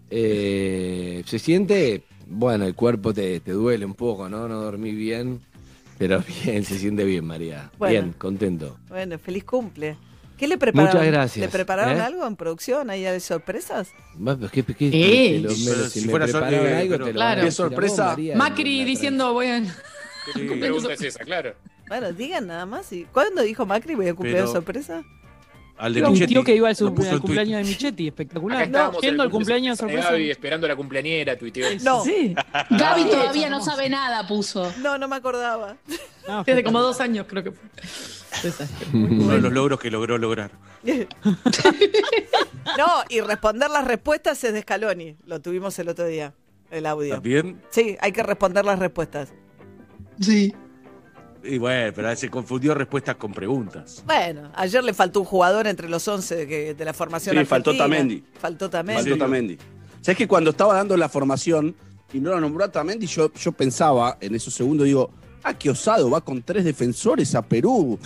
Eh, 0.09 1.23
se 1.25 1.39
siente, 1.39 2.03
bueno, 2.29 2.65
el 2.65 2.75
cuerpo 2.75 3.13
te, 3.13 3.39
te 3.39 3.51
duele 3.51 3.85
un 3.85 3.93
poco, 3.93 4.29
¿no? 4.29 4.47
No 4.47 4.61
dormí 4.61 4.91
bien, 4.93 5.41
pero 5.97 6.23
bien, 6.43 6.63
se 6.63 6.77
siente 6.79 7.03
bien, 7.03 7.25
María. 7.25 7.71
Bueno. 7.77 7.91
Bien, 7.91 8.13
contento. 8.17 8.77
Bueno, 8.89 9.17
feliz 9.19 9.43
cumple. 9.43 9.97
¿Qué 10.37 10.47
le 10.47 10.57
prepararon? 10.59 10.93
Muchas 10.97 11.11
gracias. 11.11 11.45
¿Le 11.45 11.51
prepararon 11.51 11.97
¿Eh? 11.97 12.01
algo 12.01 12.27
en 12.27 12.35
producción? 12.35 12.91
¿Hay 12.91 13.01
de 13.01 13.19
sorpresas? 13.19 13.89
Pero 14.23 14.37
¿qué- 14.51 14.63
qué- 14.63 14.73
qué- 14.75 14.91
Sí. 15.49 15.65
Pero 15.65 15.89
si 15.89 16.01
fuera 16.07 16.27
sor- 16.27 16.41
prepararon 16.41 16.67
eh, 16.67 16.75
algo, 16.75 16.91
pero 16.91 17.05
te 17.05 17.13
lo 17.13 17.17
Claro. 17.17 17.39
Qué 17.41 17.45
decir 17.45 17.61
a 17.61 17.63
vos, 17.65 17.71
sorpresa. 17.73 18.05
María, 18.05 18.35
Macri 18.37 18.83
diciendo 18.83 19.33
voy 19.33 19.47
a... 19.47 19.61
¿Qué 20.35 20.55
pregunta 20.59 20.93
es 20.93 21.01
esa? 21.01 21.23
Claro. 21.23 21.55
Bueno, 21.87 22.11
digan 22.11 22.45
nada 22.47 22.65
más. 22.67 22.91
¿Y 22.93 23.05
¿Cuándo 23.05 23.41
dijo 23.41 23.65
Macri 23.65 23.95
voy 23.95 24.09
a 24.09 24.13
cumplir 24.13 24.35
Pero- 24.35 24.51
sorpresa? 24.51 25.03
Al 25.77 25.93
de 25.93 26.03
un 26.03 26.13
Michetti, 26.13 26.33
tío 26.33 26.43
que 26.43 26.55
iba 26.55 26.69
al, 26.69 26.75
cumpleaños 26.75 27.57
de. 27.59 27.63
Michetti, 27.63 28.07
espectacular. 28.07 28.63
Estábamos 28.63 29.01
Yendo 29.01 29.23
al 29.23 29.29
cumpleaños 29.29 29.77
de 29.77 29.81
sorpresa. 29.81 30.11
Gaby 30.11 30.31
esperando 30.31 30.65
a 30.65 30.69
la 30.69 30.75
cumpleañera, 30.75 31.37
tuiteó. 31.37 31.67
No, 31.83 32.03
Sí. 32.03 32.35
Gaby 32.71 33.05
todavía 33.05 33.49
no 33.49 33.61
sabe 33.61 33.89
nada, 33.89 34.27
puso. 34.27 34.71
no, 34.81 34.97
no 34.97 35.07
me 35.07 35.15
acordaba. 35.15 35.77
No, 36.27 36.43
Desde 36.43 36.63
como 36.63 36.81
dos 36.81 36.99
años 36.99 37.25
creo 37.29 37.43
que 37.43 37.51
fue. 37.51 37.69
Uno 38.93 39.33
de 39.33 39.41
los 39.41 39.51
logros 39.53 39.79
que 39.79 39.91
logró 39.91 40.17
lograr. 40.17 40.51
No, 42.77 42.85
y 43.09 43.21
responder 43.21 43.69
las 43.69 43.85
respuestas 43.85 44.43
es 44.43 44.53
de 44.53 44.61
Scaloni. 44.61 45.15
Lo 45.25 45.39
tuvimos 45.41 45.79
el 45.79 45.87
otro 45.89 46.05
día, 46.05 46.33
el 46.69 46.85
audio. 46.85 47.15
¿También? 47.15 47.61
Sí, 47.69 47.95
hay 48.01 48.11
que 48.11 48.21
responder 48.23 48.65
las 48.65 48.77
respuestas. 48.77 49.33
Sí. 50.19 50.53
Y 51.47 51.57
bueno, 51.57 51.93
pero 51.95 52.15
se 52.15 52.29
confundió 52.29 52.73
respuestas 52.73 53.15
con 53.15 53.31
preguntas. 53.33 54.03
Bueno, 54.05 54.51
ayer 54.55 54.83
le 54.83 54.93
faltó 54.93 55.19
un 55.21 55.25
jugador 55.25 55.67
entre 55.67 55.87
los 55.89 56.07
11 56.07 56.45
de, 56.75 56.85
la 56.85 56.93
formación 56.93 57.37
Sí, 57.37 57.45
faltó. 57.45 57.75
Tamendi. 57.75 58.23
Faltó 58.39 58.69
Tamendi. 58.69 59.01
Faltó 59.03 59.17
Tamendi. 59.17 59.57
¿Sabes 60.01 60.17
que 60.17 60.27
cuando 60.27 60.49
estaba 60.51 60.73
dando 60.73 60.95
la 60.97 61.09
formación 61.09 61.75
y 62.13 62.19
no 62.19 62.31
lo 62.31 62.39
nombró 62.39 62.63
a 62.65 62.71
Tamendi, 62.71 63.07
yo, 63.07 63.31
yo 63.33 63.51
pensaba 63.51 64.17
en 64.21 64.35
esos 64.35 64.53
segundos, 64.53 64.85
digo, 64.85 65.09
ah, 65.43 65.53
qué 65.53 65.69
osado, 65.69 66.09
va 66.09 66.21
con 66.21 66.41
tres 66.43 66.63
defensores 66.65 67.33
a 67.35 67.41
Perú. 67.41 67.99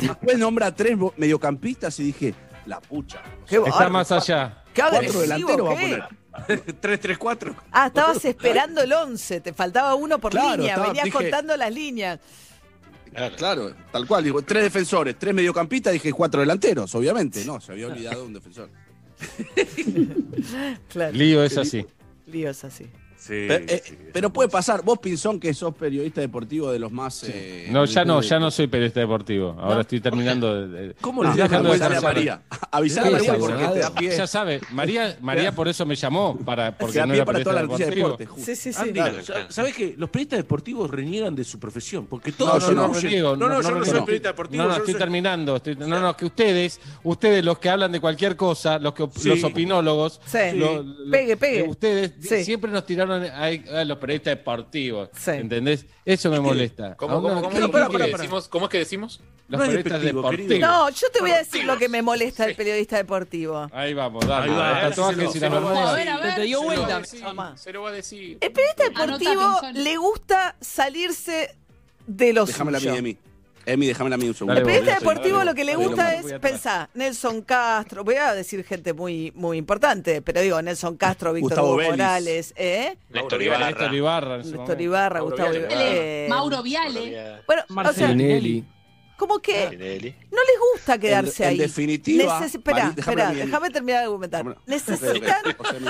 y 0.00 0.06
después 0.08 0.38
nombra 0.38 0.66
a 0.68 0.74
tres 0.74 0.96
mediocampistas 1.16 1.98
y 2.00 2.04
dije, 2.04 2.34
la 2.66 2.80
pucha. 2.80 3.20
Qué 3.48 3.56
Está 3.56 3.70
bárbaro. 3.70 3.90
más 3.90 4.12
allá. 4.12 4.62
Qué 4.72 4.80
Cuatro 4.82 4.96
agresivo, 4.98 5.20
delanteros 5.20 5.66
va 5.68 5.72
a 5.72 5.74
poner. 5.74 6.02
3-3-4. 6.82 7.54
Ah, 7.70 7.86
estabas 7.86 8.24
esperando 8.24 8.82
el 8.82 8.92
11, 8.92 9.40
te 9.40 9.52
faltaba 9.52 9.94
uno 9.94 10.18
por 10.18 10.32
Claro, 10.32 10.56
línea, 10.56 10.72
estaba- 10.72 10.88
venías 10.88 11.04
dije- 11.04 11.16
contando 11.16 11.56
las 11.56 11.72
líneas. 11.72 12.18
Claro. 13.36 13.74
tal 13.92 14.06
cual. 14.06 14.24
Digo, 14.24 14.42
tres 14.42 14.64
defensores, 14.64 15.16
tres 15.18 15.34
mediocampistas, 15.34 15.92
dije 15.92 16.12
cuatro 16.12 16.40
delanteros, 16.40 16.94
obviamente. 16.94 17.44
No, 17.44 17.60
se 17.60 17.72
había 17.72 17.86
olvidado 17.86 18.24
un 18.24 18.32
defensor. 18.34 18.68
Claro, 20.88 21.12
Lío 21.12 21.42
es 21.42 21.56
así. 21.56 21.86
líos 22.26 22.64
así. 22.64 22.86
Sí, 23.26 23.46
pero, 23.48 23.64
eh, 23.68 23.82
pero 24.12 24.30
puede 24.30 24.50
pasar. 24.50 24.82
Vos, 24.84 24.98
Pinzón, 24.98 25.40
que 25.40 25.54
sos 25.54 25.74
periodista 25.74 26.20
deportivo 26.20 26.70
de 26.70 26.78
los 26.78 26.92
más. 26.92 27.24
eh, 27.26 27.68
No, 27.70 27.86
ya 27.86 28.04
no, 28.04 28.20
ya 28.20 28.38
no 28.38 28.50
soy 28.50 28.66
periodista 28.66 29.00
deportivo. 29.00 29.56
Ahora 29.58 29.80
estoy 29.80 30.00
terminando 30.00 30.66
de. 30.68 30.88
de- 30.88 30.94
¿Cómo 31.00 31.24
le 31.24 31.30
de 31.30 31.48
vergüenza 31.48 31.86
a 31.96 32.00
María? 32.02 32.42
Avisar 32.70 33.04
a 33.04 33.06
Sí, 33.06 33.12
María 33.14 33.32
sí, 33.34 33.40
porque 33.40 33.66
te 33.68 33.78
da 33.78 33.94
pie. 33.94 34.14
Ya 34.16 34.26
sabe, 34.26 34.60
María, 34.72 35.16
María 35.22 35.52
por 35.52 35.68
eso 35.68 35.86
me 35.86 35.94
llamó, 35.96 36.36
para, 36.44 36.76
porque 36.76 36.98
no 37.06 37.14
era 37.14 37.24
para 37.24 37.38
periodista 37.38 37.50
toda 37.50 37.62
la 37.62 37.66
noticia 37.66 37.86
de 37.86 37.94
deporte. 37.96 38.28
Sí, 38.44 38.56
sí, 38.56 38.72
sí. 38.74 38.78
Andy, 38.80 38.92
Claro. 38.92 39.22
sa- 39.24 39.50
¿sabes 39.50 39.74
qué? 39.74 39.94
Los 39.96 40.10
periodistas 40.10 40.40
deportivos 40.40 40.90
reniegan 40.90 41.34
de 41.34 41.44
su 41.44 41.58
profesión. 41.58 42.06
Porque 42.06 42.30
No, 42.32 42.36
todos 42.36 42.74
no, 42.74 42.88
no, 42.88 42.92
reniego, 42.92 43.36
no, 43.36 43.48
no, 43.48 43.62
yo 43.62 43.70
no 43.70 43.84
soy 43.86 44.00
periodista 44.00 44.28
deportivo. 44.28 44.62
No, 44.62 44.68
no, 44.68 44.76
estoy 44.76 44.94
terminando. 44.94 45.62
no, 45.78 46.00
no, 46.00 46.14
que 46.16 46.26
ustedes, 46.26 46.78
ustedes 47.04 47.42
los 47.42 47.58
que 47.58 47.70
hablan 47.70 47.90
de 47.90 48.00
cualquier 48.00 48.36
cosa, 48.36 48.78
los 48.78 48.92
que 48.92 49.08
Sí. 49.16 49.30
los 49.30 49.42
opinólogos, 49.44 50.20
Sí. 50.26 50.38
lo- 50.56 50.82
lo- 50.82 51.10
Pegue, 51.10 51.36
pegue. 51.38 51.62
ustedes 51.68 52.12
Sí. 52.20 52.44
siempre 52.44 52.70
nos 52.70 52.84
tiraron 52.84 53.13
a, 53.22 53.80
a 53.80 53.84
los 53.84 53.98
periodistas 53.98 54.36
deportivos. 54.36 55.08
Sí. 55.16 55.30
¿Entendés? 55.32 55.86
Eso 56.04 56.30
me 56.30 56.40
molesta. 56.40 56.94
¿Cómo, 56.96 57.12
¿A 57.12 57.16
cómo, 57.16 57.28
dónde- 57.28 57.42
cómo, 57.42 57.54
qué- 57.54 57.60
cómo 57.60 57.88
qué 57.90 57.96
es 57.96 58.10
que 58.10 58.16
decimos? 58.18 58.48
¿Cómo 58.48 58.66
es 58.66 58.70
que 58.70 58.78
decimos? 58.78 59.20
Los 59.46 59.58
No 59.60 59.66
periodistas 59.66 60.00
deportivos. 60.02 60.48
querido. 60.48 60.66
No, 60.68 60.88
yo 60.88 61.10
te 61.12 61.20
voy 61.20 61.30
a 61.32 61.36
decir 61.38 61.64
lo 61.64 61.76
que 61.76 61.88
me 61.90 62.00
molesta 62.00 62.46
del 62.46 62.56
periodista 62.56 62.96
deportivo. 62.96 63.68
Ahí 63.72 63.92
vamos, 63.92 64.26
dale. 64.26 64.50
Ahí 64.50 64.56
va, 64.58 64.80
tatuajes 64.88 65.32
se 65.32 65.38
y 65.38 65.40
lo- 65.50 65.62
va 65.62 65.92
a. 65.92 66.34
Te 66.34 66.42
dio 66.42 66.62
vuelta. 66.62 67.00
decir, 67.00 67.22
Mamá. 67.22 67.56
Se 67.58 67.72
lo 67.72 67.82
va 67.82 67.90
a 67.90 67.92
decir. 67.92 68.38
El 68.40 68.52
periodista 68.52 68.84
deportivo 68.88 69.60
le 69.74 69.96
gusta 69.98 70.56
salirse 70.60 71.54
de 72.06 72.32
los 72.32 72.48
Déjamela 72.48 72.78
a 72.78 73.02
mí, 73.02 73.16
Emi. 73.66 73.86
Déjamela 73.86 74.14
a 74.16 74.18
mí 74.18 74.28
un 74.28 74.34
segundo. 74.34 74.58
El 74.58 74.64
periodista 74.64 74.98
deportivo 74.98 75.44
lo 75.44 75.54
que 75.54 75.64
le 75.64 75.76
gusta 75.76 76.14
es 76.14 76.32
pensar, 76.40 76.88
Nelson 76.94 77.42
Castro, 77.42 78.04
voy 78.04 78.16
a 78.16 78.34
decir 78.34 78.64
gente 78.64 78.92
muy, 78.92 79.32
muy 79.34 79.58
importante, 79.58 80.22
pero 80.22 80.40
digo, 80.40 80.60
Nelson 80.62 80.96
Castro, 80.96 81.32
Víctor 81.32 81.50
Gustavo 81.50 81.68
Hugo 81.68 81.76
Vélez. 81.78 81.90
Morales, 81.92 82.54
¿eh? 82.56 82.96
Néstor 83.10 83.42
Ibarra. 83.42 83.66
Néstor 83.70 83.94
Ibarra. 83.94 84.36
Néstor. 84.38 84.80
Ibarra, 84.80 85.20
Gustavo 85.20 85.50
Viale. 85.50 86.24
Eh, 86.24 86.28
Mauro 86.28 86.62
Viale. 86.62 87.40
Bueno, 87.46 87.62
o 87.68 87.92
sea, 87.92 88.14
como 89.16 89.38
que 89.38 89.66
no 89.70 90.38
les 90.42 90.58
gusta 90.74 90.98
quedarse 90.98 91.44
En- 91.44 91.48
en 91.50 91.52
ahí. 91.54 91.58
definitiva, 91.58 92.40
Neces- 92.40 92.56
espera, 92.56 92.92
espera, 92.96 93.30
déjame 93.32 93.70
terminar 93.70 94.00
de 94.00 94.04
argumentar. 94.06 94.56
Necesitan, 94.66 95.40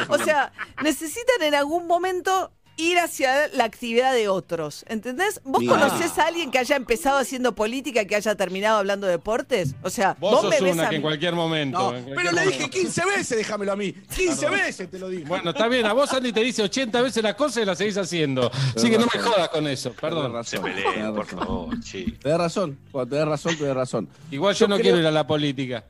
O 0.09 0.19
sea, 0.19 0.53
necesitan 0.83 1.43
en 1.43 1.55
algún 1.55 1.87
momento 1.87 2.53
ir 2.77 2.99
hacia 2.99 3.49
la 3.49 3.65
actividad 3.65 4.13
de 4.13 4.29
otros, 4.29 4.85
¿entendés? 4.89 5.41
¿Vos 5.45 5.61
Mira. 5.61 5.75
conocés 5.79 6.19
a 6.19 6.27
alguien 6.27 6.51
que 6.51 6.59
haya 6.59 6.75
empezado 6.77 7.19
haciendo 7.19 7.55
política 7.55 8.03
y 8.03 8.07
que 8.07 8.17
haya 8.17 8.35
terminado 8.35 8.79
hablando 8.79 9.07
de 9.07 9.13
deportes? 9.13 9.75
O 9.83 9.91
sea, 9.91 10.17
Vos, 10.19 10.33
vos, 10.33 10.41
sos 10.43 10.51
me 10.51 10.61
ves 10.61 10.73
una 10.75 10.87
a 10.87 10.91
que 10.91 10.97
en 10.97 11.03
cualquier 11.03 11.35
momento. 11.35 11.79
No, 11.79 11.97
en 11.97 12.05
cualquier 12.05 12.17
pero 12.17 12.33
le 12.33 12.47
dije 12.51 12.71
15 12.71 13.07
veces, 13.07 13.39
déjamelo 13.39 13.73
a 13.73 13.77
mí. 13.77 13.93
15 13.93 14.49
veces 14.51 14.91
te 14.91 14.99
lo 14.99 15.09
dije. 15.09 15.25
Bueno, 15.25 15.51
está 15.51 15.69
bien, 15.69 15.87
a 15.87 15.93
vos 15.93 16.13
Andy 16.13 16.33
te 16.33 16.41
dice 16.41 16.63
80 16.63 17.03
veces 17.03 17.23
las 17.23 17.35
cosas 17.35 17.63
y 17.63 17.67
las 17.67 17.79
seguís 17.79 17.97
haciendo. 17.97 18.51
Así 18.75 18.91
que 18.91 18.99
no 18.99 19.07
me 19.13 19.21
jodas 19.21 19.49
con 19.51 19.67
eso, 19.69 19.93
perdón. 19.93 20.45
Se 20.45 20.59
peleen, 20.59 21.15
por 21.15 21.27
favor, 21.27 21.75
sí. 21.85 22.17
Tenés 22.21 22.39
razón, 22.39 22.79
cuando 22.91 23.11
tenés 23.15 23.29
razón, 23.29 23.57
tenés 23.57 23.75
razón. 23.75 24.09
Igual 24.31 24.55
yo, 24.55 24.61
Yo 24.61 24.69
no 24.69 24.75
creo- 24.77 24.83
quiero 24.85 24.99
ir 24.99 25.07
a 25.07 25.11
la 25.13 25.27
política. 25.27 25.85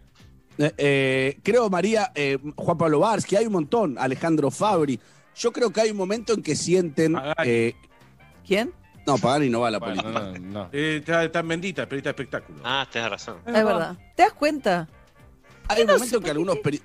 Eh, 0.56 0.72
eh, 0.76 1.38
creo, 1.42 1.68
María, 1.68 2.12
eh, 2.14 2.38
Juan 2.54 2.78
Pablo 2.78 3.00
Varsky, 3.00 3.34
hay 3.36 3.46
un 3.46 3.54
montón, 3.54 3.96
Alejandro 3.98 4.50
Fabri. 4.52 5.00
Yo 5.36 5.52
creo 5.52 5.70
que 5.72 5.80
hay 5.80 5.90
un 5.90 5.96
momento 5.96 6.32
en 6.32 6.42
que 6.42 6.54
sienten. 6.56 7.16
Eh, 7.44 7.74
¿Quién? 8.46 8.72
no, 9.06 9.18
Pagani 9.18 9.50
no 9.50 9.60
va 9.60 9.68
a 9.68 9.70
la 9.72 9.78
Bueno, 9.78 10.02
política. 10.02 10.38
no, 10.38 10.38
no. 10.64 10.68
Eh, 10.72 10.96
está, 11.00 11.24
está 11.24 11.40
en 11.40 11.48
bendita, 11.48 11.84
periodista 11.84 12.08
de 12.10 12.12
espectáculo. 12.12 12.60
Ah, 12.64 12.86
tenés 12.90 13.10
razón. 13.10 13.36
Es 13.46 13.52
verdad. 13.52 13.96
¿Te 14.16 14.22
das 14.22 14.32
cuenta? 14.32 14.88
hay 15.68 15.80
un 15.82 15.86
no 15.88 15.94
momento 15.94 16.16
en 16.18 16.22
que 16.22 16.30
algunos 16.30 16.56
peri- 16.56 16.82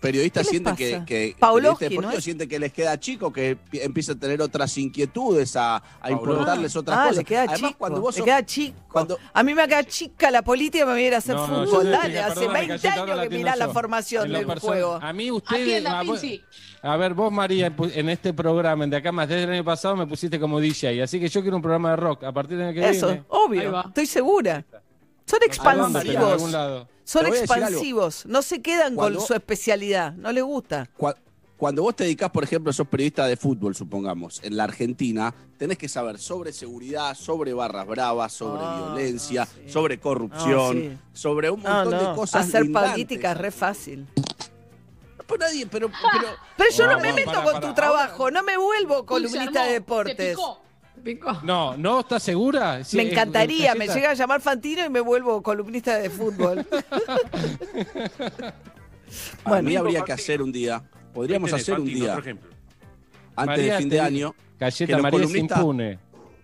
periodistas 0.00 0.46
sienten 0.46 0.74
que, 0.76 1.02
que 1.06 1.36
periodistas 1.38 1.78
deportivos 1.80 2.14
¿no 2.14 2.20
sienten 2.20 2.48
que 2.48 2.58
les 2.58 2.72
queda 2.72 2.98
chico, 2.98 3.32
que 3.32 3.56
pi- 3.56 3.80
empieza 3.80 4.12
a 4.12 4.14
tener 4.14 4.40
otras 4.42 4.76
inquietudes, 4.78 5.54
a, 5.56 5.82
a 6.00 6.10
importarles 6.10 6.74
otras 6.76 6.98
ah, 6.98 7.02
cosas. 7.04 7.16
le 7.18 7.24
queda 7.24 7.42
Además, 7.42 7.58
chico. 7.58 7.74
cuando 7.78 8.00
vos 8.00 8.16
le 8.18 8.24
queda 8.24 8.44
chico. 8.46 8.78
cuando- 8.90 9.18
A 9.32 9.42
mí 9.42 9.54
me 9.54 9.66
queda 9.68 9.84
chica 9.84 10.30
la 10.30 10.42
política, 10.42 10.84
me 10.86 10.92
voy 10.92 11.06
a 11.08 11.18
hacer 11.18 11.34
No, 11.36 11.46
no, 11.46 11.64
fútbol. 11.66 11.84
yo- 11.84 11.90
Dale, 11.90 12.18
hace 12.20 12.34
Callito, 12.46 12.52
20 12.52 12.88
ahora 12.88 13.02
años 13.02 13.06
que 13.06 13.12
atiendo 13.26 13.36
mirá 13.38 13.56
la 13.56 13.66
yo. 13.66 13.72
formación 13.72 14.32
del 14.32 14.46
personal, 14.46 14.60
juego. 14.60 14.98
A 15.02 15.12
mí 15.12 15.30
ustedes. 15.30 15.86
A 15.86 16.02
vos- 16.02 16.20
Pinci. 16.20 16.42
A 16.80 16.96
ver, 16.96 17.12
vos, 17.14 17.32
María, 17.32 17.72
en 17.92 18.08
este 18.08 18.32
programa, 18.32 18.84
en 18.84 18.90
de 18.90 18.96
acá 18.98 19.10
más, 19.10 19.28
desde 19.28 19.44
el 19.44 19.50
año 19.50 19.64
pasado 19.64 19.96
me 19.96 20.06
pusiste 20.06 20.38
como 20.38 20.60
DJ, 20.60 21.02
así 21.02 21.18
que 21.18 21.28
yo 21.28 21.40
quiero 21.42 21.56
un 21.56 21.62
programa 21.62 21.90
de 21.90 21.96
rock 21.96 22.22
a 22.22 22.30
partir 22.32 22.56
año 22.60 22.72
que 22.72 22.88
Eso, 22.88 23.06
viene. 23.08 23.24
Obvio. 23.28 23.80
Estoy 23.88 24.06
segura. 24.06 24.64
Son. 25.28 25.38
Pero 25.40 25.46
expansivos. 25.52 26.42
Son 27.04 27.26
expansivos. 27.26 28.26
No 28.26 28.42
se 28.42 28.62
quedan 28.62 28.94
Cuando- 28.94 29.18
con 29.18 29.26
su 29.28 29.34
especialidad. 29.34 30.12
No 30.14 30.32
les 30.32 30.42
gusta. 30.44 30.88
Cua- 30.98 31.16
cuando 31.56 31.82
vos 31.82 31.96
te 31.96 32.04
dedicás, 32.04 32.30
por 32.30 32.44
ejemplo, 32.44 32.72
sos 32.72 32.86
periodista 32.86 33.26
de 33.26 33.36
fútbol, 33.36 33.74
supongamos, 33.74 34.40
en 34.44 34.56
la 34.56 34.62
Argentina, 34.64 35.34
tenés 35.56 35.76
que 35.76 35.88
saber 35.88 36.18
sobre 36.20 36.52
seguridad, 36.52 37.14
sobre 37.16 37.52
barras 37.52 37.84
bravas, 37.86 38.32
sobre 38.32 38.62
violencia, 38.76 39.48
sobre 39.66 39.98
corrupción, 39.98 40.84
No, 40.84 40.90
sí. 40.92 40.98
sobre 41.12 41.50
un 41.50 41.60
No, 41.62 41.68
montón 41.68 42.00
no, 42.02 42.10
de 42.10 42.14
cosas. 42.16 42.46
Hacer 42.46 42.62
lindantes. 42.62 42.92
política 42.92 43.32
es 43.32 43.38
re 43.38 43.50
fácil. 43.50 44.06
Pues 45.26 45.40
nadie, 45.40 45.66
pero, 45.66 45.88
pero, 45.88 46.26
Pero 46.56 46.70
yo 46.70 46.86
no, 46.86 46.92
No, 46.92 47.00
me 47.00 47.12
meto 47.12 47.30
para, 47.32 47.42
con 47.42 47.52
para. 47.54 47.68
tu 47.68 47.74
trabajo, 47.74 48.30
no 48.30 48.42
me 48.44 48.56
vuelvo 48.56 49.04
columnista 49.04 49.64
de 49.64 49.72
deportes. 49.72 50.38
No, 51.42 51.76
¿no 51.76 52.00
estás 52.00 52.22
segura? 52.22 52.82
Sí, 52.84 52.96
me 52.96 53.10
encantaría, 53.10 53.74
me 53.74 53.86
llega 53.88 54.10
a 54.10 54.14
llamar 54.14 54.40
Fantino 54.40 54.84
y 54.84 54.88
me 54.90 55.00
vuelvo 55.00 55.42
columnista 55.42 55.96
de 55.98 56.10
fútbol. 56.10 56.66
a 59.44 59.48
Bueno. 59.48 59.62
mí 59.68 59.76
habría 59.76 60.02
que 60.02 60.12
hacer 60.12 60.42
un 60.42 60.52
día, 60.52 60.82
podríamos 61.14 61.48
¿Qué 61.48 61.52
tenés, 61.52 61.62
hacer 61.68 61.80
un 61.80 61.86
día, 61.86 62.14
por 62.14 62.22
ejemplo? 62.22 62.50
antes 63.36 63.56
María, 63.56 63.72
de 63.74 63.78
fin 63.80 63.88
de 63.88 64.00
año, 64.00 64.34
Cayeta 64.58 64.86
que 64.86 64.92
los 64.94 65.02
María 65.02 65.18
columnistas- 65.20 65.58
impune. 65.58 65.98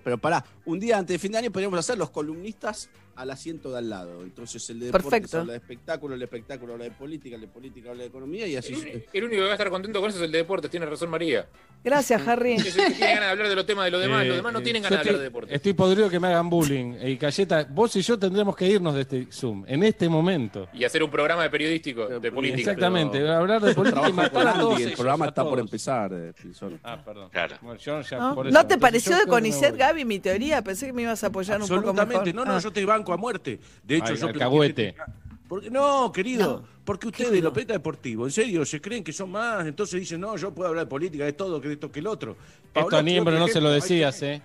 Pero 0.05 0.18
pará, 0.18 0.44
un 0.66 0.78
día 0.78 0.99
antes 0.99 1.15
de 1.15 1.18
fin 1.18 1.33
de 1.33 1.39
año 1.39 1.50
podríamos 1.50 1.78
hacer 1.78 1.97
los 1.99 2.10
columnistas 2.10 2.91
al 3.17 3.31
asiento 3.31 3.70
de 3.73 3.78
al 3.78 3.89
lado. 3.91 4.23
Entonces 4.23 4.68
el 4.70 4.81
de 4.81 4.86
deportes 4.86 5.10
Perfecto. 5.10 5.41
habla 5.41 5.52
de 5.52 5.59
espectáculo, 5.59 6.15
el 6.15 6.20
de 6.20 6.25
espectáculo 6.25 6.73
habla 6.75 6.84
de 6.84 6.91
política, 6.91 7.34
el 7.36 7.41
de 7.43 7.49
política 7.49 7.91
habla 7.91 8.02
de 8.02 8.09
economía 8.09 8.47
y 8.47 8.57
así. 8.57 8.73
El, 8.75 9.05
el 9.12 9.25
único 9.25 9.41
que 9.41 9.44
va 9.47 9.51
a 9.51 9.55
estar 9.55 9.70
contento 9.70 10.01
con 10.01 10.10
eso 10.10 10.18
es 10.18 10.25
el 10.25 10.33
de 10.33 10.39
deportes, 10.39 10.70
tiene 10.70 10.86
razón 10.86 11.10
María. 11.10 11.47
Gracias, 11.83 12.26
Harry. 12.26 12.55
Es 12.55 12.76
el 12.76 12.84
que 12.86 12.91
tiene 12.93 13.07
ganas 13.15 13.20
de 13.26 13.31
hablar 13.31 13.49
de 13.49 13.55
los 13.57 13.67
temas 13.67 13.84
de 13.84 13.91
los 13.91 14.01
demás, 14.01 14.25
Eh, 14.25 14.28
los 14.28 14.36
demás 14.39 14.52
no 14.55 14.59
eh, 14.60 14.62
tienen 14.62 14.83
ganas 14.83 14.97
de 14.99 15.01
hablar 15.01 15.18
de 15.18 15.25
deportes. 15.25 15.55
Estoy 15.55 15.73
podrido 15.75 16.09
que 16.09 16.18
me 16.18 16.28
hagan 16.28 16.49
bullying. 16.49 16.94
Y 17.02 17.17
Cayeta, 17.18 17.67
vos 17.70 17.94
y 17.97 18.01
yo 18.02 18.18
tendremos 18.18 18.57
que 18.57 18.67
irnos 18.67 18.94
de 18.94 19.02
este 19.02 19.26
Zoom 19.31 19.65
en 19.67 19.83
este 19.83 20.09
momento. 20.09 20.68
Y 20.73 20.84
hacer 20.84 21.02
un 21.02 21.10
programa 21.10 21.43
de 21.43 21.51
periodístico, 21.51 22.07
de 22.09 22.33
política. 22.33 22.60
Exactamente, 22.70 23.28
hablar 23.28 23.60
de 23.60 23.75
política 23.75 24.09
y 24.09 24.12
matar 24.15 24.49
a 24.49 24.55
todos 24.55 24.76
el 24.78 24.86
ellos, 24.86 24.94
programa 24.99 25.26
está 25.26 25.44
por 25.44 25.59
empezar, 25.59 26.10
eh. 26.15 26.33
Ah, 26.83 27.02
perdón. 27.05 27.28
Claro. 27.31 27.57
Bueno, 27.60 27.78
yo 27.78 28.01
ya 28.01 28.18
¿No, 28.18 28.34
por 28.34 28.44
¿No 28.47 28.51
eso. 28.51 28.67
te 28.67 28.75
Entonces, 28.75 28.78
pareció 28.81 29.17
de 29.18 29.26
Conicet. 29.26 29.76
Gaby, 29.76 30.05
mi 30.07 30.18
teoría? 30.20 30.62
Pensé 30.62 30.86
que 30.86 30.93
me 30.94 31.02
ibas 31.02 31.23
a 31.23 31.26
apoyar 31.26 31.60
un 31.60 31.68
poco 31.68 31.81
mejor. 31.81 31.89
Absolutamente, 32.01 32.33
no, 32.33 32.44
no, 32.47 32.55
Ah. 32.57 32.60
yo 32.60 32.73
te 32.73 32.81
banco 33.05 33.12
a 33.12 33.16
muerte. 33.16 33.60
De 33.83 33.97
hecho, 33.97 34.12
Ay, 34.12 34.16
yo 34.16 34.26
alcahuete. 34.28 34.94
Porque, 35.49 35.70
no, 35.70 36.10
querido, 36.10 36.60
No. 36.62 36.68
porque 36.84 37.07
ustedes, 37.08 37.42
los 37.42 37.52
periodistas 37.52 37.76
deportivos, 37.76 38.28
en 38.28 38.33
serio, 38.44 38.65
se 38.65 38.81
creen 38.81 39.05
que 39.05 39.12
son 39.12 39.31
más, 39.31 39.66
entonces 39.66 40.00
dicen, 40.00 40.20
no, 40.20 40.36
yo 40.36 40.52
puedo 40.55 40.70
hablar 40.70 40.86
de 40.86 40.89
política, 40.91 41.24
de 41.24 41.34
todo, 41.34 41.60
que 41.60 41.68
de 41.68 41.74
esto, 41.74 41.92
que 41.92 42.00
el 42.00 42.07
otro. 42.07 42.36
Esto 42.74 42.97
a 42.97 43.02
Niembro 43.02 43.39
no 43.39 43.47
se 43.47 43.60
lo 43.60 43.70
decías, 43.70 44.20
¿eh? 44.23 44.42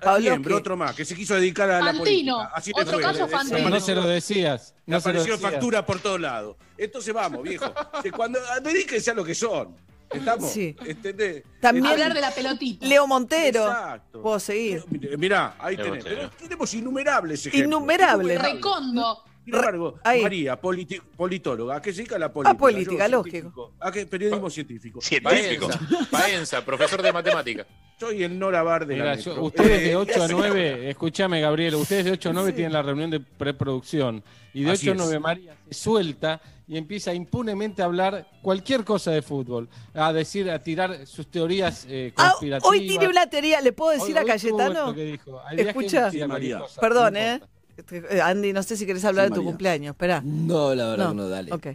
Pavlovsky. 0.00 0.28
Niembro, 0.30 0.56
otro 0.56 0.76
más, 0.76 0.96
que 0.96 1.04
se 1.04 1.14
quiso 1.14 1.34
dedicar 1.34 1.70
a 1.70 1.78
la 1.78 1.92
Fantino, 1.92 2.36
política. 2.36 2.50
Así 2.54 2.72
otro 2.74 2.92
fue, 2.94 3.02
caso 3.02 3.28
Fantino. 3.28 3.68
No 3.68 3.80
se 3.80 3.94
lo 3.94 4.06
decías. 4.06 4.74
No 4.86 4.96
apareció 4.96 5.34
decías. 5.34 5.52
factura 5.52 5.84
por 5.84 6.00
todos 6.00 6.18
lados. 6.18 6.56
Entonces 6.78 7.12
vamos, 7.12 7.42
viejo. 7.42 7.70
Cuando 8.16 8.38
dedíquense 8.62 9.10
a 9.10 9.14
lo 9.14 9.22
que 9.24 9.34
son. 9.34 9.76
¿Estamos? 10.10 10.50
Sí. 10.50 10.74
¿Entendés? 10.86 11.44
También 11.60 11.86
Hablar 11.86 12.12
de 12.14 12.20
la 12.20 12.30
pelotita. 12.32 12.86
Leo 12.86 13.06
Montero. 13.06 13.66
Exacto. 13.66 14.22
Puedo 14.22 14.40
seguir. 14.40 14.82
Mirá, 15.18 15.54
ahí 15.58 15.76
Me 15.76 15.82
tenés. 15.84 16.04
Pero 16.04 16.22
eh. 16.24 16.30
tenemos 16.38 16.74
innumerables 16.74 17.46
ejemplos. 17.46 17.66
Innumerables. 17.66 18.42
Recondo. 18.42 19.24
Sin 19.44 19.54
embargo, 19.54 19.98
Ahí. 20.04 20.22
María, 20.22 20.60
politi- 20.60 21.00
politóloga, 21.16 21.76
¿a 21.76 21.82
qué 21.82 21.92
se 21.92 21.98
dedica 21.98 22.18
la 22.18 22.30
política? 22.30 22.58
política, 22.58 23.06
Yo, 23.06 23.12
lógico. 23.16 23.72
¿A 23.80 23.90
qué? 23.90 24.04
Periodismo 24.06 24.50
científico. 24.50 25.00
Científico. 25.00 25.66
Paenza, 25.68 26.08
Paenza, 26.10 26.64
profesor 26.64 27.00
de 27.02 27.10
matemática. 27.12 27.66
Soy 27.98 28.22
el 28.22 28.38
Nora 28.38 28.62
Bar 28.62 28.86
de 28.86 28.94
Mira, 28.94 29.06
la 29.06 29.14
yo- 29.16 29.30
metro. 29.30 29.44
ustedes 29.44 29.80
Eh, 29.80 29.84
de 29.88 29.96
8 29.96 30.22
a 30.22 30.24
ese- 30.26 30.34
9, 30.34 30.90
escúchame 30.90 31.40
Gabriel, 31.40 31.74
ustedes 31.76 32.04
de 32.04 32.10
8 32.12 32.30
a 32.30 32.32
9 32.34 32.52
tienen 32.52 32.72
la 32.74 32.82
reunión 32.82 33.10
de 33.10 33.20
preproducción 33.20 34.22
y 34.52 34.64
de 34.64 34.72
Así 34.72 34.88
8 34.90 34.92
a 34.92 34.94
es. 35.04 35.08
9 35.08 35.20
María 35.20 35.56
se 35.68 35.74
suelta 35.74 36.40
y 36.70 36.76
empieza 36.76 37.12
impunemente 37.12 37.82
a 37.82 37.86
hablar 37.86 38.28
cualquier 38.42 38.84
cosa 38.84 39.10
de 39.10 39.22
fútbol, 39.22 39.68
a 39.92 40.12
decir, 40.12 40.48
a 40.48 40.62
tirar 40.62 41.04
sus 41.04 41.26
teorías 41.28 41.84
eh, 41.88 42.12
Ah, 42.16 42.28
conspirativas. 42.30 42.70
hoy 42.70 42.86
tiene 42.86 43.08
una 43.08 43.26
teoría, 43.28 43.60
¿le 43.60 43.72
puedo 43.72 43.90
decir 43.90 44.16
Hoy- 44.16 44.22
a 44.22 44.24
Cayetano? 44.24 44.94
que 44.94 45.04
dijo. 45.04 45.42
Escucha. 45.56 46.12
María. 46.28 46.60
cosa, 46.60 46.80
Perdón, 46.80 47.14
no 47.14 47.18
¿eh? 47.18 47.40
importa. 47.76 48.14
Eh, 48.16 48.20
Andy, 48.22 48.52
no 48.52 48.62
sé 48.62 48.76
si 48.76 48.86
querés 48.86 49.04
hablar 49.04 49.24
Sí, 49.26 49.30
de 49.30 49.34
tu 49.34 49.40
María. 49.40 49.50
cumpleaños. 49.50 49.90
Esperá. 49.94 50.20
No, 50.24 50.72
la 50.72 50.86
verdad 50.90 51.12
No. 51.12 51.28
dale. 51.28 51.52
Ok. 51.52 51.66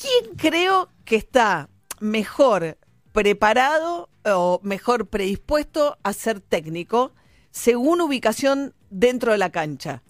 ¿Quién 0.00 0.34
creo 0.36 0.88
que 1.04 1.14
está 1.16 1.68
mejor 2.00 2.78
preparado 3.12 4.08
o 4.24 4.58
mejor 4.64 5.06
predispuesto 5.06 5.98
a 6.02 6.12
ser 6.12 6.40
técnico 6.40 7.12
según 7.52 8.00
ubicación 8.00 8.74
dentro 8.90 9.30
de 9.32 9.38
la 9.38 9.50
cancha? 9.50 10.02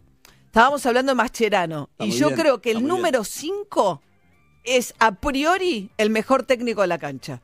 Estábamos 0.52 0.84
hablando 0.84 1.12
de 1.12 1.16
Mascherano 1.16 1.89
Está 1.92 2.05
y 2.05 2.10
yo 2.10 2.26
bien, 2.26 2.40
creo 2.40 2.60
que 2.60 2.72
el 2.72 2.86
número 2.86 3.24
5 3.24 4.02
es 4.64 4.92
a 4.98 5.12
priori 5.14 5.90
el 5.97 6.10
mejor 6.10 6.42
técnico 6.42 6.82
de 6.82 6.89
la 6.89 6.98
cancha. 6.98 7.40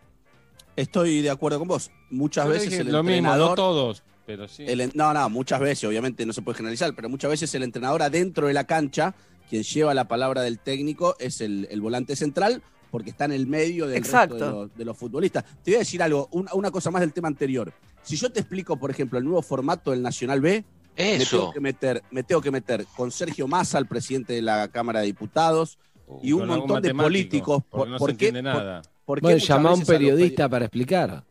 Estoy 0.77 1.23
de 1.23 1.31
acuerdo 1.31 1.59
con 1.59 1.69
vos. 1.69 1.91
Muchas 2.11 2.45
Yo 2.45 2.51
veces 2.51 2.75
el 2.75 2.93
lo 2.93 3.03
mismo, 3.03 3.17
entrenador. 3.17 3.49
no 3.49 3.55
todos, 3.55 4.03
pero 4.27 4.47
sí. 4.47 4.67
el 4.69 4.93
no, 4.95 5.15
no, 5.15 5.31
muchas 5.31 5.59
veces, 5.59 5.89
obviamente 5.89 6.27
no 6.27 6.35
se 6.35 6.43
puede 6.43 6.59
generalizar, 6.59 6.95
pero 6.95 7.09
muchas 7.09 7.31
veces 7.31 7.55
el 7.55 7.63
entrenador 7.63 8.03
adentro 8.03 8.47
de 8.47 8.53
la 8.53 8.65
cancha, 8.65 9.15
quien 9.49 9.63
lleva 9.63 9.95
la 9.95 10.07
palabra 10.07 10.43
del 10.43 10.59
técnico, 10.59 11.17
es 11.19 11.41
el, 11.41 11.67
el 11.71 11.81
volante 11.81 12.15
central, 12.15 12.63
porque 12.91 13.09
está 13.09 13.25
en 13.25 13.33
el 13.33 13.47
medio 13.47 13.87
del 13.87 13.97
Exacto. 13.97 14.35
resto 14.35 14.47
de 14.47 14.53
los, 14.53 14.77
de 14.77 14.85
los 14.85 14.97
futbolistas. 14.99 15.45
Te 15.65 15.71
voy 15.71 15.77
a 15.77 15.79
decir 15.79 16.03
algo, 16.03 16.29
una, 16.31 16.53
una 16.53 16.71
cosa 16.71 16.91
más 16.91 17.01
del 17.01 17.15
tema 17.15 17.29
anterior. 17.29 17.73
Si 18.03 18.17
yo 18.17 18.31
te 18.31 18.41
explico, 18.41 18.77
por 18.79 18.91
ejemplo, 18.91 19.19
el 19.19 19.25
nuevo 19.25 19.41
formato 19.41 19.93
del 19.93 20.03
Nacional 20.03 20.43
B, 20.43 20.63
me 20.99 21.05
tengo, 21.05 21.23
Eso. 21.23 21.51
que 21.53 21.61
meter, 21.61 22.03
me 22.11 22.23
tengo 22.23 22.41
que 22.41 22.51
meter 22.51 22.85
con 22.97 23.11
Sergio 23.11 23.47
Massa, 23.47 23.79
el 23.79 23.87
presidente 23.87 24.33
de 24.33 24.43
la 24.43 24.69
Cámara 24.69 25.01
de 25.01 25.07
Diputados, 25.07 25.79
y 26.23 26.33
un 26.33 26.47
montón 26.47 26.83
de 26.83 26.95
políticos. 26.95 27.63
porque 27.69 27.91
no 27.91 27.99
¿Por 27.99 28.11
se 28.11 28.17
qué- 28.17 28.29
entiende 28.29 28.51
por- 28.53 28.63
nada. 28.63 28.83
por 29.05 29.19
qué 29.19 29.23
Bueno, 29.23 29.39
llama 29.39 29.71
a 29.71 29.75
un 29.75 29.81
peri- 29.83 29.87
periodista 29.87 30.49
para 30.49 30.65
explicar. 30.65 31.25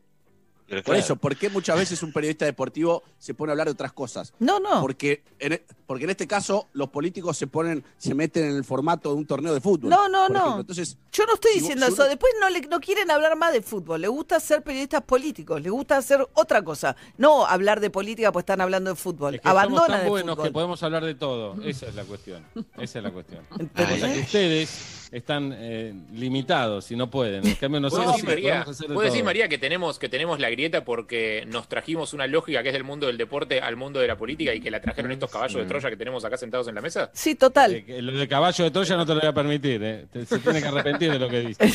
Pero 0.68 0.82
Por 0.84 0.96
claro. 0.96 1.00
eso, 1.00 1.16
¿por 1.16 1.36
qué 1.38 1.50
muchas 1.50 1.78
veces 1.78 2.04
un 2.04 2.12
periodista 2.12 2.44
deportivo 2.46 3.02
se 3.18 3.34
pone 3.34 3.52
a 3.52 3.54
hablar 3.54 3.68
de 3.68 3.72
otras 3.72 3.94
cosas? 3.94 4.34
No, 4.40 4.60
no. 4.60 4.82
Porque 4.82 5.24
en, 5.40 5.54
e- 5.54 5.64
porque 5.86 6.04
en 6.04 6.10
este 6.10 6.28
caso 6.28 6.68
los 6.74 6.90
políticos 6.90 7.38
se 7.38 7.48
ponen, 7.48 7.86
se 7.98 8.14
meten 8.14 8.46
en 8.50 8.56
el 8.58 8.66
formato 8.66 9.10
de 9.12 9.16
un 9.16 9.26
torneo 9.26 9.54
de 9.54 9.62
fútbol. 9.62 9.90
No, 9.90 10.10
no, 10.10 10.28
no. 10.28 10.36
ejemplo. 10.40 10.60
Entonces, 10.62 10.98
Yo 11.14 11.26
no 11.26 11.36
estoy 11.36 11.54
Si 11.54 11.60
diciendo 11.62 11.86
vos- 11.86 11.90
si 11.90 11.94
eso. 11.94 12.04
uno- 12.04 12.10
Después 12.10 12.34
no, 12.42 12.50
le, 12.50 12.62
no 12.68 12.80
quieren 12.82 13.10
hablar 13.10 13.36
más 13.38 13.54
de 13.54 13.62
fútbol. 13.62 14.02
Les 14.02 14.10
gusta 14.10 14.40
ser 14.42 14.62
periodistas 14.62 15.02
políticos. 15.04 15.62
Les 15.62 15.72
gusta 15.72 15.98
hacer 15.98 16.28
otra 16.34 16.62
cosa. 16.64 16.96
No 17.18 17.46
hablar 17.46 17.80
de 17.80 17.90
política 17.90 18.32
pues 18.34 18.44
están 18.44 18.60
hablando 18.62 18.90
de 18.90 18.96
fútbol. 18.98 19.36
Es 19.36 19.42
que 19.42 19.48
somos 19.48 19.64
Abandonan 19.64 19.88
tan 19.92 20.02
el 20.02 20.10
buenos 20.10 20.36
fútbol. 20.36 20.48
que 20.48 20.52
podemos 20.54 20.84
hablar 20.84 21.06
de 21.06 21.16
todo. 21.16 21.56
Esa 21.64 21.88
es 21.88 21.96
la 21.96 22.04
cuestión. 22.04 22.46
Esa 22.78 23.00
es 23.00 23.04
la 23.04 23.12
cuestión. 23.12 23.42
Sea 23.76 24.14
que 24.14 24.20
ustedes 24.20 25.07
están 25.12 25.54
eh, 25.58 25.94
limitados 26.14 26.92
y 26.92 26.96
no 26.96 27.10
pueden. 27.10 27.46
En 27.48 27.56
cambio, 27.56 27.80
¿Puedo 27.80 28.04
nosotros 28.04 28.08
decir, 28.08 28.22
sí 28.22 28.28
María, 28.28 28.50
podemos 28.54 28.70
hacer 28.76 28.88
de 28.90 28.94
¿puedo 28.94 29.06
decir, 29.06 29.20
todo. 29.22 29.26
María, 29.26 29.48
que 29.50 29.58
tenemos, 29.58 30.00
que 30.00 30.10
tenemos 30.10 30.40
la 30.40 30.50
grieta 30.50 30.84
porque 30.84 31.46
nos 31.48 31.70
trajimos 31.70 32.14
una 32.14 32.28
lógica 32.28 32.62
que 32.62 32.70
es 32.70 32.74
del 32.74 32.84
mundo 32.84 33.08
del 33.08 33.18
deporte 33.18 33.62
al 33.62 33.76
mundo 33.78 34.00
de 34.00 34.08
la 34.08 34.18
política 34.18 34.54
y 34.54 34.60
que 34.60 34.70
la 34.70 34.82
trajeron 34.82 35.12
estos 35.12 35.32
caballos 35.32 35.56
de 35.62 35.66
Troya 35.66 35.90
que 35.90 35.98
tenemos 35.98 36.26
acá 36.26 36.38
sentados 36.38 36.68
en 36.68 36.76
la 36.76 36.82
mesa? 36.82 37.10
Sí, 37.14 37.36
total. 37.36 37.74
Eh, 37.88 38.02
lo 38.02 38.12
de 38.12 38.28
caballo 38.28 38.64
de 38.66 38.72
Troya 38.72 38.98
no 38.98 39.06
te 39.06 39.14
lo 39.14 39.20
voy 39.22 39.30
a 39.30 39.34
permitir. 39.34 39.82
eh. 39.84 40.06
Te- 40.12 40.26
se 40.26 40.40
tiene 40.40 40.62
que 40.62 40.68
arrepentir 40.68 41.12
de 41.12 41.20
lo 41.20 41.30
que 41.30 41.40
dice. 41.42 41.70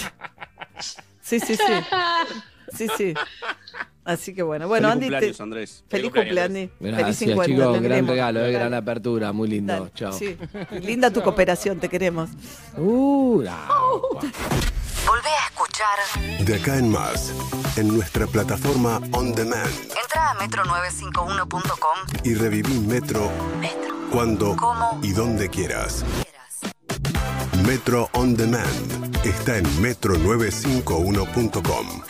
Sí, 1.24 1.38
sí, 1.38 1.54
sí. 1.54 1.62
Sí, 2.76 2.88
sí. 2.96 3.14
Así 4.04 4.34
que 4.34 4.42
bueno. 4.42 4.66
Bueno, 4.66 4.88
feliz 4.88 4.94
Andy, 4.96 5.06
cumpleaños, 5.06 5.36
te- 5.36 5.42
Andrés. 5.44 5.84
feliz 5.88 6.10
cumpleaños, 6.10 6.46
cumpleaños. 6.46 6.70
Feliz 6.78 6.96
Gracias, 6.98 7.16
50. 7.18 7.44
chicos. 7.54 7.80
Gran 7.82 8.06
regalo, 8.08 8.40
eh, 8.44 8.50
gran 8.52 8.74
apertura. 8.74 9.32
Muy 9.32 9.48
lindo. 9.48 9.72
Dale. 9.72 9.92
Chao. 9.94 10.12
Sí. 10.12 10.36
Linda 10.80 11.10
tu 11.12 11.22
cooperación, 11.22 11.78
te 11.78 11.88
queremos. 11.88 12.30
Uh, 12.76 13.42
la- 13.42 13.68
Volvé 15.06 15.28
a 15.28 15.46
escuchar. 15.46 15.98
De 16.44 16.54
acá 16.56 16.76
en 16.78 16.90
más, 16.90 17.32
en 17.76 17.86
nuestra 17.88 18.26
plataforma 18.26 19.00
On 19.12 19.32
Demand. 19.34 19.70
Entra 20.02 20.30
a 20.30 20.34
metro951.com. 20.36 21.98
Y 22.24 22.34
reviví 22.34 22.78
Metro 22.80 23.30
cuando 24.10 24.56
¿Cómo? 24.56 24.98
y 25.02 25.12
donde 25.12 25.48
quieras. 25.48 26.04
Metro 27.66 28.08
On 28.14 28.34
Demand 28.36 29.24
está 29.24 29.58
en 29.58 29.64
metro951.com. 29.82 32.02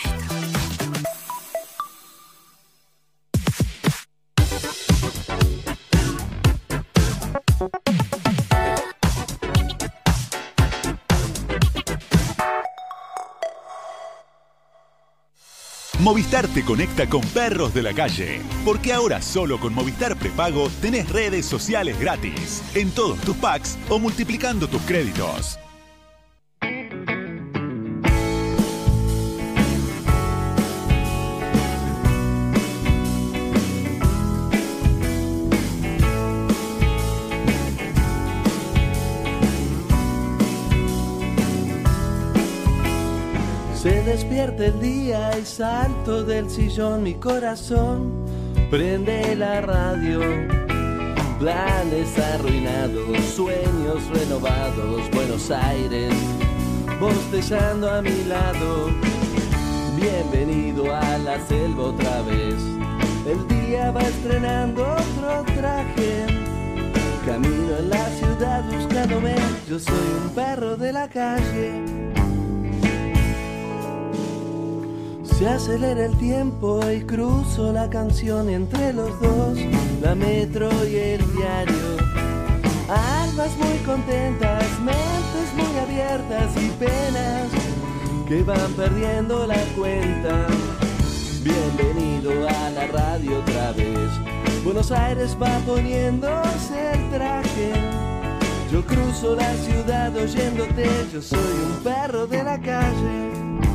Movistar 16.02 16.48
te 16.48 16.64
conecta 16.64 17.08
con 17.08 17.20
perros 17.20 17.72
de 17.74 17.82
la 17.82 17.94
calle, 17.94 18.40
porque 18.64 18.92
ahora 18.92 19.22
solo 19.22 19.60
con 19.60 19.72
Movistar 19.72 20.16
Prepago 20.16 20.68
tenés 20.80 21.08
redes 21.08 21.46
sociales 21.46 21.98
gratis, 22.00 22.60
en 22.74 22.90
todos 22.90 23.20
tus 23.20 23.36
packs 23.36 23.78
o 23.88 24.00
multiplicando 24.00 24.66
tus 24.66 24.82
créditos. 24.82 25.60
Se 43.82 44.00
despierta 44.04 44.66
el 44.66 44.80
día 44.80 45.36
y 45.36 45.44
salto 45.44 46.22
del 46.22 46.48
sillón, 46.48 47.02
mi 47.02 47.14
corazón 47.14 48.24
prende 48.70 49.34
la 49.34 49.60
radio. 49.60 50.20
Planes 51.40 52.16
arruinados, 52.16 53.24
sueños 53.34 54.08
renovados, 54.14 55.10
Buenos 55.10 55.50
Aires, 55.50 56.14
bostezando 57.00 57.90
a 57.90 58.00
mi 58.02 58.22
lado. 58.22 58.90
Bienvenido 59.96 60.94
a 60.94 61.18
la 61.18 61.44
selva 61.48 61.82
otra 61.86 62.22
vez. 62.22 62.54
El 63.26 63.48
día 63.48 63.90
va 63.90 64.02
estrenando 64.02 64.84
otro 64.84 65.54
traje. 65.56 66.26
Camino 67.26 67.78
en 67.80 67.90
la 67.90 68.08
ciudad 68.10 68.62
buscándome. 68.70 69.34
Yo 69.68 69.80
soy 69.80 70.06
un 70.22 70.32
perro 70.36 70.76
de 70.76 70.92
la 70.92 71.08
calle. 71.08 72.21
Se 75.42 75.48
acelera 75.48 76.04
el 76.04 76.16
tiempo 76.18 76.80
y 76.88 77.00
cruzo 77.00 77.72
la 77.72 77.90
canción 77.90 78.48
entre 78.48 78.92
los 78.92 79.20
dos, 79.20 79.58
la 80.00 80.14
metro 80.14 80.70
y 80.86 80.94
el 80.94 81.32
diario. 81.34 81.96
Almas 82.88 83.50
muy 83.58 83.76
contentas, 83.78 84.64
mentes 84.78 85.52
muy 85.56 85.78
abiertas 85.80 86.56
y 86.62 86.68
penas 86.78 87.48
que 88.28 88.44
van 88.44 88.72
perdiendo 88.74 89.44
la 89.44 89.58
cuenta. 89.76 90.46
Bienvenido 91.42 92.48
a 92.48 92.70
la 92.70 92.86
radio 92.86 93.40
otra 93.40 93.72
vez. 93.72 94.10
Buenos 94.62 94.92
Aires 94.92 95.36
va 95.42 95.58
poniéndose 95.66 96.92
el 96.92 97.10
traje. 97.10 97.72
Yo 98.70 98.86
cruzo 98.86 99.34
la 99.34 99.52
ciudad 99.54 100.14
oyéndote, 100.14 100.88
yo 101.12 101.20
soy 101.20 101.66
un 101.66 101.82
perro 101.82 102.28
de 102.28 102.44
la 102.44 102.60
calle. 102.60 103.71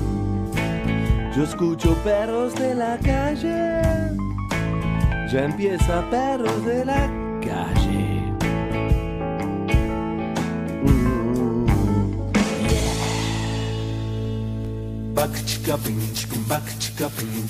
Yo 1.38 1.44
escucho 1.44 1.94
perros 2.04 2.56
de 2.56 2.74
la 2.74 2.98
calle. 2.98 3.80
Ya 5.32 5.46
empieza 5.46 6.04
perros 6.10 6.66
de 6.66 6.84
la 6.84 6.96
calle. 6.96 7.17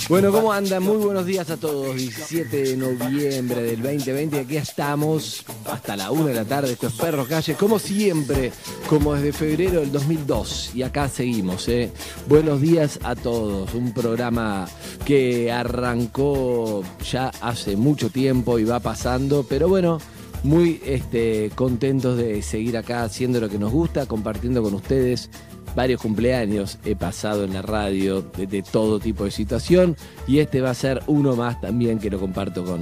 Bueno, 0.09 0.31
¿cómo 0.31 0.51
andan? 0.51 0.81
Muy 0.81 0.97
buenos 0.97 1.25
días 1.25 1.49
a 1.49 1.57
todos. 1.57 1.95
17 1.95 2.63
de 2.63 2.77
noviembre 2.77 3.61
del 3.61 3.81
2020. 3.81 4.39
Aquí 4.39 4.57
estamos 4.57 5.45
hasta 5.65 5.95
la 5.95 6.11
1 6.11 6.25
de 6.25 6.33
la 6.33 6.45
tarde. 6.45 6.71
Estos 6.73 6.93
perros 6.93 7.27
calle, 7.27 7.53
como 7.53 7.77
siempre, 7.77 8.51
como 8.89 9.13
desde 9.13 9.33
febrero 9.33 9.81
del 9.81 9.91
2002. 9.91 10.71
Y 10.75 10.81
acá 10.81 11.09
seguimos, 11.09 11.67
¿eh? 11.67 11.91
Buenos 12.27 12.61
días 12.61 12.99
a 13.03 13.15
todos. 13.15 13.73
Un 13.73 13.93
programa 13.93 14.67
que 15.05 15.51
arrancó 15.51 16.83
ya 17.11 17.31
hace 17.41 17.75
mucho 17.75 18.09
tiempo 18.09 18.57
y 18.57 18.63
va 18.63 18.79
pasando, 18.79 19.45
pero 19.47 19.67
bueno. 19.69 19.99
Muy 20.43 20.79
este, 20.85 21.51
contentos 21.55 22.15
de 22.15 22.43
seguir 22.43 22.77
acá 22.77 23.03
haciendo 23.03 23.39
lo 23.39 23.49
que 23.49 23.57
nos 23.57 23.71
gusta, 23.71 24.05
compartiendo 24.05 24.61
con 24.61 24.75
ustedes 24.75 25.31
varios 25.77 26.01
cumpleaños 26.01 26.79
he 26.83 26.95
pasado 26.95 27.43
en 27.43 27.53
la 27.53 27.61
radio 27.61 28.23
de, 28.23 28.47
de 28.47 28.63
todo 28.63 28.99
tipo 28.99 29.25
de 29.25 29.31
situación 29.31 29.95
y 30.25 30.39
este 30.39 30.59
va 30.59 30.71
a 30.71 30.73
ser 30.73 31.03
uno 31.05 31.35
más 31.35 31.61
también 31.61 31.99
que 31.99 32.09
lo 32.09 32.19
comparto 32.19 32.65
con, 32.65 32.81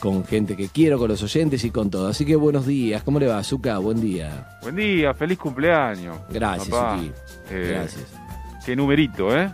con 0.00 0.24
gente 0.24 0.56
que 0.56 0.68
quiero, 0.68 0.98
con 0.98 1.08
los 1.08 1.22
oyentes 1.22 1.62
y 1.64 1.70
con 1.70 1.90
todo. 1.90 2.08
Así 2.08 2.24
que 2.24 2.36
buenos 2.36 2.66
días, 2.66 3.02
¿cómo 3.02 3.20
le 3.20 3.26
va, 3.26 3.44
Zuka? 3.44 3.76
Buen 3.76 4.00
día. 4.00 4.58
Buen 4.62 4.76
día, 4.76 5.12
feliz 5.12 5.36
cumpleaños. 5.36 6.16
Gracias. 6.30 6.68
Zuki. 6.68 7.12
Eh, 7.50 7.72
Gracias. 7.74 8.06
Qué 8.64 8.74
numerito, 8.74 9.36
¿eh? 9.36 9.52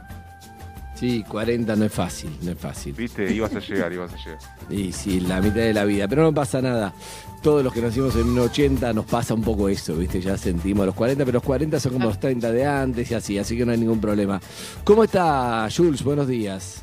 Sí, 0.99 1.23
40 1.29 1.77
no 1.77 1.85
es 1.85 1.93
fácil, 1.93 2.31
no 2.43 2.53
es 2.53 2.59
fácil. 2.59 2.95
Viste, 2.95 3.31
ibas 3.31 3.55
a 3.55 3.61
llegar, 3.61 3.93
ibas 3.93 4.13
a 4.15 4.17
llegar. 4.17 4.39
Y 4.71 4.93
sí, 4.93 5.21
la 5.21 5.41
mitad 5.43 5.57
de 5.57 5.75
la 5.75 5.85
vida, 5.85 6.09
pero 6.09 6.23
no 6.23 6.33
pasa 6.33 6.63
nada. 6.63 6.95
Todos 7.43 7.63
los 7.63 7.73
que 7.73 7.83
nacimos 7.83 8.17
en 8.17 8.29
un 8.29 8.39
80 8.39 8.93
nos 8.95 9.05
pasa 9.05 9.35
un 9.35 9.43
poco 9.43 9.69
eso, 9.69 9.95
¿viste? 9.95 10.21
Ya 10.21 10.37
sentimos 10.39 10.87
los 10.87 10.95
40, 10.95 11.25
pero 11.25 11.37
los 11.37 11.43
40 11.43 11.79
son 11.79 11.93
como 11.93 12.07
los 12.07 12.19
30 12.19 12.51
de 12.51 12.65
antes 12.65 13.11
y 13.11 13.15
así, 13.15 13.39
así 13.39 13.57
que 13.57 13.67
no 13.67 13.73
hay 13.73 13.79
ningún 13.79 14.01
problema. 14.01 14.41
¿Cómo 14.85 15.05
está, 15.05 15.69
Jules? 15.75 16.03
Buenos 16.03 16.27
días. 16.27 16.83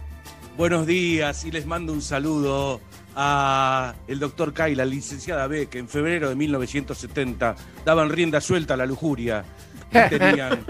Buenos 0.58 0.86
días 0.86 1.44
y 1.46 1.52
les 1.52 1.66
mando 1.66 1.92
un 1.92 2.04
saludo 2.04 2.80
a 3.16 3.96
el 4.08 4.20
doctor 4.20 4.54
Kai, 4.54 4.76
la 4.76 4.86
licenciada 4.86 5.48
B, 5.48 5.68
que 5.68 5.80
en 5.80 5.88
febrero 5.88 6.30
de 6.30 6.36
1970 6.36 7.56
daban 7.84 8.10
rienda 8.10 8.40
suelta 8.40 8.76
a 8.76 8.78
la 8.78 8.86
lujuria. 8.86 9.44
Y 9.94 10.10
tenían 10.18 10.66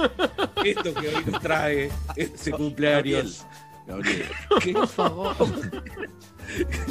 esto 0.64 0.94
que 0.94 1.08
hoy 1.08 1.26
nos 1.26 1.42
trae 1.42 1.90
este 2.16 2.52
cumpleaños. 2.52 3.46
¿Qué? 4.62 4.74
Por 4.74 4.88
favor. 4.88 5.36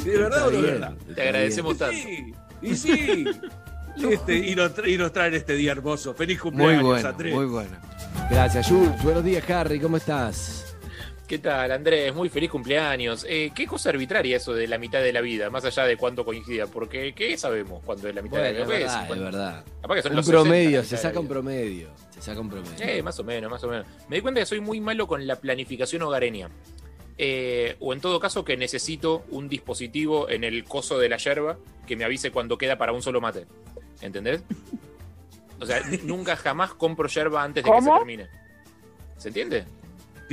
¿De 0.03 0.17
verdad 0.17 0.47
o 0.47 0.51
no 0.51 0.61
de 0.61 0.71
verdad? 0.71 0.93
Te 1.15 1.21
agradecemos 1.21 1.77
tanto. 1.77 1.95
Sí, 1.95 2.33
y 2.61 2.75
sí. 2.75 3.25
Este, 4.09 4.35
y, 4.37 4.55
nos, 4.55 4.71
y 4.85 4.97
nos 4.97 5.13
traen 5.13 5.35
este 5.35 5.53
día 5.53 5.71
hermoso. 5.71 6.13
Feliz 6.15 6.37
Muy 6.43 6.51
cumpleaños, 6.51 6.83
bueno, 6.83 7.09
Andrés. 7.09 7.33
muy 7.35 7.45
bueno. 7.45 7.77
Gracias, 8.29 8.67
Jules. 8.67 9.03
Buenos 9.03 9.23
días, 9.23 9.47
Harry. 9.49 9.79
¿Cómo 9.79 9.97
estás? 9.97 10.72
¿Qué 11.27 11.39
tal, 11.39 11.71
Andrés? 11.71 12.13
Muy 12.13 12.27
feliz 12.29 12.51
cumpleaños. 12.51 13.25
Eh, 13.27 13.51
¿Qué 13.55 13.65
cosa 13.65 13.89
arbitraria 13.89 14.37
eso 14.37 14.53
de 14.53 14.67
la 14.67 14.77
mitad 14.77 14.99
de 15.01 15.13
la 15.13 15.21
vida, 15.21 15.49
más 15.49 15.63
allá 15.63 15.85
de 15.85 15.95
cuánto 15.95 16.25
coincida? 16.25 16.67
Porque, 16.67 17.13
¿qué 17.13 17.37
sabemos 17.37 17.81
cuando 17.85 18.09
es 18.09 18.15
la 18.15 18.21
mitad 18.21 18.37
Bueno, 18.39 18.53
de 18.53 18.61
es 18.61 18.67
la 18.67 18.75
vida? 18.75 18.77
verdad, 18.85 19.07
¿Qué 19.07 19.13
es 19.13 19.19
verdad. 19.19 19.65
Capaz 19.81 19.95
que 19.95 20.01
son 20.01 20.11
Un 20.11 20.15
los 20.17 20.25
60 20.25 20.43
promedio, 20.43 20.83
se 20.83 20.97
saca 20.97 21.19
un 21.19 21.27
promedio. 21.27 21.89
Se 22.11 22.21
saca 22.21 22.39
un 22.41 22.49
promedio. 22.49 22.85
Eh, 22.85 23.01
más 23.01 23.17
o 23.19 23.23
menos, 23.23 23.49
más 23.49 23.63
o 23.63 23.67
menos. 23.69 23.87
Me 24.09 24.17
di 24.17 24.21
cuenta 24.21 24.41
que 24.41 24.45
soy 24.45 24.59
muy 24.59 24.81
malo 24.81 25.07
con 25.07 25.25
la 25.25 25.37
planificación 25.37 26.01
hogareña. 26.01 26.49
Eh, 27.17 27.77
o 27.79 27.93
en 27.93 28.01
todo 28.01 28.19
caso 28.19 28.43
que 28.43 28.57
necesito 28.57 29.23
un 29.29 29.47
dispositivo 29.47 30.29
en 30.29 30.43
el 30.43 30.65
coso 30.65 30.99
de 30.99 31.07
la 31.09 31.17
yerba 31.17 31.57
que 31.87 31.95
me 31.95 32.03
avise 32.03 32.31
cuando 32.31 32.57
queda 32.57 32.77
para 32.77 32.91
un 32.91 33.01
solo 33.01 33.21
mate. 33.21 33.45
¿Entendés? 34.01 34.43
O 35.59 35.65
sea, 35.65 35.81
nunca 36.03 36.35
jamás 36.35 36.73
compro 36.73 37.07
yerba 37.07 37.43
antes 37.43 37.63
de 37.63 37.71
que 37.71 37.81
se 37.81 37.89
termine. 37.89 38.27
¿Se 39.17 39.29
entiende? 39.29 39.63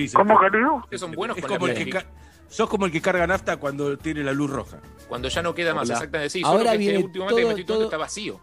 Sí, 0.09 0.15
¿Cómo, 0.17 0.39
querido? 0.41 0.75
Ustedes 0.77 1.01
son 1.01 1.13
buenos 1.13 1.37
Es 1.37 1.43
con 1.43 1.51
la 1.53 1.59
como 1.59 1.69
el 1.73 1.75
que 1.85 2.05
Sos 2.49 2.69
como 2.69 2.87
el 2.87 2.91
que 2.93 3.01
carga 3.01 3.27
nafta 3.29 3.59
cuando 3.59 3.97
tiene 3.97 4.25
la 4.25 4.33
luz 4.33 4.51
roja. 4.51 4.79
Cuando 5.09 5.29
ya 5.29 5.41
no 5.41 5.55
queda 5.55 5.73
más, 5.73 5.85
Hola. 5.89 5.95
exactamente. 5.99 6.31
Sí, 6.31 6.43
Ahora 6.45 6.73
que 6.73 6.79
viene 6.79 6.95
este 6.95 7.07
último 7.07 7.25
mate 7.27 7.37
que 7.37 7.41
todo- 7.43 7.47
me 7.47 7.51
estoy 7.53 7.65
tomando 7.65 7.79
todo- 7.85 7.85
está 7.91 7.97
vacío. 7.97 8.41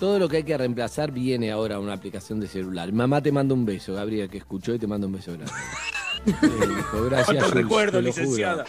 Todo 0.00 0.18
lo 0.18 0.28
que 0.28 0.38
hay 0.38 0.42
que 0.42 0.58
reemplazar 0.58 1.10
viene 1.12 1.50
ahora 1.52 1.76
a 1.76 1.78
una 1.78 1.92
aplicación 1.94 2.38
de 2.40 2.48
celular. 2.48 2.92
Mamá 2.92 3.22
te 3.22 3.30
manda 3.32 3.54
un 3.54 3.64
beso, 3.64 3.94
Gabriel, 3.94 4.28
que 4.28 4.38
escuchó 4.38 4.74
y 4.74 4.78
te 4.78 4.86
manda 4.86 5.06
un 5.06 5.12
beso 5.14 5.32
grande. 5.32 5.52
Eh, 6.26 6.32
gracias, 7.08 7.26
¿Cuántos 7.26 7.50
recuerdos, 7.52 8.02
licenciada? 8.02 8.64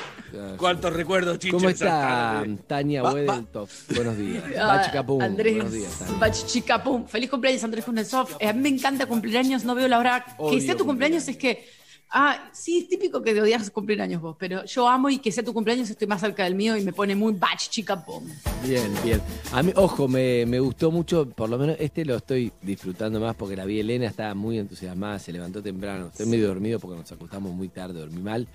¿Cuántos 0.57 0.93
recuerdos, 0.93 1.39
Chicho? 1.39 1.57
¿Cómo 1.57 1.69
está? 1.69 2.45
Tania 2.67 3.01
Wedeltoff? 3.03 3.91
Buenos 3.95 4.15
días. 4.15 4.43
Ah, 4.59 4.67
Bachicapum, 4.77 5.22
Andrés 5.23 5.56
buenos 5.56 5.73
días. 5.73 6.19
Bachicapum. 6.19 7.07
Feliz 7.07 7.30
cumpleaños, 7.31 7.64
Andrés 7.64 7.83
Kuznetsov. 7.83 8.30
Eh, 8.39 8.47
a 8.47 8.53
mí 8.53 8.61
me 8.61 8.69
encanta 8.69 9.07
cumpleaños, 9.07 9.64
no 9.64 9.73
veo 9.73 9.88
la 9.88 9.97
hora 9.97 10.23
que 10.23 10.31
Odio 10.38 10.61
sea 10.61 10.77
tu 10.77 10.85
cumpleaños. 10.85 11.27
Es 11.27 11.35
que, 11.38 11.67
ah, 12.11 12.49
sí, 12.53 12.79
es 12.79 12.87
típico 12.87 13.21
que 13.21 13.39
odias 13.41 13.69
cumpleaños 13.71 14.21
vos, 14.21 14.35
pero 14.39 14.65
yo 14.65 14.87
amo 14.87 15.09
y 15.09 15.19
que 15.19 15.31
sea 15.31 15.43
tu 15.43 15.53
cumpleaños, 15.53 15.89
estoy 15.89 16.07
más 16.07 16.21
cerca 16.21 16.43
del 16.43 16.55
mío 16.55 16.77
y 16.77 16.83
me 16.83 16.93
pone 16.93 17.15
muy 17.15 17.33
bachicapum. 17.33 18.23
Bien, 18.65 18.91
bien. 19.03 19.21
A 19.51 19.63
mí, 19.63 19.71
ojo, 19.75 20.07
me, 20.07 20.45
me 20.45 20.59
gustó 20.59 20.91
mucho, 20.91 21.29
por 21.29 21.49
lo 21.49 21.57
menos 21.57 21.75
este 21.79 22.05
lo 22.05 22.15
estoy 22.17 22.51
disfrutando 22.61 23.19
más 23.19 23.35
porque 23.35 23.55
la 23.55 23.65
vi 23.65 23.79
Elena, 23.79 24.07
estaba 24.07 24.33
muy 24.33 24.57
entusiasmada, 24.59 25.19
se 25.19 25.31
levantó 25.31 25.61
temprano. 25.61 26.07
Estoy 26.07 26.25
medio 26.25 26.47
dormido 26.47 26.79
porque 26.79 26.97
nos 26.97 27.11
acostamos 27.11 27.53
muy 27.53 27.69
tarde, 27.69 27.99
dormí 27.99 28.21
mal. 28.21 28.47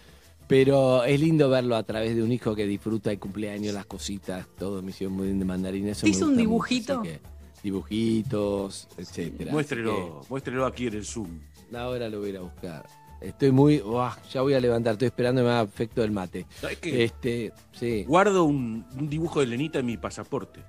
Pero 0.48 1.04
es 1.04 1.18
lindo 1.18 1.48
verlo 1.48 1.76
a 1.76 1.82
través 1.82 2.14
de 2.14 2.22
un 2.22 2.30
hijo 2.32 2.54
que 2.54 2.66
disfruta 2.66 3.10
el 3.10 3.18
cumpleaños, 3.18 3.72
las 3.72 3.86
cositas, 3.86 4.46
todo, 4.58 4.82
me 4.82 4.90
hicieron 4.90 5.16
muy 5.16 5.26
bien 5.26 5.38
de 5.38 5.44
mandarín. 5.44 5.88
Eso 5.88 6.02
¿Te 6.02 6.06
me 6.08 6.10
hizo 6.10 6.24
un 6.26 6.32
mucho, 6.32 6.40
dibujito? 6.40 7.02
que 7.02 7.20
dibujitos, 7.62 8.88
etcétera. 8.98 9.52
Muéstrelo, 9.52 10.22
muéstrelo 10.28 10.66
aquí 10.66 10.88
en 10.88 10.94
el 10.94 11.04
Zoom. 11.04 11.38
Ahora 11.74 12.08
lo 12.08 12.18
voy 12.18 12.26
a 12.26 12.30
ir 12.30 12.36
a 12.36 12.40
buscar. 12.40 12.86
Estoy 13.22 13.52
muy. 13.52 13.80
uah, 13.80 14.16
ya 14.30 14.42
voy 14.42 14.54
a 14.54 14.60
levantar, 14.60 14.94
estoy 14.94 15.06
esperando 15.08 15.42
que 15.42 15.46
me 15.46 15.52
haga 15.52 15.62
efecto 15.62 16.00
del 16.00 16.10
mate. 16.10 16.46
¿Sabes 16.60 16.78
qué? 16.78 17.04
Este, 17.04 17.52
sí. 17.72 18.04
Guardo 18.04 18.44
un, 18.44 18.84
un 18.98 19.08
dibujo 19.08 19.40
de 19.40 19.46
Lenita 19.46 19.78
en 19.78 19.86
mi 19.86 19.96
pasaporte. 19.96 20.60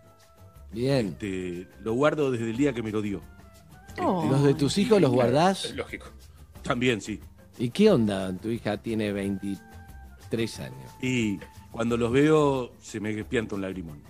Bien. 0.72 1.10
Este, 1.10 1.68
lo 1.82 1.94
guardo 1.94 2.32
desde 2.32 2.50
el 2.50 2.58
día 2.58 2.74
que 2.74 2.82
me 2.84 2.92
lo 2.92 3.02
dio. 3.02 3.22
Oh. 4.00 4.28
¿Los 4.30 4.44
de 4.44 4.54
tus 4.54 4.78
hijos 4.78 5.00
los 5.02 5.12
guardás? 5.12 5.72
Lógico. 5.76 6.08
También, 6.64 7.02
sí. 7.02 7.20
¿Y 7.58 7.70
qué 7.70 7.92
onda? 7.92 8.36
Tu 8.38 8.50
hija 8.50 8.78
tiene 8.78 9.12
23 9.12 10.60
años. 10.60 10.92
Y 11.02 11.40
cuando 11.72 11.98
los 11.98 12.12
veo, 12.12 12.74
se 12.82 13.00
me 13.00 13.24
pianta 13.24 13.56
un 13.56 13.62
lagrimón. 13.62 14.02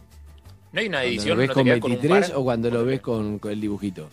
¿No 0.72 0.80
hay 0.80 0.88
una 0.88 0.99
¿Cuando 0.99 1.09
edición 1.09 1.38
lo 1.38 1.41
ves 1.41 1.49
no 1.49 1.53
con 1.53 1.63
quedas 1.65 1.80
con 1.80 1.91
un 1.91 1.97
23 1.97 2.30
par? 2.30 2.38
o 2.39 2.43
cuando 2.43 2.72
lo 2.72 2.85
ves 2.85 3.01
con, 3.01 3.39
con 3.39 3.51
el 3.51 3.61
dibujito? 3.61 4.09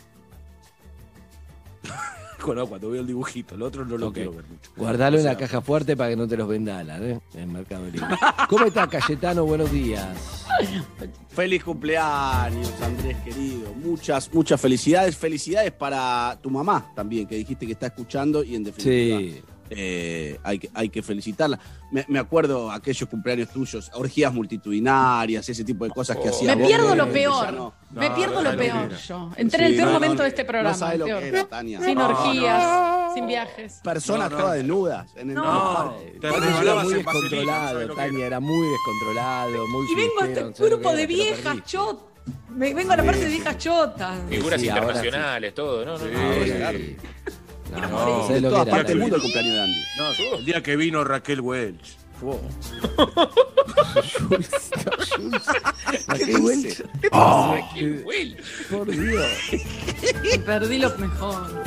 No, 2.46 2.66
cuando 2.66 2.90
veo 2.90 3.00
el 3.02 3.06
dibujito, 3.06 3.54
el 3.54 3.62
otro 3.62 3.84
no 3.84 3.96
lo 3.98 4.08
Ok. 4.08 4.14
quiero 4.14 4.32
ver 4.32 4.44
mucho. 4.44 4.70
Guardalo 4.76 5.16
O 5.16 5.20
en 5.20 5.26
la 5.26 5.36
caja 5.36 5.60
fuerte 5.60 5.96
para 5.96 6.10
que 6.10 6.16
no 6.16 6.26
te 6.26 6.36
los 6.36 6.48
venda 6.48 6.78
Alan, 6.78 7.02
¿eh? 7.02 7.20
En 7.34 7.52
Mercado 7.52 7.84
Libre. 7.86 8.06
¿Cómo 8.48 8.64
está 8.66 8.86
Cayetano? 8.88 9.44
Buenos 9.44 9.70
días. 9.70 10.06
Feliz 11.28 11.62
cumpleaños, 11.64 12.72
Andrés 12.82 13.16
querido. 13.24 13.72
Muchas, 13.74 14.32
muchas 14.34 14.60
felicidades. 14.60 15.16
Felicidades 15.16 15.72
para 15.72 16.38
tu 16.42 16.50
mamá 16.50 16.92
también, 16.94 17.26
que 17.26 17.36
dijiste 17.36 17.66
que 17.66 17.72
está 17.72 17.86
escuchando 17.86 18.42
y 18.42 18.56
en 18.56 18.64
definitiva 18.64 19.18
Sí. 19.18 19.42
Eh, 19.70 20.38
hay, 20.42 20.58
que, 20.58 20.70
hay 20.74 20.88
que 20.88 21.02
felicitarla. 21.02 21.58
Me, 21.92 22.04
me 22.08 22.18
acuerdo 22.18 22.70
aquellos 22.70 23.08
cumpleaños 23.08 23.48
tuyos, 23.50 23.90
orgías 23.94 24.32
multitudinarias, 24.32 25.48
ese 25.48 25.64
tipo 25.64 25.84
de 25.84 25.90
cosas 25.90 26.16
que 26.18 26.28
Oh. 26.28 26.30
hacía 26.30 26.54
Me 26.56 26.66
pierdo 26.66 26.94
lo 26.94 27.08
peor. 27.10 27.52
no- 27.52 27.72
Me 27.92 28.10
pierdo 28.12 28.36
no, 28.36 28.42
lo 28.42 28.52
no, 28.52 28.58
peor 28.58 28.96
yo. 28.96 29.30
Entré 29.36 29.66
en 29.66 29.70
el 29.72 29.76
peor 29.76 29.88
no, 29.88 29.94
momento 29.94 30.16
no, 30.18 30.22
de 30.22 30.28
este 30.28 30.44
programa. 30.44 30.70
No 30.70 30.76
sabes 30.78 30.98
lo 30.98 31.06
peor. 31.06 31.20
que 31.22 31.28
era, 31.28 31.44
Tania. 31.48 31.80
Sin 31.80 31.94
No, 31.96 32.08
no, 32.08 32.18
orgías, 32.20 33.14
sin 33.14 33.26
viajes. 33.26 33.80
Personas 33.82 34.30
No, 34.30 34.36
no. 34.36 34.42
todas 34.42 34.56
desnudas. 34.58 35.16
En 35.16 35.28
el 35.30 35.34
No. 35.34 35.96
Te 36.20 36.26
Era 36.28 36.74
muy 36.82 36.94
descontrolado, 36.94 37.68
¿sabes 37.72 37.88
lo 37.88 37.94
que 37.94 38.00
Tania, 38.02 38.26
era 38.26 38.40
muy 38.40 38.68
descontrolado, 38.68 39.66
muy 39.68 39.86
Y 39.90 39.94
vengo 39.96 40.20
a 40.20 40.26
este 40.26 40.40
¿sabes 40.40 40.60
lo 40.60 40.66
grupo 40.66 40.92
de 40.92 41.06
viejas 41.06 41.56
chotas. 41.64 42.04
Me 42.50 42.74
vengo 42.74 42.92
a 42.92 42.96
la 42.96 43.02
parte 43.04 43.22
de 43.24 43.28
viejas 43.30 43.58
chotas. 43.58 44.18
Figuras 44.28 44.60
Sí, 44.60 44.68
internacionales, 44.68 45.54
todo, 45.54 45.84
¿no? 45.84 45.98
no, 45.98 46.04
no. 46.04 46.18
Ahora 46.20 46.72
sí. 46.72 46.96
No, 46.96 47.32
No, 47.70 48.26
¿sabes 48.26 48.42
De 48.42 48.48
todas 48.48 48.68
partes 48.68 48.88
del 48.88 48.98
mundo 48.98 49.16
el 49.16 49.22
cumpleaños 49.22 49.54
de 49.54 49.60
Andy. 49.62 49.82
No, 49.98 50.36
el 50.38 50.44
día 50.44 50.62
que 50.62 50.76
vino 50.76 51.04
Raquel 51.04 51.40
Welch. 51.40 51.96
Fue- 52.20 52.36
Raquel 56.08 56.40
Welch. 56.40 56.84
Raquel 57.12 58.02
Welch. 58.04 58.36
Por 58.70 58.90
Dios. 58.90 59.26
Perdí 60.44 60.78
lo 60.78 60.96
mejor. 60.98 61.62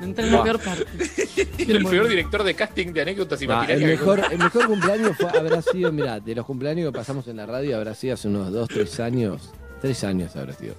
Entré 0.00 0.26
en 0.26 0.32
la 0.32 0.42
peor 0.44 0.60
parte. 0.60 0.84
El 1.58 1.84
peor 1.84 2.08
director 2.08 2.44
de 2.44 2.54
casting 2.54 2.92
de 2.92 3.02
anécdotas 3.02 3.40
No, 3.42 3.46
el, 3.46 3.50
imaginarias. 3.52 3.80
que- 3.80 3.86
mejor, 3.96 4.32
el 4.32 4.38
mejor 4.38 4.66
cumpleaños 4.66 5.16
fue- 5.16 5.30
habrá 5.38 5.60
sido, 5.62 5.92
mira, 5.92 6.20
de 6.20 6.34
los 6.36 6.46
cumpleaños 6.46 6.92
que 6.92 6.98
pasamos 6.98 7.26
en 7.28 7.36
la 7.36 7.46
radio 7.46 7.76
habrá 7.76 7.94
sido 7.94 8.14
hace 8.14 8.28
unos 8.28 8.52
dos, 8.52 8.68
tres 8.68 8.98
años. 9.00 9.50
Tres 9.82 10.04
años 10.04 10.34
habrá 10.36 10.54
sido. 10.54 10.74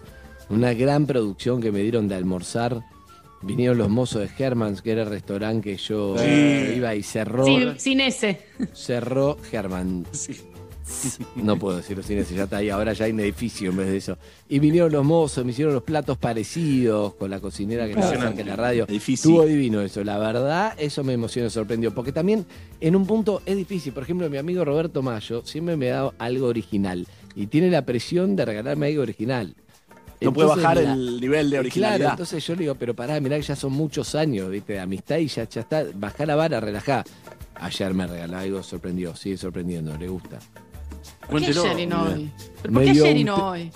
Una 0.50 0.74
gran 0.74 1.06
producción 1.06 1.62
que 1.62 1.72
me 1.72 1.80
dieron 1.80 2.08
de 2.08 2.16
almorzar. 2.16 2.82
Vinieron 3.42 3.78
los 3.78 3.90
mozos 3.90 4.22
de 4.22 4.44
Hermans, 4.44 4.82
que 4.82 4.92
era 4.92 5.04
el 5.04 5.10
restaurante 5.10 5.72
que 5.72 5.78
yo 5.78 6.16
Sí. 6.18 6.74
iba 6.78 6.94
y 6.96 7.04
cerró. 7.04 7.46
Sin, 7.46 7.80
sin 7.80 8.02
ese. 8.02 8.42
Cerró 8.74 9.38
Herman. 9.52 10.06
No 11.36 11.56
puedo 11.58 11.78
decirlo 11.78 12.02
sin 12.02 12.18
ese, 12.18 12.34
ya 12.36 12.46
está 12.46 12.58
ahí, 12.58 12.70
ahora 12.70 12.94
ya 12.94 13.06
hay 13.06 13.12
un 13.12 13.20
edificio 13.20 13.70
en 13.70 13.78
vez 13.78 13.88
de 13.88 13.98
eso. 13.98 14.18
Y 14.50 14.58
vinieron 14.58 14.92
los 14.92 15.06
mozos, 15.06 15.46
me 15.46 15.52
hicieron 15.52 15.74
los 15.74 15.84
platos 15.84 16.18
parecidos 16.18 17.14
con 17.14 17.30
la 17.30 17.40
cocinera 17.40 17.86
que 17.86 17.92
estaba 17.92 18.30
en 18.32 18.48
la 18.48 18.56
radio. 18.56 18.86
Difícil. 18.88 19.32
Estuvo 19.32 19.46
divino 19.46 19.82
eso, 19.82 20.04
la 20.04 20.18
verdad, 20.18 20.74
eso 20.80 21.04
me 21.04 21.14
emocionó, 21.14 21.46
me 21.46 21.52
sorprendió. 21.52 21.94
Porque 21.94 22.12
también 22.12 22.44
en 22.82 22.96
un 22.96 23.06
punto 23.06 23.42
es 23.46 23.56
difícil. 23.56 23.94
Por 23.94 24.02
ejemplo, 24.04 24.30
mi 24.32 24.38
amigo 24.38 24.66
Roberto 24.66 25.04
Mayo 25.04 25.44
siempre 25.46 25.78
me 25.78 25.88
da 25.90 26.12
algo 26.18 26.48
original 26.48 27.06
y 27.36 27.46
tiene 27.48 27.70
la 27.70 27.86
presión 27.86 28.36
de 28.36 28.46
regalarme 28.46 28.88
algo 28.88 29.04
original. 29.04 29.54
No 30.22 30.34
puede 30.34 30.48
bajar 30.50 30.76
la- 30.78 30.94
el 30.94 31.22
nivel 31.22 31.46
de 31.50 31.56
Claro, 31.56 31.60
originalidad. 31.62 32.10
entonces 32.12 32.46
yo 32.46 32.54
le 32.56 32.62
digo, 32.62 32.76
pero 32.76 32.94
pará, 32.94 33.20
mirá 33.20 33.38
que 33.38 33.44
ya 33.44 33.56
son 33.56 33.72
muchos 33.74 34.16
años 34.16 34.50
¿viste? 34.50 34.74
de 34.74 34.80
amistad 34.80 35.18
y 35.18 35.28
ya, 35.28 35.48
ya 35.48 35.62
está, 35.62 35.86
bajá 35.96 36.26
la 36.26 36.36
vara, 36.36 36.60
relajá. 36.60 37.04
Ayer 37.56 37.94
me 37.94 38.06
regaló 38.08 38.38
algo, 38.38 38.64
sorprendió, 38.64 39.16
sigue 39.16 39.38
sorprendiendo, 39.38 39.96
le 39.98 40.08
gusta. 40.08 40.40
¿Por 41.30 41.40
qué 41.40 41.48
ayer 41.48 41.80
y 41.80 41.86
no 41.86 42.04
hoy? 42.04 42.32
¿Pero 42.62 42.74
Me 42.74 42.80
¿Por 42.80 42.84
qué 42.86 42.90
ayer 43.02 43.18
y 43.18 43.24
no 43.24 43.50
hoy? 43.50 43.72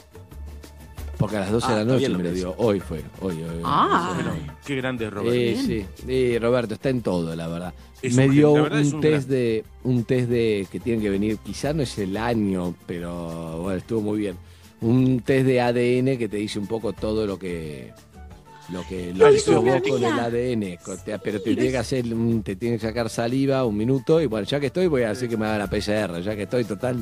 Porque 1.18 1.38
a 1.38 1.42
las 1.42 1.52
12 1.52 1.68
Ah, 1.70 1.70
de 1.70 1.76
la 1.76 1.82
está 1.84 1.94
noche 2.10 2.18
me 2.18 2.24
lo 2.30 2.32
dio, 2.36 2.56
hoy 2.58 2.80
fue, 2.82 2.98
hoy, 3.22 3.36
hoy. 3.36 3.44
hoy. 3.44 3.62
Ah. 3.64 4.20
Qué 4.66 4.76
grande 4.76 5.06
es 5.06 5.14
Roberto. 5.14 5.34
Eh, 5.34 5.58
sí, 5.66 5.86
sí, 6.06 6.40
Roberto, 6.40 6.74
está 6.74 6.90
en 6.90 7.02
todo, 7.02 7.34
la 7.36 7.48
verdad. 7.48 7.74
Es 8.02 8.16
me 8.16 8.26
un 8.28 8.32
dio 8.34 8.58
la 8.58 8.64
un 8.64 8.94
un 8.96 9.02
test 9.02 9.28
gran- 9.28 9.30
de 9.30 9.64
un 9.84 10.04
test 10.04 10.30
de 10.30 10.68
que 10.70 10.80
tienen 10.82 11.02
que 11.02 11.10
venir, 11.10 11.38
quizás 11.38 11.74
no 11.76 11.84
es 11.84 11.98
el 12.00 12.18
año, 12.18 12.76
pero 12.86 13.60
bueno, 13.62 13.78
estuvo 13.78 14.02
muy 14.02 14.20
bien. 14.20 14.36
Un 14.84 15.22
test 15.22 15.46
de 15.46 15.62
ADN 15.62 16.18
que 16.18 16.28
te 16.30 16.38
dice 16.38 16.60
un 16.60 16.68
poco 16.68 16.94
todo 16.94 17.26
lo 17.26 17.40
que 17.40 17.92
lo 18.72 18.82
que 18.88 19.14
lo 19.14 19.32
hizo 19.34 19.62
vos 19.62 19.82
con 19.82 20.04
el. 20.04 20.20
ADN, 20.20 20.78
con- 20.84 20.98
te- 20.98 21.20
pero 21.20 21.42
te 21.42 21.54
tiene 21.56 21.72
que 21.72 21.78
hacer 21.78 22.06
te 22.44 22.56
tiene 22.56 22.78
que 22.78 22.82
sacar 22.88 23.10
saliva 23.10 23.66
un 23.66 23.76
minuto 23.78 24.22
y 24.22 24.26
bueno, 24.26 24.46
ya 24.48 24.60
que 24.60 24.68
estoy 24.68 24.88
voy 24.88 25.04
a 25.04 25.10
decir 25.10 25.28
que 25.30 25.36
me 25.38 25.46
haga 25.46 25.58
la 25.60 25.68
PCR, 25.70 26.22
ya 26.22 26.36
que 26.36 26.44
estoy 26.44 26.64
total 26.66 26.92